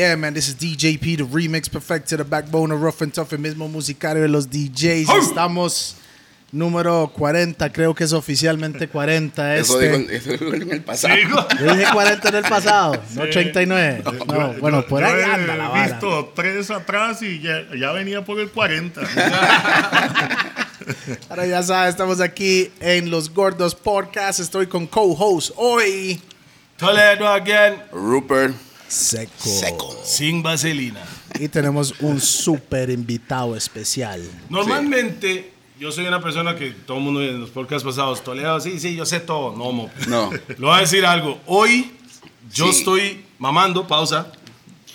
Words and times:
Yeah, 0.00 0.16
man, 0.16 0.32
this 0.32 0.48
is 0.48 0.54
DJP, 0.54 1.18
the 1.18 1.24
remix 1.24 1.70
perfect 1.70 2.08
to 2.08 2.16
the 2.16 2.24
backbone 2.24 2.72
of 2.72 2.80
Rough 2.80 3.02
and 3.02 3.12
Tough, 3.12 3.34
el 3.34 3.38
mismo 3.38 3.68
musicario 3.68 4.22
de 4.22 4.28
los 4.28 4.46
DJs. 4.48 5.10
Estamos 5.10 5.94
número 6.50 7.12
40, 7.14 7.70
creo 7.70 7.94
que 7.94 8.04
es 8.04 8.14
oficialmente 8.14 8.88
40 8.88 9.56
Eso 9.56 9.78
este. 9.78 9.98
digo, 9.98 10.10
eso 10.10 10.30
digo 10.30 10.54
en 10.54 10.72
el 10.72 10.80
pasado. 10.82 11.14
Yo 11.60 11.76
dije 11.76 11.92
40 11.92 12.28
en 12.30 12.34
el 12.34 12.44
pasado, 12.44 13.02
no 13.14 13.28
39. 13.28 14.02
No, 14.26 14.54
bueno, 14.54 14.86
por 14.86 15.04
ahí 15.04 15.20
Yo 15.20 15.32
anda 15.34 15.54
la 15.56 15.68
vara. 15.68 15.86
visto 15.88 16.32
tres 16.34 16.70
atrás 16.70 17.20
y 17.20 17.40
ya, 17.40 17.66
ya 17.78 17.92
venía 17.92 18.24
por 18.24 18.40
el 18.40 18.48
40. 18.48 19.02
Ahora 21.28 21.44
ya 21.44 21.62
sabes, 21.62 21.90
estamos 21.90 22.22
aquí 22.22 22.72
en 22.80 23.10
Los 23.10 23.28
Gordos 23.34 23.74
Podcast. 23.74 24.40
Estoy 24.40 24.66
con 24.66 24.86
co-host 24.86 25.50
hoy. 25.56 26.22
Toledo 26.78 27.28
again, 27.28 27.82
Rupert 27.92 28.54
Seco. 28.90 29.48
Seco. 29.48 30.00
sin 30.04 30.42
vaselina. 30.42 31.00
Y 31.38 31.48
tenemos 31.48 31.94
un 32.00 32.20
súper 32.20 32.90
invitado 32.90 33.54
especial. 33.56 34.20
Normalmente, 34.48 35.52
yo 35.78 35.92
soy 35.92 36.06
una 36.06 36.20
persona 36.20 36.56
que 36.56 36.70
todo 36.72 36.98
el 36.98 37.04
mundo 37.04 37.22
en 37.22 37.40
los 37.40 37.50
podcasts 37.50 37.84
pasados, 37.84 38.22
Toledo, 38.24 38.58
sí, 38.60 38.80
sí, 38.80 38.96
yo 38.96 39.06
sé 39.06 39.20
todo. 39.20 39.56
No, 39.56 39.70
mo. 39.72 39.90
No. 40.08 40.30
Le 40.48 40.54
voy 40.56 40.76
a 40.76 40.80
decir 40.80 41.06
algo. 41.06 41.38
Hoy, 41.46 41.92
yo 42.52 42.64
Sí. 42.72 42.78
estoy 42.80 43.24
mamando, 43.38 43.86
pausa. 43.86 44.32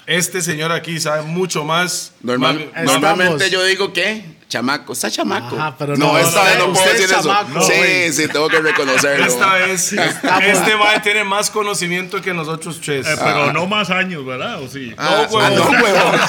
Este 0.07 0.41
señor 0.41 0.71
aquí 0.71 0.99
sabe 0.99 1.23
mucho 1.23 1.63
más. 1.63 2.12
Normal- 2.21 2.70
normalmente 2.85 3.49
yo 3.49 3.63
digo 3.63 3.91
que 3.93 4.34
chamaco, 4.55 4.93
está 4.93 5.11
chamaco. 5.11 5.55
Ajá, 5.57 5.75
pero 5.77 5.98
no, 5.98 6.13
no, 6.13 6.17
esta 6.17 6.43
vez 6.43 6.57
no 6.59 6.71
puedo 6.71 6.85
es 6.85 6.93
decir 6.93 7.05
eso. 7.13 7.23
chamaco, 7.27 7.61
sí, 7.61 8.13
sí, 8.13 8.27
tengo 8.29 8.48
que 8.48 8.59
reconocerlo. 8.62 9.25
Esta 9.25 9.53
vez, 9.55 9.93
este 10.41 10.77
man 10.77 11.01
tiene 11.03 11.23
más 11.23 11.49
conocimiento 11.49 12.21
que 12.21 12.34
nosotros 12.34 12.79
tres. 12.84 13.05
Eh, 13.05 13.15
pero 13.21 13.51
no 13.51 13.67
más 13.67 13.89
años, 13.89 14.25
¿verdad? 14.25 14.62
¿O 14.62 14.67
sí? 14.70 14.93
Ah, 14.97 15.27
No, 15.29 15.39
ah, 15.39 15.49
no, 15.49 15.70
huevón. 15.70 16.20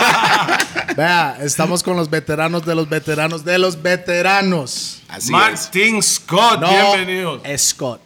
Vea, 0.97 1.39
estamos 1.41 1.83
con 1.83 1.97
los 1.97 2.11
veteranos 2.11 2.65
de 2.65 2.75
los 2.75 2.89
veteranos 2.89 3.45
de 3.45 3.59
los 3.59 3.81
veteranos. 3.81 5.03
Así 5.09 5.27
es. 5.27 5.31
Martin 5.31 6.03
Scott, 6.03 6.61
No, 6.61 6.69
bienvenido. 6.69 7.43
Scott. 7.57 8.01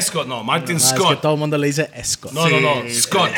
Scott, 0.00 0.26
no, 0.26 0.42
Martin 0.42 0.76
es 0.76 0.92
que 0.92 0.98
Scott. 0.98 1.20
todo 1.20 1.34
el 1.34 1.38
mundo 1.38 1.58
le 1.58 1.66
dice 1.66 1.90
Scott. 2.02 2.32
No, 2.32 2.48
no, 2.48 2.58
no, 2.58 2.82
Scott. 2.90 3.30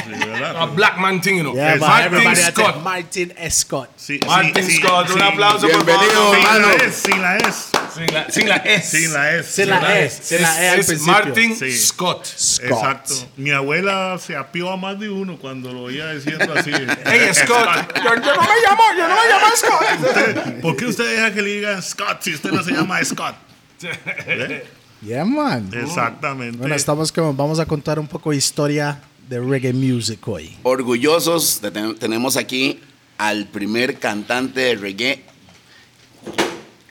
A 0.56 0.66
black 0.66 0.96
man 0.98 1.20
thing, 1.20 1.38
you 1.38 1.42
know. 1.42 1.54
Yeah, 1.54 1.74
Martin 1.76 2.36
Scott. 2.36 2.82
Martin 2.84 3.32
Scott. 3.50 3.88
Sí, 3.96 4.20
Martin 4.24 4.64
sí, 4.64 4.70
sí, 4.72 4.78
Scott, 4.80 5.10
un 5.10 5.22
aplauso 5.22 5.68
por 5.68 5.84
Bienvenido, 5.84 6.32
favor. 6.32 6.36
Sin 6.36 6.44
hermano. 6.44 6.68
la 6.68 6.74
S, 6.84 7.00
sin 7.10 7.22
la 7.22 7.36
S. 7.36 7.68
Sin 7.96 8.12
la, 8.14 8.30
sin 8.30 8.48
la 8.48 8.56
S. 8.56 8.98
Sin 9.00 9.12
la 9.12 9.34
S. 9.34 9.52
Sin 9.52 9.68
la 9.70 9.98
E, 10.00 10.10
sin 10.10 10.42
la 10.42 10.62
E 10.64 10.68
al 10.70 10.80
es 10.80 10.86
principio. 10.86 11.12
Martin 11.12 11.56
Sí. 11.56 11.76
Scott. 11.76 12.26
Scott. 12.26 12.64
Exacto. 12.70 13.14
Mi 13.36 13.50
abuela 13.50 14.16
se 14.24 14.36
apió 14.36 14.70
a 14.70 14.76
más 14.76 15.00
de 15.00 15.10
uno 15.10 15.38
cuando 15.38 15.72
lo 15.72 15.82
oía 15.84 16.12
diciendo 16.12 16.52
así. 16.56 16.70
Hey, 17.06 17.28
Scott. 17.34 17.92
yo, 17.96 18.02
yo 18.04 18.34
no 18.34 18.42
me 18.42 18.60
llamo, 18.62 18.82
yo 18.96 19.08
no 19.08 19.14
me 19.16 19.28
llamo 19.28 19.46
Scott. 19.56 20.60
¿Por 20.62 20.76
qué 20.76 20.86
usted 20.86 21.10
deja 21.10 21.32
que 21.34 21.42
le 21.42 21.50
digan 21.56 21.82
Scott 21.82 22.22
si 22.22 22.34
usted 22.34 22.50
no 22.52 22.62
se 22.62 22.70
llama 22.72 23.04
Scott? 23.04 23.34
¿Eh? 23.82 24.64
Yeah, 25.02 25.24
man. 25.24 25.70
Exactamente. 25.72 26.56
Bueno, 26.58 26.74
estamos 26.74 27.12
como, 27.12 27.32
vamos 27.34 27.58
a 27.60 27.66
contar 27.66 27.98
un 27.98 28.06
poco 28.08 28.30
de 28.30 28.36
historia 28.36 29.00
de 29.28 29.40
reggae 29.40 29.72
music 29.72 30.26
hoy. 30.26 30.56
Orgullosos 30.62 31.60
de 31.60 31.70
ten- 31.70 31.94
tenemos 31.96 32.36
aquí 32.36 32.80
al 33.18 33.46
primer 33.46 33.98
cantante 33.98 34.60
de 34.60 34.74
reggae 34.76 35.22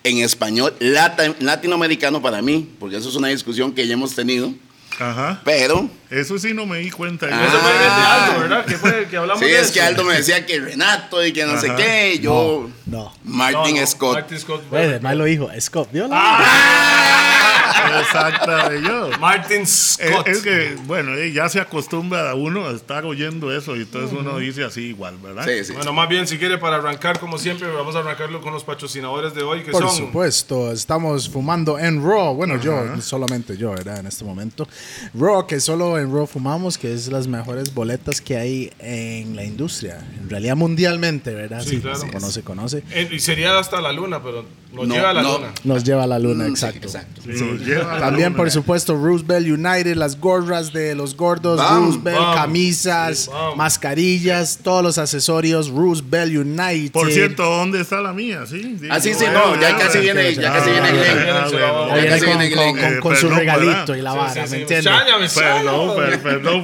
en 0.03 0.19
español 0.19 0.75
latinoamericano 0.79 2.21
para 2.21 2.41
mí, 2.41 2.69
porque 2.79 2.97
eso 2.97 3.09
es 3.09 3.15
una 3.15 3.29
discusión 3.29 3.73
que 3.73 3.87
ya 3.87 3.93
hemos 3.93 4.13
tenido, 4.13 4.53
Ajá. 4.99 5.41
pero 5.43 5.89
Eso 6.11 6.37
sí 6.37 6.53
no 6.53 6.65
me 6.67 6.77
di 6.77 6.91
cuenta. 6.91 7.27
Ah. 7.31 7.45
Eso 7.47 7.57
fue 7.59 7.73
de 7.73 7.85
Aldo, 7.85 8.39
¿verdad? 8.41 8.65
Que 8.65 8.77
fue 8.77 9.07
que 9.09 9.17
hablamos 9.17 9.43
sí 9.43 9.49
de 9.49 9.59
es 9.59 9.71
que. 9.71 9.81
Aldo 9.81 10.03
me 10.03 10.13
decía 10.13 10.45
que 10.45 10.59
Renato 10.59 11.25
y 11.25 11.33
que 11.33 11.43
no 11.45 11.59
sé 11.59 11.71
qué, 11.75 12.13
y 12.15 12.19
yo 12.19 12.69
No. 12.85 13.11
Martin 13.23 13.75
No, 13.75 13.81
no, 13.81 13.87
Scott. 13.87 14.13
Martin 14.13 14.39
Scott. 14.39 14.61
Además 14.71 15.15
lo 15.15 15.23
dijo, 15.25 15.49
Scott. 15.59 15.89
¿Vio 15.91 16.07
la- 16.07 16.15
Ah. 16.17 17.54
Exacto, 17.99 18.73
yo. 18.75 19.09
Martin 19.19 19.65
Scott. 19.65 20.27
es 20.27 20.39
que, 20.41 20.75
bueno, 20.85 21.13
eh, 21.15 21.31
ya 21.31 21.49
se 21.49 21.59
acostumbra 21.59 22.29
a 22.31 22.35
uno 22.35 22.67
a 22.67 22.71
estar 22.71 23.05
oyendo 23.05 23.55
eso 23.55 23.75
y 23.75 23.81
entonces 23.81 24.17
uno 24.17 24.37
dice 24.37 24.63
así 24.63 24.81
igual, 24.83 25.17
¿verdad? 25.21 25.45
Sí, 25.45 25.65
sí. 25.65 25.73
Bueno, 25.73 25.93
más 25.93 26.07
bien, 26.09 26.27
si 26.27 26.37
quiere, 26.37 26.57
para 26.57 26.77
arrancar, 26.77 27.19
como 27.19 27.37
siempre, 27.37 27.67
vamos 27.71 27.95
a 27.95 27.99
arrancarlo 27.99 28.41
con 28.41 28.53
los 28.53 28.63
patrocinadores 28.63 29.33
de 29.33 29.43
hoy, 29.43 29.63
que 29.63 29.71
Por 29.71 29.83
son... 29.83 29.95
supuesto, 29.95 30.71
estamos 30.71 31.29
fumando 31.29 31.77
en 31.79 32.03
Raw. 32.03 32.33
Bueno, 32.35 32.59
yo, 32.61 32.99
solamente 33.01 33.57
yo, 33.57 33.71
¿verdad? 33.71 33.99
En 33.99 34.07
este 34.07 34.23
momento. 34.23 34.67
Raw, 35.13 35.45
que 35.47 35.59
solo 35.59 35.97
en 35.99 36.11
Raw 36.13 36.27
fumamos, 36.27 36.77
que 36.77 36.93
es 36.93 37.07
las 37.07 37.27
mejores 37.27 37.73
boletas 37.73 38.21
que 38.21 38.37
hay 38.37 38.71
en 38.79 39.35
la 39.35 39.43
industria. 39.43 39.99
En 40.21 40.29
realidad, 40.29 40.55
mundialmente, 40.55 41.33
¿verdad? 41.33 41.61
Sí, 41.61 41.75
Sí, 41.75 41.81
claro. 41.81 41.97
se 41.99 42.09
conoce, 42.11 42.41
conoce. 42.43 42.83
Eh, 42.91 43.09
y 43.11 43.19
sería 43.19 43.57
hasta 43.59 43.81
la 43.81 43.91
luna, 43.91 44.21
pero 44.23 44.45
nos 44.73 44.87
No, 44.87 44.93
lleva 44.95 45.09
a 45.09 45.13
la 45.13 45.21
no. 45.21 45.37
luna. 45.37 45.51
Nos 45.63 45.83
lleva 45.83 46.03
a 46.03 46.07
la 46.07 46.19
luna, 46.19 46.45
Mm, 46.45 46.47
sí, 46.55 46.65
exacto. 46.65 46.85
exacto. 46.87 47.21
Lleva 47.65 47.99
También, 47.99 48.33
por 48.35 48.49
supuesto, 48.51 48.95
Roosevelt 48.95 49.47
United, 49.47 49.95
las 49.95 50.19
gorras 50.19 50.71
de 50.71 50.95
los 50.95 51.15
gordos, 51.17 51.57
Bam, 51.57 51.85
Roosevelt, 51.85 52.17
bam. 52.19 52.35
camisas, 52.35 53.29
bam. 53.31 53.57
mascarillas, 53.57 54.59
todos 54.63 54.83
los 54.83 54.97
accesorios, 54.97 55.69
Roosevelt 55.69 56.35
United. 56.35 56.91
Por 56.91 57.11
cierto, 57.11 57.43
¿dónde 57.43 57.81
está 57.81 58.01
la 58.01 58.13
mía? 58.13 58.45
Sí, 58.45 58.77
sí. 58.79 58.87
Ah, 58.89 58.99
sí, 58.99 59.11
no, 59.33 59.59
ya 59.59 59.77
casi 59.77 59.99
viene, 59.99 60.33
ya 60.35 60.53
casi 60.53 60.69
viene 60.71 60.89
casi 60.89 62.25
con, 62.25 62.37
viene 62.37 62.55
con- 62.55 62.73
Glenn. 62.75 62.91
con- 62.93 62.99
con 63.01 63.15
su 63.15 63.27
perdón, 63.27 63.39
regalito 63.39 63.95
y 63.95 64.01
la 64.01 64.13
vara, 64.13 64.45
¿me 64.47 64.61
entiendes? 64.61 64.85
Perdón, 65.33 66.63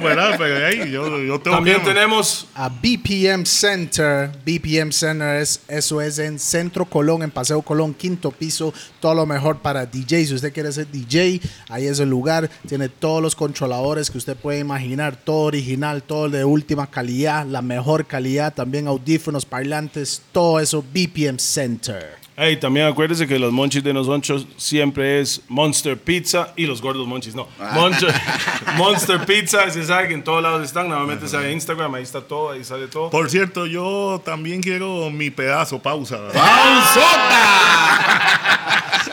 tengo 1.42 1.56
También 1.56 1.82
tenemos 1.82 2.46
A 2.54 2.68
BPM 2.68 3.44
Center. 3.46 4.30
BPM 4.44 4.92
Center 4.92 5.36
es, 5.40 5.60
eso 5.68 6.00
es 6.00 6.18
en 6.18 6.38
Centro 6.38 6.84
Colón, 6.84 7.22
en 7.22 7.30
Paseo 7.30 7.62
Colón, 7.62 7.94
quinto 7.94 8.30
piso. 8.30 8.72
Todo 9.00 9.14
lo 9.14 9.26
mejor 9.26 9.58
para 9.58 9.86
DJ. 9.86 10.26
Si 10.26 10.34
usted 10.34 10.52
quiere 10.52 10.70
ser 10.72 10.90
DJ, 10.92 11.40
ahí 11.68 11.86
es 11.86 11.98
el 11.98 12.10
lugar. 12.10 12.48
Tiene 12.68 12.88
todos 12.88 13.22
los 13.22 13.34
controladores 13.34 14.10
que 14.10 14.18
usted 14.18 14.36
puede 14.36 14.60
imaginar. 14.60 15.16
Todo 15.16 15.46
original, 15.46 16.02
todo 16.02 16.28
de 16.28 16.44
última 16.44 16.88
calidad, 16.88 17.46
la 17.46 17.62
mejor 17.62 18.06
calidad. 18.06 18.54
También 18.54 18.86
audífonos, 18.86 19.44
parlantes, 19.44 20.22
todo 20.32 20.60
eso. 20.60 20.82
BPM 20.82 21.38
Center. 21.38 22.22
Hey, 22.34 22.56
también 22.56 22.86
acuérdese 22.86 23.26
que 23.26 23.38
los 23.38 23.52
monchis 23.52 23.84
de 23.84 23.92
nosotros 23.92 24.46
siempre 24.56 25.20
es 25.20 25.42
Monster 25.48 25.98
Pizza 25.98 26.54
y 26.56 26.64
los 26.64 26.80
gordos 26.80 27.06
monchis, 27.06 27.34
no. 27.34 27.46
Monster, 27.74 28.10
Monster 28.78 29.26
Pizza, 29.26 29.70
se 29.70 29.84
sabe 29.84 30.08
que 30.08 30.14
en 30.14 30.24
todos 30.24 30.42
lados 30.42 30.64
están. 30.64 30.88
Normalmente 30.88 31.28
sale 31.28 31.52
Instagram, 31.52 31.94
ahí 31.94 32.02
está 32.02 32.22
todo, 32.22 32.52
ahí 32.52 32.64
sale 32.64 32.86
todo. 32.86 33.10
Por 33.10 33.28
cierto, 33.28 33.66
yo 33.66 34.22
también 34.24 34.62
quiero 34.62 35.10
mi 35.10 35.30
pedazo, 35.30 35.80
pausa. 35.80 36.16
¿verdad? 36.16 36.42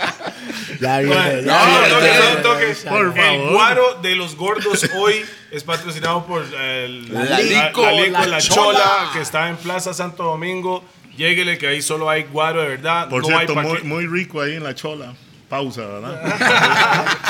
Ya 0.79 0.99
viene. 0.99 1.15
Bueno, 1.15 1.41
ya 1.41 1.65
no, 1.65 1.79
viene, 1.79 1.89
toque, 1.89 2.07
ya 2.07 2.33
no, 2.33 2.41
toque. 2.41 2.75
Por 2.89 3.05
El 3.05 3.13
favor. 3.13 3.51
guaro 3.53 3.93
de 4.01 4.15
los 4.15 4.35
gordos 4.35 4.89
hoy 4.95 5.25
es 5.51 5.63
patrocinado 5.63 6.25
por 6.25 6.43
el- 6.43 7.13
La 7.13 7.23
la, 7.25 7.39
Lico, 7.39 7.81
la 7.85 7.91
Lico, 7.91 8.11
la 8.19 8.27
la 8.27 8.37
Chola. 8.41 8.79
Chola, 8.79 9.09
que 9.13 9.21
está 9.21 9.49
en 9.49 9.57
Plaza 9.57 9.93
Santo 9.93 10.23
Domingo. 10.23 10.83
Lléguele 11.17 11.57
que 11.57 11.67
ahí 11.67 11.81
solo 11.81 12.09
hay 12.09 12.23
guaro 12.23 12.61
de 12.61 12.69
verdad. 12.69 13.09
Por 13.09 13.21
no 13.23 13.27
cierto, 13.27 13.59
hay 13.59 13.83
muy, 13.83 14.05
rico 14.07 14.41
ahí 14.41 14.55
en 14.55 14.63
la 14.63 14.73
chola. 14.73 15.13
Pausa, 15.49 15.81
¿verdad? 15.85 17.15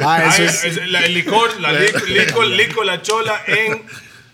Ah, 0.00 0.24
eso 0.26 0.42
Ay, 0.42 0.44
es- 0.48 0.64
es 0.64 0.88
la- 0.90 1.00
el 1.00 1.14
licor, 1.14 1.58
la 1.60 1.72
lico, 1.80 1.98
lico, 2.06 2.42
lico, 2.44 2.84
la 2.84 3.00
chola 3.02 3.40
en 3.46 3.82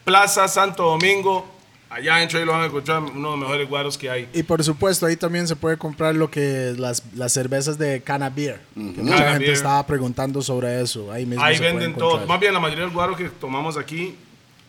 Plaza 0.05 0.49
Santo 0.49 0.83
Domingo. 0.85 1.52
Allá 1.93 2.23
entra 2.23 2.41
y 2.41 2.45
lo 2.47 2.53
van 2.53 2.63
a 2.63 2.67
encontrar 2.67 3.03
uno 3.03 3.13
de 3.13 3.21
los 3.23 3.39
mejores 3.39 3.69
guaros 3.69 3.99
que 3.99 4.09
hay. 4.09 4.29
Y 4.33 4.43
por 4.43 4.65
supuesto, 4.65 5.05
ahí 5.05 5.17
también 5.17 5.47
se 5.47 5.57
puede 5.57 5.77
comprar 5.77 6.15
lo 6.15 6.31
que 6.31 6.75
las, 6.79 7.03
las 7.15 7.33
cervezas 7.35 7.77
de 7.77 8.01
Cana 8.01 8.31
Beer. 8.31 8.61
que 8.75 8.81
mucha 8.81 9.17
Cana 9.19 9.31
gente 9.33 9.39
Beer. 9.45 9.53
estaba 9.57 9.87
preguntando 9.87 10.41
sobre 10.41 10.81
eso. 10.81 11.13
Ahí 11.13 11.27
mismo 11.27 11.45
Ahí 11.45 11.57
se 11.59 11.63
venden 11.65 11.95
todo. 11.95 12.27
Más 12.27 12.41
bien, 12.41 12.55
la 12.55 12.61
mayoría 12.61 12.85
del 12.85 12.95
guaro 12.95 13.15
que 13.15 13.29
tomamos 13.29 13.77
aquí 13.77 14.15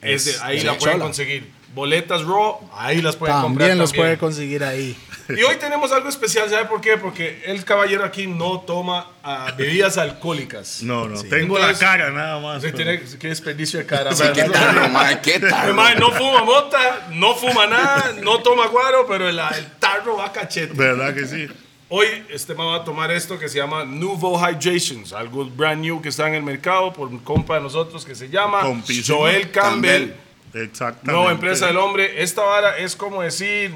es, 0.01 0.27
Es- 0.27 0.39
de 0.39 0.45
ahí 0.45 0.57
es 0.57 0.63
la 0.65 0.73
de 0.73 0.79
pueden 0.79 0.99
conseguir. 0.99 1.49
Boletas 1.73 2.23
raw, 2.23 2.59
ahí 2.75 3.01
las 3.01 3.15
pueden 3.15 3.35
comprar. 3.41 3.67
También 3.67 3.77
los 3.79 3.89
también. 3.91 4.05
puede 4.05 4.17
conseguir 4.19 4.63
ahí. 4.63 4.95
Y 5.29 5.41
hoy 5.41 5.55
tenemos 5.59 5.91
algo 5.91 6.09
especial, 6.09 6.49
¿sabe 6.49 6.65
por 6.65 6.81
qué? 6.81 6.97
Porque 6.97 7.41
el 7.45 7.63
caballero 7.65 8.03
aquí 8.03 8.27
no 8.27 8.59
toma 8.59 9.07
ah, 9.23 9.53
bebidas 9.57 9.97
alcohólicas. 9.97 10.83
No, 10.83 11.07
no, 11.07 11.21
tengo 11.23 11.57
Entonces, 11.57 11.81
la 11.81 11.87
cara 11.87 12.11
nada 12.11 12.39
más. 12.39 12.61
Pero- 12.61 12.75
tiene 12.75 13.01
qué 13.19 13.29
desperdicio 13.29 13.79
de 13.79 13.85
cara. 13.85 14.11
Sí. 14.15 14.23
¿Qué 14.33 14.43
tal, 14.43 14.91
mae? 14.91 15.19
¿Qué 15.21 15.39
tal? 15.39 15.75
No 15.99 16.11
fuma 16.11 16.43
mota, 16.43 17.07
no 17.11 17.33
fuma 17.33 17.65
nada, 17.65 18.13
no 18.21 18.39
toma 18.39 18.67
guaro, 18.67 19.07
pero 19.07 19.27
el, 19.27 19.39
el 19.39 19.65
tarro 19.79 20.17
va 20.17 20.31
cachete. 20.31 20.73
¿Verdad 20.73 21.13
que 21.15 21.25
sí? 21.25 21.47
Hoy 21.89 22.07
este 22.29 22.53
man 22.55 22.67
va 22.67 22.75
a 22.77 22.83
tomar 22.83 23.11
esto 23.11 23.37
que 23.39 23.47
se 23.49 23.57
llama 23.57 23.83
Nouveau 23.85 24.37
Hydrations, 24.37 25.13
algo 25.13 25.45
brand 25.45 25.81
new 25.81 26.01
que 26.01 26.09
está 26.09 26.27
en 26.27 26.35
el 26.35 26.43
mercado 26.43 26.91
por 26.93 27.07
un 27.07 27.19
compa 27.19 27.55
de 27.55 27.61
nosotros 27.61 28.03
que 28.05 28.15
se 28.15 28.29
llama 28.29 28.61
Compísimo. 28.61 29.19
Joel 29.19 29.51
Campbell. 29.51 29.91
Campbell. 30.09 30.13
Exactamente. 30.53 31.11
Nueva 31.11 31.31
empresa 31.31 31.67
del 31.67 31.77
hombre. 31.77 32.21
Esta 32.21 32.41
vara 32.43 32.77
es 32.77 32.95
como 32.95 33.21
decir 33.21 33.71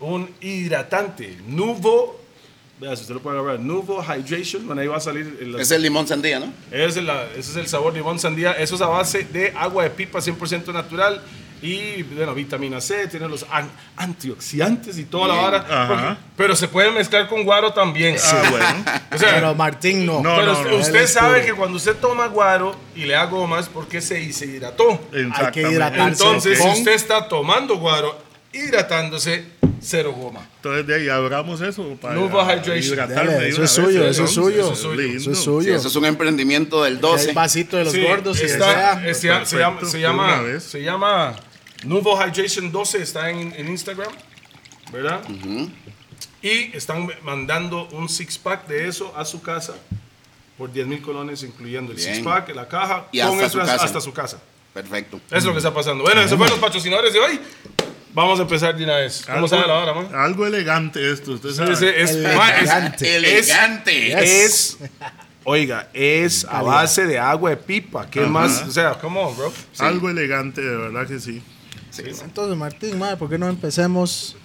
un 0.00 0.30
hidratante. 0.40 1.36
Nouveau 1.46 2.22
Vea, 2.80 2.96
si 2.96 3.02
usted 3.02 3.14
lo 3.14 3.20
puede 3.22 3.38
agarrar. 3.38 3.60
Nuvo 3.60 4.02
Hydration. 4.02 4.66
Bueno, 4.66 4.82
ahí 4.82 4.88
va 4.88 4.96
a 4.96 5.00
salir. 5.00 5.38
el- 5.40 5.54
Es 5.60 5.70
el 5.70 5.80
limón 5.80 6.08
sandía, 6.08 6.40
¿no? 6.40 6.52
ese 6.72 6.98
es, 6.98 7.04
la- 7.04 7.24
ese 7.30 7.52
es 7.52 7.56
el 7.56 7.68
sabor 7.68 7.94
limón 7.94 8.18
sandía. 8.18 8.50
Eso 8.52 8.74
es 8.74 8.80
a 8.80 8.88
base 8.88 9.22
de 9.22 9.52
agua 9.56 9.84
de 9.84 9.90
pipa 9.90 10.20
100% 10.20 10.72
natural. 10.72 11.22
Y, 11.62 12.02
bueno, 12.02 12.34
vitamina 12.34 12.80
C, 12.80 13.08
tiene 13.08 13.26
los 13.28 13.46
an- 13.50 13.70
antioxidantes 13.96 14.98
y 14.98 15.04
toda 15.04 15.28
la 15.28 15.34
vara. 15.42 15.86
Porque- 15.88 16.16
pero 16.36 16.56
se 16.56 16.68
puede 16.68 16.90
mezclar 16.90 17.28
con 17.28 17.42
guaro 17.44 17.72
también. 17.72 18.16
Ah, 18.22 18.42
bueno. 18.50 18.66
O 19.14 19.18
sea, 19.18 19.34
Pero 19.34 19.54
Martín 19.54 20.04
no. 20.06 20.20
No, 20.20 20.36
pero 20.36 20.62
no, 20.64 20.76
usted, 20.76 21.06
sabe 21.06 21.44
que 21.44 21.52
cuando 21.54 21.76
usted 21.76 21.94
toma 21.96 22.26
guaro 22.26 22.74
y 22.96 23.04
le 23.04 23.14
da 23.14 23.24
gomas, 23.26 23.68
porque 23.68 24.00
se, 24.00 24.32
se 24.32 24.46
hidrató. 24.46 25.00
Exactamente. 25.12 25.60
hidratarse. 25.70 26.22
Entonces, 26.24 26.58
si 26.60 26.68
usted 26.68 26.92
está 26.92 27.28
tomando 27.28 27.76
guaro, 27.78 28.18
hidratándose, 28.52 29.44
cero 29.84 30.12
goma. 30.16 30.46
Entonces 30.56 30.86
de 30.86 30.94
ahí 30.94 31.08
abramos 31.08 31.60
eso 31.60 31.84
para 32.00 32.14
Nuvo 32.14 32.42
Hydration. 32.42 32.96
Dale, 33.08 33.48
eso 33.48 33.62
es 33.62 33.70
suyo, 33.70 34.00
vez, 34.00 34.10
eso 34.10 34.24
es 34.24 34.30
suyo. 34.30 34.60
Eso 34.64 34.72
es 34.72 34.78
suyo. 34.80 35.02
Eso 35.16 35.30
es 35.32 35.38
Sí, 35.38 35.44
suyo. 35.44 35.76
eso 35.76 35.88
es 35.88 35.96
un 35.96 36.04
emprendimiento 36.06 36.82
del 36.84 36.94
Que 36.96 37.00
12. 37.02 37.28
hay 37.28 37.34
vasito 37.34 37.76
de 37.76 37.84
los 37.84 37.92
Sí, 37.92 38.02
gordos 38.02 38.40
y 38.40 38.44
está- 38.44 38.72
sea. 38.72 39.08
es- 39.08 39.18
se, 39.20 39.28
llama- 39.28 39.44
se 39.46 39.58
llama, 39.58 39.80
se 40.60 40.80
llama, 40.82 41.36
Hydration 41.84 42.72
12, 42.72 43.02
está 43.02 43.30
en, 43.30 43.52
en 43.56 43.68
Instagram, 43.68 44.10
¿verdad? 44.92 45.20
Y 46.42 46.76
están 46.76 47.08
mandando 47.22 47.88
un 47.92 48.08
six 48.08 48.36
pack 48.38 48.66
de 48.66 48.88
eso 48.88 49.12
a 49.16 49.24
su 49.24 49.40
casa 49.42 49.74
por 50.58 50.72
10 50.72 50.86
mil 50.86 51.00
colones, 51.02 51.42
incluyendo 51.42 51.92
el 51.92 51.96
Bien. 51.98 52.14
six 52.14 52.24
pack, 52.24 52.54
la 52.54 52.68
caja, 52.68 53.06
Y 53.12 53.20
con 53.20 53.30
hasta 53.30 53.44
el 53.44 53.50
su 53.50 53.58
casa. 53.58 53.84
hasta 53.84 54.00
su 54.00 54.12
casa. 54.12 54.38
Perfecto. 54.72 55.18
Eso 55.28 55.36
es 55.38 55.44
lo 55.44 55.52
que 55.52 55.58
está 55.58 55.72
pasando. 55.72 56.02
Bueno, 56.04 56.20
esos 56.20 56.36
fueron 56.36 56.50
los 56.58 56.58
patrocinadores 56.60 57.12
de 57.12 57.20
hoy. 57.20 57.40
Vamos 58.14 58.38
a 58.38 58.42
empezar 58.42 58.76
de 58.76 58.84
una 58.84 58.96
vez. 58.98 59.22
¿Cómo 59.26 59.38
Algo- 59.38 59.48
sabe 59.48 59.66
la 59.66 59.74
hora, 59.74 59.92
man? 59.94 60.08
Algo 60.14 60.46
elegante 60.46 61.12
esto, 61.12 61.32
usted 61.32 61.50
Sí, 61.50 61.56
sabe. 61.56 61.76
sí, 61.76 61.86
es, 61.86 62.16
ma, 62.36 62.48
es- 62.50 62.58
Elegante. 62.60 63.16
Elegante. 63.16 64.44
es, 64.44 64.78
oiga, 65.42 65.88
es 65.92 66.44
a 66.48 66.62
base 66.62 67.06
de 67.06 67.18
agua 67.18 67.50
de 67.50 67.56
pipa. 67.56 68.06
¿Qué 68.08 68.20
más? 68.20 68.62
O 68.68 68.70
sea, 68.70 68.92
come 68.94 69.18
on, 69.20 69.36
bro. 69.36 69.52
Algo 69.80 70.08
elegante, 70.08 70.60
de 70.60 70.76
verdad 70.76 71.06
que 71.08 71.18
sí. 71.18 71.42
Sí. 71.90 72.02
Entonces, 72.22 72.56
Martín, 72.56 72.98
madre, 72.98 73.16
¿por 73.16 73.28
qué 73.28 73.36
no 73.38 73.48
empecemos 73.48 74.36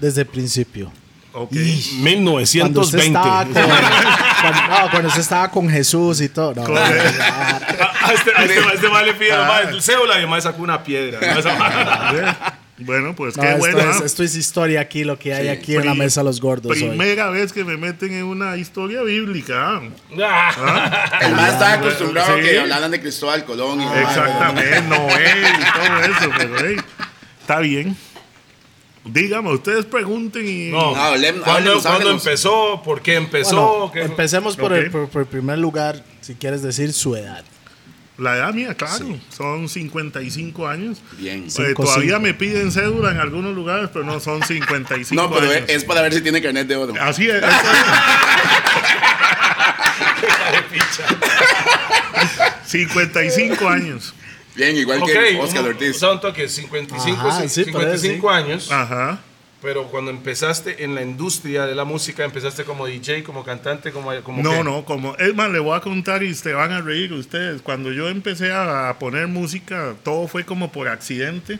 desde 0.00 0.20
el 0.22 0.26
principio? 0.28 0.92
Ok. 1.32 1.50
Cuando 1.50 2.80
usted 2.80 2.98
1920. 3.10 3.12
con, 3.12 3.52
cuando, 3.52 4.60
no, 4.68 4.90
cuando 4.90 5.08
usted 5.08 5.20
estaba 5.20 5.50
con 5.50 5.68
Jesús 5.68 6.20
y 6.20 6.28
todo. 6.28 6.54
No, 6.54 6.64
Con- 6.64 6.74
no, 6.74 6.80
no, 6.80 6.86
A 6.86 8.12
este, 8.14 8.30
a 8.34 8.44
este, 8.44 8.58
a 8.58 8.72
este 8.74 9.04
le 9.04 9.14
pide 9.14 9.32
Ah. 9.32 9.60
el 9.68 9.82
cédula 9.82 10.20
y 10.22 10.26
mae 10.26 10.40
sacó 10.40 10.62
una 10.62 10.82
piedra. 10.82 11.18
Bueno, 12.78 13.14
pues 13.16 13.36
no, 13.38 13.42
qué 13.42 13.48
esto, 13.52 13.58
bueno. 13.58 13.78
es, 13.90 14.00
¿ah? 14.00 14.02
esto 14.04 14.22
es 14.22 14.34
historia 14.36 14.80
aquí, 14.82 15.02
lo 15.04 15.18
que 15.18 15.32
hay 15.32 15.48
aquí 15.48 15.76
en 15.76 15.86
la 15.86 15.94
mesa 15.94 16.22
los 16.22 16.40
gordos 16.42 16.70
hoy. 16.72 16.88
Primera 16.88 17.30
vez 17.30 17.50
que 17.52 17.64
me 17.64 17.76
meten 17.78 18.12
en 18.12 18.24
una 18.24 18.56
historia 18.58 19.02
bíblica. 19.02 19.76
¿ah? 19.78 19.82
Ah. 20.22 21.18
El 21.22 21.32
más 21.34 21.52
estaba 21.54 21.72
acostumbrado 21.72 22.34
a 22.34 22.36
Sí. 22.36 22.42
que 22.42 22.58
hablaran 22.60 22.90
de 22.90 23.00
Cristóbal 23.00 23.44
Colón. 23.46 23.80
Y 23.80 23.84
Exactamente, 23.86 24.82
Noé 24.82 25.34
y 25.58 25.62
todo 25.72 26.18
eso, 26.18 26.30
pero 26.36 26.56
hey, 26.68 26.76
está 27.40 27.60
bien. 27.60 27.96
Dígame, 29.06 29.52
ustedes 29.54 29.86
pregunten 29.86 30.46
y. 30.46 30.70
No. 30.70 30.94
No, 30.94 30.96
hablemos- 30.96 31.44
¿Cuándo, 31.44 31.80
cuándo 31.80 32.10
empezó? 32.10 32.82
¿Por 32.84 33.00
qué 33.00 33.14
empezó? 33.14 33.54
Bueno, 33.86 33.92
¿Qué- 33.92 34.02
empecemos 34.02 34.56
por, 34.56 34.72
el, 34.74 34.86
Ok. 34.86 34.92
por, 34.92 35.08
por 35.08 35.22
el 35.22 35.28
primer 35.28 35.58
lugar, 35.58 36.02
si 36.20 36.34
quieres 36.34 36.60
decir 36.60 36.92
su 36.92 37.14
edad. 37.16 37.44
La 38.18 38.34
edad 38.36 38.54
mía, 38.54 38.74
claro, 38.74 39.18
son 39.28 39.68
55 39.68 40.66
años. 40.66 41.02
Bien. 41.18 41.44
Eh, 41.44 41.50
Cinco, 41.50 41.84
todavía 41.84 42.12
cinco. 42.16 42.20
me 42.20 42.32
piden 42.34 42.72
cédula 42.72 43.10
en 43.10 43.18
algunos 43.20 43.54
lugares, 43.54 43.90
pero 43.92 44.06
no 44.06 44.20
son 44.20 44.42
55 44.42 45.14
No, 45.22 45.30
pero 45.30 45.50
años. 45.50 45.64
es 45.68 45.84
para 45.84 46.00
ver 46.00 46.14
si 46.14 46.22
tiene 46.22 46.40
carnet 46.40 46.66
de 46.66 46.76
oro. 46.76 46.94
Así 46.98 47.28
es. 47.28 47.42
es. 47.42 47.42
55 52.66 53.68
años. 53.68 54.14
Bien, 54.54 54.74
igual 54.76 55.02
que 55.04 55.38
Oscar 55.38 55.64
Ortiz. 55.64 55.96
O 55.96 55.98
sea, 55.98 56.12
un 56.12 56.20
toque, 56.20 56.48
55, 56.48 57.18
Ajá, 57.28 57.48
sí, 57.48 57.64
por 57.66 57.82
eso, 57.82 57.98
55 57.98 58.30
años. 58.30 58.72
Ajá. 58.72 59.18
Pero 59.62 59.84
cuando 59.84 60.10
empezaste 60.10 60.84
en 60.84 60.94
la 60.94 61.02
industria 61.02 61.64
de 61.64 61.74
la 61.74 61.84
música, 61.84 62.24
empezaste 62.24 62.64
como 62.64 62.86
DJ, 62.86 63.22
como 63.24 63.42
cantante, 63.42 63.90
como... 63.90 64.12
como 64.22 64.42
No, 64.42 64.50
qué? 64.50 64.64
no, 64.64 64.84
como 64.84 65.16
es 65.16 65.34
más, 65.34 65.50
le 65.50 65.58
voy 65.58 65.76
a 65.76 65.80
contar 65.80 66.22
y 66.22 66.34
se 66.34 66.52
van 66.52 66.72
a 66.72 66.82
reír 66.82 67.12
ustedes. 67.14 67.62
Cuando 67.62 67.90
yo 67.90 68.08
empecé 68.08 68.52
a 68.52 68.94
poner 69.00 69.28
música, 69.28 69.94
todo 70.02 70.28
fue 70.28 70.44
como 70.44 70.70
por 70.70 70.88
accidente. 70.88 71.58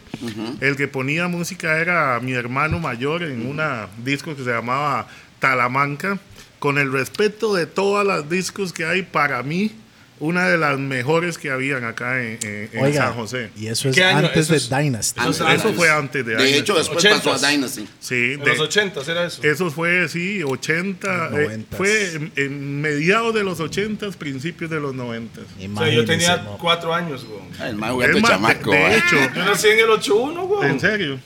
El 0.61 0.77
que 0.77 0.89
ponía 0.89 1.27
música 1.29 1.79
era 1.79 2.21
mi 2.21 2.33
hermano 2.33 2.79
mayor 2.79 3.23
en 3.23 3.47
una 3.47 3.89
disco 4.05 4.37
que 4.37 4.45
se 4.45 4.51
llamaba 4.51 5.09
Talamanca. 5.39 6.19
Con 6.59 6.79
el 6.79 6.93
respeto 6.93 7.55
de 7.55 7.67
todas 7.67 8.07
las 8.07 8.29
discos 8.29 8.73
que 8.73 8.87
hay, 8.87 9.03
para 9.03 9.43
mí, 9.43 9.73
una 10.19 10.49
de 10.49 10.57
las 10.59 10.79
mejores 10.79 11.37
que 11.39 11.51
habían 11.51 11.85
acá 11.85 12.23
en, 12.23 12.39
en- 12.43 12.71
en 12.73 12.85
Oiga, 12.85 13.05
San 13.09 13.15
José. 13.15 13.51
y 13.57 13.67
eso 13.67 13.89
es 13.91 13.99
antes 13.99 14.37
Eso 14.37 14.53
de 14.53 14.57
es- 14.59 14.69
Dynasty. 14.71 15.21
Antes. 15.21 15.37
Eso, 15.37 15.49
eso 15.49 15.75
fue 15.75 15.91
antes 15.91 16.25
de 16.25 16.37
De 16.37 16.43
años. 16.43 16.59
hecho, 16.59 16.75
después 16.77 17.05
pasó 17.05 17.33
a 17.35 17.39
Dynasty. 17.51 17.87
sí, 18.01 18.33
En 18.35 18.41
de- 18.41 18.47
los 18.47 18.61
80 18.61 19.01
era 19.11 19.27
eso. 19.27 19.43
Eso 19.43 19.71
fue, 19.71 20.09
sí, 20.09 20.43
80. 20.43 21.31
eh, 21.35 21.65
fue 21.77 22.15
en, 22.15 22.33
en 22.37 22.81
mediados 22.81 23.35
de 23.35 23.45
los 23.45 23.61
80, 23.61 24.11
principios 24.13 24.71
de 24.71 24.81
los 24.81 24.95
90. 24.95 25.41
O 25.41 25.79
sea, 25.79 25.91
yo 25.91 26.05
tenía 26.05 26.37
mo. 26.39 26.59
cuatro 26.59 26.95
años, 26.95 27.25
güey. 27.25 27.41
Ah, 27.61 27.69
El 27.69 27.77
más 27.77 27.91
Es 28.09 28.21
más, 28.23 28.31
chamaco. 28.31 28.71
de, 28.71 28.79
de 28.79 28.97
hecho, 28.99 29.17
Yo 29.35 29.45
nací 29.45 29.69
en 29.69 29.79
el 29.81 29.91
81, 29.91 30.47
güey. 30.47 30.71
en 30.71 30.81
serio. 30.81 31.19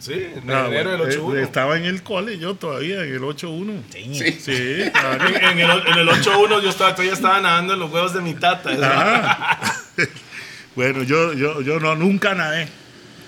Sí, 0.00 0.12
en 0.12 0.48
Ah, 0.50 0.66
enero 0.68 0.90
del 0.90 0.98
bueno, 1.00 1.04
81. 1.04 1.36
eh, 1.36 1.42
estaba 1.42 1.76
en 1.76 1.84
el 1.84 2.02
cole 2.04 2.38
yo 2.38 2.54
todavía, 2.54 3.02
en 3.02 3.14
el 3.14 3.20
8-1. 3.20 3.82
Sí. 3.92 4.38
Sí. 4.40 4.52
En, 4.52 5.44
en 5.44 5.58
el, 5.58 5.70
en 5.88 5.98
el 5.98 6.08
8-1 6.08 6.62
yo 6.62 6.70
estaba, 6.70 6.92
todavía 6.92 7.14
estaba 7.14 7.40
nadando 7.40 7.74
en 7.74 7.80
los 7.80 7.90
huevos 7.90 8.14
de 8.14 8.20
mi 8.20 8.34
tata. 8.34 8.70
Ah. 8.80 9.72
bueno, 10.76 11.02
yo, 11.02 11.32
yo, 11.32 11.60
yo 11.62 11.80
no, 11.80 11.96
nunca 11.96 12.34
nadé. 12.34 12.68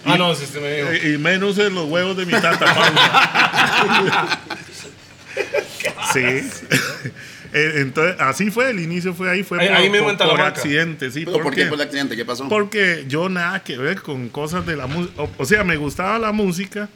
Ah, 0.05 0.17
no, 0.17 0.35
si 0.35 0.45
usted 0.45 0.63
me 0.63 0.93
dijo. 0.93 1.07
Y 1.09 1.19
menos 1.19 1.59
en 1.59 1.75
los 1.75 1.87
huevos 1.87 2.17
de 2.17 2.25
mi 2.25 2.33
tata. 2.33 2.73
Paula. 2.75 4.39
sí. 6.13 6.23
Eh, 7.53 7.73
Entonces, 7.79 8.17
así 8.21 8.51
fue, 8.51 8.71
el 8.71 8.81
inicio 8.81 9.13
fue 9.15 9.31
ahí, 9.31 9.43
fue 9.43 9.61
Ahí- 9.61 9.69
por, 9.69 9.77
ahí 9.77 9.91
mismo 9.91 10.07
por- 10.17 10.29
por 10.31 10.41
accidente, 10.41 11.11
sí. 11.11 11.21
¿Pero 11.25 11.33
por 11.35 11.43
porque- 11.45 11.63
qué 11.63 11.67
por 11.67 11.75
el 11.81 11.87
accidente? 11.87 12.17
¿Qué 12.17 12.25
pasó? 12.25 12.49
Porque 12.49 13.05
yo 13.09 13.29
nada 13.29 13.63
que 13.65 13.77
ver 13.77 14.03
con 14.03 14.29
cosas 14.29 14.65
de 14.67 14.77
la 14.77 14.87
música. 14.87 15.23
O, 15.23 15.31
o 15.39 15.45
sea, 15.45 15.65
me 15.65 15.77
gustaba 15.77 16.19
la 16.19 16.33
música 16.33 16.89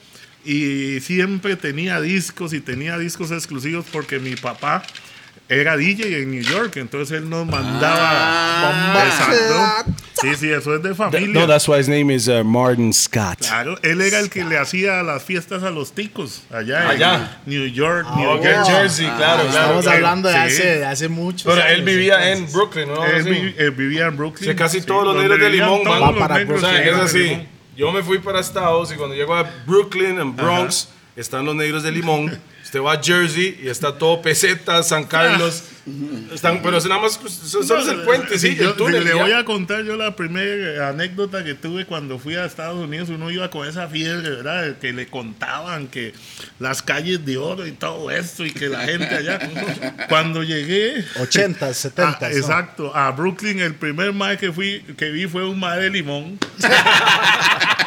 y 0.45 1.01
siempre 1.01 1.57
tenía 1.57 2.01
discos 2.01 2.53
y 2.53 2.61
tenía 2.61 2.99
discos 2.99 3.31
exclusivos 3.31 3.87
porque 3.91 4.19
mi 4.19 4.37
papá 4.37 4.83
era 5.49 5.77
DJ 5.77 6.23
en 6.23 6.31
New 6.31 6.43
York, 6.43 6.77
entonces 6.77 7.19
él 7.19 7.29
nos 7.29 7.47
mandaba. 7.47 7.99
Ah. 8.01 9.05
Exacto. 9.07 9.93
Sí, 10.21 10.35
sí, 10.37 10.51
eso 10.51 10.75
es 10.75 10.83
de 10.83 10.95
familia. 10.95 11.29
No, 11.29 11.47
that's 11.47 11.69
why 11.69 11.79
his 11.79 11.89
name 11.89 12.11
is 12.15 12.29
uh, 12.29 12.43
Martin 12.45 12.93
Scott. 12.95 13.39
Claro, 13.41 13.77
él 13.83 14.01
era 14.01 14.21
el 14.21 14.31
que 14.31 14.43
le 14.45 14.57
hacía 14.57 15.03
las 15.03 15.23
fiestas 15.23 15.63
a 15.65 15.71
los 15.71 15.93
ticos 15.93 16.45
allá, 16.51 16.89
Allá. 16.89 17.41
en 17.47 17.53
New 17.53 17.67
York, 17.67 18.07
New 18.17 18.31
Ok, 18.31 18.45
York. 18.45 18.65
Jersey, 18.67 19.07
claro, 19.07 19.43
claro. 19.43 19.49
Estamos 19.49 19.83
claro. 19.83 19.97
hablando 19.99 20.29
de 20.31 20.35
Sí. 20.35 20.41
hace, 20.41 20.79
de 20.79 20.87
hace 20.87 21.09
mucho. 21.09 21.51
Pero 21.51 21.67
él 21.67 21.83
vivía 21.83 22.33
en 22.33 22.51
Brooklyn, 22.51 22.89
¿no? 22.89 23.05
Él, 23.05 23.25
Sí. 23.25 23.31
vi- 23.31 23.55
él 23.59 23.71
vivía 23.73 24.07
en 24.07 24.17
Brooklyn. 24.17 24.51
Sí, 24.51 24.57
casi 24.57 24.81
todos 24.83 25.05
los 25.05 25.17
negros 25.17 25.39
de 25.41 25.51
Limón 25.51 25.85
van 25.85 26.15
para 26.17 26.39
negros 26.39 26.63
O 26.63 26.67
sea, 26.67 26.83
que 26.83 26.89
es 26.91 26.97
así. 26.97 27.49
Yo 27.77 27.91
me 27.93 28.03
fui 28.03 28.19
para 28.21 28.39
Estados 28.41 28.93
y 28.93 28.95
cuando 28.95 29.17
llego 29.17 29.35
a 29.35 29.43
Brooklyn, 29.67 30.19
en 30.21 30.35
Bronx, 30.37 30.89
están 31.17 31.45
los 31.45 31.55
negros 31.55 31.83
de 31.83 31.93
Limón. 31.93 32.39
Usted 32.63 32.81
va 32.81 32.95
a 32.95 33.03
Jersey 33.03 33.61
y 33.63 33.69
está 33.69 33.97
todo 33.99 34.21
peseta, 34.21 34.83
San 34.83 35.05
Carlos. 35.05 35.63
Están, 36.33 36.63
pero 36.63 36.79
es 36.79 36.87
nada 36.87 37.03
más, 37.03 37.13
solo 37.13 37.79
es 37.79 37.89
el 37.89 38.01
puente, 38.03 38.39
sí, 38.39 38.57
yo, 38.57 38.71
el 38.71 38.75
túnel. 38.75 39.05
Le 39.05 39.13
voy 39.13 39.33
a 39.33 39.45
contar 39.45 39.85
yo 39.85 39.97
la 39.97 40.17
primera 40.17 40.89
anécdota 40.89 41.45
que 41.45 41.55
tuve 41.55 41.85
cuando 41.85 42.19
fui 42.19 42.35
a 42.37 42.47
Estados 42.47 42.83
Unidos. 42.83 43.11
Uno 43.11 43.31
iba 43.31 43.51
con 43.51 43.69
esa 43.69 43.87
fiebre, 43.87 44.31
¿verdad? 44.31 44.79
Que 44.79 44.93
le 44.93 45.07
contaban 45.07 45.89
que 45.89 46.15
las 46.59 46.83
calles 46.83 47.25
de 47.27 47.37
oro 47.37 47.67
y 47.67 47.73
todo 47.73 48.11
esto 48.11 48.47
y 48.47 48.51
que 48.51 48.69
la 48.69 48.81
gente 48.81 49.15
allá. 49.15 49.39
Cuando 50.09 50.43
llegué. 50.43 51.05
80, 51.21 51.75
70. 51.75 52.19
Ah, 52.25 52.31
exacto, 52.31 52.95
a 52.95 53.11
Brooklyn 53.11 53.61
el 53.61 53.75
primer 53.75 54.13
mae 54.13 54.39
que 54.39 54.53
fui 54.53 54.83
que 54.97 55.11
vi 55.11 55.27
fue 55.27 55.47
un 55.47 55.61
mae 55.61 55.81
de 55.81 55.91
limón. 55.91 56.39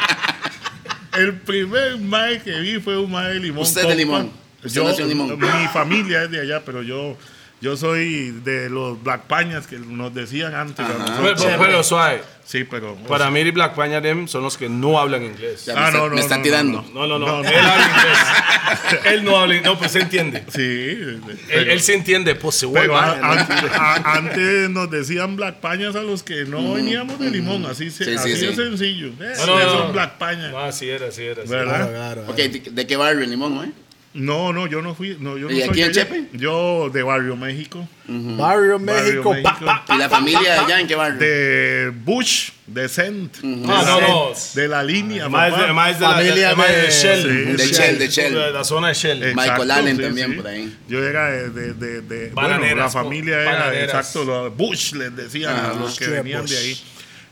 el 1.18 1.34
primer 1.34 1.98
mae 1.98 2.42
que 2.42 2.60
vi 2.60 2.80
fue 2.80 2.98
un 2.98 3.12
mae 3.12 3.34
de 3.34 3.40
limón. 3.40 3.64
Usted 3.64 3.82
de 3.82 3.88
compa. 3.88 3.98
Limón. 3.98 4.32
Usted 4.64 4.82
Yo, 4.82 4.88
nació 4.88 5.04
en 5.04 5.10
Limón. 5.10 5.40
Mi 5.40 5.68
familia 5.72 6.24
es 6.24 6.32
de 6.32 6.42
allá, 6.42 6.64
pero 6.66 6.82
yo 6.82 7.16
yo 7.62 7.76
soy 7.78 8.32
de 8.44 8.70
los 8.70 9.02
Black 9.04 9.22
Pañas 9.24 9.66
que 9.68 9.78
nos 9.80 10.14
decían 10.14 10.54
antes. 10.56 10.86
Pero, 11.22 11.36
pero 11.60 11.84
suave. 11.84 12.22
Sí, 12.46 12.64
pero 12.64 12.96
Para 13.10 13.30
mí, 13.30 13.52
Black 13.52 13.76
Panya 13.76 14.00
Dem 14.00 14.26
son 14.30 14.42
los 14.44 14.58
que 14.58 14.70
no 14.70 14.98
hablan 14.98 15.22
inglés. 15.22 15.66
Ya 15.66 15.74
Ah, 15.76 15.82
me, 15.82 15.86
está, 15.88 15.98
no, 15.98 16.08
no, 16.10 16.16
me 16.16 16.22
está 16.22 16.38
no, 16.38 16.44
tirando. 16.44 16.82
no, 16.94 17.06
No, 17.06 17.20
no, 17.20 17.20
no. 17.20 17.26
No, 17.28 17.44
no. 17.44 17.50
Él 17.50 17.56
habla 17.58 17.88
inglés. 17.90 19.02
él 19.14 19.24
no 19.26 19.38
habla 19.38 19.56
inglés. 19.56 19.70
No, 19.74 19.78
pues 19.78 19.92
se 19.92 20.00
entiende. 20.00 20.46
sí, 20.48 20.62
Él, 20.62 21.22
pero- 21.50 21.72
él 21.74 21.82
se 21.82 21.94
entiende. 21.96 22.36
Pues 22.36 22.56
se 22.56 22.68
Pero 22.70 22.94
vuelve. 22.94 22.96
a- 22.96 23.20
a- 23.20 23.96
a- 23.96 24.14
antes 24.16 24.70
nos 24.70 24.90
decían 24.90 25.36
Black 25.36 25.56
Pañas 25.56 25.98
a 25.98 26.04
los 26.04 26.24
que 26.24 26.46
no 26.46 26.74
veníamos 26.76 27.20
de 27.20 27.32
limón, 27.32 27.66
así, 27.66 27.92
se, 27.92 28.06
Sí, 28.06 28.12
sí, 28.12 28.16
así 28.18 28.36
sí. 28.38 28.46
de 28.46 28.56
sencillo. 28.56 29.08
Eh, 29.08 29.34
No, 29.40 29.46
no, 29.46 29.54
ustedes 29.56 29.74
no. 29.74 29.78
son 29.80 29.92
Black 29.92 30.18
Pañas. 30.18 30.54
Ah, 30.56 30.72
sí 30.72 30.90
era, 30.90 31.12
sí 31.12 31.24
era. 31.24 31.44
¿Verdad? 31.44 31.90
Claro, 31.90 31.92
claro. 31.92 32.24
Ok, 32.30 32.36
¿de, 32.38 32.60
de 32.72 32.88
qué 32.88 32.96
barrio 32.96 33.26
Limón, 33.28 33.66
eh? 33.66 33.72
No, 34.18 34.52
no, 34.52 34.66
yo 34.66 34.82
no 34.82 34.96
fui. 34.96 35.16
No, 35.20 35.38
yo 35.38 35.48
no 35.48 35.52
¿Y 35.54 35.60
soy 35.62 35.70
aquí 35.70 35.80
de 35.82 35.86
en. 35.86 35.92
Chepe? 35.92 36.24
Yo 36.34 36.90
de 36.92 37.04
Barrio 37.04 37.36
México. 37.36 37.88
Barrio 38.08 38.80
México. 38.80 39.32
México. 39.32 39.60
pa, 39.64 39.84
pa, 39.86 39.96
¿Y 39.96 39.98
la 40.00 40.10
familia 40.10 40.40
de 40.54 40.60
allá 40.60 40.80
en 40.80 40.88
qué 40.88 40.96
barrio? 40.96 41.20
De 41.20 41.92
Bush, 42.04 42.50
de 42.66 42.90
Cent. 42.90 43.38
Ah, 43.44 43.84
no, 43.86 44.02
no. 44.02 44.32
De 44.56 44.68
la 44.68 44.84
línea. 44.84 45.30
Más 45.30 45.52
de, 45.56 45.72
más 45.72 46.00
de, 46.00 46.06
la, 46.06 46.12
Familia 46.14 46.56
de, 46.56 46.64
de 46.74 46.82
de- 46.84 46.90
Shell. 46.92 47.22
Sí, 47.22 47.28
De 47.64 47.68
Shell, 47.72 48.00
de 48.00 48.08
Shell. 48.08 48.34
De 48.34 48.52
la 48.52 48.64
zona 48.64 48.88
de 48.88 48.94
Shell. 48.96 49.24
Exacto, 49.24 49.42
Michael 49.52 49.72
Allen 49.72 49.98
sí, 49.98 50.02
también 50.04 50.30
sí. 50.32 50.36
por 50.38 50.48
ahí. 50.48 50.78
Yo 50.88 51.04
era 51.04 51.30
de, 51.32 51.50
de, 51.52 51.74
de, 51.74 52.02
de- 52.02 52.30
bueno, 52.32 52.76
la 52.76 52.90
familia 52.90 53.42
era 53.42 53.52
bananeras. 53.52 53.84
exacto, 53.90 54.24
los 54.26 54.56
Bush 54.58 54.94
les 54.94 55.16
decían 55.16 55.54
a 55.56 55.70
Ah, 55.70 55.74
los 55.80 55.98
que 55.98 56.06
Strip 56.06 56.24
venían 56.24 56.46
de 56.46 56.58
ahí. 56.58 56.82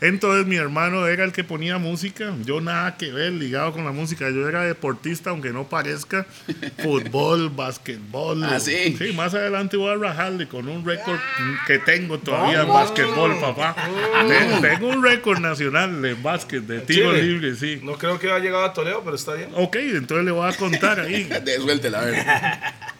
Entonces 0.01 0.45
mi 0.45 0.57
hermano 0.57 1.07
era 1.07 1.23
el 1.23 1.31
que 1.31 1.43
ponía 1.43 1.77
música, 1.77 2.33
yo 2.43 2.59
nada 2.61 2.97
que 2.97 3.11
ver 3.11 3.31
ligado 3.31 3.71
con 3.73 3.85
la 3.85 3.91
música, 3.91 4.29
yo 4.29 4.47
era 4.47 4.63
deportista 4.63 5.29
aunque 5.29 5.51
no 5.51 5.63
parezca, 5.69 6.25
fútbol, 6.83 7.49
básquetbol. 7.49 8.43
Ah, 8.43 8.59
¿sí? 8.59 8.95
Sí, 8.97 9.13
más 9.13 9.33
adelante 9.33 9.77
voy 9.77 9.91
a 9.93 9.95
rajarle 9.95 10.47
con 10.47 10.67
un 10.67 10.85
récord 10.85 11.17
que 11.65 11.79
tengo 11.79 12.17
todavía 12.19 12.61
en 12.63 12.67
básquetbol, 12.67 13.39
papá. 13.39 13.75
Te- 14.27 14.67
Tengo 14.69 14.89
un 14.89 15.03
récord 15.03 15.39
nacional 15.39 16.01
de 16.01 16.13
básquet, 16.15 16.61
de 16.61 16.79
tiro 16.81 17.11
Chile. 17.11 17.23
libre, 17.23 17.55
sí. 17.55 17.79
No 17.83 17.93
creo 17.97 18.19
que 18.19 18.27
haya 18.31 18.39
llegado 18.39 18.65
a 18.65 18.73
Toledo, 18.73 19.01
pero 19.03 19.15
está 19.15 19.33
bien. 19.33 19.49
Ok, 19.55 19.75
entonces 19.77 20.25
le 20.25 20.31
voy 20.31 20.49
a 20.51 20.55
contar 20.57 20.99
ahí. 20.99 21.29
Suéltela, 21.61 22.01
a 22.01 22.05
ver. 22.05 22.25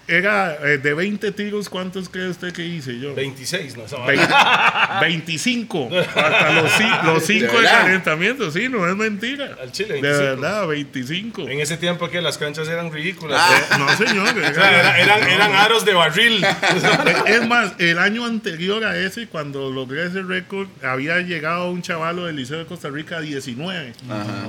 Era 0.08 0.54
eh, 0.64 0.78
de 0.78 0.94
20 0.94 1.32
tiros, 1.32 1.68
¿cuántos 1.68 2.10
cree 2.10 2.30
usted 2.30 2.54
que 2.54 2.64
hice 2.64 3.00
yo? 3.00 3.16
26, 3.16 3.76
¿no? 3.76 3.84
Vara. 3.98 5.00
25. 5.02 5.90
Hasta 5.98 6.52
los, 6.62 6.72
ci- 6.74 7.04
los 7.06 7.24
5 7.26 7.46
de, 7.48 7.52
verdad? 7.58 7.82
calentamiento, 7.82 8.52
sí, 8.52 8.70
no 8.70 8.88
es 8.88 8.96
mentira. 8.96 9.56
Al 9.60 9.72
Chile, 9.72 9.96
De 9.96 10.02
25. 10.02 10.42
verdad, 10.42 10.68
25. 10.68 11.50
En 11.50 11.60
ese 11.60 11.78
tiempo 11.78 12.08
que 12.10 12.22
las 12.22 12.38
canchas 12.38 12.68
eran 12.68 12.92
ridículas. 12.94 13.42
Ah. 13.42 13.58
Eh, 13.58 13.76
no, 13.80 13.98
señor. 14.08 14.28
O 14.38 14.54
sea, 14.54 14.80
era- 14.80 15.00
eran, 15.00 15.28
eran 15.28 15.54
aros 15.54 15.84
de 15.86 15.94
barril. 15.94 16.46
Es 17.26 17.48
más, 17.48 17.74
el 17.80 17.98
año 17.98 18.26
anterior 18.26 18.84
a 18.86 18.96
ese, 18.98 19.26
cuando 19.28 19.72
logré 19.72 20.06
ese 20.06 20.22
récord, 20.22 20.68
había 20.84 21.20
llegado 21.22 21.72
un 21.72 21.82
chavalo 21.82 22.26
del 22.26 22.36
Liceo 22.36 22.60
de 22.60 22.66
Costa 22.66 22.90
Rica 22.90 23.18
a 23.18 23.22
19. 23.22 23.94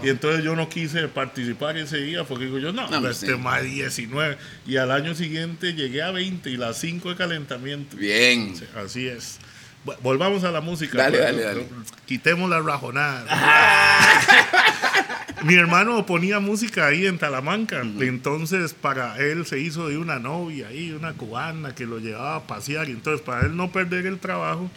Y 0.02 0.08
entonces 0.10 0.44
yo 0.44 0.54
no 0.54 0.68
quise 0.68 1.08
participar 1.08 1.78
ese 1.78 1.96
día 1.98 2.25
porque 2.25 2.44
digo 2.44 2.58
yo, 2.58 2.72
no, 2.72 2.86
pues 3.00 3.22
este 3.22 3.32
sí. 3.34 3.38
más 3.38 3.62
19. 3.62 4.36
Y 4.66 4.76
al 4.76 4.90
año 4.90 5.14
siguiente 5.14 5.45
llegué 5.60 6.02
a 6.02 6.10
20 6.10 6.50
y 6.50 6.56
las 6.56 6.78
5 6.78 7.10
de 7.10 7.16
calentamiento. 7.16 7.96
Bien. 7.96 8.54
Así 8.76 9.06
es. 9.06 9.38
Volvamos 10.02 10.42
a 10.44 10.50
la 10.50 10.60
música. 10.60 10.98
Dale, 10.98 11.18
pues, 11.18 11.30
dale, 11.30 11.42
dale. 11.42 11.66
Quitemos 12.06 12.50
la 12.50 12.60
rajonada. 12.60 13.24
Mi 15.44 15.54
hermano 15.54 16.04
ponía 16.06 16.40
música 16.40 16.86
ahí 16.86 17.06
en 17.06 17.18
Talamanca. 17.18 17.82
Entonces, 17.82 18.74
para 18.74 19.18
él 19.18 19.46
se 19.46 19.60
hizo 19.60 19.88
de 19.88 19.96
una 19.96 20.18
novia 20.18 20.68
ahí, 20.68 20.90
una 20.90 21.12
cubana 21.12 21.74
que 21.74 21.86
lo 21.86 21.98
llevaba 21.98 22.36
a 22.36 22.46
pasear. 22.46 22.86
Entonces, 22.86 23.24
para 23.24 23.46
él 23.46 23.56
no 23.56 23.70
perder 23.70 24.06
el 24.06 24.18
trabajo, 24.18 24.68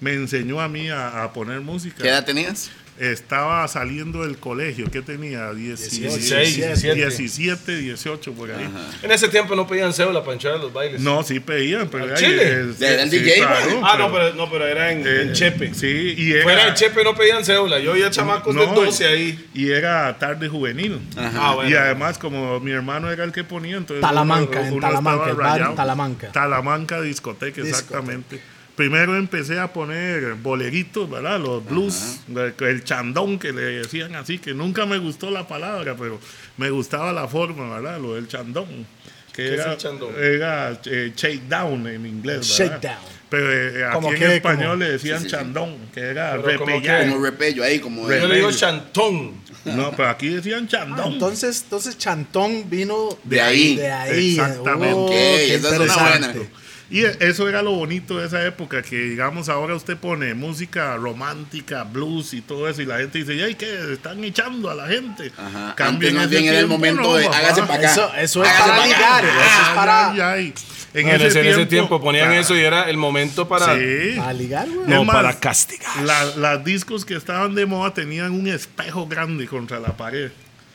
me 0.00 0.14
enseñó 0.14 0.60
a 0.60 0.68
mí 0.68 0.88
a, 0.88 1.22
a 1.22 1.32
poner 1.32 1.60
música. 1.60 2.02
¿Qué 2.02 2.08
edad 2.08 2.24
tenías? 2.24 2.70
Estaba 2.98 3.68
saliendo 3.68 4.22
del 4.22 4.38
colegio. 4.38 4.86
¿Qué 4.90 5.02
tenía? 5.02 5.52
16, 5.52 6.00
16, 6.02 6.56
17. 6.56 6.94
17, 6.94 7.76
18, 7.76 8.32
por 8.32 8.50
ahí. 8.50 8.68
En 9.02 9.10
ese 9.10 9.28
tiempo 9.28 9.54
no 9.54 9.66
pedían 9.66 9.92
cédula 9.92 10.20
para 10.22 10.32
entrar 10.32 10.54
a 10.54 10.58
los 10.58 10.72
bailes. 10.72 11.00
No, 11.02 11.22
sí 11.22 11.38
pedían, 11.40 11.88
pero 11.88 12.04
¿Al 12.04 12.10
ahí 12.12 12.16
Chile? 12.16 12.70
es- 12.70 12.80
¿Era 12.80 13.02
el 13.02 13.10
sí, 13.10 13.18
DJ, 13.18 13.36
claro, 13.36 13.80
man? 13.80 13.80
Ah, 13.84 13.96
no, 13.98 14.12
pero, 14.12 14.34
no, 14.34 14.50
pero 14.50 14.66
era 14.66 14.92
en, 14.92 15.06
en 15.06 15.28
Eh, 15.30 15.32
Chepe. 15.32 15.74
Sí, 15.74 16.14
y 16.16 16.32
era, 16.32 16.42
Fuera 16.44 16.66
de 16.66 16.74
Chepe 16.74 17.04
no 17.04 17.14
pedían 17.14 17.44
cédula. 17.44 17.78
Yo 17.80 17.92
oía 17.92 18.10
chamacos 18.10 18.54
de 18.54 18.66
No, 18.66 18.72
12 18.74 19.06
ahí. 19.06 19.46
Y 19.52 19.70
era 19.70 20.16
tarde 20.18 20.48
juvenil. 20.48 20.98
Ah, 21.18 21.52
bueno. 21.54 21.70
Y 21.70 21.74
además, 21.74 22.16
como 22.16 22.60
mi 22.60 22.70
hermano 22.72 23.10
era 23.10 23.24
el 23.24 23.32
que 23.32 23.44
ponía, 23.44 23.76
entonces. 23.76 24.00
Talamanca, 24.00 24.60
en 24.60 24.74
estaba 24.74 24.80
Talamanca, 24.92 25.30
el 25.30 25.36
bar 25.36 25.48
en 25.48 25.58
rayado. 25.58 25.74
Talamanca. 25.74 26.32
Talamanca 26.32 27.00
discoteca, 27.02 27.60
exactamente. 27.60 28.40
Primero 28.76 29.16
empecé 29.16 29.58
a 29.58 29.72
poner 29.72 30.34
boleritos, 30.34 31.08
¿verdad? 31.10 31.40
Los 31.40 31.64
blues, 31.64 32.20
el 32.60 32.84
chandón 32.84 33.38
que 33.38 33.52
le 33.52 33.62
decían 33.62 34.14
así, 34.14 34.38
que 34.38 34.52
nunca 34.52 34.84
me 34.84 34.98
gustó 34.98 35.30
la 35.30 35.48
palabra, 35.48 35.96
pero 35.98 36.20
me 36.58 36.68
gustaba 36.70 37.12
la 37.12 37.26
forma, 37.26 37.74
¿verdad? 37.80 37.98
Lo 38.00 38.14
del 38.14 38.28
chandón. 38.28 38.86
Que 39.32 39.42
¿Qué 39.44 39.54
es 39.54 39.60
era, 39.60 39.72
el 39.72 39.78
chandón? 39.78 40.14
Era 40.18 40.80
eh, 40.86 41.12
shakedown 41.16 41.86
en 41.86 42.06
inglés, 42.06 42.56
¿verdad? 42.58 42.74
Shakedown. 42.80 43.16
Pero 43.28 43.52
eh, 43.52 43.84
aquí 43.84 43.94
¿Cómo 43.94 44.12
en 44.12 44.18
qué? 44.18 44.36
español 44.36 44.62
¿Cómo? 44.70 44.76
le 44.76 44.90
decían 44.92 45.18
Sí, 45.18 45.24
sí, 45.24 45.30
sí. 45.30 45.36
chandón, 45.36 45.76
que 45.92 46.00
era 46.00 46.40
Pero 46.42 46.58
¿cómo 46.60 46.70
repellar. 46.72 47.08
Como 47.08 47.24
repello 47.24 47.64
ahí, 47.64 47.78
como. 47.80 48.06
Re- 48.08 48.20
Yo 48.20 48.28
le 48.28 48.36
digo 48.36 48.52
chantón. 48.52 49.32
No, 49.64 49.90
pero 49.96 50.10
aquí 50.10 50.28
decían 50.28 50.64
Ah, 50.66 50.68
chandón. 50.70 51.12
entonces, 51.14 51.62
entonces 51.64 51.98
Chantón 51.98 52.70
vino 52.70 53.08
De 53.24 53.40
ahí. 53.40 53.74
De 53.76 53.90
ahí. 53.90 54.30
Exactamente. 54.38 54.94
Oh, 54.94 55.04
Ok, 55.06 55.10
qué 55.10 55.54
esa 55.56 55.68
es 55.74 55.80
una 55.80 55.96
buena. 55.96 56.34
Y 56.88 57.02
eso 57.02 57.48
era 57.48 57.62
lo 57.62 57.72
bonito 57.72 58.18
de 58.18 58.26
esa 58.28 58.44
época, 58.46 58.80
que 58.80 58.96
digamos 58.96 59.48
ahora 59.48 59.74
usted 59.74 59.96
pone 59.96 60.34
música 60.34 60.96
romántica, 60.96 61.82
blues 61.82 62.32
y 62.32 62.40
todo 62.42 62.68
eso, 62.68 62.80
y 62.80 62.86
la 62.86 62.98
gente 62.98 63.18
dice, 63.24 63.42
¡ay, 63.42 63.56
qué! 63.56 63.92
Están 63.92 64.22
echando 64.22 64.70
a 64.70 64.74
la 64.76 64.86
gente. 64.86 65.32
Ajá. 65.36 65.74
Cambio 65.76 66.08
Antes 66.10 66.14
más 66.22 66.30
bien 66.30 66.44
era 66.44 66.60
el 66.60 66.68
momento 66.68 67.02
no, 67.02 67.14
de 67.14 67.26
hágase 67.26 67.62
para 67.62 67.74
acá. 67.74 67.90
Eso, 67.92 68.10
eso 68.16 68.44
es 68.44 68.50
Hágase 68.50 68.68
para 68.70 68.86
ligar. 68.86 69.24
Eso 69.24 69.34
es 69.34 69.68
Ay, 69.68 69.74
para, 69.74 70.10
ay, 70.12 70.20
ay. 70.20 70.54
En 70.94 71.08
En, 71.08 71.16
ese, 71.16 71.26
ese, 71.26 71.40
en 71.40 71.46
ese 71.46 71.54
tiempo, 71.66 71.68
tiempo 71.68 72.00
ponían 72.00 72.30
ah, 72.30 72.38
eso 72.38 72.54
y 72.56 72.60
era 72.60 72.88
el 72.88 72.96
momento 72.96 73.48
para. 73.48 73.74
Sí. 73.76 74.14
para 74.16 74.32
ligar, 74.32 74.68
güey. 74.68 74.86
No, 74.88 75.04
para 75.04 75.38
castigar. 75.40 76.02
la- 76.04 76.36
las 76.36 76.64
discos 76.64 77.04
que 77.04 77.16
estaban 77.16 77.54
de 77.56 77.66
moda 77.66 77.92
tenían 77.94 78.30
un 78.30 78.46
espejo 78.46 79.06
grande 79.08 79.46
contra 79.48 79.80
la 79.80 79.96
pared. 79.96 80.30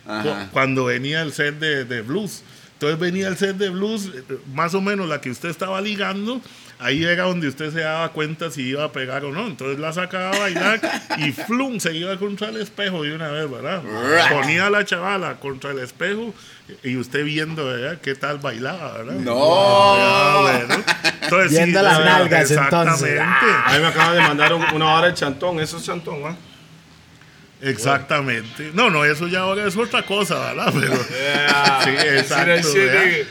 Ajá. 0.05 0.23
Cu- 0.23 0.51
Cuando 0.51 0.83
venía 0.85 1.21
el 1.21 1.31
set 1.31 1.57
de, 1.57 1.85
de 1.85 2.01
blues. 2.01 2.43
Entonces 2.81 2.99
venía 2.99 3.27
el 3.27 3.37
set 3.37 3.57
de 3.57 3.69
blues, 3.69 4.09
más 4.55 4.73
o 4.73 4.81
menos 4.81 5.07
la 5.07 5.21
que 5.21 5.29
usted 5.29 5.49
estaba 5.49 5.79
ligando. 5.81 6.41
Ahí 6.79 7.03
era 7.03 7.25
donde 7.25 7.47
usted 7.47 7.71
se 7.71 7.81
daba 7.81 8.09
cuenta 8.11 8.49
si 8.49 8.63
iba 8.69 8.83
a 8.85 8.91
pegar 8.91 9.23
o 9.23 9.31
no. 9.31 9.45
Entonces 9.45 9.77
la 9.77 9.93
sacaba 9.93 10.31
a 10.35 10.39
bailar 10.39 10.81
y 11.17 11.31
flum, 11.31 11.79
se 11.79 11.95
iba 11.95 12.17
contra 12.17 12.49
el 12.49 12.57
espejo 12.57 13.03
de 13.03 13.13
una 13.13 13.27
vez, 13.27 13.51
¿verdad? 13.51 13.83
Ponía 14.31 14.65
a 14.65 14.69
la 14.71 14.83
chavala 14.83 15.35
contra 15.35 15.69
el 15.69 15.77
espejo 15.77 16.33
y 16.83 16.97
usted 16.97 17.23
viendo, 17.23 17.67
¿verdad? 17.67 17.99
¿Qué 18.01 18.15
tal 18.15 18.39
bailaba, 18.39 18.93
verdad? 18.97 19.13
No. 19.13 19.35
Ah, 19.37 20.39
bueno. 20.41 20.83
Entonces, 21.21 21.51
Viendo 21.51 21.83
las 21.83 21.99
ah, 21.99 22.03
nalgas, 22.03 22.49
entonces. 22.49 23.11
Exactamente. 23.11 23.61
A 23.63 23.73
mí 23.75 23.79
me 23.79 23.87
acaban 23.89 24.15
de 24.15 24.21
mandar 24.21 24.53
un- 24.55 24.65
una 24.73 24.95
hora 24.95 25.07
de 25.09 25.13
chantón. 25.13 25.59
Eso 25.59 25.77
es 25.77 25.83
chantón, 25.83 26.21
¿ah? 26.25 26.35
Exactamente. 27.61 28.71
No, 28.73 28.89
no, 28.89 29.05
eso 29.05 29.27
ya 29.27 29.39
ahora 29.41 29.67
es 29.67 29.75
otra 29.77 30.03
cosa, 30.03 30.39
¿verdad? 30.53 30.73
Pero, 30.79 30.93
Yeah. 31.09 31.81
sí, 31.83 31.89
exacto. 32.17 32.73
¿verdad? 32.73 33.25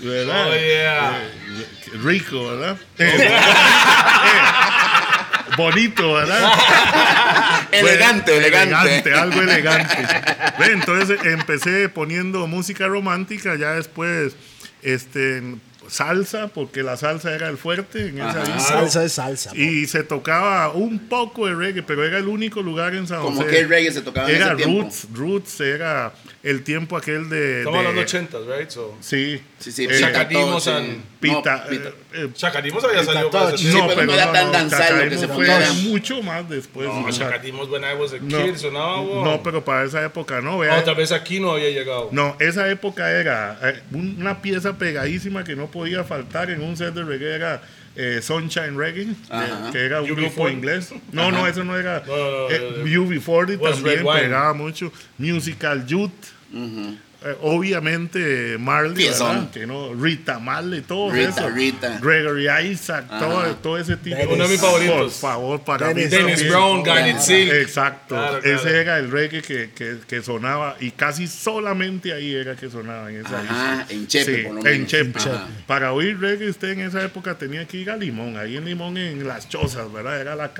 ¿Verdad? 0.00 0.48
Oh, 0.48 0.54
yeah. 0.54 1.22
Eh, 1.22 1.98
rico, 2.02 2.48
¿verdad? 2.48 2.76
Eh, 2.98 3.16
eh, 3.16 3.30
bonito, 5.56 6.14
¿verdad? 6.14 6.52
Elegante, 7.72 8.32
Bueno, 8.32 8.46
elegante. 8.46 9.14
algo 9.14 9.42
elegante. 9.42 9.96
Entonces 10.70 11.18
empecé 11.24 11.88
poniendo 11.88 12.46
música 12.46 12.86
romántica, 12.86 13.56
ya 13.56 13.72
después 13.72 14.34
este 14.82 15.42
salsa, 15.88 16.48
porque 16.48 16.82
la 16.82 16.96
salsa 16.96 17.34
era 17.34 17.48
el 17.48 17.56
fuerte 17.58 18.08
en 18.08 18.18
esa 18.20 18.42
disco. 18.44 18.60
Salsa 18.60 19.04
es 19.04 19.12
salsa. 19.12 19.50
po. 19.50 19.56
Y 19.56 19.86
se 19.86 20.02
tocaba 20.04 20.70
un 20.72 21.08
poco 21.08 21.46
de 21.46 21.54
reggae, 21.54 21.82
pero 21.82 22.04
era 22.04 22.18
el 22.18 22.28
único 22.28 22.62
lugar 22.62 22.94
en 22.94 23.06
San 23.06 23.20
Como 23.22 23.38
José. 23.42 23.50
que 23.50 23.66
reggae 23.66 23.92
se 23.92 24.02
tocaba 24.02 24.28
en 24.30 24.36
Era 24.36 24.46
ese 24.48 24.56
tiempo. 24.56 24.82
Roots, 24.82 25.06
Roots 25.12 25.60
era 25.60 26.12
el 26.42 26.62
tiempo 26.64 26.96
aquel 26.96 27.28
de... 27.28 27.58
Estamos 27.58 27.72
de- 27.74 27.78
hablando 27.88 28.00
de 28.00 28.06
80, 28.06 28.38
right? 28.58 28.70
So, 28.70 28.96
Sí. 29.00 29.40
Sí, 29.58 29.72
sí, 29.72 29.86
Eh, 29.90 30.04
and-. 30.04 31.11
Pita. 31.22 31.64
No, 31.70 31.72
eh, 31.76 31.94
eh, 32.14 32.28
Chacadimos 32.34 32.84
había 32.84 33.02
salido 33.04 33.30
para 33.30 33.44
ese 33.46 33.52
Touch. 33.52 33.60
tiempo. 33.72 33.88
Sí, 33.88 33.94
pero 33.94 34.06
no 34.06 34.12
era 34.12 34.32
tan 34.32 34.52
danzal 34.52 35.04
lo 35.04 35.10
que 35.10 35.18
se 35.18 35.28
fue 35.28 35.48
mucho 35.84 36.22
más 36.22 36.48
después. 36.48 36.88
No, 36.88 37.06
Chaca- 37.08 37.30
Chacadimos 37.30 37.70
when 37.70 37.82
I 37.84 37.94
was 37.98 38.12
a 38.12 38.18
No. 38.20 38.44
kid, 38.44 38.56
sonaba, 38.56 39.00
wow. 39.00 39.24
No, 39.24 39.42
pero 39.42 39.64
para 39.64 39.84
esa 39.84 40.04
época 40.04 40.40
no, 40.40 40.54
Ah, 40.54 40.66
vea. 40.66 40.78
Otra 40.78 40.94
vez 40.94 41.12
aquí 41.12 41.40
no 41.40 41.52
había 41.52 41.70
llegado. 41.70 42.08
No, 42.12 42.36
esa 42.40 42.68
época 42.68 43.10
era 43.10 43.58
eh, 43.62 43.80
un- 43.92 44.16
una 44.18 44.42
pieza 44.42 44.76
pegadísima 44.76 45.44
que 45.44 45.54
no 45.56 45.70
podía 45.70 46.04
faltar 46.04 46.50
en 46.50 46.60
un 46.62 46.76
set 46.76 46.92
de 46.92 47.04
reggae 47.04 47.34
era 47.36 47.62
eh, 47.94 48.20
Sunshine 48.22 48.76
Reggae, 48.76 49.08
que 49.70 49.78
era 49.84 50.00
un 50.00 50.08
UB40. 50.08 50.14
grupo 50.16 50.48
inglés. 50.48 50.92
No, 51.12 51.30
no, 51.30 51.46
eso 51.46 51.62
no 51.62 51.76
era. 51.78 52.02
No, 52.06 52.16
no, 52.16 52.30
no, 52.30 52.50
eh, 52.50 52.72
no, 52.78 52.84
no. 52.84 52.84
UB40 53.04 53.58
Was 53.58 53.74
también 53.76 54.04
pegaba 54.04 54.54
mucho. 54.54 54.90
Musical 55.18 55.86
Youth. 55.86 56.10
Eh, 57.24 57.36
obviamente 57.42 58.56
Marley, 58.58 59.08
que 59.52 59.66
no, 59.66 59.94
Rita 59.94 60.38
Marley, 60.38 60.80
todo 60.82 61.10
Rita, 61.12 61.28
eso. 61.28 61.48
Rita. 61.50 61.98
Gregory 62.02 62.48
Isaac, 62.70 63.06
Ajá. 63.08 63.18
todo, 63.18 63.56
todo 63.56 63.78
ese 63.78 63.96
tipo. 63.96 64.16
Dennis. 64.16 64.34
Uno 64.34 64.44
de 64.44 64.50
mis 64.50 64.60
Por 64.60 64.70
favoritos. 64.70 65.14
favor, 65.16 65.60
para 65.62 65.88
Dennis- 65.88 66.10
mí. 66.10 66.16
Dennis. 66.16 66.48
Brown, 66.48 66.82
Garnet 66.82 67.18
Silk. 67.20 67.52
Exacto. 67.52 68.14
Claro, 68.14 68.40
claro. 68.40 68.56
Ese 68.60 68.80
era 68.80 68.98
el 68.98 69.10
reggae 69.10 69.42
que, 69.42 69.70
que, 69.74 69.98
que 70.06 70.22
sonaba 70.22 70.76
y 70.80 70.90
casi 70.92 71.26
solamente 71.26 72.12
ahí 72.12 72.34
era 72.34 72.56
que 72.56 72.68
sonaba 72.70 73.10
en 73.10 73.24
esa 73.24 73.40
Ajá, 73.40 73.86
en 73.88 74.06
Chepe, 74.06 74.36
Sí, 74.36 74.42
por 74.42 74.54
lo 74.54 74.58
en 74.60 74.64
menos. 74.72 74.88
Chepe. 74.88 75.18
Ajá. 75.20 75.46
Para 75.66 75.92
oír 75.92 76.18
reggae 76.20 76.48
usted 76.50 76.70
en 76.70 76.80
esa 76.80 77.02
época 77.04 77.36
tenía 77.38 77.66
que 77.66 77.76
ir 77.78 77.90
a 77.90 77.96
Limón. 77.96 78.36
Ahí 78.36 78.56
en 78.56 78.64
Limón, 78.64 78.96
en 78.96 79.26
las 79.26 79.48
chozas, 79.48 79.92
¿verdad? 79.92 80.20
Era 80.20 80.34
la, 80.34 80.50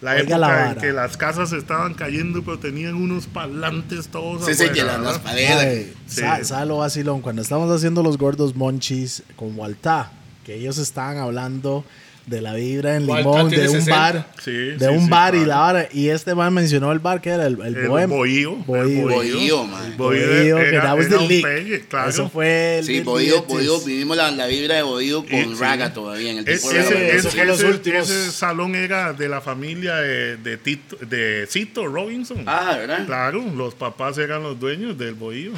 la 0.00 0.10
Oiga 0.12 0.20
época 0.20 0.38
la 0.38 0.70
en 0.72 0.78
que 0.78 0.92
las 0.92 1.16
casas 1.16 1.52
estaban 1.52 1.94
cayendo, 1.94 2.42
pero 2.42 2.58
tenían 2.58 2.94
unos 2.94 3.26
parlantes 3.26 4.08
todos 4.08 4.44
Sí, 4.44 4.54
sí, 4.54 4.64
afuera, 4.64 4.72
que 4.72 4.82
las, 4.82 4.96
¿verdad? 4.98 5.12
las 5.12 5.18
paredes. 5.20 5.92
Sí. 6.08 6.20
Sa- 6.22 6.42
¿Sabe 6.42 6.66
lo? 6.66 7.20
Cuando 7.22 7.42
estamos 7.42 7.70
haciendo 7.70 8.02
los 8.02 8.18
gordos 8.18 8.56
monchis 8.56 9.22
con 9.36 9.56
Walta, 9.58 10.10
que 10.44 10.54
ellos 10.54 10.78
estaban 10.78 11.18
hablando 11.18 11.84
de 12.28 12.40
la 12.42 12.54
vibra 12.54 12.96
en 12.96 13.06
Limón, 13.06 13.48
de 13.50 13.68
un 13.68 13.74
60. 13.74 13.96
bar, 13.96 14.26
Sí, 14.42 14.50
de 14.52 14.78
sí, 14.78 14.84
un 14.86 15.04
sí, 15.04 15.10
bar 15.10 15.34
y 15.34 15.44
la 15.44 15.64
hora, 15.66 15.88
y 15.92 16.08
este 16.08 16.34
man 16.34 16.52
mencionó 16.54 16.92
el 16.92 16.98
bar 16.98 17.20
que 17.20 17.30
era 17.30 17.46
el, 17.46 17.60
el, 17.60 17.76
El 17.76 17.88
Bohem. 17.88 18.10
Bohío, 18.10 18.52
el 18.52 18.64
Bohío. 18.66 19.08
Bohío, 19.08 19.64
man. 19.64 19.94
Bohío 19.96 20.26
Bohío, 20.28 20.56
que 20.56 20.68
era- 20.74 20.94
was 20.94 21.08
the 21.08 21.40
pegue, 21.42 21.80
claro. 21.88 22.10
Eso 22.10 22.28
fue 22.28 22.78
el 22.78 22.84
Sí, 22.84 23.00
Bohío. 23.00 23.42
Bohío, 23.44 23.80
vivimos 23.80 24.16
la, 24.16 24.30
la 24.30 24.46
vibra 24.46 24.76
de 24.76 24.82
Bohío 24.82 25.24
con. 25.26 25.58
Raga 25.58 25.92
todavía 25.92 26.30
en 26.32 26.38
el 26.38 26.48
Es- 26.48 26.60
tipo 26.62 26.72
de 26.72 26.80
ese, 26.80 27.16
ese- 27.16 27.30
fue 27.30 27.44
los 27.46 27.58
ese- 27.60 27.68
últimos. 27.70 28.10
ese 28.10 28.30
salón 28.32 28.74
era 28.74 29.12
de 29.12 29.28
la 29.28 29.40
familia 29.40 29.96
de, 29.96 30.36
de 30.36 30.56
Tito, 30.56 30.96
de 31.00 31.46
Cito 31.50 31.86
Robinson. 31.86 32.42
Ah, 32.46 32.76
¿verdad? 32.78 33.06
Claro, 33.06 33.42
los 33.56 33.74
papás 33.74 34.18
eran 34.18 34.42
los 34.42 34.58
dueños 34.60 34.96
del 34.98 35.14
bohío. 35.14 35.52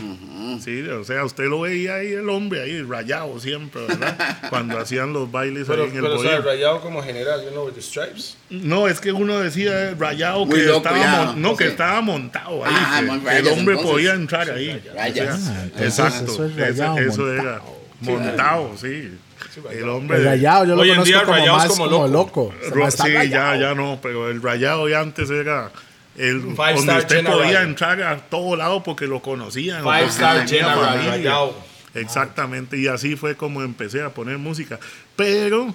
Sí, 0.65 0.83
o 0.83 1.05
sea, 1.05 1.25
usted 1.25 1.45
lo 1.45 1.61
veía 1.63 1.97
ahí 1.97 2.13
el 2.13 2.29
hombre 2.29 2.63
ahí 2.63 2.83
rayado 2.83 3.39
siempre, 3.41 3.83
¿verdad? 3.87 4.39
Cuando 4.51 4.79
hacían 4.79 5.13
los 5.13 5.31
bailes 5.31 5.69
ahí 5.69 5.81
en 5.91 5.97
el 5.97 6.03
bohío. 6.03 6.31
Rayado 6.61 6.81
como 6.81 7.03
general, 7.03 7.43
you 7.45 7.51
know, 7.51 7.65
with 7.67 7.73
the 7.75 7.83
stripes. 7.83 8.37
No, 8.51 8.87
es 8.89 9.01
que 9.01 9.13
uno 9.13 9.39
decía 9.39 9.95
rayado 9.99 10.49
que 10.49 10.57
loco 10.65 10.77
estaba 10.79 10.99
ya, 10.99 11.23
mon- 11.25 11.43
no 11.43 11.51
ok. 11.53 11.59
que 11.59 11.67
estaba 11.69 12.01
montado 12.01 12.65
ahí, 12.65 12.73
Ah, 12.77 13.01
que- 13.01 13.07
rayas, 13.27 13.35
el 13.41 13.49
hombre 13.49 13.75
entonces. 13.75 13.91
podía 13.93 14.15
entrar 14.15 14.51
ahí. 14.51 14.83
Rayas. 14.95 15.35
O 15.35 15.39
sea, 15.39 15.55
Ah, 15.57 15.63
entonces 15.65 15.87
exacto, 15.99 16.33
eso 16.33 16.45
es 16.45 16.51
eso, 16.53 16.61
rayado, 16.61 16.99
eso 16.99 17.33
era 17.33 17.61
montado. 18.01 18.29
montado, 18.29 18.71
sí. 18.77 19.19
El 19.73 19.89
hombre 19.89 20.19
El 20.19 20.25
rayado, 20.27 20.65
yo 20.67 20.77
lo 20.77 20.83
Hoy 20.83 20.91
en 20.91 20.95
conozco 20.97 21.13
día, 21.13 21.25
como 21.25 21.33
rayado 21.37 21.57
es 21.57 21.65
más 21.65 21.69
como 21.79 21.91
como, 21.91 22.09
loco. 22.09 22.55
loco. 22.75 22.91
Sí, 22.91 23.09
ya, 23.09 23.19
rayado. 23.19 23.61
ya 23.61 23.75
no, 23.75 23.99
pero 24.03 24.31
el 24.31 24.43
rayado 24.43 24.89
ya 24.89 25.01
antes 25.01 25.29
era 25.31 25.71
el 26.17 26.41
Five 26.41 26.75
donde 26.75 26.99
usted 26.99 27.17
General. 27.17 27.39
podía 27.39 27.63
entrar 27.63 28.03
a 28.03 28.17
todo 28.19 28.55
lado 28.57 28.83
porque 28.83 29.07
lo 29.07 29.21
conocían. 29.23 29.85
o 29.85 29.91
Five 29.93 30.07
Star 30.07 30.47
General, 30.47 31.05
rayado. 31.07 31.71
Exactamente, 31.95 32.79
y 32.79 32.87
así 32.87 33.17
fue 33.17 33.35
como 33.37 33.63
empecé 33.63 34.03
a 34.03 34.11
poner 34.11 34.39
música. 34.39 34.79
Pero 35.17 35.75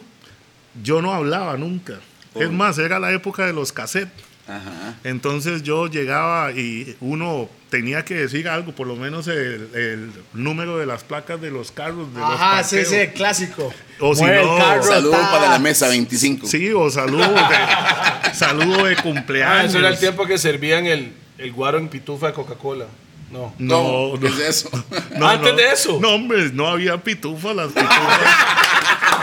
yo 0.83 1.01
no 1.01 1.13
hablaba 1.13 1.57
nunca. 1.57 1.95
Es 2.35 2.51
más, 2.51 2.77
era 2.77 2.99
la 2.99 3.11
época 3.13 3.45
de 3.45 3.53
los 3.53 3.71
cassettes. 3.71 4.23
Ajá. 4.47 4.95
Entonces 5.03 5.63
yo 5.63 5.87
llegaba 5.87 6.51
y 6.51 6.95
uno 7.01 7.49
tenía 7.71 8.05
que 8.05 8.13
decir 8.13 8.47
algo, 8.47 8.73
por 8.73 8.85
lo 8.85 8.95
menos 8.95 9.27
el, 9.27 9.69
el 9.73 10.11
número 10.33 10.77
de 10.77 10.85
las 10.85 11.03
placas 11.03 11.41
de 11.41 11.49
los 11.49 11.71
carros. 11.71 12.13
De 12.13 12.21
Ajá, 12.21 12.59
los 12.59 12.67
sí, 12.67 12.85
sí, 12.85 13.07
clásico. 13.15 13.73
O 13.99 14.13
si 14.13 14.23
no, 14.23 14.57
ta. 14.57 15.31
para 15.31 15.49
la 15.49 15.57
mesa 15.59 15.87
25. 15.87 16.45
Sí, 16.45 16.71
o 16.71 16.89
saludo 16.91 17.23
de, 17.33 18.33
saludo 18.35 18.83
de 18.85 18.95
Ah, 18.95 19.01
cumpleaños. 19.01 19.69
eso 19.69 19.79
era 19.79 19.89
el 19.89 19.97
tiempo 19.97 20.27
que 20.27 20.37
servían 20.37 20.85
el, 20.85 21.13
el 21.39 21.51
guaro 21.51 21.79
en 21.79 21.87
pitufa 21.87 22.27
de 22.27 22.33
Coca-Cola. 22.33 22.85
No. 23.31 23.55
No, 23.57 24.11
¿Qué 24.21 24.29
no. 24.29 24.35
es 24.35 24.39
eso? 24.39 24.69
No, 25.17 25.27
Antes 25.27 25.51
no. 25.53 25.57
de 25.57 25.71
eso. 25.71 25.99
No, 25.99 26.09
hombre, 26.15 26.51
no 26.53 26.67
había 26.67 27.01
pitufas, 27.01 27.55
las 27.55 27.69
pitufas. 27.69 27.89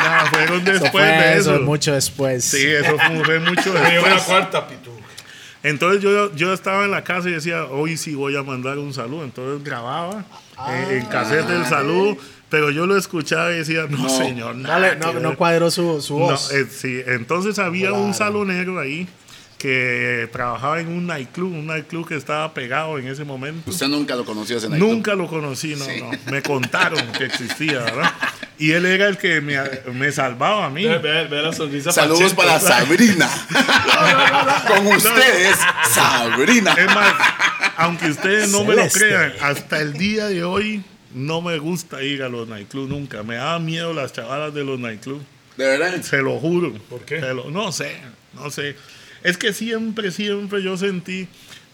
no, 0.23 0.27
fueron 0.31 0.61
Eso 0.63 0.71
después 0.73 0.91
fue 0.91 1.03
de 1.05 1.37
eso, 1.39 1.55
eso. 1.55 1.63
mucho 1.65 1.93
después. 1.93 2.45
Sí, 2.45 2.67
eso 2.67 2.97
fue, 2.99 3.25
fue 3.25 3.39
mucho 3.41 3.73
después. 3.73 4.23
cuarta 4.25 4.67
pitufa. 4.69 4.99
Entonces 5.65 6.03
yo, 6.03 6.35
yo 6.35 6.53
estaba 6.53 6.85
en 6.85 6.91
la 6.91 7.05
casa 7.05 7.29
y 7.29 7.33
decía, 7.33 7.67
hoy 7.67 7.97
sí 7.97 8.15
voy 8.15 8.37
a 8.37 8.43
mandar 8.43 8.79
un 8.79 8.93
saludo. 8.93 9.23
Entonces 9.25 9.63
grababa 9.65 10.25
en, 10.69 10.99
en 10.99 11.07
cassette 11.07 11.49
el 11.51 11.65
saludo, 11.67 12.17
pero 12.49 12.71
yo 12.71 12.85
lo 12.87 12.97
escuchaba 12.97 13.53
y 13.53 13.59
decía, 13.59 13.87
no, 13.89 13.99
No. 13.99 14.09
señor, 14.09 14.57
nada 14.57 14.81
Dale, 14.81 14.97
no, 14.97 15.13
ver". 15.13 15.23
no 15.23 15.37
cuadró 15.37 15.71
su, 15.71 16.03
su 16.03 16.19
No, 16.19 16.25
voz. 16.27 16.53
eh, 16.53 16.67
sí, 16.69 17.01
entonces 17.07 17.59
había 17.61 17.93
un 17.93 18.13
Claro. 18.13 18.15
salonero 18.15 18.81
ahí 18.81 19.07
que 19.63 20.29
trabajaba 20.33 20.81
en 20.81 20.89
un 20.89 21.07
nightclub, 21.07 21.53
un 21.53 21.67
nightclub 21.69 22.09
que 22.09 22.17
estaba 22.17 22.53
pegado 22.53 22.99
en 22.99 23.07
ese 23.07 23.23
momento. 23.23 23.71
Usted 23.71 23.87
nunca 23.87 24.17
lo 24.17 24.25
conoció 24.25 24.57
ese 24.59 24.69
nightclub. 24.69 24.91
Nunca 24.93 25.15
lo 25.15 25.29
conocí, 25.29 25.77
no, 25.77 25.85
Sí. 25.85 26.01
no. 26.01 26.11
Me 26.33 26.43
contaron 26.43 27.01
que 27.13 27.27
existía, 27.27 27.79
¿verdad? 27.79 28.13
Y 28.59 28.73
él 28.73 28.85
era 28.87 29.07
el 29.07 29.19
que 29.19 29.41
me, 29.41 29.57
me 29.93 30.11
salvaba 30.11 30.67
a 30.67 30.71
mí. 30.71 30.85
Ve, 30.85 30.99
ve, 30.99 31.27
ve 31.29 31.43
la 31.43 31.53
sonrisa 31.53 31.93
Saludos 31.93 32.35
Pacheco. 32.35 32.43
para 32.43 32.59
Sabrina. 32.59 33.31
Con 34.67 34.87
ustedes, 34.89 35.57
Sabrina. 35.93 36.73
Es 36.73 36.87
más, 36.87 37.15
aunque 37.77 38.11
ustedes 38.11 38.51
no 38.51 38.65
me 38.65 38.75
lo 38.75 38.89
crean, 38.89 39.33
hasta 39.41 39.81
el 39.81 39.93
día 39.93 40.27
de 40.27 40.43
hoy 40.43 40.83
no 41.15 41.41
me 41.41 41.59
gusta 41.59 42.03
ir 42.03 42.25
a 42.25 42.29
los 42.29 42.49
nightclubs 42.49 42.89
nunca. 42.89 43.23
Me 43.23 43.37
da 43.37 43.59
miedo 43.61 43.93
las 43.93 44.13
chavalas 44.13 44.53
de 44.55 44.65
los 44.65 44.79
nightclubs. 44.81 45.23
De 45.57 45.67
verdad. 45.67 46.03
Se 46.03 46.19
lo 46.19 46.39
juro. 46.41 46.73
¿Por 46.91 47.03
qué? 47.03 47.21
Lo- 47.21 47.51
no 47.51 47.71
sé, 47.71 47.97
no 48.35 48.51
sé. 48.51 48.75
Es 49.25 49.37
que 49.37 49.53
siempre, 49.53 50.11
siempre 50.11 50.63
yo 50.63 50.77
sentí 50.77 51.29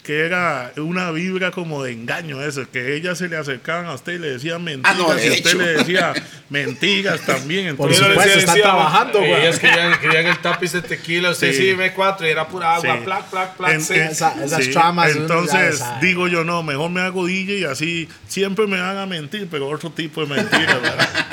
que 0.04 0.20
era 0.24 0.72
una 0.78 1.10
vibra 1.10 1.50
como 1.50 1.82
de 1.84 1.92
engaño 1.92 2.40
eso, 2.42 2.62
que 2.70 2.94
ellas 2.96 3.18
se 3.18 3.28
le 3.28 3.36
acercaban 3.36 3.84
a 3.86 3.92
usted 3.92 4.12
y 4.14 4.18
le 4.18 4.30
decían 4.30 4.64
mentiras 4.64 4.96
Ah, 4.96 4.98
no, 4.98 5.14
de 5.14 5.26
y 5.26 5.30
usted 5.30 5.50
hecho. 5.50 5.58
le 5.58 5.66
decía 5.72 6.14
mentiras 6.48 7.20
también. 7.26 7.76
Por 7.76 7.90
Entonces, 7.92 8.00
le 8.08 8.14
supuesto, 8.14 8.38
están 8.38 8.60
trabajando, 8.62 9.18
güey. 9.18 9.32
Ellas 9.34 9.58
querían, 9.58 10.00
querían 10.00 10.26
el 10.26 10.38
tapiz 10.38 10.72
de 10.72 10.80
tequila. 10.80 11.30
Usted 11.30 11.52
sí, 11.52 11.70
Sí. 11.72 11.76
me 11.76 11.92
cuatro 11.92 12.26
y 12.26 12.30
era 12.30 12.48
pura 12.48 12.76
agua. 12.76 12.96
Sí. 12.96 13.04
Plac, 13.04 13.24
plac, 13.28 13.56
plac. 13.58 13.72
En- 13.72 13.80
sí. 13.82 13.94
en- 13.96 14.02
Esa- 14.08 14.42
esas 14.42 14.70
tramas, 14.70 15.10
uno 15.14 15.16
ya 15.16 15.20
Entonces 15.20 15.84
digo 16.00 16.26
yo, 16.26 16.42
no, 16.42 16.62
mejor 16.62 16.90
me 16.90 17.02
hago 17.02 17.26
DJ 17.26 17.58
y 17.58 17.64
así 17.64 18.08
siempre 18.28 18.66
me 18.66 18.80
van 18.80 18.96
a 18.96 19.04
mentir, 19.04 19.46
pero 19.50 19.68
otro 19.68 19.90
tipo 19.90 20.24
de 20.24 20.34
mentiras, 20.36 20.80
¿verdad? 20.80 21.08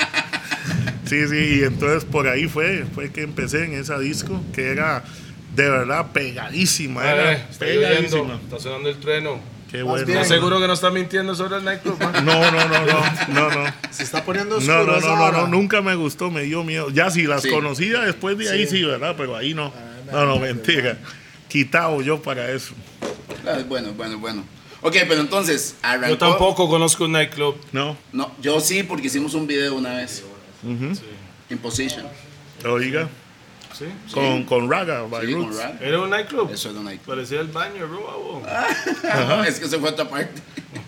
Sí, 1.06 1.28
sí, 1.30 1.60
y 1.60 1.64
entonces 1.64 2.04
por 2.04 2.28
ahí 2.28 2.48
fue, 2.48 2.84
fue 2.96 3.12
que 3.12 3.22
empecé 3.22 3.64
en 3.64 3.74
esa 3.74 4.00
disco, 4.00 4.44
que 4.54 4.70
era 4.72 5.04
de 5.56 5.70
verdad 5.70 6.12
pegadísima, 6.12 7.04
Eh, 7.06 7.12
era 7.12 7.48
pegadísima. 7.60 8.36
está 8.44 8.60
sonando 8.60 8.90
el 8.90 8.98
trueno. 8.98 9.40
Qué 9.72 9.82
bueno. 9.84 10.06
bien. 10.06 10.20
¿Estás 10.20 10.30
seguro 10.36 10.60
que 10.60 10.68
no 10.68 10.74
está 10.74 10.90
mintiendo 10.92 11.36
sobre 11.36 11.58
el 11.58 11.66
nightclub? 11.66 12.00
man? 12.00 12.26
No, 12.26 12.52
no, 12.52 12.68
no, 12.68 12.86
no, 12.86 13.26
no, 13.50 13.50
no. 13.64 13.74
Se 13.90 14.04
está 14.04 14.24
poniendo 14.24 14.56
No, 14.56 14.62
oscuro 14.62 14.86
no, 14.86 14.98
esa 14.98 15.08
no, 15.08 15.16
no, 15.18 15.24
hora. 15.24 15.38
no, 15.42 15.48
nunca 15.48 15.82
me 15.82 15.96
gustó, 15.96 16.30
me 16.32 16.44
dio 16.44 16.64
miedo. 16.64 16.90
Ya 16.92 17.10
si 17.10 17.24
las 17.24 17.42
Sí. 17.42 17.50
conocía 17.50 18.02
después 18.02 18.38
de 18.38 18.50
ahí 18.50 18.68
sí, 18.68 18.84
¿verdad? 18.84 19.16
Pero 19.18 19.36
ahí 19.36 19.54
no. 19.54 19.74
No, 20.12 20.26
no, 20.26 20.40
mentira. 20.40 20.98
Quitado 21.50 22.02
yo 22.02 22.22
para 22.22 22.50
eso. 22.52 22.74
Ah, 23.48 23.60
Bueno, 23.68 23.92
bueno, 23.94 24.20
bueno. 24.20 24.44
Ok, 24.82 24.98
pero 25.10 25.22
entonces, 25.22 25.76
arrancó. 25.82 26.10
Yo 26.10 26.18
tampoco 26.18 26.70
conozco 26.70 27.06
un 27.06 27.14
nightclub. 27.14 27.56
No, 27.72 27.98
No, 28.14 28.32
yo 28.42 28.60
sí, 28.60 28.84
porque 28.84 29.08
hicimos 29.08 29.34
un 29.34 29.48
video 29.48 29.76
una 29.76 29.96
vez. 29.96 30.24
In 31.50 31.58
Position. 31.58 32.06
oiga, 32.66 33.08
¿Sí? 33.78 33.86
con, 34.14 34.44
con 34.46 34.70
Raga, 34.72 35.04
by 35.04 35.26
Sí, 35.28 35.34
con. 35.34 35.52
¿Era 35.82 36.00
un 36.00 36.10
nightclub? 36.10 36.52
Eso 36.52 36.70
es 36.70 36.76
de 36.76 36.82
nightclub. 36.82 37.16
Parecía 37.16 37.42
el 37.42 37.48
baño, 37.48 37.88
bro. 37.88 38.42
Es 39.46 39.60
que 39.60 39.68
se 39.68 39.78
fue 39.80 39.90
a 39.90 39.92
otra 39.92 40.08
parte. 40.10 40.42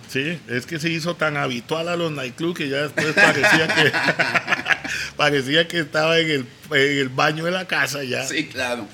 Sí, 0.09 0.39
es 0.47 0.65
que 0.65 0.79
se 0.79 0.89
hizo 0.89 1.15
tan 1.15 1.35
habitual 1.35 1.89
a 1.89 1.95
los 1.97 2.11
nightclubs 2.11 2.57
que 2.57 2.69
ya 2.69 2.83
después 2.83 3.13
parecía 3.13 3.67
que 3.67 3.91
parecía 5.17 5.67
que 5.67 5.79
estaba 5.79 6.17
en 6.19 6.29
el, 6.29 6.45
en 6.71 6.97
el 6.99 7.09
baño 7.09 7.43
de 7.43 7.51
la 7.51 7.67
casa 7.67 8.03
ya. 8.03 8.25
Sí, 8.25 8.47
claro. 8.47 8.87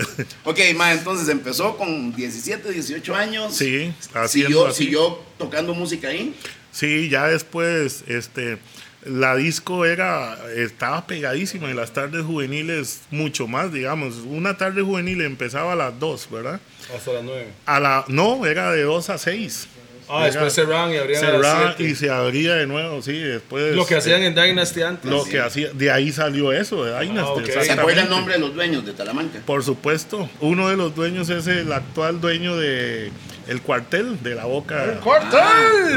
Ok, 0.43 0.60
ma, 0.75 0.91
entonces 0.91 1.29
empezó 1.29 1.77
con 1.77 2.15
17, 2.15 2.71
18 2.71 3.15
años. 3.15 3.56
Sí, 3.56 3.93
haciendo 4.13 4.27
Siguió, 4.49 4.67
así. 4.67 4.84
siguió 4.86 5.19
tocando 5.38 5.73
música 5.75 6.08
ahí. 6.08 6.36
Sí, 6.71 7.10
ya 7.10 7.27
después, 7.27 8.03
este, 8.08 8.58
la 9.05 9.35
disco 9.35 9.85
era, 9.85 10.37
estaba 10.55 11.05
pegadísima 11.07 11.69
y 11.69 11.73
las 11.73 11.91
tardes 11.91 12.23
juveniles 12.23 13.01
mucho 13.11 13.47
más, 13.47 13.71
digamos. 13.71 14.15
Una 14.25 14.57
tarde 14.57 14.81
juvenil 14.81 15.21
empezaba 15.21 15.73
a 15.73 15.75
las 15.75 15.99
2, 15.99 16.29
¿verdad? 16.31 16.59
Hasta 16.95 17.13
las 17.13 17.23
nueve. 17.23 17.47
A 17.65 17.79
la, 17.79 18.05
no, 18.07 18.45
era 18.45 18.71
de 18.71 18.83
2 18.83 19.09
a 19.09 19.17
6. 19.17 19.67
Ah, 20.09 20.25
después 20.25 20.53
cerraban 20.53 20.91
y 20.91 20.97
abrían 20.97 21.23
a 21.23 21.27
Cerraba 21.27 21.65
las 21.65 21.75
siete. 21.77 21.91
y 21.91 21.95
se 21.95 22.09
abría 22.09 22.55
de 22.55 22.67
nuevo, 22.67 23.01
sí, 23.01 23.17
después. 23.17 23.73
Lo 23.73 23.85
que 23.85 23.95
hacían 23.95 24.21
eh, 24.21 24.27
en 24.27 24.35
Dynasty 24.35 24.81
antes. 24.81 25.09
Lo 25.09 25.23
que 25.23 25.39
hacía, 25.39 25.69
de 25.71 25.91
ahí 25.91 26.11
salió 26.11 26.51
eso, 26.51 26.83
de 26.83 26.91
Dynasty, 26.99 27.39
ok. 27.39 27.45
¿Se 27.45 27.63
¿Se 27.63 27.71
acuerda 27.71 28.03
el 28.03 28.09
nombre 28.09 28.33
de 28.33 28.39
los 28.41 28.53
dueños 28.53 28.85
de 28.85 28.93
Talamanca? 28.93 29.39
Por 29.45 29.63
supuesto, 29.63 30.29
uno 30.41 30.69
de 30.69 30.75
los 30.75 30.93
dueños 30.93 31.29
es 31.29 31.47
el 31.47 31.71
actual 31.71 32.19
dueño 32.19 32.57
de 32.57 33.11
el 33.47 33.62
cuartel 33.62 34.21
de 34.23 34.36
la 34.36 34.45
Boca. 34.45 34.99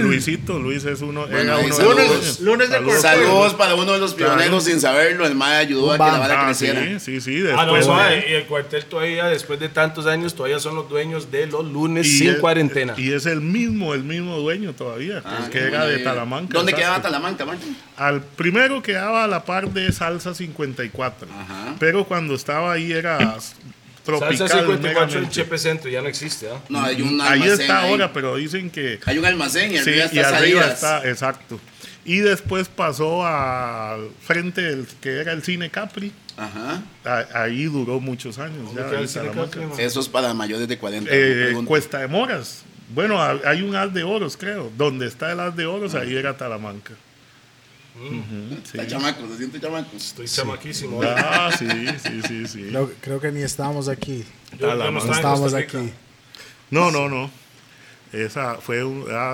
Luisito, 0.00 0.58
Luis 0.58 0.84
es 0.84 1.00
uno, 1.00 1.22
Bueno, 1.26 1.38
era 1.38 1.58
uno 1.58 1.74
saludos. 1.74 1.96
de 1.96 2.08
los. 2.08 2.40
Lunes 2.40 2.68
de 2.70 2.74
Saludos. 2.76 3.00
Saludos 3.02 3.54
para 3.54 3.74
uno 3.74 3.92
de 3.92 3.98
los 3.98 4.14
Claro. 4.14 4.34
pioneros 4.34 4.64
sin 4.64 4.80
saberlo. 4.80 5.26
El 5.26 5.34
MAE 5.34 5.56
ayudó 5.58 5.92
a 5.92 5.96
que 5.96 6.02
la 6.04 6.18
vara 6.18 6.48
Ah, 6.48 6.54
sí, 6.54 6.66
creciera. 6.66 7.00
sí, 7.00 7.20
sí, 7.20 7.44
Ah, 7.50 7.64
no, 7.66 7.74
después. 7.74 7.84
suave. 7.86 8.24
Y 8.28 8.32
el 8.34 8.44
cuartel 8.46 8.84
todavía, 8.86 9.26
después 9.26 9.58
de 9.60 9.68
tantos 9.68 10.06
años, 10.06 10.34
todavía 10.34 10.58
son 10.58 10.74
los 10.74 10.88
dueños 10.88 11.30
de 11.30 11.46
los 11.46 11.64
lunes 11.64 12.18
sin 12.18 12.30
es- 12.30 12.36
cuarentena. 12.38 12.94
Y 12.96 13.12
es 13.12 13.26
el 13.26 13.40
mismo, 13.40 13.94
el 13.94 14.04
mismo 14.04 14.36
dueño 14.38 14.72
todavía, 14.72 15.22
Ah, 15.24 15.42
el 15.44 15.50
que 15.50 15.58
era 15.58 15.86
de. 15.86 15.98
Talamanca. 15.98 16.52
¿Dónde 16.52 16.72
exacto. 16.72 16.76
quedaba 16.76 17.02
Talamanca, 17.02 17.44
Martín? 17.44 17.76
Al 17.96 18.20
primero 18.22 18.82
quedaba 18.82 19.24
a 19.24 19.26
la 19.26 19.44
par 19.44 19.70
de 19.70 19.90
Salsa 19.92 20.34
54. 20.34 21.28
Ajá. 21.32 21.74
Pero 21.78 22.04
cuando 22.04 22.34
estaba 22.34 22.72
ahí 22.72 22.92
era 22.92 23.36
tropical. 24.06 24.36
Salsa 24.38 24.58
54 24.60 25.18
en. 25.18 25.28
Chepe 25.28 25.58
Centro 25.58 25.90
ya 25.90 26.00
no 26.00 26.08
existe, 26.08 26.48
¿ah? 26.48 26.58
No, 26.70 26.82
hay 26.82 27.02
un 27.02 27.20
Ahí 27.20 27.32
almacén 27.42 27.60
está 27.60 27.80
ahí. 27.82 27.90
ahora, 27.90 28.12
pero 28.12 28.36
dicen 28.36 28.70
que 28.70 28.98
Hay 29.04 29.18
un 29.18 29.26
almacén 29.26 29.72
y 29.72 29.78
Sí, 29.78 29.90
arriba 29.90 29.96
y 30.12 30.18
está 30.18 30.28
arriba 30.38 30.60
Salidas. 30.62 30.72
está, 30.74 31.08
exacto. 31.08 31.60
Y 32.04 32.18
después 32.18 32.68
pasó 32.68 33.26
al 33.26 34.08
frente 34.24 34.62
del 34.62 34.86
que 35.00 35.18
era 35.20 35.32
el 35.32 35.42
cine 35.42 35.68
Capri. 35.70 36.12
Ajá. 36.36 36.82
A- 37.04 37.42
ahí 37.42 37.64
duró 37.64 37.98
muchos 37.98 38.38
años. 38.38 38.66
¿Dónde 38.74 38.82
ya, 38.82 38.96
ahí 38.96 39.02
el 39.02 39.08
cine. 39.08 39.30
Capri? 39.34 39.62
Eso 39.82 40.00
es 40.00 40.08
para 40.08 40.32
mayores 40.32 40.68
de 40.68 40.78
40. 40.78 41.10
no 41.10 41.16
Eh. 41.16 41.64
Cuesta 41.66 41.98
de 41.98 42.06
Moras. 42.08 42.62
bueno, 42.94 43.20
ha- 43.20 43.40
hay 43.44 43.62
un 43.62 43.74
as 43.74 43.92
de 43.92 44.04
oros, 44.04 44.36
creo. 44.36 44.70
Donde 44.76 45.06
está 45.08 45.32
el 45.32 45.40
as 45.40 45.56
de 45.56 45.66
oros, 45.66 45.94
ahí 45.96 46.14
era 46.14 46.36
Talamanca. 46.36 46.92
Ujú, 47.98 48.56
sí. 48.64 48.78
Está 48.78 48.86
chamaco, 48.86 49.26
se 49.28 49.36
siente 49.38 49.60
chamaco. 49.60 49.96
Estoy 49.96 50.26
chamaquísimo. 50.28 51.00
Ah, 51.02 51.50
sí, 51.58 51.66
sí, 52.02 52.20
sí, 52.26 52.46
sí. 52.46 52.62
Creo, 52.68 52.92
creo 53.00 53.20
que 53.20 53.32
ni 53.32 53.42
estábamos 53.42 53.88
aquí. 53.88 54.24
Yo- 54.58 54.74
no 54.74 54.90
No 54.90 55.12
estábamos 55.14 55.54
aquí. 55.54 55.90
No, 56.70 56.90
no, 56.90 57.08
no. 57.08 57.30
Esa 58.12 58.56
fue 58.56 58.82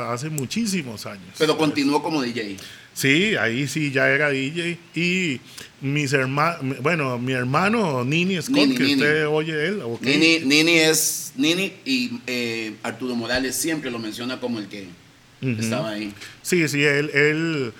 hace 0.08 0.28
muchísimos 0.30 1.06
años. 1.06 1.34
Pero 1.38 1.56
continuó 1.58 2.02
como 2.02 2.22
DJ. 2.22 2.56
Sí, 2.94 3.36
ahí 3.36 3.66
sí 3.68 3.90
ya 3.90 4.08
era 4.08 4.30
DJ. 4.30 4.78
Y 4.94 5.40
mis 5.80 6.12
hermanos, 6.12 6.58
bueno, 6.82 7.18
mi 7.18 7.32
hermano 7.32 8.04
Nini 8.04 8.40
Scott, 8.40 8.54
Nini, 8.56 8.74
que 8.76 8.82
Nini. 8.84 8.94
usted 8.94 9.26
oye 9.28 9.66
él. 9.68 9.82
Nini, 10.00 10.40
Nini 10.40 10.78
es 10.78 11.32
Nini 11.36 11.72
y 11.84 12.20
eh, 12.26 12.74
Arturo 12.82 13.14
Morales 13.14 13.56
siempre 13.56 13.90
lo 13.90 13.98
menciona 13.98 14.38
como 14.40 14.58
el 14.58 14.66
que 14.68 14.88
estaba 15.58 15.90
ahí. 15.90 16.12
Sí, 16.42 16.66
sí, 16.68 16.82
él, 16.84 17.10
él 17.14 17.72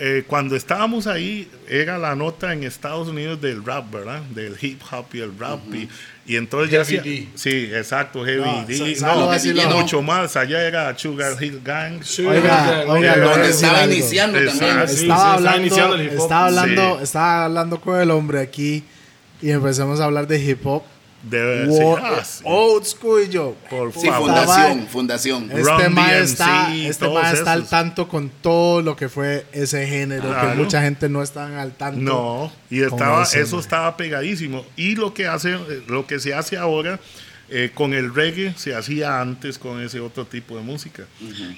eh, 0.00 0.24
cuando 0.26 0.56
estábamos 0.56 1.06
ahí, 1.06 1.48
era 1.68 1.98
la 1.98 2.14
nota 2.14 2.52
en 2.52 2.64
Estados 2.64 3.08
Unidos 3.08 3.40
del 3.40 3.64
rap, 3.64 3.90
¿verdad? 3.92 4.20
Del 4.34 4.56
hip 4.60 4.80
hop 4.90 5.06
y 5.12 5.20
el 5.20 5.38
rap. 5.38 5.60
y, 5.74 5.88
y 6.24 6.36
entonces 6.36 6.70
ya 6.70 6.84
Heavy 6.84 6.98
hacía- 6.98 7.02
D. 7.12 7.28
Sí, 7.34 7.70
exacto, 7.74 8.24
Heavy 8.24 8.40
No, 8.42 8.64
D. 8.66 8.94
sa- 8.94 9.14
No, 9.14 9.76
mucho 9.80 10.02
más. 10.02 10.36
Allá 10.36 10.62
era 10.62 10.96
Sugar 10.96 11.32
Hill 11.42 11.60
Gang. 11.64 12.00
Oiga, 12.26 12.84
Donde 12.84 13.50
estaba 13.50 13.80
algo. 13.80 13.92
iniciando 13.92 14.38
Exacto. 14.38 14.66
también. 14.66 14.88
Sí, 14.88 14.94
sí, 14.96 15.02
estaba, 15.02 15.16
estaba 15.20 15.34
hablando, 15.34 15.60
iniciando 15.60 15.94
el 15.96 16.02
hip 16.02 16.12
hop. 16.12 16.22
estaba 16.22 16.46
hablando, 16.46 16.96
Sí. 16.98 17.02
estaba 17.04 17.44
hablando 17.44 17.80
con 17.80 18.00
el 18.00 18.10
hombre 18.10 18.40
aquí 18.40 18.84
y 19.40 19.50
empezamos 19.50 20.00
a 20.00 20.04
hablar 20.04 20.26
de 20.26 20.40
hip 20.42 20.66
hop. 20.66 20.82
De, 21.22 21.66
Wo- 21.68 21.96
sí, 21.96 22.02
ah, 22.04 22.24
sí. 22.24 22.42
Old 22.44 22.84
school 22.84 23.22
y 23.22 23.28
yo. 23.28 23.54
Por 23.70 23.92
Sí, 23.92 24.08
favor. 24.08 24.28
fundación, 24.28 24.86
fundación. 24.88 25.50
Eh, 25.52 25.60
Este 25.60 25.84
Run 25.86 25.94
mae 25.94 26.20
está, 26.20 26.74
este 26.74 27.08
mae 27.08 27.32
está 27.34 27.52
al 27.52 27.68
tanto 27.68 28.08
con 28.08 28.28
todo 28.28 28.82
lo 28.82 28.96
que 28.96 29.08
fue 29.08 29.46
ese 29.52 29.86
género, 29.86 30.28
Claro. 30.28 30.50
que 30.50 30.54
mucha 30.56 30.82
gente 30.82 31.08
no 31.08 31.22
está 31.22 31.60
al 31.62 31.72
tanto. 31.72 32.00
No, 32.00 32.52
y 32.70 32.82
estaba, 32.82 33.22
eso 33.22 33.60
estaba 33.60 33.96
pegadísimo. 33.96 34.64
Y 34.76 34.96
lo 34.96 35.14
que 35.14 35.28
hace, 35.28 35.56
lo 35.86 36.06
que 36.06 36.18
se 36.18 36.34
hace 36.34 36.56
ahora 36.56 36.98
eh, 37.54 37.70
con 37.74 37.92
el 37.92 38.14
reggae 38.14 38.54
se 38.56 38.74
hacía 38.74 39.20
antes 39.20 39.58
con 39.58 39.82
ese 39.82 40.00
otro 40.00 40.24
tipo 40.24 40.56
de 40.56 40.62
música. 40.62 41.04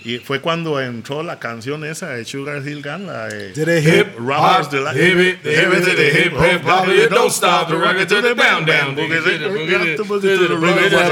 Y 0.05 0.19
fue 0.19 0.41
cuando 0.41 0.81
entró 0.81 1.23
la 1.23 1.39
canción 1.39 1.85
esa 1.85 2.09
de 2.11 2.25
Sugar 2.25 2.67
Hill 2.67 2.83
Gang, 2.83 3.07
la 3.07 3.29
de 3.29 4.13
Robbers 4.19 4.71
de 4.73 4.81
la 4.81 4.93
hip 4.93 5.17
hip 5.17 5.39
hip 5.45 6.33
hip 6.35 7.11
don't 7.11 7.31
stop 7.31 7.69
the 7.69 7.77
rocket 7.77 8.09
to 8.09 8.21
the 8.21 8.35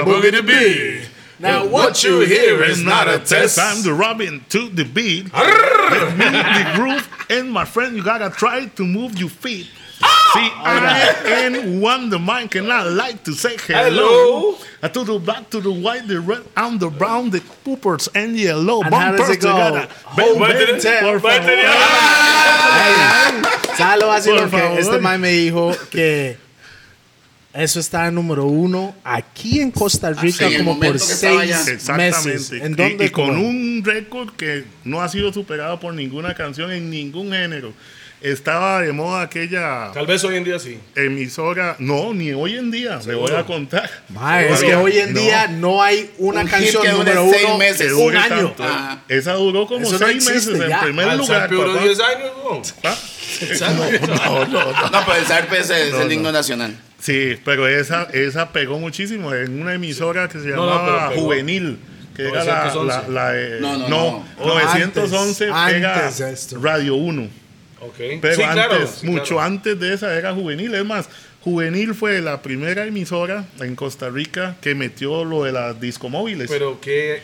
boogie 0.04 0.32
to 0.32 0.42
beat. 0.42 1.08
Now 1.38 1.66
What 1.66 2.02
you 2.02 2.20
hear 2.20 2.62
is 2.62 2.82
not 2.82 3.08
a 3.08 3.18
test. 3.18 3.58
I'm 3.58 3.82
the 3.82 3.92
robin 3.92 4.44
to 4.48 4.68
the 4.68 4.84
beat. 4.84 5.32
Let 5.32 6.16
me 6.16 6.24
the 6.24 6.72
groove, 6.74 7.08
and 7.30 7.50
my 7.50 7.64
friend, 7.64 7.96
you 7.96 8.02
gotta 8.02 8.30
try 8.30 8.66
to 8.66 8.84
move 8.84 9.18
your 9.18 9.30
feet. 9.30 9.68
See, 10.32 10.50
I 10.64 11.44
am 11.44 11.80
one 11.80 12.08
the 12.08 12.18
mind 12.18 12.50
cannot 12.50 12.90
like 12.92 13.22
to 13.24 13.32
say 13.32 13.56
hello. 13.66 14.56
Hello. 14.80 14.88
To 14.88 15.04
the 15.04 15.18
black, 15.18 15.50
to 15.50 15.60
the 15.60 15.70
white, 15.70 16.08
the 16.08 16.20
red, 16.20 16.42
and 16.56 16.80
the 16.80 16.88
brown, 16.88 17.30
the 17.30 17.40
poopers 17.64 18.08
and 18.14 18.36
yellow. 18.36 18.82
And 18.82 18.94
how 18.94 19.12
does 19.12 19.28
it 19.30 19.40
go? 19.40 19.52
together. 19.52 19.88
Hold. 20.04 20.38
¿Sabes 23.76 24.26
lo 24.26 24.36
que 24.40 24.48
favor. 24.48 24.78
este 24.78 24.98
man 25.00 25.20
me 25.20 25.30
dijo 25.32 25.74
que 25.90 26.36
eso 27.54 27.80
está 27.80 28.06
en 28.08 28.14
número 28.14 28.46
uno 28.46 28.94
aquí 29.04 29.60
en 29.60 29.70
Costa 29.70 30.12
Rica 30.12 30.48
sí, 30.48 30.54
en 30.54 30.60
el 30.60 30.64
como 30.66 30.80
por 30.80 30.98
seis 30.98 31.68
Exactamente. 31.68 32.16
meses. 32.28 32.52
¿En 32.52 32.72
Y- 32.72 32.74
dónde? 32.74 33.04
y, 33.06 33.10
con 33.10 33.28
como? 33.28 33.46
un 33.48 33.82
récord 33.84 34.30
que 34.36 34.64
no 34.84 35.00
ha 35.02 35.08
sido 35.08 35.32
superado 35.32 35.78
por 35.78 35.92
ninguna 35.94 36.34
canción 36.34 36.70
en 36.72 36.90
ningún 36.90 37.30
género. 37.32 37.72
Estaba 38.22 38.82
de 38.82 38.92
moda 38.92 39.22
aquella 39.22 39.90
Tal 39.92 40.06
vez 40.06 40.22
hoy 40.22 40.36
en 40.36 40.44
día 40.44 40.58
sí. 40.58 40.78
emisora, 40.94 41.74
no, 41.80 42.14
ni 42.14 42.32
hoy 42.32 42.56
en 42.56 42.70
día, 42.70 43.00
le 43.04 43.14
voy 43.16 43.32
a 43.32 43.44
contar. 43.44 43.90
Mae, 44.10 44.52
es 44.52 44.62
que 44.62 44.76
hoy 44.76 44.96
en 44.98 45.12
no. 45.12 45.20
día 45.20 45.48
no 45.48 45.82
hay 45.82 46.08
una 46.18 46.42
Un 46.42 46.46
canción 46.46 46.82
que 46.84 46.90
dure 46.90 47.14
número 47.14 47.30
seis 47.32 47.44
uno 47.46 47.58
meses. 47.58 47.86
que 47.88 47.94
un 47.94 48.16
año. 48.16 48.46
tanto. 48.52 48.62
Ah. 48.64 49.00
Esa 49.08 49.32
duró 49.34 49.66
como 49.66 49.82
Eso 49.82 49.98
no 49.98 50.06
seis 50.06 50.26
existe 50.28 50.52
meses 50.52 50.68
ya. 50.68 50.78
en 50.78 50.84
primer 50.84 51.08
Al 51.08 51.18
lugar. 51.18 51.50
Duró 51.50 51.72
papá. 51.74 51.84
10 51.84 52.00
años, 52.00 52.30
¿no? 52.44 52.62
¿Ah? 52.84 52.96
No, 54.92 55.04
pero 55.06 55.18
el 55.18 55.26
Sarpe 55.26 55.58
es, 55.58 55.70
es 55.70 55.94
el 55.94 56.12
himno 56.12 56.30
nacional. 56.32 56.76
Sí, 57.00 57.36
pero 57.44 57.66
esa, 57.66 58.04
esa 58.12 58.52
pegó 58.52 58.78
muchísimo 58.78 59.34
en 59.34 59.60
una 59.60 59.74
emisora 59.74 60.28
que 60.28 60.38
se 60.38 60.48
No, 60.48 60.66
no, 60.66 60.76
llamaba. 60.76 61.12
Juvenil. 61.16 61.78
Que 62.14 62.28
era 62.28 62.44
la, 62.44 62.64
911. 62.74 62.86
la, 62.86 63.08
la, 63.32 63.38
eh, 63.40 63.58
No, 63.60 63.78
no, 63.78 63.88
no, 63.88 64.24
no. 64.38 64.46
911 64.46 65.48
Antes, 65.50 65.76
era 65.76 66.06
antes 66.06 66.20
esto. 66.20 66.60
Radio 66.62 66.94
1. 66.94 67.41
Ok. 67.82 67.96
Pero 68.20 68.34
sí, 68.36 68.42
antes, 68.42 68.66
claro. 68.66 68.86
sí, 68.86 69.06
mucho 69.06 69.24
claro. 69.34 69.40
antes 69.42 69.78
de 69.80 69.94
esa 69.94 70.14
era 70.16 70.32
Juvenil. 70.32 70.74
Es 70.74 70.84
más, 70.84 71.08
Juvenil 71.42 71.94
fue 71.94 72.20
la 72.20 72.40
primera 72.42 72.86
emisora 72.86 73.44
en 73.60 73.74
Costa 73.76 74.08
Rica 74.08 74.56
que 74.60 74.74
metió 74.74 75.24
lo 75.24 75.44
de 75.44 75.52
las 75.52 75.80
discomóviles. 75.80 76.48
Pero 76.50 76.80
¿qué, 76.80 77.22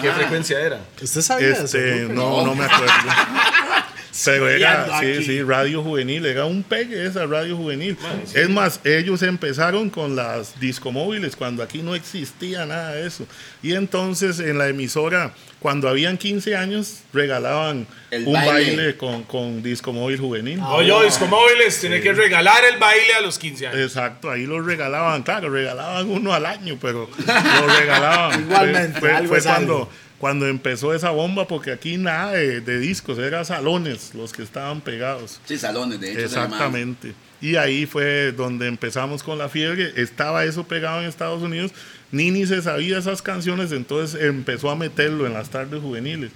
qué 0.00 0.08
Ah. 0.08 0.14
frecuencia 0.14 0.60
era? 0.60 0.80
¿Usted 1.02 1.20
sabía 1.20 1.48
eso? 1.50 1.64
Este, 1.64 2.02
Lupe? 2.02 2.14
no, 2.14 2.46
no 2.46 2.54
me 2.54 2.64
acuerdo. 2.64 2.92
Pero 4.24 4.48
era, 4.48 4.72
Estudiando 4.82 5.00
sí, 5.00 5.12
aquí. 5.18 5.24
sí, 5.24 5.42
Radio 5.42 5.82
Juvenil, 5.82 6.26
era 6.26 6.44
un 6.44 6.62
pegue 6.62 7.06
esa 7.06 7.24
Radio 7.26 7.56
Juvenil. 7.56 7.96
Es 8.34 8.48
más, 8.50 8.80
ellos 8.84 9.22
empezaron 9.22 9.88
con 9.90 10.16
las 10.16 10.58
discomóviles 10.60 11.34
cuando 11.36 11.62
aquí 11.62 11.82
no 11.82 11.94
existía 11.94 12.66
nada 12.66 12.92
de 12.92 13.06
eso. 13.06 13.26
Y 13.62 13.72
entonces 13.74 14.38
en 14.40 14.58
la 14.58 14.68
emisora, 14.68 15.32
cuando 15.60 15.88
habían 15.88 16.18
15 16.18 16.56
años, 16.56 17.00
regalaban 17.12 17.86
El 18.10 18.26
un 18.26 18.34
baile, 18.34 18.76
baile. 18.76 18.96
con, 18.96 19.22
con 19.22 19.62
discomóvil 19.62 20.18
juvenil. 20.18 20.60
Oye, 20.60 20.92
Disco 21.06 21.26
Móviles, 21.26 21.80
tiene 21.80 22.00
que 22.00 22.12
regalar 22.12 22.64
el 22.64 22.78
baile 22.78 23.14
a 23.16 23.20
los 23.22 23.38
15 23.38 23.68
años. 23.68 23.80
Exacto, 23.80 24.30
ahí 24.30 24.44
lo 24.44 24.60
regalaban, 24.60 25.22
claro, 25.22 25.48
regalaban 25.50 26.10
uno 26.10 26.34
al 26.34 26.44
año, 26.46 26.76
pero 26.82 27.08
lo 27.26 27.66
regalaban. 27.78 28.40
Igualmente, 28.46 29.00
fue, 29.00 29.08
fue- 29.08 29.16
algo 29.16 29.28
fue 29.28 29.38
es 29.38 29.44
cuando, 29.44 29.72
algo. 29.74 29.90
Cuando 30.22 30.46
empezó 30.46 30.94
esa 30.94 31.10
bomba, 31.10 31.48
porque 31.48 31.72
aquí 31.72 31.96
nada 31.96 32.30
de, 32.34 32.60
de 32.60 32.78
discos, 32.78 33.18
eran 33.18 33.44
salones 33.44 34.14
los 34.14 34.32
que 34.32 34.44
estaban 34.44 34.80
pegados. 34.80 35.40
Sí, 35.46 35.58
salones, 35.58 35.98
de 35.98 36.12
hecho. 36.12 36.20
Exactamente. 36.20 37.12
Y 37.40 37.56
ahí 37.56 37.86
fue 37.86 38.30
donde 38.30 38.68
empezamos 38.68 39.24
con 39.24 39.36
la 39.36 39.48
fiebre. 39.48 39.92
Estaba 39.96 40.44
eso 40.44 40.62
pegado 40.62 41.00
en 41.00 41.08
Estados 41.08 41.42
Unidos. 41.42 41.72
Nini 42.12 42.46
se 42.46 42.62
sabía 42.62 42.98
esas 42.98 43.20
canciones, 43.20 43.72
entonces 43.72 44.22
empezó 44.22 44.70
a 44.70 44.76
meterlo 44.76 45.26
en 45.26 45.32
las 45.32 45.50
tardes 45.50 45.80
juveniles. 45.82 46.30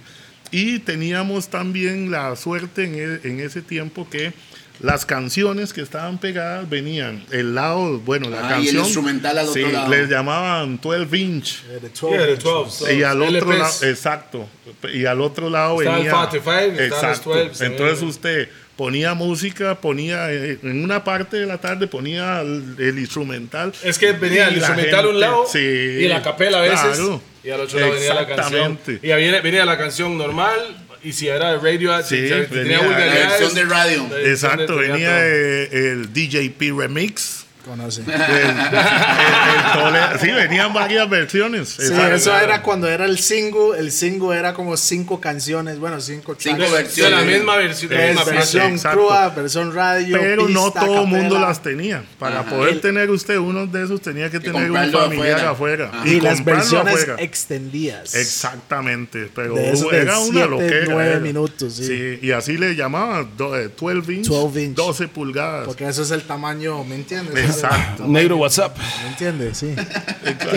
Y 0.51 0.79
teníamos 0.79 1.47
también 1.47 2.11
la 2.11 2.35
suerte 2.35 2.83
en, 2.83 2.95
e- 2.95 3.27
en 3.29 3.39
ese 3.39 3.61
tiempo 3.61 4.09
que 4.09 4.33
las 4.79 5.05
canciones 5.05 5.73
que 5.73 5.81
estaban 5.81 6.17
pegadas 6.19 6.69
venían 6.69 7.25
el 7.31 7.55
lado, 7.55 7.99
bueno, 7.99 8.29
la 8.29 8.37
Ah, 8.39 8.41
y 8.41 8.45
el 8.45 8.51
canción. 8.75 8.83
instrumental 8.85 9.37
al 9.37 9.47
otro 9.47 9.65
sí, 9.67 9.71
lado. 9.71 9.89
les 9.89 10.09
llamaban 10.09 10.79
12 10.81 11.17
inch. 11.17 11.63
Eh, 11.69 11.79
de 11.81 11.89
12. 11.89 12.09
Yeah, 12.09 12.25
the 12.27 12.35
12. 12.37 12.95
Y 12.95 13.03
al 13.03 13.21
otro 13.21 13.53
lado, 13.53 13.73
exacto. 13.83 14.47
Y 14.93 15.05
al 15.05 15.21
otro 15.21 15.49
lado 15.49 15.79
Está 15.81 15.91
el 15.93 15.97
venía. 16.03 16.11
45, 16.11 16.81
está 16.81 16.95
los 17.07 17.17
exacto. 17.17 17.29
12, 17.35 17.65
Entonces 17.65 18.01
usted 18.03 18.49
ponía 18.75 19.13
música, 19.15 19.75
ponía 19.81 20.31
eh, 20.31 20.59
en 20.61 20.83
una 20.83 21.03
parte 21.03 21.37
de 21.37 21.45
la 21.47 21.57
tarde 21.57 21.87
ponía 21.87 22.41
el, 22.41 22.75
el 22.77 22.99
instrumental. 22.99 23.73
Es 23.83 23.97
que 23.97 24.11
venía 24.11 24.47
el 24.49 24.57
instrumental 24.57 25.05
a 25.05 25.09
un 25.09 25.19
lado 25.19 25.45
sí, 25.51 25.57
y 25.59 26.07
la 26.07 26.21
capela 26.21 26.59
a 26.59 26.61
veces. 26.61 26.79
claro. 26.97 27.21
Y 27.43 27.49
al 27.49 27.61
otro 27.61 27.79
lado 27.79 27.93
venía 27.93 28.13
la 28.13 28.27
canción. 28.27 28.71
Exactamente. 28.73 29.07
Y 29.07 29.09
venía, 29.11 29.41
venía 29.41 29.65
la 29.65 29.77
canción 29.77 30.17
normal. 30.17 30.85
Y 31.03 31.13
si 31.13 31.27
era 31.27 31.51
de 31.51 31.59
radio, 31.59 32.03
Sí, 32.03 32.15
si- 32.17 32.27
si 32.27 32.33
venía 32.33 32.47
tenía 32.49 32.79
vulgaridades, 32.81 33.23
La 33.23 33.29
versión 33.29 33.53
de 33.55 33.65
radio. 33.65 34.17
Exacto, 34.25 34.75
venía 34.77 35.25
eh, 35.25 35.69
el 35.71 36.13
DJP 36.13 36.71
Remix. 36.77 37.45
Conoce. 37.67 38.01
el- 38.07 38.11
el- 38.11 39.95
el 40.13 40.19
sí, 40.19 40.31
venían 40.31 40.73
varias 40.73 41.09
versiones. 41.09 41.69
Sí, 41.69 41.83
Exacto. 41.83 42.15
eso 42.15 42.37
era 42.37 42.61
cuando 42.61 42.87
era 42.87 43.05
el 43.05 43.19
single. 43.19 43.77
El 43.77 43.91
single 43.91 44.37
era 44.37 44.53
como 44.53 44.77
cinco 44.77 45.19
canciones, 45.19 45.79
bueno, 45.79 45.99
cinco 46.01 46.35
Cinco 46.37 46.57
tracks. 46.57 46.71
versiones. 46.71 47.19
De 47.19 47.25
la 47.25 47.31
misma 47.37 47.55
versión. 47.57 47.93
Es 47.93 48.15
misma 48.15 48.23
versión 48.31 48.79
crua, 48.79 49.29
versión 49.29 49.73
radio. 49.73 50.17
Pero 50.19 50.47
no 50.49 50.65
pista, 50.65 50.79
todo 50.85 51.01
el 51.01 51.07
mundo 51.07 51.39
las 51.39 51.61
tenía. 51.61 52.03
Para 52.19 52.41
Ajá. 52.41 52.49
poder 52.49 52.73
El- 52.75 52.81
tener 52.81 53.09
usted 53.09 53.37
uno 53.37 53.67
de 53.67 53.83
esos, 53.83 54.01
tenía 54.01 54.29
que 54.29 54.39
Que 54.39 54.51
tener 54.51 54.69
un 54.71 54.77
familiar 54.77 54.95
afuera. 55.05 55.49
afuera. 55.51 55.91
Ajá. 55.93 56.07
Y, 56.07 56.21
las 56.21 56.43
versiones 56.43 56.93
afuera. 56.93 57.15
extendidas. 57.21 58.15
Exactamente, 58.15 59.29
pero 59.33 59.55
De 59.55 59.71
esos 59.71 59.91
de 59.91 59.97
era 60.01 60.19
una 60.19 60.31
siete, 60.31 60.47
loquera. 60.47 60.85
nueve 60.89 61.09
era. 61.11 61.19
minutos, 61.19 61.73
sí. 61.73 62.19
y 62.21 62.31
así 62.31 62.57
le 62.57 62.75
llamaban 62.75 63.29
do- 63.37 63.57
eh, 63.57 63.69
12 63.69 64.13
inch, 64.13 64.27
12 64.27 64.63
inch. 64.63 64.75
12 64.75 65.07
pulgadas. 65.07 65.65
Porque 65.65 65.87
eso 65.87 66.01
es 66.03 66.11
el 66.11 66.21
tamaño, 66.23 66.83
¿me 66.83 66.95
entiendes? 66.95 67.56
Exacto. 67.65 68.03
Negro 68.07 68.37
WhatsApp. 68.37 68.77
¿Me 69.03 69.09
entiendes? 69.09 69.57
Sí. 69.57 69.75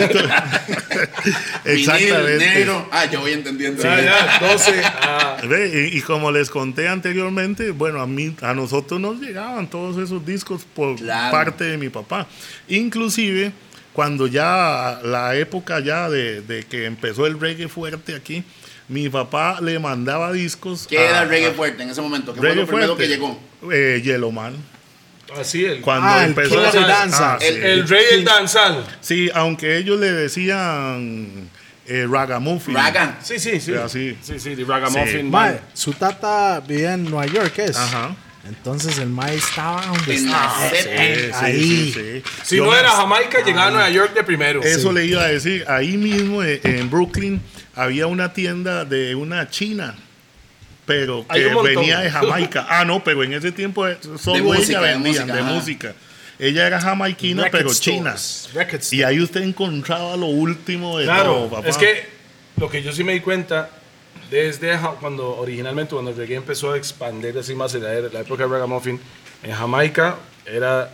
Exactamente. 1.65 2.37
negro. 2.37 2.87
Ah, 2.91 3.05
yo 3.05 3.21
voy 3.21 3.33
entendiendo. 3.33 3.81
Ya, 3.83 4.01
ya, 4.01 4.39
12. 4.51 4.81
ah, 4.85 5.37
Ve, 5.47 5.89
Y, 5.93 5.97
y 5.97 6.01
como 6.01 6.31
les 6.31 6.49
conté 6.49 6.87
anteriormente, 6.87 7.71
bueno, 7.71 8.01
a 8.01 8.07
mí, 8.07 8.35
a 8.41 8.53
nosotros 8.53 8.99
nos 8.99 9.19
llegaban 9.19 9.69
todos 9.69 9.97
esos 9.97 10.25
discos 10.25 10.65
por 10.75 10.95
Claro. 10.97 11.31
parte 11.31 11.63
de 11.65 11.77
mi 11.77 11.89
papá. 11.89 12.27
Inclusive, 12.67 13.51
cuando 13.93 14.27
ya 14.27 14.99
la 15.03 15.35
época 15.35 15.79
ya 15.79 16.09
de, 16.09 16.41
de 16.41 16.63
que 16.63 16.85
empezó 16.85 17.25
el 17.27 17.39
reggae 17.39 17.67
fuerte 17.67 18.15
aquí, 18.15 18.43
mi 18.87 19.09
papá 19.09 19.59
le 19.61 19.79
mandaba 19.79 20.31
discos. 20.33 20.87
¿Qué 20.89 20.97
a- 20.97 21.09
era 21.09 21.21
el 21.23 21.29
reggae 21.29 21.49
a- 21.49 21.53
fuerte 21.53 21.83
en 21.83 21.89
ese 21.89 22.01
momento? 22.01 22.33
¿Qué 22.33 22.39
fue 22.39 22.55
lo 22.55 22.65
primero 22.67 22.95
fuerte? 22.95 23.03
que 23.03 23.09
llegó? 23.09 23.39
Eh, 23.71 24.01
Yellowman. 24.03 24.53
Así 25.39 25.65
el, 25.65 25.81
Cuando 25.81 26.07
Ah, 26.07 26.23
el 26.23 26.29
empezó 26.29 26.49
King 26.55 26.65
of 26.65 26.71
the 26.71 26.77
a- 26.79 26.87
Danza. 26.87 27.33
ah, 27.33 27.37
sí. 27.39 27.47
el, 27.47 27.63
el 27.63 27.87
rey 27.87 28.05
del 28.11 28.23
danzal. 28.25 28.85
Sí, 28.99 29.29
aunque 29.33 29.77
ellos 29.77 29.99
le 29.99 30.11
decían 30.11 31.49
eh, 31.87 32.05
ragamuffin. 32.09 32.73
Raga. 32.75 33.17
Sí, 33.21 33.39
sí, 33.39 33.51
sí. 33.59 33.59
Sí, 33.71 33.73
así. 33.75 34.17
Sí, 34.21 34.39
sí, 34.39 34.55
de 34.55 34.63
Ragamuffin. 34.65 35.29
Mae, 35.29 35.51
man. 35.53 35.61
su 35.73 35.93
tata 35.93 36.59
vivía 36.61 36.93
en 36.93 37.05
Nueva 37.09 37.25
York, 37.25 37.57
¿es? 37.59 37.75
Ajá. 37.77 38.15
Entonces 38.47 38.97
el 38.97 39.09
mae 39.09 39.35
estaba 39.35 39.85
donde 39.85 40.15
estaba. 40.15 40.69
Sí, 40.71 40.75
sí, 40.81 40.89
Ahí. 41.33 41.61
sí, 41.63 41.93
sí. 41.93 42.23
Si 42.43 42.55
Yo 42.57 42.65
no 42.65 42.75
era 42.75 42.89
Jamaica, 42.89 43.43
llegaba 43.45 43.67
a 43.67 43.71
Nueva 43.71 43.89
York 43.89 44.13
de 44.15 44.23
primero. 44.23 44.61
Eso 44.63 44.91
le 44.91 45.05
iba 45.05 45.21
a 45.21 45.27
decir. 45.27 45.63
Ahí 45.67 45.95
mismo 45.95 46.41
eh, 46.43 46.59
en 46.63 46.89
Brooklyn 46.89 47.39
había 47.75 48.07
una 48.07 48.33
tienda 48.33 48.83
de 48.83 49.13
una 49.15 49.47
china, 49.49 49.95
pero 50.85 51.25
que 51.27 51.53
venía 51.63 51.99
de 51.99 52.09
Jamaica. 52.11 52.65
Ah, 52.69 52.85
no, 52.85 53.03
pero 53.03 53.23
en 53.23 53.33
ese 53.33 53.51
tiempo 53.51 53.87
eh, 53.87 53.97
solo 54.19 54.35
De 54.37 54.41
música, 54.41 54.79
ella 54.79 54.81
de 54.81 54.93
vendía 54.93 55.11
música, 55.11 55.33
de 55.35 55.39
ajá. 55.41 55.51
música. 55.51 55.93
Ella 56.39 56.65
era 56.67 56.81
jamaiquina, 56.81 57.43
Record 57.43 57.61
pero 57.61 57.73
china. 57.73 58.15
Y 58.91 59.03
ahí 59.03 59.19
usted 59.21 59.41
encontraba 59.43 60.17
lo 60.17 60.25
último 60.25 60.97
de 60.97 61.05
Claro, 61.05 61.33
todo, 61.35 61.49
papá. 61.51 61.67
es 61.67 61.77
que 61.77 62.05
lo 62.57 62.67
que 62.69 62.81
yo 62.81 62.91
sí 62.91 63.03
me 63.03 63.13
di 63.13 63.19
cuenta 63.19 63.69
desde 64.31 64.77
cuando 64.99 65.35
originalmente 65.37 65.91
cuando 65.93 66.11
el 66.11 66.17
reggae 66.17 66.35
empezó 66.37 66.71
a 66.73 66.77
expandir 66.77 67.37
así 67.37 67.53
más 67.53 67.75
en 67.75 67.83
la, 67.83 67.93
era- 67.93 68.09
la 68.11 68.21
época 68.21 68.43
de 68.43 68.49
Ragamuffin 68.49 68.99
en 69.43 69.51
Jamaica 69.51 70.15
era 70.45 70.91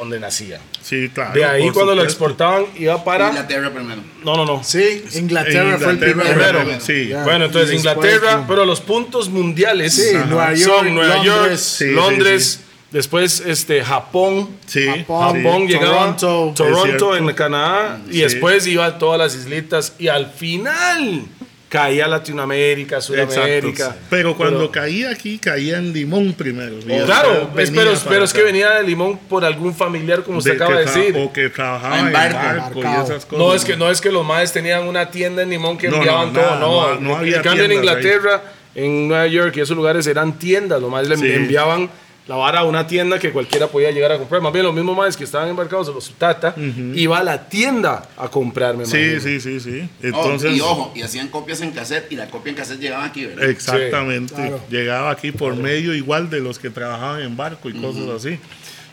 donde 0.00 0.18
nacía. 0.18 0.60
Sí, 0.82 1.08
claro. 1.14 1.32
De 1.34 1.44
ahí 1.44 1.70
cuando 1.70 1.94
lo 1.94 2.02
supuesto. 2.02 2.04
exportaban 2.04 2.64
iba 2.76 3.04
para 3.04 3.28
Inglaterra 3.28 3.70
primero. 3.70 4.02
no 4.24 4.34
no 4.36 4.44
no 4.44 4.64
Sí, 4.64 5.04
Inglaterra, 5.14 5.78
fue 5.78 5.90
el 5.92 5.96
Inglaterra 5.98 6.34
primero. 6.34 6.58
primero. 6.60 6.80
Sí. 6.80 7.08
Ya. 7.08 7.22
bueno 7.22 7.44
entonces 7.44 7.76
Inglaterra 7.76 8.38
mm, 8.38 8.46
pero 8.48 8.64
los 8.64 8.80
puntos 8.80 9.28
mundiales 9.28 9.94
Sí. 9.94 10.16
Nueva 10.26 10.52
York, 10.54 10.78
son 10.84 10.94
Nueva 10.94 11.22
York 11.22 11.36
Londres. 11.38 11.60
Sí, 11.60 11.84
sí, 11.86 11.90
Londres 11.92 12.60
después 12.90 13.40
este 13.46 13.84
Japón 13.84 14.48
Sí, 14.66 14.86
Japón, 14.86 15.36
Japón 15.42 15.62
sí. 15.66 15.72
llegaba 15.74 16.16
Toronto. 16.16 16.52
Toronto, 16.56 17.16
en 17.16 17.32
Canadá 17.34 18.00
y 18.10 18.18
después 18.20 18.66
iba 18.66 18.84
a 18.86 18.98
todas 18.98 19.18
las 19.18 19.34
islitas 19.34 19.94
y 19.98 20.08
al 20.08 20.26
final 20.30 21.22
caía 21.70 22.06
Latinoamérica, 22.08 23.00
Sudamérica. 23.00 23.68
Exacto. 23.68 24.00
Pero 24.10 24.36
cuando 24.36 24.58
Pero- 24.58 24.72
caía 24.72 25.10
aquí, 25.10 25.38
caía 25.38 25.78
en 25.78 25.92
Limón 25.92 26.32
primero. 26.34 26.76
Y 26.80 26.82
claro, 27.04 27.48
es- 27.56 27.70
pero, 27.70 28.24
es 28.24 28.32
que 28.32 28.42
venía 28.42 28.70
de 28.72 28.82
Limón 28.82 29.16
por 29.16 29.44
algún 29.44 29.72
familiar, 29.74 30.22
como 30.24 30.38
usted 30.38 30.50
De 30.50 30.56
acaba 30.56 30.78
de 30.80 30.84
decir. 30.86 31.16
O 31.16 31.32
que 31.32 31.48
trabajaba 31.48 32.00
En 32.00 32.06
en 32.08 32.12
barco. 32.12 32.36
barco, 32.38 32.80
y 32.80 33.04
esas 33.04 33.24
cosas. 33.24 33.38
No 33.38 33.54
es 33.54 33.64
que 33.64 33.76
no 33.76 33.88
es 33.90 34.00
que 34.00 34.10
los 34.10 34.26
maes 34.26 34.52
tenían 34.52 34.82
una 34.88 35.10
tienda 35.12 35.42
en 35.42 35.50
Limón 35.50 35.78
que 35.78 35.88
No, 35.88 35.96
enviaban 35.98 36.32
no, 36.32 36.40
todo, 36.40 36.50
nada, 36.50 36.60
no. 36.60 36.94
no- 36.94 37.00
no 37.00 37.16
había 37.16 37.36
en 37.36 37.42
cambio 37.42 37.64
en 37.64 37.70
ahí. 37.70 37.76
Inglaterra, 37.76 38.42
en 38.74 39.08
Nueva 39.08 39.26
York 39.28 39.56
y 39.56 39.60
esos 39.60 39.76
lugares 39.76 40.06
eran 40.08 40.32
tiendas, 40.38 40.80
los 40.82 40.90
maes 40.90 41.08
le 41.08 41.16
Sí. 41.16 41.32
enviaban 41.32 41.88
la 42.30 42.36
vara 42.36 42.60
a 42.60 42.64
una 42.64 42.86
tienda 42.86 43.18
que 43.18 43.32
cualquiera 43.32 43.66
podía 43.66 43.90
llegar 43.90 44.12
a 44.12 44.16
comprar. 44.16 44.40
Más 44.40 44.52
bien 44.52 44.64
los 44.64 44.72
mismos 44.72 44.96
maes 44.96 45.16
que 45.16 45.24
estaban 45.24 45.48
embarcados, 45.48 45.88
los 45.88 46.12
tata, 46.12 46.54
iba 46.94 47.18
a 47.18 47.24
la 47.24 47.48
tienda 47.48 48.08
a 48.16 48.28
comprarme. 48.28 48.86
Sí, 48.86 49.18
sí, 49.18 49.40
sí, 49.40 49.58
sí. 49.58 49.80
Oh, 49.82 50.06
Entonces, 50.06 50.56
y 50.56 50.60
ojo, 50.60 50.92
y 50.94 51.02
hacían 51.02 51.26
copias 51.26 51.60
en 51.60 51.72
cassette 51.72 52.12
y 52.12 52.14
la 52.14 52.30
copia 52.30 52.50
en 52.50 52.56
cassette 52.56 52.78
llegaba 52.78 53.04
aquí, 53.06 53.26
¿verdad? 53.26 53.50
exactamente. 53.50 54.32
Sí, 54.32 54.42
claro. 54.42 54.60
Llegaba 54.70 55.10
aquí 55.10 55.32
por 55.32 55.56
medio 55.56 55.92
igual 55.92 56.30
de 56.30 56.38
los 56.38 56.60
que 56.60 56.70
trabajaban 56.70 57.22
en 57.22 57.36
barco 57.36 57.68
y 57.68 57.72
cosas 57.72 58.08
así. 58.08 58.38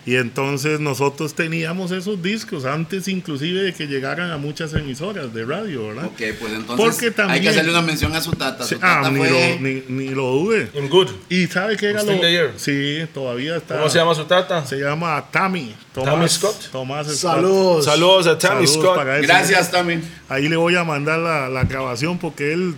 Y 0.08 0.16
entonces 0.16 0.80
nosotros 0.80 1.34
teníamos 1.34 1.90
esos 1.90 2.22
discos 2.22 2.64
antes 2.64 3.08
inclusive 3.08 3.60
de 3.60 3.74
que 3.74 3.86
llegaran 3.86 4.30
a 4.30 4.38
muchas 4.38 4.72
emisoras 4.72 5.34
de 5.34 5.44
radio, 5.44 5.88
¿verdad? 5.88 6.06
Ok, 6.06 6.22
pues 6.40 6.52
entonces 6.54 6.76
Porque 6.76 7.06
hay 7.08 7.12
también- 7.12 7.42
que 7.42 7.48
hacerle 7.50 7.72
una 7.72 7.82
mención 7.82 8.14
a 8.14 8.22
su 8.22 8.30
tata. 8.30 8.64
Su 8.64 8.76
ah, 8.76 9.02
tata 9.02 9.10
ni, 9.10 9.18
fue... 9.18 9.28
lo, 9.30 9.60
ni, 9.60 9.82
ni 9.88 10.08
lo 10.14 10.28
dude. 10.28 10.70
En 10.72 10.88
good. 10.88 11.08
¿Y 11.28 11.46
sabe 11.48 11.76
qué 11.76 11.90
era 11.90 12.00
¿Still 12.00 12.22
lo? 12.22 12.58
Sí, 12.58 13.00
todavía 13.12 13.56
está. 13.58 13.76
¿Cómo 13.76 13.90
se 13.90 13.98
llama 13.98 14.14
su 14.14 14.24
tata? 14.24 14.64
Se 14.64 14.76
llama 14.76 15.26
Tammy. 15.30 15.74
Tomás, 15.92 16.14
Tammy 16.14 16.28
Scott. 16.30 16.70
Tomás 16.72 17.06
Scott. 17.08 17.34
Saludos. 17.34 17.84
Saludos 17.84 18.26
a 18.28 18.38
Tammy 18.38 18.66
Saludos 18.66 18.94
Scott. 18.94 19.06
Gracias, 19.20 19.70
Tommy. 19.70 20.00
Ahí 20.30 20.48
le 20.48 20.56
voy 20.56 20.74
a 20.76 20.84
mandar 20.84 21.18
la, 21.18 21.50
la 21.50 21.64
grabación 21.64 22.16
porque 22.16 22.54
él, 22.54 22.74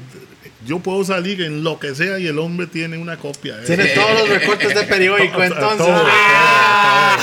yo 0.67 0.79
puedo 0.81 1.05
salir 1.05 1.41
en 1.43 1.65
lo 1.65 1.79
que 1.79 1.95
sea 1.95 2.19
y 2.19 2.27
el 2.27 2.39
hombre 2.39 2.67
tiene 2.67 2.99
una 2.99 3.17
copia. 3.17 3.63
Tiene 3.65 3.87
todos 3.87 4.21
los 4.21 4.29
recortes 4.29 4.75
de 4.75 4.83
periódico, 4.85 5.43
entonces. 5.43 5.79
todo, 5.79 6.05
¡Ah! 6.07 7.17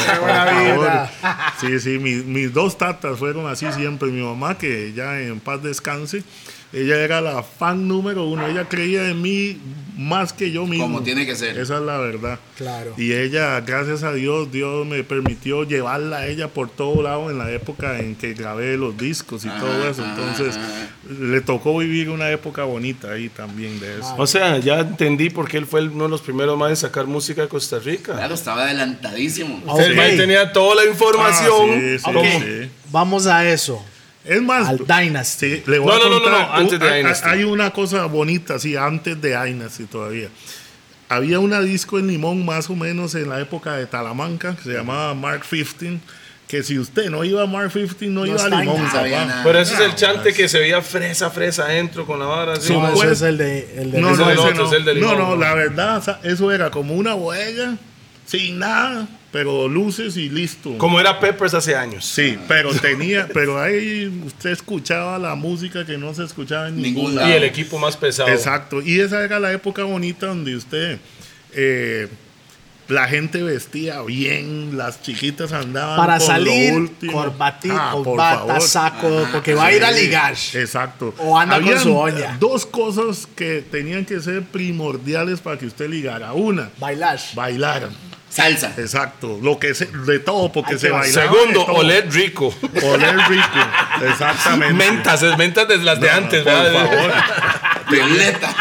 todo. 0.76 1.70
Sí, 1.70 1.80
sí, 1.80 2.00
mis, 2.00 2.26
mis 2.26 2.54
dos 2.54 2.78
tatas 2.78 3.20
fueron 3.20 3.48
así 3.48 3.72
siempre. 3.74 4.10
Mi 4.10 4.22
mamá, 4.22 4.58
que 4.58 4.94
ya 4.94 5.20
en 5.20 5.40
paz 5.40 5.62
descanse, 5.62 6.24
ella 6.74 6.98
era 6.98 7.22
la 7.22 7.44
fan 7.44 7.88
número 7.88 8.26
uno. 8.28 8.46
Ella 8.48 8.66
creía 8.68 9.10
en 9.10 9.22
mí 9.22 9.58
más 9.98 10.32
que 10.34 10.52
yo 10.52 10.66
mismo. 10.68 10.86
Como 10.86 11.02
tiene 11.02 11.26
que 11.26 11.36
ser. 11.36 11.58
Esa 11.58 11.78
es 11.78 11.82
la 11.82 11.98
verdad. 11.98 12.40
Claro. 12.56 12.94
Y 12.98 13.14
ella, 13.14 13.60
gracias 13.62 14.04
a 14.04 14.14
Dios, 14.14 14.52
Dios 14.52 14.86
me 14.86 15.04
permitió 15.04 15.64
llevarla 15.64 16.18
a 16.18 16.28
ella 16.28 16.50
por 16.50 16.70
todo 16.70 17.02
lado 17.02 17.32
en 17.32 17.38
la 17.38 17.52
época 17.52 18.00
en 18.00 18.16
que 18.16 18.34
grabé 18.34 18.78
los 18.78 18.98
discos 18.98 19.46
y 19.46 19.50
todo 19.50 19.90
eso. 19.90 20.04
Entonces, 20.04 20.60
le 21.20 21.42
tocó 21.42 21.78
vivir 21.78 22.10
una 22.10 22.30
época 22.32 22.64
bonita 22.66 23.12
ahí 23.12 23.30
también 23.30 23.80
de 23.80 24.00
eso. 24.00 24.14
O 24.18 24.28
sea, 24.28 24.58
ya 24.60 24.82
entendí 24.82 25.30
por 25.30 25.48
qué 25.48 25.58
él 25.58 25.66
fue 25.66 25.80
el- 25.80 25.90
uno 25.90 26.04
de 26.04 26.10
los 26.10 26.22
primeros 26.22 26.58
más 26.58 26.70
en 26.70 26.76
sacar 26.76 27.06
música 27.08 27.42
de 27.44 27.48
Costa 27.48 27.80
Rica. 27.80 28.14
Claro, 28.14 28.36
estaba 28.36 28.64
adelantadísimo. 28.66 29.62
Ok. 29.66 29.80
El 29.80 29.96
man 29.96 30.18
tenía 30.18 30.52
toda 30.52 30.76
la 30.84 30.86
información. 30.90 31.70
Ah, 31.72 31.80
sí, 31.80 31.98
sí, 31.98 32.04
como- 32.04 32.20
Ok, 32.20 32.26
sí. 32.26 32.70
vamos 32.92 33.26
a 33.28 33.48
eso. 33.50 33.84
Es 34.28 34.42
más, 34.42 34.68
Al 34.68 34.78
Dynasty. 34.80 35.58
sí, 35.58 35.64
le 35.68 35.80
voy 35.80 35.88
No, 35.88 35.94
a 35.94 35.98
no, 36.00 36.04
no, 36.10 36.16
no, 36.20 36.22
contar, 36.24 36.48
no, 36.50 36.54
antes 36.54 36.80
de 36.80 36.96
Dynasty. 36.98 37.30
Hay 37.30 37.44
una 37.44 37.72
cosa 37.72 38.06
bonita, 38.06 38.60
sí, 38.60 38.76
antes 38.76 39.22
de 39.22 39.30
Dynasty 39.30 39.86
todavía. 39.86 40.30
Había 41.10 41.40
una 41.40 41.62
disco 41.62 42.00
en 42.00 42.08
Limón 42.08 42.46
más 42.46 42.70
o 42.70 42.76
menos 42.76 43.16
en 43.16 43.30
la 43.30 43.40
época 43.40 43.76
de 43.78 43.86
Talamanca 43.86 44.56
que 44.58 44.64
se 44.64 44.74
llamaba 44.74 45.14
Mark 45.14 45.44
15, 45.50 46.00
que 46.50 46.64
si 46.64 46.78
usted 46.78 47.10
no 47.10 47.24
iba 47.24 47.44
a 47.44 47.46
Mark 47.46 47.72
15 47.72 48.08
no, 48.08 48.22
No 48.22 48.26
iba 48.26 48.44
a 48.44 48.50
Limón, 48.50 48.84
nada. 48.84 49.42
Pero 49.44 49.60
ese 49.60 49.76
es 49.76 49.80
el 49.80 49.96
chante 49.96 50.34
que 50.34 50.50
se 50.50 50.60
veía 50.60 50.82
fresa, 50.82 51.30
fresa 51.30 51.64
adentro 51.64 52.06
con 52.06 52.20
la 52.20 52.26
vara 52.26 52.54
así. 52.54 52.74
No, 52.74 52.92
ese 53.02 53.14
es 53.14 53.22
el 53.22 53.38
de, 53.38 53.82
el 53.82 53.92
de 53.92 54.02
No, 54.02 54.10
no, 54.12 54.18
no. 54.18 54.52
no, 54.52 54.94
Limón, 54.94 55.18
no, 55.18 55.30
¿no? 55.30 55.36
la 55.38 55.54
verdad, 55.54 56.20
eso 56.24 56.52
era 56.52 56.70
como 56.72 56.94
una 56.96 57.14
bodega 57.14 57.78
sin 58.26 58.60
nada, 58.60 59.08
pero 59.32 59.68
luces 59.68 60.18
y 60.18 60.30
listo. 60.30 60.78
Como 60.78 61.00
era 61.00 61.20
Peppers 61.20 61.54
hace 61.54 61.76
años. 61.76 62.06
Sí, 62.06 62.38
pero 62.48 62.74
tenía, 62.74 63.28
pero 63.34 63.62
ahí 63.62 64.08
usted 64.26 64.52
escuchaba 64.52 65.18
la 65.20 65.36
música 65.36 65.86
que 65.86 65.98
no 65.98 66.14
se 66.14 66.24
escuchaba 66.24 66.70
en 66.70 66.78
ningún 66.82 66.94
Ningún 67.06 67.16
lado. 67.16 67.30
Y 67.30 67.34
el 67.34 67.44
equipo 67.44 67.78
más 67.78 67.98
pesado. 67.98 68.30
Exacto, 68.30 68.82
y 68.82 69.00
esa 69.00 69.24
era 69.24 69.40
la 69.40 69.52
época 69.52 69.84
bonita 69.84 70.28
donde 70.28 70.56
usted, 70.56 71.00
eh, 71.54 72.08
la 72.88 73.06
gente 73.08 73.44
vestía 73.44 74.02
bien, 74.02 74.78
las 74.78 75.02
chiquitas 75.02 75.52
andaban 75.52 75.98
Para 75.98 76.18
con 76.20 76.28
salir, 76.28 76.72
lo 76.72 76.78
último. 76.80 77.22
Ah, 77.22 77.92
por 77.94 78.04
corbata, 78.06 78.62
saco, 78.62 79.28
porque 79.34 79.54
va 79.54 79.66
a 79.66 79.74
ir 79.74 79.84
a 79.84 79.92
ligar. 79.92 80.36
Exacto. 80.54 81.14
O 81.20 81.38
anda 81.38 81.58
con 81.58 81.66
Habían 81.66 81.84
su 81.84 81.96
olla. 81.96 82.38
Dos 82.40 82.66
cosas 82.66 83.28
que 83.36 83.62
tenían 83.62 84.06
que 84.06 84.22
ser 84.22 84.44
primordiales 84.44 85.42
para 85.42 85.58
que 85.58 85.66
usted 85.66 85.90
ligara. 85.90 86.32
Una, 86.32 86.70
Bailar. 86.80 87.20
bailar. 87.36 87.90
Salsa. 88.30 88.74
Exacto. 88.78 89.40
Lo 89.42 89.58
que 89.58 89.74
se, 89.74 89.86
de 89.86 90.20
todo, 90.20 90.52
porque 90.52 90.78
se 90.78 90.88
que 90.88 90.94
bailaba. 90.94 91.32
Segundo, 91.32 91.66
oler 91.66 92.12
rico. 92.12 92.54
Oler 92.84 93.16
rico. 93.30 93.60
Exactamente. 94.10 94.74
Mentas, 94.74 95.24
es 95.24 95.38
mentas 95.38 95.68
desde 95.68 95.84
las 95.84 96.00
de 96.00 96.10
antes, 96.10 96.44
por 96.44 96.54
¿verdad? 96.54 96.74
favor. 96.90 97.12
Violeta. 97.92 98.56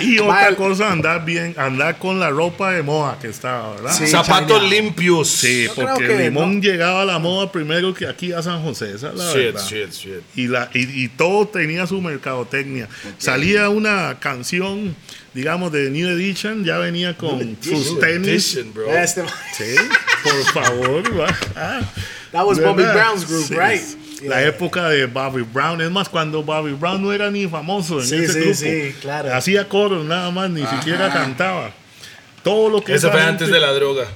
Y 0.00 0.18
otra 0.18 0.32
Mal. 0.32 0.56
cosa, 0.56 0.90
andar 0.92 1.24
bien, 1.24 1.54
andar 1.58 1.98
con 1.98 2.18
la 2.18 2.30
ropa 2.30 2.72
de 2.72 2.82
moda 2.82 3.18
que 3.20 3.28
estaba, 3.28 3.74
¿verdad? 3.74 3.92
Sí. 3.92 4.06
Zapatos 4.06 4.58
China. 4.62 4.70
limpios. 4.74 5.28
Sí, 5.28 5.64
Yo 5.66 5.74
porque 5.74 6.06
que 6.08 6.18
Limón 6.18 6.56
no. 6.56 6.62
llegaba 6.62 7.02
a 7.02 7.04
la 7.04 7.18
moda 7.18 7.50
primero 7.52 7.92
que 7.94 8.06
aquí 8.06 8.32
a 8.32 8.42
San 8.42 8.62
José, 8.62 8.92
esa 8.94 9.10
es 9.10 9.14
la 9.14 9.24
Shit, 9.32 9.36
verdad. 9.54 9.66
shit, 9.68 9.92
shit. 9.92 10.20
Y, 10.34 10.48
la, 10.48 10.68
y, 10.74 11.04
y 11.04 11.08
todo 11.08 11.46
tenía 11.48 11.86
su 11.86 12.00
mercadotecnia. 12.00 12.88
Salía 13.18 13.68
una 13.68 14.16
canción, 14.20 14.96
digamos, 15.34 15.72
de 15.72 15.90
New 15.90 16.08
Edition, 16.08 16.64
ya 16.64 16.78
venía 16.78 17.16
con 17.16 17.56
sus 17.60 17.98
tenis. 18.00 18.54
Edition, 18.54 18.72
bro. 18.72 18.88
Este- 18.96 19.24
Sí, 19.56 19.74
por 20.22 20.44
favor. 20.64 21.20
va. 21.20 21.26
Ah, 21.56 21.80
That 22.32 22.44
was 22.46 22.58
Bobby 22.60 22.82
¿verdad? 22.82 22.94
Brown's 22.94 23.28
group, 23.28 23.46
Sí. 23.46 23.54
right? 23.54 23.82
La 24.22 24.40
Yeah. 24.40 24.48
época 24.48 24.88
de 24.88 25.06
Bobby 25.06 25.42
Brown, 25.42 25.80
es 25.80 25.90
más, 25.90 26.08
cuando 26.08 26.42
Bobby 26.42 26.72
Brown 26.72 27.02
no 27.02 27.12
era 27.12 27.30
ni 27.30 27.46
famoso 27.46 28.00
en 28.00 28.06
Sí, 28.06 28.16
ese 28.16 28.32
sí, 28.32 28.38
grupo. 28.40 28.54
sí, 28.54 28.96
claro. 29.02 29.34
Hacía 29.34 29.68
coros 29.68 30.04
nada 30.04 30.30
más, 30.30 30.50
ni 30.50 30.66
siquiera 30.66 31.12
cantaba. 31.12 31.70
Todo 32.42 32.70
lo 32.70 32.82
que 32.82 32.94
esa 32.94 33.10
fue 33.10 33.20
antes 33.22 33.48
de 33.48 33.60
la 33.60 33.72
droga. 33.72 34.06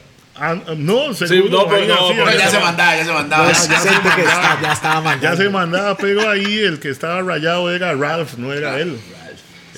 Ah, 0.41 0.57
no, 0.77 1.15
seguro, 1.15 1.49
no, 1.65 1.69
pero 1.69 1.85
no, 1.87 2.13
ya 2.13 2.33
ya, 2.39 2.49
se 2.51 2.59
mandaba, 2.61 2.97
ya 2.97 3.05
se 3.05 3.13
mandaba. 3.13 3.49
ya 3.49 3.55
se 3.55 3.69
mandaba. 3.69 3.91
está- 3.91 4.59
ya 4.63 4.73
estaba 4.73 4.95
ya 4.95 5.01
mandando. 5.01 5.37
se 5.43 5.49
mandaba, 5.51 5.97
pero 5.97 6.31
ahí 6.31 6.59
el 6.59 6.79
que 6.79 6.91
estaba 6.91 7.21
rayado 7.23 7.71
era 7.75 7.93
Ralph, 7.95 8.35
no 8.37 8.53
era 8.53 8.79
él. 8.79 8.99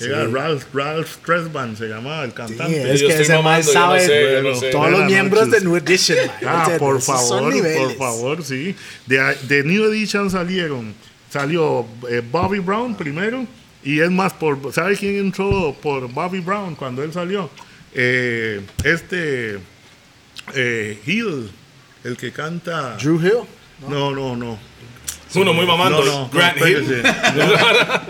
Era 0.05 0.25
Ralph, 0.27 0.63
Ralph 0.73 1.17
Tresban, 1.25 1.75
se 1.77 1.87
llamaba 1.87 2.23
el 2.23 2.31
Sí, 2.31 2.35
cantante. 2.37 2.93
es 2.93 3.01
yo 3.01 3.07
que 3.07 3.21
ese 3.21 3.41
man 3.41 3.61
no 3.65 3.71
sabe 3.71 3.99
sé, 4.05 4.41
no 4.43 4.55
sé. 4.55 4.69
todos 4.71 4.91
los 4.91 5.05
miembros 5.05 5.47
noches. 5.47 5.63
de 5.63 5.67
New 5.67 5.77
Edition. 5.77 6.17
Ah, 6.45 6.69
por 6.79 7.01
favor, 7.01 7.53
por 7.77 7.95
favor, 7.97 8.43
sí. 8.43 8.75
De, 9.05 9.35
de 9.47 9.63
New 9.63 9.85
Edition 9.91 10.29
salieron, 10.29 10.93
salió 11.29 11.85
eh, 12.09 12.21
Bobby 12.31 12.59
Brown 12.59 12.95
primero, 12.95 13.45
y 13.83 13.99
es 13.99 14.11
más, 14.11 14.33
por, 14.33 14.73
¿sabe 14.73 14.95
quién 14.95 15.17
entró 15.17 15.75
por 15.81 16.07
Bobby 16.11 16.39
Brown 16.39 16.75
cuando 16.75 17.03
él 17.03 17.11
salió? 17.13 17.49
Eh, 17.93 18.61
este 18.83 19.59
eh, 20.55 20.99
Hill, 21.05 21.49
el 22.03 22.17
que 22.17 22.31
canta... 22.31 22.97
Drew 22.97 23.19
Hill. 23.19 23.47
No, 23.89 24.11
no, 24.11 24.35
no. 24.35 24.57
Uno 25.35 25.53
muy 25.53 25.65
mamando. 25.65 26.03
No, 26.03 26.11
no, 26.11 26.29
Grant 26.29 26.57
no, 26.57 26.67
Hill. 26.67 27.03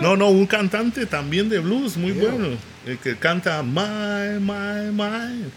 no, 0.00 0.16
no, 0.16 0.28
un 0.30 0.46
cantante 0.46 1.06
también 1.06 1.48
de 1.48 1.58
blues 1.60 1.96
muy 1.96 2.12
bueno. 2.12 2.56
El 2.86 2.98
que 2.98 3.16
canta 3.16 3.62
My, 3.62 4.40
My, 4.40 4.90
My. 4.92 5.50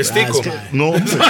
Estico. 0.00 0.40
Ah, 0.44 0.48
es 0.48 0.70
que- 0.70 0.76
No, 0.76 0.84
hombre. 0.90 1.02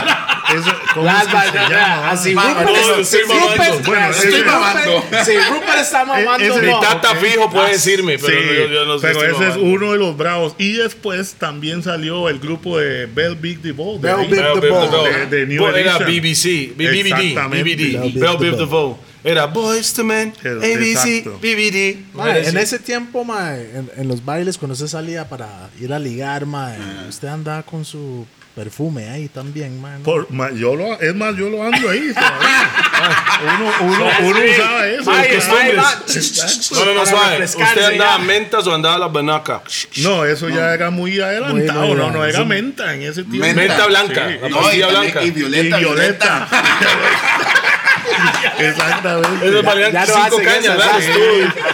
¿Cómo 0.94 1.08
es 1.10 1.24
que 1.24 1.30
se 1.30 1.68
llama? 1.68 2.10
Así 2.10 2.34
Ma- 2.34 2.48
Rupert, 2.54 2.68
no, 2.70 2.94
es- 2.94 3.12
estoy 3.14 3.20
Rupert- 3.36 3.58
mamando. 3.58 3.82
Bueno, 3.90 4.10
estoy 4.10 4.30
Rupert- 4.30 4.46
mamando. 4.46 5.04
Sí, 5.24 5.32
Rupert 5.50 5.78
está 5.80 6.04
mamando. 6.04 6.44
ese- 6.44 6.62
no. 6.66 6.80
Mi 6.80 6.86
tata 6.86 7.14
fijo 7.16 7.50
puede 7.50 7.72
decirme, 7.72 8.18
pero 8.18 8.38
Sí, 8.40 8.46
yo, 8.56 8.66
yo 8.68 8.84
no 8.86 8.98
sé 8.98 9.06
pero 9.08 9.20
si 9.20 9.26
ese 9.26 9.48
es 9.50 9.56
uno 9.56 9.92
de 9.92 9.98
los 9.98 10.16
bravos. 10.16 10.54
Y 10.58 10.72
después 10.74 11.34
también 11.34 11.82
salió 11.82 12.28
el 12.28 12.38
grupo 12.38 12.78
de 12.78 13.06
Bell 13.06 13.34
Big 13.34 13.60
the 13.60 13.72
Ball. 13.72 13.98
Bell. 14.00 14.16
Big 14.28 14.30
the 14.60 14.68
Ball. 14.68 15.30
De- 15.30 15.46
New 15.46 15.66
Era. 15.66 15.98
BBC, 15.98 16.72
BBD, 16.76 17.34
Bell 17.34 17.64
Biv 18.38 18.56
DeVoe. 18.56 18.56
DeVoe. 18.56 18.96
Era 19.24 19.46
Boys 19.46 19.92
to 19.92 20.04
Men, 20.04 20.32
Es- 20.38 20.44
ABC. 20.62 21.24
BBD. 21.42 21.98
En 22.46 22.56
ese 22.56 22.78
tiempo, 22.78 23.24
mae, 23.24 23.62
en, 23.74 23.90
en 23.96 24.06
los 24.08 24.24
bailes, 24.24 24.56
cuando 24.56 24.74
usted 24.74 24.86
salía 24.86 25.28
para 25.28 25.68
ir 25.80 25.92
a 25.92 25.98
ligar, 25.98 26.46
mae, 26.46 26.78
usted 27.08 27.26
andaba 27.26 27.64
con 27.64 27.84
su 27.84 28.24
perfume 28.56 29.08
ahí 29.10 29.28
también, 29.28 29.80
mae. 29.80 29.98
¿no? 29.98 30.04
Por- 30.04 30.30
ma- 30.32 30.50
yo 30.50 30.74
lo, 30.74 30.98
es 30.98 31.14
más, 31.14 31.36
yo 31.36 31.50
lo 31.50 31.62
ando 31.62 31.90
ahí. 31.90 32.10
todavía. 32.14 32.70
uno 33.58 33.72
uno, 33.92 34.10
uno 34.22 34.40
usaba 34.50 34.88
eso. 34.88 35.10
Mae, 35.10 35.36
es 35.36 35.46
No, 36.72 36.84
no, 36.86 36.94
no, 36.94 37.06
suave. 37.06 37.44
¿Usted 37.44 37.82
andaba 37.84 38.18
mentas 38.18 38.66
o 38.66 38.74
andaba 38.74 38.96
la 38.98 39.08
benaca? 39.08 39.62
No, 39.98 40.24
eso 40.24 40.48
ya 40.48 40.72
era 40.72 40.88
muy 40.90 41.20
adelantado. 41.20 41.86
Muy, 41.86 41.96
no, 41.96 42.10
no 42.10 42.24
era 42.24 42.44
menta 42.44 42.94
en 42.94 43.02
ese 43.02 43.22
tiempo. 43.24 43.46
Menta. 43.46 43.60
Menta 43.60 43.86
blanca, 43.86 44.28
Sí. 44.28 44.38
la 44.42 44.48
No, 44.48 44.72
y, 44.72 44.78
blanca. 44.82 45.22
y 45.22 45.30
violeta, 45.30 45.76
Y 45.76 45.80
violeta. 45.84 46.48
Exactamente. 48.58 49.62
Ya 49.92 50.06
no 50.06 50.14
cinco 50.14 50.36
cañas, 50.42 50.76
¿verdad? 50.76 51.00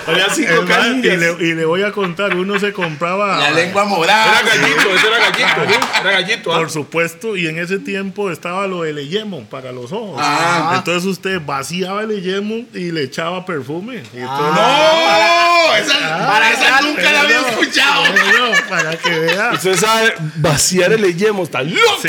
Valían 0.06 0.28
cinco 0.34 0.52
y, 0.62 0.66
cañas. 0.66 1.18
le, 1.18 1.32
y 1.46 1.54
le 1.54 1.64
voy 1.64 1.82
a 1.82 1.92
contar, 1.92 2.34
uno 2.36 2.58
se 2.58 2.72
compraba. 2.72 3.38
La 3.38 3.50
lengua 3.50 3.84
morada. 3.84 4.40
Era 4.40 4.56
gallito, 4.56 4.94
ese 4.94 5.06
era 5.08 5.18
gallito. 5.18 5.80
Era 6.00 6.10
gallito, 6.12 6.52
¿ah? 6.52 6.58
Por 6.58 6.70
supuesto, 6.70 7.36
y 7.36 7.46
en 7.46 7.58
ese 7.58 7.78
tiempo 7.78 8.30
estaba 8.30 8.66
lo 8.66 8.82
del 8.82 9.08
yemo 9.08 9.44
para 9.44 9.72
los 9.72 9.92
ojos. 9.92 10.20
Ah. 10.22 10.74
Entonces 10.78 11.04
usted 11.04 11.40
vaciaba 11.44 12.02
el 12.02 12.22
yemo 12.22 12.64
y 12.74 12.90
le 12.92 13.04
echaba 13.04 13.44
perfume. 13.44 14.02
Y 14.12 14.18
entonces- 14.18 14.54
¡No! 14.54 15.74
Esa, 15.76 16.26
Para 16.26 16.50
esa 16.50 16.80
nunca 16.82 17.02
la 17.12 17.20
había 17.22 17.40
No, 17.40 17.46
escuchado. 17.48 18.04
no, 18.04 18.68
para 18.68 18.96
que 18.96 19.10
vea. 19.10 19.52
Usted 19.54 19.76
sabe 19.76 20.14
vaciar 20.36 20.92
el 20.92 21.16
yemo, 21.16 21.44
está 21.44 21.62
loco, 21.62 21.80
Sí. 22.02 22.08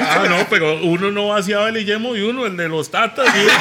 Ah, 0.00 0.24
no, 0.28 0.46
pero 0.50 0.80
uno 0.82 1.10
no 1.12 1.28
vaciaba 1.28 1.68
el 1.68 1.84
yemo 1.84 2.16
y 2.16 2.22
uno, 2.22 2.46
el 2.46 2.56
de 2.56 2.68
los 2.68 2.90
tatas. 2.90 3.26
y 3.34 3.40
uno. 3.40 3.52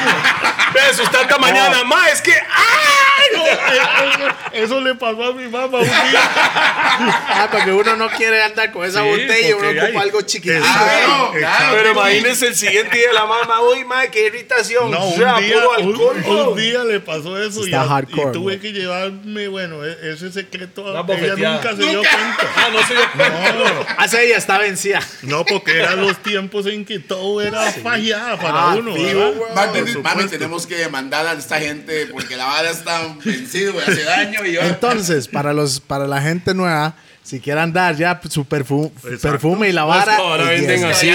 Eso 0.90 1.04
está 1.04 1.22
esta 1.22 1.38
mañana, 1.38 1.84
ma, 1.84 2.10
es 2.10 2.22
que. 2.22 2.32
¡Ay! 2.32 3.05
Eso, 3.46 4.28
eso 4.54 4.82
le 4.82 4.96
pasó 4.96 5.24
a 5.26 5.34
mi 5.34 5.48
mamá 5.48 5.80
un 5.80 5.84
día. 5.86 6.22
Ah, 6.38 7.48
porque 7.52 7.72
uno 7.72 7.96
no 7.96 8.10
quiere 8.10 8.42
andar 8.44 8.72
con 8.72 8.86
esa 8.86 9.02
Sí, 9.02 9.08
botella, 9.10 9.56
uno 9.58 9.70
ocupa 9.70 9.86
hay- 9.86 9.96
algo 9.98 10.22
chiquitito. 10.22 10.62
Claro, 10.62 11.32
claro. 11.38 11.76
Pero 11.78 11.92
imagínese 11.92 12.48
el 12.48 12.56
siguiente 12.56 12.98
día 12.98 13.14
la 13.14 13.26
mamá, 13.26 13.62
uy, 13.62 13.84
ma, 13.84 14.08
qué 14.08 14.28
irritación. 14.28 14.92
No, 14.92 15.06
un 15.06 15.20
Ya, 15.20 15.38
día, 15.40 15.58
un, 15.80 15.88
alcohol. 15.88 16.48
un 16.50 16.58
día 16.58 16.84
le 16.84 17.00
pasó 17.00 17.42
eso 17.42 17.62
y, 17.62 17.66
Está 17.66 17.82
a- 17.84 17.88
hardcore, 17.88 18.30
y 18.30 18.34
tuve 18.34 18.60
que 18.60 18.72
llevarme, 18.72 19.48
bueno, 19.48 19.84
e- 19.86 19.98
ese 20.14 20.32
secreto 20.32 20.84
Una 20.84 21.02
ella 21.16 21.36
nunca 21.54 21.70
se 21.76 21.84
dio 21.84 22.00
cuenta. 22.00 22.54
Ah, 22.56 22.70
no 22.72 22.84
se 22.88 22.94
dio 22.94 23.12
cuenta. 23.16 23.52
No, 23.54 23.86
Hace 23.98 24.26
ella 24.26 24.38
está 24.38 24.58
vencida. 24.58 25.00
no, 25.24 25.46
porque 25.46 25.80
eran 25.80 26.02
los 26.02 26.18
tiempos 26.24 26.66
en 26.68 26.86
que 26.86 27.00
todo 27.00 27.42
era 27.42 27.62
fallada 27.72 28.38
para 28.38 28.72
Ah, 28.72 28.76
uno. 28.76 28.96
supuesto. 28.96 30.30
tenemos 30.30 30.66
que 30.68 30.76
demandar 30.76 31.26
a 31.28 31.34
esta 31.34 31.60
gente 31.60 32.08
porque 32.08 32.36
la 32.36 32.46
vara 32.46 32.70
está 32.70 33.02
vencida, 33.38 33.72
güey, 33.72 33.84
hace 33.88 34.04
daño. 34.04 34.46
Y 34.46 34.54
yo, 34.54 34.62
Entonces, 34.62 35.28
para 35.28 35.54
los 35.54 35.80
para 35.80 36.08
la 36.08 36.22
gente 36.22 36.54
nueva, 36.54 36.96
si 37.24 37.40
quieren 37.40 37.74
dar 37.74 37.96
ya 37.96 38.22
su 38.30 38.46
perfu- 38.46 38.92
Exacto. 38.98 39.20
perfume 39.32 39.70
y 39.70 39.72
la 39.72 39.84
Pues, 39.86 39.98
vara. 39.98 40.18
ahora 40.18 40.44
y 40.54 40.60
venden 40.62 40.86
así. 40.86 41.10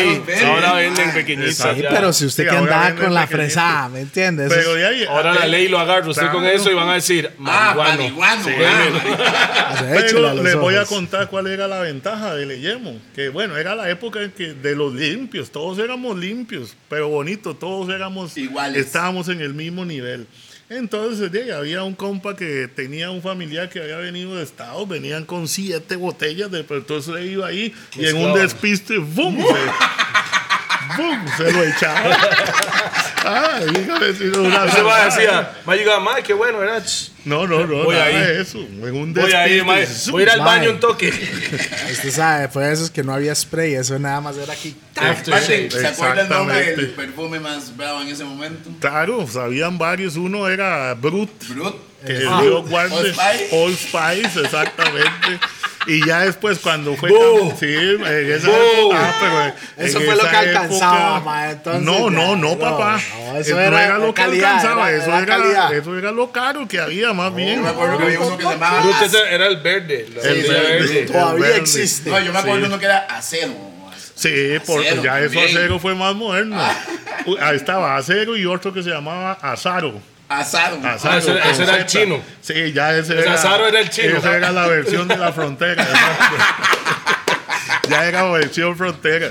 Ahora 0.44 0.72
venden 0.72 1.12
pequeñitas. 1.12 1.54
Sí, 1.76 1.84
pero 1.88 2.12
si 2.12 2.26
usted 2.26 2.42
Sí, 2.44 2.50
que 2.50 2.56
ahora 2.56 2.72
andaba 2.72 2.86
venden 2.86 3.04
con 3.04 3.14
la 3.14 3.26
fresada, 3.28 3.88
¿me 3.90 4.00
entiendes? 4.00 4.52
Pero 4.52 4.74
de 4.74 4.86
ahí, 4.86 5.04
Ahora 5.04 5.34
la 5.34 5.46
ley 5.46 5.68
lo 5.68 5.78
agarra 5.78 6.08
usted 6.08 6.28
con 6.32 6.44
eso 6.46 6.68
y 6.70 6.74
van 6.74 6.88
a 6.88 6.94
decir, 6.94 7.30
ah, 7.46 7.74
marihuano. 7.76 7.96
marihuano. 7.98 8.44
Sí. 8.44 8.50
ah. 8.58 9.66
Hace, 9.68 9.84
échale 9.98 10.28
a 10.28 10.32
Pero 10.32 10.42
les 10.42 10.56
voy 10.56 10.74
a 10.74 10.84
contar 10.84 11.28
cuál 11.28 11.46
era 11.46 11.68
la 11.68 11.78
ventaja 11.80 12.34
del 12.34 12.60
yemo. 12.60 12.98
Que 13.14 13.28
bueno, 13.28 13.56
era 13.56 13.76
la 13.76 13.88
época 13.88 14.20
en 14.20 14.32
que 14.32 14.54
de 14.54 14.74
los 14.74 14.92
limpios, 14.92 15.50
todos 15.52 15.78
éramos 15.78 16.18
limpios, 16.18 16.74
pero 16.88 17.08
bonito, 17.08 17.54
todos 17.54 17.88
éramos 17.94 18.36
Iguales. 18.36 18.84
Estábamos 18.86 19.28
en 19.28 19.40
el 19.40 19.54
mismo 19.54 19.84
nivel. 19.84 20.26
Entonces, 20.70 21.32
había 21.52 21.82
un 21.82 21.96
compa 21.96 22.36
que 22.36 22.68
tenía 22.68 23.10
un 23.10 23.22
familiar 23.22 23.68
que 23.68 23.80
había 23.80 23.96
venido 23.96 24.36
de 24.36 24.44
Estados, 24.44 24.88
venían 24.88 25.24
con 25.24 25.48
siete 25.48 25.96
botellas, 25.96 26.48
de, 26.48 26.62
pero 26.62 26.78
entonces 26.78 27.12
iba 27.26 27.48
ahí 27.48 27.74
y 27.96 28.06
en 28.06 28.16
un 28.16 28.32
despiste, 28.34 28.98
¡bum! 28.98 29.36
Se, 30.96 31.02
¡bum! 31.02 31.26
se 31.36 31.52
lo 31.52 31.64
echaba. 31.64 32.16
Ah, 33.22 33.60
dígame 33.60 34.14
si 34.14 34.24
no 34.24 34.42
una 34.44 34.64
Ese 34.64 34.80
va 34.80 34.94
verdad. 35.04 35.14
decía, 35.16 35.52
va 35.68 35.72
a 35.74 35.76
llegar, 35.76 36.00
ma, 36.00 36.14
qué 36.22 36.32
bueno, 36.32 36.58
ch, 36.82 37.12
No, 37.26 37.46
no, 37.46 37.66
no, 37.66 37.84
Voy 37.84 37.94
nada 37.94 38.06
ahí. 38.06 38.14
de 38.14 38.40
eso. 38.40 38.58
En 38.58 38.82
un 38.96 39.12
Voy 39.12 39.30
a 39.32 39.46
ir, 39.46 39.62
ma, 39.62 39.74
voy 40.10 40.22
a 40.22 40.24
ir 40.24 40.30
al 40.30 40.40
baño 40.40 40.70
un 40.70 40.80
toque. 40.80 41.08
Usted 41.92 42.10
sabe, 42.10 42.48
fue 42.48 42.64
de 42.64 42.72
esos 42.72 42.90
que 42.90 43.02
no 43.02 43.12
había 43.12 43.34
spray, 43.34 43.74
eso 43.74 43.98
nada 43.98 44.22
más 44.22 44.38
era 44.38 44.54
aquí. 44.54 44.74
¿Se 44.94 45.86
acuerda 45.86 46.22
el 46.22 46.28
nombre 46.30 46.74
del 46.74 46.90
perfume 46.92 47.38
más 47.40 47.76
bravo 47.76 48.00
en 48.00 48.08
ese 48.08 48.24
momento? 48.24 48.70
Claro, 48.80 49.26
sabían 49.26 49.76
varios. 49.76 50.16
Uno 50.16 50.48
era 50.48 50.94
Brut, 50.94 51.28
Brut. 51.48 51.76
que 52.06 52.24
Ah. 52.26 52.40
dio. 52.40 52.60
Old 52.60 53.06
Spice. 53.12 53.48
Old 53.52 53.76
Spice, 53.76 54.40
exactamente. 54.40 55.38
Y 55.86 56.06
ya 56.06 56.20
después 56.20 56.58
cuando 56.58 56.94
fue... 56.94 57.08
Boo. 57.10 57.56
Sí, 57.58 57.66
en 57.74 58.02
esa 58.32 58.48
época, 58.50 58.96
ah, 58.96 59.14
pero 59.20 59.42
en 59.78 59.86
Eso 59.88 59.98
fue 60.00 60.14
lo 60.14 60.20
esa 60.22 60.30
que 60.30 60.36
alcanzaba, 60.36 61.16
época- 61.16 61.20
ma, 61.24 61.50
entonces 61.50 61.82
no, 61.82 62.10
no, 62.10 62.36
no, 62.36 62.36
no, 62.36 62.58
papá. 62.58 63.00
no, 63.32 63.38
eso 63.38 63.54
no 63.56 63.60
era 63.62 63.96
lo 63.98 64.06
que 64.14 64.22
calidad, 64.22 64.50
alcanzaba, 64.56 64.90
era- 64.90 65.02
eso, 65.02 65.16
era 65.16 65.26
calidad. 65.26 65.74
eso 65.74 65.98
era 65.98 66.12
lo 66.12 66.30
caro 66.32 66.68
que 66.68 66.78
había, 66.78 67.12
más 67.14 67.30
Yo 67.30 67.36
bien. 67.36 67.62
me 67.62 67.68
acuerdo 67.70 67.96
que 67.96 68.04
había 68.04 68.20
uno 68.20 68.36
que 68.36 68.44
se 68.44 68.50
llamaba. 68.50 68.84
Era 69.30 69.46
el 69.46 69.56
verde. 69.56 70.06
El 70.22 70.42
verde. 70.42 71.02
Todavía 71.06 71.44
verde. 71.46 71.58
existe. 71.60 72.10
No, 72.10 72.20
yo 72.20 72.32
me 72.32 72.38
acuerdo 72.40 72.60
Sí. 72.60 72.66
uno 72.66 72.78
que 72.78 72.84
era 72.84 72.98
acero. 73.08 73.54
Sí, 74.14 74.58
porque 74.66 74.88
Acero 74.90 75.02
ya 75.02 75.20
eso 75.20 75.40
acero 75.40 75.78
fue 75.78 75.94
más 75.94 76.14
moderno. 76.14 76.62
Uy, 77.24 77.38
Ahí 77.40 77.56
estaba 77.56 77.96
acero 77.96 78.36
y 78.36 78.44
otro 78.44 78.70
que 78.70 78.82
se 78.82 78.90
llamaba 78.90 79.32
azaro. 79.40 79.94
Asado. 80.30 80.76
Azaro, 80.86 81.14
Ah, 81.14 81.18
ese 81.18 81.30
era- 81.32 81.40
con 81.42 81.50
ese 81.50 81.62
era 81.64 81.76
el 81.76 81.86
chino. 81.86 82.22
Sí, 82.40 82.72
ya 82.72 82.96
ese 82.96 83.14
Ese 83.14 83.22
era. 83.22 83.34
Azaro 83.34 83.66
era 83.66 83.80
el 83.80 83.90
chino. 83.90 84.16
Esa 84.16 84.36
era 84.36 84.52
la 84.52 84.68
versión 84.68 85.08
de 85.08 85.16
la 85.18 85.32
frontera. 85.32 85.86
ya 87.88 88.04
era 88.06 88.30
versión 88.30 88.76
frontera. 88.76 89.30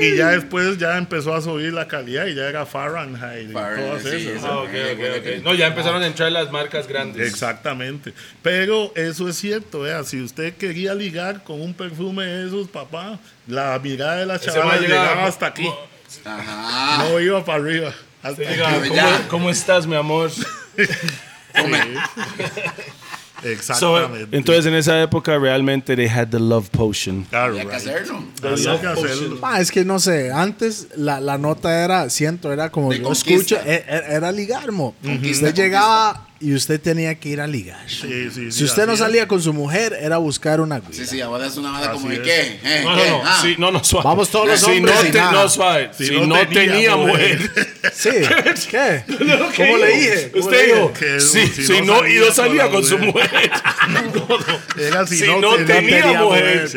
Y 0.00 0.16
ya 0.16 0.30
después 0.30 0.76
ya 0.76 0.98
empezó 0.98 1.34
a 1.34 1.40
subir 1.40 1.72
la 1.72 1.86
calidad 1.86 2.26
y 2.26 2.34
ya 2.34 2.48
era 2.48 2.66
Fahrenheit 2.66 3.50
y 3.50 3.52
Fahrenheit, 3.52 3.86
todas 3.88 4.02
sí, 4.02 4.08
esas. 4.28 4.36
eso. 4.38 4.46
Ah, 4.48 4.58
ok, 4.62 4.70
ok, 4.92 5.00
ok. 5.18 5.44
No, 5.44 5.54
ya 5.54 5.68
empezaron 5.68 6.02
a 6.02 6.06
entrar 6.08 6.32
las 6.32 6.50
marcas 6.50 6.88
grandes. 6.88 7.28
Exactamente. 7.28 8.12
Pero 8.42 8.92
eso 8.96 9.28
es 9.28 9.36
cierto, 9.36 9.80
vea, 9.82 10.02
si 10.02 10.20
usted 10.20 10.54
quería 10.56 10.94
ligar 10.94 11.44
con 11.44 11.60
un 11.60 11.74
perfume 11.74 12.24
de 12.26 12.46
esos, 12.48 12.68
papá, 12.68 13.20
la 13.46 13.78
mirada 13.78 14.16
de 14.16 14.26
la 14.26 14.40
chavala 14.40 14.78
llegaba 14.78 15.26
hasta 15.26 15.46
aquí. 15.46 15.70
Ajá. 16.24 17.04
No 17.08 17.20
iba 17.20 17.44
para 17.44 17.62
arriba. 17.62 17.92
Hasta 18.24 18.42
Diga, 18.42 18.72
¿cómo, 18.80 18.94
ya. 18.94 19.28
cómo 19.28 19.50
estás, 19.50 19.86
mi 19.86 19.94
amor? 19.94 20.30
Exactamente. 23.44 24.36
entonces, 24.36 24.64
en 24.66 24.74
esa 24.74 25.00
época, 25.02 25.38
realmente, 25.38 25.94
they 25.94 26.08
had 26.08 26.28
the 26.28 26.38
love 26.40 26.68
potion. 26.70 27.24
Claro, 27.24 27.52
Había 27.52 27.64
que 27.64 27.68
right. 27.68 27.76
hacerlo. 27.76 28.24
Había 28.42 28.80
que 28.80 28.86
hacerlo. 28.86 29.36
Ma, 29.40 29.60
es 29.60 29.70
que 29.70 29.84
no 29.84 29.98
sé, 29.98 30.32
antes 30.32 30.88
la, 30.96 31.20
la 31.20 31.36
nota 31.36 31.84
era, 31.84 32.08
siento, 32.08 32.52
era 32.52 32.70
como 32.70 32.90
De 32.90 33.00
yo 33.00 33.12
escucho, 33.12 33.56
e- 33.64 33.84
e- 33.86 34.14
era, 34.14 34.32
ligar, 34.32 34.72
mo. 34.72 34.94
Conquista, 35.02 35.48
Usted 35.48 35.62
llegaba 35.62 36.26
y 36.44 36.54
usted 36.54 36.80
tenía 36.80 37.14
que 37.14 37.28
ir 37.30 37.40
a 37.40 37.46
ligar. 37.46 37.88
Sí, 37.88 37.98
sí, 38.30 38.30
sí, 38.30 38.52
si 38.52 38.64
usted 38.64 38.86
no 38.86 38.96
salía 38.96 39.26
con 39.26 39.40
su 39.40 39.52
mujer, 39.52 39.96
era 40.00 40.18
buscar 40.18 40.60
una 40.60 40.78
guía. 40.80 40.88
Sí, 40.92 41.06
sí, 41.06 41.20
ahora 41.20 41.46
es 41.46 41.56
una 41.56 41.70
banda 41.70 41.92
como 41.92 42.08
de 42.08 42.20
qué. 42.22 42.60
¿Eh? 42.62 42.82
No, 42.84 42.96
¿Qué? 42.96 43.10
no, 43.10 43.18
no. 43.18 43.22
Ah. 43.24 43.38
Sí, 43.42 43.54
no, 43.58 43.70
no, 43.70 43.82
suave. 43.84 44.04
Vamos 44.04 44.28
todos 44.30 44.46
los 44.48 44.60
si 44.60 44.70
hombres 44.72 44.94
no 44.96 45.00
te- 45.02 45.12
nada. 45.18 45.32
No, 45.32 45.48
suave. 45.48 45.90
Si 45.96 46.06
Si, 46.06 46.14
no 46.14 46.26
no, 46.26 46.34
tenía 46.46 46.54
tenía 46.72 46.96
mujer. 46.96 47.38
mujer. 47.40 47.74
Sí. 47.94 48.10
¿Qué? 48.70 49.04
¿Cómo 49.56 49.76
le 49.78 49.86
dije? 49.96 50.30
¿Cómo 50.32 50.44
Usted 50.44 50.66
dijo? 50.74 50.92
Que 50.92 51.20
sí, 51.20 51.46
si 51.46 51.64
si 51.66 51.80
no 51.82 52.06
y 52.06 52.14
no 52.18 52.30
salía 52.32 52.68
con 52.70 52.84
su 52.84 52.98
mujer. 52.98 53.30
mujer. 53.32 53.50
No, 53.88 54.26
no. 54.38 54.82
Era 54.82 55.06
si 55.06 55.22
no 55.40 55.54
tenía- 55.64 56.22
mujer, 56.22 56.68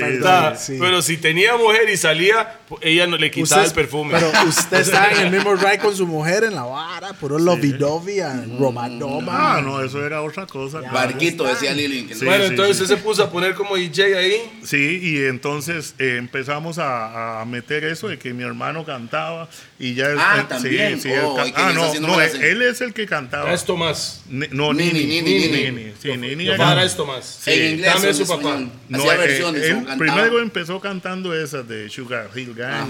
pero 0.80 1.02
si 1.02 1.18
tenía 1.18 1.56
mujer 1.58 1.90
y 1.92 1.98
salía, 1.98 2.60
ella 2.82 3.08
no 3.08 3.18
le 3.18 3.32
quitaba 3.32 3.64
el 3.64 3.72
perfume. 3.72 4.14
Pero 4.14 4.32
usted 4.48 4.80
está 4.82 5.12
en 5.12 5.20
el 5.28 5.32
mismo 5.32 5.56
ride 5.56 5.80
con 5.80 5.96
su 5.96 6.06
mujer 6.06 6.44
en 6.44 6.56
la 6.56 6.64
vara, 6.64 7.14
puro 7.14 7.40
lovidovia, 7.40 8.44
romanoma. 8.60 9.57
Ah, 9.58 9.62
no, 9.62 9.82
eso 9.84 10.06
era 10.06 10.22
otra 10.22 10.46
cosa. 10.48 10.80
claro. 10.80 10.94
Barquito, 10.94 11.44
decía 11.46 11.74
Lili. 11.74 12.08
Sí. 12.14 12.26
bueno, 12.26 12.46
entonces 12.46 12.82
usted 12.82 12.96
se 12.96 13.02
puso 13.02 13.24
a 13.24 13.32
poner 13.32 13.54
como 13.56 13.76
DJ 13.76 14.18
ahí. 14.18 14.60
Sí, 14.64 15.00
y 15.02 15.18
entonces 15.26 15.96
eh, 16.00 16.16
empezamos 16.18 16.78
a, 16.80 17.42
a 17.42 17.46
meter 17.46 17.84
eso 17.84 18.08
de 18.08 18.18
que 18.18 18.34
mi 18.34 18.44
hermano 18.44 18.86
cantaba 18.86 19.48
y 19.80 19.94
ya... 19.94 20.08
él- 20.12 20.18
Ah, 20.20 20.38
él- 20.42 20.48
también. 20.48 20.96
Sí, 20.96 21.02
sí, 21.04 21.12
él 21.12 21.22
Oh, 21.24 21.40
hay 21.40 21.52
que 21.52 21.62
ah, 21.62 21.72
no, 21.74 21.94
no, 22.02 22.22
él, 22.22 22.42
él 22.44 22.62
es 22.62 22.82
el 22.82 22.94
que 22.94 23.06
cantaba. 23.06 23.54
Esto 23.54 23.76
más. 23.78 24.24
Ni- 24.30 24.48
no, 24.52 24.74
Nini, 24.74 25.04
Nini, 25.06 25.22
Nini, 25.22 25.48
Nini, 25.48 25.72
Nini. 25.72 25.94
Sí, 26.02 26.18
Nini 26.18 26.48
para 26.58 26.84
esto 26.84 27.06
más. 27.06 27.48
En 27.48 27.74
inglés 27.76 28.04
en 28.04 28.16
su 28.16 28.28
papá. 28.28 28.60
No, 28.90 28.98
Hacía 29.00 29.24
él- 29.26 29.56
él 29.56 29.86
primero 29.98 30.40
empezó 30.42 30.80
cantando 30.80 31.34
esas 31.36 31.68
de 31.68 31.90
Sugar 31.90 32.30
Hill 32.36 32.54
Gang 32.56 32.90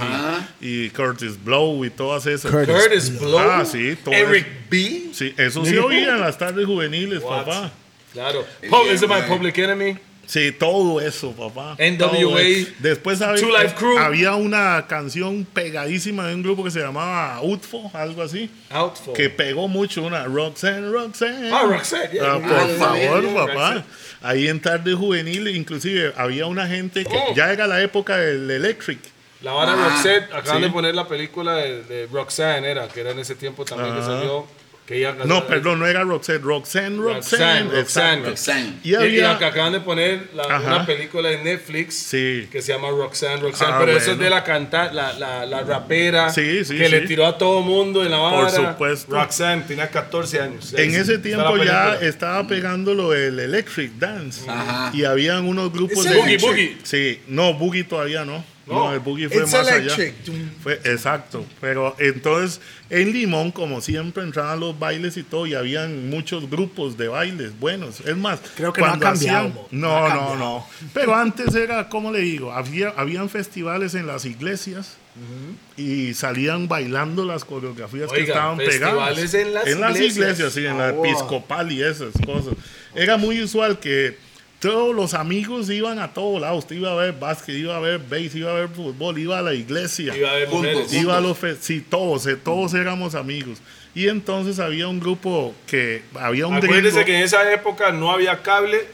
y, 0.61 0.85
y 0.85 0.89
Curtis 0.91 1.43
Blow 1.43 1.83
y 1.85 1.89
todas 1.89 2.25
esas. 2.25 2.51
Curtis. 2.51 2.73
Curtis 2.75 3.19
Blow. 3.19 3.39
Ah, 3.39 3.65
sí, 3.65 3.97
Eric. 4.11 4.47
B. 4.69 5.03
Sí, 5.13 5.33
eso 5.37 5.63
se 5.63 5.79
oía 5.79 6.09
en 6.15 6.19
las 6.19 6.37
tardes 6.37 6.56
juveniles, 6.65 7.21
What? 7.23 7.45
papá. 7.45 7.71
Claro. 8.13 8.45
El 8.61 8.69
Pub- 8.69 8.87
ese 8.89 9.07
my 9.07 9.21
Public 9.27 9.57
Enemy. 9.57 9.97
Sí, 10.25 10.51
todo 10.51 10.99
eso, 10.99 11.31
papá. 11.31 11.77
NWA, 11.79 12.41
eso. 12.41 12.71
Después 12.79 13.21
había, 13.21 13.41
Two 13.41 13.49
Life 13.57 13.75
Crew. 13.77 13.97
había 13.97 14.35
una 14.35 14.85
canción 14.87 15.45
pegadísima 15.53 16.27
de 16.27 16.35
un 16.35 16.43
grupo 16.43 16.65
que 16.65 16.71
se 16.71 16.81
llamaba 16.81 17.39
UTFO, 17.41 17.89
algo 17.93 18.21
así, 18.21 18.49
Outfall. 18.69 19.13
que 19.13 19.29
pegó 19.29 19.69
mucho, 19.69 20.03
una 20.03 20.25
Roxanne, 20.25 20.89
Roxanne. 20.91 21.49
Ah, 21.49 21.63
Roxanne, 21.65 22.09
yeah. 22.11 22.33
Ah, 22.33 22.39
por 22.39 22.77
favor, 22.77 22.97
yeah, 22.97 23.21
yeah, 23.21 23.33
papá. 23.45 23.73
Roxanne. 23.75 23.83
Ahí 24.21 24.47
en 24.49 24.59
tarde 24.59 24.93
juvenil, 24.95 25.47
inclusive 25.47 26.11
había 26.17 26.45
una 26.47 26.67
gente 26.67 27.05
que 27.05 27.15
Oh. 27.15 27.33
ya 27.33 27.53
era 27.53 27.65
la 27.65 27.81
época 27.81 28.17
del 28.17 28.51
Electric. 28.51 28.99
La 29.43 29.53
vara 29.53 29.73
Ah, 29.73 29.89
Roxette, 29.91 30.33
acaban 30.33 30.57
sí. 30.57 30.63
de 30.67 30.71
poner 30.71 30.93
la 30.93 31.07
película 31.07 31.55
de, 31.55 31.83
de 31.83 32.07
Roxanne, 32.11 32.69
era, 32.69 32.89
que 32.89 32.99
era 32.99 33.11
en 33.11 33.19
ese 33.19 33.35
tiempo 33.35 33.63
también 33.63 33.95
que 33.95 34.01
salió. 34.01 34.45
Que 34.87 34.99
ella, 34.99 35.13
No, 35.25 35.45
perdón, 35.45 35.79
no 35.79 35.85
era 35.85 36.03
Roxanne, 36.03 36.39
Roxanne, 36.39 36.95
Roxanne, 36.97 37.69
Roxanne. 37.71 38.25
Roxanne. 38.29 38.73
Y 38.85 38.95
había- 38.95 39.33
y 39.33 39.37
que 39.37 39.43
acaban 39.45 39.73
de 39.73 39.81
poner 39.81 40.29
la- 40.33 40.47
una 40.61 40.85
película 40.85 41.27
de 41.27 41.43
Netflix 41.43 41.93
Sí. 41.95 42.47
que 42.49 42.61
se 42.61 42.71
llama 42.71 42.87
Roxanne, 42.91 43.41
Roxanne, 43.41 43.73
Ah, 43.73 43.79
pero 43.81 43.97
eso 43.97 44.13
es 44.13 44.17
de 44.19 44.29
la 44.29 44.45
canta, 44.45 44.93
la, 44.93 45.11
la, 45.11 45.45
la 45.45 45.61
rapera 45.63 46.29
Sí, 46.29 46.63
sí, 46.63 46.77
que 46.77 46.85
sí. 46.85 46.91
le 46.91 47.01
tiró 47.01 47.25
a 47.25 47.37
todo 47.37 47.61
mundo 47.63 48.01
en 48.05 48.11
la 48.11 48.17
vara. 48.17 48.37
Por 48.37 48.49
supuesto. 48.49 49.11
Roxanne 49.13 49.63
tenía 49.67 49.89
14 49.89 50.39
años. 50.39 50.73
En 50.73 50.95
ese 50.95 51.17
tiempo 51.17 51.57
la 51.57 51.65
ya 51.65 51.95
estaba 52.07 52.47
pegando 52.47 52.93
lo 52.93 53.11
del 53.11 53.37
Electric 53.41 53.91
Dance. 53.99 54.49
Ajá. 54.49 54.91
Y 54.93 55.03
habían 55.03 55.43
unos 55.45 55.69
grupos 55.73 56.05
de. 56.05 56.15
Boogie, 56.15 56.37
Boogie. 56.37 56.77
Sí, 56.83 57.19
no, 57.27 57.53
Boogie 57.55 57.83
todavía 57.83 58.23
no. 58.23 58.41
No, 58.67 58.73
No. 58.89 58.93
el 58.93 58.99
Boogie 58.99 59.29
fue 59.29 59.43
It's 59.43 59.51
más 59.53 59.67
electric. 59.67 60.15
allá. 60.27 60.49
Fue, 60.61 60.73
exacto. 60.83 61.45
Pero 61.61 61.95
entonces, 61.99 62.59
en 62.89 63.13
Limón, 63.13 63.51
como 63.51 63.79
siempre, 63.81 64.23
entraban 64.23 64.59
los 64.59 64.77
bailes 64.77 65.15
y 65.17 65.23
todo, 65.23 65.47
y 65.47 65.53
habían 65.55 66.09
muchos 66.09 66.49
grupos 66.49 66.97
de 66.97 67.07
bailes 67.07 67.57
buenos. 67.59 68.01
Es 68.01 68.17
más, 68.17 68.39
Creo 68.55 68.73
que 68.73 68.81
no 68.81 68.87
ha 68.87 68.99
cambiado, 68.99 69.47
hacían-. 69.47 69.53
No, 69.71 69.87
No 69.89 69.97
ha 69.97 70.01
no, 70.01 70.07
cambiado. 70.19 70.35
no. 70.35 70.67
Pero 70.93 71.15
antes 71.15 71.55
era, 71.55 71.87
¿cómo 71.89 72.11
le 72.11 72.19
digo? 72.19 72.51
Había, 72.51 72.89
habían 72.89 73.29
festivales 73.29 73.95
en 73.95 74.05
las 74.07 74.25
iglesias. 74.25 74.97
Y 75.77 76.13
salían 76.13 76.67
bailando 76.67 77.25
las 77.25 77.43
coreografías 77.43 78.11
que 78.11 78.21
estaban 78.21 78.57
pegadas. 78.57 79.15
festivales 79.17 79.33
en 79.33 79.53
las 79.81 79.95
iglesias, 79.95 80.15
iglesias. 80.17 80.53
sí, 80.53 80.65
en 80.65 80.77
la 80.77 80.89
Ah, 80.89 80.89
episcopal 80.91 81.71
y 81.71 81.81
esas 81.81 82.13
cosas. 82.23 82.53
Era 82.93 83.17
muy 83.17 83.41
usual 83.41 83.79
que 83.79 84.15
todos 84.59 84.95
los 84.95 85.13
amigos 85.13 85.69
iban 85.69 85.99
a 85.99 86.13
todos 86.13 86.41
lados. 86.41 86.59
Usted 86.59 86.77
iba 86.77 86.91
a 86.91 86.95
ver 86.95 87.13
básquet, 87.13 87.55
iba 87.55 87.75
a 87.77 87.79
ver 87.79 87.99
base, 87.99 88.31
iba 88.39 88.51
a 88.51 88.55
ver 88.55 88.69
fútbol, 88.69 89.17
iba 89.17 89.37
a 89.39 89.41
la 89.41 89.53
iglesia. 89.53 90.15
Iba 90.15 90.29
a 90.29 90.39
Juntos. 90.39 90.53
mujeres. 90.55 90.93
Iba 90.93 91.17
a 91.17 91.21
los 91.21 91.37
sí, 91.59 91.81
todos, 91.81 92.25
eh, 92.27 92.35
todos 92.35 92.73
éramos 92.73 93.15
amigos. 93.15 93.59
Y 93.93 94.07
entonces 94.09 94.59
había 94.59 94.87
un 94.87 94.99
grupo 94.99 95.55
que 95.65 96.03
había 96.13 96.47
un 96.47 96.55
Acuérdese 96.55 96.89
gringo. 96.89 97.05
que 97.05 97.17
en 97.17 97.23
esa 97.23 97.51
época 97.51 97.91
no 97.91 98.11
había 98.11 98.41
cable 98.43 98.85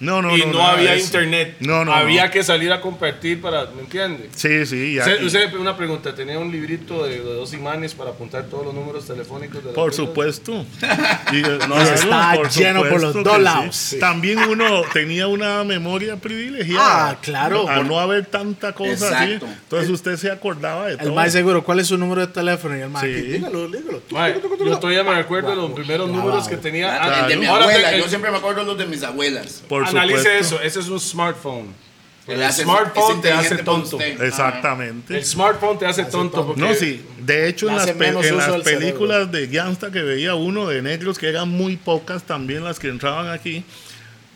no, 0.00 0.20
no, 0.22 0.36
y 0.36 0.40
no, 0.40 0.46
no, 0.46 0.58
nada 0.58 0.72
había 0.72 0.94
eso. 0.94 1.04
internet. 1.06 1.56
No, 1.60 1.84
no, 1.84 1.92
Había 1.94 2.26
no. 2.26 2.30
que 2.32 2.42
salir 2.44 2.72
a 2.72 2.80
compartir 2.80 3.40
para, 3.40 3.66
¿me 3.66 3.82
entiende? 3.82 4.28
Sí, 4.34 4.66
sí. 4.66 4.94
ya- 4.94 5.02
Usted, 5.02 5.22
usted, 5.24 5.54
una 5.54 5.76
pregunta, 5.76 6.14
¿tenía 6.14 6.38
un 6.38 6.50
librito 6.50 7.04
de, 7.06 7.18
de 7.20 7.34
dos 7.34 7.52
imanes 7.54 7.94
para 7.94 8.10
apuntar 8.10 8.44
todos 8.44 8.66
los 8.66 8.74
números 8.74 9.06
telefónicos 9.06 9.62
de 9.62 9.70
la 9.70 9.74
Por 9.74 9.90
tienda? 9.92 10.08
supuesto. 10.10 10.66
Y, 11.32 11.38
eh, 11.38 11.58
No, 11.68 11.80
está 11.80 12.42
lleno 12.50 12.80
por 12.88 13.00
los 13.02 13.40
lados. 13.40 13.74
sí. 13.76 13.94
Sí. 13.94 14.00
También 14.00 14.38
uno 14.40 14.82
tenía 14.92 15.26
una 15.28 15.62
memoria 15.64 16.16
privilegiada. 16.16 17.10
Ah, 17.10 17.18
claro. 17.20 17.68
Al 17.68 17.86
no 17.88 17.98
haber 18.00 18.26
tanta 18.26 18.72
cosa 18.72 18.92
Exacto. 19.08 19.46
así. 19.46 19.54
Entonces 19.62 19.90
usted 19.90 20.16
se 20.16 20.30
acordaba 20.30 20.86
de 20.86 20.92
El 20.92 20.98
todo. 20.98 21.14
más 21.14 21.32
seguro, 21.32 21.64
¿cuál 21.64 21.80
es 21.80 21.86
su 21.86 21.96
número 21.98 22.20
de 22.26 22.32
teléfono? 22.32 22.76
Y 22.76 22.80
el 22.80 22.90
más, 22.90 23.02
Sí. 23.02 23.08
dígalo, 23.12 23.68
dígalo. 23.68 24.02
Mae, 24.10 24.34
yo 24.64 24.78
todavía 24.78 25.04
me 25.04 25.14
recuerdo 25.14 25.50
de 25.50 25.56
los 25.56 25.70
primeros 25.72 26.10
números 26.10 26.48
que 26.48 26.56
tenía. 26.56 26.98
Ah, 27.00 27.26
el 27.30 27.44
Ahora 27.46 27.96
yo 27.96 28.08
siempre 28.08 28.30
me 28.30 28.38
acuerdo 28.38 28.64
los 28.64 28.76
de 28.78 28.86
mis 28.86 29.02
abuelas. 29.02 29.62
Por 29.68 29.83
analice 29.90 30.18
supuesto. 30.18 30.56
eso, 30.56 30.60
ese 30.62 30.80
es 30.80 30.88
un 30.88 31.00
smartphone. 31.00 31.84
El 32.26 32.50
smartphone 32.52 33.20
te 33.20 33.30
hace 33.30 33.56
tonto. 33.58 33.96
usted. 33.98 34.22
Exactamente. 34.22 35.18
El 35.18 35.24
smartphone 35.26 35.78
te 35.78 35.84
hace 35.86 36.04
tonto 36.06 36.46
porque 36.46 36.60
No, 36.62 36.74
sí. 36.74 37.02
De 37.20 37.48
hecho, 37.48 37.68
en 37.68 37.76
las, 37.76 37.90
pe- 37.90 38.08
en 38.08 38.62
películas 38.62 39.30
de 39.30 39.46
gangsta 39.46 39.90
que 39.90 40.02
veía 40.02 40.34
uno 40.34 40.66
de 40.66 40.80
negros, 40.80 41.18
que 41.18 41.28
eran 41.28 41.50
muy 41.50 41.76
pocas 41.76 42.22
también 42.22 42.64
las 42.64 42.78
que 42.78 42.88
entraban 42.88 43.28
aquí, 43.28 43.62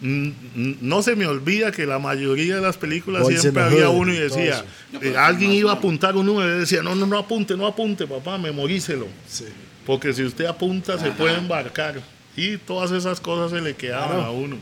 no 0.01 1.03
se 1.03 1.17
me 1.17 1.27
olvida 1.27 1.73
que 1.73 1.85
la 1.87 1.99
mayoría 1.99 2.57
de 2.57 2.61
las 2.61 2.77
películas 2.77 3.27
siempre 3.27 3.63
the 3.65 3.69
había 3.69 3.89
Hood, 3.89 3.97
uno 4.01 4.13
y 4.15 4.19
decía, 4.19 4.65
eh, 5.01 5.15
alguien 5.17 5.51
iba 5.53 5.73
a 5.73 5.75
apuntar 5.75 6.15
un 6.17 6.27
número 6.27 6.57
y 6.57 6.61
decía, 6.61 6.83
no, 6.83 6.95
no, 6.95 7.07
no 7.07 7.19
apunte, 7.19 7.57
no 7.57 7.67
apunte, 7.67 8.07
papá, 8.07 8.39
memorícelo. 8.39 9.07
Sí. 9.27 9.47
Porque 9.85 10.13
si 10.13 10.23
usted 10.25 10.45
apunta, 10.45 10.99
se 10.99 11.11
puede 11.13 11.37
embarcar. 11.39 12.01
Y 12.37 12.59
todas 12.59 12.93
esas 12.93 13.19
cosas 13.21 13.51
se 13.51 13.61
le 13.61 13.75
quedaban 13.75 14.09
Claro. 14.11 14.25
a 14.25 14.31
uno. 14.31 14.57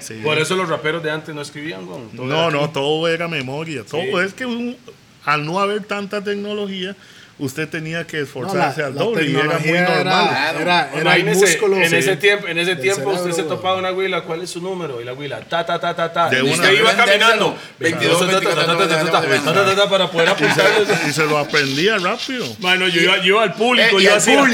Sí. 0.00 0.20
por 0.22 0.38
eso 0.38 0.54
los 0.56 0.68
raperos 0.68 1.02
de 1.02 1.10
antes 1.10 1.34
no 1.34 1.40
escribían. 1.40 1.84
Todo 1.86 2.08
No, 2.26 2.50
no, 2.50 2.70
todo 2.70 3.08
era 3.08 3.28
memoria. 3.28 3.82
Todo 3.84 4.00
Sí. 4.02 4.10
es 4.26 4.34
que 4.34 4.46
un- 4.46 4.76
al 5.24 5.44
no 5.44 5.60
haber 5.60 5.84
tanta 5.84 6.22
tecnología, 6.22 6.96
usted 7.38 7.68
tenía 7.68 8.06
que 8.06 8.20
esforzarse 8.20 8.80
no, 8.80 8.86
al 8.86 8.94
doble 8.94 9.26
y 9.26 9.36
era 9.36 9.58
muy 9.58 9.72
normal. 9.72 10.56
Era. 10.60 10.90
En 10.94 11.28
ese, 11.28 12.16
tiempo, 12.16 12.48
en 12.48 12.58
ese 12.58 12.76
tiempo 12.76 13.10
usted 13.10 13.32
se 13.32 13.42
topaba 13.44 13.76
una 13.76 13.90
güila, 13.90 14.22
¿cuál 14.22 14.42
es 14.42 14.50
su 14.50 14.60
número? 14.60 15.00
Y 15.00 15.04
la 15.04 15.12
güila, 15.12 15.40
ta, 15.40 15.64
ta, 15.64 15.78
ta, 15.78 15.94
ta, 15.94 16.12
ta. 16.12 16.30
Y 16.36 16.42
usted 16.42 16.72
iba 16.72 16.94
caminando, 16.94 17.56
22, 17.78 18.26
22 18.26 19.88
para 19.88 20.10
poder 20.10 20.28
apuntar. 20.28 20.66
Y 21.08 21.12
se 21.12 21.24
lo 21.26 21.38
aprendía 21.38 21.98
rápido. 21.98 22.46
Bueno, 22.58 22.88
yo 22.88 23.00
iba 23.22 23.42
al 23.42 23.54
público, 23.54 24.00
yo 24.00 24.14
hacía 24.14 24.40
al 24.40 24.46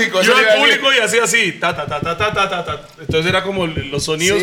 público 0.59 0.93
y 0.93 0.99
hacía 1.01 1.25
así, 1.25 1.53
ta, 1.53 1.75
ta, 1.75 1.87
ta, 1.87 2.01
ta, 2.01 2.17
ta, 2.17 2.33
ta, 2.33 2.65
ta. 2.65 2.81
Entonces 3.01 3.27
era 3.27 3.43
como 3.43 3.67
los 3.67 4.05
sonidos. 4.05 4.43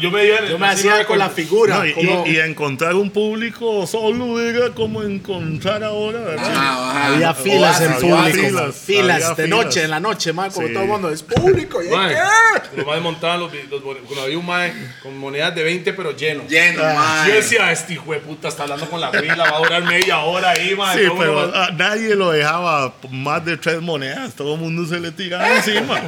Yo 0.00 0.10
me 0.10 0.66
hacía 0.66 1.04
con 1.06 1.18
la 1.18 1.30
figura. 1.30 1.84
Y 2.26 2.38
encontrar 2.38 2.94
un 2.94 3.10
público 3.10 3.86
solo 3.86 4.40
era 4.40 4.70
como 4.70 5.02
encontrar 5.02 5.82
ahora, 5.82 6.20
¿verdad? 6.20 7.14
Había 7.14 7.34
filas 7.52 7.80
en 7.80 7.92
público. 7.94 8.16
Filas, 8.24 8.32
filas, 8.34 8.76
filas 8.76 9.16
había 9.24 9.28
de 9.28 9.44
filas. 9.44 9.48
noche, 9.64 9.84
en 9.84 9.90
la 9.90 10.00
noche, 10.00 10.32
man, 10.32 10.50
como 10.50 10.66
Sí. 10.66 10.72
todo 10.72 10.82
el 10.84 10.88
mundo 10.88 11.10
es 11.10 11.22
público. 11.22 11.82
¿y 11.82 11.88
Mae, 11.88 12.14
qué? 12.14 12.76
los 12.76 12.86
más 12.86 13.00
montaban 13.00 13.40
los, 13.40 13.52
los, 13.70 13.82
cuando 13.82 14.22
había 14.22 14.38
un 14.38 14.46
mae 14.46 14.72
con 15.02 15.16
monedas 15.18 15.54
de 15.54 15.62
20 15.62 15.92
pero 15.92 16.16
lleno. 16.16 16.44
Lleno, 16.48 16.82
Ah, 16.84 16.94
mae. 17.22 17.28
Yo 17.30 17.34
decía, 17.36 17.72
este 17.72 17.94
hijo 17.94 18.12
de 18.12 18.20
puta 18.20 18.48
está 18.48 18.62
hablando 18.64 18.88
con 18.88 19.00
la 19.00 19.10
huila, 19.10 19.36
va 19.50 19.56
a 19.56 19.58
durar 19.58 19.82
media 19.84 20.18
hora 20.20 20.50
ahí, 20.50 20.74
mae. 20.76 20.98
Sí, 20.98 21.10
pero 21.18 21.52
ah, 21.54 21.70
nadie 21.76 22.14
lo 22.14 22.30
dejaba 22.30 22.94
más 23.10 23.44
de 23.44 23.56
tres 23.56 23.80
monedas. 23.80 24.34
Todo 24.34 24.54
el 24.54 24.60
mundo 24.60 24.86
se 24.86 25.00
le 25.00 25.10
tiraba 25.12 25.48
encima. 25.56 26.00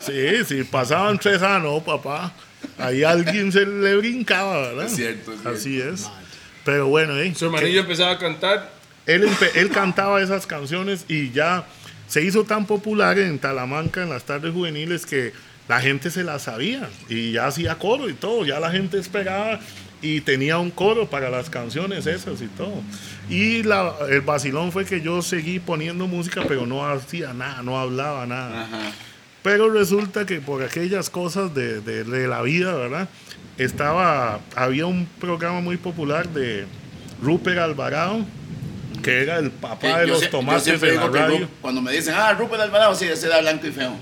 Sí, 0.00 0.44
si 0.46 0.62
pasaban 0.64 1.18
tres, 1.18 1.42
ah, 1.42 1.58
no, 1.58 1.80
papá. 1.82 2.32
Ahí 2.78 3.02
alguien 3.04 3.50
se 3.52 3.64
le 3.66 3.96
brincaba, 3.96 4.58
¿verdad? 4.68 4.86
Es 4.86 4.96
cierto, 4.96 5.32
es 5.32 5.40
cierto. 5.40 5.58
Así 5.58 5.80
es. 5.80 6.08
Pero 6.64 6.88
bueno, 6.88 7.16
¿eh? 7.18 7.32
Su 7.36 7.46
hermanillo 7.46 7.80
empezaba 7.80 8.12
a 8.12 8.18
cantar. 8.18 8.70
Él, 9.06 9.70
cantaba 9.72 10.20
esas 10.22 10.46
canciones 10.46 11.04
y 11.08 11.30
ya 11.30 11.66
se 12.08 12.22
hizo 12.22 12.44
tan 12.44 12.66
popular 12.66 13.18
en 13.18 13.38
Talamanca 13.38 14.02
en 14.02 14.10
las 14.10 14.24
tardes 14.24 14.52
juveniles 14.52 15.06
que 15.06 15.32
la 15.68 15.80
gente 15.80 16.10
se 16.10 16.22
las 16.24 16.42
sabía 16.42 16.88
y 17.08 17.32
ya 17.32 17.46
hacía 17.46 17.76
coro 17.76 18.08
y 18.08 18.14
todo, 18.14 18.44
ya 18.44 18.60
la 18.60 18.70
gente 18.70 18.98
esperaba 18.98 19.58
y 20.02 20.20
tenía 20.20 20.58
un 20.58 20.70
coro 20.70 21.08
para 21.08 21.30
las 21.30 21.50
canciones 21.50 22.06
esas 22.06 22.40
y 22.42 22.46
todo. 22.48 22.82
Y 23.28 23.62
la- 23.64 23.94
el 24.10 24.20
vacilón 24.20 24.70
fue 24.70 24.84
que 24.84 25.00
yo 25.00 25.22
seguí 25.22 25.58
poniendo 25.58 26.06
música, 26.06 26.42
pero 26.46 26.66
no 26.66 26.86
hacía 26.86 27.32
nada, 27.32 27.62
no 27.62 27.78
hablaba 27.80 28.26
nada. 28.26 28.62
Ajá. 28.64 28.92
Pero 29.42 29.70
resulta 29.70 30.26
que 30.26 30.40
por 30.40 30.62
aquellas 30.62 31.08
cosas 31.10 31.54
de, 31.54 31.80
de- 31.80 32.04
de 32.04 32.28
la 32.28 32.42
vida, 32.42 32.74
¿verdad? 32.74 33.08
Estaba, 33.58 34.40
había 34.54 34.86
un 34.86 35.06
programa 35.20 35.60
muy 35.60 35.76
popular 35.76 36.28
de 36.28 36.66
Rupert 37.22 37.58
Alvarado, 37.58 38.24
que 39.06 39.22
era 39.22 39.38
el 39.38 39.50
papá 39.50 40.00
de 40.00 40.06
los 40.08 40.28
tomates 40.30 40.82
en 40.82 40.96
la 40.96 41.06
radio. 41.08 41.48
Cuando 41.60 41.80
me 41.80 41.92
dicen, 41.92 42.14
ah, 42.16 42.32
Rupert 42.34 42.60
Alvarado, 42.62 42.94
sí, 42.94 43.06
ese 43.06 43.26
era 43.26 43.40
blanco 43.40 43.66
y 43.66 43.72
feo. 43.72 43.96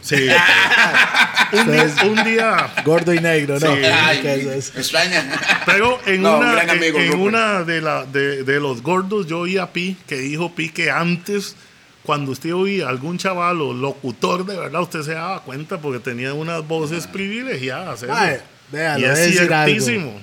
Sí. 0.00 0.14
un, 1.52 1.72
día, 1.72 1.94
un 2.06 2.24
día, 2.24 2.72
Gordo 2.84 3.12
y 3.12 3.18
negro, 3.18 3.58
¿no? 3.58 3.74
Sí. 3.74 3.82
Ay, 3.84 4.20
¿Qué 4.20 4.34
es 4.34 4.46
eso? 4.46 4.78
extraña. 4.78 5.24
pero 5.66 5.98
en 6.06 6.22
No, 6.22 6.38
una, 6.38 6.52
gran 6.52 6.70
amigo, 6.70 6.98
en, 6.98 7.04
en 7.06 7.12
Rupert. 7.12 7.28
una 7.28 7.64
de, 7.64 7.80
la, 7.80 8.04
de, 8.04 8.44
de 8.44 8.60
los 8.60 8.82
gordos, 8.82 9.26
yo 9.26 9.40
oí 9.40 9.58
a 9.58 9.72
Pi, 9.72 9.96
que 10.06 10.16
dijo 10.18 10.54
Pi 10.54 10.68
que 10.70 10.90
antes, 10.90 11.56
cuando 12.04 12.30
usted 12.30 12.54
oía 12.54 12.88
algún 12.88 13.18
chaval 13.18 13.60
o 13.60 13.74
locutor 13.74 14.46
de 14.46 14.56
verdad, 14.56 14.82
usted 14.82 15.02
se 15.02 15.14
daba 15.14 15.42
cuenta 15.42 15.78
porque 15.78 15.98
tenía 15.98 16.32
unas 16.32 16.66
voces 16.66 17.06
privilegiadas. 17.08 18.02
eso. 18.04 18.12
Ay, 18.14 18.36
vea, 18.70 18.98
y 19.00 19.04
es 19.04 19.40
algo. 19.40 20.20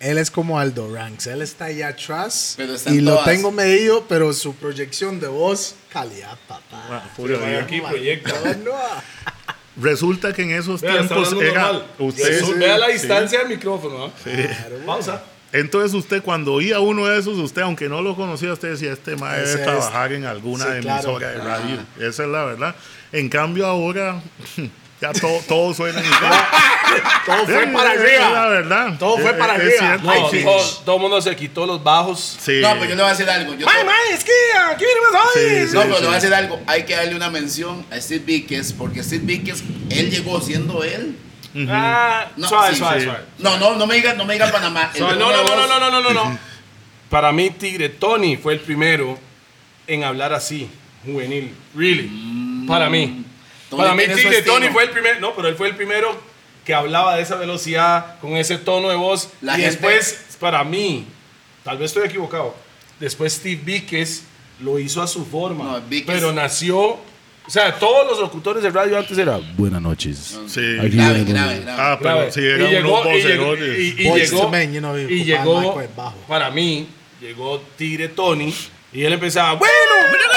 Él 0.00 0.16
es 0.18 0.30
como 0.30 0.58
Aldo 0.58 0.92
Ranks. 0.94 1.26
Él 1.26 1.42
está 1.42 1.66
allá 1.66 1.88
atrás 1.88 2.54
Pero 2.56 2.74
está 2.74 2.88
en 2.90 2.96
y 2.96 3.00
lo 3.00 3.12
todas. 3.12 3.26
tengo 3.26 3.52
medido, 3.52 4.06
pero 4.08 4.32
su 4.32 4.54
proyección 4.54 5.20
de 5.20 5.28
voz, 5.28 5.74
calidad, 5.92 6.38
papá. 6.48 6.62
Ah, 6.90 7.10
Vaya 7.18 7.36
vida. 7.36 7.60
aquí, 7.62 7.80
proyecta. 7.82 8.34
Resulta 9.80 10.32
que 10.32 10.42
en 10.42 10.50
esos 10.52 10.80
tiempos 10.80 11.32
era 11.40 11.82
usted 11.98 12.42
Resu- 12.42 12.58
Vea 12.58 12.76
la 12.78 12.86
sí. 12.86 12.92
distancia 12.94 13.38
del 13.40 13.48
micrófono. 13.48 14.08
¿no? 14.08 14.86
Pausa. 14.86 15.22
Entonces 15.52 15.92
usted 15.94 16.22
cuando 16.22 16.54
oía 16.54 16.80
uno 16.80 17.06
de 17.06 17.18
esos, 17.18 17.36
usted 17.38 17.62
aunque 17.62 17.88
no 17.88 18.02
lo 18.02 18.14
conocía, 18.16 18.52
usted 18.52 18.70
decía, 18.72 18.92
este 18.92 19.14
Ese 19.14 19.24
debe 19.24 19.42
es. 19.54 19.62
trabajar 19.62 20.12
en 20.12 20.24
alguna 20.24 20.64
Sí, 20.64 20.80
claro. 20.80 21.02
emisora 21.16 21.28
de 21.30 21.38
radio. 21.38 21.76
Esa 21.98 22.22
es 22.24 22.28
la 22.28 22.44
verdad. 22.44 22.74
En 23.12 23.28
cambio 23.28 23.66
ahora, 23.66 24.20
ya 25.00 25.12
todo, 25.12 25.40
todo 25.48 25.74
suena 25.74 26.00
igual. 26.00 26.44
todo 27.26 27.44
fue 27.46 27.66
para 27.68 27.94
es 27.94 28.00
la 28.00 28.26
arriba. 28.28 28.48
verdad. 28.48 28.98
Todo 28.98 29.18
fue 29.18 29.30
Es- 29.30 29.36
para 29.36 29.54
es 29.56 29.60
arriba. 29.60 29.78
cierto, 29.78 30.04
No, 30.06 30.30
sí. 30.30 30.44
todo, 30.84 30.96
el 30.96 31.02
mundo 31.02 31.20
se 31.22 31.36
quitó 31.36 31.66
los 31.66 31.82
bajos. 31.82 32.38
Sí. 32.40 32.60
No, 32.60 32.76
pues 32.76 32.88
yo 32.90 32.96
le 32.96 33.02
voy 33.02 33.10
a 33.10 33.14
decir 33.14 33.28
algo. 33.30 33.54
Yo 33.54 33.66
es 34.12 34.24
que 34.24 34.32
aquí 34.72 34.84
venimos 34.84 35.24
hoy. 35.24 35.42
Sí, 35.42 35.68
sí. 35.68 35.74
no, 35.74 35.80
pero 35.82 35.94
le 36.00 36.06
voy 36.06 36.12
a 36.12 36.14
decir 36.20 36.34
algo. 36.34 36.60
Hay 36.66 36.84
que 36.84 36.94
darle 36.96 37.14
una 37.14 37.30
mención 37.30 37.84
a 37.90 38.00
Steve 38.00 38.24
Víquez, 38.24 38.72
porque 38.72 39.02
Steve 39.02 39.22
Víquez, 39.24 39.62
él 39.90 40.10
llegó 40.10 40.40
siendo 40.40 40.82
él. 40.84 41.16
Ah, 41.68 42.28
No, 42.36 42.48
suave, 42.48 42.72
sí, 42.72 42.78
suave, 42.78 43.00
sí. 43.00 43.06
suave. 43.06 43.20
No, 43.38 43.58
no, 43.58 43.74
no 43.76 43.86
me 43.86 43.96
digan, 43.96 44.16
no 44.16 44.24
me 44.24 44.34
digan 44.34 44.50
Panamá. 44.52 44.90
No, 44.98 45.14
no, 45.14 45.32
no, 45.32 45.44
no, 45.44 45.66
no, 45.66 45.78
no, 45.80 45.90
no, 45.90 46.00
no, 46.00 46.10
no. 46.12 46.38
Para 47.08 47.32
mí, 47.32 47.50
Tigre 47.50 47.88
Tony 47.88 48.36
fue 48.36 48.52
el 48.54 48.60
primero 48.60 49.18
en 49.86 50.04
hablar 50.04 50.32
así, 50.32 50.70
juvenil. 51.04 51.52
Really. 51.74 52.64
Para 52.68 52.88
mí. 52.88 53.24
Tony 53.68 53.82
Para 53.82 53.94
mí, 53.94 54.04
Tigre. 54.14 54.42
Tony 54.42 54.68
fue 54.68 54.84
el 54.84 54.90
primero. 54.90 55.18
No, 55.20 55.34
pero 55.34 55.48
él 55.48 55.56
fue 55.56 55.68
el 55.68 55.76
primero 55.76 56.20
que 56.64 56.74
hablaba 56.74 57.16
de 57.16 57.22
esa 57.22 57.36
velocidad, 57.36 58.18
con 58.20 58.36
ese 58.36 58.58
tono 58.58 58.88
de 58.88 58.96
voz. 58.96 59.30
La 59.40 59.52
y 59.58 59.62
gente- 59.62 59.70
después, 59.72 60.36
para 60.38 60.62
mí, 60.64 61.06
tal 61.64 61.78
vez 61.78 61.90
estoy 61.90 62.06
equivocado. 62.08 62.54
Después, 62.98 63.32
Steve 63.34 63.60
Víquez 63.64 64.24
lo 64.60 64.78
hizo 64.78 65.02
a 65.02 65.06
su 65.06 65.24
forma. 65.24 65.78
No, 65.78 65.82
Pero 66.06 66.32
nació. 66.32 66.78
O 67.46 67.52
sea, 67.52 67.74
todos 67.78 68.06
los 68.06 68.20
locutores 68.20 68.62
de 68.62 68.70
radio 68.70 68.96
antes 68.98 69.16
era 69.18 69.40
buenas 69.56 69.80
noches. 69.82 70.38
Sí. 70.46 70.60
Aquí 70.78 70.90
Grave, 70.90 71.24
grave, 71.24 71.60
grave. 71.60 71.64
Ah, 71.68 71.98
pero 72.00 72.14
Grave. 72.16 72.32
sí, 72.32 72.40
eran 72.44 72.68
y 72.68 72.70
llegó, 72.70 73.00
unos 73.00 73.14
y 73.14 73.22
llegó, 73.26 73.46
vocerones. 73.46 73.78
y, 73.78 74.02
y 74.02 74.08
Boys 74.08 74.30
llegó, 74.30 74.48
Men, 74.50 74.72
you 74.74 74.78
know, 74.80 74.96
y 74.98 75.24
llegó 75.24 75.82
para 76.28 76.50
mí, 76.50 76.86
llegó 77.20 77.60
Tigre 77.76 78.08
Tony 78.08 78.54
y 78.92 79.02
él 79.02 79.12
empezaba, 79.14 79.54
bueno, 79.54 79.74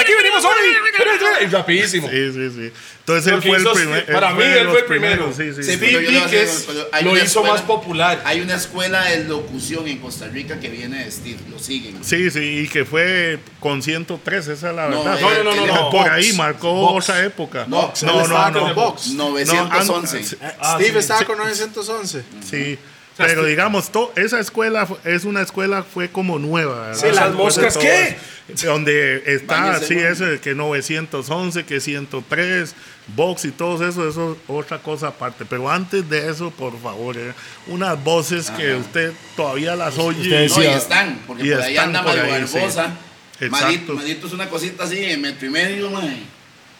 aquí 0.00 0.12
venimos 0.16 0.44
hoy, 0.44 1.44
y 1.44 1.46
rapidísimo. 1.46 2.08
Sí, 2.08 2.32
sí, 2.32 2.50
sí. 2.50 2.72
Entonces 3.06 3.32
él 3.34 3.42
fue 3.42 3.56
el 3.56 3.62
hizo 3.62 3.72
primer. 3.74 4.02
Steve- 4.02 4.12
para 4.14 4.32
mí, 4.32 4.42
él 4.44 4.66
fue 4.70 4.78
el 4.78 4.84
primero. 4.86 5.30
Sí, 5.36 5.52
sí, 5.54 5.62
Sí, 5.62 5.76
Víquez 5.76 6.66
lo 7.02 7.14
hizo 7.16 7.22
escuela- 7.24 7.52
más 7.52 7.60
popular. 7.60 8.22
Hay 8.24 8.40
una 8.40 8.54
escuela 8.54 9.04
de 9.04 9.24
locución 9.24 9.86
en 9.88 9.98
Costa 9.98 10.26
Rica 10.28 10.58
que 10.58 10.68
viene 10.70 11.04
de 11.04 11.10
Steve, 11.10 11.36
lo 11.50 11.58
siguen. 11.58 12.02
Sí, 12.02 12.30
sí, 12.30 12.60
y 12.64 12.68
que 12.68 12.86
fue 12.86 13.40
con 13.60 13.82
103, 13.82 14.48
esa 14.48 14.70
es 14.70 14.74
la 14.74 14.88
No, 14.88 15.04
verdad. 15.04 15.20
no, 15.20 15.30
no, 15.44 15.44
no, 15.44 15.54
no, 15.54 15.66
no. 15.66 15.90
Por 15.90 16.00
Box. 16.04 16.10
ahí 16.12 16.32
marcó 16.32 16.72
Box. 16.72 17.10
otra 17.10 17.24
época. 17.24 17.66
No, 17.68 17.82
no, 17.82 17.92
estaba 18.22 18.50
no, 18.50 18.58
con 18.60 18.68
no. 18.70 18.74
Box. 18.74 19.06
911. 19.08 20.16
No, 20.40 20.46
an- 20.46 20.50
Eh, 20.50 20.56
Ah, 20.60 20.74
Steve 20.76 20.92
sí, 20.92 20.98
estaba 20.98 21.24
con 21.26 21.36
911. 21.38 22.24
Sí. 22.48 22.78
Pero 23.16 23.44
digamos, 23.44 23.90
to- 23.92 24.12
esa 24.16 24.40
escuela 24.40 24.88
es 25.04 25.24
una 25.24 25.42
escuela 25.42 25.82
fue 25.84 26.08
como 26.10 26.38
nueva. 26.38 26.88
¿verdad? 26.88 27.00
Sí, 27.00 27.14
las 27.14 27.32
moscas, 27.32 27.76
¿qué? 27.78 28.16
Donde 28.64 29.22
está, 29.34 29.60
Báñese, 29.72 29.86
sí, 29.86 29.94
¿no? 29.94 30.00
ese 30.08 30.40
que 30.40 30.54
911, 30.54 31.64
que 31.64 31.80
103, 31.80 32.74
Box 33.16 33.44
y 33.46 33.50
todo 33.52 33.86
eso, 33.88 34.08
eso 34.08 34.32
es 34.32 34.38
otra 34.48 34.78
cosa 34.78 35.08
aparte. 35.08 35.44
Pero 35.48 35.70
antes 35.70 36.08
de 36.10 36.28
eso, 36.30 36.50
por 36.50 36.78
favor, 36.80 37.16
eh, 37.16 37.32
unas 37.68 38.02
voces 38.02 38.50
que 38.50 38.74
usted 38.74 39.12
todavía 39.36 39.76
las 39.76 39.96
oye. 39.98 40.20
Usted 40.20 40.30
No, 40.30 40.44
y 40.44 40.48
decía- 40.66 40.76
están, 40.76 41.18
porque 41.26 41.46
Y 41.46 41.50
por 41.52 41.62
ahí 41.62 41.72
están 41.74 41.86
anda 41.88 42.02
por 42.02 42.16
Mario 42.16 42.34
ahí, 42.34 42.46
sí. 42.46 42.54
Barbosa. 42.58 42.92
Exacto. 43.40 43.50
Madito, 43.66 43.94
Madito 43.94 44.26
es 44.26 44.32
una 44.32 44.48
cosita 44.48 44.84
así, 44.84 45.04
en 45.04 45.20
metro 45.20 45.46
y 45.46 45.50
medio, 45.50 45.90
mae, 45.90 46.22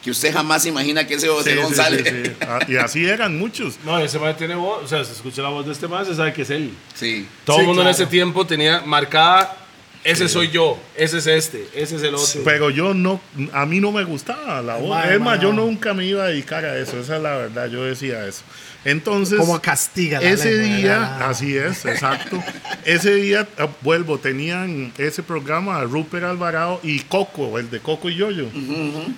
que 0.05 0.11
usted 0.11 0.31
jamás 0.31 0.63
imagina 0.67 1.05
que 1.07 1.15
ese 1.15 1.25
Sí, 1.25 1.31
bocerón 1.33 1.69
sí, 1.69 1.75
sale. 1.75 1.97
sí, 2.03 2.23
sí. 2.25 2.31
Ah, 2.41 2.59
Y 2.69 2.75
así 2.77 3.05
eran 3.07 3.37
muchos. 3.39 3.79
No, 3.83 3.97
ese 3.97 4.19
man 4.19 4.37
tiene 4.37 4.53
voz, 4.53 4.83
o 4.83 4.87
sea, 4.87 5.03
se 5.03 5.13
escucha 5.13 5.41
la 5.41 5.49
voz 5.49 5.65
de 5.65 5.71
este 5.71 5.87
man, 5.87 6.05
se 6.05 6.13
sabe 6.13 6.31
que 6.31 6.43
es 6.43 6.49
él. 6.51 6.71
Sí. 6.93 7.27
Todo 7.43 7.55
Sí, 7.55 7.61
el 7.61 7.67
mundo 7.67 7.81
claro. 7.81 7.89
en 7.97 8.01
ese 8.03 8.05
tiempo 8.05 8.45
tenía 8.45 8.81
marcada, 8.85 9.57
ese 10.03 10.29
soy 10.29 10.51
yo, 10.51 10.77
ese 10.95 11.17
es 11.17 11.25
este, 11.25 11.67
ese 11.73 11.95
es 11.95 12.03
el 12.03 12.13
otro. 12.13 12.41
Pero 12.43 12.69
yo 12.69 12.93
no, 12.93 13.19
a 13.51 13.65
mí 13.65 13.79
no 13.79 13.91
me 13.91 14.03
gustaba 14.03 14.61
la 14.61 14.75
voz. 14.75 15.03
Es 15.05 15.19
más, 15.19 15.41
yo 15.41 15.51
nunca 15.51 15.95
me 15.95 16.05
iba 16.05 16.23
a 16.23 16.27
dedicar 16.27 16.63
a 16.63 16.77
eso, 16.77 16.99
esa 16.99 17.15
es 17.17 17.23
la 17.23 17.35
verdad, 17.35 17.67
yo 17.67 17.83
decía 17.83 18.27
eso. 18.27 18.43
Entonces, 18.85 19.39
Como 19.39 19.59
castiga 19.59 20.21
la 20.21 20.29
ese 20.29 20.51
lengua, 20.57 20.77
día, 20.77 20.99
¿verdad? 20.99 21.29
así 21.29 21.57
es, 21.57 21.85
exacto. 21.85 22.41
ese 22.85 23.15
día, 23.15 23.47
ah, 23.57 23.67
vuelvo, 23.81 24.19
tenían 24.19 24.93
ese 24.99 25.23
programa, 25.23 25.81
Rupert 25.83 26.23
Alvarado 26.23 26.79
y 26.83 26.99
Coco, 26.99 27.57
el 27.57 27.69
de 27.71 27.79
Coco 27.79 28.09
y 28.09 28.15
Yoyo. 28.15 28.47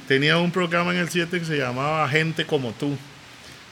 Tenían 0.08 0.38
un 0.38 0.52
programa 0.52 0.92
en 0.94 1.00
el 1.00 1.10
7 1.10 1.38
que 1.40 1.46
se 1.46 1.58
llamaba 1.58 2.08
Gente 2.10 2.46
como 2.46 2.72
tú. 2.72 2.98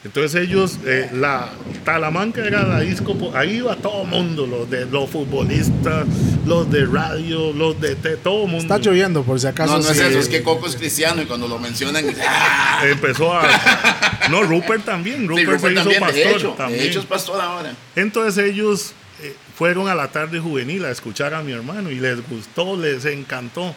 Entonces 0.06 0.40
ellos, 0.40 0.78
eh, 0.86 1.10
la 1.12 1.50
Talamanca 1.84 2.46
era 2.46 2.62
la 2.62 2.78
disco, 2.78 3.16
ahí 3.34 3.56
iba 3.56 3.74
todo 3.74 4.02
el 4.02 4.08
mundo, 4.08 4.46
los 4.46 4.70
de 4.70 4.86
los 4.86 5.10
futbolistas, 5.10 6.06
los 6.46 6.70
de 6.70 6.86
radio, 6.86 7.52
los 7.52 7.80
de 7.80 7.96
todo 8.16 8.44
el 8.44 8.50
mundo. 8.52 8.74
Está 8.74 8.78
lloviendo, 8.78 9.24
por 9.24 9.40
si 9.40 9.48
acaso. 9.48 9.78
No, 9.78 9.82
no 9.82 9.90
es 9.90 9.98
eso, 9.98 10.18
es 10.20 10.28
que 10.28 10.44
Coco 10.44 10.68
es 10.68 10.76
cristiano 10.76 11.22
y 11.22 11.26
cuando 11.26 11.48
lo 11.48 11.58
mencionan, 11.58 12.04
¡ah! 12.24 12.82
Empezó 12.84 13.32
a. 13.32 13.48
No, 14.30 14.44
Rupert 14.44 14.84
también. 14.84 15.22
Sí, 15.22 15.26
Rupert, 15.26 15.62
Rupert 15.62 15.62
se 15.62 15.72
hizo 15.72 15.82
también, 15.82 16.00
pastor 16.00 16.24
de 16.24 16.36
hecho, 16.36 16.50
también. 16.50 16.80
de 16.80 16.88
hecho 16.88 17.00
es 17.00 17.06
pastor 17.06 17.40
ahora. 17.40 17.74
Entonces 17.96 18.44
ellos 18.44 18.92
eh, 19.22 19.34
fueron 19.56 19.88
a 19.88 19.94
la 19.96 20.08
tarde 20.08 20.38
juvenil 20.38 20.84
a 20.84 20.90
escuchar 20.90 21.34
a 21.34 21.42
mi 21.42 21.50
hermano 21.50 21.90
y 21.90 21.96
les 21.96 22.28
gustó, 22.28 22.76
les 22.76 23.04
encantó. 23.06 23.74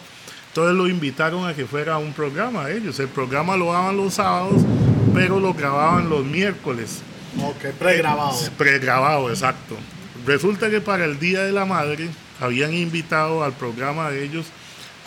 Entonces 0.48 0.76
lo 0.76 0.88
invitaron 0.88 1.48
a 1.48 1.54
que 1.54 1.66
fuera 1.66 1.94
a 1.94 1.98
un 1.98 2.12
programa 2.12 2.70
ellos. 2.70 2.98
El 3.00 3.08
programa 3.08 3.56
lo 3.56 3.72
daban 3.72 3.96
los 3.96 4.14
sábados, 4.14 4.62
pero 5.14 5.40
lo 5.40 5.54
grababan 5.54 6.08
los 6.08 6.24
miércoles. 6.24 7.00
Ok, 7.42 7.66
pregrabado. 7.78 8.36
Pregrabado, 8.56 9.30
exacto. 9.30 9.76
Resulta 10.26 10.68
que 10.70 10.80
para 10.80 11.04
el 11.04 11.18
Día 11.18 11.42
de 11.42 11.52
la 11.52 11.64
Madre 11.64 12.08
habían 12.40 12.74
invitado 12.74 13.42
al 13.44 13.52
programa 13.52 14.10
de 14.10 14.24
ellos 14.24 14.46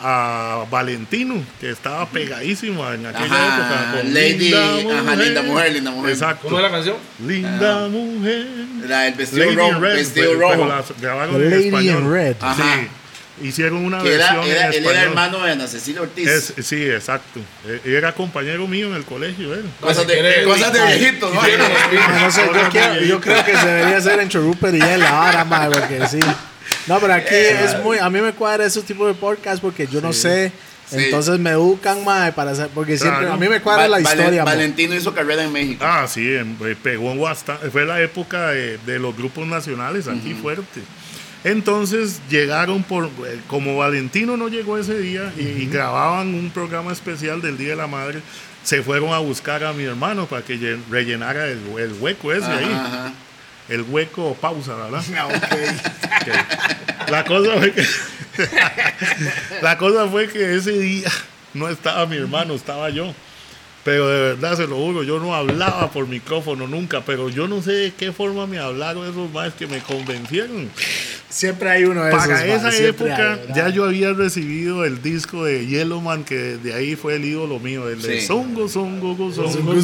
a 0.00 0.64
Valentino, 0.70 1.36
que 1.60 1.70
estaba 1.70 2.06
pegadísimo 2.06 2.86
en 2.92 3.06
aquella 3.06 3.24
Ajá, 3.26 3.56
época. 3.56 4.00
con 4.02 4.14
Lady, 4.14 4.52
ajá, 4.52 5.16
linda 5.16 5.42
mujer, 5.42 5.72
linda 5.72 5.90
mujer. 5.92 6.10
Exacto. 6.12 6.48
¿Cómo 6.48 6.58
es 6.58 6.62
la 6.64 6.70
canción? 6.70 6.96
Linda 7.24 7.88
mujer. 7.88 8.46
Era 8.84 9.06
el 9.06 9.14
vestido 9.14 9.44
Lady 9.46 9.56
rojo, 9.56 9.80
vestido 9.80 10.26
pero- 10.32 10.40
rojo. 10.40 10.52
pero 10.54 10.66
la 10.68 10.84
grabaron 11.00 11.36
The 11.38 11.44
en 11.44 11.50
Lady 11.50 11.66
español. 11.68 12.02
in 12.02 12.10
Red. 12.10 12.36
Ajá. 12.40 12.74
Sí. 12.74 12.88
Hicieron 13.42 13.84
una 13.84 14.00
que 14.02 14.10
versión 14.10 14.44
era- 14.44 14.44
en 14.44 14.50
él 14.50 14.56
era 14.56 14.70
español. 14.70 14.96
hermano 15.08 15.42
de 15.44 15.52
Ana 15.52 15.66
Cecilia 15.66 16.02
Ortiz. 16.02 16.28
Es- 16.28 16.54
sí, 16.64 16.84
exacto. 16.88 17.40
Eh, 17.66 17.80
Era 17.84 18.12
compañero 18.14 18.66
mío 18.68 18.86
en 18.88 18.94
el 18.94 19.04
colegio, 19.04 19.52
él. 19.54 19.64
cosas, 19.80 20.06
de, 20.06 20.42
cosas 20.44 20.72
de 20.72 20.80
viejitos, 20.86 21.34
¿no? 21.34 21.40
No 21.42 22.30
sé, 22.30 22.42
yo, 22.46 22.68
quiero- 22.70 23.00
yo 23.02 23.20
creo 23.20 23.44
que 23.44 23.56
se 23.56 23.66
debería 23.66 23.96
hacer 23.96 24.20
entre 24.20 24.40
Rupert 24.40 24.74
y 24.76 24.80
él 24.80 25.02
ahora, 25.02 25.44
madre, 25.44 25.80
porque 25.80 26.06
sí. 26.06 26.20
No, 26.86 27.00
pero 27.00 27.14
aquí 27.14 27.34
es 27.34 27.78
muy. 27.82 27.98
A 27.98 28.08
mí 28.08 28.20
me 28.20 28.32
cuadra 28.32 28.64
ese 28.66 28.82
tipo 28.82 29.06
de 29.06 29.14
podcast 29.14 29.60
porque 29.60 29.86
yo 29.86 30.00
no 30.00 30.12
sé. 30.12 30.52
Sí. 30.88 30.96
Entonces 31.06 31.38
me 31.38 31.50
educan, 31.50 32.04
madre, 32.04 32.32
para 32.32 32.50
hacer. 32.50 32.68
Porque 32.74 32.98
siempre. 32.98 33.20
Claro. 33.20 33.34
A 33.34 33.36
mí 33.38 33.48
me 33.48 33.60
cuadra 33.62 33.88
la 33.88 33.98
Va- 33.98 34.02
historia. 34.02 34.44
Valentino 34.44 34.94
hizo 34.94 35.14
carrera 35.14 35.42
en 35.42 35.50
México. 35.50 35.82
Ah, 35.84 36.06
sí, 36.06 36.20
en- 36.36 36.58
eh, 36.62 36.76
pegó 36.80 37.10
en 37.10 37.20
bastante. 37.20 37.70
Fue 37.70 37.86
la 37.86 38.00
época 38.02 38.50
de, 38.50 38.76
de 38.78 38.98
los 38.98 39.16
grupos 39.16 39.46
nacionales 39.46 40.06
aquí 40.08 40.34
fuerte. 40.34 40.82
Entonces 41.44 42.20
llegaron 42.30 42.82
por, 42.82 43.04
eh, 43.26 43.40
como 43.48 43.76
Valentino 43.76 44.36
no 44.36 44.48
llegó 44.48 44.78
ese 44.78 44.98
día 44.98 45.32
y, 45.38 45.42
y 45.42 45.66
grababan 45.66 46.34
un 46.34 46.50
programa 46.50 46.90
especial 46.92 47.42
del 47.42 47.58
Día 47.58 47.70
de 47.70 47.76
la 47.76 47.86
Madre, 47.86 48.20
se 48.62 48.82
fueron 48.82 49.12
a 49.12 49.18
buscar 49.18 49.62
a 49.62 49.72
mi 49.74 49.84
hermano 49.84 50.26
para 50.26 50.42
que 50.42 50.58
llen- 50.58 50.80
rellenara 50.90 51.46
el, 51.48 51.60
el 51.78 51.92
hueco 52.00 52.32
ese 52.32 52.46
Ajá, 52.46 52.58
ahí. 52.58 52.72
ajá. 52.72 53.12
El 53.68 53.82
hueco 53.82 54.34
pausa, 54.40 54.74
¿verdad? 54.74 55.02
Ah, 55.16 55.26
ok. 55.26 55.34
Ok. 55.34 57.10
La 57.10 57.24
cosa 57.24 57.52
fue 57.58 57.72
que 57.72 57.84
la 59.62 59.78
cosa 59.78 60.08
fue 60.08 60.28
que 60.28 60.56
ese 60.56 60.72
día 60.78 61.10
no 61.52 61.68
estaba 61.68 62.06
mi 62.06 62.16
hermano, 62.16 62.54
estaba 62.54 62.90
yo. 62.90 63.14
Pero 63.84 64.08
de 64.08 64.20
verdad 64.34 64.56
se 64.56 64.66
lo 64.66 64.76
juro, 64.76 65.02
yo 65.02 65.18
no 65.18 65.34
hablaba 65.34 65.90
por 65.90 66.08
micrófono 66.08 66.66
nunca, 66.66 67.02
pero 67.04 67.28
yo 67.28 67.46
no 67.46 67.60
sé 67.62 67.72
de 67.72 67.92
qué 67.92 68.12
forma 68.12 68.46
me 68.46 68.58
hablaron 68.58 69.06
esos 69.08 69.30
más 69.30 69.52
que 69.52 69.66
me 69.66 69.78
convencieron. 69.80 70.70
Siempre 71.28 71.68
hay 71.68 71.84
uno 71.84 72.02
de 72.02 72.10
esos. 72.10 72.26
Para 72.26 72.46
esa 72.46 72.74
época 72.78 73.38
ya 73.54 73.68
yo 73.68 73.84
había 73.84 74.12
recibido 74.12 74.84
el 74.86 75.02
disco 75.02 75.44
de 75.44 75.66
Yellowman, 75.66 76.24
que 76.24 76.34
de 76.56 76.72
ahí 76.72 76.96
fue 76.96 77.16
el 77.16 77.24
ídolo 77.26 77.58
mío, 77.58 77.88
el 77.90 78.00
de 78.00 78.20
Sí. 78.20 78.26
Zongo, 78.26 78.68
Zongo, 78.68 79.30
Zongo. 79.32 79.74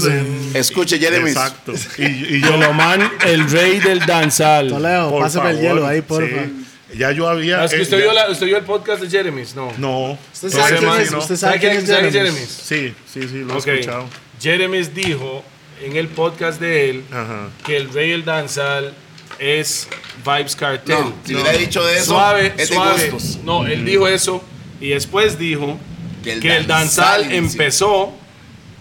Escuche, 0.54 0.98
Jeremy. 0.98 1.30
Exacto. 1.30 1.72
Y, 1.98 2.04
y 2.36 2.40
yo, 2.40 2.50
Yoloman, 2.52 3.02
el 3.26 3.50
rey 3.50 3.80
del 3.80 4.00
danzal. 4.06 4.68
Toledo, 4.68 5.10
por 5.10 5.22
pásame 5.22 5.50
el 5.50 5.56
favor, 5.56 5.70
hielo 5.74 5.86
ahí, 5.86 6.00
porfa. 6.00 6.44
sí. 6.44 6.59
Ya 6.96 7.12
yo 7.12 7.28
había. 7.28 7.64
Es 7.64 7.70
que 7.70 7.78
eh, 7.78 7.82
usted, 7.82 7.98
ya- 7.98 8.04
vio 8.04 8.12
la- 8.12 8.30
usted 8.30 8.46
vio 8.46 8.56
el 8.56 8.64
podcast 8.64 9.02
de 9.02 9.08
Jeremy's, 9.10 9.54
¿no? 9.54 9.72
No. 9.78 10.18
¿Usted 10.32 10.48
no, 10.52 10.56
sabe 10.56 10.76
quién 10.78 10.92
es? 11.00 11.10
no. 11.12 11.18
¿Usted 11.18 11.36
sabe 11.36 11.58
quién 11.58 11.72
es 11.76 11.84
quién 11.84 12.10
Jeremy's? 12.12 12.48
Sí, 12.64 12.94
sí, 13.12 13.22
sí, 13.28 13.38
lo 13.44 13.56
Ok. 13.56 13.66
he 13.68 13.74
escuchado. 13.80 14.06
Jeremy's 14.40 14.94
dijo 14.94 15.44
en 15.82 15.96
el 15.96 16.08
podcast 16.08 16.60
de 16.60 16.90
él 16.90 17.04
Ajá. 17.12 17.48
que 17.64 17.76
el 17.76 17.92
rey 17.92 18.10
del 18.10 18.24
danzal 18.24 18.92
es 19.38 19.88
Vibes 20.24 20.56
Cartel. 20.56 20.96
No, 20.98 21.14
si 21.24 21.34
hubiera 21.34 21.52
dicho 21.52 21.84
de 21.84 21.94
eso, 21.96 22.04
suave, 22.06 22.48
es 22.48 22.56
de 22.56 22.66
suave. 22.74 23.10
gustos. 23.10 23.38
No, 23.44 23.66
él 23.66 23.84
dijo 23.84 24.08
eso 24.08 24.42
y 24.80 24.90
después 24.90 25.38
dijo 25.38 25.78
Que 26.24 26.32
el 26.34 26.40
que 26.40 26.56
el 26.56 26.66
danzal 26.66 27.30
empezó 27.32 28.12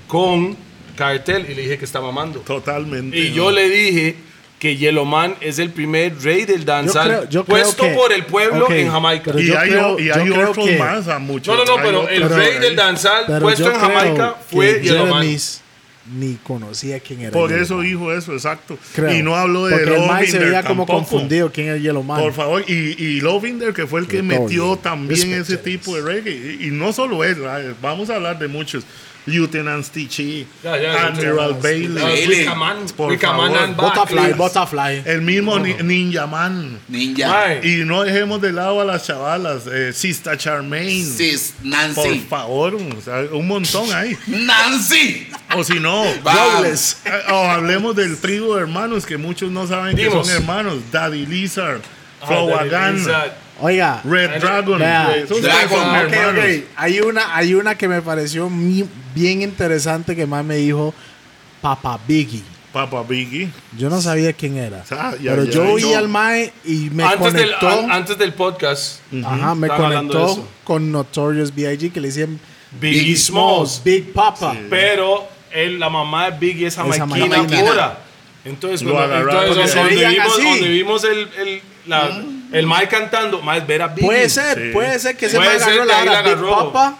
con 0.07 0.57
Cartel 0.95 1.45
y 1.49 1.53
le 1.55 1.61
dije 1.61 1.77
que 1.77 1.85
está 1.85 2.01
mamando. 2.01 2.39
Totalmente. 2.41 3.17
Y 3.17 3.29
¿no? 3.29 3.35
yo 3.35 3.51
le 3.51 3.69
dije 3.69 4.15
que 4.59 4.75
Yellowman 4.77 5.35
es 5.41 5.57
el 5.57 5.69
primer 5.71 6.21
rey 6.21 6.43
del 6.45 6.65
danzal 6.65 7.07
creo- 7.07 7.29
yo 7.29 7.45
creo 7.45 7.63
puesto 7.63 7.83
que- 7.83 7.93
por 7.93 8.11
el 8.11 8.25
pueblo 8.25 8.65
ok, 8.65 8.71
en 8.71 8.91
Jamaica. 8.91 9.31
Y 9.37 9.45
yo 9.45 9.57
hay, 9.59 9.69
creo- 9.69 9.99
y 9.99 10.09
hay 10.09 10.29
otros 10.29 10.65
que- 10.67 10.77
más, 10.77 11.07
a 11.07 11.17
muchos. 11.17 11.55
No, 11.55 11.63
no, 11.63 11.77
no, 11.77 11.81
pero 11.83 12.09
el 12.09 12.23
Pero- 12.23 12.35
rey 12.35 12.59
del 12.59 12.75
danzal 12.75 13.25
puesto 13.41 13.71
en 13.71 13.79
Jamaica 13.79 14.35
fue 14.51 14.81
Yellowman. 14.83 15.25
Ni 16.11 16.35
conocía 16.41 16.99
quién 16.99 17.21
era. 17.21 17.31
Por 17.31 17.53
eso 17.53 17.81
dijo 17.81 18.11
eso, 18.11 18.33
exacto. 18.33 18.79
Creo. 18.95 19.13
Y 19.13 19.21
no 19.21 19.35
habló 19.35 19.67
de 19.67 19.75
el 19.83 19.89
man 20.07 20.25
se 20.25 20.31
Lovinder 20.39 20.41
veía 20.45 20.63
como 20.63 20.85
tampoco. 20.87 20.93
confundido 21.07 21.51
quién 21.51 21.69
es 21.69 21.83
Yellow 21.83 22.01
Man. 22.01 22.19
Por 22.19 22.33
favor, 22.33 22.63
y, 22.67 22.73
y 22.73 23.21
Lovinder, 23.21 23.73
que 23.75 23.85
fue 23.85 23.99
el 23.99 24.07
que 24.07 24.23
metió 24.23 24.63
Lovinder. 24.63 24.77
también 24.81 25.33
ese 25.33 25.57
tipo 25.57 25.95
de 25.95 26.01
reggae. 26.01 26.31
Y, 26.61 26.67
y 26.67 26.71
no 26.71 26.93
solo 26.93 27.23
él, 27.23 27.35
¿verdad? 27.35 27.75
vamos 27.79 28.09
a 28.09 28.15
hablar 28.15 28.39
de 28.39 28.47
muchos. 28.47 28.85
Lieutenant 29.29 29.85
Stitchy, 29.85 30.45
ya, 30.63 30.73
Admiral 31.07 31.53
Bailey, 31.61 32.45
Por 32.95 33.17
favor. 33.19 33.75
Butterfly, 33.75 34.33
Butterfly. 34.33 35.03
el 35.05 35.21
mismo 35.21 35.59
Ni- 35.59 35.73
Ninja 35.75 36.27
Man. 36.27 36.79
Ninja. 36.87 37.55
Y 37.63 37.83
no 37.85 38.03
dejemos 38.03 38.41
de 38.41 38.51
lado 38.51 38.81
a 38.81 38.85
las 38.85 39.05
chavalas, 39.05 39.63
eh, 39.71 39.93
Sista 39.93 40.37
Charmaine. 40.37 41.05
Sis, 41.05 41.53
Por 41.61 41.65
Nancy. 41.67 42.19
favor, 42.29 42.75
o 42.75 43.01
sea, 43.01 43.25
un 43.31 43.47
montón 43.47 43.91
ahí. 43.93 44.17
Nancy. 44.27 45.27
O 45.55 45.63
si 45.63 45.79
no, 45.79 46.05
eh, 46.05 46.75
o 47.31 47.35
hablemos 47.45 47.95
del 47.95 48.17
trío 48.17 48.55
de 48.55 48.61
hermanos 48.61 49.05
que 49.05 49.17
muchos 49.17 49.51
no 49.51 49.65
saben 49.67 49.95
Dimos. 49.95 50.27
que 50.27 50.33
son 50.33 50.41
hermanos. 50.41 50.77
Daddy 50.91 51.25
Lizard, 51.25 51.81
Ah, 52.21 52.27
Flowagan. 52.27 53.03
Oiga, 53.61 54.01
Red 54.05 54.39
Dragon. 54.39 54.79
Vea, 54.79 55.09
Dragon. 55.27 55.27
son 55.27 55.79
ok, 55.89 55.95
hermanos. 56.13 56.45
ok. 56.45 56.63
Hay 56.77 56.99
una, 57.01 57.35
hay 57.35 57.53
una 57.55 57.75
que 57.75 57.87
me 57.89 58.01
pareció 58.01 58.49
mi- 58.49 58.85
bien 59.19 59.41
interesante 59.41 60.15
que 60.15 60.25
más 60.25 60.43
me 60.45 60.55
dijo 60.57 60.93
Papa 61.61 61.99
Biggie. 62.07 62.43
Papa 62.71 63.03
Biggie. 63.03 63.49
Yo 63.77 63.89
no 63.89 63.99
sabía 63.99 64.31
quién 64.33 64.55
era. 64.57 64.83
Ah, 64.91 65.13
ya, 65.21 65.31
pero 65.31 65.43
ya, 65.45 65.51
yo 65.51 65.71
oí 65.73 65.81
no. 65.81 65.97
al 65.97 66.07
Mae 66.07 66.53
y 66.63 66.89
me 66.91 67.03
Antes 67.03 67.33
del, 67.33 67.51
conectó. 67.57 67.67
an- 67.69 67.91
antes 67.91 68.17
del 68.17 68.33
podcast, 68.33 68.99
ajá, 69.25 69.55
me 69.55 69.67
conectó 69.69 70.47
con 70.63 70.91
Notorious 70.91 71.53
B.I.G. 71.53 71.91
que 71.91 71.99
le 71.99 72.09
decían 72.09 72.39
Biggie 72.79 73.15
Smalls. 73.17 73.81
Big 73.83 74.13
Papa. 74.13 74.55
Pero 74.69 75.27
él, 75.51 75.79
la 75.79 75.89
mamá 75.89 76.29
de 76.29 76.37
Biggie 76.37 76.67
es 76.67 76.75
jamaiquina 76.75 77.43
pura. 77.43 77.97
Entonces, 78.45 78.83
Lo 78.83 78.97
agarraron 78.99 79.47
entonces, 79.47 79.73
de- 79.75 79.79
donde, 79.81 80.07
vimos, 80.07 80.37
donde 80.37 80.69
vimos 80.69 81.03
el, 81.03 81.19
el, 81.39 81.61
la, 81.87 82.23
el 82.51 82.67
Mike 82.67 82.87
cantando, 82.87 83.41
más 83.41 83.65
ver 83.65 83.81
a 83.81 83.87
Biggie. 83.87 84.05
Puede 84.07 84.29
ser, 84.29 84.57
Sí. 84.57 84.69
puede 84.73 84.99
ser 84.99 85.17
que 85.17 85.27
se 85.27 85.37
ser 85.59 85.71
agarró 85.71 85.81
que 85.81 85.87
la 85.87 86.05
la 86.05 86.11
hora 86.11 86.21
Big. 86.21 86.49
Papa 86.73 86.97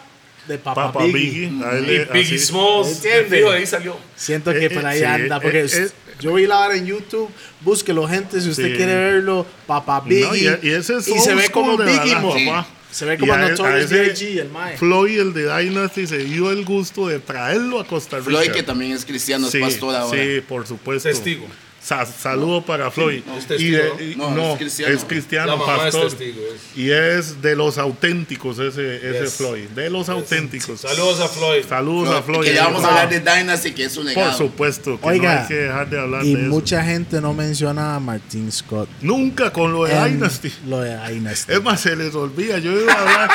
de 0.49 0.57
Papa, 0.57 0.91
Papa 0.91 1.05
Biggie. 1.05 1.47
Biggie. 1.49 1.63
a 1.65 1.77
él 1.77 1.83
Y 1.85 2.11
Biggie 2.13 2.35
así. 2.35 2.39
Smalls, 2.47 2.87
¿Entiende? 2.95 3.37
fijo, 3.37 3.51
ahí 3.51 3.65
salió. 3.65 3.97
Siento 4.15 4.51
Eh, 4.51 4.59
que 4.59 4.65
eh, 4.65 4.69
por 4.71 4.85
ahí 4.85 4.99
sí, 4.99 5.05
anda, 5.05 5.39
porque 5.39 5.61
eh, 5.61 5.67
eh. 5.71 5.89
yo 6.19 6.33
vi 6.33 6.45
la 6.47 6.59
hora 6.59 6.75
en 6.75 6.85
YouTube, 6.85 7.29
búsquelo 7.61 8.07
gente 8.07 8.41
si 8.41 8.49
usted 8.49 8.71
Sí. 8.71 8.73
quiere 8.75 8.95
verlo, 8.95 9.45
Papa 9.65 10.01
Biggie. 10.01 10.25
No, 10.25 10.35
y, 10.35 10.67
y 10.67 10.71
ese 10.73 10.97
es 10.97 11.07
y 11.07 11.17
se 11.19 11.31
old 11.31 11.39
ve 11.41 11.45
school 11.47 11.51
como 11.65 11.77
de 11.77 11.85
Biggie, 11.85 12.15
verdad, 12.15 12.21
mo. 12.21 12.33
papá. 12.33 12.67
Se 12.91 13.05
ve 13.05 13.13
Y 13.13 13.17
como 13.19 13.33
a- 13.33 13.35
a 13.45 13.49
Notorious 13.49 13.85
ese 13.91 13.99
B.I.G. 14.01 14.39
el 14.41 14.49
Mae. 14.49 14.75
Floyd, 14.75 15.19
el 15.19 15.33
de 15.33 15.43
Dynasty, 15.43 16.07
se 16.07 16.17
dio 16.17 16.49
el 16.49 16.65
gusto 16.65 17.07
de 17.07 17.19
traerlo 17.19 17.79
a 17.79 17.85
Costa 17.85 18.17
Rica. 18.17 18.29
Floyd, 18.31 18.49
que 18.51 18.63
también 18.63 18.93
es 18.93 19.05
cristiano, 19.05 19.45
es 19.45 19.51
sí, 19.51 19.59
pastor 19.59 19.95
ahora. 19.95 20.19
Sí, 20.19 20.41
por 20.41 20.65
supuesto. 20.65 21.07
Testigo. 21.07 21.45
Sa- 21.81 22.05
saludo 22.05 22.61
para 22.65 22.91
Floyd. 22.91 23.21
es 23.37 23.43
Y 23.45 23.47
testigo, 23.47 23.77
de- 23.97 24.05
y- 24.11 24.15
¿no? 24.15 24.29
no, 24.31 24.35
No, 24.35 24.53
es 24.55 24.61
es 24.79 25.05
cristiano, 25.05 25.55
es 25.55 25.61
pastor. 25.63 26.09
testigo. 26.09 26.41
es- 26.53 26.77
Y 26.77 26.91
es 26.91 27.41
de 27.41 27.55
los 27.55 27.77
auténticos 27.77 28.59
ese, 28.59 28.97
ese 28.97 29.23
Yes. 29.23 29.33
Floyd. 29.35 29.69
De 29.69 29.89
los 29.89 30.09
auténticos. 30.09 30.81
Saludos 30.81 31.19
a 31.21 31.27
Floyd. 31.29 31.63
Saludos 31.67 32.13
a 32.15 32.21
Floyd. 32.21 32.47
que 32.47 32.53
ya 32.53 32.65
vamos 32.65 32.83
a 32.83 32.89
hablar 32.89 33.09
de 33.09 33.19
Dynasty, 33.21 33.71
que 33.71 33.85
es 33.85 33.95
un 33.97 34.03
Por 34.05 34.13
legado. 34.15 34.37
supuesto, 34.37 34.99
que 34.99 35.07
Oiga, 35.07 35.33
no 35.35 35.41
hay 35.41 35.47
que 35.47 35.55
dejar 35.55 35.89
de 35.89 35.99
hablar 35.99 36.25
Y 36.25 36.33
de 36.35 36.41
eso. 36.41 36.49
mucha 36.49 36.83
gente 36.83 37.21
no 37.21 37.33
menciona 37.33 37.95
a 37.95 37.99
Martin 37.99 38.51
Scott. 38.51 38.89
Nunca 39.01 39.51
con 39.51 39.71
lo 39.71 39.85
de 39.85 39.93
en 39.95 40.15
Dynasty. 40.19 40.51
Lo 40.67 40.81
de 40.81 40.97
Dynasty. 41.07 41.53
Es 41.53 41.63
más, 41.63 41.79
se 41.81 41.95
les 41.95 42.13
olvida. 42.13 42.59
Yo 42.59 42.71
iba 42.79 42.91
a 42.93 42.99
hablar 43.01 43.29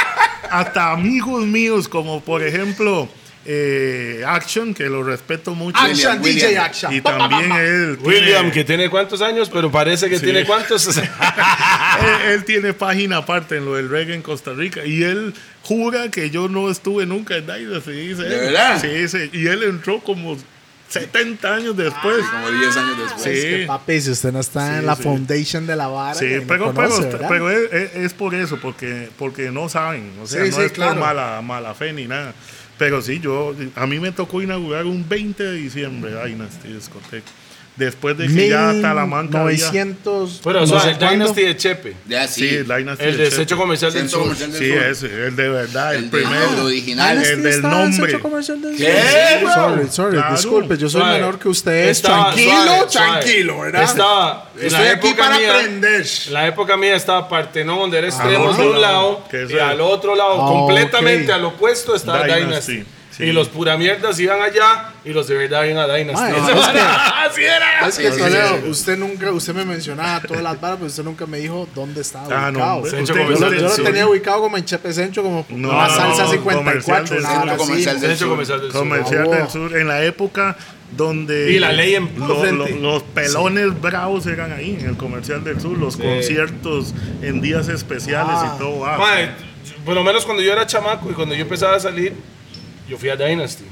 hasta 0.50 0.92
amigos 0.92 1.44
míos, 1.46 1.88
como 1.88 2.20
por 2.20 2.42
ejemplo 2.42 3.08
eh, 3.46 4.22
Action, 4.26 4.72
que 4.74 4.84
lo 4.88 5.02
respeto 5.02 5.54
mucho. 5.54 5.78
Action, 5.78 6.20
William. 6.22 6.48
DJ 6.50 6.58
Action. 6.58 6.92
Y 6.94 7.00
también 7.00 7.52
él. 7.52 7.98
William, 8.02 8.24
tiene- 8.40 8.52
que 8.52 8.64
tiene 8.64 8.90
cuántos 8.90 9.20
años, 9.22 9.50
pero 9.52 9.70
parece 9.70 10.08
que 10.08 10.18
Sí. 10.18 10.24
tiene 10.24 10.44
cuántos. 10.44 10.86
él, 10.96 11.02
él 12.32 12.44
tiene 12.44 12.72
página 12.72 13.18
aparte 13.18 13.56
en 13.56 13.64
lo 13.66 13.74
del 13.76 13.88
reggae 13.88 14.14
en 14.14 14.22
Costa 14.22 14.52
Rica. 14.52 14.84
Y 14.84 15.02
él 15.02 15.34
jura 15.62 16.10
que 16.10 16.30
yo 16.30 16.48
no 16.48 16.70
estuve 16.70 17.06
nunca 17.06 17.36
en 17.36 17.46
Dynasty. 17.46 17.92
Dice 17.92 18.22
¿De 18.22 18.34
él. 18.34 18.40
verdad? 18.52 18.80
Sí, 18.80 19.08
sí. 19.08 19.30
Y 19.32 19.46
él 19.46 19.62
entró 19.62 20.00
como 20.00 20.36
70 20.88 21.54
años 21.54 21.76
después. 21.76 22.24
Como 22.30 22.50
10 22.50 22.76
años 22.76 22.98
después. 22.98 23.22
Sí. 23.22 23.30
Es 23.30 23.44
que, 23.44 23.64
papi, 23.66 24.00
si 24.00 24.10
usted 24.10 24.32
no 24.32 24.40
está 24.40 24.66
Sí, 24.68 24.78
en 24.78 24.86
la 24.86 24.96
sí. 24.96 25.02
foundation 25.02 25.66
de 25.66 25.76
la 25.76 25.88
vara, 25.88 26.14
Sí, 26.14 26.26
que 26.28 26.40
no 26.40 26.46
pero, 26.46 26.72
conoce, 26.74 27.02
pero, 27.04 27.28
pero 27.28 27.50
es, 27.50 27.72
es- 27.72 27.94
es 27.96 28.12
por 28.14 28.34
eso, 28.34 28.58
porque, 28.60 29.08
porque 29.18 29.50
no 29.50 29.68
saben. 29.68 30.12
O 30.22 30.26
sea, 30.26 30.44
Sí, 30.44 30.50
no 30.50 30.56
sí, 30.56 30.62
es 30.62 30.72
claro. 30.72 30.92
por 30.94 31.00
mala, 31.02 31.40
mala 31.42 31.74
fe 31.74 31.92
ni 31.92 32.06
nada. 32.06 32.32
Pero 32.84 33.00
sí, 33.00 33.18
yo, 33.18 33.54
a 33.76 33.86
mí 33.86 33.98
me 33.98 34.12
tocó 34.12 34.42
inaugurar 34.42 34.84
un 34.84 35.08
20 35.08 35.42
de 35.42 35.52
diciembre 35.54 36.12
Dynasty 36.22 36.68
Discoteca. 36.68 37.30
Después 37.76 38.16
de 38.16 38.28
que 38.28 38.48
ya 38.50 38.72
Talamanca 38.80 39.40
había... 39.40 39.56
900. 39.64 40.40
Pero, 40.44 40.58
o 40.62 40.66
no 40.66 40.66
sea, 40.80 40.90
el 40.92 40.96
cuándo. 40.96 41.10
Dynasty 41.24 41.42
de 41.42 41.56
Chepe. 41.56 41.96
Ya 42.08 42.28
Sí, 42.28 42.48
sí. 42.48 42.56
Dynasty 42.58 43.04
El 43.04 43.16
de 43.16 43.24
desecho 43.24 43.42
Chepe. 43.46 43.60
comercial 43.60 43.92
del 43.92 44.08
sur. 44.08 44.22
Comercial 44.22 44.52
del 44.52 44.60
Sí, 44.60 44.68
Sur. 44.70 44.82
ese, 44.84 45.26
el 45.26 45.34
de 45.36 45.48
verdad, 45.48 45.94
el, 45.96 46.04
El, 46.04 46.10
primero. 46.10 46.50
el 46.54 46.60
original. 46.60 47.16
El 47.24 47.42
del 47.42 47.52
el 47.54 47.62
nombre. 47.62 47.92
centro 47.92 48.20
comercial 48.20 48.62
del 48.62 48.76
¿Qué, 48.76 48.92
sur. 49.40 49.40
bro? 49.42 49.52
Sorry, 49.54 49.88
sorry, 49.90 50.16
Claro. 50.18 50.36
disculpe, 50.36 50.76
yo 50.76 50.88
soy 50.88 51.00
Suave. 51.00 51.14
menor 51.18 51.38
que 51.40 51.48
ustedes. 51.48 51.96
Estaba- 51.96 52.24
tranquilo, 52.32 52.52
suave, 52.54 52.86
suave. 52.90 53.10
tranquilo, 53.22 53.60
¿verdad? 53.60 53.82
Estaba, 53.82 54.50
en 54.56 54.66
Estoy 54.66 54.84
la 54.84 54.90
aquí 54.92 55.08
época 55.08 55.22
para 55.24 55.38
mía, 55.38 55.54
aprender. 55.56 56.06
En 56.26 56.32
la 56.32 56.46
época 56.46 56.76
mía 56.76 56.94
estaba 56.94 57.28
Partenón, 57.28 57.78
donde 57.80 57.98
era 57.98 58.06
extremos 58.06 58.52
otro 58.52 58.62
de 58.62 58.70
un 58.70 58.80
lado, 58.80 58.92
lado, 59.18 59.28
que 59.28 59.42
es 59.42 59.50
y 59.50 59.54
el- 59.54 59.60
al 59.60 59.80
otro 59.80 60.14
lado, 60.14 60.34
Ah, 60.40 60.46
completamente 60.48 61.32
al 61.32 61.44
opuesto, 61.44 61.96
estaba 61.96 62.24
Dynasty. 62.24 62.84
Sí. 63.16 63.24
Y 63.24 63.32
los 63.32 63.48
pura 63.48 63.76
mierdas 63.76 64.18
iban 64.18 64.42
allá, 64.42 64.92
y 65.04 65.10
los 65.12 65.28
de 65.28 65.36
verdad 65.36 65.64
iban 65.64 65.88
a 65.88 65.94
Dynasty. 65.94 66.32
Así 67.26 67.42
era. 67.44 67.86
Es 67.88 67.96
que, 67.98 68.10
Sí, 68.12 68.18
Toledo, 68.18 68.48
sí, 68.56 68.60
sí. 68.64 68.70
usted 68.70 68.98
nunca, 68.98 69.30
usted 69.32 69.54
me 69.54 69.64
mencionaba 69.64 70.20
todas 70.20 70.42
las 70.42 70.60
barras, 70.60 70.78
pero 70.78 70.86
usted 70.88 71.04
nunca 71.04 71.26
me 71.26 71.38
dijo 71.38 71.68
dónde 71.74 72.00
estaba 72.00 72.26
Ah, 72.46 72.50
ubicado. 72.50 72.76
Usted- 72.78 73.04
yo 73.04 73.14
lo, 73.14 73.52
yo 73.54 73.82
tenía 73.84 74.06
ubicado 74.08 74.40
como 74.40 74.56
en 74.56 74.64
Chepe 74.64 74.92
Centro, 74.92 75.22
como 75.22 75.46
No, 75.50 75.68
una 75.70 75.86
no, 75.88 75.94
salsa 75.94 76.24
no, 76.24 76.30
54. 76.30 77.16
comercial 77.56 78.00
del 78.00 78.16
sur. 78.16 78.28
comercial 78.28 78.60
sur. 78.62 78.72
Comercial. 78.72 79.50
Sur, 79.50 79.76
en 79.76 79.86
la 79.88 80.02
época 80.04 80.56
donde 80.90 81.52
Y 81.52 81.58
la 81.58 81.72
ley 81.72 81.94
en 81.94 82.10
lo- 82.18 82.40
frente. 82.40 82.70
lo- 82.74 82.92
los 82.94 83.02
pelones 83.04 83.80
bravos 83.80 84.26
eran 84.26 84.52
ahí 84.52 84.76
en 84.80 84.88
el 84.88 84.96
comercial 84.96 85.42
del 85.44 85.60
sur, 85.60 85.76
los 85.78 85.96
conciertos 85.96 86.94
en 87.22 87.40
días 87.40 87.68
especiales 87.68 88.34
Ah. 88.36 88.54
y 88.54 88.58
todo. 88.58 88.84
ah, 88.86 88.98
por 89.84 89.94
lo 89.94 90.02
menos 90.02 90.24
cuando 90.24 90.42
yo 90.42 90.52
era 90.52 90.66
chamaco 90.66 91.10
y 91.10 91.14
cuando 91.14 91.34
yo 91.34 91.42
empezaba 91.42 91.76
a 91.76 91.80
salir, 91.80 92.14
yo 92.88 92.96
fui 92.98 93.08
a 93.08 93.16
Dynasty. 93.16 93.64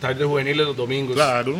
Tardes 0.00 0.26
juveniles 0.26 0.66
los 0.66 0.76
domingos. 0.76 1.14
claro. 1.14 1.56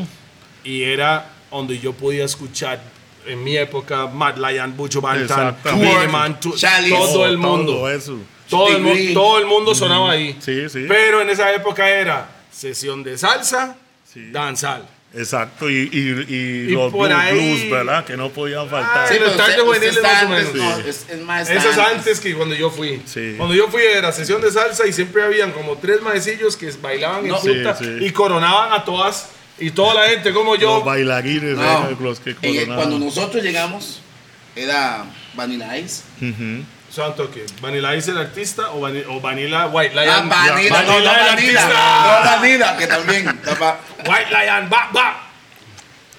y 0.64 0.82
era 0.82 1.30
donde 1.51 1.78
yo 1.78 1.93
podía 1.93 2.24
escuchar 2.24 2.80
en 3.26 3.43
mi 3.45 3.57
época 3.57 4.07
Mad 4.07 4.37
Lion, 4.37 4.76
Bucho 4.76 5.01
Bantan, 5.01 5.22
Exactamente. 5.49 5.99
Big 6.01 6.09
Man, 6.11 6.41
tu- 6.41 6.57
Chalice. 6.57 6.95
todo 6.97 7.26
el 7.26 7.41
Todo 7.41 7.57
mundo. 7.57 7.91
eso. 7.91 8.18
Todo 8.49 8.76
el, 8.76 8.82
mu- 8.82 9.14
todo 9.14 9.39
el 9.39 9.47
mundo 9.47 9.74
sonaba 9.74 10.11
ahí. 10.12 10.37
Sí, 10.41 10.68
sí. 10.68 10.85
Pero 10.89 11.22
en 11.22 11.30
esa 11.30 11.53
época 11.55 11.89
era 11.89 12.28
sesión 12.51 13.03
de 13.03 13.16
salsa, 13.16 13.76
Sí. 14.12 14.30
danzal. 14.30 14.87
Exacto, 15.17 15.71
y, 15.71 15.89
y, 15.93 16.35
y 16.35 16.35
Y 16.35 16.67
los 16.71 16.93
blues, 16.93 17.11
ahí- 17.12 17.35
blues, 17.57 17.71
¿verdad? 17.71 18.05
Que 18.05 18.17
no 18.17 18.31
podían 18.31 18.69
faltar. 18.69 19.07
Sí, 19.07 19.15
pero 19.19 19.27
los 19.29 19.37
tardes 19.37 19.61
juveniles 19.62 20.03
más 20.03 20.23
o 20.25 20.29
menos. 20.29 20.55
no, 20.55 20.79
es, 20.81 21.07
es 21.09 21.21
más 21.23 21.49
Eso 21.51 21.71
es 21.71 21.79
antes. 21.79 22.19
que 22.21 22.35
cuando 22.35 22.55
yo 22.57 22.71
fui. 22.71 23.01
Sí. 23.07 23.35
Cuando 23.37 23.55
yo 23.55 23.69
fui 23.69 23.83
era 23.83 24.11
sesión 24.11 24.43
de 24.43 24.51
salsa 24.51 24.87
y 24.87 24.93
siempre 24.93 25.23
habían 25.23 25.53
como 25.53 25.77
tres 25.79 26.03
maecillos 26.03 26.57
que 26.57 26.71
bailaban 26.83 27.27
No. 27.29 27.37
en 27.37 27.43
punta 27.43 27.77
Sí, 27.77 27.85
sí. 27.85 28.05
y 28.07 28.11
coronaban 28.11 28.73
a 28.73 28.85
todas. 28.85 29.29
Y 29.57 29.71
toda 29.71 29.95
la 29.95 30.09
gente 30.09 30.33
como 30.33 30.57
yo. 30.57 30.79
Los 30.79 30.85
bailarines 30.85 31.57
No, 31.57 31.91
los 32.01 32.19
que 32.19 32.35
coronaban. 32.35 32.75
cuando 32.77 32.99
nosotros 32.99 33.41
llegamos, 33.43 34.01
era 34.57 35.05
Vanilla 35.35 35.79
Ice. 35.79 36.03
Ujú. 36.21 36.65
Santo 36.95 37.31
que 37.31 37.45
Vanilla 37.61 37.95
Ice 37.97 38.11
el 38.13 38.19
artista 38.19 38.71
o, 38.71 38.81
Vani- 38.81 39.05
o 39.09 39.21
Vanilla 39.21 39.67
White 39.67 39.99
Ah, 39.99 40.03
Lion. 40.05 40.29
Vanilla, 40.29 40.83
no, 40.83 40.87
no, 40.87 40.93
Vanilla 40.93 41.13
el 41.13 41.27
Vanilla. 41.35 41.61
artista. 41.65 42.23
No, 42.25 42.31
Vanilla, 42.31 42.77
que 42.77 42.87
también. 42.87 43.27
White 44.07 44.31
Lion, 44.31 44.71
ba, 44.71 44.89
ba. 44.93 45.21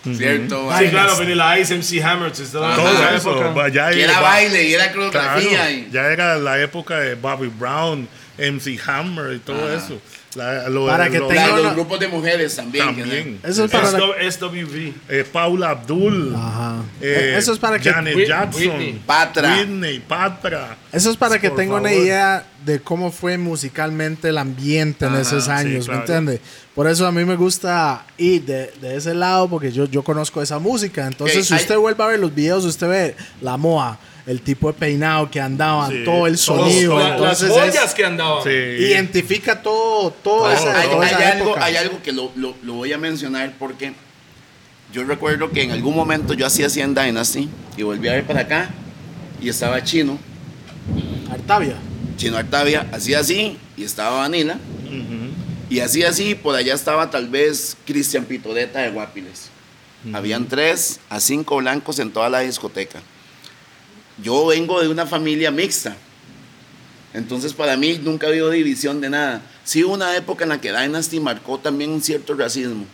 Cierto. 0.04 0.62
Sí, 0.62 0.68
Vanilla. 0.68 0.92
claro, 0.92 1.18
Vanilla 1.18 1.58
Ice, 1.60 1.74
MC 1.76 2.04
Hammer, 2.04 2.32
toda. 2.32 2.76
Todo 2.76 3.10
eso, 3.10 3.32
época. 3.32 3.48
va, 3.50 3.70
ya 3.70 3.90
era 3.90 4.14
va- 4.20 4.30
baile 4.30 4.64
y 4.64 4.74
era 4.74 4.92
claro, 4.92 5.12
coreografía. 5.12 5.72
y- 5.72 5.90
ya 5.92 6.02
era 6.08 6.36
la 6.38 6.60
época 6.60 7.00
de 7.00 7.16
Bobby 7.16 7.48
Brown, 7.48 8.08
MC 8.38 8.80
Hammer 8.86 9.34
y 9.34 9.40
todo 9.40 9.66
Ajá. 9.66 9.76
eso. 9.78 10.00
La- 10.36 10.68
lo- 10.70 10.86
Para 10.88 11.10
que 11.10 11.20
lo- 11.20 11.28
tenga 11.28 11.54
una- 11.54 11.62
los 11.62 11.74
grupos 11.76 12.00
de 12.00 12.08
mujeres 12.10 12.56
también. 12.56 12.86
también. 12.86 13.40
Eso 13.44 13.66
es 13.66 13.72
para 13.72 13.90
la- 13.92 14.00
SWV. 14.30 14.94
Eh, 15.10 15.24
Paula 15.32 15.70
Abdul. 15.70 16.34
Ajá. 16.36 16.84
eh, 17.02 17.36
Eso 17.38 17.54
es 17.54 17.60
para 17.60 17.80
que 17.80 17.90
Janet 17.92 18.16
Whit- 18.16 18.28
Jackson. 18.28 18.62
Whitney. 18.62 19.02
Patra. 19.06 19.56
Whitney, 19.58 20.00
Patra. 20.00 20.78
Eso 20.92 21.10
es 21.12 21.18
para 21.18 21.40
que 21.40 21.50
Por 21.50 21.58
tenga 21.58 21.76
una 21.76 21.90
favor. 21.90 22.04
idea 22.04 22.46
de 22.66 22.80
cómo 22.82 23.12
fue 23.12 23.38
musicalmente 23.38 24.30
el 24.30 24.38
ambiente 24.38 25.06
en 25.06 25.12
Ajá, 25.14 25.22
esos 25.22 25.46
sí, 25.46 25.52
años, 25.52 25.86
claro. 25.86 26.00
¿me 26.00 26.06
entiende? 26.06 26.42
Por 26.74 26.88
eso 26.88 27.06
a 27.08 27.12
mí 27.12 27.24
me 27.24 27.36
gusta 27.36 28.06
ir 28.18 28.44
de, 28.46 28.72
de 28.82 28.98
ese 28.98 29.14
lado 29.14 29.48
porque 29.50 29.72
yo, 29.72 29.86
yo 29.86 30.04
conozco 30.04 30.42
esa 30.42 30.60
música. 30.60 31.08
Entonces, 31.08 31.46
si 31.48 31.54
hay- 31.54 31.62
usted 31.62 31.78
vuelve 31.78 32.04
a 32.04 32.08
ver 32.08 32.20
los 32.20 32.34
videos, 32.36 32.66
usted 32.66 32.88
ve 32.90 33.16
la 33.42 33.56
moa, 33.58 33.98
el 34.28 34.42
tipo 34.42 34.72
de 34.72 34.74
peinado 34.80 35.30
que 35.30 35.40
andaban, 35.40 35.92
Sí, 35.92 36.04
todo 36.04 36.26
el 36.28 36.38
sonido. 36.38 36.98
La- 36.98 37.10
las 37.18 37.42
entonces 37.42 37.50
joyas 37.52 37.86
es- 37.90 37.94
que 37.94 38.06
andaban. 38.06 38.44
Sí. 38.44 38.50
identifica 38.50 39.62
todo, 39.62 40.12
todo 40.12 40.48
Hay, 40.48 40.56
esa, 40.56 40.80
hay- 40.80 40.90
toda 40.90 41.06
hay 41.06 41.14
esa 41.14 41.32
algo, 41.34 41.46
época. 41.52 41.66
hay 41.66 41.76
algo 41.76 42.02
que 42.04 42.12
lo, 42.12 42.32
lo- 42.36 42.56
lo 42.64 42.74
voy 42.74 42.92
a 42.92 42.98
mencionar 42.98 43.54
porque 43.60 43.94
yo 44.92 45.04
recuerdo 45.04 45.52
que 45.52 45.62
en 45.64 45.72
algún 45.72 45.96
momento 45.96 46.34
yo 46.34 46.46
hacía 46.48 46.68
así 46.68 46.82
en 46.82 46.96
Dynasty 46.96 47.50
y 47.78 47.84
volví 47.84 48.08
a 48.08 48.14
ver 48.14 48.26
para 48.26 48.42
acá 48.42 48.70
y 49.42 49.50
estaba 49.50 49.84
Chino, 49.84 50.18
Artavia. 51.32 51.76
Chino 52.18 52.38
Artavia, 52.38 52.88
hacía 52.94 53.20
así 53.20 53.58
y 53.78 53.84
estaba 53.84 54.20
Vanilla 54.20 54.58
y 55.70 55.80
así 55.82 56.04
así 56.04 56.34
por 56.36 56.56
allá 56.56 56.74
estaba 56.74 57.10
tal 57.10 57.28
vez 57.28 57.76
Cristian 57.86 58.24
Pitoreta 58.26 58.80
de 58.80 58.90
Guapiles. 58.92 59.50
Habían 60.14 60.46
tres 60.48 61.00
a 61.10 61.20
cinco 61.20 61.58
blancos 61.58 62.00
en 62.00 62.12
toda 62.12 62.30
la 62.30 62.40
discoteca. 62.42 63.02
Yo 64.22 64.45
vengo 64.47 64.82
de 64.82 64.88
una 64.88 65.05
familia 65.05 65.51
mixta. 65.51 65.95
Entonces 67.13 67.53
para 67.53 67.78
mí 67.78 67.99
nunca 68.03 68.28
ha 68.28 68.30
habido 68.30 68.49
división 68.49 68.99
de 69.01 69.09
nada. 69.09 69.41
Sí 69.63 69.84
hubo 69.84 69.93
una 69.93 70.16
época 70.16 70.43
en 70.43 70.49
la 70.49 70.61
que 70.61 70.72
Dynasty 70.72 71.20
marcó 71.20 71.57
también 71.59 71.89
un 71.91 72.01
cierto 72.01 72.34
racismo. 72.34 72.86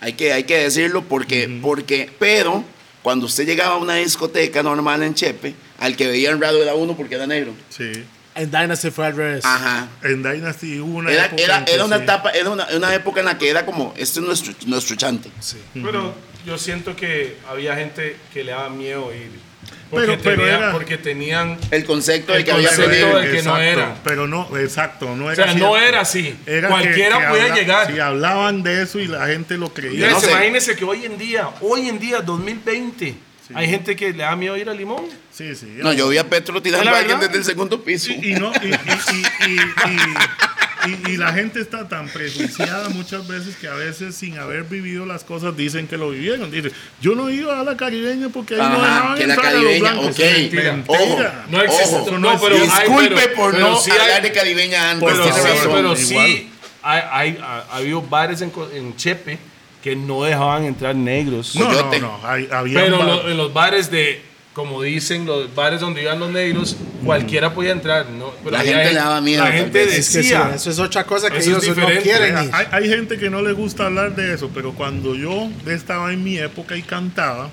Hay 0.00 0.14
que, 0.14 0.32
hay 0.32 0.44
que 0.44 0.56
decirlo 0.58 1.02
porque, 1.04 1.58
porque, 1.62 2.10
pero 2.18 2.64
cuando 3.02 3.26
usted 3.26 3.46
llegaba 3.46 3.74
a 3.74 3.78
una 3.78 3.94
discoteca 3.96 4.62
normal 4.62 5.02
en 5.02 5.14
Chepe, 5.14 5.54
al 5.78 5.96
que 5.96 6.06
veían 6.08 6.40
raro 6.40 6.62
era 6.62 6.74
uno 6.74 6.96
porque 6.96 7.14
era 7.14 7.26
negro. 7.26 7.52
Sí. 7.68 7.92
En 8.34 8.50
Dynasty 8.50 8.90
fue 8.90 9.06
al 9.06 9.16
revés. 9.16 9.44
Ajá. 9.44 9.88
En 10.02 10.22
Dynasty 10.22 10.80
hubo 10.80 10.98
una 10.98 11.12
Era, 11.12 11.26
época 11.26 11.42
era, 11.42 11.64
era 11.68 11.84
una 11.84 11.96
sí. 11.96 12.02
etapa, 12.04 12.30
era 12.30 12.50
una, 12.50 12.66
una 12.74 12.94
época 12.94 13.20
en 13.20 13.26
la 13.26 13.38
que 13.38 13.48
era 13.48 13.66
como, 13.66 13.92
este 13.96 14.20
es 14.20 14.26
nuestro, 14.26 14.54
nuestro 14.66 14.96
chante. 14.96 15.30
Pero 15.74 16.14
yo 16.46 16.56
siento 16.56 16.96
que 16.96 17.36
había 17.48 17.76
gente 17.76 18.16
que 18.32 18.44
le 18.44 18.52
daba 18.52 18.70
miedo 18.70 19.12
ir. 19.14 19.30
Porque, 19.90 20.06
Pero- 20.06 20.22
pero 20.22 20.36
tenía- 20.42 20.56
era- 20.58 20.72
porque 20.72 20.98
tenían. 20.98 21.58
El 21.72 21.84
concepto 21.84 22.32
de 22.32 22.44
que 22.44 22.52
había 22.52 22.68
concepto 22.68 23.18
de 23.18 23.30
que 23.32 23.42
no 23.42 23.58
era. 23.58 23.96
Pero 24.04 24.26
no, 24.28 24.56
exacto, 24.56 25.16
no 25.16 25.26
O 25.26 25.30
era 25.32 25.34
sea, 25.44 25.52
cierto. 25.52 25.66
no 25.68 25.76
era 25.76 26.00
así. 26.00 26.36
Era 26.46 26.68
Cualquiera 26.68 27.18
que 27.18 27.26
podía 27.26 27.42
habla- 27.44 27.54
llegar. 27.56 27.92
Si 27.92 27.98
hablaban 27.98 28.62
de 28.62 28.82
eso 28.82 29.00
y 29.00 29.08
la 29.08 29.26
gente 29.26 29.56
lo 29.58 29.74
creía. 29.74 30.08
No 30.10 30.20
sé. 30.20 30.30
imagínense 30.30 30.76
que 30.76 30.84
hoy 30.84 31.04
en 31.06 31.18
día, 31.18 31.48
hoy 31.60 31.88
en 31.88 31.98
día, 31.98 32.20
2020, 32.20 33.14
hay 33.54 33.68
gente 33.68 33.96
que 33.96 34.12
le 34.12 34.22
da 34.22 34.36
miedo 34.36 34.56
ir 34.56 34.68
a 34.68 34.74
Limón. 34.74 35.04
Sí, 35.32 35.54
sí. 35.54 35.66
No, 35.78 35.92
yo 35.92 36.08
vi 36.08 36.18
a 36.18 36.28
Petro 36.28 36.60
tirando 36.60 36.88
¿Es 36.90 36.96
a 36.96 36.98
alguien 37.00 37.20
desde 37.20 37.36
el 37.38 37.44
segundo 37.44 37.82
piso. 37.82 38.10
Y, 38.12 38.32
y 38.32 38.34
no, 38.34 38.52
y, 38.62 38.68
y- 38.68 38.70
y- 38.70 39.50
y- 39.50 39.60
y- 39.90 41.10
y- 41.10 41.12
y 41.12 41.16
la 41.18 41.32
gente 41.34 41.60
está 41.60 41.86
tan 41.88 42.08
prejuiciada 42.08 42.88
muchas 42.88 43.26
veces 43.28 43.54
que 43.56 43.68
a 43.68 43.74
veces 43.74 44.14
sin 44.14 44.38
haber 44.38 44.64
vivido 44.64 45.04
las 45.04 45.24
cosas 45.24 45.54
dicen 45.56 45.86
que 45.86 45.96
lo 45.98 46.10
vivieron. 46.10 46.50
Dicen, 46.50 46.72
yo 47.02 47.14
no 47.14 47.28
iba 47.30 47.60
a 47.60 47.64
la 47.64 47.76
caribeña 47.76 48.28
porque 48.30 48.54
ahí 48.54 48.60
no 48.60 48.66
Ajá, 48.82 48.86
dejaban 48.94 49.18
que 49.18 49.26
la 49.26 49.34
entrar 49.34 49.48
a 49.54 49.58
los 49.58 49.62
caribeña, 49.64 49.92
blancos. 49.92 50.18
ok. 50.18 50.24
Mentira. 50.24 50.84
Ojo. 50.86 51.18
No 51.50 51.60
existe. 51.62 51.96
Ojo. 51.96 52.10
no, 52.12 52.18
no 52.18 52.40
pero 52.40 52.54
hay- 52.56 52.60
Disculpe 52.62 53.14
pero- 53.14 53.34
por 53.36 53.52
pero 53.52 53.68
no 53.70 53.76
sí 53.78 53.90
hablar 53.90 54.10
hay- 54.10 54.22
de 54.22 54.32
caribeña 54.32 54.90
antes. 54.92 55.08
Pero, 55.10 55.24
sí, 55.24 55.40
pero 55.70 55.96
sí, 55.96 56.16
hay, 56.16 56.50
hay- 57.12 57.38
ha, 57.42 57.64
ha 57.70 57.76
habido 57.76 58.00
bares 58.02 58.40
en, 58.40 58.50
en 58.72 58.96
Chepe 58.96 59.38
que 59.82 59.96
no 59.96 60.22
dejaban 60.24 60.64
entrar 60.64 60.94
negros. 60.94 61.54
No, 61.56 61.64
no, 61.64 61.68
Coyote. 61.70 62.00
no. 62.00 62.20
hay- 62.22 62.48
había 62.50 62.80
Pero 62.82 63.02
lo- 63.02 63.28
en 63.30 63.36
los 63.36 63.52
bares 63.52 63.90
de, 63.90 64.20
como 64.52 64.82
dicen, 64.82 65.24
los 65.26 65.54
bares 65.54 65.80
donde 65.80 66.02
iban 66.02 66.18
los 66.20 66.30
negros, 66.30 66.76
cualquiera 67.04 67.54
podía 67.54 67.72
entrar. 67.72 68.06
¿no? 68.10 68.30
Pero 68.44 68.50
La 68.50 68.60
gente 68.62 68.84
le 68.90 68.94
daba 68.94 69.20
miedo, 69.20 69.42
La 69.44 69.52
gente 69.52 69.86
vez. 69.86 69.88
Es 69.98 70.06
que 70.08 70.12
sí, 70.12 70.18
decía. 70.18 70.52
eso 70.54 70.70
es 70.70 70.78
otra 70.78 71.04
cosa 71.04 71.30
que 71.30 71.38
ellos 71.38 71.66
no 71.66 71.86
quieren 72.02 72.34
Mira, 72.34 72.44
ir. 72.44 72.50
hay, 72.52 72.66
hay 72.70 72.88
gente 72.88 73.16
que 73.18 73.30
no 73.30 73.40
le 73.42 73.52
gusta 73.52 73.86
hablar 73.86 74.14
de 74.14 74.34
eso, 74.34 74.50
pero 74.54 74.72
cuando 74.72 75.14
yo 75.14 75.48
estaba 75.66 76.12
en 76.12 76.22
mi 76.24 76.36
época 76.38 76.76
y 76.76 76.82
cantaba, 76.82 77.48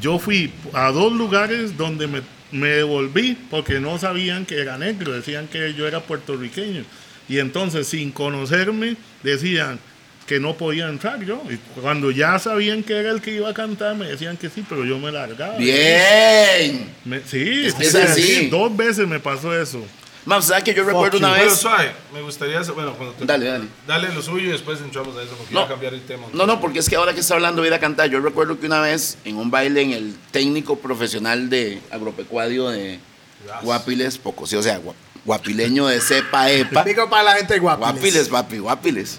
yo 0.00 0.18
fui 0.20 0.52
a 0.74 0.90
dos 0.92 1.12
lugares 1.12 1.76
donde 1.76 2.06
me, 2.06 2.20
me 2.52 2.68
devolví 2.68 3.36
porque 3.50 3.80
no 3.80 3.98
sabían 3.98 4.46
que 4.46 4.60
era 4.60 4.78
negro, 4.78 5.12
decían 5.12 5.48
que 5.48 5.74
yo 5.74 5.88
era 5.88 6.00
puertorriqueño. 6.00 6.84
Y 7.28 7.40
entonces, 7.40 7.88
sin 7.88 8.12
conocerme, 8.12 8.96
decían 9.24 9.80
que 10.28 10.38
no 10.38 10.54
podía 10.56 10.86
entrar 10.88 11.24
yo. 11.24 11.42
Y 11.50 11.56
cuando 11.80 12.10
ya 12.12 12.38
sabían 12.38 12.82
que 12.84 12.92
era 12.98 13.10
el 13.10 13.20
que 13.22 13.32
iba 13.32 13.48
a 13.48 13.54
cantar, 13.54 13.96
me 13.96 14.06
decían 14.06 14.36
que 14.36 14.50
sí, 14.50 14.64
pero 14.68 14.84
yo 14.84 14.98
me 14.98 15.10
largaba. 15.10 15.56
Bien. 15.56 16.92
Me- 17.04 17.20
sí, 17.20 17.64
Es 17.66 17.74
que 17.74 17.84
es 17.86 17.92
sí, 17.92 17.98
así. 17.98 18.22
sí, 18.22 18.46
dos 18.48 18.76
veces 18.76 19.08
me 19.08 19.18
pasó 19.18 19.58
eso. 19.58 19.82
Mam, 20.26 20.42
¿sabes 20.42 20.62
que 20.64 20.74
yo 20.74 20.84
recuerdo 20.84 21.16
una 21.16 21.32
Pero 21.32 21.44
vez? 21.48 21.54
suave, 21.58 21.90
me 22.12 22.20
gustaría, 22.20 22.60
bueno, 22.74 22.92
cuando 22.92 23.14
te- 23.14 23.24
Dale, 23.24 23.46
dale. 23.46 23.64
dale 23.86 24.12
lo 24.12 24.20
suyo 24.20 24.48
y 24.48 24.50
después 24.52 24.78
entramos 24.82 25.16
a 25.16 25.22
eso 25.22 25.34
porque 25.38 25.54
No. 25.54 25.60
a 25.60 25.68
cambiar 25.68 25.94
el 25.94 26.02
tema. 26.02 26.26
No, 26.34 26.46
no, 26.46 26.60
porque 26.60 26.80
es 26.80 26.88
que 26.90 26.96
ahora 26.96 27.14
que 27.14 27.20
está 27.20 27.32
hablando 27.34 27.62
de 27.62 27.68
ir 27.68 27.74
a 27.74 27.78
cantar, 27.80 28.10
yo 28.10 28.20
recuerdo 28.20 28.60
que 28.60 28.66
una 28.66 28.80
vez 28.82 29.16
en 29.24 29.36
un 29.36 29.50
baile 29.50 29.80
en 29.80 29.92
el 29.92 30.14
técnico 30.30 30.78
profesional 30.78 31.48
de 31.48 31.80
agropecuario 31.90 32.68
de 32.68 32.98
Gracias. 33.44 33.64
Guapiles, 33.64 34.18
poco, 34.18 34.46
sí, 34.46 34.56
o 34.56 34.62
sea, 34.62 34.78
gua- 34.82 34.92
guapileño 35.24 35.86
de 35.86 35.98
cepa 36.02 36.50
epa. 36.50 36.84
Pico 36.84 37.08
para 37.08 37.22
la 37.22 37.32
gente 37.36 37.58
guapa. 37.58 37.90
Guapiles, 37.92 38.28
papi, 38.28 38.58
guapiles. 38.58 39.18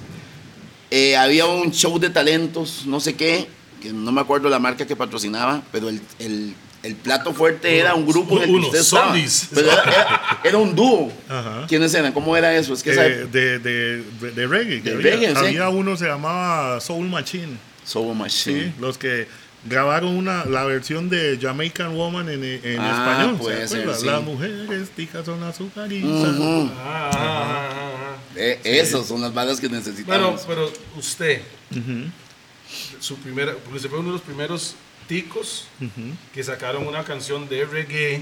Eh, 0.92 1.16
había 1.16 1.46
un 1.46 1.72
show 1.72 2.00
de 2.00 2.10
talentos, 2.10 2.84
no 2.86 3.00
sé 3.00 3.16
qué, 3.16 3.48
que 3.82 3.92
no 3.94 4.12
me 4.12 4.22
acuerdo 4.22 4.50
la 4.50 4.60
marca 4.60 4.86
que 4.88 4.96
patrocinaba, 4.96 5.62
pero 5.72 5.90
el, 5.90 6.02
el- 6.20 6.54
el 6.82 6.96
plato 6.96 7.34
fuerte 7.34 7.78
era 7.78 7.94
un 7.94 8.08
grupo 8.08 8.38
en 8.38 8.44
el 8.44 8.46
que 8.48 8.56
Uno, 8.56 8.66
usted 8.68 8.80
estaba. 8.80 9.08
zombies. 9.08 9.50
Pero 9.54 9.70
era, 9.70 9.84
era- 9.84 10.40
era 10.46 10.58
un 10.58 10.74
dúo. 10.74 11.12
Ajá. 11.28 11.66
¿Quiénes 11.68 11.94
eran? 11.94 12.14
¿Cómo 12.14 12.38
era 12.38 12.56
eso? 12.56 12.74
Es 12.74 12.82
que 12.82 12.92
Eh, 12.92 13.28
de, 13.30 13.60
de, 13.60 13.60
de, 13.60 14.32
de 14.32 14.48
reggae. 14.48 14.80
De 14.80 14.94
había, 14.94 15.12
reggae, 15.12 15.30
sí. 15.32 15.36
había 15.36 15.68
uno 15.68 15.98
se 15.98 16.06
llamaba 16.08 16.80
Soul 16.80 17.08
Machine. 17.10 17.58
Soul 17.84 18.14
Sí, 18.14 18.20
Machine. 18.20 18.74
los 18.80 18.98
que 18.98 19.28
grabaron 19.66 20.16
una, 20.16 20.46
la 20.46 20.64
versión 20.64 21.10
de 21.10 21.38
Jamaican 21.42 21.94
Woman 21.96 22.30
en, 22.30 22.44
en 22.46 22.80
Ah, 22.80 22.92
español. 22.92 23.36
¿se 23.36 23.44
puede 23.44 23.68
ser, 23.68 23.96
sí. 23.96 24.06
Las 24.06 24.24
mujeres 24.24 24.90
ticas 24.96 25.26
son 25.26 25.44
azucarizas. 25.44 26.10
Ujú. 26.38 26.72
Ah, 26.78 27.12
ah, 27.14 28.09
Eh, 28.36 28.60
Esas 28.64 29.08
son 29.08 29.22
las 29.22 29.34
balas 29.34 29.60
que 29.60 29.68
Pero, 29.68 29.80
necesitamos. 29.80 30.44
pero 30.48 30.72
usted, 30.98 31.42
su 33.00 33.16
primera, 33.18 33.54
porque 33.54 33.78
usted 33.78 33.90
fue 33.90 34.00
uno 34.00 34.10
de 34.10 34.14
los 34.14 34.22
primeros 34.22 34.76
ticos 35.08 35.68
que 36.34 36.44
sacaron 36.44 36.88
una 36.88 37.04
canción 37.04 37.50
de 37.50 37.66
reggae, 37.66 38.22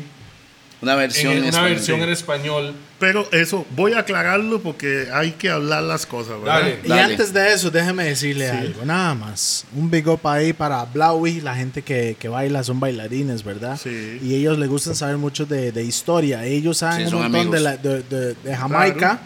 una 0.79 0.93
versión 0.95 1.33
en, 1.33 1.39
en 1.43 1.49
una 1.49 1.63
versión 1.63 2.01
en 2.01 2.09
español. 2.09 2.73
Pero 2.99 3.27
eso, 3.31 3.65
voy 3.71 3.93
a 3.93 3.99
aclararlo 3.99 4.61
porque 4.61 5.07
hay 5.11 5.31
que 5.31 5.49
hablar 5.49 5.81
las 5.83 6.05
cosas, 6.05 6.39
¿verdad? 6.39 6.61
Dale. 6.61 6.79
Y 6.83 6.87
Dale. 6.87 7.01
antes 7.01 7.33
de 7.33 7.51
eso, 7.51 7.71
déjeme 7.71 8.03
decirle 8.05 8.49
Sí. 8.49 8.55
algo, 8.57 8.85
nada 8.85 9.15
más. 9.15 9.65
Un 9.75 9.89
big 9.89 10.07
up 10.07 10.25
ahí 10.27 10.53
para 10.53 10.85
Blaui, 10.85 11.41
la 11.41 11.55
gente 11.55 11.81
que, 11.81 12.15
que 12.19 12.29
baila 12.29 12.63
son 12.63 12.79
bailarines, 12.79 13.43
¿verdad? 13.43 13.79
Sí. 13.81 14.19
Y 14.21 14.35
ellos 14.35 14.57
les 14.59 14.69
gustan 14.69 14.95
saber 14.95 15.17
mucho 15.17 15.45
de, 15.47 15.71
de 15.71 15.83
historia. 15.83 16.45
Ellos 16.45 16.77
saben 16.77 16.99
Sí, 16.99 17.03
un 17.05 17.09
son 17.09 17.31
montón 17.31 17.51
de, 17.51 17.57
amigos. 17.57 17.61
la- 17.61 17.77
de, 17.77 18.03
de- 18.03 18.33
de 18.35 18.55
Jamaica. 18.55 18.97
Claro. 18.97 19.19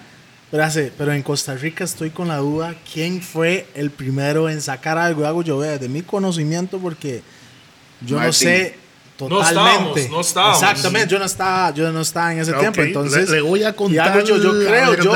Pero, 0.52 0.64
hace- 0.66 0.92
pero 0.98 1.14
en 1.14 1.24
Costa 1.24 1.56
Rica 1.56 1.84
estoy 1.86 2.10
con 2.10 2.28
la 2.28 2.38
duda 2.38 2.76
quién 2.94 3.22
fue 3.22 3.68
el 3.74 3.90
primero 3.90 4.50
en 4.50 4.62
sacar 4.62 4.98
algo. 4.98 5.26
Hago 5.26 5.42
yo, 5.44 5.58
vea, 5.60 5.78
de 5.78 5.88
mi 5.88 6.02
conocimiento, 6.02 6.78
porque 6.80 7.22
yo 8.06 8.18
no 8.18 8.24
Martin. 8.24 8.34
sé 8.34 8.76
No 9.20 9.28
totalmente. 9.30 9.52
estábamos, 10.02 10.10
no 10.10 10.22
estábamos. 10.22 10.62
Exactamente, 10.62 11.08
yo 11.10 11.20
no 11.20 11.26
estaba, 11.26 11.74
yo 11.74 11.92
no 11.92 12.02
estaba 12.02 12.34
en 12.34 12.40
ese 12.40 12.52
Ok, 12.52 12.60
tiempo. 12.60 12.82
Entonces, 12.82 13.30
le- 13.30 13.36
le 13.38 13.42
voy 13.42 13.64
a 13.64 13.74
contar 13.74 14.24
yo, 14.26 14.38
yo 14.38 14.52
la 14.54 14.70
creo, 14.70 14.96
yo 14.96 15.12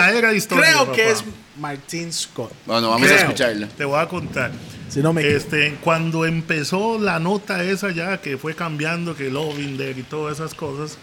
creo 0.48 0.78
papá. 0.86 0.92
que 0.94 1.12
es 1.12 1.24
Martin 1.60 2.14
Scott. 2.14 2.52
Bueno, 2.66 2.90
vamos 2.92 3.04
a 3.04 3.06
Creo. 3.12 3.20
escucharla. 3.20 3.68
Te 3.68 3.84
voy 3.84 4.00
a 4.00 4.08
contar. 4.08 4.52
Si 4.90 5.02
no 5.02 5.12
me. 5.12 5.28
Este, 5.28 5.76
cuando 5.84 6.26
empezó 6.26 6.98
la 7.00 7.20
nota 7.20 7.62
esa 7.64 7.92
ya, 7.92 8.22
que 8.22 8.38
fue 8.38 8.56
cambiando, 8.56 9.16
que 9.16 9.30
Lovinder 9.30 9.98
y 9.98 10.04
todas 10.04 10.36
esas 10.36 10.54
cosas, 10.54 10.98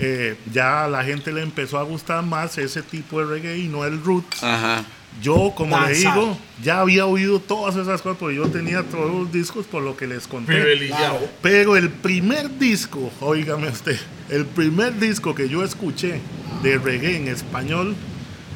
eh, 0.00 0.36
ya 0.52 0.84
a 0.84 0.88
la 0.88 1.04
gente 1.04 1.32
le 1.32 1.42
empezó 1.42 1.78
a 1.78 1.82
gustar 1.82 2.22
más 2.24 2.58
ese 2.58 2.82
tipo 2.82 3.20
de 3.20 3.26
reggae 3.26 3.58
y 3.58 3.68
no 3.68 3.84
el 3.84 4.02
roots. 4.02 4.42
Ajá. 4.42 4.84
yo, 5.22 5.52
como 5.56 5.76
le 5.80 5.86
Danzar. 5.86 6.14
digo, 6.14 6.38
ya 6.62 6.80
había 6.80 7.06
oído 7.06 7.40
todas 7.40 7.76
esas 7.76 8.02
cosas, 8.02 8.18
porque 8.18 8.36
yo 8.36 8.46
tenía 8.48 8.82
todos 8.84 9.10
los 9.12 9.32
discos 9.32 9.66
por 9.66 9.82
lo 9.82 9.96
que 9.96 10.06
les 10.06 10.26
conté. 10.28 10.52
Privilegiado. 10.52 11.18
Pero 11.42 11.76
el 11.76 11.90
primer 11.90 12.58
disco, 12.58 13.10
óigame 13.20 13.68
usted, 13.68 13.98
el 14.28 14.44
primer 14.46 14.98
disco 14.98 15.34
que 15.34 15.48
yo 15.48 15.64
escuché 15.64 16.20
de 16.62 16.78
reggae 16.78 17.16
en 17.16 17.28
español 17.28 17.94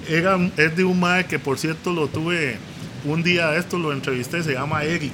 era, 0.09 0.38
es 0.57 0.76
de 0.76 0.84
un 0.84 0.99
mae 1.01 1.26
que 1.26 1.38
por 1.38 1.59
cierto 1.59 1.93
lo 1.93 2.09
tuve 2.09 2.57
un 3.05 3.22
día 3.22 3.57
esto, 3.57 3.78
lo 3.78 3.93
entrevisté, 3.93 4.43
se 4.43 4.53
llama 4.53 4.84
Eric. 4.84 5.12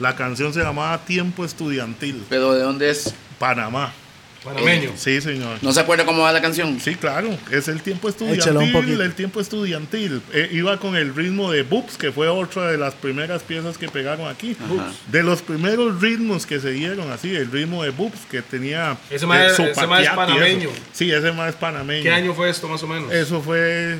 La 0.00 0.16
canción 0.16 0.52
se 0.52 0.60
llamaba 0.60 0.98
Tiempo 1.04 1.44
Estudiantil, 1.44 2.24
Pero 2.28 2.54
¿de 2.54 2.62
dónde 2.62 2.90
es? 2.90 3.14
Panamá. 3.38 3.92
Panameño. 4.44 4.90
Sí, 4.96 5.20
señor. 5.20 5.58
¿No 5.62 5.72
se 5.72 5.80
acuerda 5.80 6.04
cómo 6.04 6.22
va 6.22 6.32
la 6.32 6.40
canción? 6.42 6.80
Sí, 6.80 6.96
claro, 6.96 7.28
es 7.50 7.68
el 7.68 7.80
tiempo 7.82 8.08
estudiantil, 8.08 9.00
el 9.00 9.14
tiempo 9.14 9.40
estudiantil. 9.40 10.20
Eh, 10.32 10.48
iba 10.52 10.78
con 10.78 10.96
el 10.96 11.14
ritmo 11.14 11.50
de 11.52 11.62
Boops, 11.62 11.96
que 11.96 12.10
fue 12.10 12.28
otra 12.28 12.70
de 12.70 12.76
las 12.78 12.94
primeras 12.94 13.42
piezas 13.42 13.78
que 13.78 13.88
pegaron 13.88 14.28
aquí. 14.28 14.56
De 15.08 15.22
los 15.22 15.42
primeros 15.42 16.00
ritmos 16.00 16.44
que 16.46 16.58
se 16.60 16.70
dieron 16.72 17.10
así, 17.12 17.34
el 17.34 17.50
ritmo 17.52 17.84
de 17.84 17.90
Boops, 17.90 18.18
que 18.30 18.42
tenía... 18.42 18.96
Ese 19.10 19.26
mae- 19.26 19.44
eh, 19.44 19.50
ese 19.52 19.70
es 19.70 19.74
Zupatiati 19.76 20.02
y 20.02 20.06
eso. 20.06 20.16
panameño. 20.16 20.68
Sí, 20.92 21.10
ese 21.10 21.32
más 21.32 21.50
es 21.50 21.54
panameño. 21.56 22.02
¿Qué 22.02 22.10
año 22.10 22.34
fue 22.34 22.50
esto 22.50 22.66
más 22.68 22.82
o 22.82 22.86
menos? 22.88 23.12
Eso 23.12 23.40
fue 23.40 23.98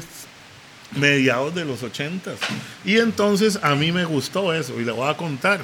mediados 0.97 1.55
de 1.55 1.65
los 1.65 1.83
ochentas. 1.83 2.35
Y 2.85 2.99
entonces 2.99 3.59
a 3.63 3.75
mí 3.75 3.93
me 3.93 4.05
gustó 4.05 4.53
eso, 4.53 4.79
y 4.81 4.85
le 4.85 4.93
voy 4.93 5.09
a 5.09 5.15
contar. 5.17 5.61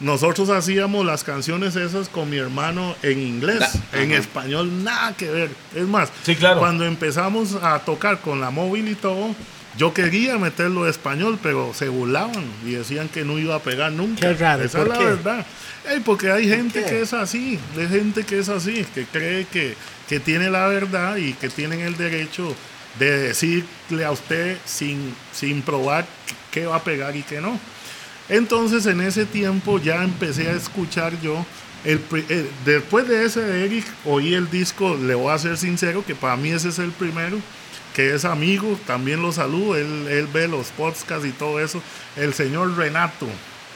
Nosotros 0.00 0.48
hacíamos 0.50 1.04
las 1.04 1.24
canciones 1.24 1.74
esas 1.74 2.08
con 2.08 2.30
mi 2.30 2.36
hermano 2.36 2.94
en 3.02 3.18
inglés, 3.20 3.64
en 3.92 4.12
ajá. 4.12 4.20
español 4.20 4.84
nada 4.84 5.16
que 5.16 5.28
ver. 5.30 5.50
Es 5.74 5.86
más, 5.86 6.10
Sí, 6.22 6.36
claro. 6.36 6.60
cuando 6.60 6.84
empezamos 6.84 7.54
a 7.62 7.80
tocar 7.80 8.20
con 8.20 8.40
la 8.40 8.50
móvil 8.50 8.86
y 8.88 8.94
todo, 8.94 9.34
yo 9.76 9.92
quería 9.92 10.38
meterlo 10.38 10.84
en 10.84 10.90
español, 10.90 11.38
pero 11.42 11.72
se 11.74 11.88
burlaban 11.88 12.44
y 12.64 12.72
decían 12.72 13.08
que 13.08 13.24
no 13.24 13.38
iba 13.40 13.56
a 13.56 13.58
pegar 13.60 13.90
nunca. 13.90 14.20
Qué 14.20 14.34
raro, 14.34 14.62
Esa 14.64 14.78
¿por 14.78 14.86
es 14.86 14.92
la 14.92 14.98
qué? 14.98 15.04
verdad. 15.04 15.46
Ey, 15.90 16.00
porque 16.00 16.30
hay 16.30 16.48
gente 16.48 16.82
qué? 16.84 16.88
que 16.90 17.00
es 17.02 17.12
así, 17.12 17.58
hay 17.76 17.88
gente 17.88 18.24
que 18.24 18.38
es 18.38 18.48
así, 18.48 18.84
que 18.94 19.04
cree 19.06 19.46
que, 19.46 19.74
que 20.08 20.20
tiene 20.20 20.48
la 20.50 20.66
verdad 20.68 21.16
y 21.16 21.32
que 21.32 21.48
tienen 21.48 21.80
el 21.80 21.96
derecho 21.96 22.54
de 23.00 23.18
decirle 23.28 24.04
a 24.04 24.10
usted 24.12 24.58
sin, 24.64 25.14
sin 25.32 25.62
probar 25.62 26.04
qué 26.52 26.66
va 26.66 26.76
a 26.76 26.82
pegar 26.84 27.16
y 27.16 27.22
qué 27.22 27.40
no. 27.40 27.58
Entonces 28.28 28.86
en 28.86 29.00
ese 29.00 29.24
tiempo 29.26 29.78
ya 29.78 30.04
empecé 30.04 30.48
a 30.48 30.52
escuchar 30.52 31.18
yo, 31.22 31.44
el, 31.84 32.00
eh, 32.28 32.50
después 32.64 33.08
de 33.08 33.24
ese 33.24 33.40
de 33.40 33.64
Eric, 33.64 33.86
oí 34.04 34.34
el 34.34 34.50
disco, 34.50 34.96
le 34.96 35.14
voy 35.14 35.32
a 35.32 35.38
ser 35.38 35.56
sincero, 35.56 36.04
que 36.06 36.14
para 36.14 36.36
mí 36.36 36.50
ese 36.50 36.68
es 36.68 36.78
el 36.78 36.90
primero, 36.90 37.38
que 37.94 38.14
es 38.14 38.24
amigo, 38.24 38.78
también 38.86 39.22
lo 39.22 39.32
saludo, 39.32 39.76
él, 39.76 40.06
él 40.10 40.26
ve 40.32 40.48
los 40.48 40.68
podcasts 40.68 41.24
y 41.26 41.30
todo 41.30 41.60
eso, 41.60 41.80
el 42.16 42.34
señor 42.34 42.76
Renato, 42.76 43.26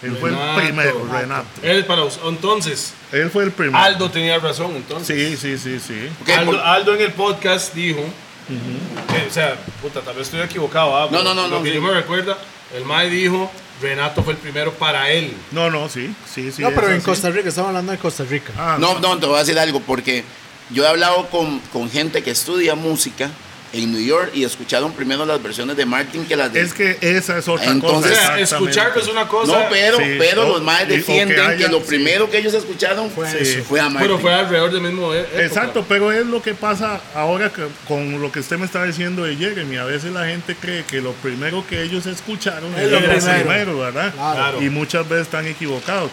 él 0.03 0.16
fue 0.20 0.30
el 0.30 0.36
Renato. 0.36 0.61
primero, 0.61 1.09
Renato, 1.11 1.46
Él 1.62 1.84
para 1.86 2.05
us- 2.05 2.18
entonces, 2.24 2.92
él 3.12 3.30
fue 3.30 3.44
el 3.44 3.53
primero. 3.53 3.78
Aldo 3.82 4.11
tenía 4.11 4.38
razón 4.38 4.72
Sí, 4.72 4.76
entonces. 4.76 5.38
sí, 5.40 5.57
sí, 5.59 5.78
sí. 5.80 6.09
Ok, 6.22 6.28
Aldo, 6.30 6.50
por- 6.53 6.61
Aldo 6.61 6.94
en 6.96 7.00
el 7.03 7.12
podcast 7.12 7.72
dijo, 7.74 8.05
que, 8.48 9.28
o 9.28 9.32
sea, 9.32 9.57
puta, 9.80 10.00
tal 10.00 10.14
vez 10.16 10.24
estoy 10.26 10.40
equivocado. 10.40 10.96
ah, 10.96 11.09
No, 11.11 11.22
no, 11.22 11.34
no, 11.34 11.42
Lo 11.48 11.59
no, 11.59 11.62
que 11.62 11.70
sí. 11.70 11.74
yo 11.76 11.80
me 11.82 11.92
recuerda, 11.92 12.36
el 12.76 12.84
Mae 12.84 13.09
dijo, 13.09 13.50
Renato 13.83 14.22
fue 14.22 14.33
el 14.35 14.39
primero 14.39 14.72
para 14.72 15.11
él. 15.11 15.33
No, 15.51 15.68
no, 15.70 15.89
sí, 15.89 16.14
sí, 16.33 16.51
sí. 16.53 16.62
no, 16.62 16.70
pero 16.70 16.89
en 16.89 16.97
así. 16.99 17.05
Costa 17.05 17.28
Rica, 17.30 17.49
estamos 17.49 17.68
hablando 17.68 17.93
de 17.93 17.99
Costa 17.99 18.24
Rica. 18.24 18.53
Ah, 18.57 18.76
No, 18.80 18.99
no, 19.01 19.18
te 19.18 19.26
voy 19.26 19.37
a 19.37 19.41
decir 19.41 19.59
algo, 19.59 19.80
porque 19.80 20.24
yo 20.70 20.85
he 20.85 20.89
hablado 20.89 21.28
con, 21.28 21.59
con 21.72 21.91
gente 21.91 22.22
que 22.22 22.30
estudia 22.30 22.74
música 22.74 23.30
en 23.73 23.91
New 23.91 24.01
York 24.05 24.33
y 24.35 24.45
escucharon 24.45 24.93
primero 24.93 25.25
las 25.25 25.43
versiones 25.43 25.77
de 25.77 25.87
Martin 25.87 26.27
que 26.27 26.37
las 26.37 26.53
de... 26.53 26.61
Es 26.61 26.75
que 26.75 26.99
esa 27.01 27.39
es 27.39 27.49
otra 27.49 27.70
Entonces- 27.70 28.18
cosa. 28.18 28.39
escucharlo 28.39 29.01
es 29.01 29.09
una 29.09 29.27
cosa, 29.27 29.53
no, 29.61 29.68
pero, 29.70 29.97
Sí, 29.97 30.05
pero 30.18 30.47
o- 30.47 30.53
los 30.55 30.62
más 30.62 30.81
que 30.85 30.97
defienden 30.99 31.57
que, 31.57 31.68
lo 31.68 31.79
sí. 31.81 31.85
primero 31.89 32.29
que 32.31 32.39
ellos 32.39 32.53
escucharon 32.53 33.11
Fue 33.11 33.27
fue, 33.31 33.41
eso. 33.41 33.64
fue 33.64 33.81
a 33.81 33.85
Martin. 33.85 34.03
pero 34.03 34.18
fue 34.18 34.33
alrededor 34.35 34.73
del 34.73 34.83
mismo 34.83 35.14
e- 35.14 35.20
época. 35.20 35.43
Exacto, 35.43 35.85
pero 35.89 36.12
es 36.12 36.27
lo 36.27 36.43
que 36.43 36.53
pasa 36.55 37.01
ahora 37.14 37.51
que, 37.51 37.66
con 37.89 38.20
lo 38.20 38.31
que 38.31 38.41
usted 38.41 38.59
me 38.59 38.66
está 38.66 38.85
diciendo 38.85 39.25
de 39.25 39.37
Jeremy. 39.37 39.77
A 39.79 39.85
veces 39.85 40.12
la 40.12 40.27
gente 40.27 40.55
cree 40.55 40.85
que 40.85 41.01
lo 41.01 41.12
primero 41.14 41.66
que 41.66 41.83
ellos 41.83 42.05
escucharon 42.05 42.75
Es 42.75 42.91
lo 42.91 43.01
lo 43.01 43.07
primero. 43.09 43.33
primero, 43.43 43.79
¿verdad? 43.79 44.12
Claro. 44.14 44.62
Y 44.62 44.68
muchas 44.68 45.09
veces 45.09 45.27
están 45.27 45.47
equivocados. 45.47 46.11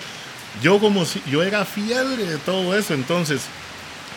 Yo 0.63 0.79
como 0.79 1.05
si 1.05 1.21
yo 1.29 1.43
era 1.43 1.63
fiebre 1.65 2.25
de 2.25 2.37
todo 2.37 2.77
eso, 2.77 2.93
entonces 2.93 3.41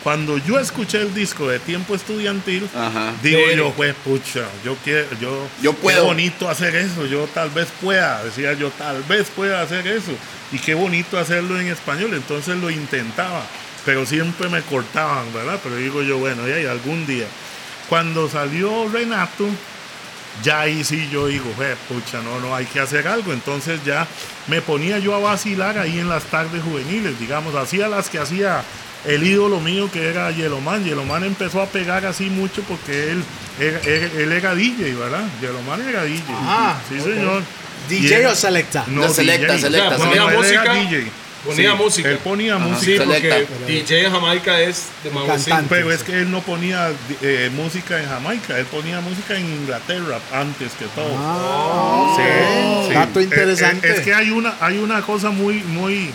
cuando 0.03 0.37
yo 0.37 0.59
escuché 0.59 1.01
el 1.01 1.13
disco 1.13 1.47
de 1.47 1.59
Tiempo 1.59 1.95
Estudiantil, 1.95 2.67
Ajá. 2.75 3.13
digo 3.23 3.39
Sí. 3.49 3.55
yo, 3.57 3.71
pues 3.71 3.95
pucha, 4.03 4.41
yo 4.63 4.75
quiero, 4.83 5.07
yo, 5.21 5.47
Yo 5.61 5.71
qué 5.75 5.81
puedo. 5.81 6.05
bonito 6.05 6.49
hacer 6.49 6.75
eso, 6.75 7.05
yo 7.05 7.25
tal 7.33 7.49
vez 7.51 7.67
pueda, 7.81 8.21
decía 8.23 8.53
yo, 8.53 8.69
tal 8.71 9.01
vez 9.03 9.27
pueda 9.33 9.61
hacer 9.61 9.87
eso. 9.87 10.11
Y 10.51 10.59
qué 10.59 10.73
bonito 10.73 11.17
hacerlo 11.17 11.57
en 11.59 11.67
español, 11.67 12.13
entonces 12.13 12.57
lo 12.57 12.69
intentaba, 12.69 13.43
pero 13.85 14.05
siempre 14.05 14.49
me 14.49 14.61
cortaban, 14.61 15.31
¿verdad? 15.33 15.59
Pero 15.63 15.77
digo 15.77 16.03
yo, 16.03 16.17
bueno, 16.17 16.47
ya, 16.47 16.59
y 16.59 16.65
algún 16.65 17.05
día. 17.07 17.25
Cuando 17.89 18.29
salió 18.29 18.89
Renato, 18.89 19.47
ya 20.43 20.61
ahí 20.61 20.83
sí 20.83 21.07
yo 21.11 21.27
digo, 21.27 21.45
"Jue, 21.55 21.75
pucha, 21.87 22.21
no, 22.21 22.39
no, 22.39 22.55
hay 22.55 22.65
que 22.65 22.79
hacer 22.79 23.07
algo. 23.07 23.31
Entonces 23.33 23.79
ya 23.85 24.07
me 24.47 24.61
ponía 24.61 24.97
yo 24.99 25.13
a 25.15 25.19
vacilar 25.19 25.77
ahí 25.77 25.99
en 25.99 26.09
las 26.09 26.23
tardes 26.25 26.61
juveniles, 26.63 27.19
digamos, 27.19 27.53
hacía 27.55 27.87
las 27.87 28.09
que 28.09 28.17
hacía 28.19 28.63
el 29.05 29.23
ídolo 29.25 29.59
mío 29.59 29.89
que 29.91 30.09
era 30.09 30.31
Yellowman. 30.31 30.83
Yellowman 30.83 31.23
empezó 31.23 31.61
a 31.61 31.65
pegar 31.67 32.05
así 32.05 32.25
mucho 32.29 32.61
porque 32.63 33.11
él, 33.11 33.23
él, 33.59 33.79
él- 33.85 34.11
él 34.17 34.31
era 34.31 34.55
DJ, 34.55 34.93
¿verdad? 34.95 35.23
Yellowman 35.41 35.81
era 35.87 36.03
DJ. 36.03 36.23
Ah, 36.29 36.77
sí, 36.89 36.99
señor. 36.99 37.43
DJ 37.89 38.15
él- 38.21 38.25
o 38.27 38.35
selecta. 38.35 38.85
No, 38.87 39.01
No, 39.07 39.13
selecta, 39.13 39.53
DJ. 39.53 39.59
selecta, 39.61 39.97
ponía 39.97 40.15
no, 40.21 40.29
él 40.29 40.35
era 40.35 40.37
música, 40.63 40.73
DJ. 40.73 41.07
ponía 41.45 41.75
música. 41.75 42.09
Él 42.09 42.17
ponía 42.19 42.55
Ajá. 42.55 42.65
música. 42.65 42.85
Sí, 42.85 42.97
Selecta. 42.97 43.35
porque 43.53 43.71
DJ 43.73 44.05
en 44.05 44.11
Jamaica 44.13 44.61
es 44.61 44.85
de 45.03 45.09
cantante. 45.09 45.65
Pero 45.69 45.91
es 45.91 46.01
que 46.03 46.13
él 46.19 46.31
no 46.31 46.39
ponía 46.41 46.89
eh, 47.21 47.51
música 47.53 47.99
en 48.01 48.07
Jamaica, 48.07 48.57
él 48.57 48.65
ponía 48.67 49.01
música 49.01 49.35
en 49.37 49.45
Inglaterra 49.49 50.19
antes 50.31 50.71
que 50.79 50.85
todo. 50.95 51.13
Ah, 51.19 52.13
Sí, 52.15 52.87
sí. 52.87 52.93
Dato 52.93 53.19
Eh, 53.19 53.23
interesante. 53.23 53.87
eh, 53.89 53.93
es 53.95 53.99
que 53.99 54.13
hay 54.13 54.29
una, 54.31 54.53
hay 54.61 54.77
una 54.77 55.01
cosa 55.01 55.31
muy, 55.31 55.55
muy, 55.63 56.11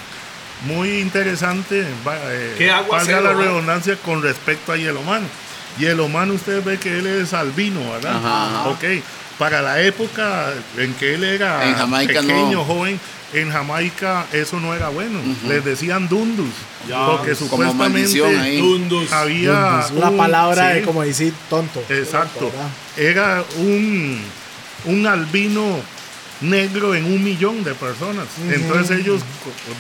muy 0.66 0.98
interesante. 1.00 1.80
eh, 1.82 2.54
¿Qué 2.58 2.70
aguacero, 2.70 3.22
valga 3.22 3.32
la 3.34 3.38
ah? 3.38 3.42
redundancia 3.44 3.96
con 3.96 4.22
respecto 4.22 4.72
a 4.72 4.76
Yellowman. 4.76 5.22
Yellowman, 5.78 6.30
usted 6.32 6.62
ve 6.64 6.78
que 6.78 6.98
él 6.98 7.06
es 7.06 7.32
albino, 7.32 7.80
¿verdad? 7.92 8.16
Ajá, 8.16 8.46
ajá. 8.60 8.68
Ok. 8.70 8.84
Para 9.38 9.62
la 9.62 9.80
época 9.82 10.52
en 10.76 10.92
que 10.94 11.14
él 11.14 11.22
era 11.22 11.68
En 11.68 11.76
Jamaica 11.76 12.20
pequeño, 12.20 12.50
no. 12.58 12.64
joven, 12.64 12.98
en 13.32 13.52
Jamaica 13.52 14.26
eso 14.32 14.58
no 14.58 14.74
era 14.74 14.88
bueno. 14.88 15.20
Les 15.46 15.64
decían 15.64 16.08
dundus. 16.08 16.50
Ya, 16.88 17.06
porque 17.06 17.34
como 17.34 17.50
supuestamente. 17.62 18.58
Dundus. 18.58 19.12
había 19.12 19.86
una 19.92 20.10
un- 20.10 20.16
palabra 20.16 20.68
de 20.70 20.82
como 20.82 21.02
decir 21.02 21.32
tonto. 21.48 21.84
Exacto. 21.88 22.50
Era 22.96 23.44
un, 23.58 24.20
un 24.86 25.06
albino 25.06 25.78
negro 26.40 26.94
en 26.94 27.04
un 27.04 27.22
millón 27.24 27.64
de 27.64 27.74
personas. 27.74 28.26
Entonces 28.50 29.00
ellos 29.00 29.22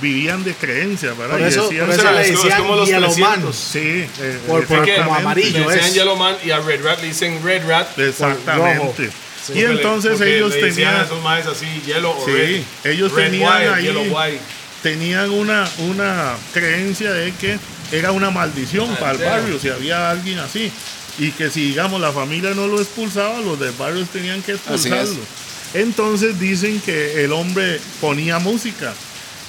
vivían 0.02 0.42
de 0.44 0.54
creencias, 0.54 1.16
¿verdad? 1.16 1.38
Por 1.38 1.40
Y 1.40 1.44
decían- 1.44 1.64
por 1.64 1.72
eso 1.72 1.82
o 1.82 1.86
le 1.88 1.94
como- 2.10 2.18
es 2.20 2.28
decían 2.30 2.58
como 2.62 2.76
los 2.76 2.88
Yellow 2.88 3.16
Man. 3.18 3.40
300. 3.42 3.56
Sí, 3.56 3.78
eh, 3.78 4.38
Por- 4.46 4.66
por- 4.66 4.94
como 4.96 5.14
amarillo, 5.14 5.68
Le 5.68 5.74
decían. 5.76 5.94
Yellow 5.94 6.16
Man 6.16 6.36
y 6.44 6.50
a 6.50 6.58
Red 6.60 6.82
Rat 6.84 7.00
le 7.00 7.06
dicen 7.08 7.40
Red 7.44 7.66
Rat. 7.66 7.98
Exactamente. 7.98 9.04
rojo. 9.06 9.14
Y 9.54 9.62
entonces 9.64 10.20
ellos 10.20 10.54
le 10.54 10.62
decían 10.62 10.88
a 10.88 10.92
tenían, 10.94 11.06
esos 11.06 11.22
maes 11.22 11.46
así, 11.46 11.66
yellow 11.86 12.10
o 12.12 12.24
Sí, 12.26 12.32
red. 12.32 12.62
ellos 12.84 13.12
Red 13.12 13.30
tenían 13.30 13.50
white, 13.56 13.68
ahí- 13.70 13.84
yellow 13.84 14.02
white. 14.04 14.40
tenían 14.82 15.30
una, 15.30 15.66
una 15.78 16.34
creencia 16.52 17.12
de 17.12 17.32
que 17.32 17.58
era 17.92 18.12
una 18.12 18.30
maldición 18.30 18.88
Ah, 18.92 18.98
para 19.00 19.12
el 19.12 19.18
barrio 19.24 19.58
si 19.58 19.70
había 19.70 20.10
alguien 20.10 20.38
así. 20.40 20.70
Y 21.18 21.30
que 21.32 21.50
si, 21.50 21.68
digamos, 21.70 22.00
la 22.00 22.12
familia 22.12 22.50
no 22.54 22.66
lo 22.68 22.78
expulsaba, 22.80 23.40
los 23.40 23.58
del 23.58 23.72
barrio 23.72 24.04
tenían 24.12 24.42
que 24.42 24.52
Así 24.52 24.60
es. 24.74 24.84
expulsarlo. 24.86 25.20
Entonces 25.74 26.38
dicen 26.40 26.80
que 26.80 27.24
el 27.24 27.32
hombre 27.32 27.80
ponía 28.00 28.38
música. 28.38 28.94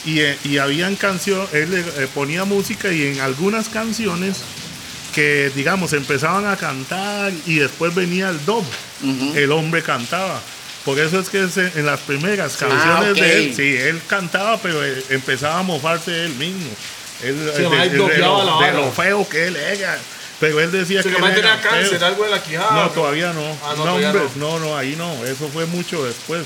Y, 0.06 0.20
eh, 0.22 0.38
y 0.46 0.58
habían 0.58 0.96
canciones, 0.96 1.54
él 1.54 1.74
eh, 1.74 2.08
ponía 2.14 2.46
música 2.46 2.92
y 2.92 3.08
en 3.08 3.20
algunas 3.20 3.68
canciones 3.68 4.38
que, 5.14 5.52
digamos, 5.56 5.92
empezaban 5.94 6.46
a 6.46 6.56
cantar 6.56 7.34
y 7.46 7.56
después 7.56 7.94
venía 7.94 8.30
el 8.30 8.44
dub, 8.46 8.64
el 9.36 9.52
hombre 9.52 9.82
cantaba. 9.84 10.42
Por 10.86 10.98
eso 11.00 11.20
es 11.20 11.30
que 11.30 11.50
se- 11.50 11.72
en 11.78 11.86
las 11.86 12.00
primeras 12.02 12.56
canciones 12.56 13.12
ok. 13.12 13.18
de 13.18 13.38
él, 13.38 13.54
sí, 13.56 13.76
él 13.76 14.02
cantaba, 14.08 14.58
pero 14.62 14.84
eh, 14.86 15.04
empezaba 15.10 15.60
a 15.60 15.64
mofarse 15.64 16.12
de 16.12 16.26
él 16.28 16.36
mismo. 16.36 16.70
Él, 17.24 17.36
Sí, 17.58 17.64
de, 17.90 17.98
de 18.66 18.72
lo 18.74 18.92
feo 18.94 19.28
que 19.28 19.48
él 19.48 19.58
era. 19.58 19.98
Pero 20.40 20.60
él 20.62 20.72
decía 20.72 21.04
Se 21.04 21.10
que 21.10 21.18
él 21.18 21.24
era 21.38 21.60
cáncer, 21.62 22.04
algo 22.04 22.24
de 22.24 22.30
la 22.32 22.42
quijada. 22.42 22.72
No, 22.72 22.84
¿no? 22.84 22.90
todavía 22.92 23.34
no. 23.34 23.42
Ah, 23.64 23.74
no, 23.76 23.76
no, 23.78 23.84
todavía 23.84 24.12
hombre, 24.12 24.24
no. 24.38 24.60
no, 24.60 24.60
no, 24.60 24.78
ahí 24.78 24.96
no. 24.96 25.26
Eso 25.26 25.50
fue 25.52 25.66
mucho 25.66 26.06
después. 26.06 26.46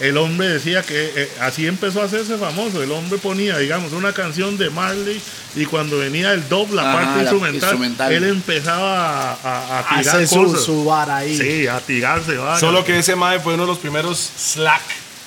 el 0.00 0.16
hombre 0.16 0.48
decía 0.48 0.82
que 0.82 1.12
eh, 1.16 1.30
así 1.40 1.66
empezó 1.66 2.00
a 2.02 2.04
hacerse 2.04 2.36
famoso. 2.36 2.82
El 2.82 2.92
hombre 2.92 3.18
ponía, 3.18 3.58
digamos, 3.58 3.92
una 3.92 4.12
canción 4.12 4.56
de 4.58 4.70
Marley 4.70 5.20
y 5.56 5.66
cuando 5.66 5.98
venía 5.98 6.32
el 6.32 6.48
doble, 6.48 6.76
la 6.76 6.82
Ajá, 6.82 6.92
parte 6.92 7.14
la 7.16 7.20
instrumental, 7.22 7.54
instrumental. 7.54 8.12
él 8.12 8.24
empezaba 8.24 9.30
a, 9.32 9.36
a- 9.42 9.78
a 9.80 9.98
tirar 10.00 10.16
Hace 10.16 10.26
su, 10.28 10.44
cosas. 10.44 10.64
su 10.64 10.84
vara 10.84 11.16
ahí. 11.18 11.36
Sí, 11.36 11.66
a 11.66 11.80
tirarse. 11.80 12.36
Solo 12.60 12.84
que 12.84 12.98
ese 12.98 13.14
mae 13.16 13.40
fue 13.40 13.54
uno 13.54 13.64
de 13.64 13.68
los 13.68 13.78
primeros 13.78 14.18
slack, 14.36 14.82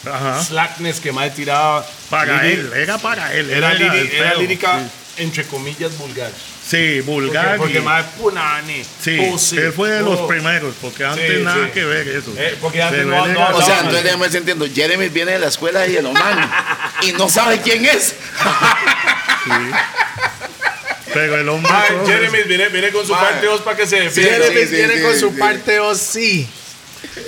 Ajá. 0.06 0.44
slackness 0.44 1.00
que 1.02 1.12
mae 1.12 1.30
tiraba. 1.32 1.86
Para 2.10 2.48
él, 2.48 2.72
era 2.74 2.98
para 2.98 3.34
él. 3.34 3.50
Era, 3.50 3.74
lírica, 4.36 4.80
entre 5.18 5.44
comillas, 5.46 5.98
vulgar. 5.98 6.32
Sí, 6.70 7.02
Porque, 7.06 7.28
vulgar. 7.28 7.58
porque 7.58 7.78
y- 7.78 7.82
mae, 7.82 8.04
punani, 8.18 8.84
Sí, 9.02 9.18
pussy, 9.18 9.58
él 9.58 9.72
fue 9.72 9.90
de 9.90 10.02
los 10.02 10.20
oh. 10.20 10.28
primeros, 10.28 10.76
porque 10.82 11.06
antes 11.06 11.38
Sí, 11.38 11.44
nada 11.44 11.66
sí. 11.68 11.72
que 11.74 11.86
ver 11.86 12.08
eso. 12.10 12.34
Eh, 12.38 12.58
porque 12.60 12.82
antes 12.82 13.06
no- 13.06 13.24
O 13.24 13.62
sea, 13.62 13.78
entonces 13.80 14.04
déjame 14.04 14.26
entiendo. 14.28 14.68
Jeremy 14.74 15.08
viene 15.10 15.32
de 15.34 15.40
la 15.40 15.48
escuela 15.48 15.88
y 15.88 15.96
el 15.96 16.06
humano 16.06 16.50
y 17.04 17.14
no 17.14 17.30
sabe 17.30 17.62
quién 17.62 17.86
es. 17.86 18.16
Pero 21.14 21.38
el 21.38 21.50
hombre. 21.50 21.72
Todo 21.90 22.06
Jeremy 22.06 22.44
viene, 22.48 22.70
viene 22.70 22.92
con 22.92 23.06
su 23.06 23.14
Mae. 23.14 23.22
parte 23.24 23.46
2 23.48 23.62
para 23.62 23.78
que 23.78 23.88
se 23.88 24.10
Sí, 24.10 24.22
defienda. 24.22 24.46
Jeremy 24.48 24.68
sí, 24.68 24.76
viene 24.76 24.98
sí, 24.98 25.02
con 25.04 25.14
sí, 25.14 25.20
su 25.22 25.30
sí. 25.30 25.36
parte 25.40 25.80
o 25.80 25.96
sí. 25.96 26.48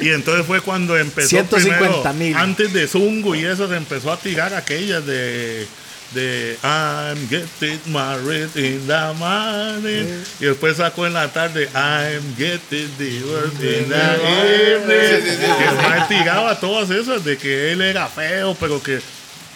Y 0.01 0.09
entonces 0.09 0.45
fue 0.45 0.61
cuando 0.61 0.97
empezó. 0.97 1.29
150 1.29 2.11
mil. 2.13 2.17
primero, 2.33 2.39
Antes 2.39 2.73
de 2.73 2.87
Zungo 2.87 3.35
y 3.35 3.45
eso, 3.45 3.67
se 3.69 3.75
empezó 3.77 4.11
a 4.11 4.17
tirar 4.19 4.53
aquellas 4.53 5.05
de. 5.05 5.65
De 6.11 6.57
I'm 6.63 7.27
getting 7.27 7.79
married 7.91 8.55
in 8.55 8.87
the 8.87 9.13
morning. 9.17 10.23
Y 10.39 10.45
después 10.45 10.77
sacó 10.77 11.05
en 11.05 11.13
la 11.13 11.27
tarde 11.27 11.69
I'm 11.75 12.35
getting 12.35 12.89
divorced 12.97 13.61
in 13.61 13.89
the 13.89 14.17
evening. 14.25 15.21
Sí, 15.21 15.31
sí, 15.37 15.45
el 15.67 15.75
mae 15.75 16.07
tiraba 16.07 16.59
todas 16.59 16.89
esas 16.89 17.23
de 17.23 17.37
que 17.37 17.71
él 17.71 17.81
era 17.81 18.07
feo, 18.07 18.55
pero 18.59 18.81
que 18.81 18.99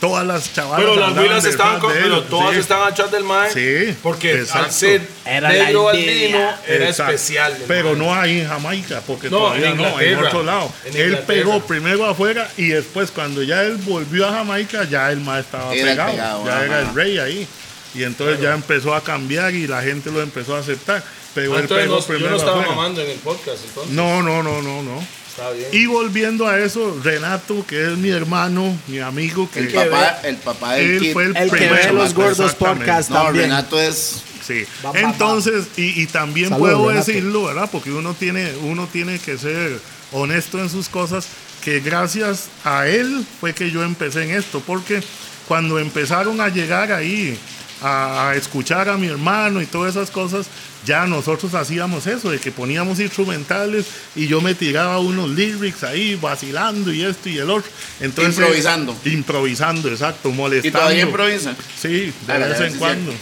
todas 0.04 0.28
las 0.28 0.54
chavalas. 0.54 0.80
Pero 0.82 0.96
las 1.00 1.18
huilas 1.18 1.46
estaban 1.46 1.80
con, 1.80 1.94
pero 1.94 2.24
todas 2.24 2.54
Sí. 2.56 2.60
estaban 2.60 2.92
atrás 2.92 3.10
del 3.10 3.24
mae. 3.24 3.52
Sí, 3.54 3.98
Porque 4.04 4.34
exacto. 4.42 4.66
al 4.66 4.72
ser 4.74 5.08
Era 5.26 5.48
negro 5.50 5.88
albino 5.88 6.50
era 6.68 6.90
Exacto. 6.90 7.14
especial. 7.14 7.58
Pero 7.70 7.90
mae. 7.92 7.98
no 7.98 8.14
ahí 8.14 8.40
en 8.42 8.48
Jamaica, 8.50 9.02
porque 9.08 9.30
No, 9.30 9.38
todavía 9.38 9.70
en 9.70 9.78
no, 9.78 10.00
en 10.02 10.20
otro 10.20 10.44
lado. 10.44 10.70
En 10.86 10.98
él 10.98 11.20
pegó 11.26 11.62
primero 11.62 12.06
afuera 12.06 12.50
y 12.58 12.68
después 12.68 13.12
cuando 13.12 13.42
ya 13.44 13.62
él 13.64 13.78
volvió 13.78 14.28
a 14.28 14.34
Jamaica, 14.34 14.84
ya 14.84 15.10
el 15.12 15.22
más 15.22 15.46
estaba 15.46 15.74
Era 15.74 15.92
pegado, 15.92 16.12
pegado, 16.12 16.46
ya 16.48 16.66
era 16.66 16.80
el 16.82 16.94
rey 16.94 17.18
ahí. 17.20 17.48
Y 17.96 18.04
entonces 18.04 18.42
ya 18.42 18.54
empezó 18.56 18.94
a 18.96 19.02
cambiar 19.04 19.54
y 19.54 19.68
la 19.68 19.82
gente 19.84 20.12
lo 20.12 20.22
empezó 20.22 20.56
a 20.56 20.60
aceptar. 20.60 21.02
Pero 21.34 21.54
Ah, 21.54 21.56
él 21.56 21.62
entonces 21.62 21.86
pegó 21.86 21.96
no- 21.96 22.02
yo 22.02 22.08
primero 22.08 22.30
no 22.32 22.36
estaba 22.38 22.58
afuera. 22.60 22.76
mamando 22.76 23.02
en 23.02 23.10
el 23.12 23.18
podcast, 23.20 23.64
entonces. 23.66 23.94
No, 23.94 24.22
no, 24.22 24.44
no, 24.44 24.62
no, 24.62 24.84
no. 24.84 25.23
Está 25.36 25.50
bien. 25.52 25.68
Y 25.72 25.86
volviendo 25.88 26.48
a 26.48 26.60
eso, 26.60 27.00
Renato, 27.04 27.66
que 27.66 27.92
es 27.92 27.98
mi 27.98 28.10
hermano, 28.10 28.78
mi 28.88 29.00
amigo, 29.00 29.50
que 29.52 29.60
El 29.62 29.68
papá, 29.70 30.20
el 30.24 30.36
papá 30.38 30.74
del 30.76 30.92
él 30.92 31.00
kid. 31.00 31.14
fue 31.14 31.24
el, 31.26 31.38
El 31.38 31.50
que 31.50 31.58
primero. 31.58 31.76
ve 31.76 31.94
los 31.94 32.14
gordos 32.14 32.54
podcast 32.54 33.10
No, 33.10 33.24
también. 33.24 33.46
Renato 33.46 33.80
es. 33.82 34.22
Sí. 34.46 34.66
Bam, 34.84 34.94
bam, 34.94 35.06
Entonces, 35.12 35.66
y, 35.78 36.02
y 36.02 36.06
también 36.06 36.50
Salud, 36.50 36.60
puedo 36.62 36.90
Renato. 36.90 37.06
decirlo, 37.08 37.46
¿verdad? 37.46 37.70
Porque 37.72 37.92
uno 37.92 38.14
tiene, 38.14 38.52
uno 38.62 38.88
tiene 38.92 39.18
que 39.18 39.38
ser 39.38 39.80
honesto 40.12 40.60
en 40.60 40.70
sus 40.70 40.88
cosas, 40.90 41.26
que 41.64 41.80
gracias 41.80 42.50
a 42.64 42.88
él 42.88 43.26
fue 43.40 43.54
que 43.54 43.72
yo 43.72 43.84
empecé 43.84 44.24
en 44.24 44.32
esto, 44.32 44.62
porque 44.68 45.02
cuando 45.48 45.80
empezaron 45.80 46.40
a 46.42 46.50
llegar 46.50 46.92
ahí 46.92 47.38
a, 47.84 48.34
escuchar 48.36 48.90
a 48.90 48.98
mi 48.98 49.08
hermano 49.08 49.62
y 49.62 49.66
todas 49.66 49.96
esas 49.96 50.10
cosas, 50.10 50.48
ya 50.86 51.06
nosotros 51.06 51.54
hacíamos 51.54 52.08
eso, 52.08 52.32
de 52.32 52.40
que 52.40 52.52
poníamos 52.52 53.00
instrumentales 53.00 53.86
y 54.16 54.28
yo 54.28 54.42
me 54.42 54.56
tiraba 54.56 55.00
unos 55.00 55.30
lyrics 55.30 55.84
ahí 55.84 56.16
vacilando 56.16 56.92
y 56.92 57.04
esto 57.04 57.30
y 57.30 57.38
el 57.38 57.50
otro. 57.50 57.70
Entonces, 58.00 58.36
Improvisando. 58.38 58.96
Improvisando, 59.06 59.90
exacto, 59.90 60.32
molestando. 60.32 60.68
Y 60.78 60.82
todavía 60.82 61.04
improvisa. 61.04 61.56
Sí, 61.80 62.14
de 62.26 62.34
Hágale, 62.34 62.50
vez 62.50 62.60
ver 62.60 62.68
en 62.68 62.74
si 62.74 62.80
cuando. 62.80 63.14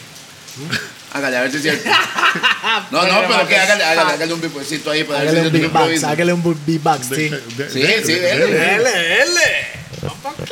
Hágale, 1.14 1.38
a 1.38 1.42
ver 1.42 1.52
si 1.52 1.58
es 1.58 1.64
cierto. 1.64 1.90
No, 2.92 3.06
no, 3.06 3.28
pero 3.28 3.48
que 3.48 3.58
hágale, 3.58 3.84
hágale, 3.84 4.12
hágale 4.14 4.34
un 4.34 4.42
bipocito 4.42 4.92
ahí 4.92 5.04
para 5.04 5.20
ver 5.20 5.30
Hágale 5.30 5.44
si 5.46 5.52
beatbox, 5.52 5.74
improvisas. 5.74 6.10
hágale 6.10 6.34
un 6.34 6.58
beatbox, 6.66 7.06
sí. 7.08 7.16
De- 7.30 7.30
de- 7.58 7.70
Sí, 7.70 7.80
de- 7.82 8.04
sí, 8.06 8.14
de- 8.14 8.20
dele. 8.22 8.46
de- 8.46 8.60
Dele, 8.60 8.90
dele. 8.92 9.82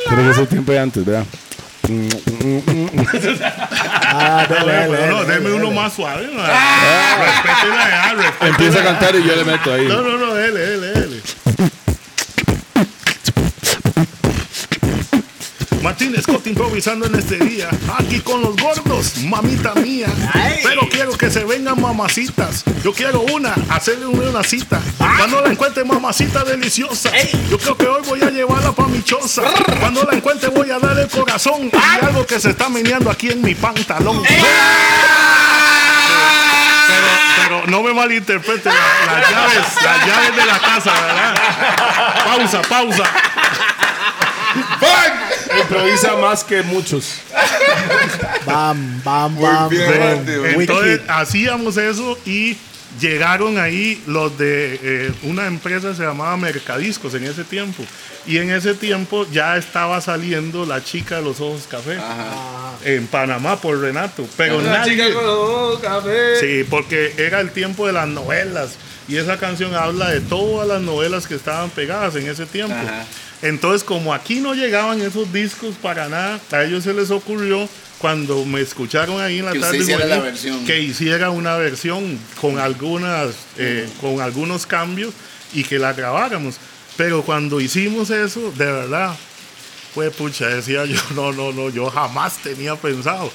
Pero 0.08 0.22
que 0.22 0.30
es 0.30 0.38
el 0.38 0.48
tiempo 0.48 0.72
de 0.72 0.78
antes, 0.78 1.04
¿verdad? 1.04 1.24
Ah, 4.12 4.46
dele, 4.48 4.86
pero 4.90 5.06
no, 5.06 5.24
deme 5.24 5.52
uno 5.52 5.70
más 5.70 5.92
suave. 5.94 6.28
¿no? 6.32 6.42
Respétela 6.42 7.88
ya, 7.88 8.14
respétela. 8.14 8.50
Empieza 8.50 8.80
a 8.80 8.84
cantar 8.84 9.14
y 9.16 9.24
yo 9.24 9.36
le 9.36 9.44
meto 9.44 9.72
ahí. 9.72 9.86
No, 9.86 10.02
no, 10.02 10.16
no, 10.16 10.34
dele, 10.34 10.60
dele, 10.60 10.99
dele. 15.80 15.82
Martín 15.82 16.14
Scott 16.22 16.46
improvisando 16.46 17.06
en 17.06 17.14
este 17.14 17.36
día, 17.38 17.68
aquí 17.98 18.20
con 18.20 18.42
los 18.42 18.56
gordos, 18.56 19.18
mamita 19.24 19.74
mía. 19.74 20.06
Ay. 20.32 20.60
Pero 20.62 20.82
quiero 20.90 21.12
que 21.16 21.30
se 21.30 21.44
vengan 21.44 21.80
mamacitas. 21.80 22.64
Yo 22.84 22.92
quiero 22.92 23.20
una, 23.22 23.54
hacerle 23.70 24.06
una, 24.06 24.42
cita. 24.44 24.80
Cuando 24.98 25.40
la 25.40 25.50
encuentre 25.50 25.84
mamacita 25.84 26.44
deliciosa, 26.44 27.10
yo 27.50 27.58
creo 27.58 27.76
que 27.76 27.86
hoy 27.86 28.02
voy 28.06 28.22
a 28.22 28.30
llevarla 28.30 28.72
pa' 28.72 28.86
mi 28.88 29.02
choza. 29.02 29.42
Cuando 29.80 30.04
la 30.04 30.16
encuentre 30.16 30.48
voy 30.50 30.70
a 30.70 30.78
dar 30.78 30.98
el 30.98 31.08
corazón 31.08 31.70
y 31.72 32.04
algo 32.04 32.26
que 32.26 32.38
se 32.40 32.50
está 32.50 32.68
meneando 32.68 33.10
aquí 33.10 33.30
en 33.30 33.42
mi 33.42 33.54
pantalón. 33.54 34.22
Pero, 36.88 37.06
pero 37.42 37.66
no 37.66 37.82
me 37.82 37.92
malinterprete, 37.92 38.68
la- 38.68 39.20
las 39.20 39.30
llaves, 39.30 39.82
las 39.82 40.06
llaves 40.06 40.36
de 40.36 40.46
la 40.46 40.58
casa, 40.58 40.92
¿verdad? 40.92 42.24
Pausa, 42.24 42.62
pausa. 42.62 43.04
Improvisa 45.58 46.16
más 46.16 46.44
que 46.44 46.62
muchos. 46.62 47.14
Bam, 48.44 49.02
bam, 49.04 49.40
bam. 49.40 49.68
bien. 49.68 50.24
Entonces 50.60 51.00
hacíamos 51.08 51.76
eso 51.76 52.18
y 52.24 52.56
llegaron 53.00 53.58
ahí 53.58 54.02
los 54.06 54.36
de 54.38 54.78
eh, 54.82 55.12
una 55.22 55.46
empresa 55.46 55.94
se 55.94 56.02
llamaba 56.02 56.36
Mercadiscos 56.36 57.14
en 57.14 57.24
ese 57.24 57.44
tiempo. 57.44 57.84
Y 58.26 58.36
en 58.36 58.50
ese 58.50 58.74
tiempo 58.74 59.26
ya 59.32 59.56
estaba 59.56 60.00
saliendo 60.00 60.66
la 60.66 60.84
chica 60.84 61.16
de 61.16 61.22
los 61.22 61.40
ojos 61.40 61.66
café 61.68 61.98
en 62.84 63.06
Panamá 63.06 63.56
por 63.60 63.80
Renato. 63.80 64.26
Pero 64.36 64.60
nadie, 64.60 64.92
chica 64.92 65.12
con 65.14 65.24
los 65.24 65.80
café. 65.80 66.36
Sí, 66.38 66.66
porque 66.68 67.14
era 67.16 67.40
el 67.40 67.50
tiempo 67.50 67.86
de 67.86 67.94
las 67.94 68.06
novelas. 68.06 68.76
Y 69.08 69.16
esa 69.16 69.38
canción 69.38 69.74
habla 69.74 70.10
de 70.10 70.20
todas 70.20 70.68
las 70.68 70.82
novelas 70.82 71.26
que 71.26 71.34
estaban 71.34 71.70
pegadas 71.70 72.14
en 72.14 72.28
ese 72.28 72.46
tiempo. 72.46 72.74
Ajá. 72.74 73.06
Entonces, 73.42 73.84
como 73.84 74.12
aquí 74.12 74.40
no 74.40 74.54
llegaban 74.54 75.00
esos 75.00 75.32
discos 75.32 75.74
para 75.80 76.08
nada, 76.08 76.38
a 76.52 76.62
ellos 76.62 76.84
se 76.84 76.92
les 76.92 77.10
ocurrió, 77.10 77.68
cuando 78.00 78.44
me 78.46 78.60
escucharon 78.62 79.20
ahí 79.20 79.40
en 79.40 79.44
la 79.46 79.52
Que 79.52 79.58
tarde, 79.60 79.78
hiciera 79.78 80.06
la 80.06 80.20
versión. 80.20 80.64
que 80.64 80.80
hiciera 80.80 81.30
una 81.30 81.56
versión 81.56 82.18
con, 82.40 82.58
algunas, 82.58 83.28
eh, 83.58 83.88
con 84.00 84.20
algunos 84.20 84.66
cambios 84.66 85.12
y 85.52 85.64
que 85.64 85.78
la 85.78 85.92
grabáramos. 85.92 86.56
Pero 86.96 87.22
cuando 87.22 87.60
hicimos 87.60 88.10
eso, 88.10 88.52
de 88.56 88.64
verdad, 88.72 89.14
pues 89.94 90.14
pucha, 90.14 90.46
decía 90.48 90.84
yo, 90.86 90.98
no, 91.14 91.32
no, 91.32 91.52
no, 91.52 91.68
yo 91.70 91.90
jamás 91.90 92.38
tenía 92.42 92.74
pensado. 92.76 93.30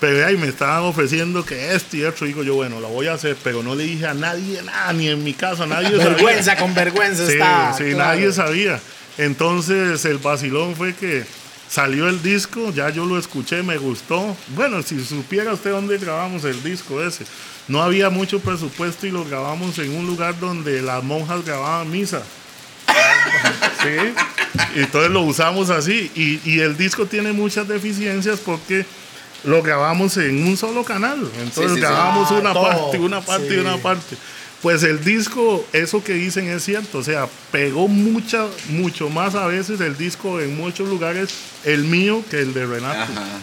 Pero 0.00 0.24
ahí 0.26 0.36
me 0.36 0.46
estaban 0.46 0.84
ofreciendo 0.84 1.44
que 1.44 1.74
esto 1.74 1.96
y 1.96 2.02
esto. 2.04 2.24
Digo 2.24 2.44
yo, 2.44 2.54
bueno, 2.54 2.78
lo 2.80 2.86
voy 2.88 3.08
a 3.08 3.14
hacer, 3.14 3.36
pero 3.42 3.62
no 3.64 3.74
le 3.74 3.82
dije 3.84 4.06
a 4.06 4.14
nadie 4.14 4.62
nada, 4.62 4.92
ni 4.92 5.08
en 5.08 5.24
mi 5.24 5.34
casa, 5.34 5.66
nadie 5.66 5.90
sabía. 5.90 6.04
Vergüenza 6.10 6.56
con 6.56 6.72
vergüenza 6.74 7.26
Sí, 7.26 7.32
está. 7.32 7.74
sí, 7.76 7.84
claro. 7.92 7.98
nadie 7.98 8.32
sabía. 8.32 8.80
Entonces 9.16 10.04
el 10.04 10.18
vacilón 10.18 10.76
fue 10.76 10.94
que 10.94 11.24
salió 11.68 12.08
el 12.08 12.22
disco, 12.22 12.72
ya 12.72 12.90
yo 12.90 13.04
lo 13.06 13.18
escuché, 13.18 13.62
me 13.62 13.76
gustó. 13.78 14.36
Bueno, 14.54 14.82
si 14.82 15.04
supiera 15.04 15.52
usted 15.52 15.70
dónde 15.70 15.98
grabamos 15.98 16.44
el 16.44 16.62
disco 16.62 17.02
ese. 17.02 17.24
No 17.68 17.82
había 17.82 18.08
mucho 18.10 18.40
presupuesto 18.40 19.06
y 19.06 19.10
lo 19.10 19.24
grabamos 19.24 19.78
en 19.78 19.94
un 19.96 20.06
lugar 20.06 20.38
donde 20.40 20.80
las 20.82 21.02
monjas 21.04 21.44
grababan 21.44 21.90
misa. 21.90 22.22
Sí, 23.82 24.12
y 24.74 24.80
entonces 24.80 25.10
lo 25.12 25.20
usamos 25.20 25.70
así. 25.70 26.10
Y, 26.16 26.40
y 26.50 26.60
el 26.60 26.76
disco 26.76 27.06
tiene 27.06 27.32
muchas 27.32 27.68
deficiencias 27.68 28.40
porque 28.40 28.84
lo 29.44 29.62
grabamos 29.62 30.16
en 30.16 30.44
un 30.48 30.56
solo 30.56 30.82
canal. 30.82 31.20
Entonces 31.38 31.54
Sí, 31.54 31.68
sí, 31.68 31.74
sí. 31.74 31.80
grabamos 31.80 32.28
Ah, 32.30 32.34
una 32.34 32.54
parte, 32.54 32.98
una 32.98 33.20
parte 33.20 33.48
Sí. 33.48 33.54
y 33.54 33.58
una 33.58 33.76
parte. 33.76 34.16
Pues 34.62 34.82
el 34.82 35.04
disco, 35.04 35.64
eso 35.72 36.02
que 36.02 36.14
dicen 36.14 36.48
es 36.48 36.64
cierto, 36.64 36.98
o 36.98 37.02
sea, 37.04 37.28
pegó 37.52 37.86
mucha, 37.86 38.46
mucho 38.70 39.08
más 39.08 39.36
a 39.36 39.46
veces 39.46 39.80
el 39.80 39.96
disco 39.96 40.40
en 40.40 40.56
muchos 40.56 40.88
lugares, 40.88 41.30
el 41.64 41.84
mío 41.84 42.24
que 42.28 42.40
el 42.40 42.54
de 42.54 42.66
Renato. 42.66 43.12
Ajá. 43.12 43.38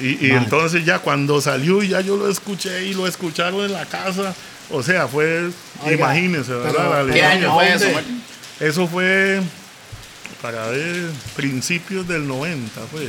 Y, 0.00 0.30
entonces 0.30 0.84
ya 0.84 1.00
cuando 1.00 1.40
salió 1.40 1.82
ya 1.82 2.00
yo 2.00 2.16
lo 2.16 2.28
escuché 2.28 2.86
y 2.86 2.94
lo 2.94 3.08
escucharon 3.08 3.64
en 3.64 3.72
la 3.72 3.86
casa, 3.86 4.34
o 4.70 4.84
sea, 4.84 5.08
fue, 5.08 5.50
Oiga, 5.82 5.92
imagínense, 5.94 6.52
¿verdad? 6.52 7.06
¿Qué 7.12 7.22
año 7.24 7.52
fue 7.54 7.74
eso? 7.74 7.86
Eso 8.60 8.86
fue 8.86 9.40
para 10.40 10.68
ver 10.68 11.10
principios 11.34 12.06
del 12.06 12.28
90, 12.28 12.80
fue 12.82 13.08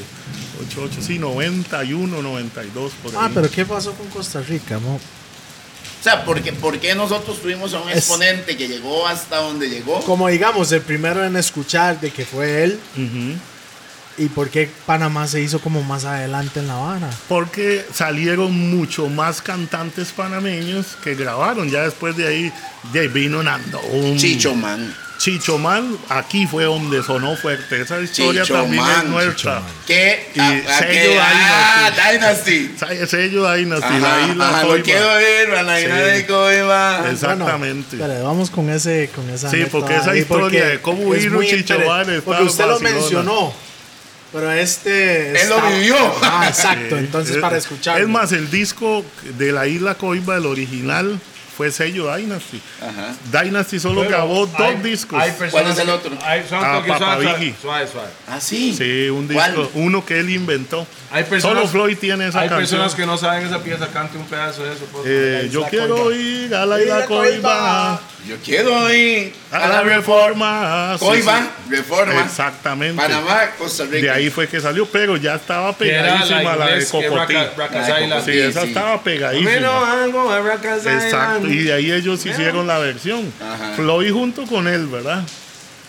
88, 0.65 1.01
sí, 1.01 1.19
91, 1.19 2.21
92 2.21 2.91
por 3.03 3.11
ahí. 3.11 3.17
Ah, 3.21 3.31
pero 3.31 3.49
¿qué 3.49 3.63
pasó 3.63 3.93
con 3.93 4.07
Costa 4.07 4.41
Rica, 4.41 4.79
mo? 4.79 4.99
O 6.01 6.03
sea, 6.03 6.25
¿por 6.25 6.41
qué, 6.41 6.51
por 6.51 6.79
qué 6.79 6.95
nosotros 6.95 7.39
tuvimos 7.41 7.73
a 7.75 7.79
un 7.81 7.89
Es- 7.91 7.97
exponente 7.99 8.57
que 8.57 8.67
llegó 8.67 9.07
hasta 9.07 9.37
donde 9.37 9.69
llegó? 9.69 9.99
Como 10.01 10.27
digamos, 10.29 10.71
el 10.71 10.81
primero 10.81 11.23
en 11.23 11.35
escuchar 11.35 11.99
de 12.01 12.09
que 12.09 12.25
fue 12.25 12.63
él. 12.63 12.79
¿Y 14.17 14.27
por 14.27 14.49
qué 14.49 14.69
Panamá 14.85 15.25
se 15.27 15.41
hizo 15.41 15.59
como 15.61 15.81
más 15.83 16.03
adelante 16.05 16.59
en 16.59 16.67
La 16.67 16.73
Habana? 16.75 17.09
Porque 17.29 17.85
salieron 17.93 18.51
mucho 18.71 19.07
más 19.07 19.41
cantantes 19.41 20.11
panameños 20.11 20.97
que 21.03 21.15
grabaron. 21.15 21.69
Ya 21.69 21.83
después 21.83 22.17
de 22.17 22.27
ahí, 22.27 22.53
de 22.91 22.99
ahí 23.01 23.07
vino 23.07 23.41
Nando. 23.41 23.79
Chicho 24.17 24.53
Man. 24.53 24.93
Chicho 25.21 25.59
Man, 25.59 25.97
aquí 26.09 26.47
fue 26.47 26.63
donde 26.63 27.03
sonó 27.03 27.35
fuerte. 27.37 27.81
Esa 27.81 27.99
historia 28.01 28.41
Chicho 28.41 28.55
también 28.55 28.81
Man, 28.81 29.01
es 29.05 29.09
nuestra. 29.09 29.61
¿Qué? 29.85 30.31
Y 30.33 30.39
a- 30.39 30.47
a 30.49 30.79
sello 30.79 30.91
qué- 30.91 31.19
ah, 31.21 31.91
Dynasty. 32.11 32.71
Sello 33.07 33.53
Dynasty, 33.53 33.85
Ajá, 33.85 33.99
la 33.99 34.27
isla 34.27 34.49
ajá, 34.49 34.61
Coiba. 34.61 34.77
lo 34.77 34.83
quiero 34.83 35.07
ver, 35.15 35.51
a 35.55 35.63
la 35.63 35.79
isla 35.81 35.95
Sí. 35.97 36.01
de 36.11 36.25
Coiba. 36.25 37.05
Exactamente. 37.11 37.97
Bueno, 37.97 38.05
espere, 38.13 38.23
vamos 38.23 38.49
con 38.49 38.69
ese 38.71 39.09
con 39.15 39.29
esa 39.29 39.51
Sí, 39.51 39.65
porque 39.71 39.95
esa 39.95 40.11
ahí, 40.11 40.21
historia 40.21 40.43
porque 40.45 40.61
de 40.65 40.81
cómo 40.81 41.13
es 41.13 41.23
vino 41.23 41.35
muy 41.35 41.45
Chicho 41.45 41.75
inter- 41.75 41.85
Bar 41.87 42.09
está 42.09 42.25
Porque 42.25 42.43
usted 42.43 42.65
lo 42.65 42.79
mencionó. 42.79 43.53
Pero 44.33 44.49
este. 44.53 45.39
Él 45.41 45.49
lo 45.49 45.61
vivió. 45.69 45.95
Ah, 46.23 46.45
exacto. 46.47 46.97
Entonces, 46.97 47.35
Es- 47.35 47.41
para 47.41 47.57
escuchar. 47.57 47.99
Es 48.01 48.07
más, 48.07 48.31
el 48.31 48.49
disco 48.49 49.05
de 49.37 49.51
la 49.51 49.67
isla 49.67 49.95
Coiba, 49.95 50.37
el 50.37 50.45
original, 50.45 51.19
fue 51.61 51.71
sello 51.71 52.15
Dynasty. 52.15 52.59
Ajá. 52.81 53.13
Dynasty 53.43 53.79
solo 53.79 54.01
Pero 54.01 54.09
grabó 54.09 54.47
dos 54.47 54.59
hay- 54.59 54.77
discos. 54.77 55.21
hay 55.21 55.29
personas 55.29 55.51
¿Cuál 55.51 55.71
es 55.71 55.77
el 55.79 55.89
otro? 55.91 56.11
Hay, 56.23 56.39
Ah, 56.51 56.81
Papa 56.87 56.97
suave, 56.97 57.23
suave, 57.23 57.37
Biggie. 57.39 57.55
suave, 57.61 57.87
suave. 57.87 58.07
Ah, 58.27 58.39
sí. 58.41 58.73
Sí, 58.75 59.09
un 59.09 59.27
¿Cuál? 59.27 59.55
disco, 59.55 59.71
uno 59.75 60.03
que 60.03 60.19
él 60.19 60.31
inventó. 60.31 60.87
Hay 61.11 61.23
personas, 61.25 61.57
Solo 61.57 61.67
Floyd 61.67 61.97
tiene 61.99 62.27
esa 62.29 62.39
Hay 62.39 62.49
canción. 62.49 62.79
personas 62.81 62.95
que 62.95 63.05
no 63.05 63.15
saben 63.17 63.45
esa 63.45 63.59
pieza, 63.61 63.87
cante 63.89 64.17
un 64.17 64.25
pedazo 64.25 64.63
de 64.63 64.73
eso. 64.73 64.85
Eh, 65.05 65.49
yo 65.51 65.63
quiero 65.69 65.97
Coiba. 65.97 66.15
ir 66.19 66.55
a 66.55 66.65
la 66.65 66.81
isla 66.81 67.05
Coiba. 67.05 68.01
Yo 68.27 68.35
quiero 68.45 68.93
ir 68.93 69.33
a 69.51 69.67
la 69.67 69.81
reforma. 69.81 70.95
Coiba, 70.99 71.39
sí. 71.39 71.43
Reforma, 71.69 72.21
Exactamente. 72.23 72.95
Panamá, 73.01 73.49
Costa 73.57 73.83
Rica. 73.85 73.97
De 73.97 74.09
ahí 74.11 74.29
fue 74.29 74.47
que 74.47 74.59
salió, 74.61 74.85
pero 74.87 75.17
ya 75.17 75.35
estaba 75.35 75.73
pegadísima 75.75 76.55
la 76.55 76.65
de 76.67 76.71
inglés, 76.73 76.91
que 76.91 77.07
Cocotí. 77.07 77.33
Sí, 78.25 78.39
esa 78.39 78.61
Sí, 78.61 78.67
sí. 78.67 78.67
estaba 78.73 79.01
pegadísima. 79.03 79.51
Exacto, 79.51 81.47
y 81.53 81.63
de 81.63 81.73
ahí 81.73 81.91
ellos 81.91 82.25
hicieron 82.25 82.67
la 82.67 82.79
versión. 82.79 83.31
Ajá. 83.41 83.73
Floyd 83.75 84.11
junto 84.11 84.45
con 84.45 84.67
él, 84.67 84.87
¿verdad? 84.87 85.23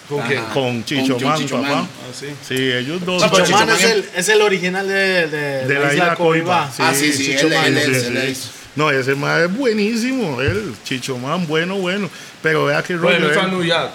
¿Con 0.09 0.23
qué? 0.29 0.39
Con 0.53 0.85
Chicho 0.85 1.15
Con 1.17 1.25
Man, 1.25 1.39
Chicho 1.39 1.63
papá. 1.63 1.81
Ah, 1.87 2.13
sí. 2.19 2.27
Sí, 2.47 2.55
ellos 2.55 3.05
dos. 3.05 3.23
No, 3.23 3.31
pero 3.31 3.45
Chicho 3.47 3.57
Man 3.59 3.69
Chicho 3.77 3.87
es 3.89 3.93
el, 3.93 4.05
es 4.15 4.29
el 4.29 4.43
original 4.43 4.87
de, 4.87 5.27
de, 5.29 5.67
de 5.67 5.79
la 5.79 5.93
isla 5.93 6.15
Coiba. 6.17 6.71
Ah, 6.79 6.93
sí, 6.95 7.13
sí, 7.13 7.25
Chicho 7.27 7.47
él, 7.47 7.55
Man. 7.55 7.67
él 7.67 7.79
es, 7.79 7.85
Sí, 8.03 8.07
él 8.09 8.23
sí. 8.27 8.31
es. 8.33 8.51
No, 8.75 8.91
ese 8.91 9.15
man 9.15 9.43
es 9.45 9.55
buenísimo, 9.57 10.41
él, 10.41 10.75
Chicho 10.85 11.17
Man, 11.19 11.47
bueno, 11.47 11.77
bueno. 11.77 12.09
Pero 12.43 12.65
vea 12.67 12.83
que 12.83 12.97
Bueno, 12.97 13.29
rollo. 13.29 13.63
York. 13.63 13.91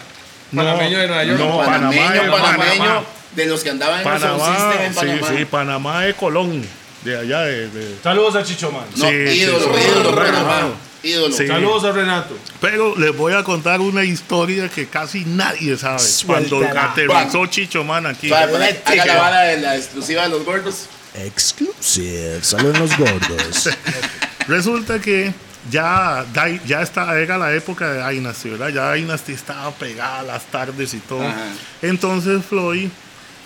No, 0.52 0.62
Panameño 0.64 1.00
de 1.00 1.08
Nueva 1.08 1.24
York. 1.26 1.40
no, 1.40 1.58
Panamá, 1.58 1.72
panameño, 1.92 2.06
Panamá, 2.32 2.42
panameño, 2.42 2.80
Panamá. 2.84 3.04
de 3.36 3.46
los 3.48 3.64
que 3.64 3.70
andaban 3.70 4.04
Panamá, 4.04 4.74
en 4.86 4.94
sí, 4.94 5.00
Panamá. 5.00 5.28
sí, 5.38 5.46
Panamá 5.46 6.02
de 6.04 6.14
Colón, 6.14 6.64
de 7.04 7.18
allá 7.18 7.42
de... 7.42 7.70
de- 7.70 7.96
Saludos 8.02 8.36
a 8.36 8.44
Chicho 8.44 8.72
Man. 8.72 8.86
No, 8.96 9.10
Sí, 9.10 9.14
ídolo, 9.16 9.60
sí, 9.76 9.82
sí. 9.82 9.88
ídolo, 9.92 10.16
Panamá. 10.16 10.70
Bueno. 11.16 11.28
Ídolo. 11.28 11.38
Sí. 11.38 11.48
Saludos 11.48 11.84
a 11.84 11.92
Renato. 11.92 12.38
Pero 12.62 12.96
les 12.98 13.16
voy 13.16 13.34
a 13.34 13.44
contar 13.44 13.82
una 13.82 14.04
historia 14.04 14.70
que 14.70 14.88
casi 14.88 15.26
nadie 15.26 15.78
sabe. 15.78 16.04
Cuando 16.26 16.62
aterrizó 16.66 17.46
Chicho 17.48 17.84
Man 17.84 18.06
aquí. 18.06 18.32
Eléctrica. 18.32 19.04
haga 19.04 19.14
la 19.14 19.22
vara 19.22 19.42
de 19.42 19.58
la 19.58 19.76
exclusiva 19.76 20.24
de 20.24 20.30
los 20.30 20.46
gordos. 20.46 20.88
Exclusive, 21.14 22.44
solo 22.44 22.70
en 22.70 22.80
los 22.80 22.98
gordos. 22.98 23.70
Resulta 24.48 25.00
que 25.00 25.34
ya, 25.70 26.26
ya 26.66 26.82
está, 26.82 27.20
era 27.20 27.38
la 27.38 27.54
época 27.54 27.92
de 27.92 28.14
Dynasty, 28.14 28.50
¿verdad? 28.50 28.70
Ya 28.70 28.94
Dynasty 28.94 29.34
estaba 29.34 29.72
pegada 29.72 30.20
a 30.20 30.24
las 30.24 30.44
tardes 30.46 30.94
y 30.94 31.00
todo. 31.00 31.28
Ajá. 31.28 31.48
Entonces 31.82 32.46
Floyd 32.46 32.90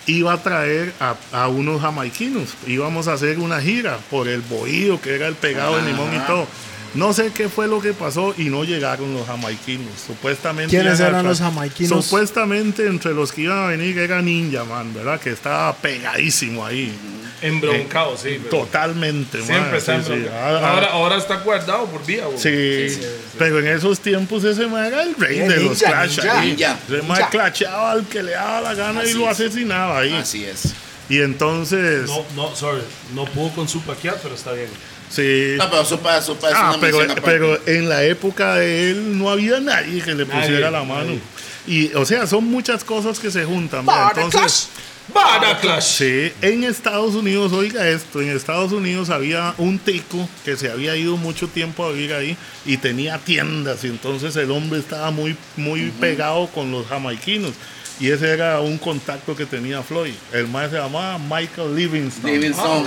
iba 0.06 0.32
a 0.32 0.42
traer 0.42 0.92
a, 1.00 1.14
a 1.32 1.48
unos 1.48 1.80
jamaiquinos. 1.80 2.50
Íbamos 2.66 3.08
a 3.08 3.14
hacer 3.14 3.38
una 3.38 3.60
gira 3.60 3.98
por 4.10 4.28
el 4.28 4.40
bohío, 4.42 5.00
que 5.00 5.14
era 5.14 5.28
el 5.28 5.34
pegado 5.34 5.76
de 5.76 5.82
limón 5.82 6.14
y 6.14 6.18
todo. 6.20 6.46
No 6.94 7.12
sé 7.14 7.32
qué 7.34 7.48
fue 7.48 7.68
lo 7.68 7.80
que 7.80 7.92
pasó 7.94 8.34
y 8.36 8.44
no 8.44 8.64
llegaron 8.64 9.14
los 9.14 9.26
jamaiquinos. 9.26 9.88
Supuestamente. 10.06 10.70
¿Quiénes 10.76 11.00
eran 11.00 11.24
tra- 11.24 11.28
los 11.28 11.38
jamaiquinos? 11.40 12.04
Supuestamente 12.04 12.86
entre 12.86 13.14
los 13.14 13.32
que 13.32 13.42
iban 13.42 13.58
a 13.58 13.66
venir 13.68 13.96
era 13.98 14.20
Ninja 14.20 14.64
Man, 14.64 14.92
¿verdad? 14.92 15.18
Que 15.20 15.30
estaba 15.30 15.74
pegadísimo 15.76 16.64
ahí. 16.66 16.92
Embroncado, 17.40 18.16
sí. 18.16 18.38
pero 18.42 18.64
Totalmente, 18.64 19.38
man. 19.38 19.46
Siempre 19.46 19.78
está 19.78 19.98
Sí, 20.00 20.04
sí. 20.06 20.12
embroncado. 20.12 20.58
Ah. 20.58 20.70
Ahora, 20.74 20.86
ahora 20.92 21.16
está 21.16 21.36
guardado 21.38 21.86
por 21.86 22.04
vía. 22.06 22.26
güey. 22.26 22.38
Sí, 22.38 23.00
pero 23.38 23.58
en 23.58 23.66
esos 23.68 23.98
tiempos 23.98 24.44
ese 24.44 24.66
man 24.66 24.84
era 24.86 25.02
el 25.02 25.14
rey 25.16 25.38
Eh, 25.40 25.48
de 25.48 25.56
los 25.56 25.80
ninja, 25.80 25.86
clash. 25.88 26.18
ninja. 26.18 26.40
ahí. 26.40 26.48
Ninja. 26.50 26.78
Ese 26.88 27.02
man 27.02 27.22
clachaba 27.30 27.90
al 27.92 28.06
que 28.06 28.22
le 28.22 28.32
daba 28.32 28.60
la 28.60 28.74
gana 28.74 29.00
y 29.02 29.06
Así 29.08 29.14
lo 29.18 29.24
es. 29.24 29.30
asesinaba 29.30 29.98
ahí. 29.98 30.12
Así 30.12 30.44
es. 30.44 30.74
Y 31.08 31.20
entonces, 31.20 32.06
No, 32.08 32.24
no, 32.36 32.54
sorry. 32.54 32.82
No 33.14 33.24
pudo 33.24 33.50
con 33.54 33.68
su 33.68 33.80
paquear, 33.82 34.18
pero 34.22 34.34
está 34.36 34.52
bien. 34.52 34.68
Sí. 35.12 35.54
No, 35.58 35.70
pero 35.70 35.84
Sopa, 35.84 36.20
Sopa 36.22 36.48
es 36.50 36.54
Ah, 36.56 36.70
una 36.70 36.80
pero, 36.80 36.98
mención 36.98 37.20
pero 37.24 37.60
en 37.66 37.88
la 37.88 38.04
época 38.04 38.54
de 38.56 38.90
él 38.90 39.18
no 39.18 39.30
había 39.30 39.60
nadie 39.60 40.00
que 40.02 40.14
le 40.14 40.24
Nadie, 40.26 40.40
pusiera 40.40 40.70
la 40.70 40.82
mano. 40.84 41.04
nadie. 41.04 41.20
Y, 41.66 41.92
o 41.94 42.04
sea, 42.04 42.26
son 42.26 42.44
muchas 42.44 42.82
cosas 42.82 43.18
que 43.20 43.30
se 43.30 43.44
juntan. 43.44 43.86
¿verdad? 43.86 44.12
Entonces, 44.18 44.68
Bada 45.14 45.58
Clash. 45.60 45.82
Sí, 45.84 46.32
en 46.42 46.64
Estados 46.64 47.14
Unidos, 47.14 47.52
oiga 47.52 47.88
esto, 47.88 48.20
en 48.20 48.30
Estados 48.30 48.72
Unidos 48.72 49.10
había 49.10 49.54
un 49.58 49.78
tico 49.78 50.28
que 50.44 50.56
se 50.56 50.70
había 50.70 50.96
ido 50.96 51.16
mucho 51.16 51.48
tiempo 51.48 51.84
a 51.84 51.92
vivir 51.92 52.14
ahí 52.14 52.36
y 52.64 52.76
tenía 52.78 53.18
tiendas 53.18 53.82
y 53.84 53.88
entonces 53.88 54.34
el 54.36 54.50
hombre 54.52 54.78
estaba 54.78 55.10
muy, 55.10 55.36
muy 55.56 55.90
pegado 56.00 56.46
con 56.48 56.70
los 56.70 56.86
jamaiquinos 56.86 57.52
y 58.00 58.10
ese 58.10 58.30
era 58.30 58.60
un 58.60 58.78
contacto 58.78 59.36
que 59.36 59.46
tenía 59.46 59.82
Floyd. 59.82 60.14
El 60.32 60.48
más 60.48 60.70
se 60.70 60.76
llamaba 60.76 61.18
Michael 61.18 61.74
Livingston. 61.74 62.30
Livingston. 62.30 62.86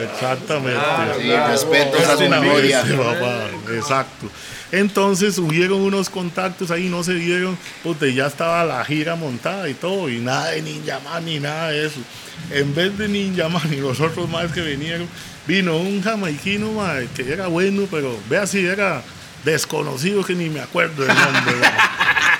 Exactamente. 0.00 0.80
Sí, 1.20 1.30
respetos 1.30 2.04
a 2.06 2.16
su 2.16 2.28
memoria. 2.28 2.84
Exacto. 3.74 4.28
Entonces 4.72 5.38
hubieron 5.38 5.80
unos 5.80 6.10
contactos 6.10 6.70
ahí, 6.70 6.88
no 6.88 7.04
se 7.04 7.14
dieron, 7.14 7.56
y 7.84 8.14
ya 8.14 8.26
estaba 8.26 8.64
la 8.64 8.84
gira 8.84 9.14
montada 9.14 9.68
y 9.68 9.74
todo, 9.74 10.08
y 10.08 10.18
nada 10.18 10.50
de 10.50 10.62
Ninja 10.62 10.98
Man 11.00 11.24
ni 11.24 11.38
nada 11.38 11.70
de 11.70 11.86
eso. 11.86 12.00
En 12.50 12.74
vez 12.74 12.98
de 12.98 13.08
Ninja 13.08 13.48
Man 13.48 13.72
y 13.72 13.76
los 13.76 14.00
otros 14.00 14.28
más 14.28 14.50
que 14.50 14.62
vinieron, 14.62 15.08
vino 15.46 15.76
un 15.76 16.02
jamaiquino 16.02 16.72
mae, 16.72 17.08
que 17.14 17.32
era 17.32 17.46
bueno, 17.46 17.86
pero 17.90 18.18
vea 18.28 18.46
si 18.46 18.66
era 18.66 19.02
desconocido 19.44 20.24
que 20.24 20.34
ni 20.34 20.48
me 20.48 20.60
acuerdo 20.60 21.04
del 21.04 21.14
nombre. 21.14 21.54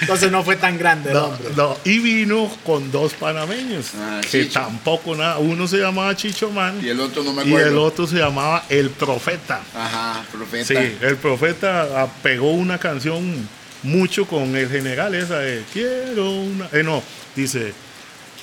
Entonces 0.00 0.30
no 0.30 0.42
fue 0.44 0.56
tan 0.56 0.76
grande 0.78 1.10
el 1.10 1.14
No, 1.16 1.24
hombre. 1.26 1.48
no, 1.56 1.76
y 1.84 1.98
vino 1.98 2.50
con 2.64 2.90
dos 2.92 3.14
panameños, 3.14 3.92
Ah, 3.98 4.20
que 4.22 4.44
Chicho. 4.44 4.60
tampoco 4.60 5.14
nada, 5.16 5.38
uno 5.38 5.66
se 5.66 5.78
llamaba 5.78 6.14
Chicho 6.14 6.50
Man 6.50 6.78
Y 6.82 6.88
el 6.88 7.00
otro 7.00 7.22
no 7.22 7.32
me 7.32 7.44
y 7.44 7.48
acuerdo. 7.48 7.68
el 7.70 7.78
otro 7.78 8.06
se 8.06 8.16
llamaba 8.16 8.64
El 8.68 8.90
Profeta. 8.90 9.62
Ajá, 9.74 10.24
profeta. 10.30 10.66
Sí, 10.66 10.96
el 11.00 11.16
profeta 11.16 12.02
ah, 12.02 12.08
pegó 12.22 12.52
una 12.52 12.78
canción 12.78 13.48
mucho 13.82 14.26
con 14.26 14.54
el 14.56 14.68
general 14.68 15.14
esa 15.14 15.38
de 15.38 15.62
quiero 15.72 16.30
una. 16.30 16.68
Eh, 16.72 16.82
no, 16.82 17.02
dice, 17.34 17.72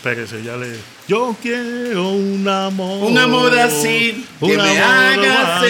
espérese, 0.03 0.43
ya 0.43 0.57
le. 0.57 0.67
Yo 1.07 1.35
quiero 1.41 2.09
un 2.09 2.45
amor. 2.47 3.09
Un 3.09 3.17
amor 3.17 3.57
así, 3.57 4.25
que 4.39 4.57
me 4.57 4.79
haga 4.79 5.59
así, 5.59 5.69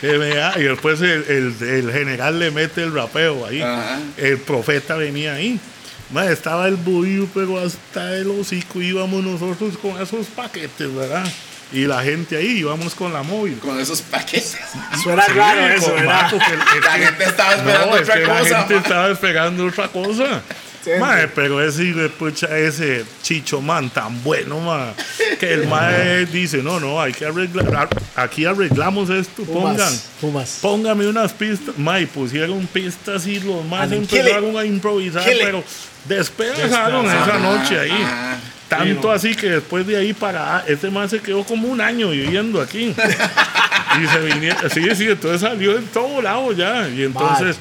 que 0.00 0.12
me 0.18 0.40
ha- 0.40 0.58
Y 0.58 0.62
después 0.64 1.00
el, 1.02 1.24
el- 1.28 1.68
el 1.68 1.92
general 1.92 2.38
le 2.38 2.50
mete 2.50 2.82
el 2.82 2.94
rapeo 2.94 3.46
ahí. 3.46 3.60
Ajá. 3.60 3.98
El 4.16 4.38
profeta 4.38 4.96
venía 4.96 5.34
ahí. 5.34 5.60
Ma, 6.10 6.26
estaba 6.26 6.66
el 6.68 6.76
bullo, 6.76 7.28
pero 7.34 7.58
hasta 7.60 8.16
el 8.16 8.28
hocico 8.30 8.80
íbamos 8.80 9.22
nosotros 9.22 9.76
con 9.78 10.00
esos 10.00 10.26
paquetes, 10.26 10.92
¿verdad? 10.94 11.24
Y 11.72 11.86
la 11.86 12.02
gente 12.02 12.36
ahí 12.36 12.58
íbamos 12.58 12.94
con 12.96 13.12
la 13.12 13.22
móvil. 13.22 13.58
Con 13.58 13.78
esos 13.78 14.00
paquetes. 14.02 14.56
Suena 15.04 15.24
raro 15.26 15.68
Sí, 15.68 15.74
eso, 15.76 15.86
con 15.92 15.96
¿verdad? 16.00 16.30
que- 16.30 16.36
es 16.78 16.84
La 16.84 16.92
gente 16.92 17.24
estaba 17.24 17.54
esperando 17.54 17.86
no, 17.86 17.96
es 17.96 18.02
otra 18.02 18.14
que 18.16 18.22
cosa. 18.24 18.40
La 18.42 18.58
gente 18.58 18.74
ma. 18.74 18.80
estaba 18.80 19.10
esperando 19.12 19.66
otra 19.66 19.88
cosa. 19.88 20.42
Mae, 20.98 21.28
pero 21.28 21.62
ese 21.62 21.92
pucha, 22.18 22.56
ese 22.58 23.04
chicho 23.22 23.60
man 23.60 23.90
tan 23.90 24.22
bueno, 24.22 24.60
ma, 24.60 24.94
que 25.38 25.52
el 25.52 25.66
mae 25.66 26.26
dice, 26.26 26.62
no, 26.62 26.80
no, 26.80 27.00
hay 27.00 27.12
que 27.12 27.26
arreglar, 27.26 27.88
aquí 28.16 28.44
arreglamos 28.44 29.10
esto, 29.10 29.42
pongan, 29.44 29.92
Pumas. 30.20 30.58
Póngame 30.62 31.06
unas 31.06 31.32
pistas, 31.32 31.76
ma, 31.76 32.00
y 32.00 32.06
pusieron 32.06 32.66
pistas 32.66 33.26
y 33.26 33.40
los 33.40 33.64
más 33.64 33.92
empezaron 33.92 34.56
a 34.56 34.64
improvisar, 34.64 35.24
pero 35.24 35.62
despedazaron 36.06 37.06
esa 37.06 37.38
noche 37.38 37.78
ahí. 37.78 38.02
Ajá. 38.02 38.38
Tanto 38.70 39.10
así 39.10 39.34
que 39.34 39.50
después 39.50 39.84
de 39.84 39.96
ahí 39.96 40.12
para 40.12 40.64
este 40.68 40.90
man 40.90 41.10
se 41.10 41.18
quedó 41.18 41.42
como 41.42 41.66
un 41.66 41.80
año 41.80 42.10
viviendo 42.10 42.60
aquí. 42.60 42.94
y 44.00 44.06
se 44.06 44.18
vinieron, 44.20 44.70
sí, 44.70 44.82
sí, 44.94 45.08
entonces 45.08 45.40
salió 45.40 45.76
en 45.76 45.86
todo 45.88 46.22
lado 46.22 46.52
ya. 46.52 46.88
Y 46.88 47.02
entonces, 47.02 47.56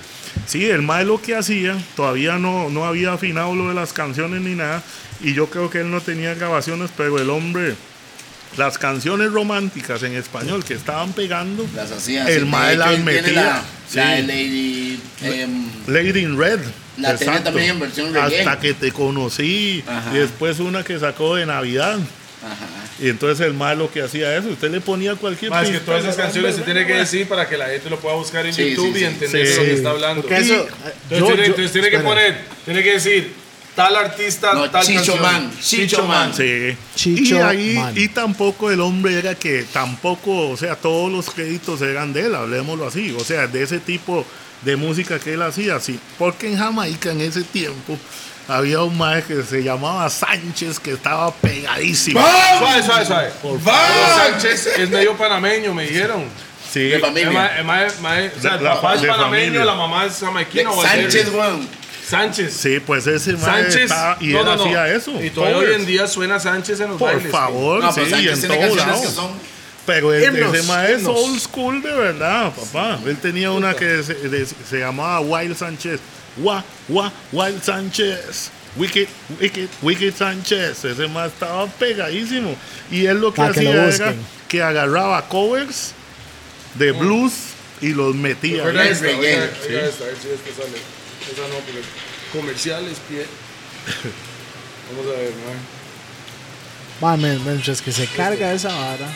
sí, 0.50 0.66
el 0.66 0.82
mae 0.82 1.06
lo 1.06 1.22
que 1.22 1.36
hacía, 1.36 1.78
todavía 1.96 2.38
no, 2.38 2.70
no 2.70 2.84
había 2.86 3.14
afinado 3.14 3.56
lo 3.56 3.70
de 3.70 3.76
las 3.76 3.94
canciones 3.94 4.42
ni 4.42 4.56
nada. 4.56 4.84
Y 5.22 5.34
yo 5.34 5.50
creo 5.50 5.70
que 5.70 5.80
él 5.80 5.92
no 5.92 6.02
tenía 6.02 6.34
grabaciones, 6.34 6.90
pero 6.98 7.20
el 7.20 7.30
hombre 7.30 7.76
las 8.58 8.78
canciones 8.78 9.32
románticas 9.32 10.02
en 10.04 10.16
español 10.16 10.66
que 10.66 10.74
estaban 10.74 11.14
pegando, 11.14 11.68
Las 11.76 11.92
hacía. 11.92 12.28
El 12.28 12.46
mae 12.48 12.76
las 12.76 13.00
metía, 13.00 13.32
La, 13.32 13.64
sí. 13.88 14.00
de 14.00 14.24
Lady. 14.24 15.00
em, 15.22 15.66
Lady 15.88 16.20
in 16.22 16.38
Red. 16.38 16.60
La 16.98 17.16
tenía 17.16 17.44
también 17.44 17.70
en 17.72 17.80
versión 17.80 18.14
reggae. 18.14 18.40
Hasta 18.40 18.60
que 18.60 18.74
te 18.74 18.92
conocí. 18.92 19.84
Ajá. 19.88 20.12
Y 20.14 20.18
después 20.18 20.60
una 20.60 20.84
que 20.84 21.00
sacó 21.00 21.36
de 21.36 21.46
Navidad. 21.46 22.00
ajá. 22.44 22.79
Y 23.02 23.10
entonces 23.10 23.46
el 23.46 23.54
malo 23.54 23.90
que 23.92 24.02
hacía 24.02 24.36
eso, 24.36 24.50
usted 24.50 24.70
le 24.72 24.82
ponía 24.82 25.16
cualquier 25.16 25.52
Más 25.52 25.70
que 25.70 25.80
todas 25.80 26.04
esas 26.04 26.16
canciones 26.18 26.56
se 26.56 26.62
tiene 26.64 26.86
que 26.86 26.94
decir 26.96 27.28
para 27.28 27.48
que 27.48 27.58
la 27.58 27.68
gente 27.68 27.90
lo 27.90 28.00
pueda 28.00 28.16
buscar 28.16 28.46
en 28.46 28.54
Sí, 28.54 28.72
YouTube 28.72 28.94
sí, 28.96 29.02
y 29.02 29.04
entender 29.06 29.48
Sí. 29.48 29.52
de 29.54 29.58
lo 29.58 29.64
que 29.64 29.74
está 29.74 29.90
hablando. 29.92 30.22
Porque 30.22 30.38
eso, 30.38 30.54
Y- 30.54 30.58
eh, 30.58 30.64
entonces, 30.66 31.20
yo- 31.20 31.26
tiene, 31.26 31.38
yo- 31.38 31.44
entonces 31.46 31.72
tiene 31.72 31.90
que 31.90 32.00
poner, 32.00 32.38
tiene 32.66 32.84
que 32.84 32.92
decir 32.94 33.34
tal 33.76 33.96
artista, 33.96 34.54
No, 34.54 34.70
tal 34.70 34.84
Chicho 34.86 34.96
canción. 35.14 35.22
Man, 35.22 35.52
Chicho 35.62 36.06
Man. 36.06 36.34
Sí. 36.36 36.76
Chicho 36.96 37.36
y 37.36 37.38
ahí, 37.40 37.74
Man. 37.76 37.94
y 37.96 38.08
tampoco 38.10 38.70
el 38.70 38.82
hombre 38.82 39.18
era 39.18 39.36
que 39.36 39.64
tampoco, 39.72 40.50
o 40.50 40.58
sea, 40.58 40.76
todos 40.76 41.10
los 41.10 41.30
créditos 41.30 41.82
eran 41.82 42.12
de 42.12 42.26
él, 42.26 42.36
hablemoslo 42.36 42.86
así. 42.88 43.16
O 43.18 43.24
sea, 43.24 43.48
de 43.48 43.64
ese 43.64 43.80
tipo 43.80 44.26
de 44.64 44.76
música 44.76 45.18
que 45.20 45.36
él 45.36 45.42
hacía, 45.42 45.80
sí. 45.80 45.98
Porque 46.18 46.52
en 46.52 46.58
Jamaica 46.58 47.12
en 47.12 47.22
ese 47.22 47.44
tiempo 47.44 47.98
había 48.50 48.82
un 48.84 48.98
maestro 48.98 49.38
que 49.38 49.44
se 49.44 49.64
llamaba 49.64 50.10
Sánchez 50.10 50.80
que 50.80 50.92
estaba 50.92 51.32
pegadísimo. 51.34 52.20
Suave, 52.20 52.84
suave, 52.84 53.06
suave. 53.06 53.30
Por. 53.42 53.60
Sánchez 53.64 54.68
es 54.78 54.90
medio 54.90 55.16
panameño, 55.16 55.74
me 55.74 55.84
dijeron. 55.84 56.24
Sí. 56.72 56.82
De 56.90 57.00
familia. 57.00 57.28
El 57.58 57.66
ma- 57.66 57.84
el 57.84 57.92
ma- 58.00 58.10
ma- 58.10 58.32
o 58.38 58.42
sea, 58.42 58.58
la- 58.58 58.76
papá 58.76 58.96
es 58.96 59.02
panameño, 59.02 59.46
familia. 59.46 59.66
la 59.66 59.76
mamá 59.76 60.06
es 60.06 60.20
jamaiquina. 60.20 60.70
Sánchez, 60.82 61.30
weón. 61.34 61.68
Sánchez. 62.08 62.54
Sí, 62.54 62.80
pues 62.80 63.06
ese 63.08 63.34
maestro 63.34 63.52
Sánchez. 63.54 63.82
estaba, 63.84 64.18
y 64.20 64.28
no, 64.30 64.40
él 64.40 64.46
no, 64.46 64.56
no. 64.56 64.64
hacía 64.64 64.88
eso. 64.96 65.24
Y 65.24 65.30
todavía 65.30 65.58
hoy 65.58 65.74
en 65.76 65.86
día 65.86 66.08
suena 66.08 66.40
Sánchez 66.40 66.80
en 66.80 66.90
los 66.90 66.98
Por 66.98 67.14
bailes. 67.14 67.32
favor, 67.32 67.84
sí, 67.94 68.02
Sánchez 68.10 68.44
en 68.46 68.50
todos 68.60 68.78
lados. 68.78 69.20
Pero 69.86 70.14
el, 70.14 70.24
Himnos, 70.24 70.54
ese 70.56 70.68
maestro 70.68 71.14
old 71.14 71.40
school 71.40 71.82
de 71.82 71.92
verdad, 71.92 72.52
papá. 72.54 73.00
Él 73.06 73.18
tenía 73.18 73.52
una 73.52 73.74
que 73.76 74.04
se, 74.04 74.14
de- 74.16 74.46
se 74.46 74.80
llamaba 74.80 75.20
Wild 75.22 75.56
Sánchez. 75.58 76.00
Wa, 76.38 76.64
wa, 76.88 77.12
Wild 77.32 77.64
Sánchez. 77.64 78.52
Wicked, 78.76 79.08
Wicked, 79.42 79.68
Wicked 79.82 80.14
Sánchez. 80.16 80.86
Ese 80.86 81.08
más 81.08 81.32
estaba 81.34 81.66
pegadísimo. 81.68 82.56
Y 82.92 83.06
él 83.08 83.20
lo 83.20 83.34
que 83.34 83.42
que 83.42 83.42
lo 83.42 83.50
hacía 83.52 83.72
era 83.72 83.86
busquen. 83.88 84.26
que 84.48 84.62
agarraba 84.62 85.28
covers 85.28 85.92
de 86.76 86.92
blues 86.92 87.34
y 87.82 87.94
los 87.94 88.14
metía. 88.16 88.58
Esta, 88.70 89.08
oiga, 89.08 89.34
esta, 89.34 90.04
a 90.04 90.08
ver 90.08 90.16
si 90.22 90.28
esta 90.30 90.62
sale. 90.64 90.78
Esa 91.32 91.42
no, 91.48 91.56
porque 91.66 91.82
comerciales, 92.32 92.98
pie. 93.10 93.26
Vamos 94.96 95.14
a 95.16 95.20
ver. 95.20 95.32
Va, 97.04 97.18
men- 97.18 97.44
mientras 97.46 97.82
que 97.82 97.92
se 97.92 98.06
carga 98.08 98.54
esa 98.54 98.70
vara. 98.70 99.08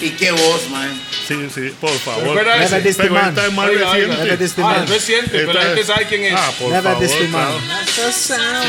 ¿Y 0.00 0.10
qué 0.10 0.30
voz, 0.30 0.68
man? 0.70 0.90
Sí, 1.26 1.34
sí, 1.54 1.72
por 1.80 1.90
favor. 2.00 2.38
Ese. 2.60 2.94
Pero 2.94 3.14
man. 3.14 3.28
esta 3.30 3.46
es 3.46 3.52
más 3.54 3.68
Oiga, 3.68 3.90
oiga, 3.90 4.06
reciente. 4.08 4.22
Never 4.24 4.38
This 4.38 4.54
the 4.54 4.62
Ah, 4.62 4.66
man. 4.66 4.84
es 4.84 4.90
reciente, 4.90 5.30
pero 5.32 5.52
la 5.54 5.60
Esta 5.60 5.64
gente 5.66 5.80
es- 5.80 5.86
sabe 5.86 6.06
quién 6.06 6.24
es. 6.24 6.34
Ah, 6.36 6.52
por 6.58 6.68
Never 6.70 6.82
favor, 6.92 7.00
This 7.06 7.18
the 7.18 7.28
man. 7.28 7.48
claro. 7.48 7.60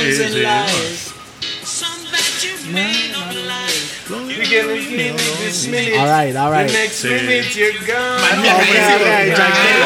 Sí, 0.04 0.16
sí. 0.16 0.46
All 5.98 6.08
right, 6.10 6.36
all 6.36 6.52
right. 6.52 6.68
The 6.68 6.74
next 6.74 7.02
Sí. 7.02 7.08
minute 7.10 7.56
you're 7.56 7.74
gone. 7.86 8.22
Man, 8.22 8.40
Ok, 8.40 8.60
ok, 8.60 9.36
tranquilo. 9.36 9.86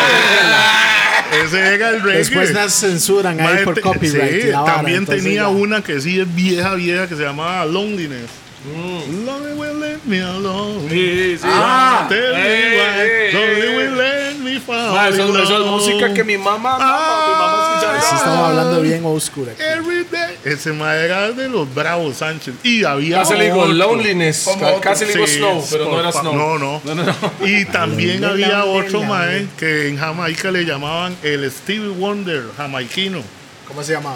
Ese 1.46 1.76
era 1.76 1.90
el 1.90 2.02
reggae. 2.04 2.18
Después 2.20 2.52
nos 2.54 2.74
censuran 2.74 3.40
ahí 3.40 3.46
Mae, 3.56 3.64
por 3.64 3.76
te- 3.76 3.82
copyright. 3.82 4.42
sí, 4.42 4.48
y 4.48 4.52
la 4.52 4.62
vara, 4.62 4.76
también 4.78 4.98
entonces 5.00 5.24
tenía 5.24 5.42
ya. 5.42 5.48
una 5.50 5.84
que 5.84 6.00
sí 6.00 6.20
es 6.20 6.36
vieja, 6.36 6.74
vieja, 6.76 7.08
que 7.08 7.16
se 7.16 7.24
llamaba 7.24 7.66
Loneliness. 7.66 8.30
Mm. 8.66 9.26
Lonely 9.26 9.54
will 9.54 9.77
let 9.98 10.06
me 10.06 10.22
alone. 10.22 10.90
Sí, 10.90 11.38
sí. 11.38 11.44
Ah, 11.46 12.06
Tell 12.10 12.34
me 12.34 12.42
Ey, 12.42 12.78
why. 12.78 13.02
ey, 13.02 13.34
Lonely 13.34 13.62
ey. 13.62 13.78
will 13.78 13.96
let 13.98 14.36
me 14.40 14.60
fall 14.60 14.94
Ma, 14.94 15.08
eso, 15.10 15.38
eso 15.44 15.60
es 15.62 15.66
música 15.66 16.14
que 16.14 16.24
mi 16.24 16.38
mamá, 16.38 16.78
mamá, 16.78 17.28
mi 17.28 17.34
mamá 17.34 17.70
escuchaba. 17.74 18.02
Sí, 18.02 18.16
estamos 18.16 18.50
hablando 18.50 18.82
bien 18.82 19.04
aquí. 19.06 19.62
Every 19.62 20.04
day. 20.06 20.38
Ese 20.46 20.72
mae 20.74 21.06
era 21.06 21.32
de 21.32 21.50
los 21.50 21.74
bravos 21.74 22.18
Sánchez. 22.18 22.56
Y 22.64 22.84
había. 22.84 23.18
Casi 23.20 23.36
le 23.36 23.46
digo. 23.46 23.66
Loneliness. 23.66 24.50
Casi 24.82 25.06
le 25.06 25.14
digo 25.14 25.28
Sí, 25.28 25.38
Snow, 25.38 25.66
pero 25.72 25.86
no 25.90 26.00
era 26.00 26.12
Snow. 26.12 26.34
No, 26.34 26.58
no. 26.58 26.82
No, 26.84 26.96
no, 26.96 27.04
no. 27.04 27.48
Y 27.48 27.66
también 27.66 28.24
había 28.24 28.66
otro 28.66 29.04
mae 29.04 29.48
que 29.58 29.90
en 29.90 29.98
Jamaica 29.98 30.52
le 30.52 30.64
llamaban 30.66 31.16
el 31.24 31.50
Stevie 31.52 31.90
Wonder 31.90 32.44
jamaiquino. 32.56 33.22
¿Cómo 33.68 33.84
se 33.84 33.94
llama? 33.94 34.16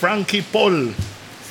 Frankie 0.00 0.42
Paul. 0.42 0.92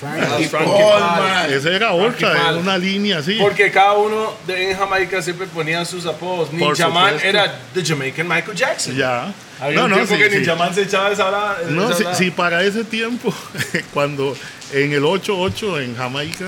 Frankie 0.02 0.48
Paul, 0.48 1.00
man. 1.00 1.54
Esa 1.54 1.70
era 1.70 1.92
otra, 1.94 2.54
una 2.54 2.76
línea 2.76 3.20
así. 3.20 3.38
Porque 3.40 3.70
cada 3.70 3.94
uno 3.94 4.34
de, 4.48 4.72
en 4.72 4.78
Jamaica 4.78 5.22
siempre 5.22 5.46
ponían 5.46 5.86
sus 5.86 6.08
apodos. 6.08 6.52
Ninja 6.52 6.90
Man 6.90 7.16
era 7.24 7.60
The 7.74 7.86
Jamaican 7.86 8.28
Michael 8.28 8.58
Jackson. 8.58 8.96
Ya. 8.96 9.32
Había 9.60 9.78
no, 9.78 9.86
un 9.86 9.90
no, 9.92 9.96
tiempo 9.98 10.16
sí, 10.16 10.20
que 10.20 10.30
sí. 10.32 10.38
Ninja 10.38 10.56
Man 10.56 10.74
se 10.74 10.82
echaba 10.82 11.12
esa 11.12 11.28
hora. 11.28 11.58
No, 11.70 11.94
si, 12.16 12.32
para 12.32 12.64
ese 12.64 12.84
tiempo, 12.84 13.32
cuando 13.94 14.36
en 14.74 14.92
el 14.92 15.04
8-8 15.04 15.84
en 15.84 15.96
Jamaica, 15.96 16.46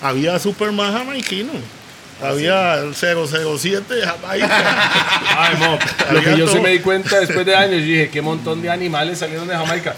había 0.00 0.38
Superman 0.38 0.92
jamaiquino. 0.92 1.52
Había 2.22 2.76
el 2.76 2.94
007 2.94 3.94
de 3.94 4.06
Jamaica. 4.06 4.48
Ay, 5.38 5.56
mo, 5.58 5.78
lo 6.12 6.22
que 6.22 6.30
yo 6.30 6.46
todo. 6.46 6.54
sí 6.56 6.60
me 6.62 6.70
di 6.70 6.78
cuenta 6.78 7.20
después 7.20 7.44
de 7.44 7.54
años, 7.54 7.80
yo 7.80 7.84
dije, 7.86 8.08
qué 8.08 8.22
montón 8.22 8.62
de 8.62 8.70
animales 8.70 9.18
salieron 9.18 9.46
de 9.46 9.54
Jamaica. 9.54 9.94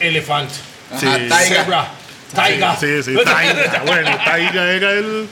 Elefante, 0.00 0.54
Sí. 0.98 1.06
Taiga. 1.06 1.62
zebra, 1.62 1.88
taiga. 2.34 2.76
sí, 2.76 3.02
sí, 3.02 3.14
Taiga. 3.24 3.82
Bueno, 3.86 4.10
Taiga 4.24 4.70
era 4.72 4.92
el 4.92 5.28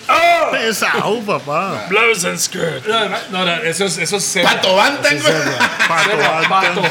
pesado, 0.53 1.21
papá. 1.21 1.87
Blows 1.89 2.25
and 2.25 2.39
skirt. 2.39 2.87
No, 2.87 3.09
no, 3.31 3.45
no, 3.45 3.53
esos, 3.63 3.99
esos 3.99 4.23
zebra. 4.25 4.53
Pato 4.55 4.77
Bantan, 4.77 5.19
güey. 5.21 5.33
Pato 5.89 6.11
Zebra, 6.11 6.31
Banta, 6.31 6.49
pato. 6.49 6.83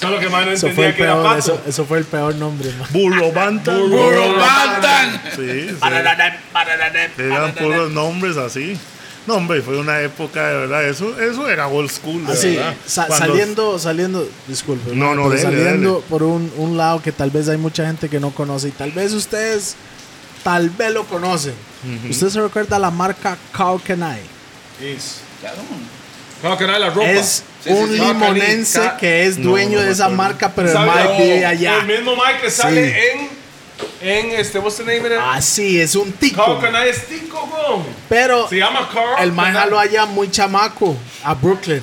Solo 0.00 0.18
que 0.20 0.28
más 0.28 0.44
no 0.44 0.52
Eso 0.52 0.68
fue, 0.72 0.86
entendía 0.86 0.88
el 0.88 0.94
que 0.96 1.02
era 1.02 1.12
peor, 1.14 1.24
pato. 1.24 1.38
eso, 1.38 1.62
eso 1.66 1.84
fue 1.86 1.98
el 1.98 2.04
peor 2.04 2.34
nombre, 2.34 2.70
man. 2.78 2.88
Burro 2.90 3.32
Banta. 3.32 3.72
Burro 3.72 4.34
Bantan. 4.36 5.22
Sí, 5.34 5.68
sí. 5.70 5.76
Eran 7.18 7.52
puros 7.54 7.90
nombres 7.90 8.36
así. 8.36 8.78
No, 9.26 9.34
hombre, 9.34 9.60
fue 9.62 9.76
una 9.78 10.00
época 10.00 10.46
de 10.48 10.54
verdad. 10.58 10.84
Eso, 10.88 11.20
eso 11.20 11.48
era 11.48 11.66
old 11.68 11.90
school. 11.90 12.24
De 12.26 12.32
Así, 12.32 12.56
verdad. 12.56 12.74
sa- 12.86 13.06
Cuando- 13.06 13.26
saliendo, 13.26 13.78
saliendo, 13.78 14.28
disculpe, 14.46 14.94
No, 14.94 15.14
no, 15.14 15.28
dele, 15.28 15.42
saliendo 15.42 15.94
dele. 15.94 16.04
por 16.08 16.22
un, 16.22 16.52
un 16.56 16.76
lado 16.76 17.02
que 17.02 17.10
tal 17.12 17.30
vez 17.30 17.48
hay 17.48 17.56
mucha 17.56 17.84
gente 17.86 18.08
que 18.08 18.20
no 18.20 18.30
conoce 18.30 18.68
y 18.68 18.70
tal 18.72 18.92
vez 18.92 19.12
ustedes, 19.12 19.74
tal 20.44 20.70
vez 20.70 20.92
lo 20.92 21.04
conocen. 21.04 21.54
¿Usted 22.08 22.28
se 22.30 22.40
recuerda 22.40 22.78
la 22.78 22.90
marca 22.90 23.36
Carl 23.52 23.80
Canai? 23.82 24.20
Claro. 25.40 25.56
No, 26.42 26.78
la 26.78 26.90
ropa. 26.90 27.10
Es 27.10 27.42
Sí, 27.64 27.70
un 27.70 27.88
sí. 27.88 27.94
limonense 27.98 28.80
que 29.00 29.24
es 29.26 29.42
dueño 29.42 29.78
no 29.78 29.84
de 29.84 29.90
esa 29.92 30.08
marca, 30.08 30.52
pero 30.54 30.68
el. 30.70 30.78
Mike 31.08 31.22
vive 31.24 31.46
allá. 31.46 31.78
El 31.80 31.86
mismo 31.86 32.12
Mike 32.14 32.40
que 32.42 32.50
sale 32.50 33.12
en, 33.12 33.28
en 34.00 34.30
este, 34.32 34.58
what's 34.58 34.76
the 34.76 34.84
name 34.84 35.00
of 35.00 35.06
it? 35.06 35.18
Así, 35.20 35.80
es 35.80 35.94
un 35.94 36.12
tico. 36.12 36.44
Carl 36.44 36.60
Canai 36.60 36.88
es 36.90 37.06
tico, 37.06 37.42
weón. 37.52 37.84
Pero 38.08 38.48
Se 38.48 38.56
llama 38.56 38.88
Carl. 38.92 39.22
el 39.22 39.34
Canai. 39.34 39.52
jaló 39.52 39.78
allá 39.78 40.06
muy 40.06 40.30
chamaco, 40.30 40.96
a 41.24 41.34
Brooklyn. 41.34 41.82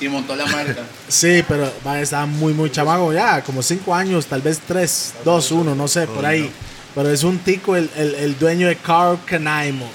Y 0.00 0.08
montó 0.08 0.34
la 0.34 0.44
marca. 0.46 0.82
Sí, 1.06 1.44
pero 1.46 1.72
va, 1.86 2.00
estaba 2.00 2.26
muy, 2.26 2.52
muy 2.52 2.70
chamaco 2.70 3.12
ya, 3.12 3.42
como 3.42 3.62
cinco 3.62 3.94
años, 3.94 4.26
tal 4.26 4.42
vez 4.42 4.60
tres, 4.66 5.14
dos, 5.24 5.52
uno, 5.52 5.74
no 5.76 5.86
sé, 5.86 6.06
por 6.08 6.26
ahí. 6.26 6.50
Pero 6.94 7.10
es 7.10 7.22
un 7.22 7.38
tico 7.38 7.76
el, 7.76 7.88
el, 7.96 8.14
el 8.16 8.38
dueño 8.38 8.66
de 8.66 8.74
Carl 8.76 9.18
Canaimo. 9.24 9.88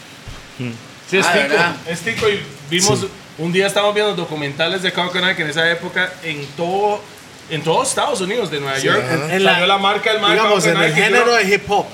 Sí, 1.10 1.18
es 1.18 1.26
Ah, 1.26 1.34
tico. 1.34 1.48
¿verdad? 1.50 1.76
Es 1.88 2.00
tico 2.00 2.30
y 2.30 2.40
vimos, 2.70 3.06
un 3.38 3.52
día 3.52 3.68
estábamos 3.68 3.94
viendo 3.94 4.16
documentales 4.16 4.82
de 4.82 4.92
Carl 4.94 5.12
Canai 5.12 5.36
que 5.36 5.42
en 5.42 5.50
esa 5.50 5.70
época 5.70 6.14
en 6.24 6.46
todo, 6.56 7.02
en 7.50 7.62
todos 7.64 7.90
Estados 7.90 8.22
Unidos, 8.22 8.50
de 8.52 8.60
Nueva 8.60 8.78
York, 8.80 9.04
en- 9.10 9.14
en 9.24 9.30
salió 9.30 9.40
la- 9.40 9.68
la, 9.68 9.78
marca 9.78 10.12
del 10.12 10.20
Mike 10.22 10.34
Digamos, 10.34 10.66
en 10.66 10.78
el 10.78 10.94
género 10.94 11.26
yo- 11.26 11.36
de 11.36 11.56
hip 11.56 11.64
hop, 11.70 11.86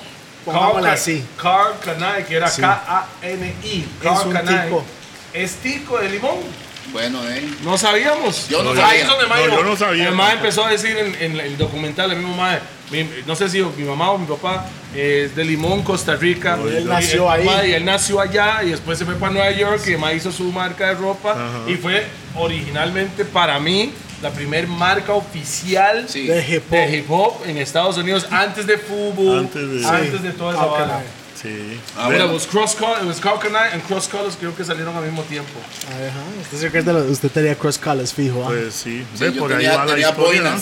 pongámoslo 0.45 0.81
Carl, 0.83 0.87
así. 0.93 1.25
Carl 1.41 1.73
Canai, 1.83 2.25
que 2.25 2.35
era 2.35 2.49
Sí. 2.49 2.61
K-A-N-I. 2.61 3.79
Es 3.79 4.03
Carl 4.03 4.27
un 4.27 4.33
Canai. 4.33 4.65
tico. 4.65 4.83
Es 5.33 5.55
tico 5.55 5.97
de 5.99 6.09
limón. 6.09 6.37
Bueno, 6.91 7.19
eh. 7.29 7.47
No 7.63 7.77
sabíamos. 7.77 8.49
Yo 8.49 8.63
no 8.63 8.71
Ahí 8.71 8.77
sabía. 8.77 9.01
es 9.01 9.07
donde 9.07 9.27
No, 9.27 9.47
yo 9.47 9.63
no 9.63 9.75
sabía. 9.77 10.07
El 10.07 10.15
mae 10.15 10.33
empezó 10.33 10.65
a 10.65 10.71
decir 10.71 10.97
en, 10.97 11.15
en 11.21 11.39
el 11.39 11.55
documental, 11.55 12.09
el 12.11 12.17
mismo 12.17 12.35
mae, 12.35 12.59
mi- 12.89 13.07
no 13.27 13.35
sé 13.35 13.47
si 13.47 13.61
mi 13.61 13.83
mamá 13.83 14.09
o 14.09 14.17
mi 14.17 14.25
papá 14.25 14.65
es 14.95 15.35
de 15.35 15.45
Limón, 15.45 15.83
Costa 15.83 16.15
Rica. 16.15 16.57
Y 16.63 16.67
él 16.77 16.81
Y 16.81 16.85
nació 16.85 17.31
el 17.31 17.47
ahí. 17.47 17.69
y 17.69 17.73
él 17.73 17.85
nació 17.85 18.19
allá 18.19 18.63
y 18.63 18.71
después 18.71 18.97
se 18.97 19.05
fue 19.05 19.13
para 19.15 19.31
Nueva 19.33 19.51
York 19.51 19.81
y 19.85 19.91
el 19.91 19.99
mae 19.99 20.15
hizo 20.15 20.31
su 20.31 20.45
marca 20.51 20.87
de 20.87 20.95
ropa 20.95 21.33
Ajá. 21.33 21.59
y 21.67 21.75
fue 21.75 22.07
originalmente 22.35 23.23
para 23.23 23.59
mí 23.59 23.93
la 24.21 24.31
primer 24.31 24.67
marca 24.67 25.13
oficial 25.13 26.05
Sí. 26.09 26.27
De 26.27 26.39
hip 26.47 26.63
hop. 26.69 26.71
de 26.77 26.97
hip 26.97 27.11
hop 27.11 27.33
en 27.45 27.57
Estados 27.57 27.97
Unidos 27.97 28.27
antes 28.31 28.67
de 28.67 28.77
fútbol, 28.77 29.39
Antes 29.39 29.81
de- 29.81 29.87
antes 29.87 30.11
Sí. 30.21 30.27
de 30.27 30.31
toda 30.33 30.53
esa. 30.53 30.77
Canai. 30.77 31.03
Sí. 31.41 31.79
Ah, 31.97 32.07
Mira, 32.09 32.25
bueno. 32.25 32.33
was 32.33 32.45
cross 32.45 32.75
color, 32.75 32.97
it 33.01 33.07
was 33.07 33.21
Canai 33.21 33.71
and 33.71 33.81
Cross 33.87 34.09
Colors 34.09 34.35
creo 34.37 34.53
que 34.53 34.65
salieron 34.65 34.93
al 34.97 35.03
mismo 35.05 35.21
tiempo. 35.23 35.53
Ajá, 35.87 36.41
usted 36.41 36.69
se 36.69 36.81
lo- 36.91 37.05
usted 37.05 37.29
tenía 37.31 37.55
cross 37.55 37.77
colors 37.77 38.13
fijo, 38.13 38.43
¿ah? 38.43 38.47
Pues 38.47 38.73
sí. 38.73 39.05
Sí, 39.15 39.23
Ve, 39.23 39.31
por 39.31 39.49
ahí 39.53 39.59
tenía- 39.59 39.77
va 39.77 39.85
la 39.85 39.97
historia. 39.99 40.55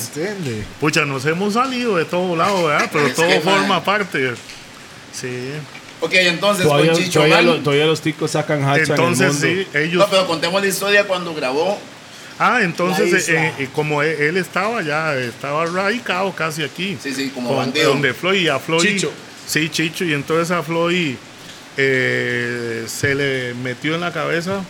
Pucha, 0.79 1.03
nos 1.05 1.25
hemos 1.25 1.53
salido 1.55 1.97
de 1.97 2.05
todo 2.05 2.35
lado, 2.35 2.65
¿verdad? 2.65 2.89
Pero 2.93 3.09
todo 3.11 3.27
que, 3.27 3.39
forma 3.41 3.67
mae. 3.67 3.81
parte. 3.81 4.33
Sí. 5.11 5.49
Ok, 5.99 6.13
entonces 6.13 6.63
Todavía, 6.67 6.91
con 6.91 7.01
Chicho 7.01 7.13
todavía 7.13 7.35
Man- 7.37 7.45
lo- 7.47 7.59
todavía 7.63 7.85
los 7.87 8.01
ticos 8.01 8.29
sacan 8.29 8.63
hacha 8.63 8.81
Entonces, 8.93 9.41
en 9.43 9.49
el 9.49 9.55
mundo. 9.55 9.69
sí, 9.73 9.77
ellos. 9.79 9.99
No, 10.03 10.07
pero 10.11 10.27
contemos 10.27 10.61
la 10.61 10.67
historia 10.67 11.07
cuando 11.07 11.33
grabó. 11.33 11.79
Ah, 12.39 12.59
entonces, 12.61 13.27
eh, 13.29 13.53
eh, 13.57 13.69
como 13.73 14.01
él, 14.03 14.09
él 14.21 14.37
estaba 14.37 14.81
ya, 14.83 15.15
estaba 15.15 15.65
radicado 15.65 16.31
casi 16.35 16.63
aquí. 16.63 16.97
Sí, 17.01 17.13
sí, 17.13 17.29
como 17.33 17.49
con- 17.49 17.57
bandido. 17.57 17.89
Donde 17.89 18.13
Floyd, 18.13 18.41
y 18.41 18.47
a 18.47 18.59
Floyd. 18.59 18.81
Chicho. 18.87 19.11
Sí, 19.47 19.69
Chicho, 19.69 20.03
y 20.05 20.13
entonces 20.13 20.51
a 20.51 20.61
Floyd 20.61 21.15
eh, 21.77 22.83
se 22.87 23.15
le 23.15 23.53
metió 23.55 23.95
en 23.95 24.01
la 24.01 24.11
cabeza 24.11 24.63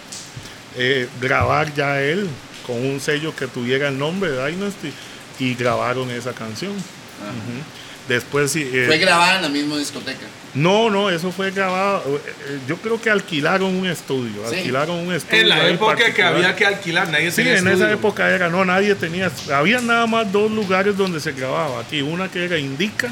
eh, 0.78 1.08
grabar 1.22 1.74
ya 1.74 2.02
él 2.02 2.28
con 2.66 2.76
un 2.86 3.00
sello 3.00 3.36
que 3.36 3.48
tuviera 3.48 3.88
el 3.88 3.98
nombre 3.98 4.30
de 4.32 4.46
Dynasty 4.52 4.92
y 5.40 5.56
grabaron 5.56 6.10
esa 6.12 6.34
canción. 6.34 6.74
Ujú. 6.74 8.08
Después 8.08 8.52
sí. 8.52 8.70
eh, 8.72 8.84
Fue 8.88 8.98
grabada 8.98 9.38
en 9.38 9.42
la 9.44 9.50
misma 9.50 9.78
discoteca. 9.78 10.26
No, 10.58 10.90
no, 10.90 11.10
eso 11.10 11.32
fue 11.32 11.52
grabado. 11.52 12.04
eh, 12.26 12.32
eh, 12.50 12.60
Yo 12.68 12.78
creo 12.78 13.00
que 13.02 13.10
alquilaron 13.10 13.76
un 13.76 13.88
estudio. 13.88 14.42
Sí. 14.50 14.56
Alquilaron 14.58 14.98
un 15.08 15.14
estudio. 15.14 15.42
En 15.42 15.50
la 15.50 15.68
época 15.68 16.14
que 16.14 16.24
había 16.24 16.56
que 16.56 16.66
alquilar, 16.66 17.10
nadie 17.10 17.30
Sí, 17.32 17.38
tenía 17.38 17.58
en 17.60 17.68
esa 17.68 17.92
época 17.92 18.30
era, 18.30 18.50
no, 18.50 18.66
nadie 18.66 18.96
tenía. 18.96 19.32
Había 19.54 19.80
nada 19.82 20.08
más 20.08 20.32
dos 20.32 20.52
lugares 20.52 20.98
donde 20.98 21.20
se 21.20 21.32
grababa 21.34 21.82
aquí. 21.82 22.02
Una 22.02 22.30
que 22.30 22.46
era 22.46 22.58
Indica, 22.58 23.10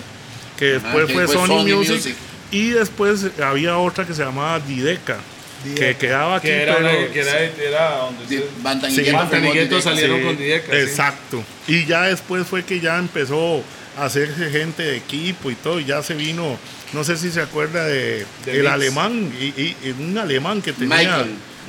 que 0.57 0.65
después 0.79 1.05
que 1.07 1.13
fue 1.13 1.25
fue 1.27 1.35
Sony, 1.35 1.47
Sony 1.47 1.75
Music, 1.75 1.95
Music. 1.95 2.15
Y 2.51 2.69
después 2.69 3.25
había 3.43 3.77
otra 3.77 4.05
que 4.05 4.13
se 4.13 4.23
llamaba 4.23 4.59
Dideca, 4.59 5.17
que 5.75 5.95
quedaba 5.97 6.37
aquí. 6.37 6.47
Que 6.47 6.61
era, 6.63 6.75
pero- 6.77 6.89
una- 6.89 7.11
que 7.11 7.19
era, 7.19 7.39
era 7.39 7.89
donde 7.97 8.27
Sí, 8.27 8.37
se- 8.37 8.61
Bantan 8.63 8.91
y 8.91 8.95
Sí, 8.95 9.01
Gueto 9.01 9.17
Bantan 9.17 9.39
y 9.39 9.41
firmó 9.41 9.53
Gueto 9.53 9.67
directo. 9.75 9.89
salieron 9.89 10.17
Sí, 10.19 10.23
con 10.25 10.37
Dideca. 10.37 10.71
sí. 10.71 10.77
Exacto. 10.77 11.43
Y 11.67 11.85
ya 11.85 12.01
después 12.03 12.47
fue 12.47 12.63
que 12.63 12.79
ya 12.79 12.97
empezó 12.97 13.63
hacerse 13.97 14.49
gente 14.49 14.83
de 14.83 14.97
equipo 14.97 15.49
y 15.51 15.55
todo. 15.55 15.79
Y 15.79 15.85
ya 15.85 16.01
se 16.03 16.13
vino, 16.13 16.57
no 16.93 17.03
sé 17.03 17.17
si 17.17 17.31
se 17.31 17.41
acuerda 17.41 17.85
de, 17.85 18.25
De 18.45 18.51
el 18.51 18.59
Mix. 18.61 18.71
alemán, 18.71 19.31
y, 19.39 19.45
y- 19.45 19.77
y 19.83 19.89
un 19.99 20.17
alemán 20.17 20.61
que 20.61 20.73
tenía. 20.73 21.17
No, 21.17 21.25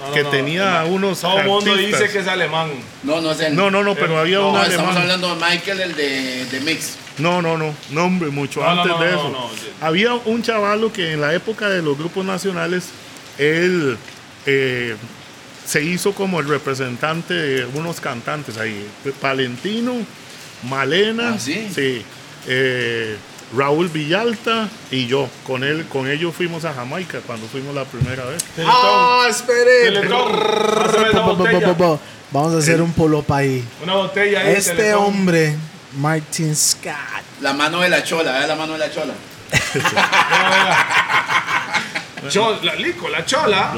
no, 0.09 0.13
que 0.13 0.23
no, 0.25 0.29
tenía 0.31 0.85
unos. 0.85 1.21
Todo 1.21 1.41
el 1.41 1.47
mundo 1.47 1.75
dice 1.77 2.09
que 2.11 2.19
es 2.19 2.29
alemán. 2.29 2.71
No, 3.03 3.21
no 3.23 3.33
es 3.33 3.41
él. 3.41 3.57
No, 3.57 3.71
no, 3.71 3.83
no, 3.83 3.95
pero 3.95 4.19
había 4.19 4.39
No, 4.39 4.51
un 4.51 4.57
estamos 4.61 4.95
alemán. 4.97 4.97
hablando 5.03 5.35
de 5.35 5.45
Michael, 5.51 5.81
el 5.81 5.95
de, 5.97 6.45
de 6.47 6.61
Mix. 6.61 6.97
No, 7.19 7.41
no, 7.41 7.57
no, 7.57 7.75
no, 7.91 8.05
hombre, 8.05 8.29
mucho 8.29 8.63
antes 8.69 8.89
no, 8.93 8.99
de 8.99 9.11
no, 9.13 9.19
eso. 9.19 9.29
no, 9.31 9.51
sí. 9.55 9.69
Había 9.81 10.13
un 10.13 10.43
chavalo 10.43 10.93
que 10.93 11.13
en 11.13 11.23
la 11.23 11.33
época 11.33 11.71
de 11.71 11.81
los 11.81 11.97
grupos 11.97 12.27
nacionales, 12.27 12.89
él 13.39 13.97
eh, 14.45 14.97
se 15.65 15.83
hizo 15.83 16.13
como 16.13 16.41
el 16.41 16.49
representante 16.49 17.33
de 17.33 17.65
unos 17.73 17.99
cantantes 18.01 18.59
ahí. 18.59 18.87
Palentino, 19.19 19.95
Malena, 20.69 21.33
¿Ah, 21.37 21.39
sí? 21.39 21.69
Eh, 22.47 23.17
Raúl 23.57 23.89
Villalta 23.89 24.69
y 24.91 25.07
yo. 25.07 25.29
Con 25.47 25.63
él, 25.65 25.87
con 25.89 26.11
ellos 26.11 26.35
fuimos 26.35 26.65
a 26.65 26.73
Jamaica 26.75 27.19
cuando 27.27 27.47
fuimos 27.47 27.75
la 27.75 27.85
primera 27.85 28.25
vez. 28.25 28.45
¡Ah, 28.67 29.27
espere! 29.29 30.01
Vamos 32.33 32.55
a 32.55 32.59
hacer 32.59 32.83
un 32.83 32.93
polo 32.93 33.25
ahí. 33.29 33.65
Una 33.83 33.95
botella 33.95 34.41
ahí. 34.41 34.55
Este 34.55 34.95
hombre, 34.95 35.57
Martin 35.99 36.55
Scott, 36.57 36.93
La 37.41 37.53
mano 37.53 37.81
de 37.81 37.89
la 37.89 38.03
chola, 38.03 38.43
¿eh? 38.45 38.49
La 38.49 38.57
mano 38.57 38.73
de 38.75 38.79
la 38.81 38.91
chola. 38.91 39.15
Cho- 42.29 42.59
la 42.63 42.75
Lico, 42.75 43.09
la 43.09 43.25
Chola, 43.25 43.71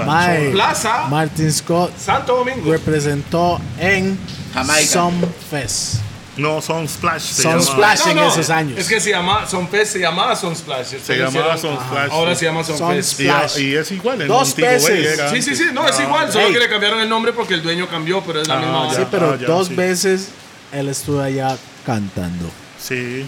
Plaza, 0.53 1.07
Martin 1.09 1.53
Scott 1.53 1.93
Santo 1.99 2.37
Domingo. 2.37 2.73
representó 2.73 3.61
en 3.79 4.19
Jamaica. 4.55 4.87
Sunfest. 4.87 5.97
No, 6.39 6.63
son 6.63 6.89
Splash. 6.89 7.21
se 7.23 7.43
Son. 7.43 7.63
Splash. 7.63 8.07
en 8.09 8.19
esos 8.19 8.49
años. 8.51 8.79
Es 8.79 8.89
que 8.89 9.01
se 9.01 9.11
llama 9.11 9.47
Sonfest, 9.47 9.93
se 9.93 9.99
llamaba 9.99 10.35
Sunsplash. 10.37 10.87
Se 11.03 11.17
llamaba 11.19 11.57
Sunsplash, 11.59 12.11
Ahora 12.11 12.35
se 12.35 12.45
llama 12.47 12.65
Sonfest. 12.65 13.09
Sunsplash. 13.19 13.59
Y, 13.59 13.63
y 13.71 13.75
es 13.75 13.91
igual. 13.93 14.23
En 14.23 14.29
Dos 14.29 14.49
Montego 14.49 14.67
Bay 14.69 14.93
veces. 14.93 15.19
era 15.19 15.31
Sí, 15.31 15.43
sí, 15.43 15.51
antes. 15.51 15.67
sí, 15.69 15.75
no, 15.75 15.87
es 15.89 16.01
igual, 16.01 16.33
solo 16.33 16.47
Hey. 16.47 16.53
que 16.55 16.59
le 16.61 16.69
cambiaron 16.69 17.01
el 17.01 17.09
nombre 17.09 17.33
porque 17.33 17.55
el 17.55 17.63
dueño 17.63 17.89
cambió, 17.89 18.23
pero 18.25 18.41
es 18.41 18.49
la 18.49 18.55
Ah, 18.55 18.61
misma 18.61 18.89
ya. 18.93 18.95
Sí, 19.01 19.07
pero 19.11 19.33
Ah, 19.33 19.39
ya, 19.41 19.47
dos 19.47 19.69
sí. 19.69 19.75
veces 19.75 20.29
él 20.73 20.89
estuvo 20.89 21.21
allá 21.21 21.57
cantando. 21.85 22.51
Sí. 22.81 23.27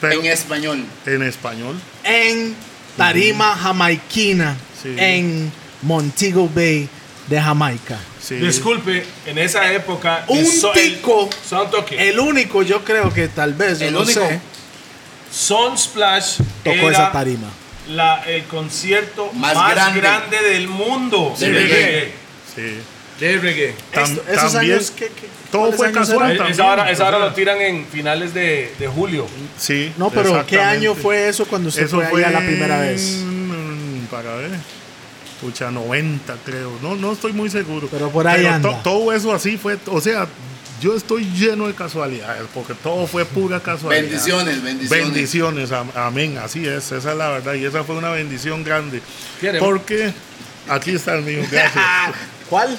Pero 0.00 0.20
En 0.20 0.26
español. 0.26 0.84
en 1.06 1.22
español. 1.22 1.80
En 2.02 2.56
Tarima 2.96 3.54
Jamaiquina, 3.56 4.56
Sí. 4.82 4.94
en 4.98 5.52
Montego 5.82 6.48
Bay 6.52 6.88
de 7.28 7.40
Jamaica. 7.40 7.98
Sí. 8.22 8.36
Disculpe, 8.36 9.04
en 9.26 9.38
esa 9.38 9.72
época. 9.72 10.24
Un 10.28 10.46
so- 10.46 10.72
el- 10.74 10.94
tico. 10.96 11.28
Son 11.48 11.68
toque. 11.70 12.08
El 12.08 12.20
único, 12.20 12.62
yo 12.62 12.84
creo 12.84 13.12
que 13.12 13.26
tal 13.28 13.54
vez, 13.54 13.80
El 13.80 13.96
único. 13.96 14.20
sé, 14.28 14.40
Sunsplash 15.30 16.38
tocó 16.62 16.76
era 16.76 16.90
esa 16.90 17.12
tarima. 17.12 17.48
la- 17.88 18.22
el 18.26 18.44
concierto 18.44 19.30
Más 19.32 19.54
más, 19.54 19.74
grande. 19.74 20.00
grande. 20.00 20.42
del 20.42 20.68
mundo 20.68 21.34
De 21.38 21.50
de 21.50 21.60
reggae. 21.62 22.12
Sí. 22.54 22.78
De 23.18 23.38
reggae. 23.38 23.74
Tam- 23.92 24.04
Esto- 24.04 24.24
esos 24.30 24.52
también- 24.52 24.74
años, 24.76 24.90
¿qué- 24.92 25.06
qué- 25.08 25.28
todo 25.50 25.72
fue 25.72 25.90
casual. 25.92 26.40
Esa 26.48 26.64
hora, 26.66 26.90
esa 26.90 27.10
lo 27.10 27.32
tiran 27.32 27.60
en 27.60 27.86
finales 27.86 28.32
de, 28.34 28.72
de 28.78 28.86
julio. 28.88 29.26
Sí. 29.58 29.92
No, 29.96 30.10
pero 30.10 30.46
¿qué 30.46 30.60
año 30.60 30.94
fue 30.94 31.28
eso 31.28 31.44
cuando 31.46 31.68
usted 31.70 31.84
Eso 31.84 31.96
fue, 31.96 32.06
fue 32.06 32.24
allá 32.24 32.40
la 32.40 32.46
primera 32.46 32.78
vez? 32.80 33.18
Para 34.10 34.34
ver. 34.36 34.50
Pucha, 35.42 35.70
90 35.70 36.36
creo. 36.44 36.72
No, 36.80 36.94
no 36.96 37.12
estoy 37.12 37.32
muy 37.34 37.50
seguro. 37.50 37.88
Pero 37.90 38.08
por 38.10 38.26
ahí 38.26 38.46
anda. 38.46 38.70
to- 38.70 38.80
todo 38.90 39.12
eso 39.12 39.34
así 39.34 39.58
fue. 39.58 39.76
O 39.86 40.00
sea, 40.00 40.26
yo 40.80 40.94
estoy 40.96 41.24
lleno 41.34 41.66
de 41.66 41.74
casualidades 41.74 42.44
porque 42.54 42.74
todo 42.74 43.06
fue 43.06 43.24
pura 43.24 43.60
casualidad. 43.60 44.02
Bendiciones, 44.02 44.62
bendiciones. 44.62 45.04
Bendiciones, 45.12 45.72
am- 45.72 45.90
amén, 45.94 46.38
así 46.38 46.66
es, 46.66 46.92
esa 46.92 47.10
es 47.12 47.16
la 47.18 47.28
verdad 47.30 47.54
y 47.54 47.64
esa 47.64 47.82
fue 47.84 47.96
una 47.96 48.10
bendición 48.10 48.62
grande. 48.64 49.02
Porque 49.60 50.12
aquí 50.68 50.92
está 50.92 51.14
el 51.16 51.24
mío, 51.24 51.42
gracias. 51.50 51.84
¿Cuál? 52.48 52.78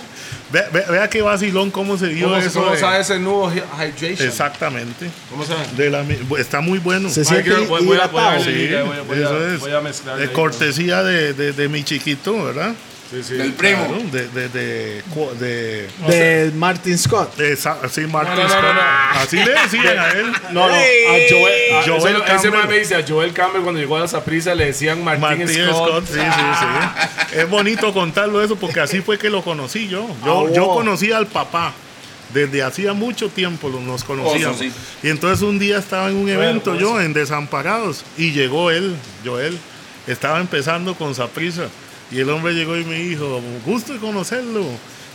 Ve- 0.54 0.66
ve- 0.72 0.86
vea 0.88 1.10
qué 1.10 1.22
vacilón 1.24 1.72
cómo 1.72 1.98
se 1.98 2.08
dio 2.10 2.28
¿Cómo, 2.28 2.38
eso. 2.38 2.60
cómo 2.62 2.72
de- 2.74 2.80
sabe 2.80 3.00
ese 3.02 3.18
nuevo 3.18 3.52
hy- 3.52 3.64
hydration? 3.76 4.28
Exactamente. 4.30 5.10
¿Cómo 5.32 5.44
sabe? 5.44 5.66
De 5.76 5.90
la 5.90 6.06
está 6.40 6.62
muy 6.62 6.78
bueno. 6.78 7.10
Se 7.10 7.26
siente 7.26 7.50
voy- 7.66 7.84
voy 7.84 7.98
a- 7.98 8.06
voy 8.08 8.22
a. 8.22 8.40
Sí, 8.40 8.70
voy 8.70 8.94
a- 9.24 9.58
voy 9.58 9.72
a- 9.74 9.82
mezclar 9.82 10.18
de 10.18 10.24
ahí, 10.26 10.30
cortesía 10.30 11.02
de, 11.02 11.34
de- 11.34 11.54
de 11.54 11.70
mi 11.70 11.84
chiquito, 11.84 12.44
¿verdad? 12.44 12.76
Sí, 13.14 13.24
sí. 13.24 13.34
Del 13.36 13.54
primo. 13.54 13.86
Claro, 13.88 14.04
de, 14.12 14.28
de, 14.30 14.50
de, 14.50 15.04
cu- 15.14 15.30
de- 15.40 15.88
De 16.08 16.52
Martin 16.56 16.98
Scott. 16.98 17.36
de 17.38 17.54
esa- 17.54 17.78
sí, 17.90 18.02
Martin 18.08 18.36
No, 18.36 18.42
no, 18.42 18.44
no, 18.44 18.50
Scott. 18.50 18.64
no, 18.64 18.74
no. 18.74 18.82
Así 19.20 19.38
le 19.38 19.52
decían 19.52 20.00
a 20.00 20.10
él. 20.10 20.32
No, 20.52 20.68
no, 20.68 20.74
a 20.74 20.78
Joel, 21.30 21.74
a- 21.74 21.84
Joel 22.00 22.16
ese, 22.24 22.36
ese 22.36 22.52
man 22.52 22.68
me 22.68 22.80
dice, 22.80 22.96
a 22.96 23.06
Joel 23.08 23.34
Campbell 23.34 23.62
cuando 23.62 23.80
llegó 23.80 23.98
a 23.98 24.02
la 24.02 24.08
Saprissa 24.08 24.56
le 24.56 24.66
decían 24.66 25.04
Martín, 25.04 25.22
Martin 25.22 25.48
Scott. 25.48 25.76
Scott, 25.90 26.06
sí, 26.08 26.20
sí, 26.20 26.46
sí. 26.60 27.38
Es 27.40 27.50
bonito 27.50 27.94
contarlo 27.94 28.44
eso 28.44 28.56
porque 28.56 28.80
así 28.80 29.02
fue 29.02 29.18
que 29.20 29.30
lo 29.30 29.44
conocí 29.44 29.88
yo. 29.88 30.08
Yo, 30.26 30.48
Ah, 30.48 30.52
yo 30.54 30.68
conocí 30.70 31.12
al 31.12 31.28
papá. 31.28 31.74
Desde 32.34 32.64
hacía 32.64 32.94
mucho 32.94 33.30
tiempo 33.30 33.70
lo- 33.70 33.80
nos 33.80 34.04
conocíamos. 34.04 34.56
Oso, 34.56 34.64
sí. 34.64 34.72
Y 35.04 35.10
entonces 35.10 35.44
un 35.44 35.60
día 35.60 35.78
estaba 35.78 36.10
en 36.10 36.16
un 36.16 36.28
evento 36.30 36.72
pues. 36.72 36.82
yo 36.82 37.00
en 37.00 37.14
Desamparados 37.14 38.04
y 38.18 38.32
llegó 38.32 38.72
él, 38.72 38.96
Joel. 39.24 39.56
Estaba 40.08 40.40
empezando 40.40 40.96
con 40.96 41.14
Saprisa 41.14 41.66
y 42.14 42.20
el 42.20 42.30
hombre 42.30 42.54
llegó 42.54 42.78
y 42.78 42.86
me 42.86 42.96
dijo, 42.96 43.42
gusto 43.66 43.94
de 43.94 44.00
conocerlo. 44.00 44.66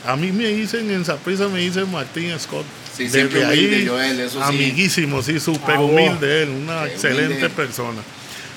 A 0.07 0.17
mí 0.17 0.31
me 0.33 0.47
dicen 0.49 0.91
en 0.91 1.05
Saprisa 1.05 1.49
me 1.49 1.61
dicen 1.61 1.91
Martín 1.91 2.33
Scott. 2.39 2.65
Sí, 2.97 3.09
siempre 3.09 3.45
humilde, 3.45 3.87
Joel, 3.87 4.21
eso 4.21 4.39
sí. 4.39 4.45
amiguísimo, 4.45 5.23
sí, 5.23 5.39
súper 5.41 5.77
Ah, 5.77 5.81
humilde 5.81 6.43
él, 6.43 6.49
una 6.51 6.85
Qué 6.85 6.93
excelente 6.95 7.27
humilde. 7.35 7.51
persona. 7.51 8.01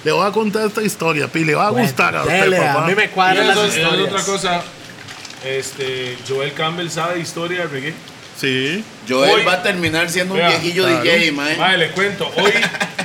Le 0.03 0.11
voy 0.11 0.27
a 0.27 0.31
contar 0.31 0.65
esta 0.68 0.81
historia, 0.81 1.27
Pi, 1.27 1.43
le 1.45 1.53
va 1.55 1.68
a 1.68 1.69
gustar 1.72 2.15
a 2.15 2.23
usted, 2.23 2.41
Dele, 2.41 2.57
papá. 2.57 2.85
a 2.85 2.88
mí 2.88 2.95
me 2.95 3.09
cuadran 3.09 3.47
las 3.47 3.57
eso 3.57 3.65
es- 3.68 3.77
historias. 3.77 4.07
otra 4.11 4.23
cosa. 4.23 4.63
Este, 5.45 6.18
Joel 6.27 6.53
Campbell 6.53 6.89
sabe 6.89 7.15
de 7.15 7.22
historia 7.22 7.59
de 7.61 7.68
reggae. 7.68 7.93
Sí. 8.39 8.84
Joel 9.07 9.31
Hoy- 9.31 9.43
va 9.43 9.53
a 9.53 9.63
terminar 9.63 10.09
siendo 10.09 10.34
un 10.35 10.39
viejillo 10.39 10.85
claro. 10.85 11.03
DJ, 11.03 11.31
mae. 11.31 11.57
Mae, 11.57 11.77
le 11.77 11.89
cuento. 11.91 12.31
Hoy 12.38 12.51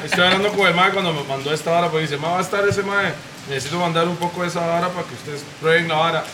estoy 0.05 0.25
hablando 0.25 0.51
con 0.53 0.67
el 0.67 0.75
mae 0.75 0.91
cuando 0.93 1.13
me 1.13 1.23
mandó 1.25 1.53
esta 1.53 1.71
vara, 1.71 1.91
porque 1.91 2.03
dice, 2.03 2.17
mae, 2.17 2.31
va 2.33 2.39
a 2.39 2.43
estar 2.43 2.67
ese 2.69 2.83
mae. 2.83 3.13
Necesito 3.49 3.79
mandar 3.79 4.09
un 4.09 4.17
poco 4.17 4.43
de 4.43 4.49
esa 4.49 4.67
vara 4.67 4.89
para 4.89 5.07
que 5.07 5.15
ustedes 5.15 5.45
prueben 5.61 5.89
la 5.89 5.95
vara. 5.95 6.25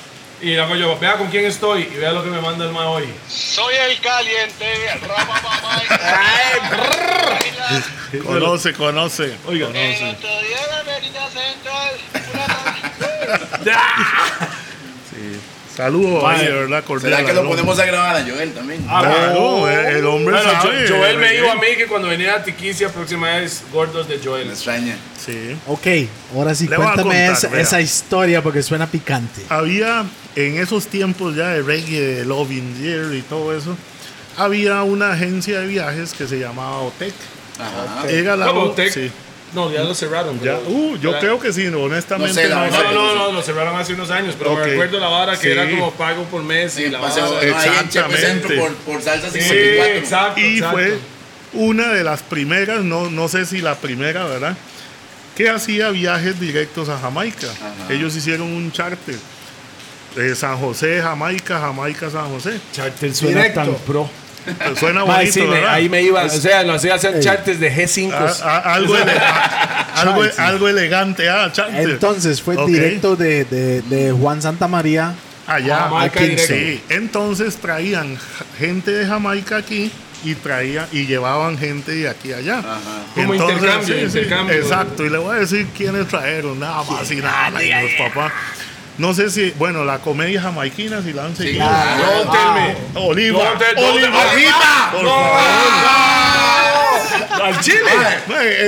Y 0.40 0.46
le 0.46 0.60
hago 0.60 0.74
yo, 0.74 0.98
vea 0.98 1.16
con 1.18 1.28
quién 1.28 1.44
estoy 1.44 1.82
y 1.82 1.96
vea 1.98 2.12
lo 2.12 2.24
que 2.24 2.30
me 2.30 2.40
manda 2.40 2.64
el 2.64 2.72
mae 2.72 2.86
hoy. 2.86 3.14
Soy 3.28 3.74
el 3.76 4.00
caliente, 4.00 4.66
Conoce, 8.24 8.72
conoce. 8.72 9.36
Oiga. 9.46 9.68
El 9.68 10.08
otro 10.16 10.28
día 10.40 10.58
en 10.64 10.70
la 10.70 10.78
Avenida 10.80 11.28
Central, 11.28 11.94
una 12.34 12.46
Saludos 15.76 16.22
ahí, 16.26 16.46
de 16.46 16.52
verdad, 16.52 16.84
cordial. 16.84 17.12
¿Será 17.14 17.26
que 17.26 17.32
lo 17.32 17.48
ponemos 17.48 17.78
a 17.78 17.86
grabar 17.86 18.16
a 18.16 18.22
Joel 18.22 18.52
también? 18.52 18.84
Ah, 18.88 19.00
Claro, 19.06 19.68
el 19.68 19.96
el 19.96 20.06
hombre 20.06 20.34
Bueno, 20.36 20.52
sabe. 20.52 20.86
Jo- 20.88 20.96
Joel 20.96 21.16
me 21.16 21.24
reggae. 21.28 21.40
dijo 21.40 21.50
a 21.50 21.54
mí 21.54 21.66
que 21.78 21.86
cuando 21.86 22.08
venía 22.08 22.34
a 22.34 22.42
Tiquicia, 22.44 22.90
próxima 22.90 23.36
vez, 23.38 23.62
gordos 23.72 24.06
de 24.06 24.20
Joel. 24.22 24.46
Me 24.48 24.52
extraña. 24.52 24.96
Sí. 25.24 25.56
Ok, 25.66 25.86
ahora 26.36 26.54
sí, 26.54 26.68
Le 26.68 26.76
cuéntame 26.76 27.02
contar, 27.30 27.58
esa, 27.58 27.80
historia 27.80 28.42
porque 28.42 28.62
suena 28.62 28.86
picante. 28.86 29.40
Había, 29.48 30.04
en 30.36 30.58
esos 30.58 30.86
tiempos 30.88 31.34
ya 31.36 31.48
de 31.48 31.62
reggae, 31.62 32.00
de 32.00 32.24
Loving 32.26 32.76
Year 32.82 33.14
y 33.14 33.22
todo 33.22 33.56
eso, 33.56 33.74
había 34.36 34.82
una 34.82 35.12
agencia 35.12 35.60
de 35.60 35.66
viajes 35.68 36.12
que 36.12 36.26
se 36.26 36.38
llamaba 36.38 36.78
OTEC. 36.80 37.14
Ajá. 37.58 38.08
Era 38.10 38.36
la 38.36 38.46
¿Cómo 38.46 38.60
O- 38.60 38.64
OTEC? 38.70 38.92
Sí. 38.92 39.10
No, 39.54 39.70
ya 39.70 39.82
lo 39.82 39.94
cerraron. 39.94 40.40
Ya, 40.40 40.58
uh, 40.66 40.96
yo 40.96 41.10
Era- 41.10 41.20
creo 41.20 41.38
que 41.38 41.52
sí, 41.52 41.66
honestamente 41.66 42.34
No 42.34 42.42
sé, 42.42 42.48
no. 42.48 42.66
No, 42.70 42.92
no, 42.92 43.14
no, 43.14 43.32
lo 43.32 43.42
cerraron 43.42 43.76
hace 43.78 43.92
unos 43.92 44.10
años, 44.10 44.34
pero 44.38 44.54
me 44.56 44.64
recuerdo 44.64 44.98
la 44.98 45.08
vara 45.08 45.32
que 45.38 45.42
Sí. 45.42 45.48
era 45.48 45.68
como 45.68 45.90
pago 45.92 46.24
por 46.24 46.42
mes 46.42 46.78
y 46.78 46.84
Sí, 46.84 46.90
la 46.90 46.98
vara. 47.00 47.14
Exactamente. 47.42 48.16
Centro 48.26 48.56
por, 48.58 48.74
por 48.76 49.02
Salsa 49.02 49.30
Sí, 49.30 49.40
54. 49.42 49.94
exacto. 49.98 50.40
Y 50.40 50.54
exacto. 50.56 50.76
fue 50.78 50.98
una 51.52 51.92
de 51.92 52.02
las 52.02 52.22
primeras, 52.22 52.82
no, 52.82 53.10
no 53.10 53.28
sé 53.28 53.44
si 53.44 53.60
la 53.60 53.74
primera, 53.76 54.24
¿verdad? 54.24 54.56
Que 55.36 55.50
hacía 55.50 55.90
viajes 55.90 56.40
directos 56.40 56.88
a 56.88 56.98
Jamaica. 56.98 57.48
Ajá. 57.50 57.92
Ellos 57.92 58.16
hicieron 58.16 58.46
un 58.48 58.72
charter. 58.72 59.16
de 60.16 60.34
San 60.36 60.58
José, 60.58 61.00
Jamaica, 61.02 61.58
Jamaica, 61.58 62.10
San 62.10 62.28
José. 62.28 62.60
Charter 62.74 63.14
suena 63.14 63.38
Directo. 63.44 63.60
tan 63.62 63.74
pro. 63.86 64.10
Suena 64.78 65.02
bonito, 65.04 65.32
sí, 65.32 65.40
ahí 65.68 65.88
me 65.88 66.02
iba, 66.02 66.24
o 66.24 66.28
sea, 66.28 66.62
lo 66.64 66.74
hacía 66.74 66.94
hacer 66.94 67.16
Ey. 67.16 67.22
charters 67.22 67.60
de 67.60 67.70
G5. 67.72 68.12
A- 68.12 68.48
a- 68.56 68.74
algo, 68.74 68.96
ele- 68.96 69.12
a- 69.12 69.92
algo, 70.00 70.22
algo 70.38 70.68
elegante, 70.68 71.28
ah. 71.28 71.52
Entonces 71.76 72.40
fue 72.42 72.56
directo 72.66 73.14
de, 73.16 73.44
de, 73.44 73.82
de 73.82 74.12
Juan 74.12 74.42
Santa 74.42 74.66
María. 74.68 75.14
allá. 75.46 75.76
Jamaica 75.84 76.20
aquí, 76.20 76.28
directo. 76.30 76.54
sí. 76.54 76.82
Entonces 76.88 77.56
traían 77.56 78.16
gente 78.58 78.90
de 78.90 79.06
Jamaica 79.06 79.56
aquí 79.56 79.90
y 80.24 80.34
traían 80.36 80.86
y 80.92 81.06
llevaban 81.06 81.58
gente 81.58 81.92
de 81.92 82.08
aquí 82.08 82.32
a 82.32 82.36
allá. 82.38 82.58
Ajá. 82.60 82.80
Como 83.14 83.34
intercambio, 83.34 84.00
intercambio. 84.04 84.54
Exacto. 84.56 85.04
Y 85.04 85.10
le 85.10 85.18
voy 85.18 85.36
a 85.36 85.40
decir 85.40 85.66
quiénes 85.76 86.06
trajeron, 86.08 86.58
nada 86.60 86.82
más 86.84 87.10
y 87.10 87.16
nada 87.16 87.50
menos, 87.50 87.90
papá. 87.98 88.32
No 88.98 89.14
sé 89.14 89.30
si, 89.30 89.50
bueno, 89.58 89.84
la 89.84 89.98
comedia 89.98 90.42
jamaiquina 90.42 91.02
si 91.02 91.12
la 91.12 91.24
han 91.24 91.36
Sí, 91.36 91.44
seguido. 91.44 91.66
por 91.66 91.74
No. 95.02 95.10
favor. 95.10 95.40
Al 97.42 97.60
chile. 97.60 97.78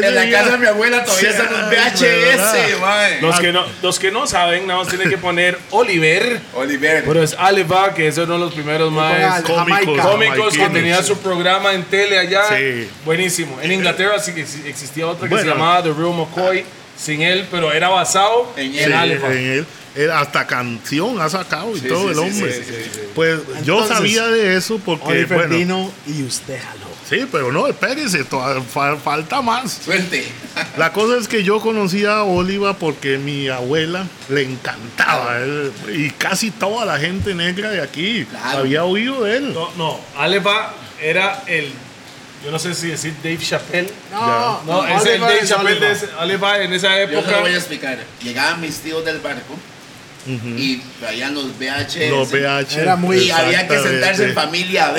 En 0.03 0.15
la 0.15 0.23
día- 0.23 0.39
casa 0.41 0.53
de 0.53 0.59
mi 0.59 0.67
abuela 0.67 1.05
todavía 1.05 1.31
Sí, 1.31 1.37
están 1.37 1.53
los 1.53 1.71
¿verdad? 1.71 1.93
VHS. 1.95 3.21
Los 3.23 3.39
que, 3.41 3.53
no, 3.53 3.65
los 3.83 3.99
que 3.99 4.11
no 4.11 4.27
saben, 4.27 4.67
nada 4.67 4.81
más 4.81 4.89
tienen 4.89 5.11
que 5.11 5.19
poner 5.19 5.59
Oliver. 5.71 6.41
Oliver. 6.55 7.05
Pero 7.07 7.23
es 7.23 7.35
Aliva, 7.39 7.95
que 7.95 8.09
es 8.09 8.17
uno 8.19 8.35
de 8.35 8.39
los 8.41 8.55
primeros 8.55 8.91
más 8.91 9.43
cómicos, 9.43 10.01
cómicos 10.01 10.55
que 10.57 10.69
tenía 10.71 11.03
su 11.03 11.19
programa 11.19 11.73
en 11.75 11.85
tele 11.85 12.19
allá. 12.19 12.43
Sí. 12.49 12.89
Buenísimo. 13.05 13.59
En 13.63 13.71
Inglaterra 13.73 14.19
sí 14.19 14.33
que 14.35 14.41
ex- 14.41 14.65
existía 14.65 15.07
otra 15.07 15.29
que 15.29 15.35
Bueno. 15.35 15.51
se 15.51 15.55
llamaba 15.57 15.83
The 15.83 15.93
Real 15.93 16.15
McCoy, 16.15 16.65
sin 16.97 17.23
él, 17.23 17.47
pero 17.51 17.73
era 17.73 17.89
basado 17.89 18.53
En 18.57 18.75
en, 18.75 18.79
él. 18.85 18.93
Aliva. 18.93 19.33
en 19.33 19.39
él. 19.39 19.67
Él 19.97 20.11
hasta 20.11 20.45
canción 20.47 21.21
ha 21.21 21.29
sacado 21.29 21.77
y 21.77 21.81
Sí, 21.81 21.87
todo 21.87 22.03
sí, 22.03 22.09
el 22.09 22.15
sí, 22.15 22.21
hombre. 22.21 22.53
sí, 22.53 22.63
sí, 22.67 22.91
sí. 22.95 23.01
Pues 23.15 23.39
yo 23.65 23.87
sabía 23.87 24.27
de 24.27 24.57
eso 24.57 24.81
porque, 24.85 25.07
Oliver 25.07 25.39
bueno, 25.39 25.57
vino 25.57 25.93
y 26.09 26.25
usted 26.25 26.59
jaló. 26.61 26.87
sí, 27.09 27.29
pero 27.31 27.53
no, 27.53 27.69
espérese, 27.69 28.25
fa- 28.25 28.97
falta 28.97 29.41
más. 29.41 29.83
Suerte. 29.85 30.25
La 30.77 30.93
cosa 30.93 31.17
es 31.17 31.29
que 31.29 31.45
yo 31.45 31.61
conocí 31.61 32.05
a 32.05 32.25
Oliva 32.25 32.75
porque 32.77 33.19
mi 33.19 33.47
abuela 33.49 34.05
le 34.31 34.43
encantaba 34.43 35.39
él, 35.39 35.71
y 35.95 36.11
casi 36.11 36.51
toda 36.51 36.85
la 36.85 36.99
gente 36.99 37.33
negra 37.33 37.71
de 37.71 37.81
aquí 37.81 38.25
Claro. 38.25 38.59
había 38.59 38.83
oído 38.85 39.23
de 39.23 39.37
él. 39.37 39.55
No, 39.55 39.71
no, 39.77 40.01
Aliva 40.17 40.75
era 41.01 41.45
el. 41.47 41.73
Yo 42.45 42.51
no 42.51 42.59
sé 42.59 42.75
si 42.75 42.89
decir 42.89 43.15
Dave 43.23 43.39
Chappelle. 43.39 43.91
No, 44.13 44.63
No, 44.65 44.87
es 44.87 45.07
el 45.07 45.23
Oliver 45.23 45.37
Dave 45.37 45.49
Chappelle 45.49 45.81
de 45.81 45.93
ese- 45.93 46.09
en 46.63 46.73
esa 46.75 46.89
Yo 47.01 47.07
se 47.07 47.13
época. 47.15 47.31
lo 47.33 47.41
voy 47.41 47.53
a 47.53 47.57
explicar. 47.57 47.99
Llegaban 48.23 48.61
mis 48.61 48.79
tíos 48.81 49.03
del 49.05 49.21
barco 49.21 49.57
y 50.27 50.79
traían 51.01 51.35
los 51.35 51.47
VHS. 51.59 52.11
Los 52.11 52.31
VH. 52.31 52.81
Era 52.81 52.97
muy- 52.97 53.19
y 53.19 53.31
había 53.31 53.67
que 53.69 53.79
sentarse 53.79 54.25
en 54.27 54.35
familia 54.35 54.87
a. 54.89 54.93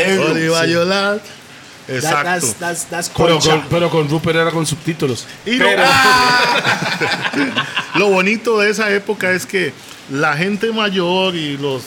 That- 1.88 1.88
Exacto. 1.88 2.23
that's, 2.23 2.53
that's, 2.55 2.85
that's 2.85 3.09
Pero 3.15 3.38
con, 3.39 3.61
pero 3.69 3.89
con 3.91 4.09
Rupert 4.09 4.35
era 4.38 4.49
con 4.49 4.65
subtítulos. 4.65 5.27
Y 5.45 5.59
lo 7.95 8.09
bonito 8.09 8.59
de 8.59 8.72
esa 8.72 8.89
época 8.91 9.31
es 9.31 9.45
que 9.45 9.72
la 10.09 10.35
gente 10.35 10.72
mayor 10.72 11.35
y 11.35 11.57
los 11.57 11.84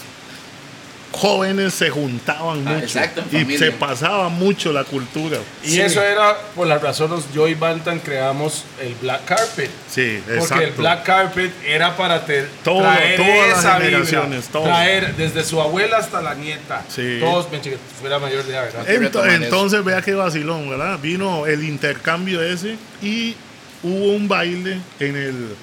jóvenes 1.18 1.74
se 1.74 1.90
juntaban 1.90 2.66
Ah, 2.66 2.72
mucho 2.72 2.84
exacto, 2.84 3.22
y 3.30 3.38
familia. 3.40 3.58
se 3.58 3.72
pasaba 3.72 4.28
mucho 4.28 4.72
la 4.72 4.84
cultura. 4.84 5.38
Y 5.64 5.78
eso 5.80 6.02
era 6.02 6.36
por 6.54 6.66
las 6.66 6.80
razones 6.82 7.24
yo 7.34 7.46
y 7.48 7.54
Bantan 7.54 7.98
creamos 8.00 8.64
el 8.80 8.94
Black 8.96 9.24
Carpet. 9.24 9.70
Sí, 9.90 10.20
Porque 10.24 10.38
exacto. 10.40 10.64
el 10.64 10.72
Black 10.72 11.02
Carpet 11.04 11.52
era 11.66 11.96
para 11.96 12.24
te- 12.24 12.42
Todo- 12.64 12.80
traer 12.82 13.16
todas 13.16 13.64
las 13.64 13.78
generaciones, 13.82 14.38
vibra, 14.46 14.52
todo. 14.52 14.64
traer 14.64 15.16
desde 15.16 15.44
su 15.44 15.60
abuela 15.60 15.98
hasta 15.98 16.22
la 16.22 16.34
nieta. 16.34 16.84
Sí. 16.88 17.18
Todos, 17.20 17.50
me 17.50 17.60
fuera 18.00 18.18
mayor 18.18 18.44
de 18.44 18.52
edad, 18.52 18.64
¿verdad? 18.64 19.34
entonces 19.34 19.84
vea 19.84 20.00
qué 20.02 20.14
vacilón, 20.14 20.70
¿verdad? 20.70 20.98
Vino 21.00 21.46
el 21.46 21.64
intercambio 21.64 22.42
ese 22.42 22.76
y 23.02 23.34
hubo 23.82 24.12
un 24.14 24.28
baile 24.28 24.78
en 25.00 25.16
el 25.16 25.56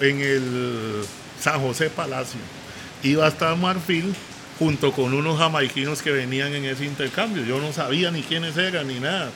en 0.00 0.20
el 0.20 1.04
San 1.40 1.60
José 1.60 1.90
Palacio. 1.90 2.38
Iba 3.02 3.26
a 3.26 3.28
estar 3.28 3.56
Marfil 3.56 4.14
junto 4.58 4.92
con 4.92 5.14
unos 5.14 5.38
jamaiquinos 5.38 6.02
que 6.02 6.10
venían 6.10 6.54
en 6.54 6.64
ese 6.64 6.84
intercambio. 6.84 7.44
Yo 7.44 7.58
no 7.60 7.72
sabía 7.72 8.10
ni 8.10 8.22
quiénes 8.22 8.56
eran 8.56 8.88
ni 8.88 8.98
nada. 9.00 9.30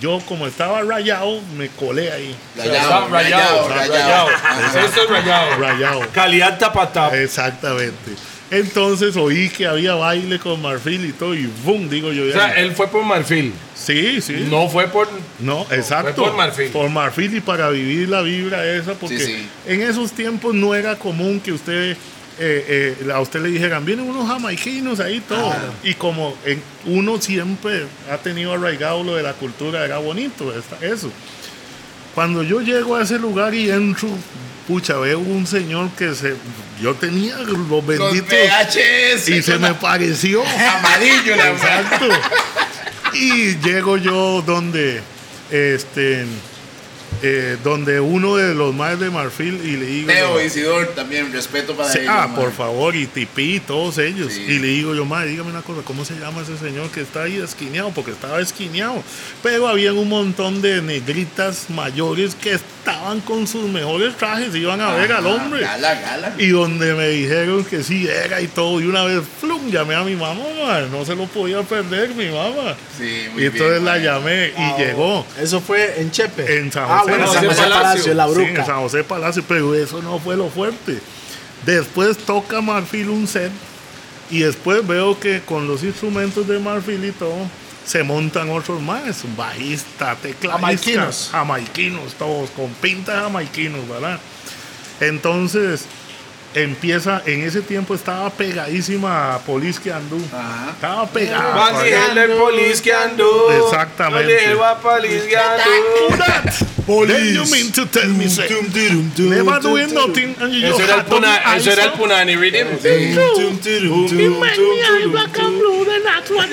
Yo 0.00 0.20
como 0.26 0.46
estaba 0.48 0.82
rayado, 0.82 1.40
me 1.56 1.68
colé 1.68 2.10
ahí. 2.10 2.34
Rayado, 2.56 3.08
Rayado, 3.08 3.68
rayado. 3.68 4.28
Esto 4.84 5.02
es 5.04 5.08
rayado. 5.10 5.56
Rayado. 5.58 6.00
Calidad 6.12 6.58
tapatap. 6.58 7.14
Exactamente. 7.14 8.10
Entonces 8.50 9.16
oí 9.16 9.48
que 9.48 9.66
había 9.66 9.94
baile 9.94 10.38
con 10.38 10.60
Marfil 10.60 11.04
y 11.06 11.12
todo 11.12 11.34
y 11.34 11.46
¡boom! 11.64 11.88
Digo 11.88 12.12
yo. 12.12 12.24
O 12.24 12.26
ya. 12.26 12.32
sea, 12.34 12.52
él 12.54 12.72
fue 12.72 12.88
por 12.88 13.02
Marfil. 13.04 13.52
sí, 13.74 14.20
sí. 14.20 14.46
No 14.50 14.68
fue 14.68 14.88
por. 14.88 15.08
No, 15.40 15.62
exacto. 15.70 16.12
fue 16.14 16.24
por 16.24 16.34
Marfil. 16.36 16.68
Por 16.70 16.90
Marfil 16.90 17.36
y 17.36 17.40
para 17.40 17.70
vivir 17.70 18.08
la 18.08 18.20
vibra 18.22 18.64
esa, 18.66 18.94
porque 18.94 19.18
Sí, 19.18 19.24
sí. 19.36 19.48
en 19.66 19.82
esos 19.82 20.12
tiempos 20.12 20.54
no 20.54 20.74
era 20.74 20.96
común 20.96 21.40
que 21.40 21.52
usted 21.52 21.96
eh, 22.38 22.96
eh, 23.06 23.12
a 23.12 23.20
usted 23.20 23.40
le 23.40 23.48
dijeran, 23.50 23.84
vienen 23.84 24.06
unos 24.08 24.26
jamaiquinos 24.28 25.00
ahí 25.00 25.20
todo. 25.20 25.54
Y 25.82 25.94
como 25.94 26.36
en- 26.44 26.62
uno 26.86 27.20
siempre 27.20 27.86
ha 28.10 28.16
tenido 28.18 28.52
arraigado 28.52 29.02
lo 29.04 29.14
de 29.16 29.22
la 29.22 29.32
cultura, 29.34 29.84
era 29.84 29.98
bonito 29.98 30.52
esta- 30.56 30.84
eso. 30.84 31.10
Cuando 32.14 32.42
yo 32.42 32.60
llego 32.60 32.96
a 32.96 33.02
ese 33.02 33.18
lugar 33.18 33.54
y 33.54 33.70
entro, 33.70 34.08
pucha, 34.68 34.96
veo 34.98 35.18
un 35.18 35.46
señor 35.46 35.90
que 35.98 36.14
se. 36.14 36.34
Yo 36.80 36.94
tenía 36.94 37.36
los 37.38 37.86
benditos. 37.86 38.28
VHS. 38.28 39.28
Y 39.28 39.42
se 39.42 39.58
me 39.58 39.68
la- 39.70 39.78
pareció. 39.78 40.42
Amarillo, 40.44 41.36
la 41.36 41.48
Exacto. 41.52 42.06
Y 43.14 43.56
llego 43.58 43.96
yo 43.96 44.42
donde 44.46 45.00
este 45.50 46.24
eh, 47.22 47.56
donde 47.62 48.00
uno 48.00 48.36
de 48.36 48.54
los 48.54 48.74
más 48.74 48.98
de 49.00 49.10
Marfil 49.10 49.60
y 49.64 49.76
le 49.76 49.86
digo 49.86 50.08
Teo 50.08 50.40
Isidor 50.42 50.88
también, 50.88 51.32
respeto 51.32 51.74
para 51.74 51.90
Sí, 51.90 51.98
ellos. 52.00 52.10
ah, 52.14 52.32
por 52.34 52.52
favor, 52.52 52.94
y 52.96 53.06
Tipi, 53.06 53.60
todos 53.60 53.98
ellos. 53.98 54.32
Sí. 54.32 54.42
Y 54.42 54.58
le 54.58 54.68
digo 54.68 54.94
yo, 54.94 55.04
madre, 55.04 55.30
dígame 55.30 55.50
una 55.50 55.62
cosa, 55.62 55.82
¿cómo 55.84 56.04
se 56.04 56.14
llama 56.18 56.42
ese 56.42 56.56
señor 56.58 56.90
que 56.90 57.00
está 57.02 57.22
ahí 57.22 57.36
esquineado? 57.38 57.90
Porque 57.90 58.10
estaba 58.12 58.40
esquineado. 58.40 59.02
Pero 59.42 59.68
había 59.68 59.92
un 59.92 60.08
montón 60.08 60.60
de 60.62 60.82
negritas 60.82 61.70
mayores 61.70 62.34
que 62.34 62.52
estaban 62.54 63.20
con 63.22 63.46
sus 63.46 63.64
mejores 63.70 64.14
trajes, 64.16 64.54
iban 64.54 64.80
a 64.80 64.92
ver 64.94 65.12
al 65.12 65.26
Ajá, 65.26 65.34
hombre. 65.36 65.60
Gala, 65.62 65.94
gala. 66.00 66.34
Y 66.38 66.48
donde 66.48 66.94
me 66.94 67.08
dijeron 67.08 67.64
que 67.64 67.82
sí 67.82 68.06
era 68.06 68.40
y 68.40 68.46
todo, 68.48 68.80
y 68.80 68.84
una 68.86 69.04
vez, 69.04 69.22
flum, 69.40 69.70
llamé 69.70 69.94
a 69.94 70.02
mi 70.02 70.14
mamá, 70.16 70.42
madre, 70.62 70.88
no 70.90 71.04
se 71.04 71.14
lo 71.14 71.24
podía 71.26 71.62
perder 71.62 72.10
mi 72.14 72.26
mamá. 72.26 72.74
Sí, 72.98 73.28
muy 73.32 73.42
Y 73.42 73.46
entonces 73.46 73.70
bien, 73.82 73.84
la 73.84 73.98
llamé 73.98 74.52
y 74.56 74.80
llegó. 74.82 75.26
Eso 75.40 75.60
fue 75.60 76.00
en 76.00 76.10
Chepe. 76.10 76.58
En 76.58 76.70
San 76.70 76.84
Ah. 76.84 77.03
Bueno, 77.08 77.24
En 77.26 77.32
San 77.32 77.46
José 77.46 77.62
Palacio, 77.70 78.14
la 78.14 78.26
Sí, 78.26 78.32
bruca. 78.34 78.48
en 78.60 78.66
San 78.66 78.76
José 78.80 79.04
Palacio, 79.04 79.44
pero 79.46 79.74
eso 79.74 80.02
no 80.02 80.18
fue 80.18 80.36
lo 80.36 80.48
fuerte. 80.48 81.00
Después 81.64 82.18
toca 82.18 82.60
Marfil 82.60 83.08
un 83.08 83.26
set 83.26 83.50
y 84.30 84.40
después 84.40 84.86
veo 84.86 85.18
que 85.18 85.40
con 85.42 85.66
los 85.66 85.82
instrumentos 85.82 86.46
de 86.46 86.58
Marfil 86.58 87.04
y 87.04 87.12
todo 87.12 87.36
se 87.86 88.02
montan 88.02 88.50
otros 88.50 88.80
más, 88.80 89.24
un 89.24 89.36
bajista, 89.36 90.14
tecladista, 90.16 90.52
Jamaiquinos. 90.58 91.28
jamaiquinos, 91.32 92.14
todos 92.14 92.50
con 92.50 92.68
pintas 92.74 93.22
jamaiquinos, 93.22 93.86
¿verdad? 93.88 94.18
Entonces 95.00 95.84
empieza, 96.54 97.22
en 97.26 97.42
ese 97.42 97.62
tiempo 97.62 97.94
estaba 97.94 98.30
pegadísima 98.30 99.34
a 99.34 99.38
Andú. 99.92 100.20
Ajá. 100.32 100.70
Estaba 100.70 101.06
pegada. 101.06 101.70
Exactamente. 103.66 104.22
No 104.22 104.28
le 104.28 104.48
digo 104.48 104.64
a 104.64 104.78
police 104.78 105.26
que 105.26 105.36
andó. 105.36 105.64
Then 107.06 107.34
you 107.34 107.46
mean 107.46 107.72
to 107.72 107.86
tell 107.86 108.08
me 108.08 108.28
say, 108.28 108.46
never 109.18 109.58
doing 109.60 109.94
nothing 109.94 110.36
and 110.38 110.52
you 110.52 110.66
Eso 110.66 110.76
just 110.76 110.80
era 110.80 110.92
el 110.92 111.00
had 111.00 111.06
on 111.06 111.20
puna, 111.22 111.40
the 111.42 111.56
eso 111.56 111.70
era 111.70 111.84
el 111.84 111.92
punani 111.92 112.36
rhythm. 112.36 112.68
You 114.20 114.38
make 114.38 114.58
me 114.58 114.82
eye 114.82 115.06
black 115.10 115.38
and 115.38 115.58
blue, 115.58 115.84
that's 116.04 116.30
what 116.30 116.50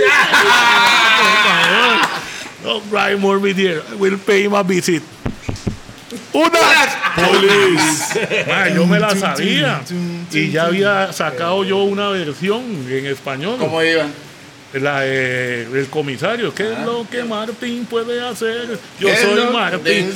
will 4.00 4.18
pay 4.18 4.44
him 4.44 4.54
a 4.54 4.64
visit. 4.64 5.04
¡Una! 6.34 6.60
Police. 7.16 8.46
Ma, 8.48 8.70
yo 8.70 8.86
me 8.86 9.00
la 9.00 9.16
sabía. 9.16 9.82
Y 10.32 10.50
ya 10.52 10.66
había 10.66 11.12
sacado 11.14 11.64
yo 11.64 11.78
una 11.84 12.10
versión 12.10 12.62
en 12.90 13.06
español. 13.06 13.58
¿Cómo 13.60 13.84
iba? 13.84 14.06
La, 14.74 15.02
eh, 15.04 15.68
el 15.74 15.88
comisario, 15.88 16.54
¿qué 16.54 16.72
es 16.72 16.80
lo 16.86 17.06
que 17.10 17.26
Martín 17.26 17.86
puede 17.86 18.26
hacer? 18.26 18.80
Yo 19.02 19.08
¿Qué 19.08 19.14
es 19.14 19.20
soy 19.20 19.52
Martín. 19.52 20.14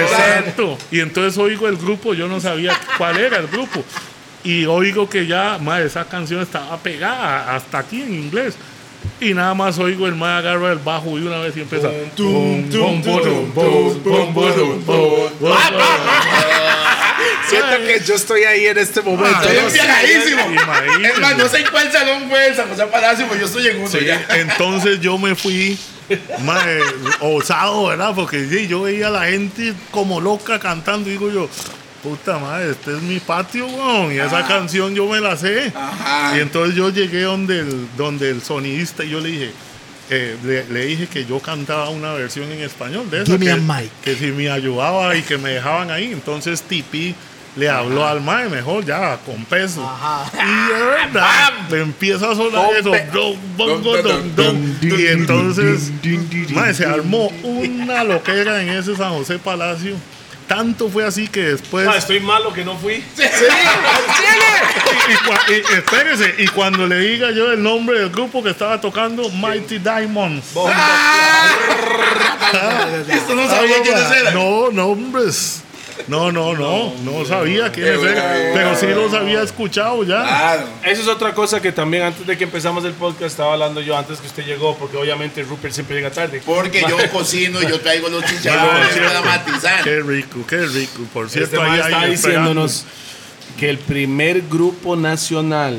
exacto. 0.00 0.78
Y 0.92 1.00
entonces 1.00 1.36
oigo 1.38 1.66
el 1.66 1.76
grupo, 1.76 2.14
yo 2.14 2.28
no 2.28 2.40
sabía 2.40 2.78
cuál 2.96 3.18
era 3.18 3.38
el 3.38 3.48
grupo. 3.48 3.82
Y 4.44 4.64
oigo 4.66 5.10
que 5.10 5.26
ya, 5.26 5.58
mae, 5.58 5.84
esa 5.86 6.04
canción 6.04 6.40
estaba 6.40 6.76
pegada 6.78 7.56
hasta 7.56 7.78
aquí 7.78 8.00
en 8.00 8.14
inglés. 8.14 8.54
Y 9.20 9.34
nada 9.34 9.52
más 9.54 9.78
oigo 9.78 10.06
el 10.06 10.14
mae 10.14 10.38
agarra 10.38 10.70
el 10.72 10.78
bajo 10.78 11.18
y 11.18 11.22
una 11.22 11.38
vez 11.38 11.56
y 11.56 11.60
empieza. 11.62 11.88
Siento 17.48 17.76
que 17.86 18.00
yo 18.04 18.14
estoy 18.14 18.44
ahí 18.44 18.66
en 18.66 18.78
este 18.78 19.00
momento. 19.02 19.38
Ah, 19.40 20.02
Estoy. 20.02 20.32
Imagínate. 20.32 21.08
Es 21.14 21.18
más, 21.20 21.36
no 21.38 21.48
sé 21.48 21.58
en 21.60 21.66
cuál 21.70 21.90
salón 21.90 22.28
fue 22.28 22.46
el 22.48 22.54
San 22.54 22.68
José 22.68 22.86
Palacio, 22.86 23.26
pues 23.26 23.40
yo 23.40 23.46
estoy 23.46 23.66
en 23.68 23.78
uno 23.78 23.88
Sí, 23.88 24.04
ya. 24.04 24.24
entonces 24.36 25.00
yo 25.00 25.18
me 25.18 25.34
fui 25.34 25.78
osado, 27.20 27.86
¿verdad? 27.86 28.12
Porque 28.14 28.46
sí, 28.48 28.66
yo 28.68 28.82
veía 28.82 29.08
a 29.08 29.10
la 29.10 29.24
gente 29.26 29.72
como 29.90 30.20
loca 30.20 30.58
cantando 30.58 31.08
y 31.08 31.12
digo 31.12 31.30
yo, 31.30 31.48
puta 32.02 32.38
madre, 32.38 32.70
este 32.70 32.96
es 32.96 33.02
mi 33.02 33.18
patio, 33.20 33.66
weón, 33.66 34.12
y 34.12 34.18
esa 34.18 34.46
canción 34.46 34.94
yo 34.94 35.06
me 35.06 35.20
la 35.20 35.36
sé. 35.36 35.72
Ajá. 35.74 36.36
Y 36.36 36.40
entonces 36.40 36.74
yo 36.74 36.90
llegué 36.90 37.22
donde 37.22 37.60
el, 37.60 37.88
donde 37.96 38.30
el 38.30 38.42
sonidista 38.42 39.04
y 39.04 39.10
yo 39.10 39.20
le 39.20 39.28
dije, 39.30 39.52
eh, 40.10 40.36
le, 40.42 40.64
le 40.72 40.86
dije 40.86 41.06
que 41.06 41.26
yo 41.26 41.38
cantaba 41.40 41.90
una 41.90 42.14
versión 42.14 42.50
en 42.50 42.62
español 42.62 43.10
de 43.10 43.24
me 43.38 43.46
que, 43.46 43.90
que 44.02 44.16
si 44.16 44.32
me 44.32 44.48
ayudaba 44.50 45.14
y 45.14 45.22
que 45.22 45.36
me 45.36 45.50
dejaban 45.50 45.90
ahí. 45.90 46.12
Entonces 46.12 46.62
Tipi 46.62 47.14
le 47.56 47.68
habló 47.68 48.06
al 48.06 48.20
mae 48.20 48.48
mejor 48.48 48.84
ya 48.84 49.18
con 49.26 49.44
peso. 49.44 49.82
Y 50.32 50.72
de 50.72 50.84
verdad 50.84 51.52
le 51.70 51.80
empieza 51.82 52.30
a 52.30 52.34
sonar 52.34 52.70
eso. 52.78 52.92
Y 54.80 55.06
entonces 55.08 55.90
mae, 56.54 56.72
se 56.72 56.86
armó 56.86 57.28
una 57.42 58.04
loquera 58.04 58.62
en 58.62 58.70
ese 58.70 58.96
San 58.96 59.10
José 59.10 59.38
Palacio. 59.38 59.96
Tanto 60.48 60.88
fue 60.88 61.04
así 61.04 61.28
que 61.28 61.42
después. 61.42 61.86
Ma, 61.86 61.96
estoy 61.96 62.20
malo 62.20 62.52
que 62.52 62.64
no 62.64 62.76
fui. 62.76 63.04
Y, 65.08 65.52
y 65.52 65.56
y- 65.56 65.62
espérese, 65.78 66.34
y 66.38 66.46
cuando 66.48 66.86
le 66.86 66.98
diga 66.98 67.30
yo 67.30 67.50
el 67.52 67.62
nombre 67.62 68.00
del 68.00 68.10
grupo 68.10 68.42
que 68.42 68.50
estaba 68.50 68.80
tocando, 68.80 69.28
Mighty 69.30 69.78
Diamonds. 69.78 70.44
Esto 73.08 73.34
no 73.34 73.48
sabía 73.48 73.82
quiénes 73.82 74.10
eran. 74.10 74.34
No, 74.34 74.70
nombres. 74.70 75.62
No, 76.06 76.30
no, 76.32 76.54
no, 76.54 76.94
no 77.02 77.24
sabía 77.26 77.70
Qué 77.72 77.86
eran, 77.86 78.00
bueno. 78.00 78.20
pero 78.54 78.76
sí 78.76 78.86
los 78.86 79.12
había 79.12 79.42
escuchado 79.42 80.04
ya. 80.04 80.22
Claro. 80.22 80.62
Eso 80.84 81.02
es 81.02 81.08
otra 81.08 81.34
cosa 81.34 81.60
que 81.60 81.72
también 81.72 82.04
antes 82.04 82.26
de 82.26 82.38
que 82.38 82.44
empezamos 82.44 82.84
el 82.84 82.92
podcast 82.92 83.32
estaba 83.32 83.54
hablando 83.54 83.80
yo 83.80 83.96
antes 83.96 84.18
que 84.20 84.26
usted 84.26 84.44
llegó, 84.46 84.76
porque 84.76 84.96
obviamente 84.96 85.42
Rupert 85.42 85.74
siempre 85.74 85.96
llega 85.96 86.10
tarde. 86.10 86.40
Porque 86.46 86.82
yo 86.88 86.96
cocino 87.12 87.60
y 87.62 87.66
yo 87.68 87.80
traigo 87.80 88.08
los 88.08 88.24
chicharrones 88.24 88.96
para 88.96 89.20
matizar. 89.22 89.82
Qué 89.84 90.00
rico, 90.00 90.38
qué 90.48 90.58
rico. 90.66 91.02
Por 91.12 91.26
Este 91.26 91.38
cierto, 91.46 91.60
man 91.60 91.70
ahí 91.72 91.80
está 91.80 92.00
ahí 92.00 92.10
diciéndonos 92.12 92.84
que 93.58 93.68
el 93.68 93.78
primer 93.78 94.42
grupo 94.42 94.94
nacional 94.96 95.78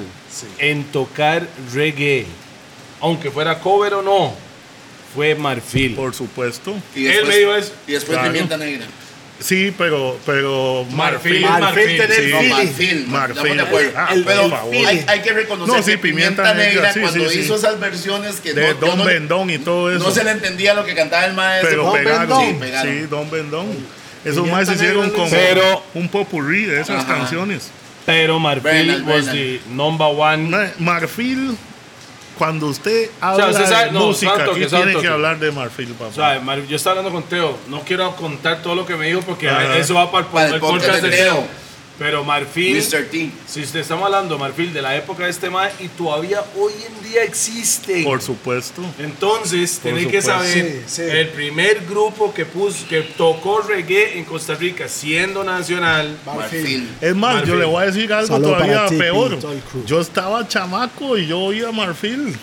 en 0.59 0.83
tocar 0.85 1.47
reggae, 1.73 2.25
aunque 3.01 3.31
fuera 3.31 3.59
cover 3.59 3.93
o 3.95 4.01
no, 4.01 4.33
fue 5.15 5.33
Marfil. 5.35 5.95
Por 5.95 6.13
supuesto. 6.13 6.75
Y 6.95 7.07
Él 7.07 7.11
después, 7.13 7.27
me 7.29 7.37
dijo 7.39 7.55
eso. 7.55 7.73
y 7.87 7.91
después 7.93 8.17
Claro. 8.17 8.31
pimienta 8.31 8.57
negra. 8.57 8.85
Sí, 9.39 9.73
pero, 9.77 10.19
pero 10.25 10.85
Marfil, 10.91 11.41
Marfil. 11.41 11.97
Marfil 11.97 12.47
marfil. 12.49 13.07
Marfil. 13.07 13.59
Acuerdo. 13.61 13.91
Ah, 13.95 14.09
El- 14.11 14.23
Pero 14.25 14.51
hay, 14.85 15.05
hay 15.07 15.21
que 15.21 15.31
reconocer 15.33 15.75
No, 15.77 15.81
sí, 15.81 15.91
que 15.91 15.97
Pimienta, 15.97 16.43
Pimienta 16.43 16.53
Negra, 16.53 16.73
Negra, 16.73 16.93
sí, 16.93 16.99
cuando 16.99 17.29
sí, 17.29 17.39
hizo 17.39 17.57
sí. 17.57 17.65
esas 17.65 17.79
versiones 17.79 18.41
que 18.41 18.53
De 18.53 18.73
no, 18.73 18.79
Don 18.81 18.97
no, 18.97 19.05
Bendón 19.05 19.49
y 19.49 19.57
todo 19.59 19.95
eso. 19.95 20.03
no 20.03 20.11
se 20.11 20.23
le 20.25 20.31
entendía 20.31 20.73
lo 20.73 20.83
que 20.83 20.93
cantaba 20.93 21.25
el 21.25 21.33
maestro. 21.35 21.69
pero 21.69 21.83
Don 21.85 21.93
pegaron. 21.93 22.59
Bendón. 22.59 22.81
Sí. 22.83 22.99
Don 23.09 23.31
Bendón. 23.31 23.67
Esos 24.25 24.35
Pimienta 24.43 24.57
más 24.57 24.69
hicieron 24.75 25.03
Negra 25.07 25.15
como 25.17 25.29
Pero- 25.29 25.83
un 25.93 26.09
popurrí 26.09 26.65
de 26.65 26.81
esas 26.81 27.05
Ajá. 27.05 27.15
canciones. 27.19 27.71
Pero 28.05 28.39
Marfil 28.39 28.63
Bernal, 28.63 29.03
was 29.03 29.25
Bernal. 29.27 29.35
the 29.35 29.59
number 29.69 30.07
one. 30.07 30.49
Ma- 30.49 30.71
Marfil, 30.79 31.55
cuando 32.39 32.65
usted 32.67 33.11
habla 33.21 33.47
usted 33.49 33.65
sabe- 33.65 33.85
de 33.85 33.91
no, 33.91 34.07
música, 34.07 34.35
santo 34.35 34.51
aquí 34.51 34.59
que 34.61 34.65
tiene 34.67 34.83
santo 34.85 35.01
que 35.01 35.07
hablar 35.07 35.37
de 35.37 35.51
Marfil, 35.51 35.89
papá. 35.93 36.09
O 36.09 36.13
sea, 36.13 36.39
Mar- 36.39 36.65
yo 36.65 36.75
estaba 36.75 36.97
hablando 36.97 37.11
con 37.19 37.29
Teo. 37.29 37.55
No 37.67 37.81
quiero 37.81 38.15
contar 38.15 38.63
todo 38.63 38.73
lo 38.75 38.85
que 38.85 38.95
me 38.95 39.05
dijo 39.07 39.21
porque 39.21 39.47
Ajá. 39.49 39.77
eso 39.77 39.93
va 39.93 40.09
para 40.11 40.25
el, 40.25 40.31
Para 40.31 40.47
el 40.47 40.53
el 40.55 40.59
podcast 40.59 41.03
de 41.03 41.09
Teo. 41.11 41.43
Pero 41.99 42.23
Marfil, 42.23 42.77
Mr. 42.77 43.03
T. 43.11 43.30
si 43.45 43.61
usted 43.61 43.81
estamos 43.81 44.05
hablando 44.05 44.38
Marfil 44.38 44.71
de 44.73 44.81
la 44.81 44.95
época 44.95 45.26
de 45.26 45.31
este 45.31 45.49
man 45.49 45.69
y 45.80 45.89
todavía 45.89 46.41
hoy 46.57 46.71
en 46.88 47.03
día 47.09 47.23
existe. 47.23 48.03
Por 48.03 48.21
supuesto. 48.21 48.81
Entonces, 48.97 49.80
Por 49.84 50.07
que 50.07 50.21
saber, 50.21 50.84
Sí, 50.88 50.95
sí. 50.95 51.01
el 51.01 51.27
primer 51.30 51.85
grupo 51.85 52.34
que 52.34 52.45
puso, 52.45 52.88
que 52.88 53.01
tocó 53.01 53.59
reggae 53.61 54.17
en 54.17 54.23
Costa 54.23 54.55
Rica, 54.55 54.88
siendo 54.88 55.43
nacional, 55.43 56.17
Marfil. 56.26 56.89
Es 57.01 57.15
más, 57.15 57.35
Marfil. 57.35 57.53
yo 57.53 57.59
le 57.59 57.65
voy 57.65 57.84
a 57.84 57.85
decir 57.88 58.13
algo 58.13 58.39
todavía 58.39 58.85
ti, 58.88 58.95
peor. 58.95 59.38
Yo 59.85 59.99
estaba 59.99 60.47
chamaco 60.47 61.17
y 61.17 61.27
yo 61.27 61.39
oía 61.39 61.71
Marfil. 61.71 62.34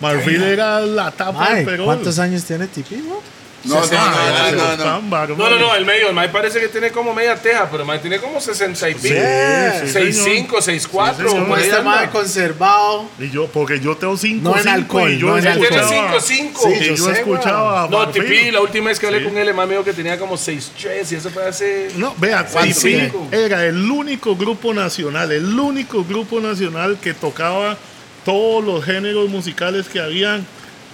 Marfil 0.00 0.42
era 0.42 0.80
la 0.80 1.10
tapa 1.10 1.32
Mae, 1.32 1.56
del 1.56 1.64
perol. 1.64 1.86
¿cuántos 1.86 2.18
años 2.18 2.44
tiene 2.44 2.66
Tipi, 2.68 2.96
bro? 2.96 3.14
No, 3.14 3.20
no, 3.64 3.74
no, 3.74 3.82
no, 3.82 4.76
no, 4.76 5.00
no. 5.00 5.36
No, 5.36 5.50
no, 5.50 5.58
no, 5.58 5.74
el 5.74 5.84
medio, 5.84 6.08
el 6.08 6.14
Mae 6.14 6.28
parece 6.28 6.60
que 6.60 6.68
tiene 6.68 6.90
como 6.90 7.12
media 7.14 7.36
teja, 7.36 7.68
pero 7.70 7.82
el 7.82 7.86
Mae 7.86 7.98
tiene 7.98 8.18
como 8.18 8.40
60 8.40 8.90
y 8.90 8.94
pico. 8.94 9.06
sí, 9.08 9.98
6'5, 9.98 10.48
6'4. 10.48 10.62
Sí, 10.62 10.70
señor. 10.70 11.28
Como 11.28 11.46
por 11.46 11.58
ahí 11.58 11.64
este 11.64 11.82
mae 11.82 12.10
conservado. 12.10 13.08
Y 13.18 13.30
yo, 13.30 13.46
porque 13.48 13.78
yo 13.80 13.96
tengo 13.96 14.16
cinco, 14.16 14.50
No 14.50 14.56
en 14.56 14.62
cinco, 14.62 14.74
alcohol, 14.74 15.16
yo 15.16 15.34
tiene 15.40 15.50
escuchaba, 15.50 16.18
5'5. 16.18 16.22
Sí, 16.22 16.68
y 16.80 16.84
yo 16.84 16.94
yo, 16.94 17.04
sé, 17.04 17.12
escuchaba 17.12 17.84
a 17.84 17.88
No, 17.88 17.98
Marfil. 17.98 18.22
Tipi, 18.22 18.50
la 18.50 18.60
última 18.60 18.88
vez 18.88 18.98
que 18.98 19.06
hablé 19.06 19.24
con 19.24 19.36
él, 19.36 19.48
el 19.48 19.54
mae 19.54 19.66
me 19.66 19.72
dijo 19.74 19.84
que 19.84 19.92
tenía 19.92 20.18
como 20.18 20.36
6'3 20.36 21.12
y 21.12 21.14
eso 21.14 21.30
fue 21.30 21.46
hace... 21.46 21.90
No, 21.96 22.14
vea, 22.16 22.46
¿Cuánto 22.46 22.80
Tipi 22.80 23.12
era 23.30 23.66
el 23.66 23.90
único 23.90 24.36
grupo 24.36 24.72
nacional, 24.72 25.32
el 25.32 25.58
único 25.58 26.04
grupo 26.04 26.40
nacional 26.40 26.98
que 27.00 27.12
tocaba 27.14 27.76
todos 28.24 28.64
los 28.64 28.84
géneros 28.84 29.28
musicales 29.28 29.88
que 29.88 30.00
habían, 30.00 30.46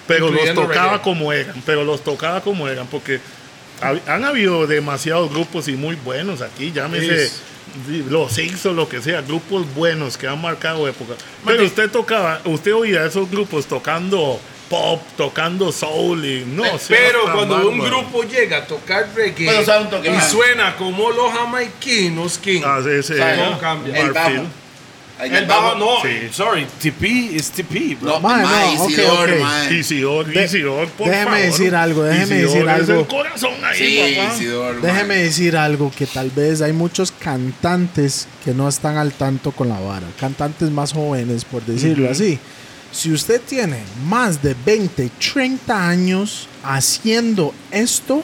pero 0.06 0.30
los 0.30 0.54
tocaba 0.54 0.92
reggae. 0.92 1.02
como 1.02 1.32
eran, 1.32 1.62
pero 1.66 1.84
los 1.84 2.02
tocaba 2.04 2.40
como 2.40 2.68
eran, 2.68 2.86
porque 2.86 3.20
han 4.06 4.24
habido 4.24 4.66
demasiados 4.66 5.30
grupos 5.30 5.68
y 5.68 5.72
muy 5.72 5.96
buenos 5.96 6.40
aquí, 6.42 6.72
llámese 6.72 7.28
Sí. 7.86 8.04
los 8.08 8.32
Six 8.32 8.64
o 8.66 8.72
lo 8.72 8.88
que 8.88 9.02
sea, 9.02 9.20
grupos 9.20 9.66
buenos 9.74 10.16
que 10.16 10.26
han 10.26 10.40
marcado 10.40 10.88
época. 10.88 11.14
Pero 11.44 11.64
usted 11.64 11.90
tocaba, 11.90 12.40
usted 12.44 12.74
oía 12.74 13.04
esos 13.04 13.30
grupos 13.30 13.66
tocando 13.66 14.40
pop, 14.70 15.00
tocando 15.16 15.70
soul 15.72 16.24
y 16.24 16.44
no 16.46 16.64
sé. 16.78 16.94
Pero 16.94 17.24
tan 17.24 17.32
cuando 17.34 17.68
un 17.68 17.78
grupo 17.78 18.22
llega 18.22 18.58
a 18.58 18.66
tocar 18.66 19.08
reggae 19.14 19.44
Bueno, 19.44 19.64
sabe 19.64 19.84
un 19.84 19.90
toque 19.90 20.08
y 20.10 20.20
suena 20.22 20.74
como 20.76 21.10
los 21.10 21.30
jamaiquinos, 21.32 22.38
King, 22.38 22.62
Ah, 22.64 22.80
sí, 22.82 23.02
sí, 23.02 23.14
no? 23.20 23.58
cambia. 23.60 23.94
El. 24.00 24.12
Ahí 25.18 25.30
el 25.34 25.46
bajo, 25.46 25.74
no, 25.76 26.02
Sí. 26.02 26.28
sorry, 26.30 26.66
TP 26.78 27.34
es 27.36 27.50
TP, 27.50 27.96
bro. 27.98 28.12
No, 28.14 28.20
Mae, 28.20 28.42
mae, 28.44 28.74
no, 28.76 28.82
ok, 28.82 28.90
Isidoro, 28.90 29.34
ok. 29.34 29.40
mae. 29.40 29.74
Isidor, 29.74 30.26
De- 30.26 30.44
Isidor, 30.44 30.88
por 30.90 31.08
déjeme 31.08 31.24
favor. 31.30 31.40
decir 31.46 31.74
algo, 31.74 32.02
déjeme 32.02 32.24
Isidor 32.36 32.48
decir 32.50 32.62
es 32.68 32.68
algo. 32.90 33.00
el 33.00 33.06
corazón 33.06 33.52
ahí, 33.64 33.78
Sí, 34.38 34.46
papá. 34.46 34.86
Déjeme 34.86 35.14
decir 35.16 35.56
algo 35.56 35.90
que 35.96 36.06
tal 36.06 36.30
vez 36.30 36.60
hay 36.60 36.72
muchos 36.74 37.12
cantantes 37.12 38.28
que 38.44 38.52
no 38.52 38.68
están 38.68 38.98
al 38.98 39.12
tanto 39.12 39.52
con 39.52 39.68
la 39.70 39.80
vara, 39.80 40.06
cantantes 40.20 40.70
más 40.70 40.92
jóvenes 40.92 41.44
por 41.46 41.64
decirlo 41.64 42.10
así. 42.10 42.38
Si 42.92 43.10
usted 43.12 43.40
tiene 43.40 43.78
más 44.06 44.42
de 44.42 44.54
20, 44.66 45.10
30 45.32 45.88
años 45.88 46.46
haciendo 46.62 47.54
esto, 47.70 48.22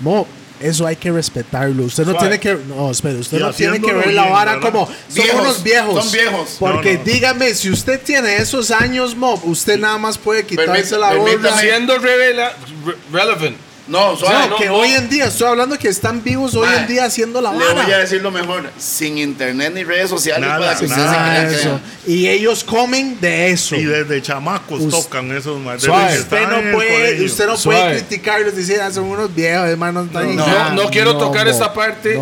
mo, 0.00 0.26
eso 0.60 0.86
hay 0.86 0.96
que 0.96 1.10
respetarlo. 1.12 1.84
Usted 1.84 2.04
no 2.06 2.12
Suave. 2.12 2.38
tiene 2.38 2.58
que, 2.60 2.64
no, 2.66 2.90
espere, 2.90 3.16
usted 3.18 3.38
Y 3.38 3.40
no 3.40 3.52
tiene 3.52 3.80
que 3.80 3.92
ver 3.92 4.12
la 4.12 4.22
bien, 4.22 4.34
vara 4.34 4.54
¿verdad? 4.56 4.70
como 4.72 4.86
son 4.86 4.96
Viejos, 5.14 5.40
unos 5.40 5.62
viejos. 5.62 6.04
son 6.04 6.12
viejos. 6.12 6.56
Porque 6.58 6.92
No, 6.94 6.98
no. 6.98 7.04
dígame, 7.04 7.54
si 7.54 7.70
usted 7.70 8.00
tiene 8.00 8.36
esos 8.36 8.70
años, 8.70 9.14
mob, 9.16 9.40
usted 9.44 9.78
nada 9.78 9.98
más 9.98 10.18
puede 10.18 10.44
quitarse 10.46 10.96
Permita- 10.96 10.98
la 10.98 11.14
gorra. 11.14 11.58
Siendo 11.60 11.98
revela, 11.98 12.52
re- 12.84 12.96
relevant. 13.12 13.56
No, 13.88 14.16
suave. 14.16 14.34
No, 14.38 14.48
no, 14.50 14.56
que 14.56 14.66
no. 14.66 14.76
hoy 14.76 14.90
en 14.90 15.08
día, 15.08 15.24
estoy 15.26 15.48
hablando 15.48 15.78
que 15.78 15.88
están 15.88 16.22
vivos 16.22 16.54
hoy 16.54 16.68
en 16.76 16.86
día 16.86 17.06
haciendo 17.06 17.40
la 17.40 17.52
Le 17.52 17.58
voy 17.58 17.68
a 17.68 17.74
vara. 17.74 17.98
decir 17.98 18.20
lo 18.22 18.30
mejor. 18.30 18.70
Sin 18.78 19.16
internet 19.18 19.72
ni 19.74 19.82
redes 19.82 20.10
sociales 20.10 20.46
Nada, 20.48 20.58
para 20.66 20.78
que 20.78 20.88
se 20.88 20.94
nada. 20.96 21.48
que- 21.48 21.54
eso. 21.54 21.80
Y 22.06 22.28
ellos 22.28 22.62
comen 22.64 23.18
de 23.20 23.50
eso. 23.50 23.76
Y 23.76 23.84
desde 23.84 24.20
chamacos 24.20 24.88
tocan 24.90 25.30
esos. 25.36 25.58
Suave. 25.82 26.18
Usted 26.20 26.48
no 26.48 26.72
puede, 26.76 27.24
usted 27.24 27.46
no 27.46 27.56
Suave. 27.56 27.80
puede 27.80 27.92
criticarlos 28.00 28.54
diciendo 28.56 28.84
"Ah, 28.86 28.92
son 28.92 29.04
unos 29.04 29.34
viejos, 29.34 29.68
hermanos. 29.68 30.08
No, 30.12 30.22
No, 30.22 30.70
no 30.72 30.90
quiero 30.90 31.16
tocar 31.16 31.46
mo. 31.46 31.50
esta 31.52 31.72
parte. 31.72 32.18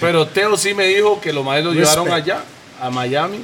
Pero 0.00 0.26
Teo 0.26 0.56
sí 0.56 0.74
me 0.74 0.86
dijo 0.86 1.20
que 1.20 1.32
los 1.32 1.44
maestros 1.44 1.74
lo 1.76 1.80
llevaron 1.80 2.12
allá, 2.12 2.42
a 2.80 2.90
Miami, 2.90 3.38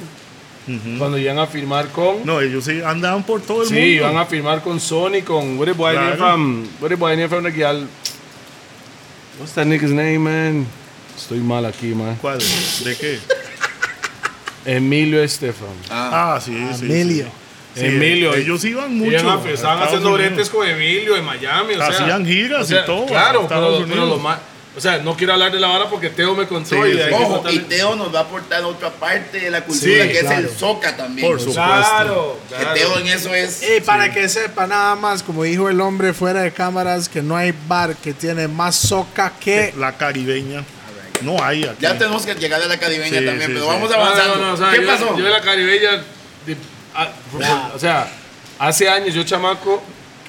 cuando 0.97 1.17
iban 1.17 1.37
a 1.39 1.45
firmar 1.47 1.89
con... 1.89 2.25
No, 2.25 2.41
ellos 2.41 2.63
sí 2.65 2.81
andaban 2.83 3.23
por 3.23 3.41
todo 3.41 3.61
el 3.63 3.67
Sí, 3.67 3.73
mundo. 3.75 3.87
iban 3.87 4.17
a 4.17 4.25
firmar 4.25 4.61
con 4.63 4.79
Sony, 4.79 5.21
con... 5.23 5.57
What 5.59 5.67
is 5.67 5.77
boy 5.77 5.93
Claro. 5.93 6.17
from... 6.17 6.67
What 6.81 6.91
is 6.91 6.97
boy 6.99 7.15
name 7.15 7.29
from 7.29 7.43
the? 7.43 7.87
What's 9.39 9.53
that 9.55 9.65
nigga's 9.67 9.91
name, 9.91 10.19
man? 10.19 10.65
Estoy 11.15 11.39
mal 11.39 11.65
aquí, 11.65 11.93
man. 11.93 12.17
¿Cuál? 12.21 12.39
¿De 12.83 12.95
qué? 12.97 13.19
Emilio 14.65 15.21
Estefan. 15.21 15.67
Ah, 15.89 16.39
sí, 16.43 16.51
sí. 16.79 16.85
Emilio. 16.85 17.25
sí. 17.25 17.81
Sí, 17.81 17.85
Emilio. 17.87 18.33
ellos 18.33 18.63
iban 18.63 18.97
mucho. 18.97 19.11
Iban 19.19 19.47
estaban 19.47 19.83
haciendo 19.83 20.13
bretes 20.13 20.49
con 20.49 20.65
Emilio 20.67 21.15
en 21.17 21.25
Miami. 21.25 21.73
O 21.73 21.77
sea, 21.77 21.87
Hacían 21.87 22.25
giras 22.25 22.61
o 22.61 22.65
sea, 22.65 22.81
y 22.83 22.85
todo 22.85 23.05
Claro, 23.05 23.41
Estados 23.43 23.73
pero, 23.83 23.87
pero 23.89 24.01
Unidos. 24.03 24.17
lo 24.17 24.23
más. 24.23 24.39
O 24.77 24.81
sea, 24.81 24.97
no 24.97 25.15
quiero 25.15 25.31
hablar 25.33 25.53
de 25.53 25.59
la 25.59 25.67
vara 25.67 25.89
porque 25.89 26.09
Teo 26.09 26.35
me 26.35 26.47
contó 26.47 26.69
Sí, 26.69 26.89
y 26.89 26.91
sí. 26.91 26.97
de 26.97 27.03
ahí 27.05 27.09
que 27.09 27.15
Ojo, 27.15 27.49
y 27.49 27.59
Teo 27.59 27.95
nos 27.95 28.13
va 28.13 28.19
a 28.19 28.21
aportar 28.23 28.61
otra 28.65 28.89
parte 28.91 29.39
de 29.39 29.49
la 29.49 29.61
cultura 29.63 30.03
Sí, 30.03 30.09
que 30.11 30.19
claro. 30.19 30.39
es 30.39 30.51
el 30.51 30.57
soca 30.57 30.97
también. 30.97 31.27
Por 31.27 31.39
supuesto. 31.39 31.61
Claro, 31.63 32.39
Que 32.49 32.55
claro. 32.55 32.73
Teo 32.73 32.99
en 32.99 33.07
eso 33.07 33.33
es. 33.33 33.63
Y 33.63 33.79
para 33.81 34.11
que 34.13 34.27
sepa 34.27 34.67
nada 34.67 34.95
más, 34.95 35.23
como 35.23 35.43
dijo 35.43 35.69
el 35.69 35.79
hombre 35.79 36.13
fuera 36.13 36.41
de 36.41 36.51
cámaras, 36.51 37.07
que 37.07 37.21
no 37.21 37.37
hay 37.37 37.53
bar 37.67 37.95
que 37.95 38.13
tiene 38.13 38.49
más 38.49 38.75
soca 38.75 39.31
que... 39.39 39.73
La 39.77 39.95
caribeña. 39.97 40.63
No 41.21 41.41
hay 41.41 41.63
aquí. 41.63 41.77
Ya 41.79 41.97
tenemos 41.97 42.25
que 42.25 42.35
llegar 42.35 42.61
a 42.61 42.65
la 42.67 42.77
caribeña 42.77 43.19
Sí, 43.19 43.25
también, 43.25 43.39
sí, 43.39 43.47
pero 43.47 43.61
sí. 43.61 43.67
vamos 43.67 43.89
No, 43.89 43.95
no, 43.97 44.03
avanzando. 44.03 44.35
no, 44.45 44.53
o 44.53 44.57
sea, 44.57 44.71
¿Qué 44.71 44.81
yo, 44.81 44.87
pasó? 44.87 45.17
Yo 45.17 45.25
en 45.25 45.31
la 45.31 45.41
caribeña, 45.41 45.91
de- 46.45 46.57
ah, 46.93 47.07
porque, 47.31 47.47
o 47.73 47.79
sea, 47.79 48.09
hace 48.59 48.89
años 48.89 49.13
yo 49.15 49.23
chamaco, 49.23 49.81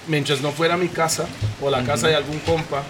mientras 0.07 0.41
no 0.41 0.53
fuera 0.53 0.75
a 0.75 0.77
mi 0.77 0.87
casa 0.89 1.27
o 1.61 1.69
la 1.69 1.83
casa 1.83 2.07
de 2.07 2.15
algún 2.15 2.39
compa, 2.39 2.85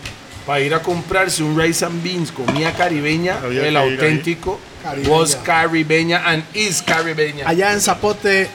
para 0.46 0.60
ir 0.60 0.72
a 0.74 0.80
comprarse 0.80 1.42
un 1.42 1.58
rice 1.60 1.84
and 1.84 2.02
beans, 2.02 2.30
comida 2.30 2.72
caribeña, 2.72 3.38
Había 3.42 3.66
el 3.66 3.76
auténtico, 3.76 4.60
Caribeña. 4.82 5.10
was 5.16 5.36
caribeña 5.36 6.22
and 6.24 6.44
is 6.54 6.80
caribeña. 6.82 7.48
Allá 7.48 7.72
en 7.72 7.80
Zapote, 7.80 8.48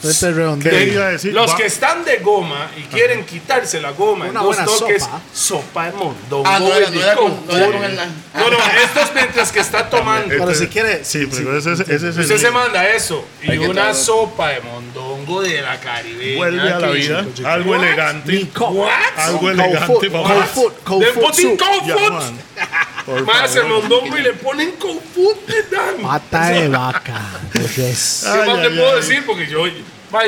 frente 0.00 0.26
al 0.26 0.34
redondel. 0.36 0.70
¿Qué 0.72 0.84
iba 0.94 1.06
a 1.06 1.10
decir? 1.10 1.34
Los 1.34 1.50
Va- 1.50 1.56
que 1.56 1.66
están 1.66 2.04
de 2.04 2.18
goma 2.18 2.70
y 2.78 2.82
quieren 2.82 3.24
quitarse 3.26 3.80
la 3.80 3.90
goma 3.90 4.24
en 4.26 4.30
Una 4.30 4.40
dos 4.42 4.56
buena 4.56 4.64
toques, 4.64 5.02
sopa. 5.02 5.20
sopa 5.34 5.86
de 5.86 5.92
mondongo. 5.92 6.44
Ah, 6.46 6.58
no 6.60 6.68
no 6.68 8.56
esto 8.58 9.00
es 9.00 9.14
mientras 9.14 9.52
que 9.52 9.60
está 9.60 9.90
tomando. 9.90 10.28
Pero 10.28 10.50
Este- 10.50 10.64
si 10.64 10.70
quiere- 10.70 11.04
Sí, 11.04 11.26
pero 11.30 11.58
ese, 11.58 11.72
es- 11.74 11.80
ese 11.80 11.94
es 12.08 12.16
el. 12.16 12.20
Usted 12.22 12.38
se 12.38 12.50
manda 12.50 12.88
eso 12.88 13.24
y 13.42 13.50
Hay 13.50 13.58
una 13.58 13.92
sopa 13.92 14.50
de 14.50 14.60
mondongo 14.60 15.11
de 15.42 15.62
la 15.62 15.78
caribeña. 15.80 16.36
Vuelve 16.36 16.72
a 16.72 16.78
la 16.78 16.90
vida. 16.90 17.24
Algo 17.44 17.74
elegante. 17.76 18.48
Co- 18.54 18.86
Algo 19.16 19.38
Cold 19.40 19.60
elegante. 19.60 19.86
food, 19.86 20.10
vamos. 20.10 20.30
cold 20.32 20.46
food, 20.48 20.72
cold 20.84 21.02
Le 21.02 21.12
food 21.12 21.22
ponen 21.22 21.56
cold 21.56 23.26
Más 23.26 23.56
el 23.56 23.62
favor. 23.62 23.80
mondongo 23.80 24.18
y 24.18 24.22
le 24.22 24.32
ponen 24.34 24.72
cold 24.72 25.00
food 25.14 25.36
de 25.46 25.62
dan. 25.76 25.96
Pata 26.02 26.48
de 26.50 26.68
vaca. 26.68 27.20
Ay, 27.54 27.68
¿Qué 27.74 27.88
más 27.90 28.24
ay, 28.26 28.60
le 28.62 28.70
puedo 28.70 28.90
ay. 28.90 28.96
decir? 28.96 29.26
Porque 29.26 29.46
yo, 29.46 29.64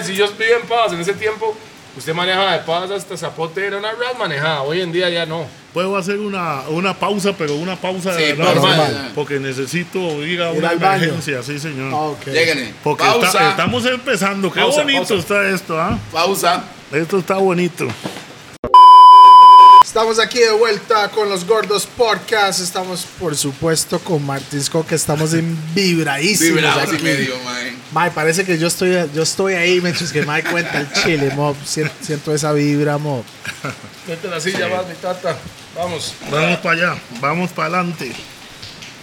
si 0.03 0.15
yo 0.15 0.29
vivía 0.33 0.57
en 0.61 0.67
Paz 0.67 0.93
en 0.93 1.01
ese 1.01 1.15
tiempo, 1.15 1.57
usted 1.97 2.15
manejaba 2.15 2.53
de 2.53 2.59
Paz 2.61 2.91
hasta 2.91 3.17
Zapote, 3.17 3.67
era 3.67 3.77
una 3.79 3.91
red 3.93 4.17
manejada. 4.19 4.63
Hoy 4.63 4.81
en 4.81 4.91
día 4.93 5.09
ya 5.11 5.27
no. 5.27 5.47
Puedo 5.75 5.97
hacer 5.97 6.21
una, 6.21 6.61
una 6.69 6.95
pausa, 6.95 7.33
pero 7.37 7.57
una 7.57 7.75
pausa 7.75 8.15
Sí, 8.17 8.23
de 8.23 8.33
verdad, 8.35 8.55
normal. 8.55 9.13
Porque 9.15 9.41
necesito 9.41 9.99
ir 10.25 10.41
a 10.41 10.53
Ir 10.53 10.59
una 10.59 10.75
baño. 10.77 11.03
emergencia, 11.03 11.43
sí, 11.43 11.59
señor. 11.59 11.93
ok. 11.93 12.27
Lléguenle. 12.27 12.73
Porque 12.85 13.03
pausa. 13.03 13.27
está- 13.27 13.51
estamos 13.51 13.85
empezando. 13.85 14.53
Qué 14.53 14.61
Pausa, 14.61 14.83
bonito 14.83 15.01
pausa. 15.01 15.15
está 15.17 15.49
esto, 15.51 15.81
¿ah? 15.81 15.99
Pausa. 16.13 16.65
Esto 16.93 17.19
está 17.19 17.35
bonito. 17.39 17.89
Estamos 19.85 20.19
aquí 20.19 20.39
de 20.39 20.53
vuelta 20.53 21.09
con 21.11 21.29
los 21.29 21.45
Gordos 21.45 21.87
Podcast. 21.87 22.61
Estamos, 22.61 23.05
por 23.19 23.37
supuesto, 23.37 23.99
con 23.99 24.25
Martín 24.25 24.63
Scott, 24.63 24.87
que 24.89 24.95
estamos 24.95 25.35
en 25.35 25.57
vibradísimos 25.75 26.55
Vibrados 26.63 26.93
y 26.93 26.95
aquí. 26.97 27.05
medio, 27.05 27.35
mae. 27.45 27.73
Mae, 27.93 28.11
parece 28.13 28.45
que 28.45 28.59
yo 28.59 28.67
estoy, 28.69 28.93
yo 29.15 29.23
estoy 29.23 29.55
ahí 29.55 29.81
mientras 29.81 30.11
que 30.13 30.23
Mae 30.25 30.43
cuenta 30.45 30.81
el 30.81 30.93
chile, 30.93 31.33
mob. 31.37 31.55
Siento, 31.65 31.95
siento 32.01 32.33
esa 32.35 32.53
vibra, 32.53 32.97
mob. 32.99 33.25
Vete 34.07 34.29
la 34.29 34.41
silla 34.41 34.69
más, 34.69 34.87
mi 34.89 34.95
tata. 34.95 35.37
Vamos. 35.75 36.15
Vamos 36.31 36.59
para 36.59 36.71
allá. 36.75 36.99
Vamos 37.21 37.51
para 37.53 37.69
adelante. 37.79 38.13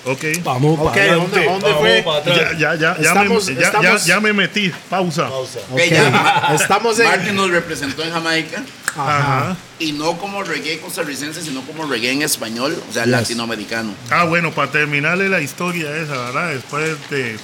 Ok. 0.06 0.24
Vamos 0.44 0.80
Ok, 0.80 0.96
¿dónde, 0.98 1.46
dónde 1.46 1.74
fue? 1.76 2.04
Ya, 2.26 2.54
ya, 2.58 2.76
ya, 2.76 2.76
ya, 2.76 2.92
Estamos- 3.10 3.48
me, 3.48 3.56
ya, 3.56 3.62
estamos- 3.62 4.06
ya, 4.06 4.16
ya 4.16 4.20
me 4.20 4.34
metí. 4.34 4.72
Pausa. 4.90 5.30
Ok, 5.30 5.48
Ok, 5.74 5.80
ya, 5.92 6.10
Ma- 6.10 6.56
Estamos 6.56 7.00
en... 7.00 7.06
Martin 7.08 7.36
nos 7.36 7.52
representó 7.52 8.02
en 8.04 8.12
Jamaica 8.12 8.64
Ajá. 8.98 9.56
y 9.78 9.92
no 9.92 10.18
como 10.18 10.42
reggae 10.44 10.80
costarricense, 10.80 11.44
sino 11.44 11.62
como 11.62 11.86
reggae 11.86 12.12
en 12.14 12.24
español, 12.24 12.82
o 12.90 12.94
sea, 12.94 13.06
latinoamericano. 13.06 13.94
Ah, 14.10 14.24
bueno, 14.24 14.52
para 14.52 14.72
terminarle 14.72 15.30
la 15.30 15.40
historia 15.40 15.96
esa, 15.96 16.14
¿verdad? 16.18 16.50
Después 16.50 16.98
de 17.12 17.38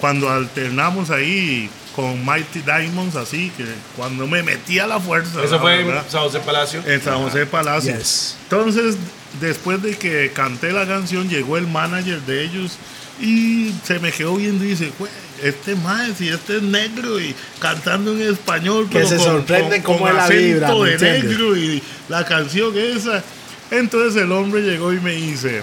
cuando 0.00 0.28
alternamos 0.28 1.10
ahí 1.10 1.70
con 1.94 2.24
Mighty 2.24 2.60
Diamonds, 2.62 3.16
así 3.16 3.50
que 3.56 3.64
cuando 3.96 4.26
me 4.26 4.42
metí 4.42 4.78
a 4.78 4.86
la 4.86 4.98
fuerza. 4.98 5.42
Eso 5.44 5.60
fue 5.60 5.84
¿verdad? 5.84 6.04
en 6.04 6.10
San 6.10 6.22
José 6.22 6.40
Palacio. 6.40 6.82
en 6.86 7.02
San 7.02 7.22
José 7.22 7.46
Palacio. 7.46 7.96
Yes. 7.96 8.36
Entonces, 8.44 8.96
después 9.40 9.82
de 9.82 9.96
que 9.96 10.30
canté 10.34 10.72
la 10.72 10.86
canción, 10.86 11.28
llegó 11.28 11.56
el 11.58 11.66
manager 11.66 12.20
de 12.22 12.44
ellos 12.44 12.76
y 13.20 13.72
se 13.84 13.98
me 13.98 14.10
quedó 14.10 14.36
viendo 14.36 14.64
y 14.64 14.68
dice, 14.68 14.90
"Güey, 14.98 15.10
este 15.42 15.74
más, 15.76 16.16
si 16.18 16.28
este 16.28 16.56
es 16.56 16.62
negro 16.62 17.20
y 17.20 17.34
cantando 17.60 18.12
en 18.12 18.22
español, 18.22 18.88
Que 18.90 19.04
se 19.06 19.18
sorprenden 19.18 19.82
cómo 19.82 20.08
es 20.08 20.14
la 20.14 20.28
vibra, 20.28 20.66
acento 20.68 20.82
¿me 20.84 20.96
de 20.96 21.12
negro 21.22 21.56
y 21.56 21.82
la 22.08 22.24
canción 22.24 22.72
esa. 22.76 23.22
Entonces 23.70 24.22
el 24.22 24.32
hombre 24.32 24.62
llegó 24.62 24.92
y 24.92 25.00
me 25.00 25.12
dice, 25.12 25.62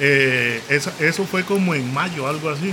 eh, 0.00 0.60
esa- 0.68 0.92
eso 1.00 1.24
fue 1.24 1.44
como 1.44 1.74
en 1.74 1.92
mayo, 1.92 2.26
algo 2.28 2.50
así. 2.50 2.72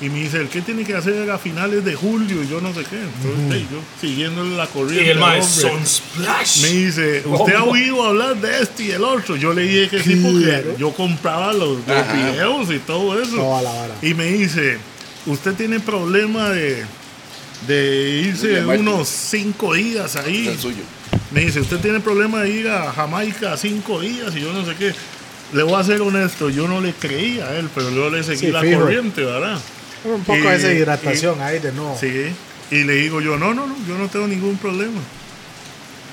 Y 0.00 0.08
me 0.10 0.20
dice, 0.20 0.36
el 0.40 0.48
que 0.48 0.60
tiene 0.62 0.84
que 0.84 0.94
hacer 0.94 1.28
a 1.28 1.38
finales 1.38 1.84
de 1.84 1.94
julio 1.96 2.42
y 2.44 2.48
yo 2.48 2.60
no 2.60 2.72
sé 2.72 2.82
qué. 2.88 2.96
Entonces, 2.96 3.40
hey, 3.50 3.66
yo 3.70 3.78
siguiéndole 4.00 4.56
la 4.56 4.66
corriente. 4.68 5.04
Y 5.06 5.08
el 5.08 5.18
maestro. 5.18 5.70
Me 6.62 6.68
dice, 6.68 7.22
¿usted 7.26 7.54
ha 7.54 7.60
¿Cómo? 7.60 7.72
oído 7.72 8.04
hablar 8.04 8.36
de 8.36 8.62
este 8.62 8.84
y 8.84 8.90
el 8.92 9.02
otro? 9.02 9.34
Yo 9.34 9.52
le 9.52 9.62
dije 9.62 9.88
que 9.88 10.02
sí, 10.02 10.14
porque 10.22 10.74
yo 10.78 10.92
compraba 10.92 11.52
los, 11.52 11.78
los 11.84 12.12
videos 12.14 12.70
y 12.70 12.78
todo 12.78 13.20
eso. 13.20 13.36
Toda 13.36 13.62
la 13.62 13.72
vara. 13.72 13.94
Y 14.00 14.14
me 14.14 14.26
dice, 14.26 14.78
¿usted 15.26 15.54
tiene 15.54 15.80
problema 15.80 16.50
de, 16.50 16.84
de 17.66 18.22
irse 18.28 18.64
unos 18.66 19.08
cinco 19.08 19.74
días 19.74 20.14
Es 20.14 20.24
ahí? 20.24 20.46
el 20.46 20.58
suyo. 20.60 20.82
Me 21.32 21.40
dice, 21.40 21.60
¿usted 21.60 21.78
tiene 21.78 21.98
problema 22.00 22.42
de 22.42 22.50
ir 22.50 22.68
a 22.68 22.92
Jamaica 22.92 23.56
cinco 23.56 24.00
días? 24.00 24.34
Y 24.36 24.40
yo 24.42 24.52
no 24.52 24.64
sé 24.64 24.74
qué. 24.76 24.94
Le 25.54 25.62
voy 25.64 25.74
a 25.74 25.82
ser 25.82 26.00
honesto, 26.02 26.50
yo 26.50 26.68
no 26.68 26.80
le 26.80 26.92
creía 26.92 27.48
a 27.48 27.56
él, 27.56 27.68
pero 27.74 27.90
yo 27.90 28.10
le 28.10 28.22
seguí 28.22 28.38
Sí, 28.46 28.52
la 28.52 28.60
fijo. 28.60 28.80
corriente, 28.82 29.22
¿verdad? 29.24 29.58
Un 30.04 30.22
poco 30.24 30.38
Y- 30.38 30.42
de 30.42 30.58
deshidratación 30.58 31.40
ahí 31.42 31.58
de 31.58 31.72
nuevo. 31.72 31.96
Sí. 31.98 32.32
Y 32.70 32.84
le 32.84 32.94
digo 32.94 33.20
yo, 33.20 33.36
no, 33.38 33.54
no, 33.54 33.66
no, 33.66 33.74
yo 33.88 33.96
no 33.98 34.08
tengo 34.08 34.26
ningún 34.26 34.56
problema. 34.58 35.00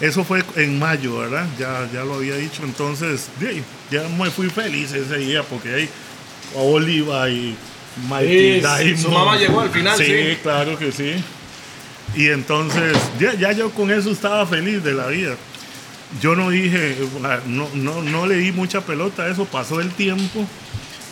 Eso 0.01 0.23
fue 0.25 0.43
en 0.55 0.77
mayo, 0.79 1.17
¿verdad? 1.19 1.45
Ya, 1.57 1.87
ya 1.93 2.03
lo 2.03 2.15
había 2.15 2.35
dicho. 2.35 2.63
Entonces, 2.63 3.27
ya 3.91 4.03
me 4.09 4.29
fui 4.29 4.49
feliz 4.49 4.91
ese 4.93 5.17
día 5.17 5.43
porque 5.43 5.73
hay 5.73 5.89
Oliva 6.55 7.29
y 7.29 7.55
Mighty 8.09 8.61
Sí, 8.95 8.97
su 9.03 9.09
mamá 9.09 9.37
llegó 9.37 9.61
al 9.61 9.69
final, 9.69 9.97
sí. 9.97 10.37
claro 10.43 10.77
que 10.77 10.91
sí. 10.91 11.13
Y 12.15 12.27
entonces, 12.27 12.95
ya, 13.19 13.33
ya 13.35 13.51
yo 13.53 13.71
con 13.71 13.89
eso 13.91 14.11
estaba 14.11 14.45
feliz 14.45 14.83
de 14.83 14.93
la 14.93 15.07
vida. 15.07 15.35
Yo 16.21 16.35
no 16.35 16.49
dije, 16.49 16.95
no, 17.47 17.67
no, 17.73 18.01
no 18.01 18.27
le 18.27 18.35
di 18.35 18.51
mucha 18.51 18.81
pelota 18.81 19.23
a 19.23 19.29
eso, 19.29 19.45
pasó 19.45 19.79
el 19.81 19.91
tiempo. 19.91 20.45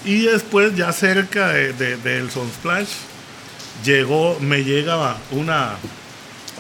Y 0.06 0.22
después, 0.26 0.76
ya 0.76 0.92
cerca 0.92 1.50
de, 1.50 1.74
de- 1.74 1.98
del 1.98 2.30
Sunsplash, 2.32 2.90
llegó, 3.84 4.38
me 4.40 4.64
llega 4.64 5.16
una, 5.32 5.76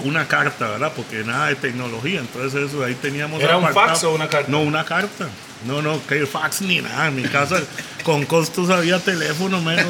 una 0.03 0.27
carta, 0.27 0.69
¿verdad? 0.69 0.93
Porque 0.95 1.23
nada 1.23 1.47
de 1.47 1.55
tecnología, 1.55 2.19
entonces 2.21 2.69
eso 2.69 2.83
ahí 2.83 2.95
teníamos. 2.95 3.41
¿Era 3.41 3.57
un 3.57 3.63
fax 3.73 4.03
o 4.05 4.13
una 4.13 4.27
carta? 4.29 4.49
No, 4.51 4.61
una 4.61 4.85
carta. 4.85 5.27
No, 5.65 5.81
no, 5.81 6.06
que 6.07 6.26
fax 6.26 6.61
ni 6.61 6.81
nada. 6.81 7.07
En 7.07 7.15
mi 7.15 7.23
casa 7.23 7.61
con 8.03 8.26
costos 8.26 8.69
había 8.69 8.99
teléfono 8.99 9.61
menos 9.61 9.85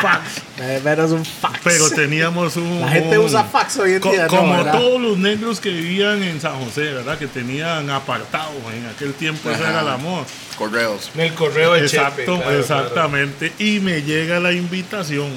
fax. 0.00 0.42
Eh, 0.58 0.80
Menos 0.84 1.10
un 1.10 1.24
fax. 1.24 1.60
Pero 1.62 1.90
teníamos 1.90 2.56
un. 2.56 2.80
La 2.80 2.88
gente 2.88 3.18
un- 3.18 3.26
usa 3.26 3.44
fax 3.44 3.76
hoy 3.78 3.92
en 3.94 4.00
co- 4.00 4.10
día, 4.10 4.26
como 4.26 4.64
todos 4.64 5.00
los 5.00 5.18
negros 5.18 5.60
que 5.60 5.70
vivían 5.70 6.22
en 6.22 6.40
San 6.40 6.58
José, 6.64 6.92
¿verdad? 6.92 7.18
Que 7.18 7.26
tenían 7.26 7.90
apartados 7.90 8.54
en 8.74 8.86
aquel 8.86 9.12
tiempo, 9.14 9.50
esa 9.50 9.60
Ajá. 9.60 9.70
era 9.70 9.82
la 9.82 9.96
moda. 9.98 10.24
Correos. 10.56 11.10
En 11.14 11.20
el 11.20 11.34
correo 11.34 11.74
de 11.74 11.80
Exacto, 11.80 12.22
Chepe. 12.22 12.36
claro, 12.42 12.58
exactamente. 12.60 13.52
Y 13.58 13.80
me 13.80 14.02
llega 14.02 14.40
la 14.40 14.52
invitación. 14.52 15.30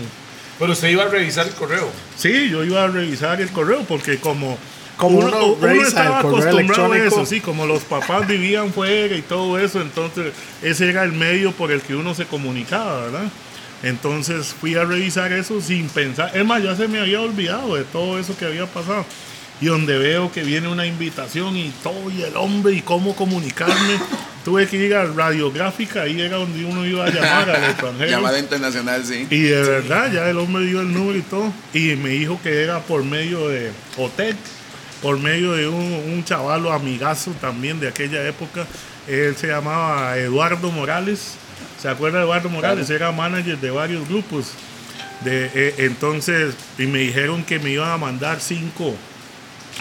Pero 0.57 0.73
usted 0.73 0.89
iba 0.89 1.03
a 1.03 1.07
revisar 1.07 1.47
el 1.47 1.53
correo. 1.53 1.89
Sí, 2.17 2.49
yo 2.49 2.63
iba 2.65 2.83
a 2.83 2.87
revisar 2.87 3.39
el 3.41 3.49
correo 3.49 3.83
porque 3.87 4.17
como 4.19 4.57
Como 4.99 5.19
uno 5.19 5.55
revisa 5.61 5.81
el 5.81 5.87
estaba 5.87 6.19
acostumbrado 6.19 6.91
a 6.91 6.97
eso, 6.97 7.25
sí, 7.25 7.39
como 7.39 7.65
los 7.65 7.83
papás 7.83 8.27
vivían 8.27 8.73
fuera 8.73 9.15
y 9.15 9.21
todo 9.21 9.57
eso, 9.57 9.81
entonces 9.81 10.33
ese 10.61 10.89
era 10.89 11.05
el 11.05 11.13
medio 11.13 11.53
por 11.53 11.71
el 11.71 11.81
que 11.81 11.95
uno 11.95 12.13
se 12.13 12.25
comunicaba, 12.25 13.03
¿verdad? 13.03 13.23
Entonces 13.81 14.47
fui 14.47 14.75
a 14.75 14.83
revisar 14.83 15.31
eso 15.31 15.61
sin 15.61 15.87
pensar, 15.87 16.35
es 16.35 16.45
más, 16.45 16.61
ya 16.61 16.75
se 16.75 16.89
me 16.89 16.99
había 16.99 17.21
olvidado 17.21 17.75
de 17.75 17.85
todo 17.85 18.19
eso 18.19 18.37
que 18.37 18.43
había 18.43 18.65
pasado. 18.65 19.05
Y 19.61 19.67
donde 19.67 19.97
veo 19.97 20.33
que 20.33 20.43
viene 20.43 20.67
una 20.67 20.85
invitación 20.85 21.55
y 21.55 21.71
todo, 21.81 22.11
y 22.11 22.21
el 22.21 22.35
hombre, 22.35 22.73
y 22.73 22.81
cómo 22.81 23.15
comunicarme. 23.15 23.99
Tuve 24.43 24.67
que 24.67 24.77
ir 24.77 24.95
a 24.95 25.05
radiográfica, 25.05 26.03
ahí 26.03 26.19
era 26.19 26.37
donde 26.37 26.63
uno 26.65 26.85
iba 26.85 27.05
a 27.05 27.09
llamar 27.09 27.49
al 27.49 27.63
extranjero. 27.69 28.09
Llamada 28.09 28.39
internacional, 28.39 29.05
sí. 29.05 29.27
Y 29.29 29.41
de 29.43 29.61
verdad, 29.61 30.11
ya 30.11 30.29
el 30.29 30.37
hombre 30.37 30.65
dio 30.65 30.81
el 30.81 30.93
número 30.93 31.17
y 31.17 31.21
todo. 31.21 31.53
Y 31.73 31.95
me 31.95 32.09
dijo 32.09 32.39
que 32.41 32.63
era 32.63 32.79
por 32.79 33.03
medio 33.03 33.47
de 33.49 33.71
OTEC, 33.97 34.37
por 35.01 35.17
medio 35.19 35.53
de 35.53 35.67
un, 35.67 35.75
un 36.13 36.23
chavalo 36.25 36.71
amigazo 36.73 37.31
también 37.41 37.79
de 37.79 37.87
aquella 37.87 38.25
época. 38.27 38.65
Él 39.07 39.35
se 39.37 39.47
llamaba 39.47 40.17
Eduardo 40.17 40.71
Morales. 40.71 41.35
¿Se 41.81 41.87
acuerda 41.89 42.19
de 42.19 42.25
Eduardo 42.25 42.49
Morales? 42.49 42.89
Era 42.89 43.11
manager 43.11 43.57
de 43.57 43.71
varios 43.71 44.07
grupos. 44.07 44.51
De, 45.21 45.49
eh, 45.53 45.75
entonces, 45.79 46.53
y 46.77 46.85
me 46.85 46.99
dijeron 46.99 47.43
que 47.43 47.59
me 47.59 47.71
iban 47.71 47.89
a 47.91 47.97
mandar 47.97 48.39
cinco, 48.39 48.95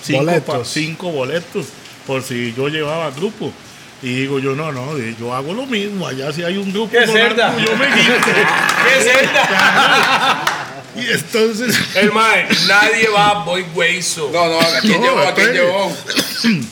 cinco 0.02 0.18
Boletos. 0.24 0.58
pa- 0.58 0.64
cinco 0.64 1.10
boletos 1.10 1.66
por 2.06 2.22
si 2.22 2.54
yo 2.56 2.68
llevaba 2.68 3.10
grupo. 3.10 3.52
Y 4.00 4.14
digo 4.14 4.38
yo, 4.38 4.54
no, 4.54 4.70
no, 4.70 4.96
yo 5.18 5.34
hago 5.34 5.52
lo 5.54 5.66
mismo. 5.66 6.06
Allá 6.06 6.32
si 6.32 6.44
hay 6.44 6.56
un 6.56 6.72
grupo, 6.72 6.90
¿Qué 6.92 7.04
con 7.04 7.14
cerda? 7.14 7.48
algo, 7.48 7.60
yo 7.60 7.76
me 7.76 7.86
quito. 7.86 8.12
¿Qué 8.24 9.10
esta? 9.22 10.54
Y 10.96 11.06
entonces, 11.10 11.78
El 11.94 12.12
mae, 12.12 12.48
nadie 12.66 13.08
va, 13.08 13.44
voy 13.44 13.62
hueso. 13.74 14.30
No, 14.32 14.46
no, 14.48 14.60
¿a 14.60 14.80
quién 14.80 15.00
No, 15.00 15.06
llevó? 15.06 15.18
¿A 15.20 15.34
quién 15.34 15.46
espere. 15.48 15.64
llevó? 15.66 15.96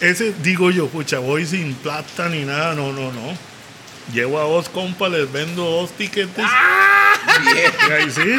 ese 0.00 0.32
digo 0.42 0.70
yo, 0.70 0.88
pucha, 0.88 1.18
voy 1.18 1.46
sin 1.46 1.74
plata 1.74 2.28
ni 2.28 2.44
nada, 2.44 2.74
no, 2.74 2.92
no, 2.92 3.12
no. 3.12 3.36
Llevo 4.12 4.38
a 4.40 4.44
dos 4.44 4.68
compas, 4.68 5.10
les 5.10 5.30
vendo 5.32 5.62
dos 5.64 5.90
tiquetes. 5.92 6.44
Y 7.88 7.92
ahí 7.92 8.10
sí. 8.10 8.36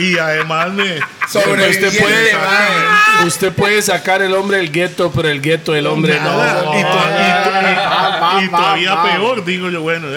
Y 0.00 0.18
además 0.18 0.70
me. 0.72 1.00
Sobre 1.28 1.70
Usted 1.70 1.98
puede, 1.98 2.32
mae, 2.34 3.26
usted 3.26 3.52
puede 3.52 3.82
sacar 3.82 4.20
el 4.22 4.34
hombre 4.34 4.58
del 4.58 4.70
gueto, 4.70 5.10
pero 5.10 5.28
el 5.28 5.40
gueto 5.40 5.72
del 5.72 5.86
hombre 5.86 6.18
Nada, 6.20 6.62
no. 6.64 6.78
y, 6.78 6.82
to- 6.82 6.88
y 6.88 7.44
to- 7.44 7.60
y- 7.62 7.97
y 8.44 8.48
todavía 8.48 8.94
va. 8.94 9.12
peor, 9.12 9.44
digo 9.44 9.70
yo, 9.70 9.82
bueno, 9.82 10.08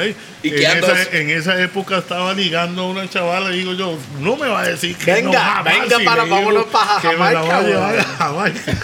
¿Y 0.44 0.50
en, 0.56 0.78
esa, 0.78 1.04
en 1.12 1.30
esa 1.30 1.62
época 1.62 2.00
estaba 2.00 2.34
ligando 2.34 2.82
a 2.82 2.88
una 2.90 3.08
chavala, 3.08 3.50
digo 3.52 3.74
yo, 3.74 3.96
no 4.20 4.36
me 4.38 4.48
va 4.48 4.62
a 4.62 4.68
decir 4.70 4.96
que 4.96 5.14
Venga, 5.14 5.32
no 5.32 5.40
jamás, 5.40 5.64
venga 5.66 6.00
para- 6.04 6.26
vámonos 6.26 6.66
para 6.66 7.00
que 7.02 7.08
me 7.10 7.32
la 7.32 7.42
voy 7.42 7.50
a 7.50 7.54
Jamaica, 7.54 7.68
llevar 7.68 8.00
a 8.00 8.04
Jamaica. 8.04 8.78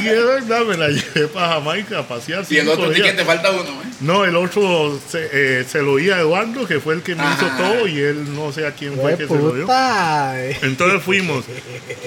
y 0.00 0.04
de 0.04 0.22
verdad 0.24 0.60
me 0.64 0.76
la 0.76 0.88
llevé 0.88 1.28
para 1.28 1.48
Jamaica 1.54 1.98
a 2.00 2.02
pasear. 2.08 2.44
Y 2.50 2.56
el 2.58 2.68
otro 2.68 2.90
ticket 2.90 3.16
te 3.16 3.24
falta 3.24 3.50
uno, 3.52 3.62
¿eh? 3.62 3.86
No, 4.00 4.24
el 4.24 4.34
otro 4.36 4.98
se, 5.08 5.28
eh, 5.32 5.64
se 5.68 5.80
lo 5.80 5.96
di 5.96 6.10
a 6.10 6.18
Eduardo, 6.18 6.66
que 6.66 6.80
fue 6.80 6.94
el 6.94 7.02
que 7.02 7.14
me 7.14 7.22
hizo 7.22 7.46
Ajá. 7.46 7.56
todo, 7.56 7.86
y 7.86 7.98
él 8.00 8.34
no 8.34 8.52
sé 8.52 8.66
a 8.66 8.72
quién 8.72 8.94
fue 9.00 9.16
que 9.16 9.28
se 9.28 9.34
lo 9.34 9.52
dio. 9.52 9.62
puta. 9.62 10.34
Entonces 10.62 11.02
fuimos. 11.02 11.44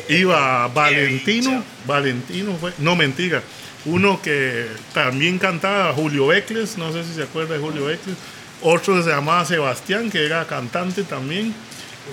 Iba 0.09 0.67
Valentino. 0.67 1.63
Valentino 1.85 2.55
fue. 2.59 2.73
No, 2.79 2.95
mentira. 2.95 3.41
Uno 3.85 4.21
que 4.21 4.67
también 4.93 5.39
cantaba, 5.39 5.93
Julio 5.93 6.27
Becles. 6.27 6.77
No 6.77 6.91
sé 6.91 7.03
si 7.03 7.13
se 7.13 7.23
acuerda 7.23 7.55
de 7.55 7.59
Julio 7.59 7.85
Becles. 7.85 8.17
Otro 8.61 8.95
que 8.95 9.03
se 9.03 9.09
llamaba 9.09 9.45
Sebastián, 9.45 10.11
que 10.11 10.25
era 10.25 10.45
cantante 10.45 11.03
también. 11.03 11.53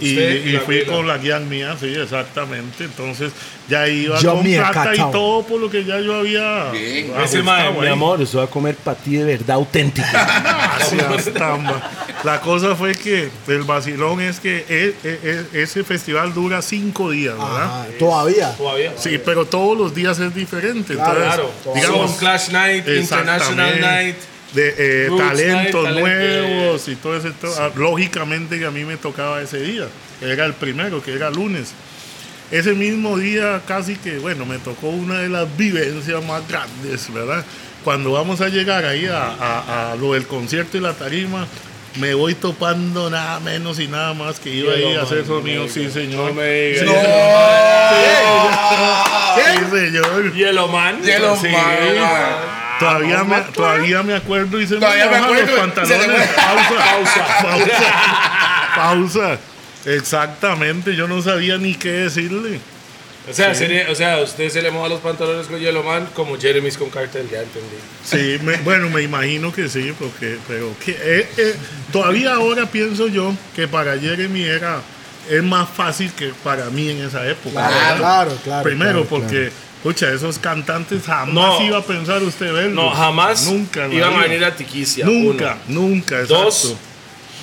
Y, 0.00 0.56
fui 0.64 0.80
amiga. 0.80 0.92
con 0.96 1.06
la 1.06 1.18
guía 1.18 1.38
mía, 1.38 1.76
sí, 1.78 1.94
exactamente. 1.94 2.84
Entonces 2.84 3.32
ya 3.68 3.88
iba 3.88 4.18
Yo 4.20 4.34
con 4.34 4.44
plata 4.44 4.94
y 4.94 4.98
todo 5.12 5.42
por 5.44 5.60
lo 5.60 5.70
que 5.70 5.84
ya 5.84 6.00
yo 6.00 6.14
había. 6.14 6.70
Bien. 6.70 7.12
Ese 7.22 7.42
mae, 7.42 7.70
mi 7.72 7.86
amor, 7.88 8.20
eso 8.22 8.38
va 8.38 8.44
a 8.44 8.46
comer 8.48 8.76
para 8.76 8.96
ti 8.96 9.16
de 9.16 9.24
verdad 9.24 9.56
auténtico. 9.56 10.06
Gracias, 10.12 11.32
Tamba. 11.34 11.90
La 12.24 12.40
cosa 12.40 12.74
fue 12.74 12.94
que 12.94 13.28
el 13.48 13.62
vacilón 13.62 14.20
es 14.20 14.40
que 14.40 14.64
e- 14.68 14.94
e- 15.04 15.20
e- 15.52 15.62
ese 15.62 15.84
festival 15.84 16.32
dura 16.34 16.62
cinco 16.62 17.10
días, 17.10 17.34
¿verdad? 17.34 17.64
Ajá, 17.64 17.86
Todavía. 17.98 18.52
Todavía. 18.56 18.92
Sí, 18.96 19.18
pero 19.24 19.44
todos 19.44 19.76
los 19.76 19.94
días 19.94 20.18
es 20.18 20.34
diferente. 20.34 20.94
Claro, 20.94 21.20
Entonces, 21.22 21.50
Claro. 21.62 21.74
digamos, 21.76 22.10
Son 22.10 22.18
Clash 22.18 22.48
Night, 22.50 22.88
International 22.88 23.80
Night. 23.80 24.16
De 24.56 24.74
eh, 24.76 25.06
Roots 25.08 25.22
talentos 25.28 25.94
nuevos 26.00 26.88
y 26.88 26.96
todo 26.96 27.16
eso. 27.16 27.28
todo- 27.40 27.54
ah, 27.60 27.70
lógicamente 27.76 28.58
que 28.58 28.64
a 28.66 28.70
mí 28.72 28.84
me 28.84 28.96
tocaba 28.96 29.40
ese 29.40 29.60
día. 29.60 29.84
Era 30.20 30.44
el 30.46 30.54
primero, 30.54 31.00
que 31.02 31.12
era 31.12 31.30
lunes. 31.30 31.72
Ese 32.50 32.72
mismo 32.74 33.16
día 33.18 33.60
casi 33.66 33.96
que, 33.96 34.18
bueno, 34.18 34.44
me 34.46 34.58
tocó 34.58 34.88
una 34.88 35.18
de 35.20 35.28
las 35.28 35.46
vivencias 35.56 36.24
más 36.24 36.46
grandes, 36.48 37.12
¿verdad? 37.12 37.44
Cuando 37.84 38.12
vamos 38.12 38.40
a 38.40 38.48
llegar 38.48 38.84
ahí 38.84 39.06
a, 39.06 39.22
a- 39.26 39.92
a 39.92 39.96
lo 39.96 40.14
del 40.14 40.26
concierto 40.26 40.76
y 40.76 40.80
la 40.80 40.92
tarima, 40.94 41.46
me 42.00 42.14
voy 42.14 42.34
topando 42.34 43.08
nada 43.10 43.40
menos 43.40 43.78
y 43.80 43.88
nada 43.88 44.12
más 44.14 44.38
que 44.38 44.50
iba 44.50 44.72
ahí 44.72 44.94
a 44.96 45.02
hacer 45.02 45.24
sonido, 45.26 45.68
sí 45.68 45.90
señor. 45.90 46.28
No 46.28 46.34
me 46.34 46.50
diga. 46.70 46.84
Sí, 49.36 49.42
Sí, 49.70 49.76
señor. 49.78 50.32
Hielo 50.34 50.68
Man. 50.68 51.02
Hielo 51.02 51.36
Sí. 51.36 51.48
Man, 51.48 51.98
man. 52.00 52.65
Todavía 52.78 53.24
me, 53.24 53.40
todavía 53.52 54.02
me 54.02 54.14
acuerdo 54.14 54.60
y 54.60 54.66
se 54.66 54.76
Todavía 54.76 55.06
me 55.10 55.16
acuerdo, 55.16 55.46
los 55.46 55.60
pantalones. 55.60 56.08
le- 56.08 56.14
Pausa, 56.26 57.42
pausa, 57.42 58.72
pausa. 58.76 59.38
Exactamente, 59.86 60.94
yo 60.96 61.06
no 61.08 61.22
sabía 61.22 61.58
ni 61.58 61.74
qué 61.74 61.90
decirle. 61.90 62.58
O 63.28 63.32
sea, 63.32 63.54
sería- 63.54 63.90
o 63.90 63.94
sea, 63.94 64.18
usted 64.18 64.48
se 64.50 64.62
le 64.62 64.70
moja 64.70 64.88
los 64.88 65.00
pantalones 65.00 65.46
con 65.48 65.58
Hielo 65.58 65.82
Man 65.82 66.08
como 66.14 66.38
Jeremy's 66.38 66.76
con 66.78 66.90
Cartel, 66.90 67.28
ya 67.30 67.38
entendí. 67.42 67.76
Sí, 68.04 68.38
me- 68.44 68.56
bueno, 68.58 68.88
me 68.90 69.02
imagino 69.02 69.52
que 69.52 69.68
sí, 69.68 69.92
porque, 69.98 70.38
pero 70.46 70.72
que, 70.84 70.92
eh, 70.92 71.28
eh, 71.36 71.56
todavía 71.92 72.34
ahora 72.34 72.66
pienso 72.66 73.08
yo 73.08 73.34
que 73.54 73.66
para 73.66 73.98
Jeremy 73.98 74.42
era 74.44 74.80
es 75.28 75.42
más 75.42 75.68
fácil 75.68 76.12
que 76.12 76.28
para 76.44 76.66
mí 76.66 76.88
en 76.90 77.04
esa 77.04 77.26
época. 77.26 77.66
Claro, 77.66 77.96
claro, 77.98 78.38
claro. 78.44 78.62
Primero, 78.62 79.04
claro, 79.04 79.06
porque, 79.08 79.50
escucha, 79.78 80.12
esos 80.12 80.38
cantantes 80.38 81.02
jamás 81.04 81.32
No. 81.34 81.62
iba 81.64 81.78
a 81.78 81.82
pensar 81.82 82.22
usted 82.22 82.52
verlos. 82.52 82.74
No, 82.74 82.90
jamás 82.90 83.46
Nunca. 83.46 83.86
iban 83.88 84.14
a 84.14 84.22
venir 84.22 84.44
a 84.44 84.54
Tiquicia. 84.54 85.04
Nunca, 85.06 85.58
uno. 85.68 85.80
nunca, 85.80 86.16
exacto. 86.20 86.44
Dos, 86.44 86.76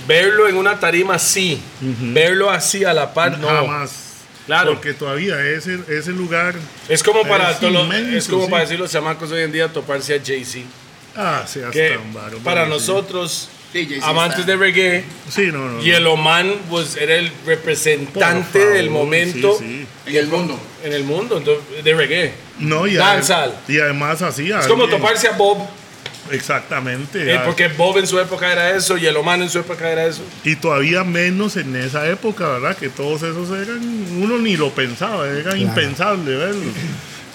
verlo 0.08 0.48
en 0.48 0.58
una 0.58 0.80
tarima 0.80 1.18
sí. 1.20 1.62
Verlo 1.82 2.50
así 2.50 2.84
a 2.84 2.94
la 2.94 3.14
par, 3.14 3.38
no. 3.40 3.48
Jamás. 3.48 4.00
Claro. 4.46 4.74
Porque 4.74 4.94
todavía 4.94 5.40
ese, 5.46 5.80
ese 5.88 6.12
lugar. 6.12 6.56
Es 6.90 7.02
como 7.02 7.24
para 7.24 7.58
todos 7.58 7.94
es 7.96 8.28
como 8.28 8.46
sí. 8.46 8.52
para 8.52 8.64
decir 8.64 8.78
los 8.78 8.92
chamacos 8.92 9.32
hoy 9.32 9.42
en 9.44 9.54
día 9.54 9.70
toparse 9.70 10.16
a 10.16 10.22
Jay-Z. 10.24 10.66
Ah, 11.16 11.46
seas 11.48 11.72
Que 11.72 11.92
tan 11.92 12.14
bárbaro, 12.14 12.40
para 12.40 12.66
sí. 12.66 12.70
nosotros, 12.72 13.50
Sí, 13.72 13.88
amantes 14.04 14.40
está. 14.42 14.52
de 14.52 14.58
reggae, 14.58 15.04
Sí, 15.30 15.44
no, 15.48 15.60
no. 15.60 15.70
no. 15.78 15.82
Yellow 15.82 16.18
Man 16.18 16.54
pues, 16.70 16.96
era 16.98 17.16
el 17.16 17.32
representante 17.46 18.60
favor, 18.60 18.74
del 18.74 18.90
momento 18.90 19.56
sí, 19.58 19.88
sí. 20.06 20.10
En 20.12 20.16
el 20.18 20.28
mundo. 20.28 20.60
En 20.84 20.94
el 20.94 21.04
mundo 21.04 21.38
entonces, 21.38 21.84
de 21.84 21.94
reggae. 21.94 22.34
No, 22.60 22.86
y, 22.86 22.96
adem- 22.96 23.52
y 23.68 23.80
además 23.80 24.22
hacía. 24.22 24.60
Es 24.60 24.68
como 24.68 24.84
alguien- 24.84 25.02
toparse 25.02 25.28
a 25.28 25.32
Bob, 25.32 25.58
Exactamente. 26.32 27.34
eh, 27.34 27.40
porque 27.46 27.68
Bob 27.70 27.98
en 27.98 28.08
su 28.08 28.20
época 28.20 28.52
era 28.52 28.72
eso, 28.76 28.98
Yellow 28.98 29.24
Man 29.24 29.42
en 29.42 29.50
su 29.50 29.60
época 29.60 29.90
era 29.90 30.06
eso. 30.06 30.22
Y 30.44 30.56
todavía 30.56 31.04
menos 31.04 31.56
en 31.58 31.76
esa 31.76 32.08
época, 32.10 32.48
¿verdad? 32.48 32.78
Que 32.78 32.90
todos 32.90 33.24
esos 33.24 33.50
eran. 33.52 33.82
Uno 34.22 34.38
ni 34.38 34.58
lo 34.58 34.70
pensaba, 34.72 35.28
era 35.28 35.56
impensable 35.58 36.36
verlos. 36.36 36.74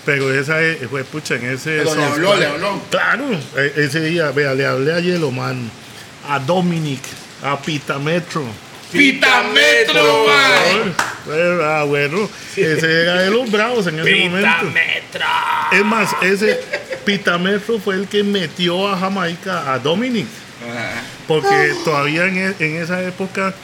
Pero 0.05 0.33
esa 0.33 0.63
e- 0.63 0.77
fue, 0.89 1.05
pucha, 1.05 1.35
en 1.35 1.51
ese. 1.51 1.79
Pero 1.79 1.95
le 1.95 2.05
habló, 2.05 2.37
le 2.37 2.47
habló. 2.47 2.81
Claro, 2.91 3.25
e- 3.57 3.73
ese 3.77 4.01
día, 4.03 4.31
vea, 4.31 4.55
le 4.55 4.65
hablé 4.67 4.93
a 4.95 5.01
Yellowman, 5.01 5.71
a 6.29 6.39
Dominic, 6.39 7.01
a 7.43 7.61
Pitametro. 7.61 8.45
¡Pitametro, 8.93 10.27
man! 10.27 10.95
Bueno, 11.27 11.63
Ah, 11.63 11.85
bueno, 11.85 12.29
ese 12.57 13.03
era 13.03 13.21
de 13.21 13.31
los 13.31 13.51
bravos 13.51 13.87
en 13.87 13.99
ese 13.99 14.11
momento. 14.29 14.49
Es 15.73 15.85
más, 15.85 16.11
ese 16.23 16.59
Pitametro 17.05 17.79
fue 17.79 17.97
el 17.97 18.09
que 18.09 18.23
metió 18.25 18.89
a 18.89 18.99
Jamaica 18.99 19.73
a 19.73 19.79
Dominic. 19.79 20.27
Porque 21.27 21.75
todavía 21.85 22.25
en, 22.27 22.39
e- 22.39 22.55
en 22.59 22.77
esa 22.83 23.03
época 23.03 23.55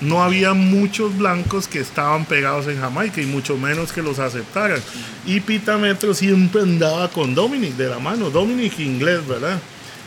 no 0.00 0.22
había 0.22 0.52
muchos 0.52 1.16
blancos 1.16 1.68
que 1.68 1.78
estaban 1.78 2.24
pegados 2.24 2.66
en 2.66 2.80
Jamaica 2.80 3.20
y 3.20 3.26
mucho 3.26 3.56
menos 3.56 3.92
que 3.92 4.02
los 4.02 4.18
aceptaran. 4.18 4.80
Y 5.24 5.40
Pitametro 5.40 6.12
siempre 6.14 6.62
andaba 6.62 7.08
con 7.08 7.34
Dominic 7.36 7.74
de 7.76 7.88
la 7.88 8.00
mano, 8.00 8.30
Dominic 8.30 8.78
inglés, 8.80 9.26
¿verdad? 9.26 9.58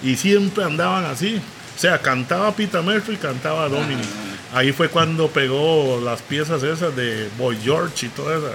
Y 0.03 0.17
siempre 0.17 0.65
andaban 0.65 1.05
así. 1.05 1.39
O 1.75 1.79
sea, 1.79 1.97
cantaba 1.99 2.53
Pitametro 2.53 3.13
y 3.13 3.17
cantaba 3.17 3.69
Dominic. 3.69 4.05
Ahí 4.55 4.71
fue 4.71 4.87
cuando 4.89 5.27
pegó 5.27 5.99
las 6.03 6.21
piezas 6.21 6.63
esas 6.63 6.95
de 6.95 7.27
Boy 7.37 7.57
George 7.63 8.05
y 8.05 8.09
toda 8.09 8.37
esa. 8.37 8.47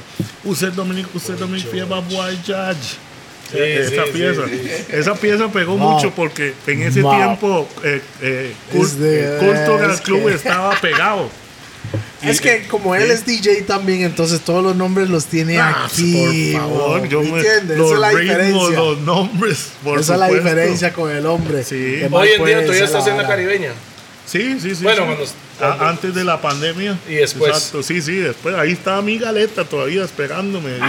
Usted 0.44 0.72
Dominic, 0.72 1.06
usted 1.14 1.35
Dominic 1.35 1.70
lleva 1.72 2.01
Boy 2.01 2.39
George. 2.44 2.97
Eh, 3.52 3.85
sí, 3.89 3.94
esa 3.94 4.05
sí, 4.06 4.10
pieza. 4.12 4.43
sí. 4.48 4.70
Esa 4.93 5.14
pieza 5.14 5.48
pegó 5.48 5.77
Wow. 5.77 5.90
mucho 5.90 6.10
porque 6.12 6.55
en 6.66 6.82
ese 6.82 7.02
Wow. 7.02 7.16
tiempo 7.16 7.68
eh, 7.85 8.01
eh, 8.22 8.55
Cul- 8.72 8.85
Es 8.85 8.98
de- 8.98 9.36
Cultural 9.40 9.90
es 9.90 10.01
Club 10.01 10.27
que- 10.28 10.35
estaba 10.35 10.70
pegado. 10.81 11.28
Es 12.22 12.40
que 12.40 12.66
como 12.68 12.94
él 12.94 13.10
es 13.10 13.24
DJ 13.24 13.62
también, 13.62 14.02
entonces 14.02 14.40
todos 14.43 14.62
los 14.62 14.77
nombres 14.77 15.09
los 15.09 15.24
tiene 15.27 15.59
Ah, 15.59 15.86
aquí. 15.86 16.52
por 16.52 16.60
favor, 16.62 17.01
¿me 17.02 17.09
yo 17.09 17.22
me, 17.22 17.28
entiendes? 17.40 17.78
los 17.78 17.86
Esa 17.89 17.94
es 17.94 18.01
la 18.01 18.09
ritmos, 18.10 18.22
diferencia. 18.28 18.78
los 18.78 18.98
nombres, 19.01 19.70
por 19.82 19.98
Esa 19.98 20.12
es 20.14 20.20
la 20.20 20.28
diferencia 20.28 20.93
con 20.93 21.10
el 21.10 21.24
hombre. 21.27 21.64
Sí. 21.64 22.02
Hoy 22.10 22.28
en 22.36 22.44
día 22.44 22.62
todavía 22.62 22.85
estás 22.85 23.06
en 23.06 23.16
la 23.16 23.27
caribeña. 23.27 23.72
Sí, 24.31 24.61
sí, 24.61 24.74
sí. 24.77 24.82
Bueno, 24.85 25.02
sí. 25.02 25.07
cuando- 25.07 25.24
Ah, 25.24 25.77
cuando- 25.77 25.85
antes 25.89 26.15
de 26.15 26.24
la 26.24 26.40
pandemia. 26.40 26.97
Y 27.09 27.15
después. 27.15 27.52
Exacto, 27.52 27.82
sí, 27.82 28.01
sí, 28.01 28.16
después. 28.16 28.55
Ahí 28.55 28.73
estaba 28.73 29.02
mi 29.02 29.19
galeta 29.19 29.65
todavía 29.65 30.05
esperándome. 30.05 30.70
digo 30.74 30.85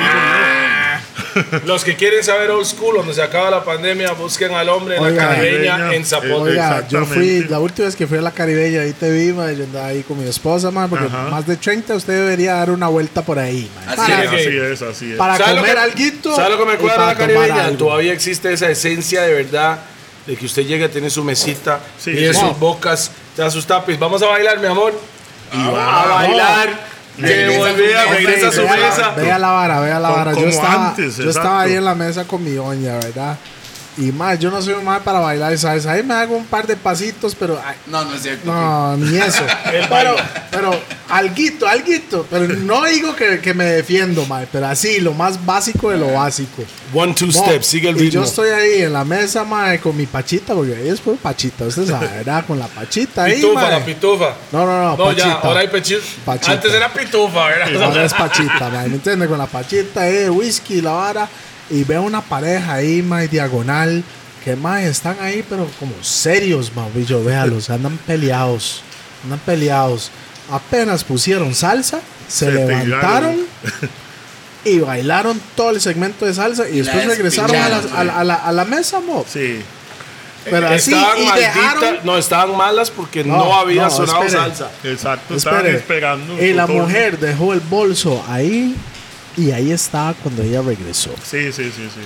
Los 1.66 1.84
que 1.84 1.96
quieren 1.96 2.24
saber 2.24 2.52
old 2.52 2.66
school, 2.66 2.96
donde 2.98 3.14
se 3.14 3.22
acaba 3.22 3.50
la 3.50 3.64
pandemia, 3.64 4.12
busquen 4.14 4.54
al 4.54 4.68
hombre 4.70 4.98
en 4.98 5.04
Oiga. 5.04 5.24
la 5.30 5.36
caribeña 5.36 5.72
Caribeña, 5.78 5.96
en 5.96 6.06
Zapote. 6.06 6.34
Oiga, 6.34 6.88
yo 6.90 7.06
fui, 7.06 7.46
la 7.50 7.60
última 7.60 7.86
vez 7.88 7.96
que 7.96 8.06
fui 8.08 8.18
a 8.18 8.22
la 8.22 8.32
Caribeña, 8.32 8.82
ahí 8.82 8.94
te 8.94 9.10
vi, 9.12 9.32
ma, 9.34 9.52
yo 9.52 9.64
andaba 9.64 9.88
ahí 9.88 10.04
con 10.04 10.22
mi 10.22 10.28
esposa, 10.28 10.72
ma, 10.72 10.88
porque 10.88 11.06
Ajá. 11.06 11.30
más 11.30 11.48
de 11.48 11.56
30 11.58 11.96
usted 11.96 12.14
debería 12.14 12.56
dar 12.56 12.70
una 12.72 12.88
vuelta 12.88 13.24
por 13.24 13.40
ahí, 13.40 13.70
ma, 13.76 13.92
Así 13.94 14.12
para, 14.12 14.24
es. 14.24 14.30
Así 14.30 14.58
es, 14.58 14.82
así 14.82 15.12
es. 15.14 15.18
para 15.18 15.38
¿Sabe 15.38 15.56
lo 15.56 15.62
comer 15.62 15.76
que- 15.76 15.82
alguito. 15.82 16.36
¿Sabe 16.36 16.50
lo 16.50 16.58
que 16.60 16.66
me 16.66 16.78
para 16.78 17.06
la 17.08 17.16
caribeña? 17.16 17.66
algo. 17.66 17.78
Todavía 17.78 18.14
existe 18.14 18.52
esa 18.52 18.70
esencia 18.70 19.22
de 19.24 19.34
verdad 19.34 19.80
de 20.28 20.36
que 20.36 20.46
usted 20.46 20.64
llega, 20.66 20.90
tiene 20.90 21.10
su 21.10 21.24
mesita, 21.24 21.80
Sí, 21.98 22.12
tiene 22.12 22.34
sí. 22.34 22.40
sus 22.42 22.60
bocas, 22.60 23.12
te 23.36 23.42
da 23.42 23.50
sus 23.52 23.66
tapis. 23.66 23.98
Vamos 24.00 24.22
a 24.24 24.28
bailar, 24.28 24.60
mi 24.60 24.68
amor. 24.68 24.94
y 25.54 25.58
A 25.62 25.70
va 25.72 26.06
bailar. 26.16 26.92
Que 27.18 27.24
Regresa 27.24 27.52
a 27.52 27.54
su 27.54 27.60
volvía, 27.60 27.98
mesa. 28.06 28.14
regresa 28.16 28.48
a 28.48 28.52
su 28.52 28.62
Vea 28.62 28.78
la- 28.78 28.88
mesa. 28.90 29.10
Vea 29.18 29.38
la 29.40 29.52
vara, 29.52 29.80
vea 29.82 30.00
la 30.00 30.10
vara. 30.10 30.32
Yo 30.32 30.38
como 30.38 30.48
estaba, 30.48 30.88
antes, 30.90 31.18
yo 31.18 31.30
estaba 31.30 31.62
ahí 31.62 31.74
en 31.76 31.84
la 31.86 31.94
mesa 31.94 32.24
con 32.26 32.44
mi 32.44 32.52
doña, 32.52 32.94
¿verdad? 32.96 33.38
Y 33.98 34.12
más, 34.14 34.40
yo 34.40 34.50
no 34.50 34.62
soy 34.62 34.74
un 34.76 34.86
mal 34.86 35.02
para 35.02 35.20
bailar, 35.20 35.58
¿sabes? 35.58 35.86
Ahí 35.86 36.02
me 36.02 36.14
hago 36.14 36.36
un 36.38 36.46
par 36.46 36.66
de 36.66 36.78
pasitos, 36.78 37.36
pero 37.36 37.62
ay, 37.64 37.76
No, 37.88 38.06
no 38.06 38.16
es 38.16 38.22
cierto. 38.22 38.50
no, 38.50 38.96
ni 38.96 39.18
eso. 39.18 39.44
pero, 39.90 40.16
pero, 40.50 40.72
alguito, 41.10 41.68
alguito. 41.68 42.26
Pero 42.30 42.48
no 42.48 42.86
digo 42.86 43.14
que, 43.16 43.42
que 43.42 43.54
me 43.54 43.66
defiendo, 43.66 44.26
mal, 44.28 44.48
pero 44.50 44.68
así, 44.68 45.02
lo 45.02 45.14
más 45.14 45.46
básico 45.46 45.90
de 45.92 45.98
lo 45.98 46.14
básico. 46.14 46.64
One, 46.94 47.14
two 47.14 47.28
Mo, 47.28 47.34
steps, 47.34 47.66
sigue 47.68 47.90
el 47.90 47.96
y 47.98 48.00
yo 48.10 48.22
ritmo. 48.22 48.24
estoy 48.24 48.50
ahí 48.50 48.82
en 48.84 48.94
la 48.94 49.04
mesa, 49.04 49.44
mae, 49.44 49.80
con 49.82 49.96
mi 49.96 50.06
pachita, 50.06 50.54
porque 50.54 50.74
ahí 50.76 50.88
es 50.88 51.02
por 51.02 51.18
pachita, 51.18 51.66
usted 51.66 51.86
sabe, 51.86 52.08
¿verdad? 52.08 52.46
Con 52.46 52.60
la 52.60 52.68
pachita 52.68 53.24
ahí, 53.24 53.36
Pitufa, 53.42 53.62
mae. 53.62 53.72
la 53.72 53.86
pitufa. 53.86 54.36
No, 54.54 54.66
no, 54.66 54.84
no, 54.84 54.98
No, 54.98 55.04
pachita. 55.06 55.26
ya, 55.28 55.34
ahora 55.34 55.60
hay 55.60 55.68
pechito. 55.68 56.02
Pachita. 56.26 56.52
Antes 56.54 56.74
era 56.74 56.92
pitufa, 56.94 57.46
¿verdad? 57.48 57.84
Ahora 57.84 58.06
es 58.06 58.14
pachita, 58.14 58.70
mae, 58.70 58.88
¿me 58.88 58.96
entiendes? 58.96 59.28
Con 59.28 59.38
la 59.38 59.48
pachita, 59.48 60.08
eh, 60.10 60.30
whisky, 60.30 60.80
la 60.82 60.92
vara. 60.92 61.30
Y 61.72 61.84
veo 61.84 62.02
una 62.04 62.22
pareja 62.22 62.74
ahí, 62.74 63.02
mae, 63.02 63.28
diagonal. 63.28 64.04
Que, 64.44 64.56
mae, 64.56 64.88
están 64.88 65.18
ahí, 65.22 65.44
pero 65.48 65.68
como 65.80 65.94
serios, 66.04 66.72
mae. 66.76 66.90
Y 66.96 67.06
yo, 67.06 67.24
véalos, 67.24 67.70
andan 67.70 67.98
peleados. 68.06 68.82
Andan 69.24 69.40
peleados. 69.40 70.12
Apenas 70.52 71.04
pusieron 71.04 71.54
salsa, 71.56 72.00
se, 72.28 72.46
Se 72.46 72.52
levantaron 72.52 73.38
y 74.66 74.80
bailaron 74.80 75.40
todo 75.56 75.72
el 75.72 75.82
segmento 75.82 76.26
de 76.26 76.34
salsa. 76.34 76.68
Y 76.70 76.82
después 76.82 77.06
regresaron 77.06 77.56
a 77.56 77.70
la, 77.70 77.76
despicharon, 77.78 78.00
a 78.00 78.04
la- 78.04 78.20
a 78.20 78.24
la- 78.24 78.36
a 78.36 78.52
la 78.52 78.66
mesa, 78.66 79.00
mo. 79.00 79.26
Sí. 79.32 79.62
Pero 80.44 80.68
así, 80.70 80.92
estaban 80.92 81.22
y 81.22 81.26
malditas, 81.28 81.54
dejaron... 81.56 81.96
no, 82.04 82.18
estaban 82.18 82.58
malas 82.58 82.90
porque 82.90 83.24
no, 83.24 83.38
No, 83.38 83.56
había 83.60 83.84
no, 83.84 83.92
sonado 83.92 84.24
espere. 84.24 84.42
salsa. 84.44 84.72
Exacto. 84.84 85.36
Estaban 85.36 85.60
Espere. 85.60 85.78
esperando. 85.78 86.44
Y 86.44 86.54
la 86.54 86.66
mujer 86.68 87.20
dejó 87.20 87.54
el 87.54 87.60
bolso 87.60 88.26
ahí 88.28 88.76
y 89.38 89.52
ahí 89.52 89.72
estaba 89.72 90.14
cuando 90.14 90.44
ella 90.44 90.62
regresó. 90.62 91.12
Sí, 91.24 91.52
sí, 91.52 91.66
sí, 91.66 91.84
sí. 91.94 92.02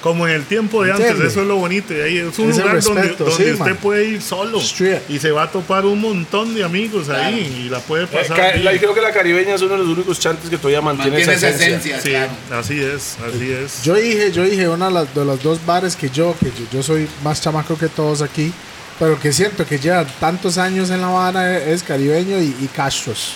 Como 0.00 0.28
en 0.28 0.34
el 0.34 0.44
tiempo 0.44 0.84
de 0.84 0.92
antes, 0.92 1.06
¿Entiende? 1.08 1.28
eso 1.28 1.40
es 1.42 1.48
lo 1.48 1.56
bonito. 1.56 1.92
Y 1.92 2.00
ahí 2.00 2.18
es 2.18 2.38
un 2.38 2.50
Ese 2.50 2.60
lugar 2.60 2.80
donde, 2.80 3.02
respeto, 3.02 3.24
donde 3.24 3.44
sí, 3.44 3.50
usted 3.50 3.64
man. 3.64 3.76
puede 3.82 4.04
ir 4.04 4.22
solo 4.22 4.60
Straight. 4.60 5.10
y 5.10 5.18
se 5.18 5.32
va 5.32 5.42
a 5.42 5.50
topar 5.50 5.84
un 5.86 6.00
montón 6.00 6.54
de 6.54 6.62
amigos 6.62 7.08
ahí 7.08 7.64
y 7.66 7.68
la 7.68 7.80
puede 7.80 8.04
Eh, 8.04 8.06
pasar. 8.06 8.52
bien. 8.52 8.64
la- 8.64 8.78
creo 8.78 8.94
que 8.94 9.00
la 9.00 9.10
caribeña 9.12 9.56
es 9.56 9.62
uno 9.62 9.72
de 9.72 9.78
los 9.78 9.88
únicos 9.88 10.20
chantes 10.20 10.48
que 10.48 10.56
todavía 10.56 10.80
mantiene, 10.80 11.10
Mantiene 11.10 11.32
esa 11.34 11.48
esa 11.48 11.56
esencia. 11.64 11.96
esencia, 11.96 12.00
Sí, 12.00 12.10
claro. 12.10 12.60
así 12.62 12.80
es, 12.80 13.16
así 13.26 13.50
es. 13.52 13.82
Yo 13.82 13.94
dije, 13.96 14.30
yo 14.30 14.44
dije, 14.44 14.68
una 14.68 14.86
de 14.86 14.92
las, 14.92 15.12
de 15.12 15.24
los 15.24 15.42
dos 15.42 15.58
bares 15.66 15.96
que 15.96 16.08
yo, 16.10 16.36
que 16.38 16.46
yo, 16.46 16.64
yo 16.72 16.82
soy 16.84 17.08
más 17.24 17.40
chamaco 17.42 17.76
que 17.76 17.88
todos 17.88 18.22
aquí, 18.22 18.52
pero 19.00 19.18
que 19.18 19.32
siento 19.32 19.66
que 19.66 19.80
lleva 19.80 20.04
tantos 20.20 20.58
años 20.58 20.90
en 20.90 21.00
la 21.00 21.08
Habana 21.08 21.58
es 21.58 21.82
caribeño 21.82 22.38
y, 22.40 22.54
y 22.60 22.68
Castros. 22.72 23.32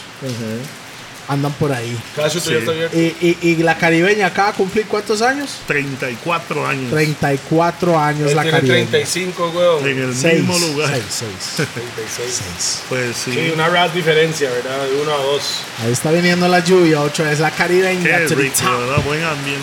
Andan 1.29 1.53
por 1.53 1.73
ahí. 1.73 1.97
Cacho 2.17 2.41
todavía 2.43 2.89
Sí. 2.91 3.17
Y, 3.21 3.27
y- 3.29 3.51
y 3.53 3.57
la 3.63 3.79
caribeña 3.79 4.27
acaba 4.27 4.51
de 4.51 4.57
cumplir 4.57 4.87
cuántos 4.87 5.23
años? 5.23 5.59
34 5.69 6.67
años 6.67 6.91
34 6.91 7.99
años 7.99 8.31
Él 8.31 8.37
la 8.37 8.43
tiene 8.43 8.59
caribeña. 8.59 8.91
35, 8.91 9.53
weón. 9.55 9.87
en 9.87 9.99
el 10.03 10.15
Seis, 10.17 10.41
mismo 10.43 10.59
lugar. 10.59 10.91
seis, 11.09 11.31
seis, 11.57 11.69
36. 11.75 12.43
seis. 12.43 12.83
Pues 12.89 13.17
sí. 13.17 13.33
Sí, 13.33 13.51
una 13.55 13.69
ras 13.69 13.95
diferencia, 13.95 14.51
¿verdad? 14.51 14.85
De 14.85 15.01
uno 15.01 15.13
a 15.13 15.17
dos. 15.19 15.61
Ahí 15.85 15.93
está 15.93 16.11
viniendo 16.11 16.49
la 16.49 16.59
lluvia, 16.59 17.01
ocho 17.01 17.25
es 17.25 17.39
la 17.39 17.51
caribeña. 17.53 18.03
Qué 18.03 18.27
rico. 18.35 18.57
¿verdad? 18.65 19.03
Buen 19.05 19.23
ambiente. 19.23 19.63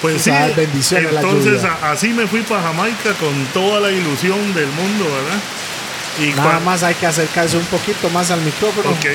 Pues 0.00 0.22
sí, 0.22 0.30
bendición 0.56 1.04
de 1.04 1.12
la 1.12 1.20
entonces 1.20 1.54
lluvia. 1.62 1.78
así 1.90 2.08
me 2.08 2.26
fui 2.26 2.40
para 2.42 2.62
Jamaica 2.62 3.12
con 3.20 3.34
toda 3.52 3.80
la 3.80 3.90
ilusión 3.90 4.54
del 4.54 4.68
mundo, 4.68 5.04
¿verdad? 5.04 5.40
Y 6.20 6.34
Nada 6.36 6.60
más 6.60 6.82
hay 6.82 6.94
que 6.94 7.06
acercarse 7.06 7.56
un 7.56 7.64
poquito 7.66 8.08
más 8.10 8.30
al 8.30 8.40
micrófono. 8.40 8.90
Ok, 8.90 9.06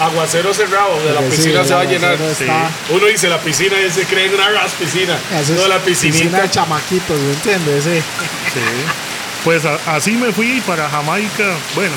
Aguacero 0.00 0.54
cerrado, 0.54 0.98
de 1.04 1.12
la 1.12 1.20
sí, 1.22 1.26
piscina 1.30 1.64
se 1.64 1.74
va 1.74 1.80
a 1.80 1.84
llenar. 1.84 2.16
Sí. 2.36 2.46
Uno 2.90 3.06
dice 3.06 3.28
la 3.28 3.38
piscina 3.40 3.76
y 3.80 3.90
se 3.90 4.04
cree 4.04 4.26
en 4.26 4.34
una 4.34 4.48
ras 4.50 4.72
piscina. 4.72 5.18
Eso 5.40 5.54
es 5.54 5.60
No, 5.60 5.68
la 5.68 5.78
piscina 5.80 6.40
de 6.42 6.50
chamaquitos, 6.50 7.18
¿me 7.18 7.32
entiendes? 7.32 7.84
Sí. 7.84 8.00
sí. 8.54 8.60
Pues 9.44 9.64
a- 9.64 9.78
así 9.96 10.12
me 10.12 10.32
fui 10.32 10.60
para 10.66 10.88
Jamaica. 10.88 11.54
Bueno, 11.74 11.94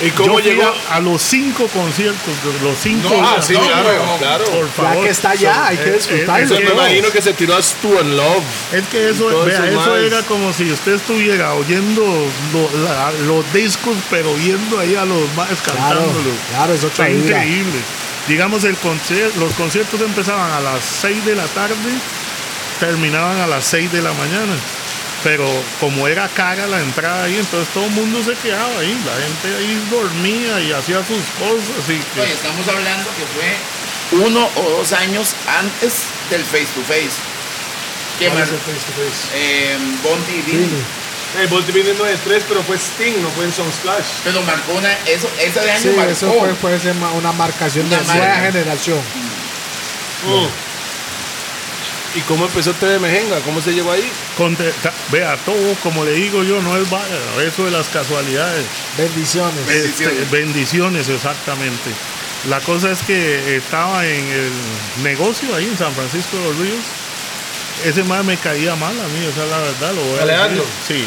¿Y 0.00 0.10
cómo 0.10 0.38
yo 0.38 0.44
fui 0.44 0.52
llegó? 0.52 0.72
a, 0.90 0.94
a 0.96 1.00
los 1.00 1.20
cinco 1.20 1.66
conciertos, 1.68 2.34
los 2.62 2.78
cinco. 2.78 3.08
No, 3.10 3.20
Ah, 3.28 3.32
días. 3.34 3.46
sí, 3.46 3.52
No, 3.54 3.60
claro, 3.66 4.16
claro. 4.20 4.44
Por 4.44 4.68
favor. 4.70 5.04
que 5.04 5.10
está 5.10 5.30
allá, 5.30 5.66
hay 5.66 5.76
que 5.76 5.82
Eh, 5.84 5.88
eh, 5.88 5.92
disfrutarlo. 5.94 6.44
es 6.44 6.50
Eso 6.52 6.60
me 6.60 6.70
imagino 6.70 7.10
que 7.10 7.22
se 7.22 7.32
tiró 7.32 7.56
a 7.56 7.62
Stu 7.62 7.98
and 7.98 8.14
Love. 8.14 8.44
Es 8.72 8.86
que 8.88 9.10
eso, 9.10 9.44
vea, 9.44 9.56
eso 9.56 9.64
eso 9.80 9.90
más. 9.90 10.00
era 10.02 10.22
como 10.22 10.52
si 10.52 10.70
usted 10.70 10.94
estuviera 10.94 11.54
oyendo 11.54 12.02
lo- 12.52 12.78
la- 12.84 13.10
los 13.26 13.52
discos, 13.52 13.96
pero 14.08 14.32
viendo 14.34 14.78
ahí 14.78 14.94
a 14.94 15.04
los 15.04 15.20
más 15.34 15.48
Claro, 15.62 16.00
cantándolos. 16.00 16.34
claro, 16.50 16.74
es 16.74 16.84
otra 16.84 17.06
Fue 17.06 17.14
vibra. 17.14 17.44
increíble. 17.44 17.78
Digamos, 18.28 18.62
el 18.64 18.76
conci- 18.76 19.32
los 19.38 19.52
conciertos 19.54 20.00
empezaban 20.00 20.52
a 20.52 20.60
las 20.60 20.84
6 20.84 21.24
de 21.24 21.34
la 21.34 21.46
tarde, 21.46 21.74
terminaban 22.78 23.40
a 23.40 23.46
las 23.46 23.64
6 23.64 23.90
de 23.90 24.02
la 24.02 24.12
mañana. 24.12 24.54
Pero 25.24 25.48
como 25.80 26.06
era 26.06 26.28
cara 26.28 26.66
la 26.68 26.78
entrada 26.80 27.24
ahí, 27.24 27.36
entonces 27.36 27.68
todo 27.74 27.84
el 27.86 27.90
mundo 27.90 28.22
se 28.22 28.34
quedaba 28.34 28.78
ahí. 28.78 28.96
La 29.04 29.14
gente 29.20 29.58
ahí 29.58 29.88
dormía 29.90 30.60
y 30.60 30.72
hacía 30.72 30.98
sus 30.98 31.22
cosas. 31.38 31.88
Y 31.88 31.98
que- 32.14 32.20
Oye, 32.20 32.32
estamos 32.32 32.66
hablando 32.68 33.08
que 33.16 33.26
fue 33.34 34.24
uno 34.26 34.48
o 34.56 34.70
dos 34.78 34.92
años 34.92 35.34
antes 35.58 36.04
del 36.30 36.44
face 36.44 36.68
to 36.74 36.82
face. 36.86 37.18
Que 38.18 38.26
¿Cuál 38.26 38.38
mar- 38.38 38.48
es 38.48 38.52
el 38.54 38.58
face 38.60 38.86
to 38.86 38.92
face? 38.92 39.28
eh, 39.34 39.76
Bondi 40.02 40.32
y 40.32 40.42
Billy. 40.42 40.82
El 41.38 41.46
Bolt 41.48 41.70
viene 41.72 41.92
9-3, 41.92 42.42
pero 42.48 42.62
fue 42.62 42.76
Sting, 42.78 43.20
no 43.20 43.28
fue 43.30 43.44
en 43.44 43.52
Sunsplash. 43.52 44.06
Pero 44.24 44.40
marcó 44.42 44.72
una, 44.72 44.90
eso, 45.04 45.28
ese 45.38 45.60
de 45.60 45.70
año 45.72 45.80
Sí, 45.82 45.88
marcó. 45.90 46.10
eso 46.12 46.32
fue, 46.32 46.54
puede 46.54 46.80
ser 46.80 46.96
una 46.96 47.32
marcación 47.32 47.86
Una 47.86 47.98
de 47.98 48.04
nueva 48.04 48.26
marca. 48.28 48.40
generación. 48.46 48.98
¿Y 52.18 52.20
cómo 52.22 52.46
empezó 52.46 52.72
TV 52.74 52.98
Mejenga? 52.98 53.38
¿Cómo 53.40 53.60
se 53.62 53.72
llegó 53.72 53.92
ahí? 53.92 54.08
Conte- 54.36 54.72
vea, 55.12 55.36
todo, 55.44 55.74
como 55.82 56.04
le 56.04 56.12
digo 56.12 56.42
yo, 56.42 56.60
no 56.62 56.76
es 56.76 56.88
vaya, 56.90 57.06
eso 57.46 57.64
de 57.64 57.70
las 57.70 57.86
casualidades. 57.88 58.64
Bendiciones. 58.96 59.66
Bendiciones. 59.66 60.18
Este, 60.18 60.36
bendiciones, 60.36 61.08
exactamente. 61.08 61.90
La 62.48 62.60
cosa 62.60 62.90
es 62.90 63.00
que 63.02 63.56
estaba 63.56 64.04
en 64.06 64.26
el 64.26 64.52
negocio 65.02 65.54
ahí 65.54 65.64
en 65.66 65.78
San 65.78 65.92
Francisco 65.94 66.36
de 66.38 66.44
los 66.44 66.56
Ríos. 66.58 66.84
Ese 67.84 68.02
más 68.04 68.24
me 68.24 68.36
caía 68.36 68.74
mal 68.74 68.98
a 68.98 69.08
mí, 69.08 69.24
esa 69.24 69.44
es 69.44 69.50
la 69.50 69.58
verdad. 69.58 69.92
Lo 69.94 70.02
voy 70.02 70.18
a 70.18 70.22
Alejandro. 70.22 70.64
decir. 70.88 71.04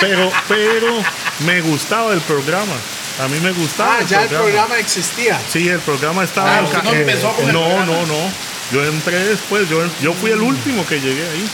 Pero, 0.00 0.30
pero 0.48 1.02
me 1.46 1.60
gustaba 1.60 2.12
el 2.14 2.20
programa. 2.22 2.74
A 3.22 3.28
mí 3.28 3.38
me 3.40 3.52
gustaba 3.52 3.96
Ah, 3.96 4.00
el, 4.00 4.06
ya 4.06 4.22
el 4.22 4.28
programa. 4.28 4.78
existía. 4.78 5.38
Sí, 5.48 5.68
el 5.68 5.80
programa 5.80 6.24
estaba 6.24 6.56
Ah, 6.56 6.58
en 6.60 6.84
no 6.84 6.92
empezó 6.92 7.32
con 7.32 7.46
el 7.46 7.52
No, 7.52 7.60
programa. 7.64 7.86
no, 7.86 8.06
no. 8.06 8.51
Yo 8.72 8.84
entré 8.84 9.18
después, 9.24 9.68
yo, 9.68 9.82
yo 10.00 10.12
fui 10.14 10.30
el 10.30 10.40
último 10.40 10.86
que 10.86 11.00
llegué 11.00 11.22
ahí. 11.28 11.48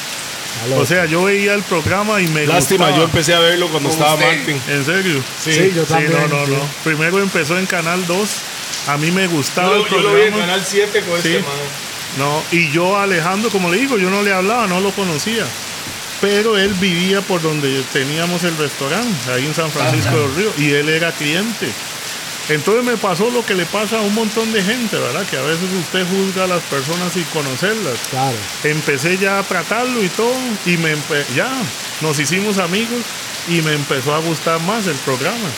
O 0.76 0.86
sea, 0.86 1.04
yo 1.06 1.24
veía 1.24 1.54
el 1.54 1.62
programa 1.62 2.20
y 2.20 2.26
me 2.28 2.46
Lástima, 2.46 2.86
gustaba. 2.86 2.96
yo 2.96 3.04
empecé 3.04 3.34
a 3.34 3.38
verlo 3.40 3.68
cuando 3.68 3.90
estaba 3.90 4.14
usted. 4.14 4.36
Martin. 4.38 4.60
¿En 4.68 4.84
serio? 4.84 5.22
Sí, 5.42 5.72
yo 5.74 5.84
también. 5.84 6.12
no, 6.12 6.26
no, 6.28 6.46
sí. 6.46 6.52
no. 6.52 6.58
Primero 6.84 7.18
empezó 7.20 7.58
en 7.58 7.66
Canal 7.66 8.04
2. 8.06 8.30
A 8.88 8.96
mí 8.96 9.10
me 9.10 9.26
gustaba 9.26 9.76
Yo, 9.76 9.84
el 9.84 9.90
yo 9.90 9.98
lo 10.00 10.14
vi 10.14 10.22
en 10.22 10.28
programa. 10.28 10.52
Canal 10.54 10.66
7 10.66 11.02
con 11.02 11.22
Sí. 11.22 11.28
este. 11.36 11.44
No, 12.18 12.42
y 12.50 12.70
yo 12.72 12.96
a 12.96 13.02
Alejandro, 13.04 13.50
como 13.50 13.70
le 13.70 13.76
digo, 13.78 13.98
yo 13.98 14.10
no 14.10 14.22
le 14.22 14.32
hablaba, 14.32 14.66
no 14.66 14.80
lo 14.80 14.90
conocía. 14.92 15.44
Pero 16.20 16.56
él 16.58 16.74
vivía 16.74 17.20
por 17.20 17.40
donde 17.40 17.82
teníamos 17.92 18.42
el 18.42 18.56
restaurante, 18.56 19.30
ahí 19.30 19.46
en 19.46 19.54
San 19.54 19.70
Francisco 19.70 20.16
del 20.18 20.34
Río, 20.34 20.52
y 20.56 20.72
él 20.72 20.88
era 20.88 21.12
cliente. 21.12 21.68
Entonces 22.48 22.84
me 22.84 22.96
pasó 22.96 23.30
lo 23.30 23.44
que 23.44 23.54
le 23.54 23.66
pasa 23.66 23.98
a 23.98 24.02
un 24.02 24.14
montón 24.14 24.52
de 24.52 24.62
gente, 24.62 24.96
¿verdad? 24.96 25.26
Que 25.26 25.36
a 25.36 25.42
veces 25.42 25.68
usted 25.78 26.06
juzga 26.08 26.44
a 26.44 26.46
las 26.46 26.62
personas 26.64 27.12
sin 27.12 27.24
conocerlas. 27.24 27.98
Claro. 28.10 28.36
Empecé 28.64 29.18
ya 29.18 29.38
a 29.38 29.42
tratarlo 29.42 30.02
y 30.02 30.08
todo, 30.08 30.34
y 30.64 30.78
me 30.78 30.96
ya 31.34 31.50
nos 32.00 32.18
hicimos 32.18 32.58
amigos 32.58 33.02
y 33.48 33.60
me 33.62 33.72
empezó 33.72 34.14
a 34.14 34.20
gustar 34.20 34.60
más 34.60 34.86
el 34.86 34.96
programa. 34.96 35.48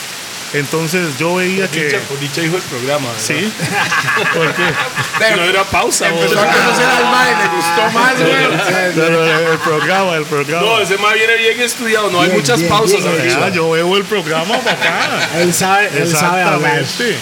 Entonces 0.53 1.17
yo 1.17 1.35
veía 1.35 1.65
Por 1.67 1.75
dicha, 1.75 1.97
que... 1.97 2.03
por 2.03 2.19
dicha 2.19 2.41
dijo 2.41 2.57
el 2.57 2.61
programa. 2.63 3.07
¿verdad? 3.07 3.21
Sí, 3.23 3.53
porque 4.33 5.35
no 5.37 5.43
era 5.43 5.63
pausa. 5.63 6.09
Empezó 6.09 6.35
vos. 6.35 6.43
a 6.43 6.47
conocer 6.51 6.85
al 6.85 7.05
mae, 7.05 7.35
le 7.37 7.55
gustó 7.55 7.91
más, 7.93 8.19
güey. 8.19 9.51
El 9.53 9.59
programa, 9.59 10.15
el 10.17 10.25
programa. 10.25 10.61
No, 10.65 10.79
ese 10.81 10.97
más 10.97 11.13
viene 11.13 11.35
bien 11.37 11.61
estudiado. 11.61 12.11
No 12.11 12.21
hay 12.21 12.31
muchas 12.31 12.59
bien, 12.59 12.69
pausas 12.69 13.01
bien. 13.03 13.29
Ya, 13.29 13.49
yo 13.49 13.69
veo 13.71 13.95
el 13.95 14.03
programa 14.03 14.57
para 14.59 14.71
acá. 14.77 15.29
Él 15.39 15.53
sabe, 15.53 15.89
él 15.95 16.09
sabe 16.09 16.41
hablar. 16.43 16.79
Exactamente. 16.79 17.19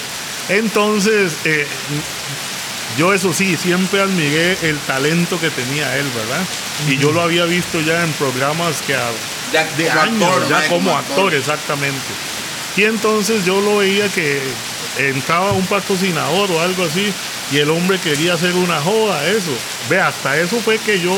Entonces, 0.49 1.34
eh, 1.45 1.68
yo 2.97 3.14
eso 3.14 3.31
sí, 3.34 3.56
siempre 3.56 4.01
admiré 4.01 4.57
el 4.64 4.77
talento 4.80 5.39
que 5.39 5.51
tenía 5.51 5.95
él, 5.97 6.07
¿verdad? 6.15 6.41
Y 6.88 6.97
yo 6.97 7.11
lo 7.11 7.22
había 7.22 7.45
visto 7.45 7.80
ya 7.81 8.03
en 8.03 8.11
programas 8.14 8.81
que 8.81 8.95
a- 8.95 9.11
Ya 9.53 9.64
de 9.77 9.88
como 9.88 10.01
años, 10.01 10.23
actor, 10.23 10.49
ya 10.49 10.56
mae, 10.57 10.68
como 10.68 10.80
como 10.85 10.97
actor, 10.97 11.15
actor. 11.15 11.34
exactamente. 11.35 11.97
Y 12.80 12.85
entonces 12.85 13.43
yo 13.43 13.60
lo 13.60 13.76
veía 13.80 14.07
que 14.07 14.39
entraba 14.99 15.51
un 15.51 15.65
patrocinador 15.65 16.49
o 16.49 16.61
algo 16.61 16.85
así 16.85 17.11
y 17.51 17.57
el 17.57 17.69
hombre 17.72 17.99
quería 17.99 18.35
hacer 18.35 18.56
una 18.56 18.80
joda, 18.80 19.27
eso. 19.27 19.51
Ve, 19.89 19.99
hasta 19.99 20.38
eso 20.38 20.61
fue 20.61 20.77
que 20.77 21.01
yo 21.01 21.14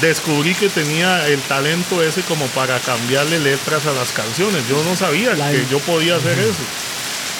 descubrí 0.00 0.52
que 0.52 0.68
tenía 0.68 1.28
el 1.28 1.40
talento 1.42 2.02
ese 2.02 2.22
como 2.22 2.46
para 2.46 2.80
cambiarle 2.80 3.38
letras 3.38 3.86
a 3.86 3.92
las 3.92 4.10
canciones. 4.10 4.66
Yo 4.68 4.82
no 4.82 4.96
sabía 4.96 5.36
que 5.36 5.64
yo 5.70 5.78
podía 5.78 6.16
hacer 6.16 6.40
eso. 6.40 6.64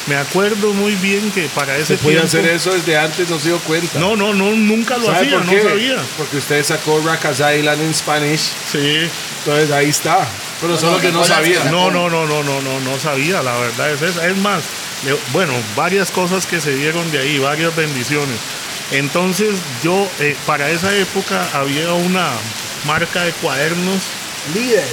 Me 0.06 0.16
acuerdo 0.16 0.72
muy 0.74 0.94
bien 0.96 1.30
que 1.32 1.48
para 1.54 1.76
ese 1.76 1.96
Se 1.96 2.02
tiempo... 2.04 2.24
hacer 2.24 2.46
eso 2.46 2.72
desde 2.72 2.96
antes, 2.98 3.28
no 3.30 3.38
se 3.38 3.48
dio 3.48 3.58
cuenta. 3.60 3.98
No, 3.98 4.16
no, 4.16 4.34
no, 4.34 4.50
nunca 4.52 4.96
lo 4.98 5.06
¿Sabe 5.06 5.18
hacía, 5.18 5.38
no 5.38 5.62
sabía. 5.70 5.96
Porque 6.18 6.36
usted 6.36 6.64
sacó 6.64 7.00
Racas 7.04 7.40
Island 7.40 7.80
en 7.82 7.94
Spanish, 7.94 8.50
Sí. 8.70 9.08
entonces 9.38 9.70
ahí 9.70 9.88
está. 9.90 10.26
Pero 10.60 10.78
solo 10.78 10.98
que 11.00 11.10
no 11.12 11.24
sabía. 11.24 11.64
No, 11.64 11.90
no, 11.90 12.08
no, 12.10 12.26
no, 12.26 12.42
no, 12.42 12.60
no, 12.60 12.80
no 12.80 12.98
sabía, 12.98 13.42
la 13.42 13.56
verdad 13.58 13.92
es 13.92 14.02
esa. 14.02 14.26
Es 14.26 14.36
más, 14.36 14.62
bueno, 15.32 15.52
varias 15.76 16.10
cosas 16.10 16.46
que 16.46 16.60
se 16.60 16.74
dieron 16.74 17.10
de 17.10 17.18
ahí, 17.20 17.38
varias 17.38 17.74
bendiciones. 17.74 18.36
Entonces 18.90 19.56
yo, 19.82 20.08
eh, 20.20 20.36
para 20.46 20.70
esa 20.70 20.94
época 20.94 21.48
había 21.54 21.92
una 21.94 22.28
marca 22.86 23.24
de 23.24 23.32
cuadernos, 23.32 24.00
Líder. 24.54 24.84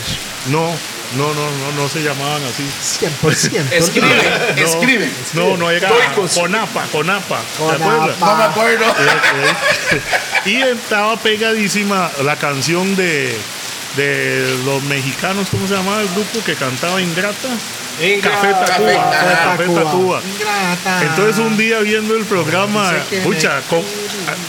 no, 0.47 0.73
no, 1.17 1.33
no, 1.33 1.51
no, 1.51 1.71
no 1.75 1.89
se 1.89 2.01
llamaban 2.03 2.41
así. 2.43 2.63
100%. 3.05 3.71
Escribe, 3.71 4.53
No, 4.55 4.61
escribe. 4.61 5.11
No, 5.33 5.57
no 5.57 5.69
era 5.69 5.89
Toicos. 5.89 6.33
Conapa, 6.33 6.85
Conapa. 6.91 7.39
¿te 7.57 7.63
acuerdas? 7.63 8.19
No 8.19 8.35
me 8.35 8.43
acuerdo. 8.43 8.85
Y 10.45 10.55
estaba 10.55 11.17
pegadísima 11.17 12.09
la 12.23 12.35
canción 12.35 12.95
de, 12.95 13.37
de 13.95 14.57
los 14.65 14.81
mexicanos, 14.83 15.47
¿cómo 15.49 15.67
se 15.67 15.73
llamaba 15.75 16.01
el 16.01 16.07
grupo 16.09 16.43
que 16.45 16.55
cantaba 16.55 17.01
Ingrata? 17.01 17.49
Ingrata. 18.01 18.29
Café 18.41 18.53
Tacuba. 18.53 19.11
Café 19.11 19.33
Café 19.43 19.63
Tacuba. 19.65 19.83
Tacuba. 19.83 20.21
Ingrata. 20.23 21.03
Entonces 21.03 21.37
un 21.39 21.57
día 21.57 21.79
viendo 21.79 22.15
el 22.15 22.23
programa, 22.25 22.93
pucha, 23.23 23.61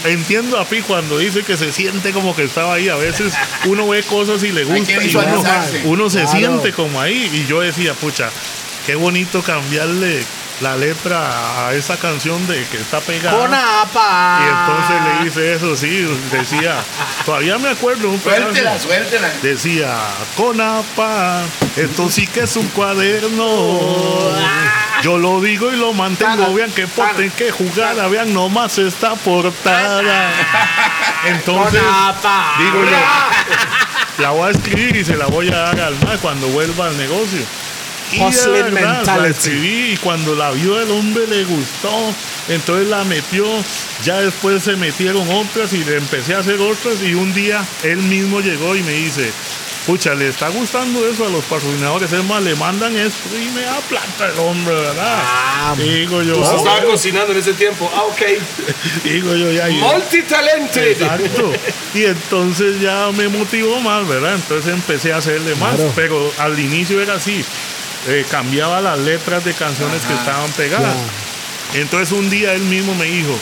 me 0.03 0.11
entiendo 0.11 0.57
a 0.59 0.65
Pi 0.65 0.81
cuando 0.81 1.17
dice 1.17 1.43
que 1.43 1.57
se 1.57 1.71
siente 1.73 2.11
como 2.11 2.35
que 2.35 2.43
estaba 2.45 2.75
ahí. 2.75 2.87
A 2.89 2.95
veces 2.95 3.33
uno 3.65 3.87
ve 3.89 4.01
cosas 4.03 4.41
y 4.43 4.51
le 4.51 4.63
gusta 4.63 4.91
y 5.03 5.15
uno, 5.85 6.09
se 6.09 6.21
Claro. 6.21 6.31
siente 6.37 6.71
como 6.71 6.99
ahí. 7.01 7.29
Y 7.33 7.45
yo 7.45 7.59
decía, 7.59 7.93
pucha, 7.93 8.29
qué 8.85 8.95
bonito 8.95 9.41
cambiarle 9.43 10.23
la 10.63 10.77
letra 10.77 11.67
a 11.67 11.73
esa 11.73 11.97
canción 11.97 12.47
de 12.47 12.65
que 12.67 12.77
está 12.77 13.01
pegada. 13.01 13.37
Conapa. 13.37 14.39
Y 14.39 14.47
entonces 14.47 15.03
le 15.03 15.27
hice 15.27 15.53
eso, 15.55 15.75
sí, 15.75 16.07
decía, 16.31 16.77
todavía 17.25 17.57
me 17.57 17.69
acuerdo 17.69 18.09
un 18.09 18.17
pedazo. 18.19 18.43
Suéltela, 18.43 18.79
suéltela. 18.79 19.29
Decía, 19.41 19.93
Conapa, 20.37 21.41
esto 21.75 22.09
sí 22.09 22.27
que 22.27 22.41
es 22.41 22.55
un 22.55 22.67
cuaderno. 22.69 24.31
Yo 25.03 25.17
lo 25.17 25.41
digo 25.41 25.69
y 25.73 25.75
lo 25.75 25.91
mantengo, 25.91 26.53
vean 26.53 26.71
que 26.71 26.87
poten, 26.87 27.29
que 27.31 27.51
jugada, 27.51 28.07
vean 28.07 28.33
nomás 28.33 28.77
esta 28.77 29.15
portada. 29.15 30.31
Entonces, 31.25 31.81
Conapa. 31.81 32.55
digo 32.57 32.85
yo, 32.85 34.23
la 34.23 34.29
voy 34.29 34.47
a 34.47 34.51
escribir 34.51 34.95
y 34.95 35.03
se 35.03 35.17
la 35.17 35.25
voy 35.25 35.49
a 35.49 35.57
dar 35.57 35.81
al 35.81 35.99
más 36.05 36.19
cuando 36.21 36.47
vuelva 36.47 36.87
al 36.87 36.97
negocio. 36.97 37.41
Y 38.13 38.21
Hustling 38.21 38.53
verdad, 38.53 38.81
la 38.83 38.93
mentality. 38.95 39.31
escribí 39.31 39.91
y 39.93 39.97
cuando 39.97 40.35
la 40.35 40.51
vio 40.51 40.79
el 40.79 40.89
hombre 40.91 41.27
le 41.27 41.43
gustó, 41.45 42.13
entonces 42.49 42.87
la 42.87 43.03
metió, 43.03 43.45
ya 44.03 44.19
después 44.21 44.63
se 44.63 44.75
metieron 44.75 45.27
otras 45.31 45.73
y 45.73 45.83
le 45.83 45.97
empecé 45.97 46.35
a 46.35 46.39
hacer 46.39 46.59
otras 46.61 47.01
y 47.01 47.13
un 47.13 47.33
día 47.33 47.65
él 47.83 47.97
mismo 47.97 48.39
llegó 48.41 48.75
y 48.75 48.83
me 48.83 48.91
dice, 48.93 49.31
pucha, 49.85 50.13
le 50.15 50.29
está 50.29 50.47
gustando 50.49 51.05
eso 51.07 51.25
a 51.25 51.29
los 51.29 51.43
patrocinadores, 51.45 52.11
es 52.11 52.23
más, 52.23 52.41
le 52.43 52.55
mandan 52.55 52.95
esto 52.95 53.29
y 53.35 53.49
me 53.53 53.61
da 53.61 53.79
plata 53.89 54.29
el 54.31 54.39
hombre, 54.39 54.73
¿verdad? 54.75 55.17
Ah, 55.25 55.75
digo 55.77 56.21
yo, 56.21 56.37
Usted 56.39 56.53
"Oh". 56.55 56.57
estaba 56.57 56.83
cocinando 56.83 57.33
en 57.33 57.39
ese 57.39 57.53
tiempo. 57.53 57.91
Ah, 57.95 58.03
ok. 58.03 58.21
digo 59.03 59.35
yo, 59.35 59.51
ya. 59.51 59.67
Multitalented. 59.69 60.87
Exacto. 61.01 61.51
Y 61.95 62.05
entonces 62.05 62.79
ya 62.81 63.11
me 63.15 63.27
motivó 63.27 63.79
más, 63.79 64.07
¿verdad? 64.07 64.33
Entonces 64.33 64.73
empecé 64.73 65.13
a 65.13 65.17
hacerle 65.17 65.53
más, 65.55 65.75
Claro. 65.75 65.91
pero 65.95 66.33
al 66.39 66.57
inicio 66.59 66.99
era 66.99 67.13
así. 67.15 67.45
Eh, 68.07 68.25
cambiaba 68.29 68.81
las 68.81 68.99
letras 68.99 69.43
de 69.45 69.53
canciones 69.53 70.01
que 70.03 70.13
estaban 70.13 70.51
pegadas. 70.51 70.95
Entonces 71.73 72.11
un 72.11 72.29
día 72.29 72.53
él 72.53 72.63
mismo 72.63 72.93
me 72.95 73.05
dijo, 73.05 73.37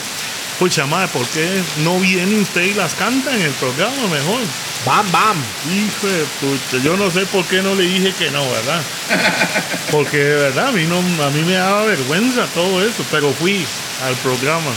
pucha 0.58 0.86
madre, 0.86 1.08
¿por 1.08 1.26
qué 1.28 1.62
no 1.78 1.98
viene 1.98 2.36
usted 2.36 2.62
y 2.62 2.74
las 2.74 2.94
canta 2.94 3.34
en 3.34 3.42
el 3.42 3.52
programa 3.52 4.06
mejor? 4.08 4.40
Bam, 4.86 5.12
bam. 5.12 5.36
Hijo 5.70 6.06
de 6.06 6.24
pucha, 6.40 6.82
yo 6.82 6.96
no 6.96 7.10
sé 7.10 7.26
por 7.26 7.44
qué 7.46 7.62
no 7.62 7.74
le 7.74 7.84
dije 7.84 8.12
que 8.12 8.30
no, 8.30 8.48
¿verdad? 8.50 8.80
Porque 9.90 10.18
de 10.18 10.36
verdad 10.36 10.68
a 10.68 10.72
mí, 10.72 10.84
no, 10.86 10.98
a 10.98 11.30
mí 11.30 11.42
me 11.42 11.54
daba 11.54 11.84
vergüenza 11.84 12.46
todo 12.54 12.84
eso, 12.84 13.04
pero 13.10 13.32
fui 13.32 13.64
al 14.04 14.14
programa. 14.16 14.70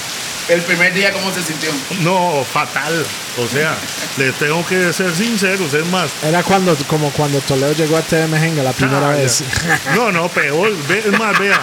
El 0.47 0.61
primer 0.61 0.93
día, 0.93 1.11
¿cómo 1.11 1.33
se 1.33 1.41
sintió? 1.41 1.71
No, 2.01 2.45
fatal. 2.51 3.03
O 3.37 3.47
sea, 3.47 3.75
les 4.17 4.33
tengo 4.35 4.65
que 4.67 4.93
ser 4.93 5.13
sinceros, 5.15 5.73
es 5.73 5.85
más. 5.87 6.11
Era 6.23 6.43
cuando, 6.43 6.75
como 6.87 7.09
cuando 7.11 7.39
Toledo 7.41 7.73
llegó 7.73 7.97
a 7.97 8.01
TV 8.01 8.27
Mejenga 8.27 8.61
la 8.63 8.71
primera 8.73 9.09
ah, 9.09 9.15
vez. 9.15 9.43
ya. 9.65 9.95
No, 9.95 10.11
no, 10.11 10.29
peor. 10.29 10.71
Ve- 10.87 10.99
Es 11.05 11.19
más, 11.19 11.37
vea. 11.39 11.59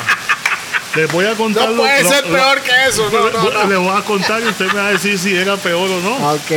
Les 0.96 1.10
voy 1.10 1.24
a 1.26 1.34
contar. 1.34 1.68
No 1.68 1.76
lo- 1.76 1.82
puede 1.82 2.02
lo- 2.02 2.08
ser 2.08 2.26
lo- 2.26 2.34
peor 2.34 2.60
que 2.60 2.70
eso, 2.88 3.08
no, 3.10 3.30
no, 3.30 3.50
no. 3.50 3.64
Le 3.68 3.76
voy 3.76 3.96
a 3.96 4.02
contar 4.02 4.42
y 4.42 4.46
usted 4.48 4.66
me 4.66 4.74
va 4.74 4.88
a 4.88 4.92
decir 4.92 5.18
si 5.18 5.34
era 5.36 5.56
peor 5.56 5.88
o 5.90 6.00
no. 6.00 6.32
ok. 6.32 6.50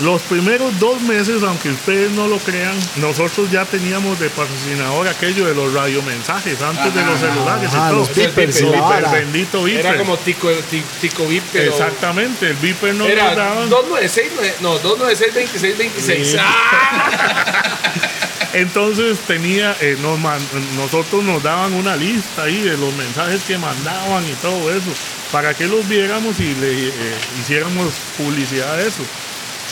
Los 0.00 0.22
primeros 0.22 0.76
dos 0.80 1.00
meses, 1.02 1.42
aunque 1.44 1.70
ustedes 1.70 2.10
no 2.12 2.26
lo 2.26 2.38
crean, 2.38 2.74
nosotros 2.96 3.50
ya 3.52 3.64
teníamos 3.64 4.18
de 4.18 4.30
patrocinador 4.30 5.06
aquello 5.06 5.46
de 5.46 5.54
los 5.54 5.72
radiomensajes 5.72 6.60
antes 6.60 6.92
de 6.94 7.04
los 7.04 7.20
celulares 7.20 7.68
Ajá, 7.72 7.86
y 7.86 7.90
todo. 7.90 7.98
los 8.00 8.14
beepers 8.14 8.60
El 8.60 8.70
bendito 9.12 9.62
beeper. 9.62 9.86
Era 9.86 9.98
como 9.98 10.16
Tico, 10.16 10.50
ti- 10.70 10.82
tico 11.00 11.26
Vip, 11.28 11.44
pero. 11.52 11.70
Exactamente, 11.70 12.48
el 12.48 12.56
beeper 12.56 12.94
no 12.94 13.06
Era 13.06 13.34
daban. 13.34 13.68
296, 13.70 14.54
no, 14.60 14.78
296, 14.78 15.34
26, 15.34 15.78
26. 15.78 16.28
Sí. 16.32 16.36
Ah, 16.40 17.72
Entonces 18.54 19.18
tenía, 19.26 19.74
eh, 19.80 19.96
nos 20.02 20.18
man- 20.18 20.40
nosotros 20.76 21.22
nos 21.22 21.42
daban 21.42 21.72
una 21.74 21.96
lista 21.96 22.42
ahí 22.44 22.60
de 22.60 22.76
los 22.76 22.92
mensajes 22.96 23.40
que 23.44 23.56
mandaban 23.56 24.24
y 24.28 24.32
todo 24.42 24.70
eso, 24.70 24.90
para 25.30 25.54
que 25.54 25.66
los 25.66 25.88
viéramos 25.88 26.38
y 26.38 26.54
le 26.56 26.88
eh, 26.88 26.92
hiciéramos 27.40 27.92
publicidad 28.18 28.76
de 28.76 28.88
eso. 28.88 29.02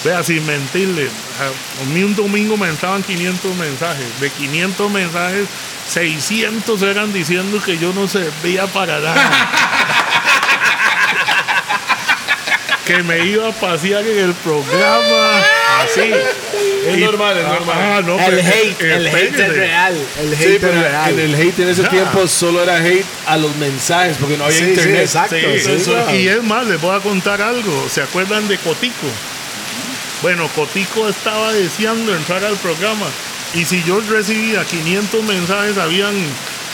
Vea, 0.02 0.22
sin 0.24 0.44
mentirle, 0.46 1.08
a 1.08 1.84
mí 1.92 2.02
un 2.02 2.16
domingo 2.16 2.56
me 2.56 2.68
entraban 2.68 3.02
500 3.02 3.54
mensajes. 3.56 4.06
De 4.20 4.30
500 4.30 4.90
mensajes, 4.90 5.46
600 5.92 6.80
eran 6.82 7.12
diciendo 7.12 7.60
que 7.62 7.76
yo 7.76 7.92
no 7.92 8.08
servía 8.08 8.66
para 8.66 8.98
nada. 9.00 9.30
que 12.86 13.02
me 13.02 13.24
iba 13.26 13.48
a 13.48 13.52
pasear 13.52 14.04
en 14.06 14.18
el 14.18 14.32
programa. 14.34 15.42
Así. 15.82 16.12
Es 16.88 16.96
Y- 16.96 17.00
normal, 17.02 17.36
es 17.36 17.44
normal. 17.46 17.76
Ah, 17.78 18.00
no, 18.04 18.18
El 18.18 18.24
pero- 18.36 18.48
hate, 18.48 18.80
eh, 18.82 18.94
el 18.96 19.06
hate 19.08 19.38
es 19.38 19.54
real. 19.54 19.96
El 20.18 20.32
hate 20.32 20.38
Sí, 20.42 20.52
es 20.54 20.58
pero 20.60 20.72
real. 20.80 21.12
en 21.12 21.20
el 21.20 21.34
hate 21.34 21.58
en 21.60 21.68
ese 21.68 21.82
Ya. 21.82 21.88
tiempo 21.90 22.26
solo 22.26 22.62
era 22.62 22.76
hate 22.78 23.04
a 23.26 23.36
los 23.36 23.54
mensajes, 23.56 24.16
porque 24.18 24.36
no 24.38 24.44
había 24.46 24.56
Sí, 24.58 24.64
sí, 24.64 24.70
internet. 24.70 25.00
exacto. 25.02 25.36
Sí, 25.36 25.60
sí, 25.60 25.72
eso- 25.72 25.92
claro. 25.92 26.14
y 26.16 26.26
es 26.28 26.42
más, 26.42 26.66
les 26.66 26.80
voy 26.80 26.96
a 26.96 27.00
contar 27.00 27.42
algo. 27.42 27.86
¿Se 27.92 28.02
acuerdan 28.02 28.48
de 28.48 28.56
Cotico? 28.58 29.06
Bueno, 30.22 30.48
Cotico 30.54 31.08
estaba 31.08 31.52
deseando 31.52 32.14
entrar 32.14 32.44
al 32.44 32.56
programa. 32.56 33.06
Y 33.54 33.64
si 33.64 33.82
yo 33.84 34.00
recibía 34.00 34.64
500 34.64 35.24
mensajes, 35.24 35.78
habían 35.78 36.14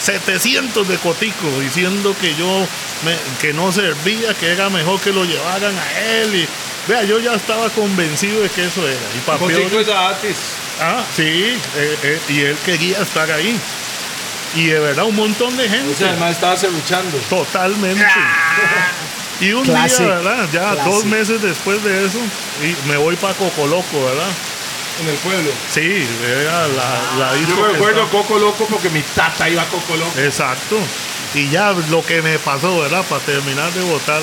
700 0.03 0.87
de 0.89 0.99
Cotico 0.99 1.49
diciendo 1.61 2.15
que 2.21 2.35
yo 2.35 2.67
me- 3.05 3.19
que 3.41 3.53
no 3.53 3.73
servía, 3.73 4.35
que 4.35 4.51
era 4.53 4.69
mejor 4.69 5.01
que 5.01 5.13
lo 5.13 5.25
llevaran 5.25 5.75
a 5.79 6.01
él. 6.01 6.35
Y, 6.35 6.49
vea, 6.91 7.05
yo 7.05 7.19
ya 7.21 7.35
estaba 7.35 7.71
convencido 7.71 8.43
de 8.43 8.49
que 8.51 8.67
eso 8.67 8.87
era. 8.87 8.99
Y 9.17 9.21
pa' 9.25 9.39
peor- 9.39 9.81
es 9.81 9.87
gratis. 9.87 10.37
Ah, 10.81 11.03
sí, 11.15 11.23
eh, 11.23 11.59
eh, 12.03 12.21
y 12.29 12.41
él 12.41 12.57
quería 12.65 12.99
estar 13.01 13.31
ahí. 13.31 13.59
Y 14.55 14.67
de 14.67 14.79
verdad, 14.81 15.05
un 15.05 15.17
montón 15.17 15.57
de 15.57 15.69
gente. 15.69 15.93
O 15.93 15.97
sea, 15.97 16.11
además 16.11 16.33
estaba 16.33 16.57
cerruchando. 16.57 17.17
Totalmente. 17.31 18.05
Y 19.41 19.53
un 19.53 19.65
Classic. 19.65 19.99
día, 20.01 20.15
¿verdad? 20.17 20.49
Ya 20.53 20.73
Classic. 20.73 20.85
dos 20.93 21.05
meses 21.05 21.43
después 21.43 21.83
de 21.85 22.07
eso, 22.07 22.19
y 22.63 22.89
me 22.89 22.97
voy 22.97 23.17
para 23.17 23.35
Cocoloco, 23.35 24.05
¿verdad? 24.05 24.29
En 25.03 25.09
el 25.09 25.17
pueblo. 25.17 25.51
Sí, 25.71 26.07
era 26.27 26.67
la, 26.69 27.01
la 27.19 27.35
disco 27.35 27.51
Yo 27.55 27.57
me 27.61 27.67
que 27.67 27.73
recuerdo 27.75 28.03
estaba- 28.05 28.23
Coco 28.23 28.39
Loco 28.39 28.67
porque 28.71 28.89
mi 28.89 29.03
tata 29.03 29.47
iba 29.51 29.61
a 29.63 29.67
Coco 29.67 29.95
Loco. 29.97 30.19
Exacto. 30.19 30.79
Y 31.35 31.51
ya 31.51 31.73
lo 31.91 32.03
que 32.03 32.23
me 32.23 32.39
pasó, 32.39 32.79
¿verdad? 32.81 33.05
Para 33.07 33.21
terminar 33.23 33.71
de 33.75 33.83
votar. 33.83 34.23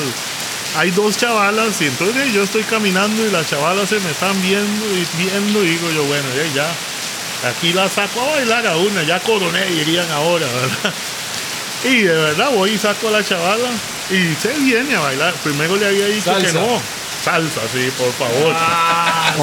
Hay 0.75 0.89
dos 0.89 1.15
chavalas 1.15 1.79
y 1.79 1.85
entonces 1.85 2.33
yo 2.33 2.41
estoy 2.41 2.63
caminando 2.63 3.23
y 3.23 3.29
las 3.29 3.47
chavalas 3.47 3.87
se 3.87 3.99
me 3.99 4.09
están 4.09 4.41
viendo 4.41 4.85
y 4.97 5.05
viendo 5.23 5.63
y 5.63 5.67
digo 5.67 5.91
yo, 5.91 6.03
bueno, 6.05 6.25
ya, 6.35 6.51
ya 6.55 7.49
aquí 7.51 7.71
la 7.73 7.87
saco 7.87 8.19
a 8.21 8.31
bailar 8.37 8.65
a 8.65 8.75
una, 8.77 9.03
ya 9.03 9.19
coroné 9.19 9.65
dirían 9.67 10.09
ahora, 10.11 10.47
¿verdad? 10.47 10.93
Y 11.83 11.97
de 12.01 12.13
verdad 12.15 12.49
voy 12.49 12.71
y 12.71 12.77
saco 12.79 13.09
a 13.09 13.11
la 13.11 13.23
chavala 13.23 13.67
y 14.13 14.35
se 14.35 14.53
viene 14.59 14.95
a 14.95 14.99
bailar. 14.99 15.33
Primero 15.43 15.75
le 15.75 15.87
había 15.87 16.05
dicho 16.07 16.35
que 16.37 16.53
no. 16.53 17.02
Salsa, 17.23 17.61
sí, 17.71 17.89
por 17.97 18.11
favor. 18.13 18.53
Ah. 18.53 19.33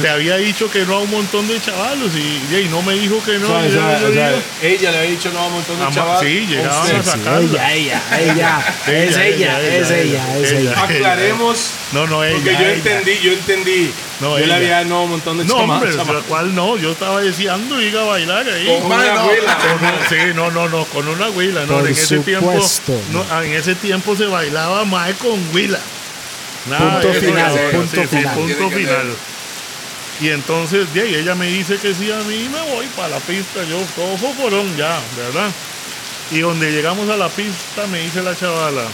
Le 0.00 0.08
había 0.08 0.36
dicho 0.36 0.70
que 0.70 0.84
no 0.86 0.96
a 0.96 1.00
un 1.00 1.10
montón 1.10 1.48
de 1.48 1.60
chavalos 1.60 2.10
y, 2.14 2.54
y 2.56 2.68
no 2.70 2.82
me 2.82 2.94
dijo 2.94 3.20
que 3.24 3.38
no. 3.38 3.48
Yo- 3.68 4.12
yo 4.12 4.22
Ella 4.62 4.90
le 4.92 4.98
había 4.98 5.10
dicho 5.10 5.30
no 5.32 5.40
a 5.40 5.46
un 5.46 5.52
montón 5.54 5.78
de 5.80 5.90
chavales. 5.92 6.20
sí, 6.28 6.46
llegaban 6.46 6.82
Usted. 6.82 6.96
a 6.98 7.02
sacarla. 7.02 7.72
ella, 7.74 8.18
ella, 8.20 8.32
ella. 8.32 8.74
Es 8.86 9.16
ella, 9.16 9.60
es 9.60 9.90
ella, 9.90 10.38
es 10.38 10.52
ella. 10.52 10.82
Aclaremos. 10.82 11.70
No, 11.92 12.06
no, 12.06 12.22
ella. 12.22 12.34
Porque 12.36 12.52
yo 12.52 12.58
ella. 12.60 12.72
entendí, 12.74 13.18
yo 13.20 13.32
entendí 13.32 13.92
No, 14.20 14.38
Yo 14.38 14.38
le 14.38 14.44
ella. 14.46 14.56
había 14.56 14.84
no 14.84 15.02
un 15.04 15.10
montón 15.10 15.38
de 15.38 15.44
No, 15.44 15.56
hombre, 15.56 15.90
chamadas. 15.90 16.14
la 16.14 16.20
cual 16.22 16.54
no, 16.54 16.76
yo 16.76 16.92
estaba 16.92 17.20
deseando 17.22 17.82
ir 17.82 17.96
a 17.96 18.04
bailar 18.04 18.48
ahí. 18.48 18.66
Con 18.66 18.86
una 18.92 19.14
Con 19.16 19.28
huila. 19.28 19.58
sí, 20.08 20.16
no, 20.34 20.50
no, 20.52 20.68
no, 20.68 20.84
con 20.86 21.08
una 21.08 21.28
huila, 21.30 21.66
no, 21.66 21.74
Por 21.78 21.86
en 21.86 21.92
ese 21.92 22.18
tiempo, 22.20 22.52
no, 23.10 23.42
en 23.42 23.52
ese 23.52 23.74
tiempo 23.74 24.14
se 24.16 24.26
bailaba 24.26 24.84
más 24.84 25.12
con 25.14 25.38
huila. 25.52 25.80
Nada 26.68 27.00
Punto 27.00 27.20
final, 27.20 27.52
punto 27.70 27.94
sí, 27.94 28.00
sí, 28.02 28.16
final. 28.16 28.34
punto 28.34 28.70
final. 28.70 29.16
Y 30.20 30.30
entonces, 30.30 30.92
de 30.94 31.02
ahí, 31.02 31.14
ella 31.14 31.34
me 31.34 31.46
dice 31.46 31.76
que 31.78 31.94
sí 31.94 32.10
a 32.10 32.16
mí 32.22 32.34
y 32.34 32.48
me 32.48 32.60
voy 32.72 32.86
para 32.96 33.08
la 33.08 33.18
pista, 33.20 33.62
yo 33.64 33.78
todo 33.94 34.16
foforón 34.16 34.74
ya, 34.76 34.98
¿verdad? 35.16 35.50
Y 36.30 36.40
donde 36.40 36.72
llegamos 36.72 37.08
a 37.10 37.16
la 37.16 37.28
pista 37.28 37.86
me 37.86 38.00
dice 38.00 38.22
la 38.22 38.34
chavala, 38.34 38.84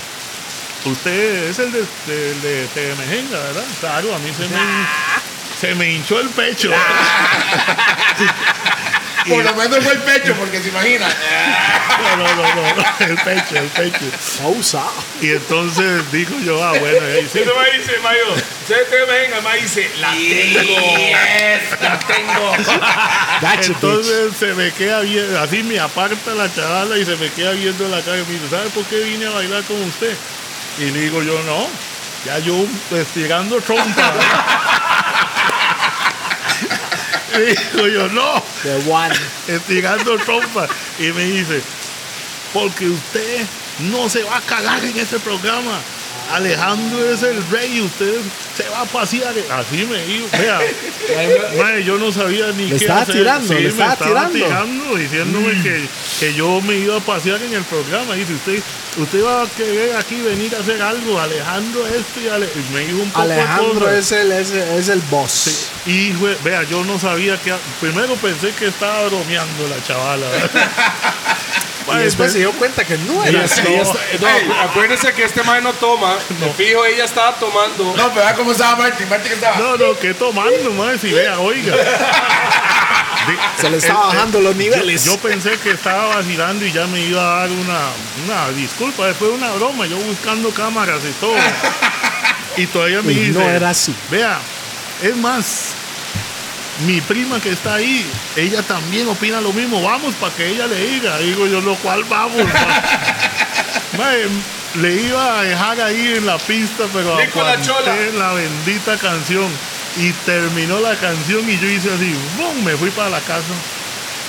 usted 0.85 1.49
es 1.49 1.59
el 1.61 1.71
de, 1.73 1.87
de, 2.07 2.35
de 2.41 2.67
Temejenga, 2.75 3.39
¿verdad? 3.39 3.65
Claro, 3.81 4.15
a 4.15 4.19
mí 4.19 4.31
se 4.37 4.49
me, 4.49 4.59
se 5.61 5.75
me 5.77 5.93
hinchó 5.93 6.21
el 6.21 6.29
pecho. 6.31 6.71
Por 9.29 9.45
lo 9.45 9.55
menos 9.55 9.85
fue 9.85 9.93
el 9.93 10.01
pecho, 10.01 10.35
porque 10.35 10.61
se 10.61 10.69
imagina. 10.69 11.09
No, 12.03 12.17
no, 12.17 12.35
no, 12.35 12.75
no, 12.75 13.07
el 13.07 13.17
pecho, 13.17 13.57
el 13.57 13.69
pecho. 13.69 14.05
Pausa. 14.43 14.85
Y 15.21 15.31
entonces 15.31 16.11
digo 16.11 16.37
yo, 16.41 16.63
ah, 16.63 16.73
bueno, 16.79 17.07
ahí 17.07 17.29
sí. 17.33 17.41
Mae 17.55 17.79
dice, 17.79 17.99
Mayo, 18.03 18.35
usted 18.35 18.89
te 18.89 19.05
venga, 19.05 19.41
mae 19.41 19.61
dice, 19.61 19.91
la 19.99 20.11
tengo, 20.11 20.99
la 21.81 21.99
tengo. 22.01 22.57
Entonces 23.63 24.37
se 24.37 24.55
me 24.55 24.73
queda 24.73 25.01
bien, 25.01 25.37
así 25.37 25.63
me 25.63 25.79
aparta 25.79 26.35
la 26.35 26.53
chavala 26.53 26.99
y 26.99 27.05
se 27.05 27.17
me 27.17 27.31
queda 27.31 27.53
viendo 27.53 27.89
la 27.89 28.03
cara 28.03 28.19
y 28.19 28.25
me 28.25 28.33
dice, 28.33 28.51
¿sabe 28.51 28.69
por 28.71 28.85
qué 28.87 28.97
vine 29.01 29.27
a 29.27 29.31
bailar 29.31 29.63
con 29.65 29.81
usted? 29.83 30.17
Y 30.79 30.91
le 30.91 31.01
digo 31.03 31.23
yo, 31.23 31.41
no, 31.45 31.69
ya 32.25 32.39
yo 32.41 32.67
estirando 32.97 33.61
trompa. 33.61 34.15
Digo 37.39 37.89
yo, 37.89 38.09
no, 38.09 38.43
The 38.63 38.91
one. 38.91 39.15
estirando 39.49 40.19
trompa. 40.19 40.69
Y 40.99 41.13
me 41.13 41.25
dice, 41.25 41.63
porque 42.53 42.89
usted 42.89 43.47
no 43.91 44.09
se 44.09 44.23
va 44.23 44.37
a 44.37 44.41
cagar 44.43 44.85
en 44.85 44.99
este 44.99 45.19
programa. 45.19 45.79
Alejandro 46.35 47.13
es 47.13 47.23
el 47.23 47.47
rey 47.51 47.77
y 47.79 47.81
usted 47.83 48.15
se 48.57 48.69
va 48.71 48.81
a 48.83 48.85
pasear. 48.87 49.35
Así 49.51 49.85
me 49.85 50.03
dijo, 50.05 50.27
vea, 50.33 50.61
mae, 51.63 51.85
yo 51.85 51.99
no 51.99 52.11
sabía 52.13 52.47
ni 52.53 52.65
Le 52.65 52.71
qué 52.71 52.85
estaba 52.85 53.03
hacer. 53.03 53.15
tirando, 53.17 53.49
Sí, 53.49 53.55
le 53.55 53.61
me 53.61 53.69
estaba 53.69 53.97
tirando. 53.97 54.29
Mm. 54.39 54.43
tirando, 54.43 54.97
diciéndome 54.97 55.63
que, 55.63 55.87
que 56.21 56.35
yo 56.35 56.61
me 56.63 56.77
iba 56.77 56.97
a 56.97 57.01
pasear 57.01 57.43
en 57.43 57.53
el 57.55 57.63
programa. 57.65 58.15
Dice, 58.15 58.33
usted, 58.35 58.63
usted 58.99 59.25
va 59.25 59.43
a 59.43 59.47
querer 59.47 59.97
aquí 59.97 60.21
venir 60.21 60.55
a 60.55 60.61
hacer 60.61 60.81
algo. 60.83 61.21
Alejandro 61.21 61.87
esto 61.87 62.21
y, 62.25 62.29
Ale- 62.29 62.49
y 62.55 62.73
me 62.75 62.81
dijo 62.81 62.99
un 63.03 63.11
poco 63.11 63.23
Alejandro 63.23 63.91
es 63.91 64.13
el, 64.13 64.33
es, 64.33 64.51
es 64.51 64.89
el 64.89 65.01
boss. 65.11 65.69
Y 65.87 66.13
jue- 66.13 66.37
vea, 66.43 66.63
yo 66.65 66.85
no 66.85 66.99
sabía 66.99 67.37
que. 67.39 67.53
Primero 67.81 68.15
pensé 68.17 68.53
que 68.59 68.67
estaba 68.69 69.07
bromeando 69.09 69.69
la 69.69 69.83
chavala. 69.87 70.27
Y 71.95 71.97
después 71.99 72.33
se 72.33 72.39
dio 72.39 72.53
cuenta 72.53 72.85
que 72.85 72.97
no 72.99 73.25
era 73.25 73.45
así. 73.45 73.63
no, 73.63 74.29
acu- 74.29 74.61
acuérdense 74.71 75.13
que 75.13 75.25
este 75.25 75.43
mae 75.43 75.61
no 75.61 75.73
toma. 75.75 76.17
Me 76.41 76.49
fijo, 76.53 76.85
ella 76.85 77.05
estaba 77.05 77.35
tomando. 77.37 77.85
No, 77.97 78.09
pero 78.13 78.25
vea 78.27 78.35
cómo 78.35 78.53
estaba 78.53 78.77
Martín. 78.77 79.09
Martín 79.09 79.33
estaba. 79.33 79.57
No, 79.59 79.77
no, 79.77 79.99
que 79.99 80.15
tomando, 80.15 80.71
más 80.73 81.01
si 81.01 81.13
vea, 81.13 81.39
oiga. 81.41 81.75
Se 83.61 83.71
le 83.71 83.77
estaba 83.77 84.07
bajando 84.09 84.41
los 84.41 84.57
niveles. 84.57 85.05
Yo, 85.05 85.17
pensé 85.19 85.57
que 85.59 85.71
estaba 85.71 86.17
vacilando 86.17 86.65
y 86.67 86.73
ya 86.73 86.87
me 86.87 87.01
iba 87.01 87.21
a 87.23 87.41
dar 87.41 87.51
una, 87.51 87.81
una 88.27 88.49
disculpa. 88.51 89.07
Después 89.07 89.31
una 89.33 89.51
broma, 89.53 89.87
yo 89.87 89.97
buscando 89.99 90.51
cámaras 90.51 91.01
y 91.09 91.13
todo. 91.21 91.35
Y 92.55 92.67
todavía 92.67 93.01
me 93.01 93.13
Y 93.13 93.17
dice. 93.17 93.39
no 93.39 93.49
era 93.49 93.71
así. 93.71 93.95
Vea, 94.11 94.39
es 95.03 95.17
más, 95.17 95.69
mi 96.87 97.01
prima 97.01 97.41
que 97.41 97.51
está 97.51 97.75
ahí, 97.75 98.05
ella 98.37 98.63
también 98.63 99.09
opina 99.09 99.41
lo 99.41 99.53
mismo. 99.53 99.83
Vamos 99.83 100.15
para 100.15 100.35
que 100.35 100.49
ella 100.49 100.67
le 100.67 100.87
diga. 100.87 101.19
Digo 101.19 101.47
yo, 101.47 101.61
lo 101.61 101.77
cual 101.77 102.05
vamos. 102.05 102.43
le 104.75 104.95
iba 105.03 105.41
a 105.41 105.43
dejar 105.43 105.81
ahí 105.81 106.15
en 106.17 106.27
la 106.27 106.39
pista, 106.39 106.85
pero 106.93 107.15
aguanté 107.15 108.13
la 108.13 108.33
bendita 108.33 108.97
canción. 108.99 109.49
Y 109.97 110.11
terminó 110.25 110.81
la 110.81 110.97
canción 110.97 111.49
y 111.49 111.59
yo 111.59 111.69
hice 111.69 111.93
así, 111.93 112.15
¡bum! 112.39 112.65
me 112.65 112.77
fui 112.77 112.91
para 112.91 113.11
la 113.11 113.21
casa. 113.21 113.53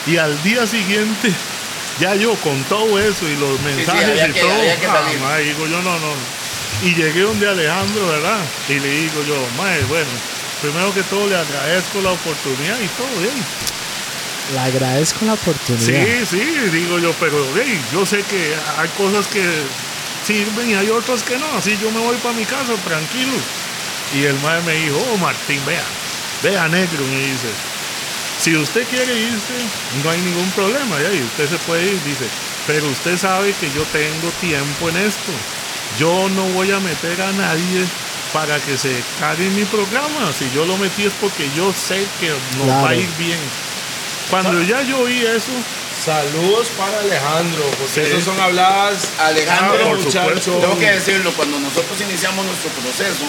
Y 0.05 0.17
al 0.17 0.41
día 0.43 0.67
siguiente, 0.67 1.31
ya 2.01 2.15
yo 2.15 2.35
con 2.35 2.61
todo 2.65 2.99
eso 2.99 3.27
y 3.30 3.38
los 3.38 3.61
mensajes 3.61 4.30
y 4.30 4.34
que- 4.34 4.41
todo, 4.41 4.51
ah, 4.51 5.38
digo 5.38 5.65
yo, 5.67 5.81
no, 5.81 5.99
no. 5.99 6.13
Y 6.84 6.93
llegué 6.95 7.21
donde 7.21 7.47
Alejandro, 7.47 8.09
¿verdad? 8.09 8.39
Y 8.67 8.73
le 8.73 8.89
digo 8.89 9.23
yo, 9.25 9.35
mae, 9.57 9.81
bueno, 9.84 10.09
primero 10.64 10.94
que 10.94 11.03
todo 11.03 11.27
le 11.27 11.35
agradezco 11.35 11.99
la 11.99 12.11
oportunidad 12.14 12.80
y 12.80 12.88
todo, 12.95 13.19
bien. 13.19 13.35
Le 14.53 14.60
agradezco 14.60 15.26
la 15.26 15.34
oportunidad. 15.34 15.85
Sí, 15.85 16.26
sí, 16.26 16.69
digo 16.72 16.99
yo, 16.99 17.11
pero 17.19 17.45
hey, 17.53 17.81
yo 17.91 18.06
sé 18.06 18.23
que 18.23 18.56
hay 18.77 18.88
cosas 18.98 19.27
que 19.27 19.44
sirven 20.26 20.72
y 20.72 20.76
hay 20.76 20.90
otras 20.90 21.22
que 21.22 21.38
no. 21.38 21.45
Así 21.57 21.77
yo 21.81 21.91
me 21.91 21.99
voy 21.99 22.15
para 22.18 22.34
mi 22.35 22.45
casa 22.45 22.73
tranquilo. 22.85 23.34
Y 24.15 24.23
el 24.23 24.40
mae 24.40 24.61
me 24.61 24.73
dijo, 24.76 24.98
oh 25.11 25.18
Martín, 25.18 25.60
vea, 25.65 25.84
vea 26.41 26.69
negro, 26.69 27.03
me 27.11 27.19
dice. 27.19 27.52
Si 28.40 28.56
usted 28.56 28.88
quiere 28.88 29.19
irse, 29.19 29.60
no 30.02 30.10
hay 30.10 30.22
ningún 30.22 30.49
problema, 30.52 30.95
y 31.02 31.23
usted 31.23 31.49
se 31.49 31.57
puede 31.65 31.84
ir, 31.84 32.03
dice. 32.06 32.26
Pero 32.68 32.88
usted 32.88 33.18
sabe 33.18 33.53
que 33.60 33.69
yo 33.72 33.84
tengo 33.91 34.30
tiempo 34.40 34.90
en 34.90 34.95
esto. 34.95 35.31
Yo 35.99 36.30
no 36.30 36.44
voy 36.53 36.72
a 36.72 36.80
meter 36.80 37.22
a 37.22 37.31
nadie 37.34 37.85
para 38.34 38.60
que 38.60 38.77
se 38.77 38.91
cague 39.19 39.45
en 39.45 39.55
mi 39.55 39.64
programa. 39.65 40.31
Si 40.38 40.49
yo 40.53 40.65
lo 40.65 40.76
metí 40.77 41.03
es 41.05 41.14
porque 41.22 41.49
yo 41.55 41.72
sé 41.73 42.05
que 42.19 42.30
nos 42.57 42.68
va 42.68 42.80
a 42.80 42.81
Claro. 42.88 42.99
ir 42.99 43.10
bien. 43.18 43.39
Cuando 44.30 44.61
ya 44.64 44.81
yo 44.84 44.99
oí 44.99 45.19
eso, 45.26 45.51
Saludos 46.03 46.68
para 46.76 46.99
Alejandro, 46.99 47.64
porque 47.77 47.93
Sí. 48.03 48.11
esos 48.11 48.23
son 48.26 48.39
habladas. 48.41 49.10
Alejandro, 49.19 49.80
Ah, 49.85 49.88
por 49.89 49.99
muchacho. 50.03 50.57
tengo 50.60 50.77
que 50.77 50.91
decirlo, 50.91 51.31
cuando 51.34 51.60
nosotros 51.60 52.01
iniciamos 52.01 52.45
nuestro 52.45 52.72
proceso 52.72 53.23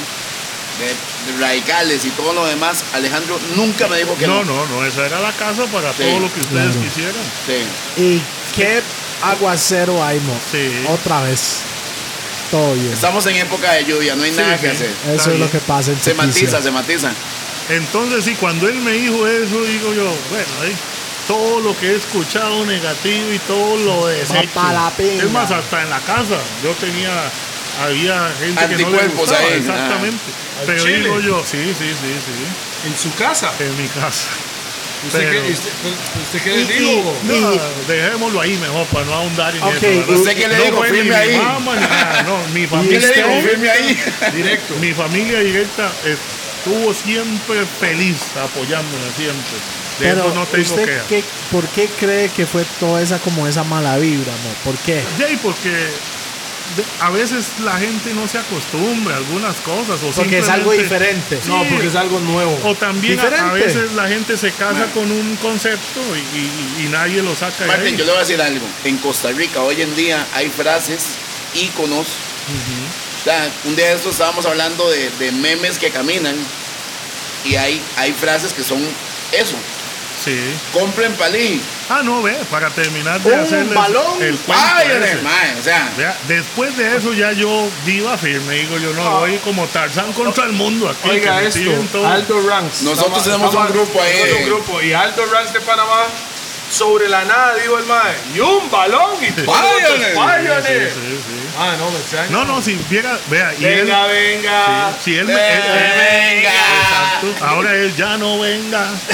de, 0.81 0.86
de 1.32 1.39
radicales 1.40 2.05
y 2.05 2.10
todo 2.10 2.32
lo 2.32 2.47
demás, 2.47 2.82
Alejandro 2.94 3.39
nunca 3.55 3.86
me 3.86 3.98
dijo 3.98 4.16
que 4.16 4.26
no. 4.26 4.43
No, 4.43 4.55
no, 4.55 4.66
no, 4.81 4.85
esa 4.86 5.06
era 5.06 5.20
la 5.20 5.31
casa 5.32 5.64
para 5.66 5.93
Sí, 5.93 6.02
todo 6.05 6.20
lo 6.20 6.32
que 6.32 6.40
ustedes 6.40 6.72
claro. 6.72 6.81
quisieran. 6.81 7.24
Sí. 7.47 8.02
¿Y 8.02 8.22
qué 8.56 8.82
aguacero 9.22 10.02
hay, 10.02 10.18
mo? 10.20 10.36
Sí. 10.51 10.85
Otra 10.89 11.20
vez. 11.20 11.59
Todo 12.50 12.74
bien. 12.74 12.92
Estamos 12.92 13.26
en 13.26 13.36
época 13.36 13.72
de 13.72 13.84
lluvia, 13.84 14.14
no 14.14 14.22
hay 14.24 14.30
Sí, 14.32 14.36
nada 14.38 14.58
que 14.58 14.68
hacer. 14.70 14.90
Eso 15.14 15.30
es 15.32 15.38
lo 15.38 15.50
que 15.50 15.58
pasa 15.58 15.90
en 15.92 16.00
Se 16.00 16.14
matiza, 16.14 16.62
se 16.62 16.70
matiza. 16.70 17.10
Entonces, 17.68 18.24
sí, 18.24 18.34
cuando 18.38 18.68
él 18.68 18.76
me 18.76 18.92
dijo 18.92 19.26
eso, 19.26 19.62
digo 19.64 19.92
yo, 19.94 20.04
bueno, 20.30 20.48
ahí, 20.62 20.74
todo 21.26 21.60
lo 21.60 21.76
que 21.78 21.92
he 21.92 21.96
escuchado 21.96 22.64
negativo 22.66 23.32
y 23.32 23.38
todo 23.40 23.76
lo 23.78 24.06
desecho. 24.06 24.48
la. 24.54 24.92
Es 24.98 25.30
más, 25.30 25.50
hasta 25.50 25.82
en 25.82 25.90
la 25.90 26.00
casa 26.00 26.36
yo 26.62 26.72
tenía, 26.74 27.10
había 27.82 28.30
gente 28.38 28.60
que 28.68 28.82
no 28.82 28.90
le 28.90 29.00
Anticuerpos 29.00 29.20
gustaba, 29.20 29.40
ahí, 29.40 29.58
exactamente. 29.58 30.22
Al 30.60 30.66
Pero 30.66 30.82
chile. 30.84 30.98
digo 31.00 31.20
yo, 31.20 31.42
sí, 31.44 31.58
sí, 31.78 31.88
sí, 31.88 31.94
sí, 31.94 32.86
En 32.88 32.98
su 32.98 33.12
casa. 33.14 33.50
en 33.58 33.82
mi 33.82 33.88
casa. 33.88 34.28
¿Usted, 35.06 35.18
Pero- 35.18 35.43
qué, 35.44 35.52
usted, 35.52 35.70
usted 36.24 36.43
qué 36.43 36.51
le 36.56 36.62
Y- 36.62 36.78
dijo? 36.78 37.16
y- 37.24 37.26
No, 37.40 37.51
dejémoslo 37.89 38.40
ahí 38.40 38.56
mejor 38.59 38.86
para 38.86 39.05
no 39.06 39.14
ahondar 39.14 39.55
en 39.55 39.62
eso. 39.62 40.12
¿Usted 40.12 40.36
qué 40.36 40.48
le 40.48 40.70
No 40.70 40.82
ni 40.82 40.89
Firme 40.90 41.02
mi 41.10 41.14
ahí. 41.14 41.36
mamá 41.36 41.74
ni 41.76 41.81
nada, 41.81 42.22
no, 42.22 42.39
mi 42.55 42.60
¿Qué 42.62 42.68
familia. 42.68 43.01
le 43.01 43.12
digo? 43.14 43.28
usted? 43.28 43.51
Firme 43.51 43.70
ahí. 43.70 43.98
Directo. 44.35 44.74
Mi 44.81 44.93
familia 44.93 45.40
directa 45.40 45.93
estuvo 46.05 46.94
siempre 46.94 47.64
feliz 47.81 48.16
apoyándome 48.43 49.05
siempre. 49.16 49.59
De 49.98 50.06
Pero 50.06 50.20
eso 50.26 50.35
no 50.35 50.47
tengo 50.47 50.62
usted, 50.70 50.85
queja. 50.86 51.05
qué, 51.09 51.24
¿por 51.52 51.68
qué 51.68 51.89
cree 52.01 52.28
que 52.31 52.47
fue 52.47 52.64
toda 52.81 53.01
esa 53.01 53.18
como 53.20 53.47
esa 53.47 53.62
mala 53.62 53.97
vibra, 53.98 54.32
mo? 54.43 54.51
¿Por 54.64 54.76
qué? 54.78 55.05
Sí, 55.18 55.39
porque 55.40 55.70
a 57.00 57.10
veces 57.10 57.46
la 57.62 57.78
gente 57.78 58.14
no 58.14 58.26
se 58.26 58.38
acostumbra 58.38 59.14
a 59.14 59.18
algunas 59.18 59.56
cosas. 59.56 60.02
O 60.02 60.10
Porque 60.10 60.38
es 60.38 60.48
algo 60.48 60.72
diferente. 60.72 61.38
Sí. 61.42 61.48
No, 61.48 61.64
porque 61.68 61.86
es 61.86 61.94
algo 61.94 62.18
nuevo. 62.20 62.58
O 62.64 62.74
también 62.74 63.18
a, 63.20 63.52
veces 63.52 63.92
la 63.92 64.08
gente 64.08 64.36
se 64.36 64.50
casa 64.52 64.86
con 64.92 65.10
un 65.10 65.36
concepto 65.36 66.00
y, 66.16 66.38
y- 66.38 66.84
y 66.86 66.88
nadie 66.88 67.22
lo 67.22 67.34
saca 67.34 67.64
de 67.64 67.66
Martín, 67.66 67.86
ahí. 67.86 67.96
yo 67.96 68.04
le 68.04 68.10
voy 68.10 68.16
a 68.18 68.20
decir 68.20 68.40
algo. 68.42 68.66
En 68.84 68.96
Costa 68.98 69.30
Rica 69.32 69.60
hoy 69.62 69.82
en 69.82 69.94
día 69.94 70.26
hay 70.34 70.48
frases, 70.48 71.04
íconos. 71.54 72.06
O 73.20 73.24
sea, 73.24 73.50
un 73.64 73.74
día 73.76 73.86
de 73.86 73.94
estos 73.94 74.12
estábamos 74.12 74.44
hablando 74.46 74.90
de, 74.90 75.10
de 75.18 75.32
memes 75.32 75.78
que 75.78 75.90
caminan 75.90 76.36
y 77.44 77.56
hay, 77.56 77.80
hay 77.96 78.12
frases 78.12 78.52
que 78.52 78.62
son 78.62 78.82
eso. 79.32 79.56
Sí. 80.24 80.56
Compren 80.72 81.12
palí. 81.14 81.60
Ah, 81.90 82.01
no, 82.02 82.22
ve, 82.22 82.34
para 82.51 82.70
terminar 82.70 83.20
de 83.20 83.30
Un 83.30 83.40
hacerles 83.40 83.74
balón. 83.74 84.22
el 84.22 84.34
O 84.34 85.62
sea, 85.62 85.92
Vea, 85.98 86.16
después 86.26 86.74
de 86.78 86.96
eso 86.96 87.12
ya 87.12 87.32
yo 87.32 87.68
viva 87.84 88.16
firme, 88.16 88.55
digo 88.55 88.78
yo 88.78 88.94
no 88.94 89.18
voy 89.20 89.36
como 89.38 89.66
Tarzán 89.66 90.12
contra 90.14 90.46
el 90.46 90.52
mundo 90.52 90.88
aquí. 90.88 91.10
Oiga 91.10 91.42
esto. 91.42 92.06
Aldo 92.06 92.48
Ranks. 92.48 92.82
Nosotros 92.82 93.22
tenemos 93.22 93.55
un 93.55 93.68
grupo 93.68 94.01
ahí 94.01 94.32
un 94.40 94.46
grupo. 94.46 94.80
Y 94.80 94.94
Aldo 94.94 95.26
Ranks 95.26 95.52
de 95.52 95.60
Panamá, 95.60 96.06
sobre 96.70 97.08
la 97.08 97.24
nada, 97.24 97.54
dijo 97.54 97.78
el 97.78 97.84
mae, 97.86 98.14
y 98.34 98.40
un 98.40 98.70
balón 98.70 99.16
y. 99.22 99.26
Sí, 99.26 101.00
sí. 101.00 101.48
Ah, 101.58 101.74
no, 101.78 101.90
me 101.90 101.98
extraña. 101.98 102.30
No, 102.30 102.44
no, 102.44 102.60
si 102.62 102.74
viera, 102.90 103.18
vea, 103.28 103.54
y 103.58 103.64
él, 103.64 103.84
Venga, 103.84 104.06
venga. 104.06 104.92
si 105.02 105.16
él 105.16 105.26
me, 105.26 105.32
él- 105.34 105.38
él- 105.38 106.44
Exacto. 106.46 107.46
ahora 107.46 107.74
él 107.74 107.94
ya 107.96 108.16
no 108.16 108.38
venga. 108.40 108.88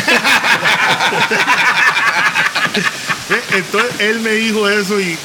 Eh, 3.30 3.42
Entonces 3.52 3.92
él 4.00 4.18
me 4.20 4.30
dijo 4.32 4.68
eso 4.68 4.98
y 5.00 5.16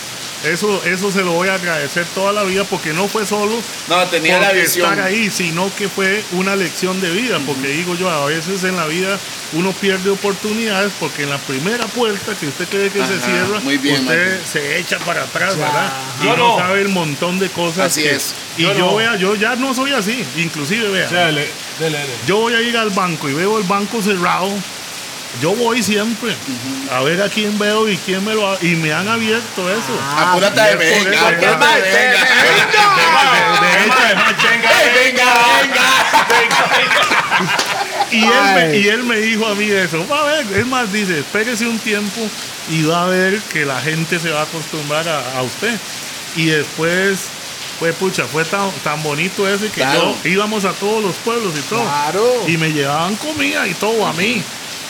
eso, 0.45 0.81
eso 0.85 1.11
se 1.11 1.21
lo 1.23 1.31
voy 1.33 1.49
a 1.49 1.55
agradecer 1.55 2.05
toda 2.15 2.31
la 2.33 2.43
vida 2.43 2.63
porque 2.63 2.93
no 2.93 3.07
fue 3.07 3.25
solo 3.25 3.53
No, 3.87 4.03
tenía 4.07 4.39
la 4.39 4.51
visión. 4.51 4.89
estar 4.91 5.05
ahí, 5.07 5.29
sino 5.29 5.71
que 5.75 5.89
fue 5.89 6.23
una 6.33 6.55
lección 6.55 6.99
de 7.01 7.09
vida, 7.11 7.39
porque 7.45 7.67
digo 7.69 7.95
yo, 7.95 8.09
a 8.09 8.25
veces 8.25 8.63
en 8.63 8.75
la 8.75 8.85
vida 8.87 9.17
uno 9.53 9.71
pierde 9.73 10.09
oportunidades 10.09 10.91
porque 10.99 11.23
en 11.23 11.29
la 11.29 11.37
primera 11.37 11.85
puerta 11.87 12.33
que 12.39 12.47
usted 12.47 12.67
cree 12.67 12.89
que 12.89 12.99
se 13.05 13.19
cierra, 13.19 13.59
muy 13.63 13.77
bien, 13.77 14.01
usted 14.01 14.29
Martín. 14.31 14.47
se 14.51 14.77
echa 14.79 14.99
para 14.99 15.23
atrás, 15.23 15.55
Ya. 15.57 15.65
¿verdad? 15.65 15.93
Y 16.21 16.25
no 16.25 16.37
no. 16.37 16.57
sabe 16.57 16.81
el 16.81 16.89
montón 16.89 17.39
de 17.39 17.49
cosas. 17.49 17.87
Así 17.87 18.01
que- 18.03 18.15
es. 18.15 18.33
Y 18.57 18.63
Yo 18.63 18.73
yo, 18.73 18.79
no. 18.79 18.95
vea, 18.95 19.15
yo 19.17 19.35
ya 19.35 19.55
no 19.55 19.73
soy 19.73 19.91
así, 19.93 20.23
inclusive 20.37 20.89
vea. 20.89 21.07
Dele, 21.09 21.47
dele, 21.79 21.97
dele. 21.99 22.13
Yo 22.27 22.37
voy 22.37 22.53
a 22.53 22.61
ir 22.61 22.77
al 22.77 22.89
banco 22.89 23.29
y 23.29 23.33
veo 23.33 23.57
el 23.57 23.63
banco 23.65 24.01
cerrado. 24.01 24.49
Yo 25.41 25.53
voy 25.55 25.83
siempre 25.83 26.33
a 26.91 27.01
ver 27.01 27.21
a 27.21 27.29
quién 27.29 27.57
veo 27.59 27.87
y 27.89 27.97
quién 27.97 28.23
me 28.23 28.33
lo 28.33 28.49
ha, 28.51 28.57
y 28.61 28.75
me 28.75 28.93
han 28.93 29.07
abierto 29.07 29.69
eso. 29.69 29.99
Apúrate 30.17 30.61
de 30.61 30.75
venga, 30.75 31.27
apúrate 31.27 31.81
de 31.81 31.91
venga. 31.91 32.25
De 33.61 33.85
hecho, 33.85 34.45
Venga, 34.95 35.23
venga. 35.53 35.85
Y 38.11 38.23
él, 38.23 38.55
me, 38.55 38.77
y 38.77 38.87
él 38.87 39.03
me 39.03 39.17
dijo 39.17 39.45
a 39.45 39.55
mí 39.55 39.69
eso. 39.69 40.07
Va 40.07 40.21
a 40.21 40.23
ver, 40.25 40.45
es 40.59 40.65
más, 40.67 40.91
dice, 40.91 41.19
espérese 41.19 41.67
un 41.67 41.79
tiempo 41.79 42.21
y 42.69 42.83
va 42.83 43.03
a 43.03 43.07
ver 43.07 43.39
que 43.51 43.65
la 43.65 43.81
gente 43.81 44.19
se 44.19 44.29
va 44.29 44.41
a 44.41 44.43
acostumbrar 44.43 45.07
a, 45.09 45.37
a 45.37 45.41
usted. 45.41 45.77
Y 46.37 46.45
después, 46.47 47.19
fue 47.79 47.91
pucha, 47.93 48.25
fue 48.25 48.45
tan, 48.45 48.71
tan 48.83 49.01
bonito 49.03 49.47
ese 49.47 49.65
que 49.65 49.81
Claro. 49.81 50.15
yo 50.23 50.29
íbamos 50.29 50.63
a 50.65 50.71
todos 50.73 51.03
los 51.03 51.15
pueblos 51.17 51.53
y 51.57 51.61
todo. 51.63 51.81
Claro. 51.83 52.43
Y 52.47 52.57
me 52.57 52.71
llevaban 52.71 53.15
comida 53.15 53.67
y 53.67 53.73
todo 53.73 54.05
a 54.05 54.13
mí. 54.13 54.41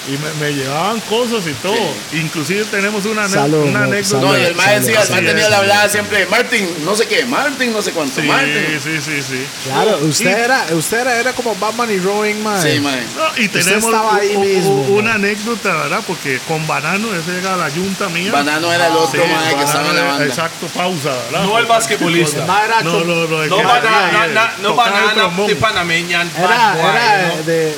Y 0.08 0.12
me, 0.18 0.32
me 0.46 0.54
llevaban 0.54 1.00
cosas 1.02 1.48
y 1.48 1.54
todo. 1.54 1.76
Inclusive 2.14 2.66
tenemos 2.66 3.06
una, 3.06 3.28
Salud, 3.28 3.64
una 3.64 3.80
no, 3.80 3.86
anécdota. 3.86 4.26
No, 4.26 4.38
y 4.38 4.42
el 4.44 4.54
mae 4.56 4.80
decía, 4.80 5.02
el 5.02 5.10
mae 5.10 5.22
tenía 5.24 5.50
la 5.50 5.58
hablada 5.58 5.90
siempre, 5.90 6.26
Martin, 6.28 6.70
no 6.86 6.96
sé 6.96 7.08
qué, 7.08 7.26
Martin, 7.26 7.74
no 7.74 7.82
sé 7.82 7.92
cuánto, 7.92 8.22
Sí, 8.22 8.28
Martin. 8.28 8.80
sí, 8.84 9.00
sí, 9.04 9.24
sí. 9.24 9.46
Claro, 9.64 9.98
usted 10.04 10.38
Y- 10.38 10.42
era, 10.44 10.66
usted 10.74 11.00
era, 11.00 11.20
era 11.20 11.34
como 11.34 11.56
Batman 11.56 11.90
y 11.92 11.98
Robin, 11.98 12.44
man. 12.44 12.62
Sí, 12.62 12.80
mae. 12.80 13.02
No, 13.16 13.42
y 13.42 13.46
Usted 13.48 13.64
tenemos 13.64 13.86
estaba 13.86 14.16
ahí 14.18 14.36
u- 14.36 14.40
u- 14.40 14.44
mismo, 14.44 14.82
una 14.90 15.14
man. 15.14 15.24
anécdota, 15.26 15.74
¿verdad? 15.76 16.02
Porque 16.06 16.40
con 16.48 16.68
Banano, 16.68 17.08
esa 17.16 17.38
era 17.40 17.56
la 17.58 17.70
yunta 17.70 18.08
mía. 18.10 18.32
Banano 18.32 18.72
era 18.72 18.88
el 18.88 18.94
Sí, 18.94 19.00
otro 19.00 19.26
mae 19.26 19.50
que 19.50 19.56
Banano 19.56 19.64
estaba 19.66 19.90
en 19.90 19.96
la 19.96 20.04
banda. 20.04 20.26
Exacto, 20.26 20.68
pausa, 20.68 21.10
¿verdad? 21.32 21.46
No 21.46 21.58
el 21.58 21.66
basquetbolista. 21.66 22.46
No, 22.84 23.04
no, 23.04 23.04
no. 23.04 23.46
No 23.46 23.58
que- 23.58 23.64
banana, 23.64 24.54
no 24.62 24.76
banana 24.76 25.30
de 25.48 25.56
panameña. 25.56 26.22
Era, 26.38 26.76
era 26.78 27.36
de, 27.44 27.76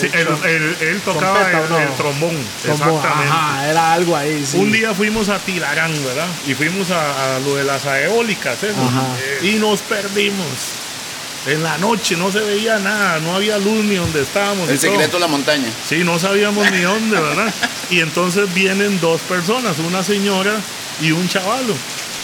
Sí, 0.00 0.08
él, 0.12 1.00
tocaba 1.04 1.34
Trompeta, 1.40 1.58
el, 1.58 1.64
¿o 1.64 1.65
no? 1.68 1.78
el 1.78 1.94
trombón. 1.94 2.36
Exactamente. 2.64 3.28
Ajá, 3.28 3.68
era 3.68 3.92
algo 3.92 4.16
ahí, 4.16 4.44
sí. 4.46 4.56
Un 4.58 4.72
día 4.72 4.94
fuimos 4.94 5.28
a 5.28 5.38
Tilarán, 5.38 5.92
¿verdad? 6.04 6.28
Y 6.46 6.54
fuimos 6.54 6.90
a, 6.90 7.36
a 7.36 7.40
lo 7.40 7.56
de 7.56 7.64
las 7.64 7.84
eólicas, 7.84 8.62
eso. 8.62 8.80
Ajá. 8.80 9.06
Y 9.42 9.54
nos 9.54 9.80
perdimos. 9.80 10.46
En 11.46 11.62
la 11.62 11.78
noche 11.78 12.16
no 12.16 12.32
se 12.32 12.40
veía 12.40 12.78
nada, 12.80 13.20
no 13.20 13.36
había 13.36 13.56
luz 13.58 13.84
ni 13.84 13.94
donde 13.94 14.22
estábamos. 14.22 14.68
El 14.68 14.80
secreto 14.80 15.16
de 15.16 15.20
la 15.20 15.28
montaña. 15.28 15.68
Sí, 15.88 16.02
no 16.02 16.18
sabíamos 16.18 16.68
ni 16.72 16.80
dónde, 16.80 17.20
¿verdad? 17.20 17.52
Y 17.90 18.00
entonces 18.00 18.52
vienen 18.52 18.98
dos 18.98 19.20
personas, 19.20 19.78
una 19.78 20.02
señora 20.02 20.56
y 21.00 21.12
un 21.12 21.28
chavalo. 21.28 21.74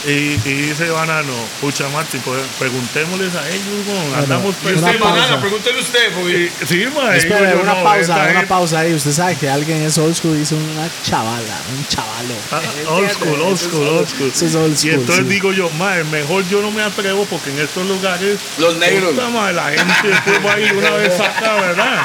Y, 0.05 0.11
y 0.45 0.53
dice 0.69 0.91
Banano, 0.91 1.33
pucha 1.61 1.89
Martín, 1.91 2.21
pues, 2.25 2.41
preguntémosles 2.59 3.33
a 3.37 3.49
ellos, 3.49 3.87
¿no? 3.87 4.17
andamos 4.17 4.57
Bueno, 4.61 4.79
Y 4.81 4.83
usted, 4.85 4.99
pausa. 4.99 5.41
pregúntele 5.41 5.81
usted. 5.81 6.13
Porque 6.13 6.51
Y- 6.61 6.67
Sí, 6.67 6.87
ma, 6.93 7.15
Espera, 7.17 7.55
una 7.55 7.75
no, 7.75 7.85
pausa, 7.85 8.15
una 8.17 8.25
gente- 8.27 8.47
pausa 8.49 8.79
ahí. 8.81 8.95
Usted 8.95 9.13
sabe 9.13 9.37
que 9.37 9.49
alguien 9.49 9.81
es 9.83 9.97
old 9.99 10.17
school, 10.17 10.37
dice 10.37 10.57
una 10.57 10.89
chavala, 11.05 11.57
un 11.77 11.87
chavalo. 11.87 12.35
Ah, 12.51 12.61
Old 12.89 13.13
school, 13.13 13.41
old 13.43 13.59
school, 13.59 13.89
old 13.89 14.09
school. 14.09 14.33
Eso 14.35 14.47
es 14.47 14.55
old 14.57 14.77
Y 14.85 14.91
entonces 14.91 15.25
sí. 15.25 15.31
digo 15.33 15.53
yo, 15.53 15.71
madre, 15.79 16.03
mejor 16.05 16.45
yo 16.49 16.61
no 16.63 16.73
me 16.73 16.83
atrevo 16.83 17.25
porque 17.27 17.51
en 17.51 17.61
estos 17.61 17.87
lugares. 17.87 18.39
Los 18.59 18.77
negros. 18.79 19.13
puta 19.13 19.29
madre, 19.29 19.53
la 19.55 19.71
gente 19.71 20.09
después 20.09 20.41
va 20.45 20.59
y 20.61 20.71
una 20.73 20.91
vez 20.91 21.17
saca, 21.17 21.55
¿verdad? 21.61 22.03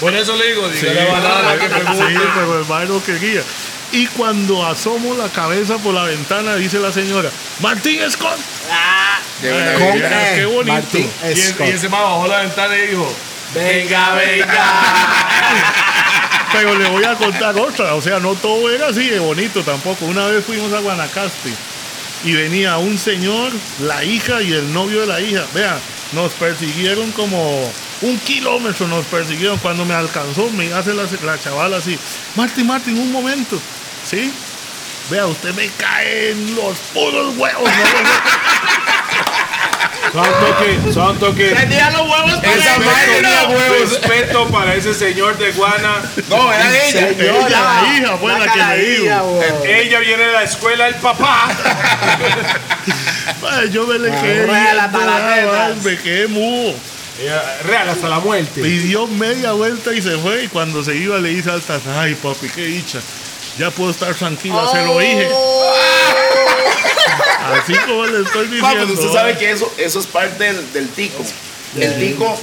Por 0.00 0.14
eso 0.14 0.36
le 0.36 0.46
digo, 0.48 0.70
Sí, 0.72 0.80
dígale 0.86 1.00
a 1.02 1.12
banana 1.12 1.54
que 1.58 1.68
sí, 1.68 1.70
pregunte. 1.74 2.28
pero 2.34 2.58
el 2.60 2.66
mae 2.66 2.86
no 2.86 3.02
quería. 3.04 3.42
Y 3.92 4.06
cuando 4.08 4.66
asomo 4.66 5.14
la 5.14 5.28
cabeza 5.28 5.78
por 5.78 5.94
la 5.94 6.02
ventana, 6.04 6.56
dice 6.56 6.78
la 6.78 6.92
señora, 6.92 7.30
Martín 7.60 8.00
Scott. 8.10 8.36
De 9.40 9.52
una 9.52 9.60
Ay, 9.62 9.66
vez. 9.68 9.78
Con 9.78 9.94
mira, 9.94 10.32
E, 10.32 10.36
qué 10.36 10.44
bonito. 10.46 10.72
Martín 10.72 11.10
Y, 11.22 11.26
el- 11.26 11.36
Scott. 11.36 11.66
y 11.66 11.70
ese 11.70 11.88
man 11.88 12.02
bajó 12.02 12.26
la 12.26 12.38
ventana 12.40 12.76
y 12.76 12.86
dijo, 12.88 13.14
venga, 13.54 14.14
venga. 14.14 14.64
Pero 16.52 16.74
le 16.78 16.88
voy 16.90 17.04
a 17.04 17.14
contar 17.14 17.56
otra. 17.58 17.94
O 17.94 18.02
sea, 18.02 18.18
no 18.18 18.34
todo 18.34 18.70
era 18.70 18.88
así 18.88 19.08
de 19.08 19.18
bonito 19.18 19.62
tampoco. 19.62 20.04
Una 20.06 20.26
vez 20.26 20.44
fuimos 20.44 20.72
a 20.72 20.80
Guanacaste 20.80 21.50
y 22.24 22.32
venía 22.32 22.78
un 22.78 22.98
señor, 22.98 23.52
la 23.80 24.02
hija 24.04 24.42
y 24.42 24.52
el 24.52 24.72
novio 24.72 25.00
de 25.02 25.06
la 25.06 25.20
hija. 25.20 25.44
Vean, 25.54 25.78
nos 26.12 26.32
persiguieron 26.32 27.12
como 27.12 27.70
un 28.02 28.18
kilómetro, 28.20 28.88
nos 28.88 29.04
persiguieron. 29.06 29.58
Cuando 29.58 29.84
me 29.84 29.94
alcanzó, 29.94 30.48
me 30.50 30.72
hace 30.72 30.94
la, 30.94 31.04
la 31.24 31.38
chavala 31.40 31.76
así: 31.78 31.98
Martín, 32.36 32.66
Martín, 32.66 32.98
un 32.98 33.12
momento. 33.12 33.60
¿Sí? 34.08 34.32
Vea, 35.10 35.26
usted 35.26 35.54
me 35.54 35.68
cae 35.78 36.30
en 36.32 36.56
los 36.56 36.76
puros 36.92 37.36
huevos. 37.36 37.62
¿no? 37.64 37.70
Son 40.12 40.24
toque, 40.24 40.92
son 40.94 41.18
toque. 41.18 41.48
Tenía 41.50 41.90
los 41.90 42.00
huevos 42.02 42.34
para 42.36 42.54
Esa 42.54 42.76
el 42.76 42.84
madre 42.84 43.22
no. 43.22 43.48
huevos. 43.50 43.90
Respeto 43.90 44.48
para 44.48 44.74
ese 44.74 44.94
señor 44.94 45.36
de 45.36 45.52
Guana. 45.52 46.00
No, 46.30 46.50
era 46.52 46.86
ella. 46.86 47.08
Ella, 47.10 47.48
la 47.50 47.98
hija, 47.98 48.16
fue 48.16 48.32
la 48.38 48.50
que 48.52 48.62
me 48.62 48.76
dijo. 48.78 49.42
Ella 49.64 49.98
viene 50.00 50.24
de 50.24 50.32
la 50.32 50.42
escuela 50.44 50.86
del 50.86 50.94
papá. 50.94 51.48
Ay, 53.50 53.70
yo 53.70 53.86
me 53.86 53.98
le 53.98 54.10
Ah, 54.10 54.22
quedé. 54.22 54.46
tetas. 54.46 55.76
me 55.84 55.98
quedé 55.98 56.28
mudo. 56.28 56.74
Real 57.64 57.88
hasta 57.90 58.08
la 58.08 58.20
muerte. 58.20 58.60
Y 58.60 58.78
dio 58.78 59.06
media 59.08 59.52
vuelta 59.52 59.92
y 59.92 60.00
se 60.00 60.16
fue. 60.18 60.44
Y 60.44 60.48
cuando 60.48 60.82
se 60.82 60.96
iba 60.96 61.18
le 61.18 61.32
hice 61.32 61.50
altas. 61.50 61.82
Ay, 61.98 62.14
papi, 62.14 62.48
qué 62.48 62.64
dicha. 62.64 63.00
Ya 63.58 63.70
puedo 63.70 63.90
estar 63.90 64.14
tranquila, 64.14 64.68
se 64.70 64.84
lo 64.84 64.98
dije. 64.98 65.28
Así 67.54 67.74
como 67.86 68.06
le 68.06 68.22
estoy 68.22 68.48
diciendo. 68.48 68.80
Papi, 68.80 68.92
usted 68.92 69.12
sabe 69.12 69.38
que 69.38 69.50
eso, 69.50 69.72
eso 69.78 70.00
es 70.00 70.06
parte 70.06 70.44
del, 70.44 70.72
del 70.72 70.88
tico. 70.90 71.24
El 71.76 71.98
tico, 71.98 72.38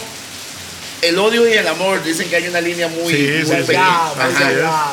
el 1.02 1.19
odio 1.19 1.48
y 1.48 1.53
el 1.53 1.68
amor, 1.68 2.03
dicen 2.03 2.30
que 2.30 2.35
hay 2.35 2.48
una 2.48 2.61
línea 2.61 2.88
muy, 2.88 3.14
Sí, 3.14 3.44
muy 3.45 3.65
sí. 3.65 3.73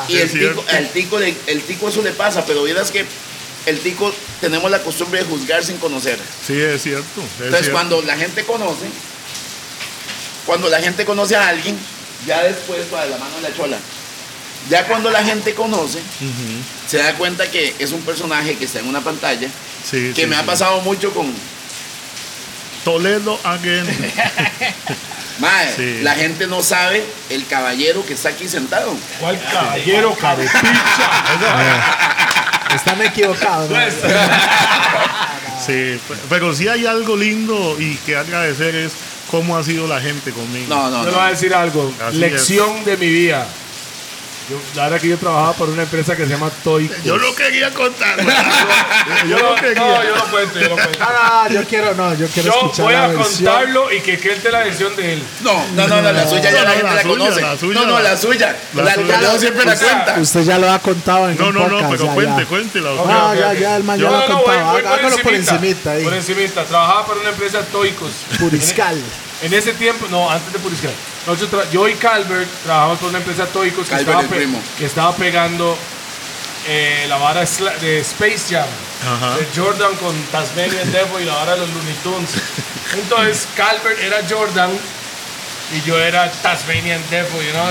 Y 0.09 0.17
el 0.17 0.29
tico, 0.31 0.65
el 0.69 0.89
tico, 0.89 1.19
el 1.19 1.61
tico 1.63 1.89
eso 1.89 2.01
le 2.01 2.11
pasa, 2.11 2.45
pero 2.45 2.63
vieras 2.63 2.91
que 2.91 3.05
el 3.65 3.79
tico 3.79 4.13
tenemos 4.39 4.69
la 4.71 4.79
costumbre 4.81 5.19
de 5.19 5.25
juzgar 5.25 5.63
sin 5.63 5.77
conocer. 5.77 6.17
Sí, 6.45 6.59
es 6.59 6.81
cierto. 6.81 7.21
es 7.21 7.45
Entonces, 7.45 7.59
cierto. 7.59 7.71
cuando 7.71 8.01
la 8.01 8.17
gente 8.17 8.43
conoce, 8.43 8.85
cuando 10.45 10.69
la 10.69 10.81
gente 10.81 11.05
conoce 11.05 11.35
a 11.35 11.47
alguien, 11.47 11.77
ya 12.25 12.43
después 12.43 12.81
va 12.93 13.03
de 13.03 13.11
la 13.11 13.17
mano 13.17 13.35
de 13.37 13.41
la 13.43 13.55
chola. 13.55 13.77
Ya 14.69 14.85
cuando 14.87 15.09
la 15.09 15.23
gente 15.23 15.53
conoce, 15.53 15.99
se 16.87 16.97
da 16.97 17.13
cuenta 17.15 17.49
que 17.49 17.73
es 17.79 17.91
un 17.91 18.01
personaje 18.01 18.55
que 18.55 18.65
está 18.65 18.79
en 18.79 18.87
una 18.87 19.01
pantalla, 19.01 19.47
Sí, 19.83 20.11
que 20.15 20.21
sí, 20.23 20.27
me 20.27 20.35
ha 20.35 20.41
sí. 20.41 20.45
pasado 20.45 20.81
mucho 20.81 21.11
con, 21.13 21.33
Toledo 22.83 23.39
again. 23.43 23.85
Mae, 25.39 25.75
Sí. 25.75 25.99
la 26.03 26.13
gente 26.15 26.45
no 26.47 26.61
sabe 26.63 27.03
el 27.29 27.45
caballero 27.47 28.05
que 28.05 28.13
está 28.13 28.29
aquí 28.29 28.47
sentado. 28.47 28.93
¿Cuál 29.19 29.39
caballero, 29.51 30.15
carepicha? 30.15 30.61
Están 32.75 33.01
equivocados. 33.01 33.69
¿no? 33.69 33.77
Sí, 35.65 35.99
pe- 36.07 36.15
pero 36.29 36.53
sí 36.55 36.67
hay 36.67 36.85
algo 36.85 37.15
lindo 37.17 37.75
y 37.79 37.95
que 37.97 38.15
agradecer 38.15 38.73
es 38.75 38.93
cómo 39.29 39.57
ha 39.57 39.63
sido 39.63 39.87
la 39.87 39.99
gente 40.01 40.31
conmigo. 40.31 40.65
No, 40.69 40.89
no, 40.89 40.99
Yo 41.03 41.09
le 41.09 41.11
voy 41.11 41.19
a 41.21 41.25
no. 41.25 41.31
decir 41.31 41.53
algo. 41.53 41.93
Así 42.07 42.17
Lección 42.17 42.83
de 42.85 42.97
mi 42.97 43.07
vida. 43.07 43.47
Yo, 44.51 44.57
la 44.75 44.83
verdad 44.83 44.99
que 45.01 45.07
yo 45.07 45.17
trabajaba 45.17 45.53
por 45.53 45.69
una 45.69 45.83
empresa 45.83 46.15
que 46.17 46.23
se 46.25 46.29
llama 46.29 46.49
Toy. 46.63 46.91
Yo 47.05 47.17
no 47.17 47.33
quería 47.33 47.69
contar. 47.73 48.17
yo 49.29 49.37
yo 49.37 49.55
quería. 49.55 49.75
no, 49.81 50.03
yo 50.03 50.15
no 50.15 50.25
cuento, 50.25 50.59
yo 50.59 50.69
no 50.69 50.75
cuento. 50.75 50.97
Ah, 50.99 51.47
no, 51.49 51.55
yo 51.55 51.67
quiero, 51.67 51.93
no, 51.95 52.13
yo 52.15 52.27
quiero 52.27 52.51
Yo 52.51 52.57
escuchar 52.59 52.83
voy 52.85 52.93
la 52.93 53.03
a 53.03 53.07
versión. 53.07 53.45
contarlo 53.53 53.91
y 53.93 54.01
que 54.01 54.19
cuente 54.19 54.51
la 54.51 54.59
versión 54.59 54.95
de 54.95 55.13
él. 55.13 55.23
No, 55.41 55.65
no, 55.73 55.87
no, 55.87 56.01
no, 56.01 56.11
la 56.11 56.27
suya 56.27 56.51
ya 56.51 56.59
No, 56.59 56.63
la 56.65 56.71
gente 56.71 56.95
la 56.95 57.03
conoce. 57.03 57.41
la 57.41 57.57
suya, 57.57 57.79
no, 57.79 57.85
no, 57.87 57.99
la- 57.99 58.11
la 58.11 58.17
suya. 58.17 58.55
la. 58.73 58.93
Toledo 58.95 59.39
siempre 59.39 59.65
la 59.65 59.75
cuenta. 59.77 60.15
Usted 60.19 60.41
ya 60.43 60.57
lo 60.59 60.69
ha 60.71 60.79
contado 60.79 61.29
en 61.29 61.37
No, 61.37 61.47
un 61.47 61.53
no, 61.55 61.67
no, 61.69 61.89
pero 61.89 62.05
ya, 62.05 62.13
cuente, 62.13 62.41
ya. 62.41 62.47
cuéntela. 62.47 62.89
No, 62.89 63.01
ok, 63.31 63.35
ya, 63.39 63.53
ya, 63.53 63.75
el 63.77 63.83
man 63.85 63.97
Yo 63.99 64.05
ya 64.05 64.11
lo 64.11 64.17
ha 64.17 64.27
no, 64.27 64.27
no, 64.27 64.35
voy, 64.35 64.45
contado. 64.45 64.77
Hágalo 64.93 65.17
por 65.17 65.33
encimita. 65.33 65.55
encimita 65.55 65.91
ahí. 65.91 66.03
Por 66.03 66.13
encimita. 66.13 66.63
Trabajaba 66.65 67.05
para 67.07 67.19
una 67.21 67.29
empresa 67.29 67.61
Toicos. 67.71 68.11
Puriscal. 68.39 69.01
En 69.43 69.53
ese 69.53 69.73
tiempo, 69.73 70.07
no, 70.11 70.29
antes 70.29 70.51
de 70.53 70.59
Puriscal. 70.59 70.91
Nosotros 71.27 71.65
yo 71.71 71.87
y 71.87 71.93
Calvert 71.95 72.49
trabajamos 72.63 72.99
por 72.99 73.09
una 73.09 73.19
empresa 73.19 73.45
Toicos 73.45 73.87
que, 73.87 73.95
estaba 73.95 74.21
el 74.21 74.27
pe- 74.27 74.35
primo. 74.37 74.61
que 74.77 74.85
estaba 74.85 75.15
pegando 75.15 75.77
eh, 76.67 77.05
la 77.07 77.17
vara 77.17 77.41
de 77.81 77.99
Space 77.99 78.45
Jam, 78.49 78.65
Ajá. 79.07 79.37
de 79.37 79.47
Jordan 79.55 79.95
con 79.97 80.15
Tasmanian 80.31 80.91
Devil 80.91 81.21
y 81.21 81.25
la 81.25 81.33
vara 81.35 81.53
de 81.53 81.59
los 81.59 81.69
Looney 81.69 81.93
Tunes. 82.03 82.29
Entonces, 82.93 83.47
Calvert 83.55 83.99
era 83.99 84.17
Jordan 84.29 84.71
y 85.75 85.81
yo 85.87 85.99
era 85.99 86.31
Tasmanian 86.31 87.01
Devil, 87.09 87.31
you 87.45 87.51
know? 87.53 87.67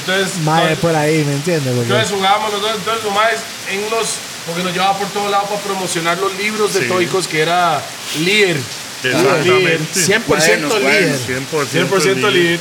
Entonces, 0.00 0.78
por 0.80 0.96
ahí, 0.96 1.24
¿me 1.24 1.34
entiendes? 1.34 1.72
Porque- 1.74 1.82
entonces 1.92 2.10
jugábamos 2.10 2.52
los 2.52 2.62
dos, 2.62 2.72
entonces 2.76 3.04
los 3.04 3.14
más 3.14 3.30
en 3.70 3.90
los, 3.90 4.08
porque 4.46 4.62
nos 4.64 4.72
llevaba 4.72 4.98
por 4.98 5.08
todos 5.08 5.30
lados 5.30 5.48
para 5.48 5.60
promocionar 5.60 6.18
los 6.18 6.34
libros 6.36 6.74
de 6.74 6.80
Sí. 6.82 6.88
Toicos 6.88 7.28
que 7.28 7.40
era 7.42 7.80
Lear. 8.20 8.56
Exactamente. 9.04 10.00
100% 10.00 10.22
Cuadernos, 10.24 10.78
líder. 10.78 11.42
cuadernos. 11.50 11.72
100%, 11.72 11.88
100% 11.88 12.14
líder. 12.14 12.32
lead. 12.32 12.60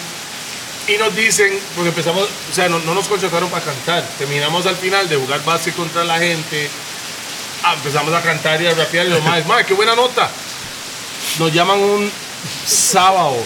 Y 0.87 0.97
nos 0.97 1.15
dicen, 1.15 1.59
porque 1.75 1.89
empezamos, 1.89 2.23
o 2.23 2.53
sea, 2.53 2.67
no, 2.67 2.79
no 2.79 2.95
nos 2.95 3.07
contrataron 3.07 3.49
para 3.49 3.63
cantar. 3.63 4.03
Terminamos 4.17 4.65
al 4.65 4.75
final 4.75 5.07
de 5.07 5.15
jugar 5.15 5.43
base 5.45 5.71
contra 5.73 6.03
la 6.03 6.17
gente. 6.17 6.69
Ah, 7.63 7.75
empezamos 7.75 8.13
a 8.13 8.21
cantar 8.21 8.61
y 8.61 8.67
a 8.67 8.73
rapear 8.73 9.05
y 9.05 9.09
lo 9.09 9.21
más. 9.21 9.45
Madre, 9.45 9.65
qué 9.65 9.73
buena 9.73 9.95
nota. 9.95 10.29
Nos 11.37 11.53
llaman 11.53 11.79
un 11.79 12.11
sábado. 12.65 13.37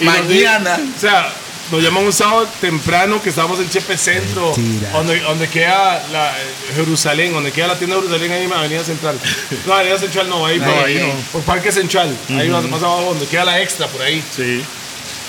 Mañana. 0.00 0.78
o 0.96 1.00
sea, 1.00 1.32
nos 1.70 1.82
llaman 1.82 2.04
un 2.04 2.12
sábado 2.12 2.48
temprano 2.60 3.22
que 3.22 3.28
estamos 3.28 3.58
en 3.60 3.68
Chepe 3.68 3.96
Centro, 3.96 4.52
donde, 4.92 5.20
donde 5.20 5.48
queda 5.48 6.04
la, 6.10 6.30
eh, 6.30 6.42
Jerusalén, 6.74 7.32
donde 7.32 7.52
queda 7.52 7.68
la 7.68 7.78
tienda 7.78 7.96
de 7.96 8.02
Jerusalén 8.02 8.32
ahí 8.32 8.44
en 8.44 8.52
Avenida 8.52 8.84
Central. 8.84 9.18
No, 9.66 9.74
Avenida 9.74 9.98
Central 9.98 10.28
no, 10.28 10.46
ahí, 10.46 10.58
por, 10.58 10.68
ahí 10.68 10.98
no. 10.98 11.12
por 11.32 11.42
Parque 11.42 11.70
Central, 11.70 12.16
ahí 12.30 12.48
más, 12.48 12.64
más 12.64 12.82
abajo, 12.82 13.10
donde 13.10 13.26
queda 13.26 13.44
la 13.44 13.60
extra, 13.60 13.86
por 13.86 14.02
ahí. 14.02 14.22
Sí. 14.34 14.64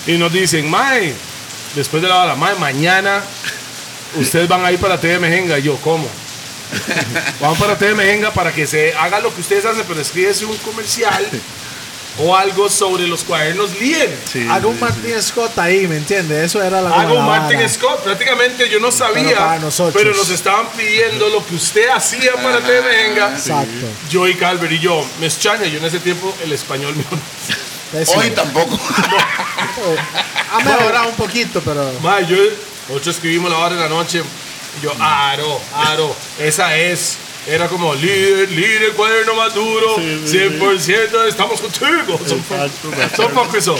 Y 0.08 0.18
nos 0.18 0.32
dicen, 0.34 0.70
Mae, 0.70 1.14
después 1.76 2.02
de 2.02 2.10
la 2.10 2.24
hora, 2.24 2.36
Mae, 2.36 2.56
mañana 2.56 3.22
ustedes 4.16 4.48
van 4.48 4.66
a 4.66 4.72
ir 4.72 4.80
para 4.80 5.00
TV 5.00 5.20
Mejenga. 5.20 5.60
Y 5.60 5.64
yo, 5.64 5.76
¿cómo? 5.78 6.08
Van 7.42 7.56
para 7.56 7.78
TV 7.78 7.94
Mejenga 7.96 8.32
para 8.32 8.54
que 8.54 8.66
se 8.66 8.94
haga 8.96 9.20
lo 9.20 9.34
que 9.34 9.42
ustedes 9.42 9.66
hacen, 9.66 9.84
pero 9.88 10.00
escríbese 10.00 10.46
un 10.46 10.56
comercial 10.58 11.28
o 12.20 12.36
algo 12.36 12.70
sobre 12.70 13.08
los 13.08 13.24
cuadernos 13.24 13.80
líder. 13.80 14.16
sí 14.32 14.46
Haga 14.50 14.68
un 14.68 14.76
sí, 14.76 14.82
Martin 14.82 15.22
Scott 15.22 15.58
ahí, 15.58 15.88
¿me 15.88 15.98
entiendes? 15.98 16.46
Eso 16.46 16.62
era 16.62 16.82
la 16.82 16.90
Hago 16.90 17.16
un 17.20 17.26
Martin 17.26 17.58
vara. 17.58 17.70
Scott, 17.70 18.04
prácticamente 18.04 18.70
yo 18.70 18.80
no 18.80 18.92
sabía, 18.92 19.24
Pero 19.24 19.38
para 19.40 19.60
nosotros. 19.60 19.96
pero 20.04 20.16
nos 20.16 20.30
estaban 20.30 20.68
pidiendo 20.78 21.30
lo 21.30 21.46
que 21.46 21.56
usted 21.56 21.88
hacía 21.90 22.34
para 22.36 22.60
TV 22.60 22.82
Mejenga. 22.82 23.32
Exacto. 23.32 23.88
Yo 24.10 24.28
y 24.28 24.36
Calvert 24.36 24.72
y 24.74 24.80
yo, 24.80 25.06
me 25.20 25.28
extraña, 25.28 25.66
yo 25.66 25.78
en 25.80 25.86
ese 25.86 26.00
tiempo 26.00 26.34
el 26.44 26.52
español 26.52 26.96
mío. 26.96 27.06
Hoy 28.16 28.30
tampoco. 28.32 28.78
Ha 30.54 30.60
mejorado 30.60 31.08
un 31.08 31.16
poquito, 31.16 31.62
pero. 31.64 31.92
Ma, 32.02 32.20
yo, 32.22 32.36
nosotros 32.90 33.16
escribimos 33.16 33.50
la 33.50 33.58
hora 33.58 33.76
de 33.76 33.82
la 33.82 33.88
noche. 33.88 34.22
Y 34.80 34.84
yo, 34.84 34.92
Aro, 35.00 35.62
Aro, 35.74 36.14
esa 36.40 36.76
es. 36.76 37.18
Era 37.48 37.68
como 37.68 37.94
líder, 37.96 38.52
líder, 38.52 38.92
cuaderno 38.94 39.34
maduro, 39.34 39.96
Sí, 39.98 40.22
sí, 40.28 40.38
100%, 40.38 41.28
estamos 41.28 41.60
contigo. 41.60 42.20
Son 42.28 42.38
Exacto, 42.38 42.90
me 42.90 42.98
po- 43.34 43.62
Son 43.62 43.78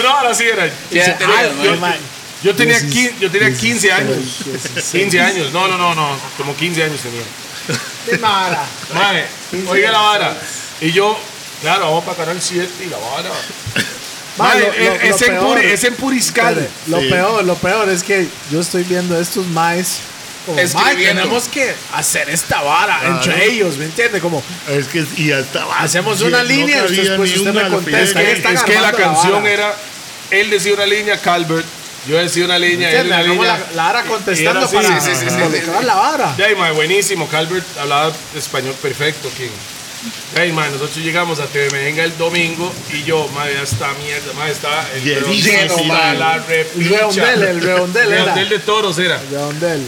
una 0.00 0.16
hora 0.16 0.30
así 0.30 0.44
era. 0.44 0.68
¿Qué 0.90 0.98
edad 1.00 1.18
tenías, 1.18 1.38
Ay, 1.38 1.52
ma? 1.56 1.64
yo, 1.64 1.76
Ma, 1.76 1.96
yo 2.42 2.54
tenía, 2.56 2.78
yo 3.20 3.30
tenía 3.30 3.54
15 3.56 3.92
años. 3.92 4.16
16. 4.44 4.84
15 5.02 5.20
años. 5.20 5.52
No, 5.52 5.68
no, 5.68 5.78
no, 5.78 5.94
no. 5.94 6.18
Como 6.36 6.54
15 6.56 6.82
años 6.82 7.00
tenía. 7.00 7.22
De 8.10 8.18
Mara. 8.18 8.64
Mae, 8.92 9.24
oiga 9.68 9.92
la 9.92 9.98
vara. 10.00 10.36
Y 10.80 10.90
yo, 10.92 11.16
claro, 11.62 11.84
vamos 11.86 12.04
para 12.04 12.16
Canal 12.18 12.40
7 12.42 12.68
y 12.84 12.86
la 12.90 12.96
vara. 12.98 13.30
Ma, 14.36 14.48
Mae, 14.48 14.60
lo- 14.60 14.66
lo- 14.66 14.72
es, 14.72 15.20
lo 15.20 15.26
en 15.26 15.32
peor- 15.32 15.44
Puri- 15.58 15.64
es 15.64 15.84
en 15.84 15.94
Puriscal. 15.94 16.68
Lo 16.88 17.00
Sí. 17.00 17.06
peor, 17.08 17.44
lo 17.44 17.54
peor 17.54 17.88
es 17.88 18.02
que 18.02 18.26
yo 18.50 18.60
estoy 18.60 18.82
viendo 18.82 19.18
estos 19.20 19.46
maes. 19.46 19.98
Como, 20.46 20.56
"Mae, 20.56 20.64
Escribiendo. 20.64 21.22
tenemos 21.22 21.48
que 21.48 21.74
hacer 21.92 22.30
esta 22.30 22.62
vara 22.62 23.00
entre 23.04 23.46
ellos, 23.46 23.76
¿me 23.76 23.84
entiende? 23.86 24.20
Como 24.20 24.42
Es 24.68 24.86
que 24.86 25.04
y 25.16 25.26
ya 25.28 25.40
estaba. 25.40 25.80
Hacemos 25.80 26.20
una 26.22 26.38
no 26.38 26.44
línea, 26.44 26.84
usted- 26.84 27.16
pues, 27.16 27.30
ni 27.32 27.36
usted 27.38 27.50
una 27.50 27.64
me 27.64 27.70
contesta, 27.70 28.22
Es, 28.22 28.36
están 28.38 28.54
es 28.54 28.62
que 28.62 28.74
la 28.74 28.80
la 28.82 28.92
canción 28.92 29.42
vara. 29.42 29.50
era, 29.52 29.74
él 30.30 30.48
decía 30.50 30.72
una 30.74 30.86
línea, 30.86 31.20
Calvert, 31.20 31.66
yo 32.08 32.16
decía 32.18 32.44
una 32.44 32.58
línea, 32.60 32.90
él 33.00 33.08
una 33.08 33.22
línea. 33.22 33.58
la, 33.58 33.66
la 33.74 33.82
vara 33.84 34.02
contestando 34.04 34.60
Y 34.60 34.64
así, 34.64 34.76
para 34.76 35.00
sí, 35.00 35.10
sí, 35.14 35.16
sí, 35.28 35.30
sí. 35.30 35.84
la 35.84 35.94
vara. 35.96 36.34
Ya, 36.38 36.50
y, 36.50 36.54
mae, 36.54 36.70
buenísimo, 36.72 37.26
Calvert 37.28 37.66
hablaba 37.78 38.12
español 38.36 38.74
perfecto, 38.80 39.28
King. 39.36 39.50
Ya, 40.36 40.46
y, 40.46 40.52
mae, 40.52 40.70
nosotros 40.70 40.98
llegamos 40.98 41.40
a 41.40 41.46
TV 41.46 41.68
Mejenga 41.70 42.04
el 42.04 42.16
domingo 42.16 42.72
y 42.92 43.02
yo, 43.02 43.26
madre, 43.34 43.54
ya 43.54 43.62
está 43.62 43.92
mierda, 43.94 44.32
madre, 44.34 44.52
está 44.52 44.88
el 44.94 45.02
Llenísimo, 45.02 45.58
redondel, 45.58 46.18
la 46.20 46.36
El 46.36 46.88
redondel, 46.88 47.42
el 47.42 47.60
redondel. 47.62 48.08
Redondel 48.10 48.48
de 48.50 48.58
toros 48.60 48.98
era. 49.00 49.18
De 49.18 49.36
donde 49.36 49.72
él. 49.72 49.82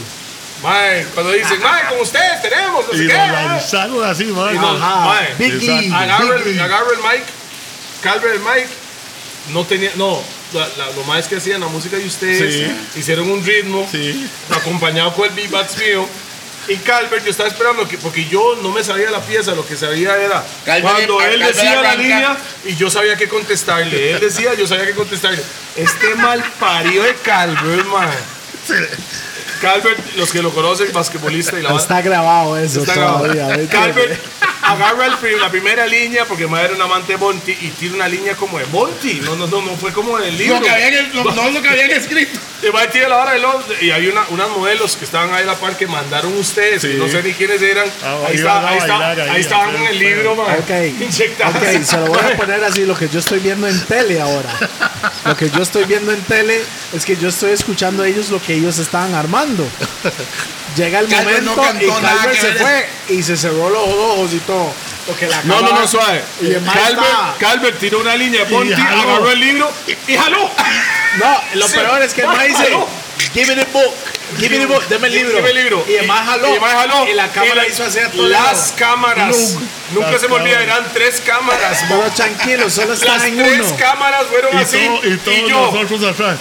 Mae, 0.63 1.05
cuando 1.13 1.31
dicen, 1.31 1.59
mae, 1.61 1.87
con 1.89 1.99
ustedes 2.01 2.41
tenemos, 2.41 2.85
no 2.85 2.91
sé 2.93 3.03
Y 3.03 3.07
qué. 3.07 3.13
mae". 3.17 3.31
lanzaron 3.31 4.03
así, 4.03 4.25
mae, 4.25 4.53
Big 5.37 5.53
exacto. 5.53 5.65
League. 5.71 5.93
agarra, 5.95 6.25
Big 6.25 6.33
el, 6.33 6.43
League. 6.45 6.61
agarra 6.61 6.87
el 6.91 6.97
mic, 6.99 7.23
Calvert 8.01 8.33
el 8.35 8.39
mic, 8.41 8.67
no 9.53 9.65
tenía, 9.65 9.91
no, 9.95 10.21
la- 10.53 10.67
la- 10.77 10.91
lo 10.91 11.03
más 11.03 11.27
que 11.27 11.37
hacían 11.37 11.61
la 11.61 11.67
música 11.67 11.95
de 11.97 12.05
ustedes, 12.05 12.71
hicieron 12.95 13.29
un 13.31 13.43
ritmo, 13.45 13.87
Sí. 13.89 14.29
acompañado 14.53 15.13
con 15.13 15.25
el 15.29 15.31
beatbox 15.35 15.77
mío. 15.77 16.07
Y 16.67 16.75
Calvert, 16.77 17.23
yo 17.23 17.31
estaba 17.31 17.47
esperando, 17.49 17.87
que, 17.87 17.97
porque 17.97 18.27
yo 18.27 18.57
no 18.61 18.69
me 18.69 18.83
sabía 18.83 19.09
la 19.09 19.21
pieza, 19.21 19.53
lo 19.55 19.65
que 19.65 19.75
sabía 19.77 20.15
era 20.17 20.43
Calvert- 20.65 20.81
cuando 20.81 21.21
él 21.21 21.39
Calvert 21.39 21.55
decía 21.55 21.81
la 21.81 21.95
línea 21.95 22.37
y 22.65 22.75
yo 22.75 22.89
sabía 22.91 23.15
qué 23.15 23.27
contestarle. 23.29 24.11
Él 24.11 24.19
decía, 24.19 24.53
yo 24.55 24.67
sabía 24.67 24.85
qué 24.85 24.93
contestarle. 24.93 25.41
Este 25.77 26.13
mal 26.15 26.43
parido 26.59 27.03
de 27.05 27.15
Calvert, 27.15 27.87
man. 27.87 28.09
Calvert, 29.61 29.99
los 30.15 30.31
que 30.31 30.41
lo 30.41 30.51
conocen, 30.53 30.91
basquetbolista 30.93 31.59
y 31.59 31.63
la 31.63 31.75
Está 31.75 32.01
grabado 32.01 32.57
eso 32.57 32.79
Está 32.79 32.93
todavía. 32.93 33.33
grabado. 33.47 33.57
¿me 33.59 33.67
Calvert 33.67 34.21
agarra 34.61 35.05
el 35.07 35.39
la 35.39 35.49
primera 35.49 35.87
línea 35.87 36.25
porque 36.25 36.45
madre 36.45 36.65
era 36.67 36.75
un 36.75 36.81
amante 36.81 37.13
de 37.13 37.17
Monty 37.17 37.51
y 37.59 37.69
tiene 37.79 37.95
una 37.95 38.07
línea 38.07 38.35
como 38.35 38.59
de 38.59 38.65
Monty. 38.67 39.15
No, 39.21 39.35
no, 39.35 39.47
no, 39.47 39.61
no 39.63 39.75
fue 39.77 39.91
como 39.91 40.17
del 40.17 40.37
libro. 40.37 40.55
Lo 40.57 40.61
que 40.61 40.69
habían, 40.69 41.11
no, 41.13 41.23
no 41.23 41.49
lo 41.51 41.61
que 41.61 41.69
habían 41.69 41.91
escrito. 41.91 42.39
Y 42.61 42.67
va 42.69 42.87
tiene 42.89 43.07
la 43.09 43.17
hora 43.17 43.31
de 43.33 43.39
los 43.39 43.55
y 43.81 43.89
había 43.91 44.11
una, 44.11 44.25
unas 44.29 44.49
modelos 44.49 44.95
que 44.97 45.05
estaban 45.05 45.33
ahí 45.33 45.43
a 45.43 45.47
la 45.47 45.55
par 45.55 45.75
que 45.77 45.87
mandaron 45.87 46.35
ustedes, 46.37 46.81
Sí. 46.81 46.95
no 46.97 47.07
sé 47.07 47.23
ni 47.23 47.33
quiénes 47.33 47.61
eran. 47.61 47.87
Ah, 48.03 48.17
ahí, 48.27 48.35
está, 48.35 48.59
a 48.59 48.69
ahí, 48.69 48.77
está- 48.77 48.97
bailar 48.97 49.19
ahí, 49.21 49.29
ahí 49.35 49.41
estaban 49.41 49.75
a 49.75 49.79
en 49.79 49.85
el 49.87 49.99
libro, 49.99 50.35
man. 50.35 50.45
Ok, 50.59 50.69
Inyectadas. 51.01 51.55
ok, 51.55 51.83
se 51.83 51.97
lo 51.97 52.05
voy 52.07 52.19
a 52.19 52.37
poner 52.37 52.63
así, 52.63 52.85
lo 52.85 52.95
que 52.97 53.07
yo 53.09 53.19
estoy 53.19 53.39
viendo 53.39 53.67
en 53.67 53.79
tele 53.85 54.21
ahora. 54.21 54.49
Lo 55.25 55.35
que 55.37 55.49
yo 55.49 55.61
estoy 55.63 55.85
viendo 55.85 56.11
en 56.11 56.21
tele 56.23 56.61
es 56.93 57.05
que 57.05 57.15
yo 57.15 57.29
estoy 57.29 57.51
escuchando 57.51 58.03
a 58.03 58.07
ellos 58.07 58.29
lo 58.29 58.41
que 58.41 58.58
ellos 58.59 58.77
estaban 58.77 59.13
armando. 59.15 59.67
Llega 60.77 60.99
el 60.99 61.07
Calvert 61.07 61.41
no 61.43 61.55
momento 61.55 61.83
y 61.85 61.87
nada 62.01 62.17
Calvert 62.19 62.31
que 62.31 62.41
se 62.41 62.53
fue 62.55 62.89
y 63.09 63.23
se 63.23 63.35
cerró 63.37 63.69
los 63.69 63.81
ojos 63.87 64.33
y 64.33 64.39
todo. 64.39 64.71
Porque 65.07 65.27
la 65.27 65.41
No, 65.43 65.61
no, 65.61 65.71
no, 65.73 65.87
suave. 65.87 66.21
Y 66.41 66.51
estaba- 66.51 67.35
Calvert 67.39 67.79
tiró 67.79 67.99
una 67.99 68.15
línea 68.15 68.45
de 68.45 68.51
Monty, 68.51 68.73
jaló. 68.75 69.01
agarró 69.01 69.31
el 69.31 69.39
libro 69.39 69.71
y 70.07 70.15
jaló. 70.15 70.49
No, 71.17 71.41
lo 71.55 71.67
Sí. 71.67 71.73
peor 71.77 72.01
es 72.03 72.13
que 72.13 72.21
el 72.21 72.27
man 72.27 72.47
dice, 72.47 72.63
Jaló. 72.65 72.87
give 73.33 73.47
me 73.55 73.63
the 73.63 73.71
book, 73.71 73.93
give 74.37 74.49
me 74.49 74.59
the 74.59 74.65
book, 74.67 74.87
deme 74.87 75.07
el 75.07 75.13
libro. 75.15 75.35
Deme 75.37 75.49
el 75.49 75.55
libro. 75.55 75.85
Y 75.87 76.05
man 76.05 76.23
jaló. 76.25 76.55
Y 76.55 76.59
jaló. 76.59 77.07
Y 77.09 77.13
la 77.13 77.27
cámara 77.31 77.67
Y 77.67 77.71
hizo 77.71 77.83
a 77.83 77.87
todo 77.89 78.27
Las 78.27 78.41
lado. 78.43 78.73
cámaras. 78.77 79.35
Nunca 79.91 80.11
Las 80.11 80.21
se 80.21 80.27
me 80.27 80.35
olvida, 80.35 80.61
eran 80.61 80.85
tres 80.93 81.19
cámaras. 81.25 81.79
Pero 81.89 82.03
tranquilo, 82.11 82.69
solo 82.69 82.89
Las 82.89 82.99
está 83.01 83.27
en 83.27 83.37
tres 83.37 83.61
uno. 83.65 83.77
cámaras 83.77 84.27
fueron 84.29 84.55
Y, 84.55 84.61
así. 84.61 84.77
todo- 84.85 85.07
y 85.11 85.17
todos 85.17 85.37
y 85.37 85.49
yo, 85.49 85.71
nosotros 85.73 86.03
atrás. 86.03 86.37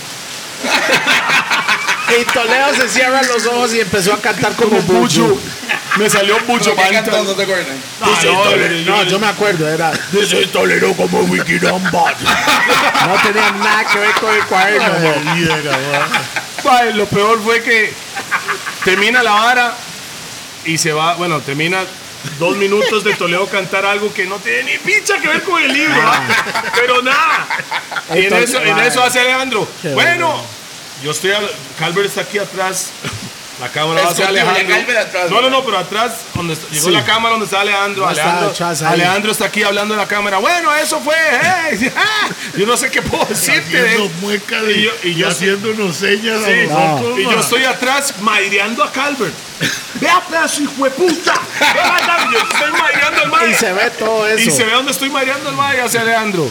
Y 2.09 2.25
Toledo 2.25 2.75
se 2.75 2.89
cierra 2.89 3.23
los 3.23 3.45
ojos 3.47 3.75
y 3.75 3.81
empezó 3.81 4.15
a 4.15 4.21
cantar 4.21 4.55
como 4.55 4.81
Buju. 4.81 5.39
Me 5.99 6.09
salió 6.09 6.39
mucho 6.47 6.75
¿Qué 6.75 6.91
cantó? 6.91 7.23
¿No 7.23 7.35
te 7.35 7.43
acuerdas? 7.43 7.67
No, 8.01 8.97
no, 8.97 9.03
yo 9.05 9.19
me 9.19 9.27
acuerdo, 9.27 9.69
era 9.69 9.91
This 10.11 10.33
is 10.33 10.51
Toledo 10.51 10.95
como 10.95 11.19
Wiki. 11.21 11.59
No 11.61 11.81
tenía 13.23 13.51
nada 13.53 13.85
que 13.85 13.99
ver 13.99 14.13
con 14.15 14.35
el 14.35 14.45
cuaderno. 14.47 14.87
lo 16.95 17.07
peor 17.07 17.43
fue 17.43 17.63
que 17.63 17.93
termina 18.85 19.23
la 19.23 19.33
vara 19.33 19.75
y 20.65 20.79
se 20.79 20.93
va, 20.93 21.15
bueno, 21.15 21.41
termina 21.41 21.85
dos 22.39 22.57
minutos 22.57 23.05
de 23.05 23.15
Toledo 23.15 23.47
cantar 23.47 23.85
algo 23.87 24.13
que 24.13 24.27
no 24.27 24.37
tiene 24.37 24.73
ni 24.73 24.79
pincha 24.79 25.21
que 25.21 25.29
ver 25.29 25.43
con 25.43 25.63
el 25.63 25.73
libro, 25.73 25.97
¿va? 25.99 26.23
pero 26.75 27.03
nada. 27.03 27.47
Y 28.15 28.27
en 28.27 28.35
eso, 28.35 28.61
en 28.61 28.79
eso 28.79 29.03
hace 29.03 29.21
Alejandro. 29.21 29.69
Bueno, 29.95 30.43
yo 31.03 31.11
estoy, 31.13 31.33
al- 31.33 31.51
Calvert 31.79 32.09
está 32.09 32.23
aquí 32.23 32.39
atrás. 32.39 32.91
La 33.61 33.69
cámara 33.71 34.03
va 34.03 34.11
hacia 34.11 34.29
Alejandro. 34.29 34.75
Atrás, 35.01 35.31
no, 35.31 35.41
no, 35.41 35.51
no, 35.51 35.65
pero 35.65 35.79
atrás, 35.79 36.13
donde 36.35 36.55
está- 36.55 36.69
llegó 36.71 36.87
Sí. 36.87 36.91
la 36.93 37.05
cámara 37.05 37.31
donde 37.31 37.47
está 37.47 37.61
Alejandro. 37.61 38.03
No 38.05 38.09
Alejandro, 38.09 38.51
atrás 38.51 39.33
está 39.33 39.45
aquí 39.47 39.63
hablando 39.65 39.95
de 39.95 40.01
la 40.01 40.07
cámara. 40.07 40.39
Bueno, 40.39 40.73
eso 40.75 41.01
fue. 41.01 41.17
eh, 41.17 41.93
Yo 42.57 42.67
no 42.67 42.77
sé 42.77 42.89
qué 42.91 43.03
puedo 43.03 43.25
decirte. 43.25 43.83
de 43.83 43.99
Y 44.73 44.83
yo- 44.83 44.91
y 45.03 45.15
yo- 45.15 45.29
haciendo 45.29 45.71
unos 45.73 45.97
señas 45.97 46.41
Sí. 46.45 46.53
a 46.53 46.67
nosotros. 46.67 47.19
Y 47.19 47.23
yo 47.25 47.41
estoy 47.41 47.65
atrás 47.65 48.15
maireando 48.21 48.85
a 48.85 48.93
Calvert. 48.93 49.35
Vea, 49.95 50.21
pedazo 50.29 50.63
hijo 50.63 50.85
de 50.85 50.91
puta. 50.93 51.35
Yo 52.33 52.39
estoy 52.39 52.73
maireando 52.81 53.23
al 53.23 53.29
mae. 53.31 53.51
Y 53.51 53.55
se 53.55 53.73
ve 53.73 53.91
todo 53.91 54.27
eso. 54.29 54.49
Y 54.49 54.51
se 54.53 54.65
ve 54.65 54.73
donde 54.73 54.93
estoy 54.93 55.11
mareando 55.11 55.51
el 55.51 55.57
mae 55.57 55.81
hacia 55.81 56.03
Alejandro. 56.03 56.49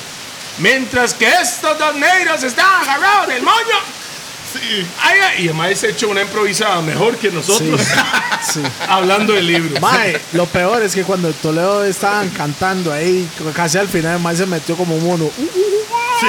Mientras 0.58 1.14
que 1.14 1.28
estos 1.42 1.78
dos 1.78 1.96
negros 1.96 2.44
están 2.44 2.66
agarrados 2.82 3.28
del 3.28 3.44
moño. 3.44 3.78
Sí. 4.54 4.86
Ay, 5.02 5.44
y 5.44 5.48
el 5.50 5.54
mae 5.54 5.76
se 5.76 5.90
echó 5.90 6.10
una 6.10 6.22
improvisada 6.22 6.82
mejor 6.82 7.18
que 7.18 7.30
nosotros 7.32 7.82
Sí. 8.52 8.62
hablando 8.88 9.34
del 9.34 9.48
libro. 9.48 9.80
Mae, 9.82 10.20
lo 10.34 10.46
peor 10.46 10.82
es 10.84 10.96
que 10.96 11.04
cuando 11.04 11.32
Toledo 11.34 11.84
estaban 11.84 12.30
cantando 12.30 12.92
ahí, 12.94 13.28
casi 13.54 13.78
al 13.78 13.88
final, 13.88 14.16
el 14.18 14.22
mae 14.22 14.36
se 14.36 14.46
metió 14.46 14.76
como 14.76 14.96
un 14.96 15.04
mono. 15.06 15.26
Uh, 15.26 15.48
Sí. 16.20 16.28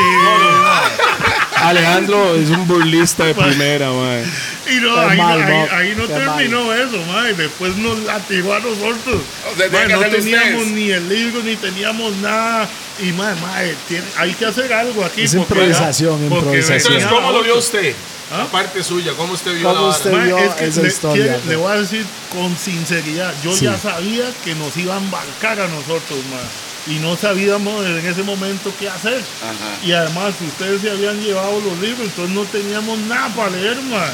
Alejandro 1.56 2.34
es 2.36 2.50
un 2.50 2.66
burlista 2.68 3.24
de 3.24 3.34
primera, 3.34 3.90
mae. 3.90 4.24
Y 4.70 4.80
no, 4.80 4.94
Qué 4.94 5.00
ahí, 5.00 5.18
mal, 5.18 5.42
ahí- 5.42 5.52
Bob, 5.52 5.68
ahí 5.72 5.94
no 5.96 6.06
qué 6.06 6.12
terminó 6.14 6.72
eso, 6.74 6.98
mae. 7.10 7.32
Después 7.34 7.76
nos 7.76 7.98
latigó 8.00 8.54
a 8.54 8.60
nosotros. 8.60 9.22
O 9.52 9.56
sea, 9.56 9.68
Mae, 9.70 9.86
tienen 9.86 9.88
que 9.88 9.94
no 9.94 10.00
teníamos 10.16 10.62
ustedes. 10.62 10.72
ni 10.72 10.90
el 10.90 11.08
libro, 11.08 11.42
ni 11.42 11.56
teníamos 11.56 12.14
nada. 12.16 12.68
Y 13.00 13.12
mae, 13.12 13.34
mae, 13.40 13.74
tiene- 13.88 14.04
hay 14.16 14.32
que 14.34 14.44
hacer 14.46 14.72
algo 14.72 15.04
aquí. 15.04 15.22
Es 15.22 15.34
porque- 15.34 15.54
improvisación, 15.54 16.18
porque 16.28 16.34
improvisación. 16.36 16.92
venía 16.94 16.98
Entonces, 17.08 17.10
¿cómo 17.26 17.32
lo 17.38 17.42
vio 17.44 17.58
usted? 17.58 17.94
¿Ah? 18.30 18.42
Aparte 18.42 18.84
suya, 18.84 19.12
¿cómo 19.16 19.32
usted 19.32 19.54
vio 19.54 19.68
¿Cómo 19.68 19.80
la 19.86 19.88
usted 19.88 20.12
vara? 20.12 20.24
Mae, 20.24 20.34
vio 20.34 20.38
es 20.50 20.54
que 20.54 20.64
esa 20.66 20.82
le, 20.82 20.88
historia, 20.88 21.24
quiere- 21.24 21.44
le 21.46 21.56
voy 21.56 21.72
a 21.72 21.80
decir 21.80 22.04
con 22.32 22.56
sinceridad, 22.56 23.32
yo 23.42 23.52
Sí. 23.56 23.64
ya 23.64 23.76
sabía 23.78 24.24
que 24.44 24.54
nos 24.54 24.76
iban 24.76 24.98
a 24.98 25.00
embarcar 25.00 25.58
a 25.60 25.66
nosotros, 25.68 26.18
mae, 26.30 26.40
y 26.88 26.94
no 27.00 27.16
sabíamos 27.16 27.84
en 27.84 28.04
ese 28.06 28.22
momento 28.22 28.72
qué 28.78 28.88
hacer. 28.88 29.20
Ajá. 29.42 29.86
Y 29.86 29.92
además 29.92 30.34
ustedes 30.40 30.80
se 30.80 30.90
habían 30.90 31.20
llevado 31.20 31.60
los 31.60 31.78
libros, 31.78 32.06
entonces 32.08 32.34
no 32.34 32.44
teníamos 32.44 32.98
nada 33.00 33.28
para 33.34 33.50
leer, 33.50 33.76
mae. 33.82 34.10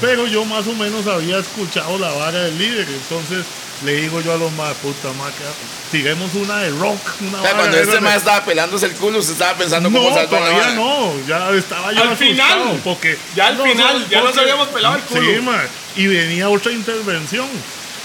Pero 0.00 0.26
yo 0.26 0.44
más 0.44 0.66
o 0.66 0.72
menos 0.74 1.06
había 1.06 1.38
escuchado 1.38 1.98
la 1.98 2.10
vara 2.12 2.38
del 2.44 2.58
líder, 2.58 2.86
entonces 2.88 3.44
le 3.84 3.94
digo 3.94 4.20
yo 4.20 4.34
a 4.34 4.36
los 4.36 4.52
más 4.52 4.74
puta 4.74 5.08
más 5.18 5.28
que 5.32 5.42
tiremos 5.90 6.34
una 6.34 6.58
de 6.58 6.70
rock, 6.70 6.98
una 7.20 7.38
O 7.38 7.42
sea, 7.42 7.52
vara 7.52 7.56
cuando 7.58 7.76
este 7.78 7.94
de- 7.94 8.00
más 8.00 8.16
estaba 8.16 8.44
pelándose 8.44 8.86
el 8.86 8.92
culo, 8.92 9.18
usted 9.18 9.32
estaba 9.32 9.54
pensando 9.58 9.88
no, 9.90 9.98
cómo 9.98 10.14
salvar 10.14 10.40
la 10.42 10.48
todavía 10.50 10.74
no, 10.74 11.12
ya 11.26 11.50
estaba 11.50 11.92
yo 11.92 12.02
Al 12.02 12.08
asustado, 12.12 12.18
final. 12.18 12.80
porque 12.84 13.18
Ya 13.34 13.46
al 13.48 13.56
final, 13.62 14.08
ya 14.08 14.18
nos 14.20 14.26
porque- 14.26 14.40
habíamos 14.40 14.68
pelado 14.68 14.96
el 14.96 15.02
culo. 15.02 15.20
Sí, 15.22 15.40
ma, 15.40 15.62
y 15.96 16.06
venía 16.06 16.48
otra 16.50 16.72
intervención. 16.72 17.48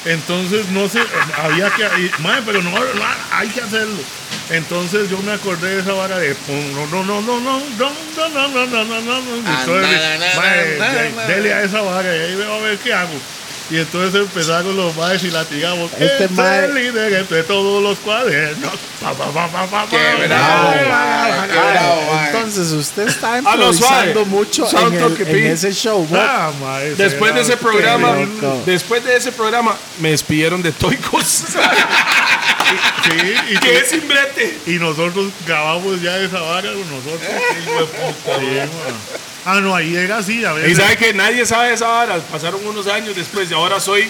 Entonces, 0.06 0.69
no 0.69 0.88
sé, 0.88 1.02
había 1.36 1.72
que, 1.72 1.84
y, 1.99 2.11
ma, 2.22 2.41
pero 2.45 2.61
no, 2.61 2.72
hay 3.32 3.49
que 3.49 3.61
hacerlo. 3.61 3.99
Entonces 4.52 5.10
yo 5.10 5.18
me 5.19 5.32
acordé 5.32 5.76
de 5.76 5.82
esa 5.82 5.94
vara 5.94 6.19
de 6.19 6.36
no, 6.48 6.86
no, 6.88 7.03
no, 7.03 7.22
no, 7.22 7.40
no, 7.40 7.60
no, 7.60 7.61
no, 7.80 8.30
no, 8.30 8.48
no, 8.48 8.68
no, 8.68 8.86
no, 8.86 9.02
no, 9.02 9.22
no. 9.22 9.44
Ah, 9.48 9.65
dele 11.27 11.53
a 11.53 11.64
esa 11.64 11.82
vara 11.82 12.15
y 12.15 12.19
ahí 12.19 12.36
veo 12.36 12.53
a 12.53 12.60
ver 12.60 12.77
qué 12.77 12.94
hago. 12.94 13.19
Y 13.71 13.77
entonces 13.77 14.21
empezaron 14.21 14.77
los 14.77 14.95
maes 14.95 15.23
y 15.23 15.31
latigamos. 15.31 15.91
Este 15.93 16.25
es 16.25 16.31
mae- 16.31 16.65
el 16.65 16.75
líder 16.75 17.13
entre 17.13 17.41
todos 17.43 17.81
los 17.81 17.97
cuadernos. 17.99 18.71
Pa, 19.01 19.11
pa, 19.13 19.31
pa, 19.67 19.87
Qué 19.89 20.27
bravo, 20.27 20.69
mae, 20.89 21.47
qué 21.47 21.53
bravo, 21.71 22.13
mae. 22.13 22.27
Entonces 22.27 22.71
usted 22.71 23.07
está 23.07 23.33
Ah, 23.33 23.37
improvisando 23.39 24.25
mucho 24.25 24.67
en, 24.77 24.93
el- 24.93 25.45
ese 25.47 25.73
show. 25.73 26.07
Ah, 26.13 26.51
mae, 26.61 26.93
Después 26.95 27.33
de 27.33 27.41
ese 27.41 27.57
programa, 27.57 28.15
después 28.65 29.03
de 29.03 29.15
ese 29.17 29.31
programa, 29.31 29.75
me 29.99 30.11
despidieron 30.11 30.61
de 30.61 30.71
Toicos. 30.71 31.43
Sí, 33.05 33.35
y, 33.51 33.67
es 33.67 33.93
nosotros 34.79 35.31
grabamos 35.45 36.01
ya 36.01 36.17
esa 36.17 36.39
vara 36.39 36.69
con 36.71 36.89
nosotros. 36.89 37.21
Ah, 39.45 39.61
no, 39.61 39.76
ahí 39.76 39.95
era 39.95 40.17
así. 40.17 40.43
A 40.43 40.53
Y 40.53 40.61
veces, 40.61 40.77
sabe 40.77 40.97
que 40.97 41.13
nadie 41.13 41.45
sabe 41.45 41.73
esa 41.73 41.88
vara. 41.88 42.17
Pasaron 42.31 42.65
unos 42.65 42.88
años 42.88 43.15
después 43.15 43.49
y 43.49 43.53
ahora 43.53 43.80
soy. 43.80 44.09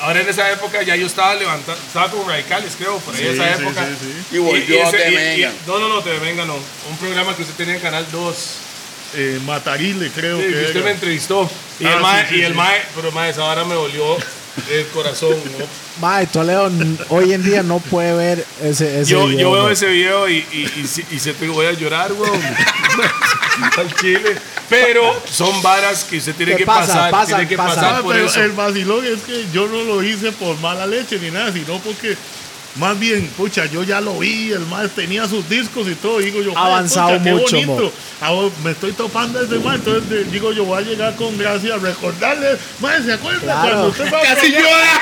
Ahora 0.00 0.20
en 0.20 0.28
esa 0.28 0.50
época 0.50 0.82
ya 0.82 0.96
yo 0.96 1.06
estaba 1.06 1.34
levantando, 1.36 1.80
estaba 1.86 2.10
con 2.10 2.26
radicales, 2.28 2.72
creo, 2.76 2.98
por 2.98 3.14
ahí 3.14 3.20
Sí, 3.22 3.28
esa 3.28 3.56
sí, 3.56 3.62
época. 3.62 3.86
sí, 3.86 3.96
sí. 4.30 4.36
Y 4.36 4.38
volvió 4.38 4.84
a 4.84 4.88
ese- 4.88 4.96
Te 4.98 5.10
y- 5.10 5.14
Venga. 5.14 5.48
y- 5.50 5.66
No, 5.68 5.78
no, 5.78 5.88
no, 5.88 6.02
te 6.02 6.18
venga, 6.18 6.44
no. 6.44 6.56
Un 6.90 6.96
programa 6.98 7.34
que 7.36 7.42
usted 7.42 7.54
tenía 7.54 7.74
en 7.76 7.80
Canal 7.80 8.06
2. 8.10 8.36
eh, 9.14 9.38
Matarile, 9.44 10.10
creo 10.10 10.38
Sí, 10.38 10.44
que 10.46 10.54
usted 10.60 10.76
era. 10.76 10.84
me 10.86 10.90
entrevistó. 10.92 11.48
Y 11.78 11.84
Ah, 11.84 11.94
el 11.94 12.00
mae, 12.00 12.22
sí, 12.22 12.34
sí, 12.34 12.40
y 12.40 12.44
el 12.44 12.54
mae, 12.54 12.82
pero 12.96 13.12
mae, 13.12 13.30
esa 13.30 13.42
vara 13.42 13.62
me 13.64 13.74
dolió 13.74 14.16
el 14.70 14.86
corazón. 14.88 15.30
¿no? 15.58 15.66
Mae, 16.00 16.26
Toledo 16.26 16.70
hoy 17.10 17.32
en 17.32 17.42
día 17.42 17.62
no 17.62 17.78
puede 17.78 18.14
ver 18.14 18.46
ese, 18.62 19.00
ese 19.00 19.10
Yo, 19.10 19.26
video, 19.26 19.40
yo 19.40 19.52
veo 19.52 19.70
ese 19.70 19.86
video 19.86 20.28
y, 20.28 20.36
y, 20.52 20.70
y, 20.76 21.14
y 21.16 21.18
se 21.18 21.32
te 21.34 21.48
voy 21.48 21.66
a 21.66 21.72
llorar, 21.72 22.12
weón. 22.12 22.40
Al 23.78 23.94
chile. 23.96 24.36
Pero 24.68 25.02
son 25.30 25.62
varas 25.62 26.04
que 26.04 26.16
usted 26.16 26.34
tiene 26.34 26.56
Que 26.56 26.64
pasar. 26.64 27.10
pasan, 27.10 27.36
tiene 27.36 27.48
que 27.48 27.56
pasar 27.56 28.00
por 28.02 28.14
pero 28.14 28.26
eso. 28.26 28.42
el 28.42 28.52
vacilón 28.52 29.04
es 29.04 29.20
que 29.22 29.46
yo 29.52 29.66
no 29.68 29.82
lo 29.82 30.02
hice 30.02 30.32
por 30.32 30.58
mala 30.60 30.86
leche 30.86 31.18
ni 31.18 31.30
nada, 31.30 31.52
sino 31.52 31.78
porque 31.80 32.16
más 32.76 32.98
bien, 32.98 33.26
pucha, 33.36 33.66
yo 33.66 33.82
ya 33.82 34.00
lo 34.00 34.18
vi, 34.18 34.50
el 34.52 34.64
más 34.66 34.90
tenía 34.90 35.28
sus 35.28 35.46
discos 35.48 35.86
y 35.88 35.94
todo, 35.94 36.18
digo 36.18 36.40
yo, 36.42 36.56
Ha 36.56 36.64
"Ay, 36.66 36.72
avanzado 36.72 37.10
pucha, 37.10 37.24
qué 37.24 37.30
mucho, 37.32 37.56
bonito". 37.56 37.92
Ahora 38.20 38.48
me 38.64 38.70
estoy 38.70 38.92
topando 38.92 39.40
ese 39.42 39.56
más, 39.58 39.76
entonces 39.76 40.08
de- 40.08 40.24
digo 40.24 40.52
yo, 40.52 40.64
voy 40.64 40.78
a 40.82 40.86
llegar 40.86 41.14
con 41.16 41.36
gracia 41.36 41.74
a 41.74 41.78
recordarle, 41.78 42.56
más, 42.80 43.04
¿se 43.04 43.12
acuerda 43.12 43.40
Claro. 43.40 43.62
cuando 43.70 43.88
usted 43.88 44.12
va 44.12 44.18
a 44.18 44.22
Casi 44.34 44.50
llora? 44.52 45.00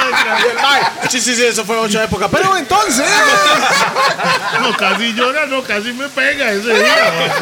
Sí, 1.10 1.20
sí, 1.20 1.34
sí, 1.34 1.44
eso 1.44 1.64
fue 1.64 1.76
otra 1.76 2.04
época. 2.04 2.28
Pero 2.28 2.56
entonces. 2.56 3.04
No, 4.60 4.76
casi 4.76 5.12
llora, 5.14 5.46
no, 5.46 5.62
casi 5.62 5.92
me 5.92 6.08
pega 6.08 6.52
ese 6.52 6.68
día, 6.74 7.32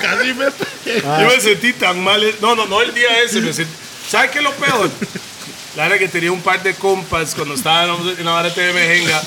casi 0.00 0.32
me 0.34 0.50
pega. 0.50 1.20
Yo 1.22 1.28
me 1.28 1.40
sentí 1.40 1.72
tan 1.74 2.02
mal. 2.02 2.22
No, 2.40 2.54
no, 2.56 2.66
no 2.66 2.80
el 2.82 2.92
día 2.94 3.20
ese. 3.24 3.40
Me 3.40 3.52
sentí, 3.52 3.72
¿Sabe 4.08 4.30
qué 4.30 4.38
es 4.38 4.44
lo 4.44 4.52
peor? 4.52 4.90
La 5.76 5.84
verdad 5.84 5.98
que 5.98 6.08
tenía 6.08 6.30
un 6.30 6.40
par 6.40 6.62
de 6.62 6.72
compas 6.74 7.34
cuando 7.34 7.54
estábamos 7.54 8.16
en 8.16 8.24
la 8.24 8.30
vara 8.30 8.54
TV 8.54 8.72
Mejenga 8.72 9.20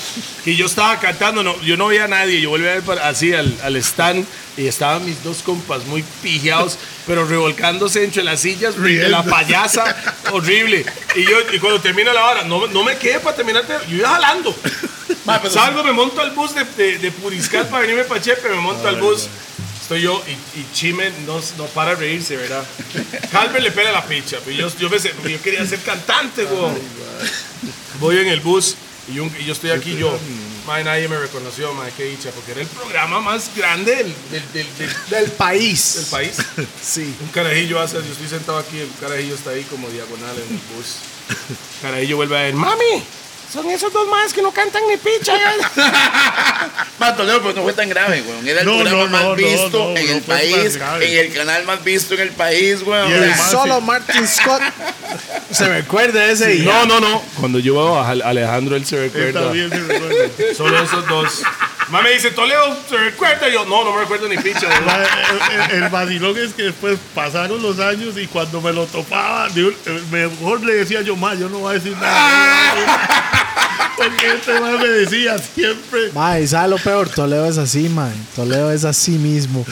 que 0.44 0.56
yo 0.56 0.64
estaba 0.64 0.98
cantando, 0.98 1.42
no, 1.42 1.60
yo 1.60 1.76
no 1.76 1.88
veía 1.88 2.04
a 2.04 2.08
nadie, 2.08 2.40
yo 2.40 2.48
volví 2.48 2.66
a 2.66 2.74
ver 2.74 2.82
para- 2.82 3.06
así 3.06 3.34
al, 3.34 3.54
al 3.62 3.76
stand 3.76 4.24
y 4.56 4.66
estaban 4.66 5.04
mis 5.04 5.22
dos 5.22 5.42
compas 5.42 5.84
muy 5.84 6.02
pijados, 6.22 6.78
pero 7.06 7.26
revolcándose 7.26 8.02
entre 8.02 8.24
las 8.24 8.40
sillas 8.40 8.80
de 8.80 9.08
la 9.10 9.22
payasa, 9.24 9.94
horrible. 10.32 10.86
Y 11.16 11.24
yo, 11.24 11.36
y 11.52 11.58
cuando 11.58 11.80
termina 11.80 12.12
la 12.14 12.24
hora, 12.24 12.44
no, 12.44 12.66
no 12.66 12.82
me 12.82 12.96
quedé 12.96 13.20
para 13.20 13.36
terminar, 13.36 13.64
yo 13.88 13.96
iba 13.96 14.08
jalando. 14.08 14.54
Salgo, 15.50 15.84
me 15.84 15.92
monto 15.92 16.20
al 16.22 16.30
bus 16.30 16.54
de, 16.54 16.64
de, 16.64 16.98
de 16.98 17.10
Puriscal 17.12 17.66
para 17.68 17.82
venirme 17.82 18.04
para 18.04 18.20
Chepe, 18.22 18.48
me 18.48 18.56
monto 18.56 18.88
al 18.88 18.96
bus. 18.96 19.28
Estoy 19.88 20.02
yo 20.02 20.22
y, 20.26 20.60
y 20.60 20.66
Chime 20.74 21.10
no, 21.26 21.40
no 21.56 21.64
para 21.68 21.94
de 21.94 21.96
reírse, 21.96 22.36
¿verdad? 22.36 22.62
Calver 23.32 23.62
le 23.62 23.70
pega 23.70 23.90
la 23.90 24.04
picha. 24.06 24.36
pero 24.44 24.54
Yo, 24.54 24.78
yo, 24.78 24.90
pensé, 24.90 25.14
yo 25.26 25.40
quería 25.40 25.64
ser 25.66 25.80
cantante, 25.80 26.44
güey. 26.44 26.72
Voy 27.98 28.18
en 28.18 28.28
el 28.28 28.40
bus 28.40 28.74
y, 29.10 29.18
un- 29.18 29.34
y 29.40 29.44
yo 29.46 29.54
estoy 29.54 29.70
aquí, 29.70 29.96
yo. 29.96 30.18
Mae, 30.66 30.84
nadie 30.84 31.08
me 31.08 31.18
reconoció, 31.18 31.72
mae, 31.72 31.90
qué 31.96 32.04
dicha, 32.04 32.30
porque 32.32 32.52
era 32.52 32.60
el 32.60 32.66
programa 32.66 33.20
más 33.20 33.50
grande 33.56 33.96
del, 33.96 34.14
del, 34.52 34.66
del, 35.08 35.30
país. 35.30 35.94
del 35.96 36.04
país. 36.06 36.36
Sí. 36.84 37.14
Un 37.22 37.28
carajillo 37.28 37.80
hace, 37.80 37.94
yo 37.94 38.00
estoy 38.12 38.28
sentado 38.28 38.58
aquí, 38.58 38.78
el 38.78 38.90
carajillo 39.00 39.34
está 39.34 39.50
ahí 39.52 39.62
como 39.70 39.88
diagonal 39.88 40.36
en 40.36 40.54
el 40.54 40.60
bus. 40.76 40.96
Carajillo 41.80 42.16
vuelve 42.16 42.38
a 42.38 42.42
ver, 42.42 42.54
mami, 42.54 43.02
son 43.52 43.68
esos 43.70 43.92
dos 43.92 44.06
más 44.08 44.32
que 44.32 44.42
no 44.42 44.52
cantan 44.52 44.82
ni 44.88 44.96
picha. 44.96 45.32
Más 46.98 47.16
Toledo, 47.16 47.40
pero 47.42 47.54
no 47.54 47.62
fue 47.62 47.72
tan 47.72 47.88
grave, 47.88 48.22
weón. 48.26 48.46
Era 48.46 48.60
el 48.60 48.66
No, 48.66 48.74
programa 48.78 49.04
no, 49.04 49.08
más 49.10 49.22
no, 49.24 49.34
visto 49.34 49.96
en 49.96 50.06
no 50.06 50.12
el 50.12 50.22
país, 50.22 50.78
en 51.00 51.18
el 51.18 51.32
canal 51.32 51.64
más 51.64 51.82
visto 51.84 52.14
en 52.14 52.20
el 52.20 52.30
país, 52.30 52.82
weón. 52.82 53.10
Y 53.10 53.50
Solo. 53.50 53.80
Martin 53.80 54.26
Scott 54.26 54.62
se 55.50 55.68
recuerda 55.68 56.26
ese 56.26 56.48
día. 56.48 56.64
No, 56.64 56.86
no, 56.86 57.00
no. 57.00 57.22
Cuando 57.40 57.58
yo 57.58 57.74
veo 57.74 57.98
a 57.98 58.10
Alejandro, 58.10 58.76
él 58.76 58.84
se 58.84 58.96
Él 58.96 59.10
recuerda. 59.12 59.44
también 59.44 59.70
se 59.70 59.78
recuerda. 59.80 60.54
Solo 60.56 60.82
esos 60.82 61.06
dos. 61.08 61.42
Mamá 61.90 62.02
me 62.04 62.10
dice, 62.10 62.30
Toledo, 62.32 62.76
¿se 62.88 62.96
recuerda? 62.98 63.48
Y 63.48 63.52
yo, 63.54 63.64
no, 63.64 63.82
no 63.84 63.94
me 63.94 64.00
recuerdo 64.02 64.28
ni 64.28 64.36
picha. 64.36 64.66
El, 64.66 65.70
el- 65.76 65.82
el 65.84 65.88
vacilón 65.88 66.36
es 66.36 66.52
que 66.52 66.64
después 66.64 66.98
pasaron 67.14 67.62
los 67.62 67.78
años 67.80 68.14
y 68.18 68.26
cuando 68.26 68.60
me 68.60 68.72
lo 68.72 68.84
topaba, 68.86 69.48
eh, 69.56 70.00
mejor 70.10 70.62
le 70.64 70.74
decía 70.74 71.00
yo 71.02 71.16
más, 71.16 71.38
yo 71.38 71.48
no 71.48 71.60
voy 71.60 71.70
a 71.70 71.74
decir 71.78 71.96
nada. 71.96 72.74
Porque 73.96 74.32
este 74.34 74.60
más 74.60 74.78
me 74.78 74.86
decía 74.88 75.38
siempre. 75.38 76.12
Mae, 76.12 76.46
¿sabe 76.46 76.68
lo 76.68 76.78
peor? 76.78 77.08
Toledo 77.08 77.46
es 77.46 77.58
así, 77.58 77.88
mae. 77.88 78.12
Toledo 78.36 78.70
es 78.70 78.84
así 78.84 79.12
mismo. 79.12 79.64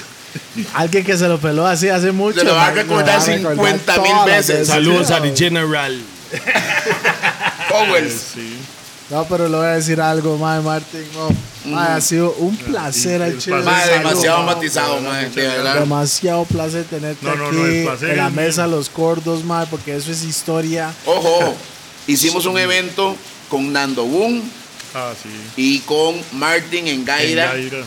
Alguien 0.75 1.05
que 1.05 1.17
se 1.17 1.29
lo 1.29 1.39
peló 1.39 1.67
así 1.67 1.89
hace 1.89 2.13
mucho. 2.13 2.41
Se 2.41 2.45
lo 2.47 2.55
va 2.55 2.67
a 2.67 2.71
recordar 2.73 3.07
lo 3.07 3.27
va 3.27 3.35
a 3.35 3.37
50 3.37 4.01
mil 4.01 4.13
veces. 4.27 4.67
Saludos 4.69 5.11
a 5.11 5.21
The 5.23 5.37
General. 5.37 6.01
Powells. 7.69 8.13
Sí. 8.35 8.57
No, 9.11 9.25
pero 9.29 9.49
le 9.49 9.57
voy 9.57 9.67
a 9.67 9.71
decir 9.77 10.01
algo, 10.01 10.37
mae, 10.39 10.61
Martin. 10.61 11.05
No, 11.15 11.29
ha 11.75 12.01
sido 12.01 12.33
un 12.39 12.57
placer 12.57 13.23
al 13.23 13.39
chile. 13.39 13.57
demasiado 13.57 14.43
matizado, 14.45 15.01
mae, 15.01 15.29
de 15.31 15.43
verdad. 15.49 15.81
Demasiado 15.81 16.45
placer 16.45 16.85
tenerte 16.85 17.25
No, 17.25 17.35
no, 17.35 17.47
aquí 17.47 17.57
no, 17.57 17.67
el 17.67 17.85
placer 17.85 18.11
en 18.11 18.17
la 18.19 18.27
es 18.29 18.33
mesa 18.35 18.67
mío. 18.67 18.77
Los 18.77 18.89
Cordos, 18.91 19.45
mae, 19.45 19.67
porque 19.67 19.97
eso 19.97 20.11
es 20.13 20.23
historia. 20.25 20.93
Ojo, 21.07 21.55
hicimos 22.07 22.47
un 22.47 22.59
evento 22.59 23.17
con 23.49 23.73
Nando 23.73 24.05
Boom 24.05 24.43
Ah, 24.95 25.13
sí. 25.23 25.29
y 25.57 25.79
con 25.81 26.15
Martin 26.33 26.87
en 26.89 27.05
Gaira, 27.05 27.55
En 27.55 27.71
Gaira. 27.71 27.79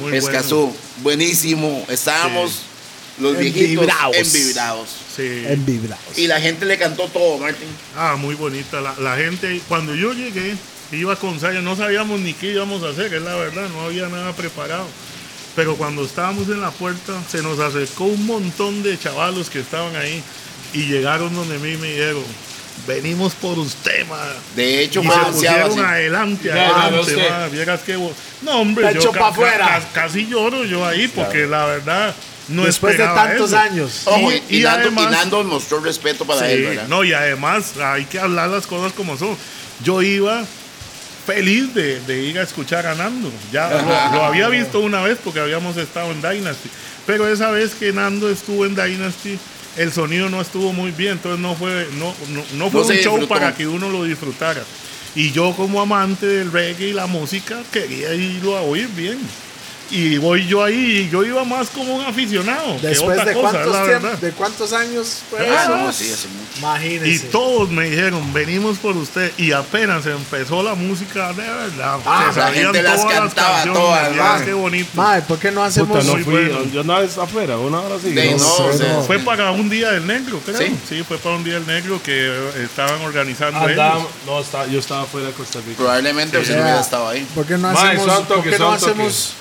Muy, 0.00 0.16
Escazú. 0.16 0.56
muy 0.56 0.62
bueno. 0.62 0.72
Buenísimo. 1.02 1.84
Estábamos 1.88 2.60
los 3.18 3.38
viejitos 3.38 3.84
Envibrados. 3.84 4.16
envibrados. 4.16 4.88
Sí. 5.16 5.44
En 5.46 5.64
vibrados. 5.64 6.18
Y 6.18 6.26
la 6.26 6.38
gente 6.40 6.66
le 6.66 6.76
cantó 6.76 7.04
todo, 7.08 7.38
Martin. 7.38 7.68
Ah, 7.96 8.16
muy 8.18 8.34
bonita. 8.34 8.82
La, 8.82 8.94
la 8.98 9.16
gente, 9.16 9.62
cuando 9.68 9.94
yo 9.94 10.12
llegué, 10.12 10.54
iba 10.92 11.16
con 11.16 11.38
Saya, 11.40 11.60
no 11.60 11.76
sabíamos 11.76 12.20
ni 12.20 12.32
qué 12.34 12.52
íbamos 12.52 12.82
a 12.82 12.88
hacer, 12.90 13.12
es 13.12 13.22
la 13.22 13.34
verdad, 13.34 13.68
no 13.70 13.82
había 13.82 14.08
nada 14.08 14.32
preparado. 14.32 14.86
Pero 15.54 15.76
cuando 15.76 16.04
estábamos 16.04 16.48
en 16.48 16.60
la 16.60 16.70
puerta, 16.70 17.12
se 17.30 17.42
nos 17.42 17.58
acercó 17.58 18.04
un 18.04 18.26
montón 18.26 18.82
de 18.82 18.98
chavalos 18.98 19.48
que 19.48 19.60
estaban 19.60 19.96
ahí 19.96 20.22
y 20.74 20.82
llegaron 20.86 21.34
donde 21.34 21.58
mí 21.58 21.72
y 21.72 21.76
me 21.78 21.86
dijeron, 21.88 22.22
venimos 22.86 23.32
por 23.34 23.58
usted, 23.58 24.06
ma. 24.06 24.22
De 24.54 24.82
hecho, 24.82 25.02
Y 25.02 25.08
se 25.08 25.18
pusieron 25.32 25.70
así. 25.72 25.80
adelante, 25.80 26.52
adelante, 26.52 27.16
ma. 27.30 27.46
Vieras 27.48 27.80
que 27.80 27.96
vos- 27.96 28.12
No, 28.42 28.60
hombre, 28.60 28.92
yo 29.02 29.12
pa' 29.12 29.28
afuera. 29.28 29.82
casi 29.94 30.26
lloro 30.26 30.64
yo 30.64 30.84
ahí 30.86 31.08
porque 31.08 31.46
la 31.46 31.64
verdad 31.64 32.14
no 32.48 32.64
Después 32.66 32.98
de 32.98 33.04
tantos 33.04 33.48
eso. 33.50 33.58
años. 33.58 34.02
Ojo, 34.04 34.30
Y- 34.30 34.42
y, 34.50 34.58
y 34.58 34.62
Nando, 34.62 34.82
y 34.82 34.92
además- 34.92 35.10
Nando 35.10 35.42
mostró 35.44 35.80
respeto 35.80 36.26
para 36.26 36.40
Sí, 36.46 36.52
él, 36.52 36.62
¿verdad? 36.64 36.88
no, 36.88 37.02
y 37.02 37.14
además 37.14 37.72
hay 37.82 38.04
que 38.04 38.20
hablar 38.20 38.50
las 38.50 38.66
cosas 38.66 38.92
como 38.92 39.16
son. 39.16 39.36
Yo 39.82 40.00
iba 40.02 40.44
feliz 41.26 41.74
de, 41.74 42.00
de 42.00 42.22
ir 42.22 42.38
a 42.38 42.42
escuchar 42.42 42.86
a 42.86 42.94
Nando. 42.94 43.30
Ya 43.52 43.68
lo, 43.70 44.16
lo 44.16 44.24
había 44.24 44.48
visto 44.48 44.80
una 44.80 45.02
vez 45.02 45.18
porque 45.22 45.40
habíamos 45.40 45.76
estado 45.76 46.12
en 46.12 46.22
Dynasty. 46.22 46.70
Pero 47.06 47.28
esa 47.28 47.50
vez 47.50 47.74
que 47.74 47.92
Nando 47.92 48.30
estuvo 48.30 48.64
en 48.66 48.74
Dynasty, 48.74 49.38
el 49.76 49.92
sonido 49.92 50.28
no 50.28 50.40
estuvo 50.40 50.72
muy 50.72 50.90
bien. 50.92 51.12
Entonces 51.12 51.40
no 51.40 51.54
fue, 51.54 51.88
no, 51.98 52.14
no, 52.30 52.44
no 52.54 52.70
fue 52.70 52.80
No 52.82 52.86
un 52.86 52.94
show 52.94 53.12
disfrutó. 53.18 53.28
para 53.28 53.54
que 53.54 53.66
uno 53.66 53.88
lo 53.90 54.04
disfrutara. 54.04 54.62
Y 55.14 55.32
yo 55.32 55.52
como 55.56 55.80
amante 55.80 56.26
del 56.26 56.52
reggae 56.52 56.88
y 56.88 56.92
la 56.92 57.06
música 57.06 57.56
quería 57.72 58.12
irlo 58.14 58.56
a 58.56 58.60
oír 58.62 58.88
bien. 58.88 59.18
Y 59.88 60.18
voy 60.18 60.46
yo 60.48 60.64
ahí 60.64 61.06
y 61.06 61.10
yo 61.10 61.24
iba 61.24 61.44
más 61.44 61.68
como 61.70 61.94
un 61.94 62.04
aficionado. 62.04 62.76
Después 62.82 63.24
de 63.24 63.34
cosa, 63.34 63.50
cuántos, 63.52 63.72
la 63.72 63.82
tiemp- 63.84 64.02
verdad. 64.02 64.18
de 64.18 64.30
cuántos 64.32 64.72
años 64.72 65.22
fue 65.30 65.48
Ah, 65.48 65.62
eso? 65.62 65.76
No, 65.76 65.92
sí, 65.92 66.12
hace 66.12 66.26
mucho. 66.28 66.50
Y 66.54 66.58
Imagínense. 66.58 67.26
todos 67.28 67.70
me 67.70 67.88
dijeron, 67.88 68.32
venimos 68.32 68.78
por 68.78 68.96
usted. 68.96 69.30
Y 69.38 69.52
apenas 69.52 70.04
empezó 70.06 70.62
la 70.64 70.74
música, 70.74 71.32
de 71.32 71.42
verdad. 71.42 71.98
Ah, 72.04 72.30
se 72.34 72.40
la 72.40 72.50
gente 72.50 72.82
las 72.82 73.00
todas 73.02 73.14
cantaba 73.14 73.62
todas, 73.64 74.16
man. 74.16 74.44
Qué 74.44 74.52
bonito. 74.54 74.90
Mae, 74.94 75.22
¿por 75.22 75.38
qué 75.38 75.52
no 75.52 75.62
hacemos 75.62 75.88
Puta, 75.98 76.02
no 76.04 76.12
fui. 76.24 76.32
bueno. 76.32 76.64
Yo 76.72 76.82
no 76.82 77.00
es 77.00 77.16
afuera, 77.16 77.56
una 77.56 77.80
hora 77.80 77.96
sí. 78.02 78.10
De- 78.12 78.32
no. 78.32 78.38
no, 78.38 78.54
o 78.66 78.72
sea, 78.72 79.00
Fue 79.02 79.20
para 79.20 79.52
un 79.52 79.68
día 79.70 79.92
del 79.92 80.04
negro, 80.06 80.40
creo. 80.44 80.58
Sí. 80.58 80.76
Sí, 80.88 81.04
fue 81.06 81.18
para 81.18 81.36
un 81.36 81.44
día 81.44 81.54
del 81.54 81.66
negro 81.66 82.02
que 82.02 82.50
estaban 82.64 83.00
organizando 83.02 83.60
Andaba- 83.60 83.98
ellos. 83.98 84.08
no, 84.26 84.40
estaba- 84.40 84.66
yo 84.66 84.80
estaba 84.80 85.04
fuera 85.06 85.28
de 85.28 85.32
Costa 85.34 85.60
Rica. 85.60 85.76
Probablemente 85.76 86.38
usted 86.38 86.54
no 86.54 86.58
Ya. 86.58 86.64
hubiera 86.64 86.80
estado 86.80 87.08
ahí. 87.08 87.24
¿Por 87.34 87.46
qué 87.46 87.56
no 87.56 87.68
hacemos? 87.68 88.04
son 88.04 88.24
¿Por 88.26 88.42
qué 88.42 88.58
no 88.58 88.72
hacemos? 88.72 89.34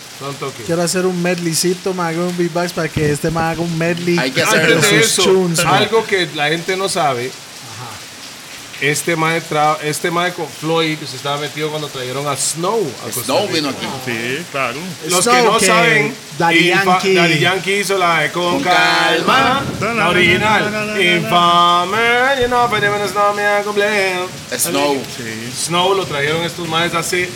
Quiero 0.65 0.81
hacer 0.81 1.05
un 1.05 1.21
medleycito, 1.21 1.93
me 1.93 2.03
haga 2.03 2.21
un 2.23 2.37
beatbox 2.37 2.73
para 2.73 2.87
que 2.89 3.11
este 3.11 3.29
me 3.29 3.39
haga 3.41 3.61
un 3.61 3.77
medley. 3.77 4.17
Hay 4.17 4.31
que 4.31 4.43
sus 4.45 4.91
eso, 4.91 5.23
tunes, 5.23 5.59
algo 5.59 6.05
que 6.05 6.27
la 6.35 6.47
gente 6.49 6.75
no 6.77 6.87
sabe. 6.89 7.31
Este 8.81 9.15
mae, 9.15 9.41
tra- 9.41 9.77
este 9.83 10.11
mae 10.11 10.33
con 10.33 10.47
Floyd 10.49 10.97
se 11.09 11.15
estaba 11.15 11.37
metido 11.37 11.69
cuando 11.69 11.87
trajeron 11.87 12.27
a 12.27 12.35
Snow 12.35 12.85
a 13.07 13.09
Snow 13.09 13.47
vino 13.47 13.69
aquí. 13.69 13.87
Sí, 14.05 14.45
claro. 14.51 14.77
Los 15.07 15.23
Snow, 15.23 15.33
que 15.33 15.43
no 15.43 15.57
que 15.59 15.65
saben, 15.65 16.15
Daddy 16.37 16.67
Yankee. 16.67 17.13
Daddy 17.15 17.39
Yankee 17.39 17.73
hizo 17.79 17.97
la 17.97 18.19
de 18.19 18.31
Con, 18.33 18.55
Con 18.55 18.63
calma, 18.63 19.63
calma. 19.79 19.93
la 19.93 20.09
original. 20.09 21.01
Infame, 21.01 22.41
you 22.41 22.47
know, 22.47 22.67
pero 22.69 22.91
no 23.13 23.33
me 23.33 23.43
hago. 23.43 23.73
Snow. 24.57 25.01
Sí. 25.17 25.51
Snow 25.67 25.95
lo 25.95 26.05
trajeron 26.05 26.43
estos 26.43 26.67
maes 26.67 26.93
hace 26.93 27.29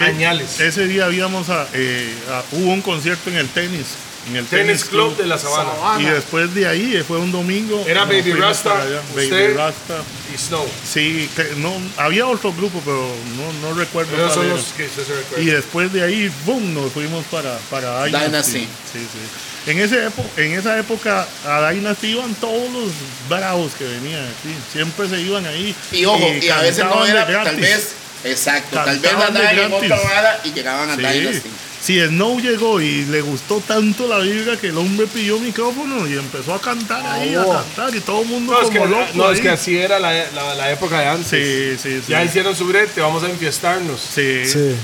añales. 0.00 0.60
Ese 0.60 0.86
día 0.86 1.06
habíamos 1.06 1.48
a- 1.48 1.66
eh, 1.72 2.12
a- 2.30 2.42
hubo 2.52 2.72
un 2.72 2.82
concierto 2.82 3.30
en 3.30 3.36
el 3.36 3.48
tenis. 3.48 3.86
En 4.28 4.34
el 4.34 4.44
Tennis 4.44 4.84
Club 4.84 5.16
de 5.16 5.24
la 5.24 5.38
Sabana. 5.38 5.70
Y 6.00 6.04
después 6.06 6.52
de 6.52 6.66
ahí, 6.66 6.96
eh, 6.96 7.04
fue 7.04 7.16
un 7.18 7.30
domingo. 7.30 7.84
Era 7.86 8.04
Baby 8.06 8.32
Rasta. 8.32 8.74
Baby. 9.14 9.52
Rasta. 9.54 10.02
Y 10.34 10.36
Snow. 10.36 10.66
Sí, 10.84 11.30
que 11.36 11.44
no, 11.58 11.72
había 11.96 12.26
otro 12.26 12.52
grupo, 12.52 12.82
pero 12.84 13.06
no, 13.36 13.68
no 13.68 13.78
recuerdo. 13.78 14.16
Cuál 14.16 14.32
son 14.32 14.48
los 14.48 14.64
que 14.76 14.88
se 14.88 15.02
recuerdan. 15.14 15.42
Y 15.46 15.50
después 15.52 15.92
de 15.92 16.02
ahí, 16.02 16.28
boom, 16.44 16.74
nos 16.74 16.90
fuimos 16.90 17.24
para, 17.26 17.56
para 17.70 18.04
Dynasty. 18.06 18.26
Dynasty. 18.26 18.58
Sí, 18.92 18.98
sí. 19.12 19.70
En, 19.70 19.78
ese 19.78 20.08
epo- 20.08 20.26
en 20.36 20.52
esa 20.58 20.76
época 20.76 21.24
a 21.46 21.70
Dynasty 21.70 22.08
iban 22.08 22.34
todos 22.34 22.68
los 22.72 22.90
bravos 23.28 23.74
que 23.78 23.84
venían 23.84 24.22
aquí. 24.24 24.52
Siempre 24.72 25.08
se 25.08 25.20
iban 25.20 25.46
ahí. 25.46 25.72
Y 25.92 26.04
ojo, 26.04 26.18
y, 26.42 26.48
a 26.48 26.62
veces 26.62 26.84
no 26.84 27.04
era, 27.06 27.26
tal 27.26 27.32
gratis. 27.32 27.60
vez, 27.60 27.88
exacto, 28.24 28.76
tal 28.84 28.98
vez 28.98 29.12
andaban 29.12 29.58
en 29.58 29.72
otra 29.72 30.00
vara 30.00 30.40
y 30.44 30.52
llegaban 30.52 30.90
a 30.90 30.96
Sí. 30.96 31.02
Dynasty. 31.02 31.50
Si 31.80 32.00
Snow 32.00 32.40
llegó 32.40 32.80
y 32.80 33.04
le 33.04 33.20
gustó 33.20 33.60
tanto 33.60 34.08
la 34.08 34.18
vibra 34.18 34.56
que 34.56 34.68
el 34.68 34.78
hombre 34.78 35.06
pidió 35.06 35.38
micrófono 35.38 36.08
y 36.08 36.14
empezó 36.14 36.54
a 36.54 36.60
cantar 36.60 37.06
ahí, 37.06 37.34
a 37.34 37.44
cantar 37.44 37.94
y 37.94 38.00
todo 38.00 38.22
el 38.22 38.28
mundo 38.28 38.52
No, 38.54 38.58
es 38.62 38.68
como 38.70 38.82
que, 38.84 38.88
loco. 38.90 39.06
no, 39.14 39.30
es 39.30 39.40
que 39.40 39.50
así 39.50 39.76
era 39.78 40.00
la, 40.00 40.12
la, 40.34 40.54
la 40.56 40.72
época 40.72 40.98
de 41.00 41.06
antes. 41.06 41.28
Sí, 41.28 41.76
sí, 41.80 41.98
sí. 42.04 42.10
Ya 42.10 42.24
hicieron 42.24 42.56
su 42.56 42.66
brete, 42.66 43.00
vamos 43.00 43.22
a 43.22 43.28
enfiestarnos. 43.28 44.00
Sí, 44.00 44.46
sí. 44.46 44.74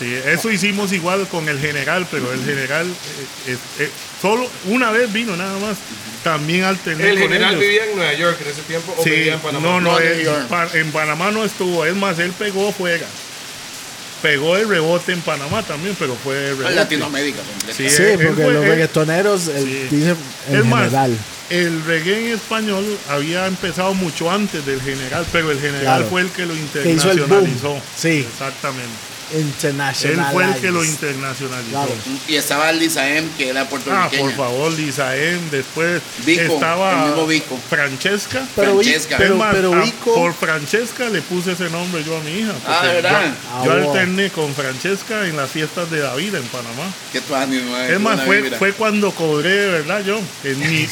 Sí. 0.00 0.14
eso 0.26 0.50
hicimos 0.50 0.92
igual 0.92 1.28
con 1.28 1.48
el 1.48 1.60
general, 1.60 2.06
pero 2.10 2.32
el 2.32 2.44
general 2.44 2.86
eh, 2.88 3.52
eh, 3.52 3.56
eh, 3.80 3.90
solo 4.20 4.48
una 4.66 4.90
vez 4.90 5.12
vino 5.12 5.36
nada 5.36 5.56
más. 5.58 5.76
También 6.24 6.64
alterné 6.64 7.04
El 7.10 7.18
con 7.18 7.28
general 7.28 7.50
ellos. 7.54 7.60
vivía 7.62 7.84
en 7.84 7.96
Nueva 7.96 8.12
York 8.14 8.38
en 8.44 8.48
ese 8.50 8.62
tiempo 8.62 8.94
o 8.98 9.02
Sí, 9.04 9.10
vivía 9.10 9.34
en 9.34 9.40
Panamá. 9.40 9.66
no, 9.68 9.80
no, 9.80 9.98
él- 9.98 10.26
en 10.74 10.90
Panamá 10.92 11.30
no 11.30 11.44
estuvo. 11.44 11.84
Es 11.86 11.94
más, 11.94 12.18
él 12.18 12.32
pegó 12.38 12.72
fuera. 12.72 13.06
Pegó 14.22 14.54
el 14.58 14.68
rebote 14.68 15.12
en 15.12 15.22
Panamá 15.22 15.62
también, 15.62 15.96
pero 15.98 16.14
fue 16.14 16.50
el. 16.50 16.76
Latinoamérica 16.76 17.38
completa. 17.42 17.74
Sí, 17.74 17.88
Sí, 17.88 18.02
él 18.02 18.18
porque 18.26 18.50
los 18.52 18.64
reggaetoneros 18.66 19.48
el- 19.48 19.64
Sí. 19.64 19.86
dicen 19.90 20.16
en 20.50 20.56
Es 20.58 20.64
más, 20.66 20.80
general. 20.90 21.16
el 21.48 21.84
reggae 21.86 22.26
en 22.28 22.34
español 22.34 22.98
había 23.08 23.46
empezado 23.46 23.94
mucho 23.94 24.30
antes 24.30 24.64
del 24.66 24.82
general, 24.82 25.24
pero 25.32 25.50
el 25.50 25.58
general 25.58 25.82
Claro. 25.84 26.06
fue 26.10 26.20
el 26.20 26.28
que 26.30 26.44
lo 26.44 26.52
Que 26.52 26.60
hizo 26.90 27.10
el 27.10 27.20
boom. 27.20 27.44
internacionalizó. 27.48 27.80
Sí. 27.96 28.26
Exactamente. 28.30 29.09
Internacional. 29.32 30.26
Él 30.26 30.32
fue 30.32 30.44
el 30.44 30.54
que 30.60 30.70
lo 30.70 30.84
internacionalizó. 30.84 31.70
Claro. 31.70 31.92
Y 32.28 32.36
estaba 32.36 32.72
Lisa 32.72 33.08
M, 33.08 33.28
que 33.36 33.48
era 33.48 33.62
Ah, 33.62 33.68
puertorriqueña. 33.68 34.22
por 34.22 34.32
favor, 34.36 34.72
Lisa 34.72 35.16
M. 35.16 35.38
Después 35.50 36.02
Vico, 36.24 36.54
estaba 36.54 36.92
el 37.04 37.06
mismo 37.08 37.26
Vico. 37.26 37.58
Francesca. 37.68 38.42
Pero, 38.56 38.74
Francesca. 38.74 39.16
pero, 39.18 39.74
a- 39.74 39.84
por 40.14 40.34
Francesca 40.34 41.08
le 41.08 41.22
puse 41.22 41.52
ese 41.52 41.70
nombre 41.70 42.02
yo 42.04 42.16
a 42.16 42.20
mi 42.20 42.30
hija. 42.32 42.52
Ah, 42.66 42.78
porque 42.80 42.86
¿de 42.88 42.94
verdad? 43.02 43.22
Yo, 43.22 43.64
yo 43.64 43.72
Ah, 43.72 43.76
wow. 43.76 43.90
alterné 43.92 44.30
con 44.30 44.54
Francesca 44.54 45.26
en 45.26 45.36
las 45.36 45.50
fiestas 45.50 45.90
de 45.90 46.00
David 46.00 46.34
en 46.34 46.44
Panamá. 46.44 46.92
Qué 47.12 47.20
tu 47.20 47.34
ánimo, 47.34 47.76
eh, 47.76 47.94
Es 47.94 48.00
más, 48.00 48.22
fue, 48.24 48.50
fue 48.58 48.72
cuando 48.72 49.10
cobré 49.12 49.50
de 49.50 49.70
verdad 49.70 50.02
yo. 50.04 50.20
en 50.44 50.58
mi- 50.58 50.88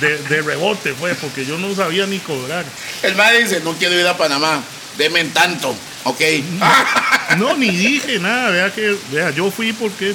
de, 0.00 0.18
de 0.28 0.42
rebote 0.42 0.94
fue, 0.94 1.14
porque 1.14 1.44
yo 1.44 1.58
no 1.58 1.74
sabía 1.74 2.06
ni 2.06 2.18
cobrar. 2.18 2.64
El 3.02 3.14
madre 3.16 3.42
dice, 3.42 3.60
no 3.60 3.72
quiero 3.74 3.98
ir 3.98 4.06
a 4.06 4.16
Panamá, 4.16 4.62
deme 4.98 5.20
en 5.20 5.30
tanto, 5.32 5.74
ok. 6.04 6.20
No, 7.38 7.54
ni 7.56 7.68
dije 7.70 8.18
nada. 8.18 8.50
Vea 8.50 8.72
que, 8.72 8.96
vea, 9.12 9.30
yo 9.30 9.50
fui 9.50 9.72
porque 9.74 10.14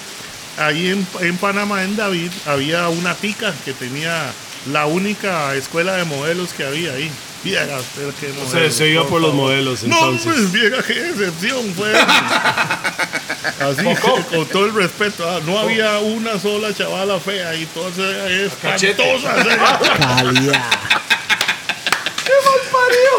ahí 0.58 0.88
en, 0.90 1.08
en 1.22 1.38
Panamá, 1.38 1.84
en 1.84 1.96
David, 1.96 2.32
había 2.48 2.90
una 2.90 3.14
tica 3.16 3.54
que 3.64 3.72
tenía 3.74 4.32
la 4.72 4.86
única 4.88 5.54
escuela 5.56 5.94
de 5.96 6.04
modelos 6.06 6.54
que 6.54 6.66
había 6.66 6.92
ahí. 6.94 7.12
Viera 7.44 7.78
usted 7.78 8.10
qué 8.20 8.32
O 8.32 8.36
sea, 8.36 8.44
modelos, 8.46 8.74
se 8.76 8.88
iba 8.88 9.06
por 9.06 9.22
los 9.22 9.34
modelos, 9.36 9.84
No, 9.84 9.96
entonces. 9.98 10.26
pues 10.26 10.52
viera 10.54 10.82
qué 10.82 10.94
decepción 10.94 11.72
fue. 11.76 11.94
Así, 13.60 13.84
con 14.02 14.46
todo 14.48 14.66
el 14.66 14.74
respeto. 14.74 15.30
ah, 15.30 15.40
no 15.46 15.60
había 15.60 16.00
una 16.00 16.40
sola 16.40 16.74
chavala 16.74 17.20
fea 17.20 17.54
y 17.56 17.66
todas 17.68 17.96
eran 18.00 18.50
Cachete. 18.62 19.16
espantosas. 19.16 19.46
eran. 19.46 20.34
Calidad. 20.34 20.64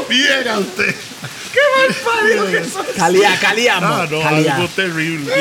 Viera 0.09 0.59
usted. 0.59 0.95
Calidad, 2.97 3.41
calidad, 3.41 3.77
Ah, 3.79 3.81
man, 3.81 4.09
no, 4.11 4.21
calidad. 4.21 4.57
algo 4.57 4.69
terrible. 4.69 5.33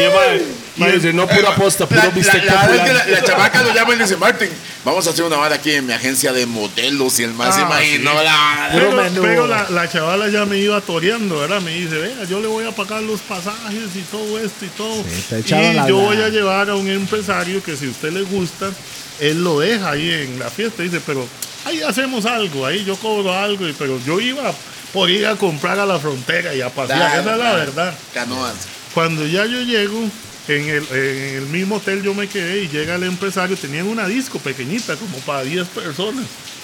Y 0.75 0.79
mae 0.79 0.91
dice, 0.93 1.13
no 1.13 1.27
pura 1.27 1.55
posta, 1.55 1.83
La, 1.83 1.87
puro 1.89 2.01
la, 2.01 2.09
bistec 2.09 2.45
la 2.45 2.51
que 2.61 2.67
popular. 2.67 2.93
la, 2.93 3.05
la 3.05 3.23
chamaca 3.23 3.61
lo 3.61 3.73
llama 3.73 3.93
y 3.93 3.97
le 3.97 4.03
dice, 4.05 4.17
Martín, 4.17 4.49
vamos 4.83 5.05
a 5.05 5.11
hacer 5.11 5.23
una 5.23 5.37
vara 5.37 5.55
aquí 5.55 5.71
en 5.71 5.85
mi 5.85 5.93
agencia 5.93 6.33
de 6.33 6.45
modelos 6.47 7.19
y 7.19 7.23
el 7.23 7.33
más 7.33 7.53
se 7.55 7.61
Ah, 7.61 7.65
imaginó 7.65 8.11
sí. 8.11 8.17
la 8.23 8.69
Pero, 8.73 9.21
pero 9.21 9.47
la, 9.47 9.69
la 9.69 9.87
chavala 9.89 10.29
ya 10.29 10.45
me 10.45 10.57
iba 10.57 10.81
toreando, 10.81 11.39
¿verdad? 11.39 11.61
Me 11.61 11.75
dice, 11.75 11.95
vea, 11.95 12.23
yo 12.27 12.39
le 12.39 12.47
voy 12.47 12.65
a 12.65 12.71
pagar 12.71 13.03
los 13.03 13.21
pasajes 13.21 13.95
y 13.95 14.01
todo 14.09 14.39
esto 14.39 14.65
y 14.65 14.69
todo. 14.69 15.03
y 15.45 15.73
la 15.75 15.87
yo 15.87 15.97
voy 15.97 16.17
a 16.21 16.29
llevar 16.29 16.69
a 16.71 16.75
un 16.75 16.89
empresario 16.89 17.61
que 17.63 17.75
si 17.77 17.85
a 17.85 17.89
usted 17.91 18.11
le 18.11 18.23
gusta, 18.23 18.71
él 19.19 19.43
lo 19.43 19.59
deja 19.59 19.91
ahí 19.91 20.09
en 20.09 20.39
la 20.39 20.49
fiesta. 20.49 20.81
Dice, 20.81 20.99
pero 21.05 21.27
ahí 21.65 21.81
hacemos 21.83 22.25
algo, 22.25 22.65
ahí 22.65 22.83
yo 22.83 22.95
cobro 22.95 23.31
algo. 23.31 23.67
y- 23.69 23.73
Pero 23.73 23.99
yo 24.03 24.19
iba 24.19 24.51
por 24.93 25.09
ir 25.09 25.25
a 25.25 25.35
comprar 25.35 25.79
a 25.79 25.85
la 25.85 25.99
frontera 25.99 26.53
y 26.53 26.61
a 26.61 26.69
pasear. 26.69 26.99
Claro, 26.99 27.21
Esa 27.21 27.33
es 27.33 27.39
la 27.39 27.53
verdad. 27.53 27.93
Canoas. 28.13 28.53
Cuando 28.93 29.25
ya 29.25 29.45
yo 29.45 29.61
llego, 29.63 29.99
en 30.47 30.69
el, 30.69 30.87
en 30.91 31.35
el 31.35 31.45
mismo 31.47 31.77
hotel 31.77 32.03
yo 32.03 32.13
me 32.13 32.27
quedé 32.27 32.63
y 32.63 32.67
llega 32.69 32.95
el 32.95 33.03
empresario, 33.03 33.57
tenían 33.57 33.87
una 33.87 34.07
disco 34.07 34.39
pequeñita, 34.39 34.95
como 34.95 35.17
para 35.19 35.43
10 35.43 35.67
personas. 35.69 36.25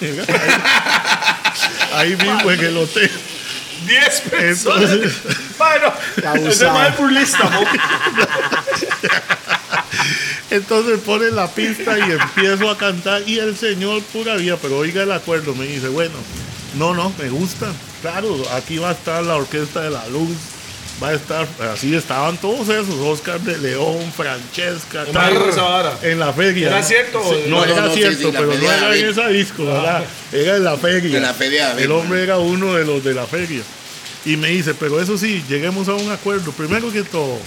Ahí, 1.92 2.12
ahí 2.12 2.16
mismo 2.16 2.50
en 2.50 2.60
el 2.60 2.76
hotel. 2.76 3.10
10 3.86 4.20
personas. 4.30 4.90
Entonces, 4.90 5.12
Bueno, 5.58 5.92
ese 6.48 6.66
es 6.66 6.96
burlista, 6.96 7.50
entonces 10.50 11.00
pone 11.00 11.30
la 11.30 11.48
pista 11.48 11.98
y 11.98 12.12
empiezo 12.12 12.70
a 12.70 12.78
cantar 12.78 13.22
y 13.26 13.38
el 13.38 13.56
señor 13.56 14.02
pura 14.04 14.36
vida, 14.36 14.56
pero 14.60 14.78
oiga 14.78 15.02
el 15.02 15.12
acuerdo, 15.12 15.54
me 15.54 15.66
dice, 15.66 15.88
bueno, 15.88 16.14
no, 16.74 16.94
no, 16.94 17.12
me 17.18 17.28
gusta. 17.28 17.72
Claro, 18.02 18.36
aquí 18.52 18.78
va 18.78 18.90
a 18.90 18.92
estar 18.92 19.22
la 19.22 19.36
orquesta 19.36 19.82
de 19.82 19.90
la 19.90 20.06
luz 20.08 20.36
va 21.02 21.08
a 21.08 21.14
estar, 21.14 21.46
así 21.72 21.94
estaban 21.94 22.36
todos 22.36 22.68
esos, 22.68 22.94
Oscar 22.96 23.40
de 23.40 23.56
León, 23.58 24.12
Francesca, 24.14 25.06
¿En 26.02 26.18
la 26.18 26.32
feria. 26.32 26.68
¿Era 26.68 26.82
cierto 26.82 27.22
no, 27.48 27.58
No, 27.58 27.64
era 27.64 27.74
no, 27.76 27.86
no, 27.86 27.94
sí, 27.94 28.00
cierto, 28.00 28.30
sí, 28.30 28.36
pero 28.36 28.46
no 28.46 28.72
era 28.72 28.94
en 28.94 29.08
esa 29.08 29.28
disco, 29.28 29.64
¿verdad? 29.64 30.04
Era 30.32 30.56
en 30.56 30.64
la 30.64 30.76
feria. 30.76 31.16
En 31.16 31.22
la 31.22 31.34
feria 31.34 31.72
El 31.78 31.90
hombre 31.92 32.22
era 32.22 32.38
uno 32.38 32.74
de 32.74 32.84
los 32.84 33.02
de 33.02 33.14
la 33.14 33.26
feria. 33.26 33.62
Y 34.24 34.36
me 34.36 34.48
dice, 34.48 34.74
pero 34.74 35.00
eso 35.00 35.16
sí, 35.16 35.42
lleguemos 35.48 35.88
a 35.88 35.94
un 35.94 36.10
acuerdo. 36.10 36.52
Primero 36.52 36.92
que 36.92 37.02
todo, 37.02 37.38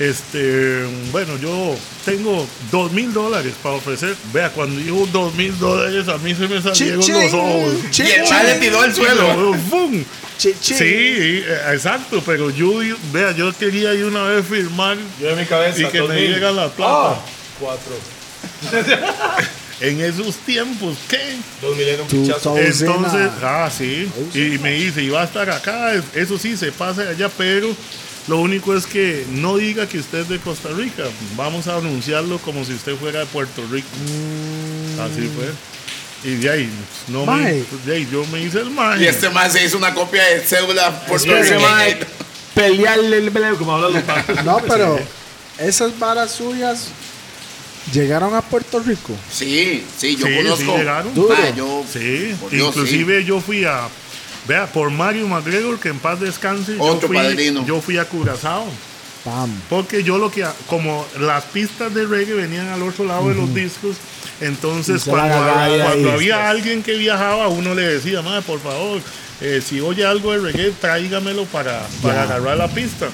este, 0.00 0.84
bueno, 1.12 1.36
yo 1.38 1.76
tengo 2.04 2.46
dos 2.72 2.90
mil 2.90 3.12
dólares 3.12 3.52
para 3.62 3.76
ofrecer. 3.76 4.16
Vea, 4.32 4.50
cuando 4.50 4.80
dijo 4.80 5.06
dos 5.12 5.34
mil 5.34 5.56
dólares, 5.58 6.08
a 6.08 6.18
mí 6.18 6.34
se 6.34 6.48
me 6.48 6.60
salieron 6.60 7.00
Chichín, 7.00 7.22
los 7.22 7.34
ojos. 7.34 7.74
chichín, 7.90 8.06
Y 8.06 8.10
el 8.12 8.28
man 8.30 8.46
le 8.46 8.54
tiró 8.54 8.80
al 8.80 8.94
suelo. 8.94 9.52
¡Bum! 9.68 10.04
Sí, 10.38 10.54
eh, 10.80 11.44
exacto, 11.74 12.22
pero 12.24 12.48
yo, 12.48 12.72
vea, 13.12 13.32
yo 13.32 13.52
quería 13.52 13.92
ir 13.92 14.06
una 14.06 14.22
vez 14.22 14.46
firmar 14.46 14.96
Yo 15.20 15.28
en 15.28 15.38
mi 15.38 15.44
cabeza. 15.44 15.82
y 15.82 15.84
que 15.86 16.00
me 16.00 16.06
2000. 16.08 16.32
llegan 16.34 16.56
la 16.56 16.68
plata. 16.70 17.10
Ah, 17.12 17.20
cuatro. 17.60 17.92
En 19.80 19.98
esos 20.02 20.34
tiempos, 20.36 20.94
¿qué? 21.08 21.36
Dos 21.62 21.74
mil 21.74 21.88
era 21.88 22.02
un 22.02 22.08
pichazo. 22.08 22.54
Entonces, 22.58 23.30
ah, 23.42 23.70
sí. 23.74 24.10
Y 24.34 24.58
me 24.58 24.72
dice, 24.72 25.02
y 25.02 25.08
va 25.08 25.22
a 25.22 25.24
estar 25.24 25.48
acá, 25.48 25.94
es- 25.94 26.04
eso 26.14 26.36
sí, 26.38 26.54
se 26.54 26.70
pasa 26.70 27.00
allá, 27.08 27.30
pero 27.30 27.68
lo 28.28 28.38
único 28.38 28.76
es 28.76 28.86
que 28.86 29.24
no 29.30 29.56
diga 29.56 29.88
que 29.88 29.98
usted 29.98 30.18
es 30.20 30.28
de 30.28 30.38
Costa 30.38 30.68
Rica. 30.76 31.04
Vamos 31.36 31.66
a 31.66 31.76
anunciarlo 31.76 32.38
como 32.38 32.64
si 32.64 32.72
usted 32.74 32.94
fuera 32.96 33.20
de 33.20 33.26
Puerto 33.26 33.62
Rico. 33.70 33.88
Así 35.00 35.28
fue. 35.34 35.50
Y 36.30 36.34
de 36.36 36.50
ahí, 36.50 36.70
no 37.08 37.20
me, 37.20 37.26
Mae. 37.32 37.64
de 37.86 37.94
ahí 37.96 38.08
yo 38.12 38.24
me 38.26 38.42
hice 38.42 38.58
el 38.60 38.70
mae. 38.70 39.02
Y 39.02 39.06
este 39.06 39.30
man 39.30 39.50
se 39.50 39.64
hizo 39.64 39.78
una 39.78 39.94
copia 39.94 40.22
de 40.22 40.40
cédula 40.40 40.88
Ese 40.88 41.08
puertorriqueña. 41.08 41.58
mae, 41.60 41.98
pelearle 42.54 43.16
el 43.18 43.30
peleo, 43.32 43.56
como 43.56 43.74
hablan 43.74 43.94
los 43.94 44.02
papás. 44.04 44.44
No, 44.44 44.58
pero 44.68 45.00
esas 45.58 45.98
varas 45.98 46.30
suyas 46.32 46.88
llegaron 47.92 48.34
a 48.34 48.42
Puerto 48.42 48.80
Rico. 48.80 49.16
Sí, 49.32 49.82
sí, 49.98 50.16
yo 50.16 50.26
Sí, 50.26 50.36
conozco. 50.36 50.58
sí 50.72 50.78
llegaron. 50.78 51.14
Duro. 51.14 51.34
Yo, 51.56 51.84
Sí, 51.90 52.34
inclusive 52.52 53.24
yo 53.24 53.40
fui 53.40 53.64
a, 53.64 53.88
vea, 54.50 54.66
por 54.66 54.90
Mario 54.90 55.28
McGregor, 55.28 55.78
que 55.78 55.90
en 55.90 56.00
paz 56.00 56.18
descanse, 56.18 56.76
yo 56.76 56.82
Otro 56.82 57.06
fui, 57.06 57.16
padrino. 57.16 57.64
yo 57.64 57.80
fui 57.80 57.98
a 57.98 58.04
Curazao. 58.04 58.66
Pam. 59.24 59.50
Porque 59.68 60.02
yo 60.02 60.18
lo 60.18 60.30
que, 60.30 60.44
como 60.66 61.06
las 61.20 61.44
pistas 61.44 61.94
de 61.94 62.04
reggae 62.06 62.34
venían 62.34 62.68
al 62.68 62.82
otro 62.82 63.04
lado 63.04 63.28
de 63.28 63.34
los 63.34 63.54
discos, 63.54 63.96
entonces 64.40 65.04
cuando, 65.04 65.34
ahí, 65.54 65.80
cuando 65.82 66.12
había 66.12 66.48
alguien 66.48 66.82
que 66.82 66.94
viajaba, 66.96 67.46
uno 67.48 67.74
le 67.74 67.82
decía, 67.82 68.22
madre, 68.22 68.42
por 68.42 68.58
favor, 68.60 69.00
eh, 69.40 69.62
si 69.64 69.80
oye 69.80 70.04
algo 70.04 70.32
de 70.32 70.38
reggae, 70.38 70.72
tráigamelo 70.80 71.44
para, 71.44 71.86
para 72.02 72.22
agarrar 72.24 72.56
la 72.56 72.68
pista. 72.68 73.08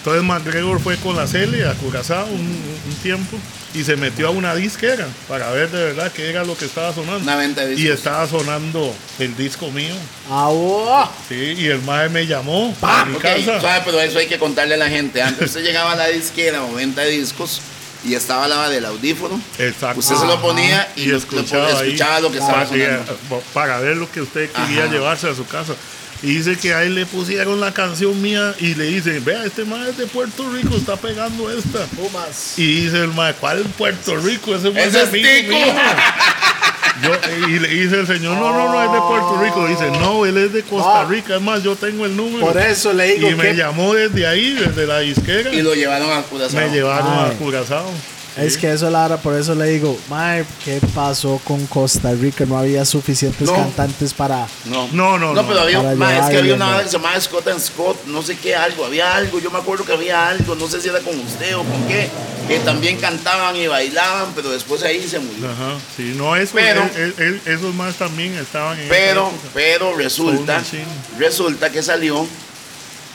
Entonces 0.00 0.22
McGregor 0.22 0.80
fue 0.80 0.96
con 0.96 1.14
la 1.14 1.26
Cele 1.26 1.66
a 1.68 1.74
Curazao 1.74 2.24
un, 2.26 2.40
un 2.40 2.94
tiempo 3.02 3.36
y 3.74 3.84
se 3.84 3.96
metió 3.96 4.28
a 4.28 4.30
una 4.30 4.54
disquera 4.54 5.06
para 5.28 5.50
ver 5.50 5.70
de 5.70 5.84
verdad 5.84 6.10
qué 6.10 6.30
era 6.30 6.42
lo 6.42 6.56
que 6.56 6.64
estaba 6.64 6.94
sonando. 6.94 7.18
Una 7.20 7.36
venta 7.36 7.66
de 7.66 7.74
Y 7.74 7.76
discos. 7.76 7.98
estaba 7.98 8.26
sonando 8.26 8.94
el 9.18 9.36
disco 9.36 9.70
mío. 9.70 9.94
Ah, 10.30 10.46
oh. 10.48 11.10
Sí, 11.28 11.54
y 11.58 11.66
el 11.66 11.82
mae 11.82 12.08
me 12.08 12.26
llamó 12.26 12.74
a 12.80 13.04
mi 13.04 13.14
Ok, 13.16 13.22
casa. 13.22 13.60
suave, 13.60 13.82
pero 13.84 14.00
eso 14.00 14.18
hay 14.18 14.26
que 14.26 14.38
contarle 14.38 14.74
a 14.74 14.78
la 14.78 14.88
gente. 14.88 15.20
Antes 15.20 15.48
usted 15.48 15.62
llegaba 15.62 15.92
a 15.92 15.96
la 15.96 16.06
disquera 16.08 16.64
o 16.64 16.72
venta 16.72 17.02
de 17.02 17.10
discos 17.10 17.60
y 18.02 18.14
estaba 18.14 18.48
la 18.48 18.70
del 18.70 18.86
audífono. 18.86 19.38
Exacto. 19.58 20.00
Usted 20.00 20.16
se 20.16 20.26
lo 20.26 20.40
ponía 20.40 20.88
y, 20.96 21.02
Y 21.02 21.06
lo- 21.08 21.18
escuchaba 21.18 21.70
lo, 21.72 21.78
ahí. 21.78 21.88
escuchaba 21.88 22.20
lo 22.20 22.32
que 22.32 22.38
estaba 22.38 22.64
para, 22.64 22.70
que- 22.70 22.86
sonando. 22.86 23.42
para 23.52 23.78
ver 23.80 23.98
lo 23.98 24.10
que 24.10 24.22
usted 24.22 24.50
quería 24.50 24.84
Ajá. 24.84 24.92
llevarse 24.92 25.28
a 25.28 25.34
su 25.34 25.46
casa. 25.46 25.74
Y 26.22 26.34
dice 26.34 26.56
que 26.56 26.74
a 26.74 26.82
él 26.84 26.94
le 26.94 27.06
pusieron 27.06 27.60
la 27.60 27.72
canción 27.72 28.20
mía 28.20 28.54
y 28.58 28.74
le 28.74 28.84
dice, 28.84 29.20
vea, 29.20 29.44
este 29.44 29.64
mae 29.64 29.88
es 29.90 29.96
de 29.96 30.06
Puerto 30.06 30.50
Rico, 30.52 30.76
está 30.76 30.96
pegando 30.96 31.50
esta. 31.50 31.86
Pumas. 31.96 32.58
Y 32.58 32.82
dice 32.82 32.98
el 32.98 33.08
mae, 33.14 33.32
¿cuál 33.34 33.62
Puerto 33.78 34.16
Rico? 34.18 34.54
Ese 34.54 34.70
mae 34.70 34.84
es 34.84 34.94
amigo 34.96 35.26
es 35.28 35.48
mío". 35.48 35.56
Yo- 37.02 37.48
y 37.48 37.58
le 37.58 37.68
dice 37.68 38.00
el 38.00 38.06
señor, 38.06 38.36
no, 38.36 38.52
no, 38.52 38.70
no, 38.70 38.84
es 38.84 38.92
de 38.92 38.98
Puerto 38.98 39.40
Rico. 39.42 39.66
Dice, 39.66 39.90
no, 39.98 40.26
él 40.26 40.36
es 40.36 40.52
de 40.52 40.62
Costa 40.62 41.00
Ah. 41.00 41.06
Rica. 41.08 41.36
Es 41.36 41.40
más, 41.40 41.62
yo 41.62 41.74
tengo 41.74 42.04
el 42.04 42.14
número. 42.14 42.44
Por 42.46 42.58
eso 42.60 42.92
le 42.92 43.14
digo 43.14 43.30
y 43.30 43.34
me 43.36 43.54
llamó 43.54 43.94
desde 43.94 44.26
ahí, 44.26 44.52
desde 44.52 44.86
la 44.86 44.98
disquera. 44.98 45.50
Y 45.54 45.62
lo 45.62 45.74
llevaron 45.74 46.12
a 46.12 46.20
Curazao. 46.22 46.60
me 46.60 46.68
llevaron 46.68 47.06
Ay. 47.18 47.30
a 47.30 47.38
Curazao. 47.38 47.90
Es 48.36 48.56
que 48.56 48.72
eso 48.72 48.88
Lara, 48.90 49.16
por 49.18 49.34
eso 49.34 49.54
le 49.54 49.66
digo, 49.66 49.98
Mae, 50.08 50.44
¿qué 50.64 50.80
pasó 50.94 51.40
con 51.44 51.66
Costa 51.66 52.12
Rica? 52.12 52.44
No 52.46 52.58
había 52.58 52.84
suficientes 52.84 53.48
No. 53.48 53.54
cantantes 53.54 54.14
para. 54.14 54.46
No, 54.66 54.88
No, 54.92 55.18
no, 55.18 55.34
No, 55.34 55.42
no. 55.42 55.48
pero 55.48 55.60
había, 55.60 55.82
ma, 55.94 56.16
es 56.18 56.30
que 56.30 56.38
había 56.38 56.54
una 56.54 56.76
vez 56.76 56.84
que 56.84 56.90
se 56.90 56.96
llamaba 56.98 57.20
Scott 57.20 57.48
and 57.48 57.60
Scott, 57.60 58.04
no 58.06 58.22
sé 58.22 58.36
qué, 58.36 58.54
algo, 58.54 58.84
había 58.84 59.14
algo, 59.14 59.38
yo 59.40 59.50
me 59.50 59.58
acuerdo 59.58 59.84
que 59.84 59.92
había 59.92 60.28
algo, 60.28 60.54
no 60.54 60.68
sé 60.68 60.80
si 60.80 60.88
era 60.88 61.00
con 61.00 61.18
usted 61.18 61.56
o 61.56 61.62
con 61.64 61.86
qué, 61.88 62.08
que 62.48 62.58
también 62.60 62.96
cantaban 62.98 63.54
y 63.56 63.66
bailaban, 63.66 64.32
pero 64.34 64.50
después 64.50 64.82
ahí 64.82 65.06
se 65.08 65.18
murió. 65.18 65.48
Ajá, 65.50 65.74
sí, 65.96 66.14
no, 66.16 66.34
eso, 66.36 66.52
Pero- 66.54 66.82
él- 66.96 67.14
él- 67.18 67.40
él- 67.46 67.52
esos 67.54 67.74
más 67.74 67.94
también 67.96 68.34
estaban 68.36 68.78
en 68.78 68.88
Pero, 68.88 69.30
pero 69.54 69.94
resulta, 69.96 70.62
resulta 71.18 71.70
que 71.70 71.82
salió 71.82 72.26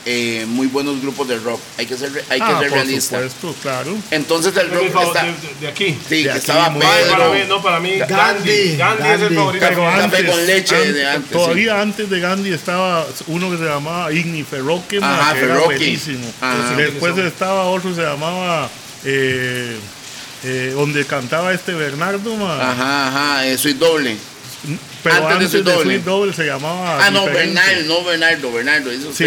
eh, 0.08 0.46
muy 0.48 0.68
buenos 0.68 1.02
grupos 1.02 1.28
de 1.28 1.38
rock, 1.40 1.60
hay 1.78 1.86
que 1.88 1.98
ser, 1.98 2.14
re- 2.14 2.24
hay 2.30 2.40
que 2.40 2.46
Ah, 2.46 2.60
ser 2.60 2.70
por 2.70 2.78
realista. 2.78 3.16
supuesto, 3.18 3.56
claro. 3.62 3.96
Entonces 4.12 4.56
el 4.56 4.70
rock 4.70 4.92
favor- 4.92 5.18
está, 5.18 5.26
de, 5.62 5.68
aquí. 5.68 5.98
sí, 6.08 6.18
de 6.18 6.24
que 6.24 6.30
aquí 6.30 6.40
estaba 6.40 6.70
muy- 6.70 6.82
Pedro, 6.86 7.12
para 7.18 7.30
mí, 7.32 7.40
no, 7.48 7.62
para 7.64 7.80
mí, 7.80 7.98
Gandhi. 7.98 8.16
Gandhi, 8.16 8.78
Gandhi, 8.78 9.08
es 9.10 9.22
el 9.22 9.36
favorito. 9.36 9.66
Café 9.68 9.86
antes, 9.88 10.30
con 10.32 10.46
leche 10.46 10.76
antes- 10.76 10.94
de 10.94 11.08
antes, 11.08 11.32
todavía 11.32 11.82
antes 11.82 12.10
de 12.10 12.20
Gandhi 12.20 12.54
estaba 12.54 13.08
uno 13.28 13.50
que 13.52 13.58
se 13.58 13.64
llamaba 13.64 14.12
Igni 14.14 14.44
Ferroque, 14.44 15.00
Ajá, 15.02 15.34
que 15.34 15.40
era 15.40 15.48
Ferroque. 15.56 15.76
buenísimo. 15.78 16.32
Ajá. 16.40 16.76
Después 16.78 17.18
estaba 17.18 17.64
otro 17.64 17.90
que 17.90 17.96
se 17.96 18.02
llamaba 18.04 18.70
eh, 19.04 19.78
eh, 20.44 20.72
donde 20.76 21.04
cantaba 21.06 21.52
este 21.54 21.74
Bernardo, 21.74 22.36
ma. 22.36 22.72
ajá, 22.72 23.08
ajá, 23.08 23.46
eso 23.48 23.68
es 23.70 23.80
doble. 23.80 24.18
Pero 25.14 25.28
antes 25.28 25.30
de 25.30 25.34
antes, 25.36 25.52
Sweet 25.52 25.64
de 25.66 25.72
Double. 25.72 25.84
Sweet 25.94 26.04
Double 26.06 26.34
se 26.34 26.46
llamaba 26.46 27.06
Ah, 27.06 27.12
no. 27.12 27.26
Bernardo, 27.26 27.84
no 27.88 28.04
Bernardo, 28.04 28.52
Bernardo, 28.52 28.92
eso 28.92 29.14
Sí, 29.14 29.26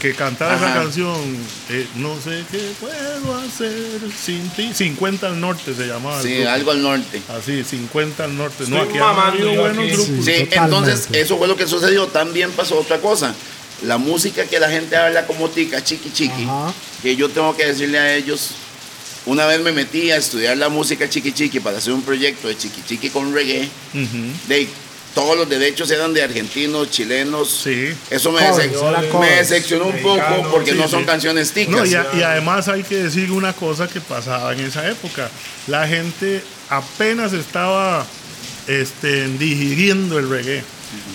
que 0.00 0.14
cantaba 0.14 0.56
esa 0.56 0.74
canción, 0.74 1.36
eh, 1.70 1.86
no 1.96 2.16
sé 2.20 2.42
qué 2.50 2.70
puedo 2.80 3.36
hacer 3.36 3.72
sin 4.20 4.48
ti. 4.50 4.72
50 4.74 5.26
al 5.28 5.40
norte 5.40 5.74
se 5.74 5.86
llamaba. 5.86 6.20
Sí, 6.22 6.42
algo 6.42 6.70
al 6.72 6.82
norte. 6.82 7.22
Así, 7.28 7.62
50 7.62 8.24
al 8.24 8.36
norte. 8.36 8.64
Estoy 8.64 8.78
no, 8.78 8.82
aquí 8.84 8.98
han 8.98 9.56
buenos 9.56 9.78
aquí. 9.84 9.90
grupos. 9.92 10.24
Sí, 10.24 10.48
entonces 10.50 11.08
eso 11.12 11.38
fue 11.38 11.46
lo 11.48 11.56
que 11.56 11.66
sucedió. 11.66 12.06
También 12.08 12.50
pasó 12.52 12.78
otra 12.80 12.98
cosa. 12.98 13.34
La 13.82 13.98
música 13.98 14.44
que 14.46 14.58
la 14.60 14.70
gente 14.70 14.96
habla 14.96 15.26
como 15.26 15.48
tica, 15.50 15.82
chiqui 15.82 16.10
chiqui, 16.12 16.44
Ajá. 16.44 16.72
que 17.02 17.16
yo 17.16 17.28
tengo 17.28 17.56
que 17.56 17.66
decirle 17.66 17.98
a 17.98 18.14
ellos, 18.14 18.50
una 19.26 19.44
vez 19.46 19.60
me 19.60 19.72
metí 19.72 20.10
a 20.10 20.16
estudiar 20.16 20.56
la 20.56 20.68
música 20.68 21.08
chiqui 21.08 21.32
chiqui 21.32 21.58
para 21.60 21.78
hacer 21.78 21.92
un 21.92 22.02
proyecto 22.02 22.48
de 22.48 22.56
chiqui 22.56 22.80
chiqui 22.86 23.10
con 23.10 23.34
reggae. 23.34 23.68
Ujú. 23.94 24.48
De, 24.48 24.68
todos 25.14 25.36
los 25.36 25.48
derechos 25.48 25.90
eran 25.90 26.14
de 26.14 26.22
argentinos, 26.22 26.90
chilenos. 26.90 27.50
Sí. 27.64 27.92
Eso 28.10 28.32
me, 28.32 28.40
Covers, 28.48 28.72
decep- 28.72 28.88
era 29.10 29.18
me 29.20 29.30
decepcionó 29.30 29.86
un 29.86 29.98
poco 30.02 30.48
porque 30.50 30.72
sí, 30.72 30.78
no 30.78 30.88
son 30.88 31.00
sí. 31.00 31.06
canciones 31.06 31.52
ticas. 31.52 31.74
No, 31.74 31.84
y, 31.84 31.94
a- 31.94 32.06
y 32.14 32.22
además 32.22 32.68
hay 32.68 32.82
que 32.82 32.96
decir 33.02 33.30
una 33.32 33.52
cosa 33.52 33.88
que 33.88 34.00
pasaba 34.00 34.52
en 34.52 34.60
esa 34.60 34.88
época. 34.88 35.30
La 35.66 35.86
gente 35.86 36.42
apenas 36.70 37.32
estaba 37.34 38.06
este, 38.66 39.28
digiriendo 39.28 40.18
el 40.18 40.28
reggae. 40.28 40.64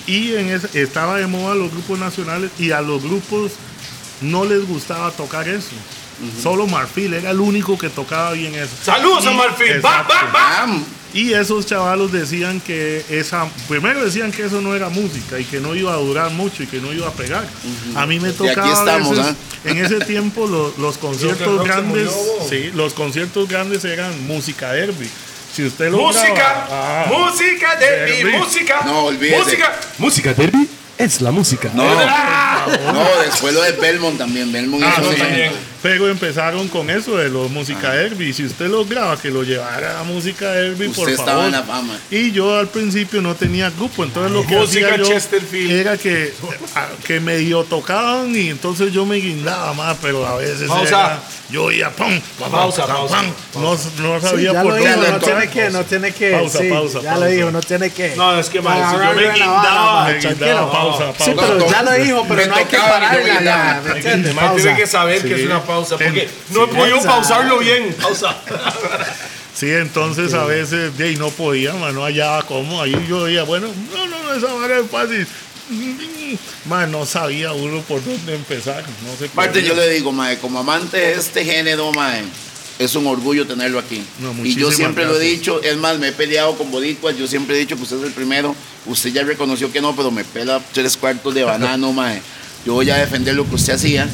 Y 0.08 0.36
en 0.36 0.50
ese- 0.50 0.82
estaba 0.82 1.18
de 1.18 1.28
moda 1.28 1.56
los 1.56 1.72
grupos 1.72 2.00
nacionales 2.00 2.52
y 2.60 2.72
a 2.72 2.82
los 2.82 3.02
grupos 3.04 3.52
no 4.22 4.46
les 4.46 4.68
gustaba 4.68 5.12
tocar 5.12 5.48
eso. 5.48 5.70
Solo 6.42 6.66
Marfil 6.66 7.14
era 7.14 7.30
el 7.30 7.40
único 7.40 7.78
que 7.78 7.90
tocaba 7.90 8.32
bien 8.32 8.56
eso. 8.56 8.72
Saludos 8.84 9.28
a 9.28 9.32
Marfil. 9.32 9.74
Va, 9.74 10.02
Exacto. 10.02 10.14
va, 10.16 10.32
va. 10.32 10.64
Ah, 10.64 10.78
Y 11.14 11.34
esos 11.34 11.66
chavalos 11.66 12.12
decían 12.12 12.60
que 12.60 13.04
esa, 13.10 13.50
primero 13.68 14.04
decían 14.04 14.32
que 14.32 14.46
eso 14.46 14.62
no 14.62 14.76
era 14.76 14.90
música 14.90 15.40
y 15.40 15.46
que 15.46 15.60
no 15.60 15.74
iba 15.74 15.94
a 15.94 15.98
durar 15.98 16.32
mucho 16.32 16.64
y 16.64 16.68
que 16.68 16.80
no 16.80 16.92
iba 16.94 17.08
a 17.08 17.12
pegar. 17.14 17.46
A 17.96 18.06
mí 18.06 18.20
me 18.20 18.30
aquí 18.30 18.38
tocaba 18.38 18.68
a 18.70 18.74
estamos, 18.74 19.18
veces- 19.18 19.26
¿ah? 19.34 19.70
en 19.70 19.78
ese 19.86 20.00
tiempo 20.02 20.46
lo- 20.48 20.74
los 20.78 20.98
conciertos 20.98 21.64
grandes, 21.66 22.12
murió. 22.12 22.50
sí, 22.50 22.72
los 22.76 22.94
conciertos 22.94 23.48
grandes 23.48 23.84
eran 23.86 24.28
música 24.28 24.72
derby. 24.74 25.10
Si 25.56 25.64
usted 25.66 25.90
lo 25.90 25.98
Música, 25.98 26.34
graba- 26.34 26.68
ah, 26.70 27.06
música 27.10 27.76
Derby. 27.78 28.38
música. 28.38 28.82
No, 28.86 29.06
olvídese. 29.06 29.40
Música. 29.44 29.80
Música 29.98 30.34
derby 30.36 30.68
es 31.00 31.22
la 31.22 31.32
música. 31.32 31.72
no, 31.74 31.84
no, 32.94 33.22
después 33.26 33.54
lo 33.56 33.62
de 33.64 33.72
Belmont 33.72 34.18
también. 34.20 34.52
Belmont 34.52 34.84
ah, 34.86 34.94
hizo 35.00 35.10
no, 35.12 35.18
también. 35.18 35.52
Pero 35.88 36.10
empezaron 36.10 36.68
con 36.68 36.90
eso 36.90 37.16
de 37.16 37.30
los 37.30 37.50
música 37.50 37.96
Herbie. 37.96 38.34
Si 38.34 38.44
usted 38.44 38.68
lograba 38.68 39.16
que 39.16 39.30
lo 39.32 39.44
llevara 39.44 40.02
a 40.02 40.04
música 40.04 40.54
Herbie, 40.54 40.90
por 40.90 41.10
favor. 41.16 41.46
en 41.46 41.52
la 41.54 41.64
fama. 41.64 41.98
Y 42.12 42.32
yo 42.34 42.58
al 42.60 42.68
principio 42.68 43.22
no 43.22 43.36
tenía 43.36 43.70
grupo, 43.70 44.04
entonces 44.04 44.34
lo 44.34 44.46
que 44.46 44.56
Música 44.56 44.88
hacía 44.96 44.98
yo 44.98 45.72
era 45.72 45.98
que, 45.98 46.34
a- 46.76 46.90
que 47.06 47.22
medio 47.22 47.64
tocaban 47.64 48.36
y 48.36 48.50
entonces 48.50 48.92
yo 48.92 49.06
me 49.06 49.16
guindaba 49.16 49.74
más, 49.74 49.96
pero 50.02 50.28
a 50.28 50.36
veces 50.36 50.68
Pausa. 50.68 50.88
era- 50.90 51.20
yo 51.50 51.72
iba 51.72 51.90
pum, 51.92 52.20
pam, 52.38 52.52
Pausa, 52.52 52.86
pam, 52.86 52.96
pausa, 52.98 53.16
pam. 53.16 53.26
No, 53.64 53.72
no 53.72 53.78
Sí, 54.20 54.28
sabía 54.28 54.52
ya 54.52 54.62
por 54.64 54.74
dónde. 54.74 54.98
no 55.12 55.20
tiene 55.20 55.48
que, 55.50 55.70
no 55.70 55.84
tiene 55.86 56.12
que. 56.12 56.32
Pausa, 56.32 56.60
sí, 56.60 56.70
pausa, 56.70 57.00
ya 57.02 57.12
pausa. 57.12 57.26
lo 57.26 57.32
dijo, 57.32 57.52
no 57.52 57.62
tiene 57.62 57.90
que. 57.92 58.16
No, 58.18 58.38
es 58.38 58.50
que, 58.50 58.60
man, 58.62 58.78
si 58.92 58.98
yo 59.08 59.14
me 59.14 59.32
guindaba, 59.34 60.06
me 60.08 60.20
guindaba, 60.20 60.72
pausa, 60.72 61.14
Sí, 61.24 61.32
pausa. 61.32 61.54
pero 61.54 61.70
ya 61.72 61.84
lo 61.84 61.92
dijo, 61.94 62.26
pero 62.28 62.42
Me 62.42 62.48
no 62.48 62.56
hay 62.56 62.66
que 62.66 62.78
pararla 62.78 63.82
tiene 64.02 64.34
Pausa. 64.34 64.76
que 64.76 64.88
saber 64.88 65.22
que 65.22 65.28
Sí. 65.30 65.34
es 65.42 65.46
una 65.46 65.64
pausa, 65.64 65.77
porque 65.86 66.30
no 66.52 66.64
he 66.64 66.68
podido 66.68 66.98
pausa. 66.98 67.10
pausarlo 67.10 67.60
bien. 67.60 67.94
Pausa. 68.02 68.38
Sí, 69.54 69.72
entonces 69.72 70.34
a 70.36 70.46
veces 70.46 70.96
de 70.98 71.06
ahí 71.06 71.16
no 71.16 71.30
podía, 71.32 71.74
man, 71.74 71.96
no 71.96 72.04
hallaba 72.04 72.44
cómo. 72.44 72.80
Ahí 72.82 72.94
yo 73.10 73.26
decía, 73.26 73.44
bueno, 73.44 73.68
no, 73.92 74.08
no, 74.08 74.24
no, 74.24 74.34
esa 74.36 74.54
vara 74.54 74.80
es 74.80 74.90
fácil. 74.90 75.28
Man, 76.66 76.92
no 76.92 77.06
sabía 77.06 77.54
uno 77.54 77.82
por 77.82 78.04
dónde 78.04 78.36
empezar. 78.36 78.84
No 79.04 79.18
sé 79.18 79.26
Aparte, 79.26 79.64
yo 79.64 79.74
le 79.74 79.90
digo, 79.90 80.12
mae, 80.12 80.38
como 80.38 80.60
amante 80.60 80.98
de 80.98 81.14
este 81.14 81.44
género, 81.44 81.92
mae, 81.92 82.24
es 82.78 82.96
un 82.96 83.08
orgullo 83.08 83.48
tenerlo 83.48 83.80
aquí. 83.80 84.04
No, 84.20 84.34
y 84.46 84.56
yo 84.56 84.72
siempre 84.72 85.06
lo 85.06 85.20
he 85.20 85.24
dicho, 85.24 85.62
es 85.64 85.76
más, 85.78 85.98
me 85.98 86.10
he 86.10 86.12
peleado 86.12 86.56
con 86.56 86.70
boricuas, 86.70 87.18
yo 87.18 87.28
siempre 87.28 87.56
he 87.56 87.60
dicho 87.60 87.76
que 87.76 87.84
usted 87.84 87.98
es 87.98 88.04
el 88.04 88.12
primero. 88.14 88.56
Usted 88.86 89.12
ya 89.12 89.24
reconoció 89.24 89.72
que 89.72 89.82
no, 89.82 89.96
pero 89.96 90.12
me 90.12 90.24
pela 90.24 90.62
tres 90.72 90.96
cuartos 90.96 91.34
de 91.34 91.44
banano, 91.44 91.92
mae. 91.94 92.22
Yo 92.66 92.74
voy 92.74 92.90
a 92.90 92.98
defender 92.98 93.34
lo 93.34 93.48
que 93.48 93.56
usted 93.56 93.74
hacía, 93.74 94.08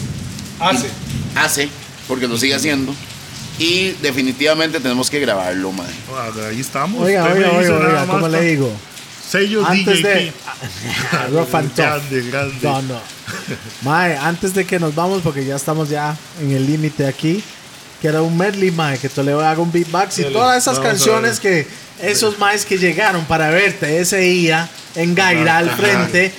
Hace. 0.60 0.88
Hace, 1.36 1.70
porque 2.08 2.28
lo 2.28 2.38
sigue 2.38 2.56
haciendo. 2.56 2.94
Y 3.60 3.92
definitivamente 4.02 4.80
tenemos 4.80 5.10
que 5.10 5.20
grabarlo, 5.20 5.72
mae. 5.72 5.88
Ah, 6.16 6.30
ahí 6.50 6.60
estamos. 6.60 7.02
Oiga, 7.02 7.24
Usted 7.24 7.36
oiga, 7.38 7.52
oiga, 7.52 7.76
oiga, 7.76 8.00
más, 8.00 8.08
¿cómo 8.08 8.28
le 8.28 8.42
digo? 8.42 8.72
Sello 9.30 9.66
Antes 9.66 10.00
DJP. 10.00 10.04
de. 10.04 10.34
Rough 11.32 11.56
and 11.56 11.70
tough. 11.76 11.78
Grande, 11.78 12.22
grande. 12.30 12.56
No, 12.62 12.82
no. 12.82 13.02
Mae, 13.84 14.18
antes 14.18 14.54
de 14.54 14.66
que 14.66 14.80
nos 14.80 14.96
vamos, 14.96 15.22
porque 15.22 15.46
ya 15.46 15.56
estamos 15.56 15.90
ya 15.90 16.16
en 16.42 16.52
el 16.52 16.66
límite 16.66 17.06
aquí, 17.06 17.44
que 18.02 18.08
era 18.08 18.22
un 18.22 18.36
medley, 18.38 18.72
mae, 18.72 18.98
que 18.98 19.08
Toledo 19.08 19.46
haga 19.46 19.62
un 19.62 19.72
beatbox 19.72 20.20
y 20.20 20.24
todas 20.26 20.62
esas 20.62 20.78
Vamos 20.78 20.90
canciones 20.92 21.40
que 21.40 21.68
esos 22.02 22.38
maes 22.40 22.66
que 22.66 22.78
llegaron 22.78 23.24
para 23.26 23.50
verte 23.50 24.00
ese 24.00 24.18
día 24.18 24.70
en 24.96 25.16
Gaira 25.16 25.58
al 25.60 25.70
frente, 25.70 26.34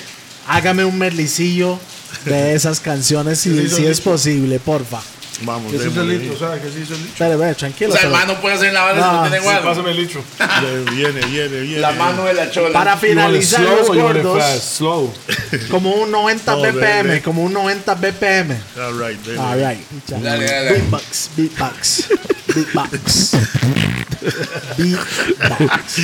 hágame 0.46 0.84
un 0.84 0.98
medleycillo 0.98 1.78
de 2.24 2.54
esas 2.54 2.80
canciones 2.80 3.38
si, 3.40 3.68
si 3.68 3.86
es 3.86 4.00
posible, 4.00 4.58
porfa. 4.58 5.00
Vamos, 5.42 5.72
Que 5.72 5.78
sí 5.78 5.84
el 5.84 6.08
litro, 6.08 6.38
¿sabes? 6.38 6.62
Que 6.62 6.70
sí 6.70 6.80
hizo 6.82 6.94
el 6.94 7.02
litro. 7.02 7.54
Tranquilo. 7.56 7.90
O 7.90 7.92
sea, 7.92 8.02
pero- 8.02 8.14
hermano, 8.14 8.40
puede 8.40 8.54
hacer 8.54 8.72
la 8.72 8.82
bala 8.84 8.94
si 8.94 9.00
No, 9.08 9.12
no 9.12 9.22
tiene 9.22 9.40
sí. 9.40 9.46
Pásame 9.64 9.90
el 9.90 9.96
litro. 9.96 10.24
Viene, 10.94 11.26
viene, 11.26 11.60
viene. 11.60 11.80
La 11.80 11.90
mano 11.92 12.24
de 12.24 12.34
la 12.34 12.50
chola. 12.50 12.72
para 12.72 12.96
finalizar 12.96 13.60
los 13.62 13.88
gordos, 13.88 14.42
Slow. 14.62 15.12
como 15.70 15.92
un 15.92 16.10
90 16.10 16.52
No, 16.54 16.62
BPM, 16.62 17.22
como 17.22 17.42
un 17.42 17.52
90 17.52 17.94
BPM. 17.96 18.56
All 18.78 18.98
right, 18.98 19.20
dele. 19.24 19.38
All 19.38 19.58
right. 19.58 19.80
Dale, 20.06 20.44
dale. 20.46 20.72
Beatbox, 20.72 21.30
beatbox, 21.36 22.08
beatbox. 22.54 23.30
beatbox. 24.78 25.96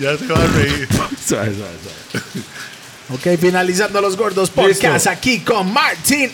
Ya 0.00 0.16
se 0.16 0.26
va 0.26 0.42
a 0.42 0.46
reír. 0.46 0.88
Ok, 3.08 3.38
finalizando 3.38 4.00
los 4.00 4.16
gordos 4.16 4.50
podcast 4.50 5.06
aquí 5.06 5.38
con 5.40 5.72
Martin 5.72 6.32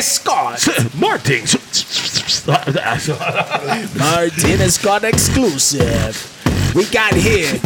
Scott. 0.00 0.58
Martin. 0.94 1.44
Martin 3.94 4.70
Scott 4.70 5.04
exclusive. 5.04 6.16
We 6.74 6.84
got 6.86 7.12
here 7.12 7.60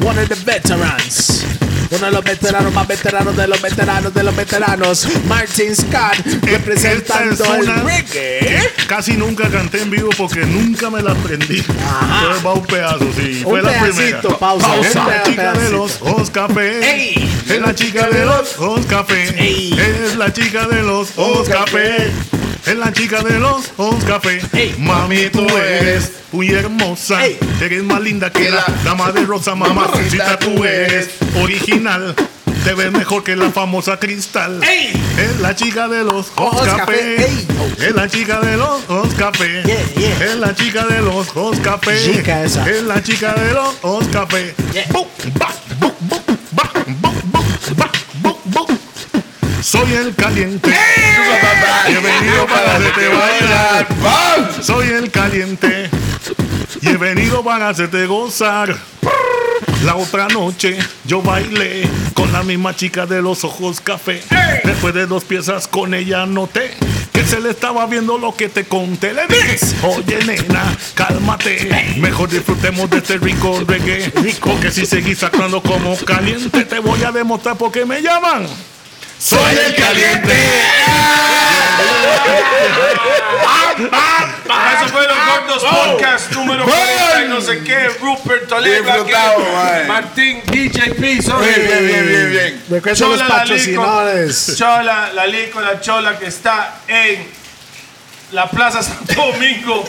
one 0.00 0.16
of 0.18 0.28
the 0.28 0.36
veterans. 0.36 1.73
Uno 1.90 2.06
de 2.06 2.12
los 2.12 2.24
veteranos 2.24 2.72
más 2.72 2.88
veteranos 2.88 3.36
de 3.36 3.46
los 3.46 3.60
veteranos 3.60 4.14
de 4.14 4.22
los 4.22 4.36
veteranos. 4.36 5.08
Martin 5.26 5.74
Scott 5.76 6.16
representando 6.42 7.32
Esta 7.32 7.58
es 7.58 7.66
el 7.68 7.84
reggae. 7.84 8.70
Casi 8.86 9.16
nunca 9.16 9.48
canté 9.48 9.82
en 9.82 9.90
vivo 9.90 10.10
porque 10.16 10.44
nunca 10.44 10.90
me 10.90 11.02
la 11.02 11.12
aprendí. 11.12 11.58
Entonces 11.58 12.46
va 12.46 12.54
un 12.54 12.66
pedazo, 12.66 13.06
sí. 13.16 13.42
Un 13.44 13.50
Fue 13.50 13.62
la 13.62 13.80
primera. 13.82 14.22
pausa, 14.38 14.76
Es 14.80 14.94
un 14.96 15.06
la 15.06 15.22
chica 15.22 15.52
de 15.52 15.70
los 15.70 16.02
ojos 16.02 16.30
café. 16.30 17.20
Es 17.48 17.60
la 17.60 17.74
chica 17.74 18.08
de 18.08 18.24
los 18.24 18.58
ojos 18.58 18.86
café. 18.86 19.28
Es 19.74 20.16
la 20.16 20.32
chica 20.32 20.66
de 20.66 20.82
los 20.82 21.08
ojos 21.16 21.48
café. 21.48 22.12
Es 22.66 22.76
la 22.76 22.92
chica 22.92 23.22
de 23.22 23.38
los 23.38 23.72
ojos 23.76 24.02
café. 24.04 24.40
Ey. 24.54 24.74
Mami, 24.78 25.28
tú 25.30 25.46
eres 25.56 26.12
muy 26.32 26.48
hermosa. 26.50 27.24
Ey. 27.24 27.38
Eres 27.60 27.82
más 27.82 28.00
linda 28.00 28.30
que 28.32 28.48
la 28.50 28.64
dama 28.82 29.12
de 29.12 29.24
rosa, 29.26 29.54
mamacita. 29.54 30.38
Tú 30.38 30.64
eres 30.64 31.10
original. 31.42 32.14
Te 32.64 32.72
ves 32.72 32.90
mejor 32.90 33.22
que 33.22 33.36
la 33.36 33.50
famosa 33.50 33.98
cristal. 33.98 34.64
Ey. 34.64 34.92
Es 35.18 35.40
la 35.40 35.54
chica 35.54 35.88
de 35.88 36.04
los 36.04 36.32
ojos 36.36 36.62
Ojos 36.62 36.68
café. 36.68 37.26
Es 37.78 37.94
la 37.94 38.08
chica 38.08 38.40
de 38.40 38.56
los 38.56 38.80
ojos 38.88 39.12
café. 39.14 39.62
Yeah, 39.64 39.94
yeah. 39.96 40.24
Es 40.24 40.36
la 40.36 40.54
chica 40.54 40.86
de 40.86 41.02
los 41.02 41.28
ojos 41.36 41.58
café. 41.60 41.98
Chica 42.02 42.44
esa. 42.44 42.68
Es 42.70 42.82
la 42.84 43.02
chica 43.02 43.34
de 43.34 43.52
los 43.52 43.74
ojos 43.82 44.08
café. 44.08 44.54
Yeah. 44.72 44.86
Ba, 45.38 45.50
Soy 49.74 49.92
el 49.92 50.14
caliente. 50.14 50.70
Y 51.88 51.92
he 51.92 52.00
venido 52.00 52.46
para 52.46 52.76
hacerte 52.76 53.08
bailar. 53.08 53.88
Soy 54.62 54.86
el 54.86 55.10
caliente. 55.10 55.90
Y 56.80 56.90
he 56.90 56.96
venido 56.96 57.42
para 57.42 57.70
hacerte 57.70 58.06
gozar. 58.06 58.76
La 59.84 59.96
otra 59.96 60.28
noche 60.28 60.78
yo 61.04 61.22
bailé 61.22 61.88
con 62.14 62.32
la 62.32 62.44
misma 62.44 62.76
chica 62.76 63.04
de 63.06 63.20
los 63.20 63.42
ojos 63.42 63.80
café. 63.80 64.22
Después 64.62 64.94
de 64.94 65.06
dos 65.06 65.24
piezas 65.24 65.66
con 65.66 65.92
ella 65.92 66.24
noté 66.24 66.70
que 67.12 67.24
se 67.24 67.40
le 67.40 67.50
estaba 67.50 67.84
viendo 67.86 68.16
lo 68.16 68.32
que 68.36 68.48
te 68.48 68.66
conté. 68.66 69.12
Le 69.12 69.26
dije, 69.26 69.58
oye 69.82 70.24
nena, 70.24 70.72
cálmate. 70.94 71.96
Mejor 71.96 72.28
disfrutemos 72.28 72.88
de 72.90 72.98
este 72.98 73.18
rico 73.18 73.60
reggae. 73.66 74.12
Porque 74.40 74.70
si 74.70 74.86
seguís 74.86 75.24
actuando 75.24 75.60
como 75.60 75.96
caliente, 75.96 76.64
te 76.64 76.78
voy 76.78 77.02
a 77.02 77.10
demostrar 77.10 77.56
por 77.56 77.72
qué 77.72 77.84
me 77.84 78.00
llaman. 78.00 78.46
Soy 79.24 79.56
el 79.56 79.74
caliente. 79.74 80.34
Eso 84.76 84.88
fue 84.92 85.06
los 85.08 85.16
gordos 85.26 85.64
podcast 85.64 86.32
número 86.32 86.64
40 86.66 87.24
y 87.24 87.28
no 87.30 87.40
sé 87.40 87.60
qué. 87.64 87.88
Rupert 88.02 88.48
Toledo. 88.48 89.06
Martín 89.88 90.42
DJP. 90.44 91.22
Sorry. 91.22 91.46
Bien, 91.46 91.66
bien, 91.66 91.86
bien, 91.86 92.06
bien, 92.06 92.30
bien. 92.32 92.64
Recuerden 92.68 92.84
los 92.84 92.98
Chola 92.98 93.16
la 93.16 93.28
patrocinadores. 93.28 94.48
Lico, 94.48 94.58
Chola, 94.58 95.12
la 95.14 95.26
Lico, 95.26 95.60
la 95.62 95.80
Chola 95.80 96.18
que 96.18 96.26
está 96.26 96.80
en 96.86 97.26
la 98.32 98.50
Plaza 98.50 98.82
Santo 98.82 99.14
Domingo. 99.14 99.88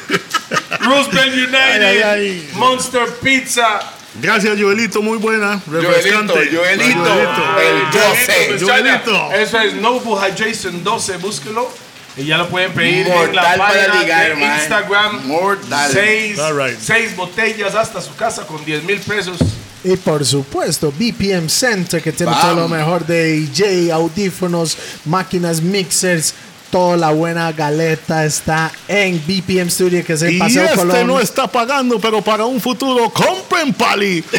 Roosevelt 0.80 1.32
United. 1.32 1.82
Ay, 1.82 1.82
ay, 1.82 2.02
ay. 2.02 2.50
Monster 2.52 3.06
Pizza. 3.22 3.80
Gracias, 4.20 4.58
Joelito, 4.60 5.02
muy 5.02 5.18
buena. 5.18 5.60
Refrescante. 5.66 6.32
Joelito, 6.32 6.60
Joelito. 6.60 7.58
el 7.60 8.58
12. 8.58 8.64
Joelito. 8.64 9.10
Chola, 9.10 9.36
Eso 9.36 9.60
es 9.60 9.74
Noble 9.74 10.10
Hydration 10.28 10.84
12, 10.84 11.16
búsquelo. 11.18 11.70
Y 12.16 12.24
ya 12.26 12.38
lo 12.38 12.48
pueden 12.48 12.72
pedir 12.72 13.06
en 13.06 13.34
la 13.36 13.56
página 13.56 14.02
ligar, 14.02 14.36
de. 14.36 14.44
Instagram. 14.44 15.26
Mortal. 15.26 15.90
Seis, 15.92 16.38
right. 16.52 16.78
seis 16.78 17.16
botellas 17.16 17.74
hasta 17.74 18.00
su 18.00 18.14
casa 18.16 18.46
con 18.46 18.64
10 18.64 18.84
mil 18.84 19.00
pesos. 19.00 19.38
Y 19.82 19.96
por 19.96 20.26
supuesto, 20.26 20.92
BPM 20.92 21.48
Center, 21.48 22.02
que 22.02 22.12
tiene 22.12 22.32
Bam. 22.32 22.40
todo 22.42 22.54
lo 22.56 22.68
mejor 22.68 23.06
de 23.06 23.32
DJ, 23.32 23.90
audífonos, 23.92 24.76
máquinas, 25.06 25.62
mixers. 25.62 26.34
Toda 26.70 26.96
la 26.96 27.10
buena 27.10 27.50
galeta 27.52 28.24
está 28.24 28.70
en 28.86 29.18
BPM 29.26 29.68
Studio, 29.70 30.04
que 30.04 30.12
es 30.12 30.22
el 30.22 30.34
Y 30.34 30.38
Paseo 30.38 30.64
este 30.64 30.76
Colón. 30.76 31.06
no 31.08 31.18
está 31.20 31.48
pagando, 31.48 31.98
pero 31.98 32.22
para 32.22 32.44
un 32.44 32.60
futuro, 32.60 33.10
compren 33.10 33.72
Pali. 33.74 34.24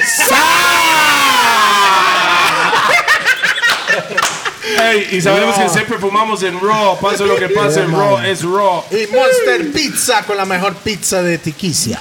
Hey, 4.78 5.08
y 5.12 5.22
sabemos 5.22 5.58
que 5.58 5.68
siempre 5.70 5.98
fumamos 5.98 6.42
en 6.44 6.60
Raw. 6.60 6.98
Pase 7.00 7.26
lo 7.26 7.36
que 7.36 7.50
pase, 7.50 7.82
Yeah, 7.82 7.88
Raw 7.90 8.18
man. 8.18 8.26
es 8.26 8.42
Raw. 8.44 8.84
Y 8.92 9.14
Monster 9.14 9.72
Pizza 9.74 10.24
con 10.24 10.38
la 10.38 10.46
mejor 10.46 10.76
pizza 10.76 11.22
de 11.22 11.38
Tiquicia. 11.38 12.00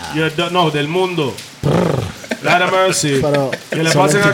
No, 0.52 0.70
del 0.70 0.86
mundo. 0.88 1.34
Lord 2.42 2.72
mercy. 2.72 3.18
Pero 3.20 3.50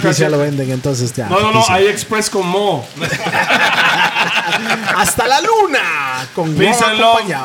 que 0.01 0.15
lo 0.29 0.39
venden, 0.39 0.71
entonces 0.71 1.13
ya. 1.15 1.29
No, 1.29 1.41
no, 1.41 1.53
no, 1.53 1.65
hay 1.69 1.87
Express 1.87 2.31
con 2.31 2.47
Mo. 2.47 2.87
Hasta 4.97 5.27
la 5.27 5.41
luna. 5.41 6.29
Con 6.35 6.55
Peace 6.55 6.85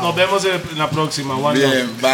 Nos 0.02 0.16
vemos 0.16 0.46
en 0.46 0.62
la 0.78 0.90
próxima. 0.90 1.52
Bien, 1.52 1.92
va. 2.04 2.14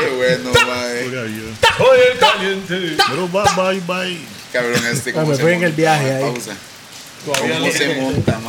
Qué 0.00 0.08
bueno, 0.16 0.50
Pero 3.08 3.32
va, 3.32 3.44
bye, 3.54 3.80
bye. 3.80 4.18
Cabrón, 4.52 4.86
este. 4.86 5.12
Me 5.12 5.52
en 5.52 5.64
el 5.64 5.72
viaje 5.72 6.20
pausa. 6.20 6.52
¿Cómo 7.24 7.72
se 7.72 8.00
monta. 8.00 8.40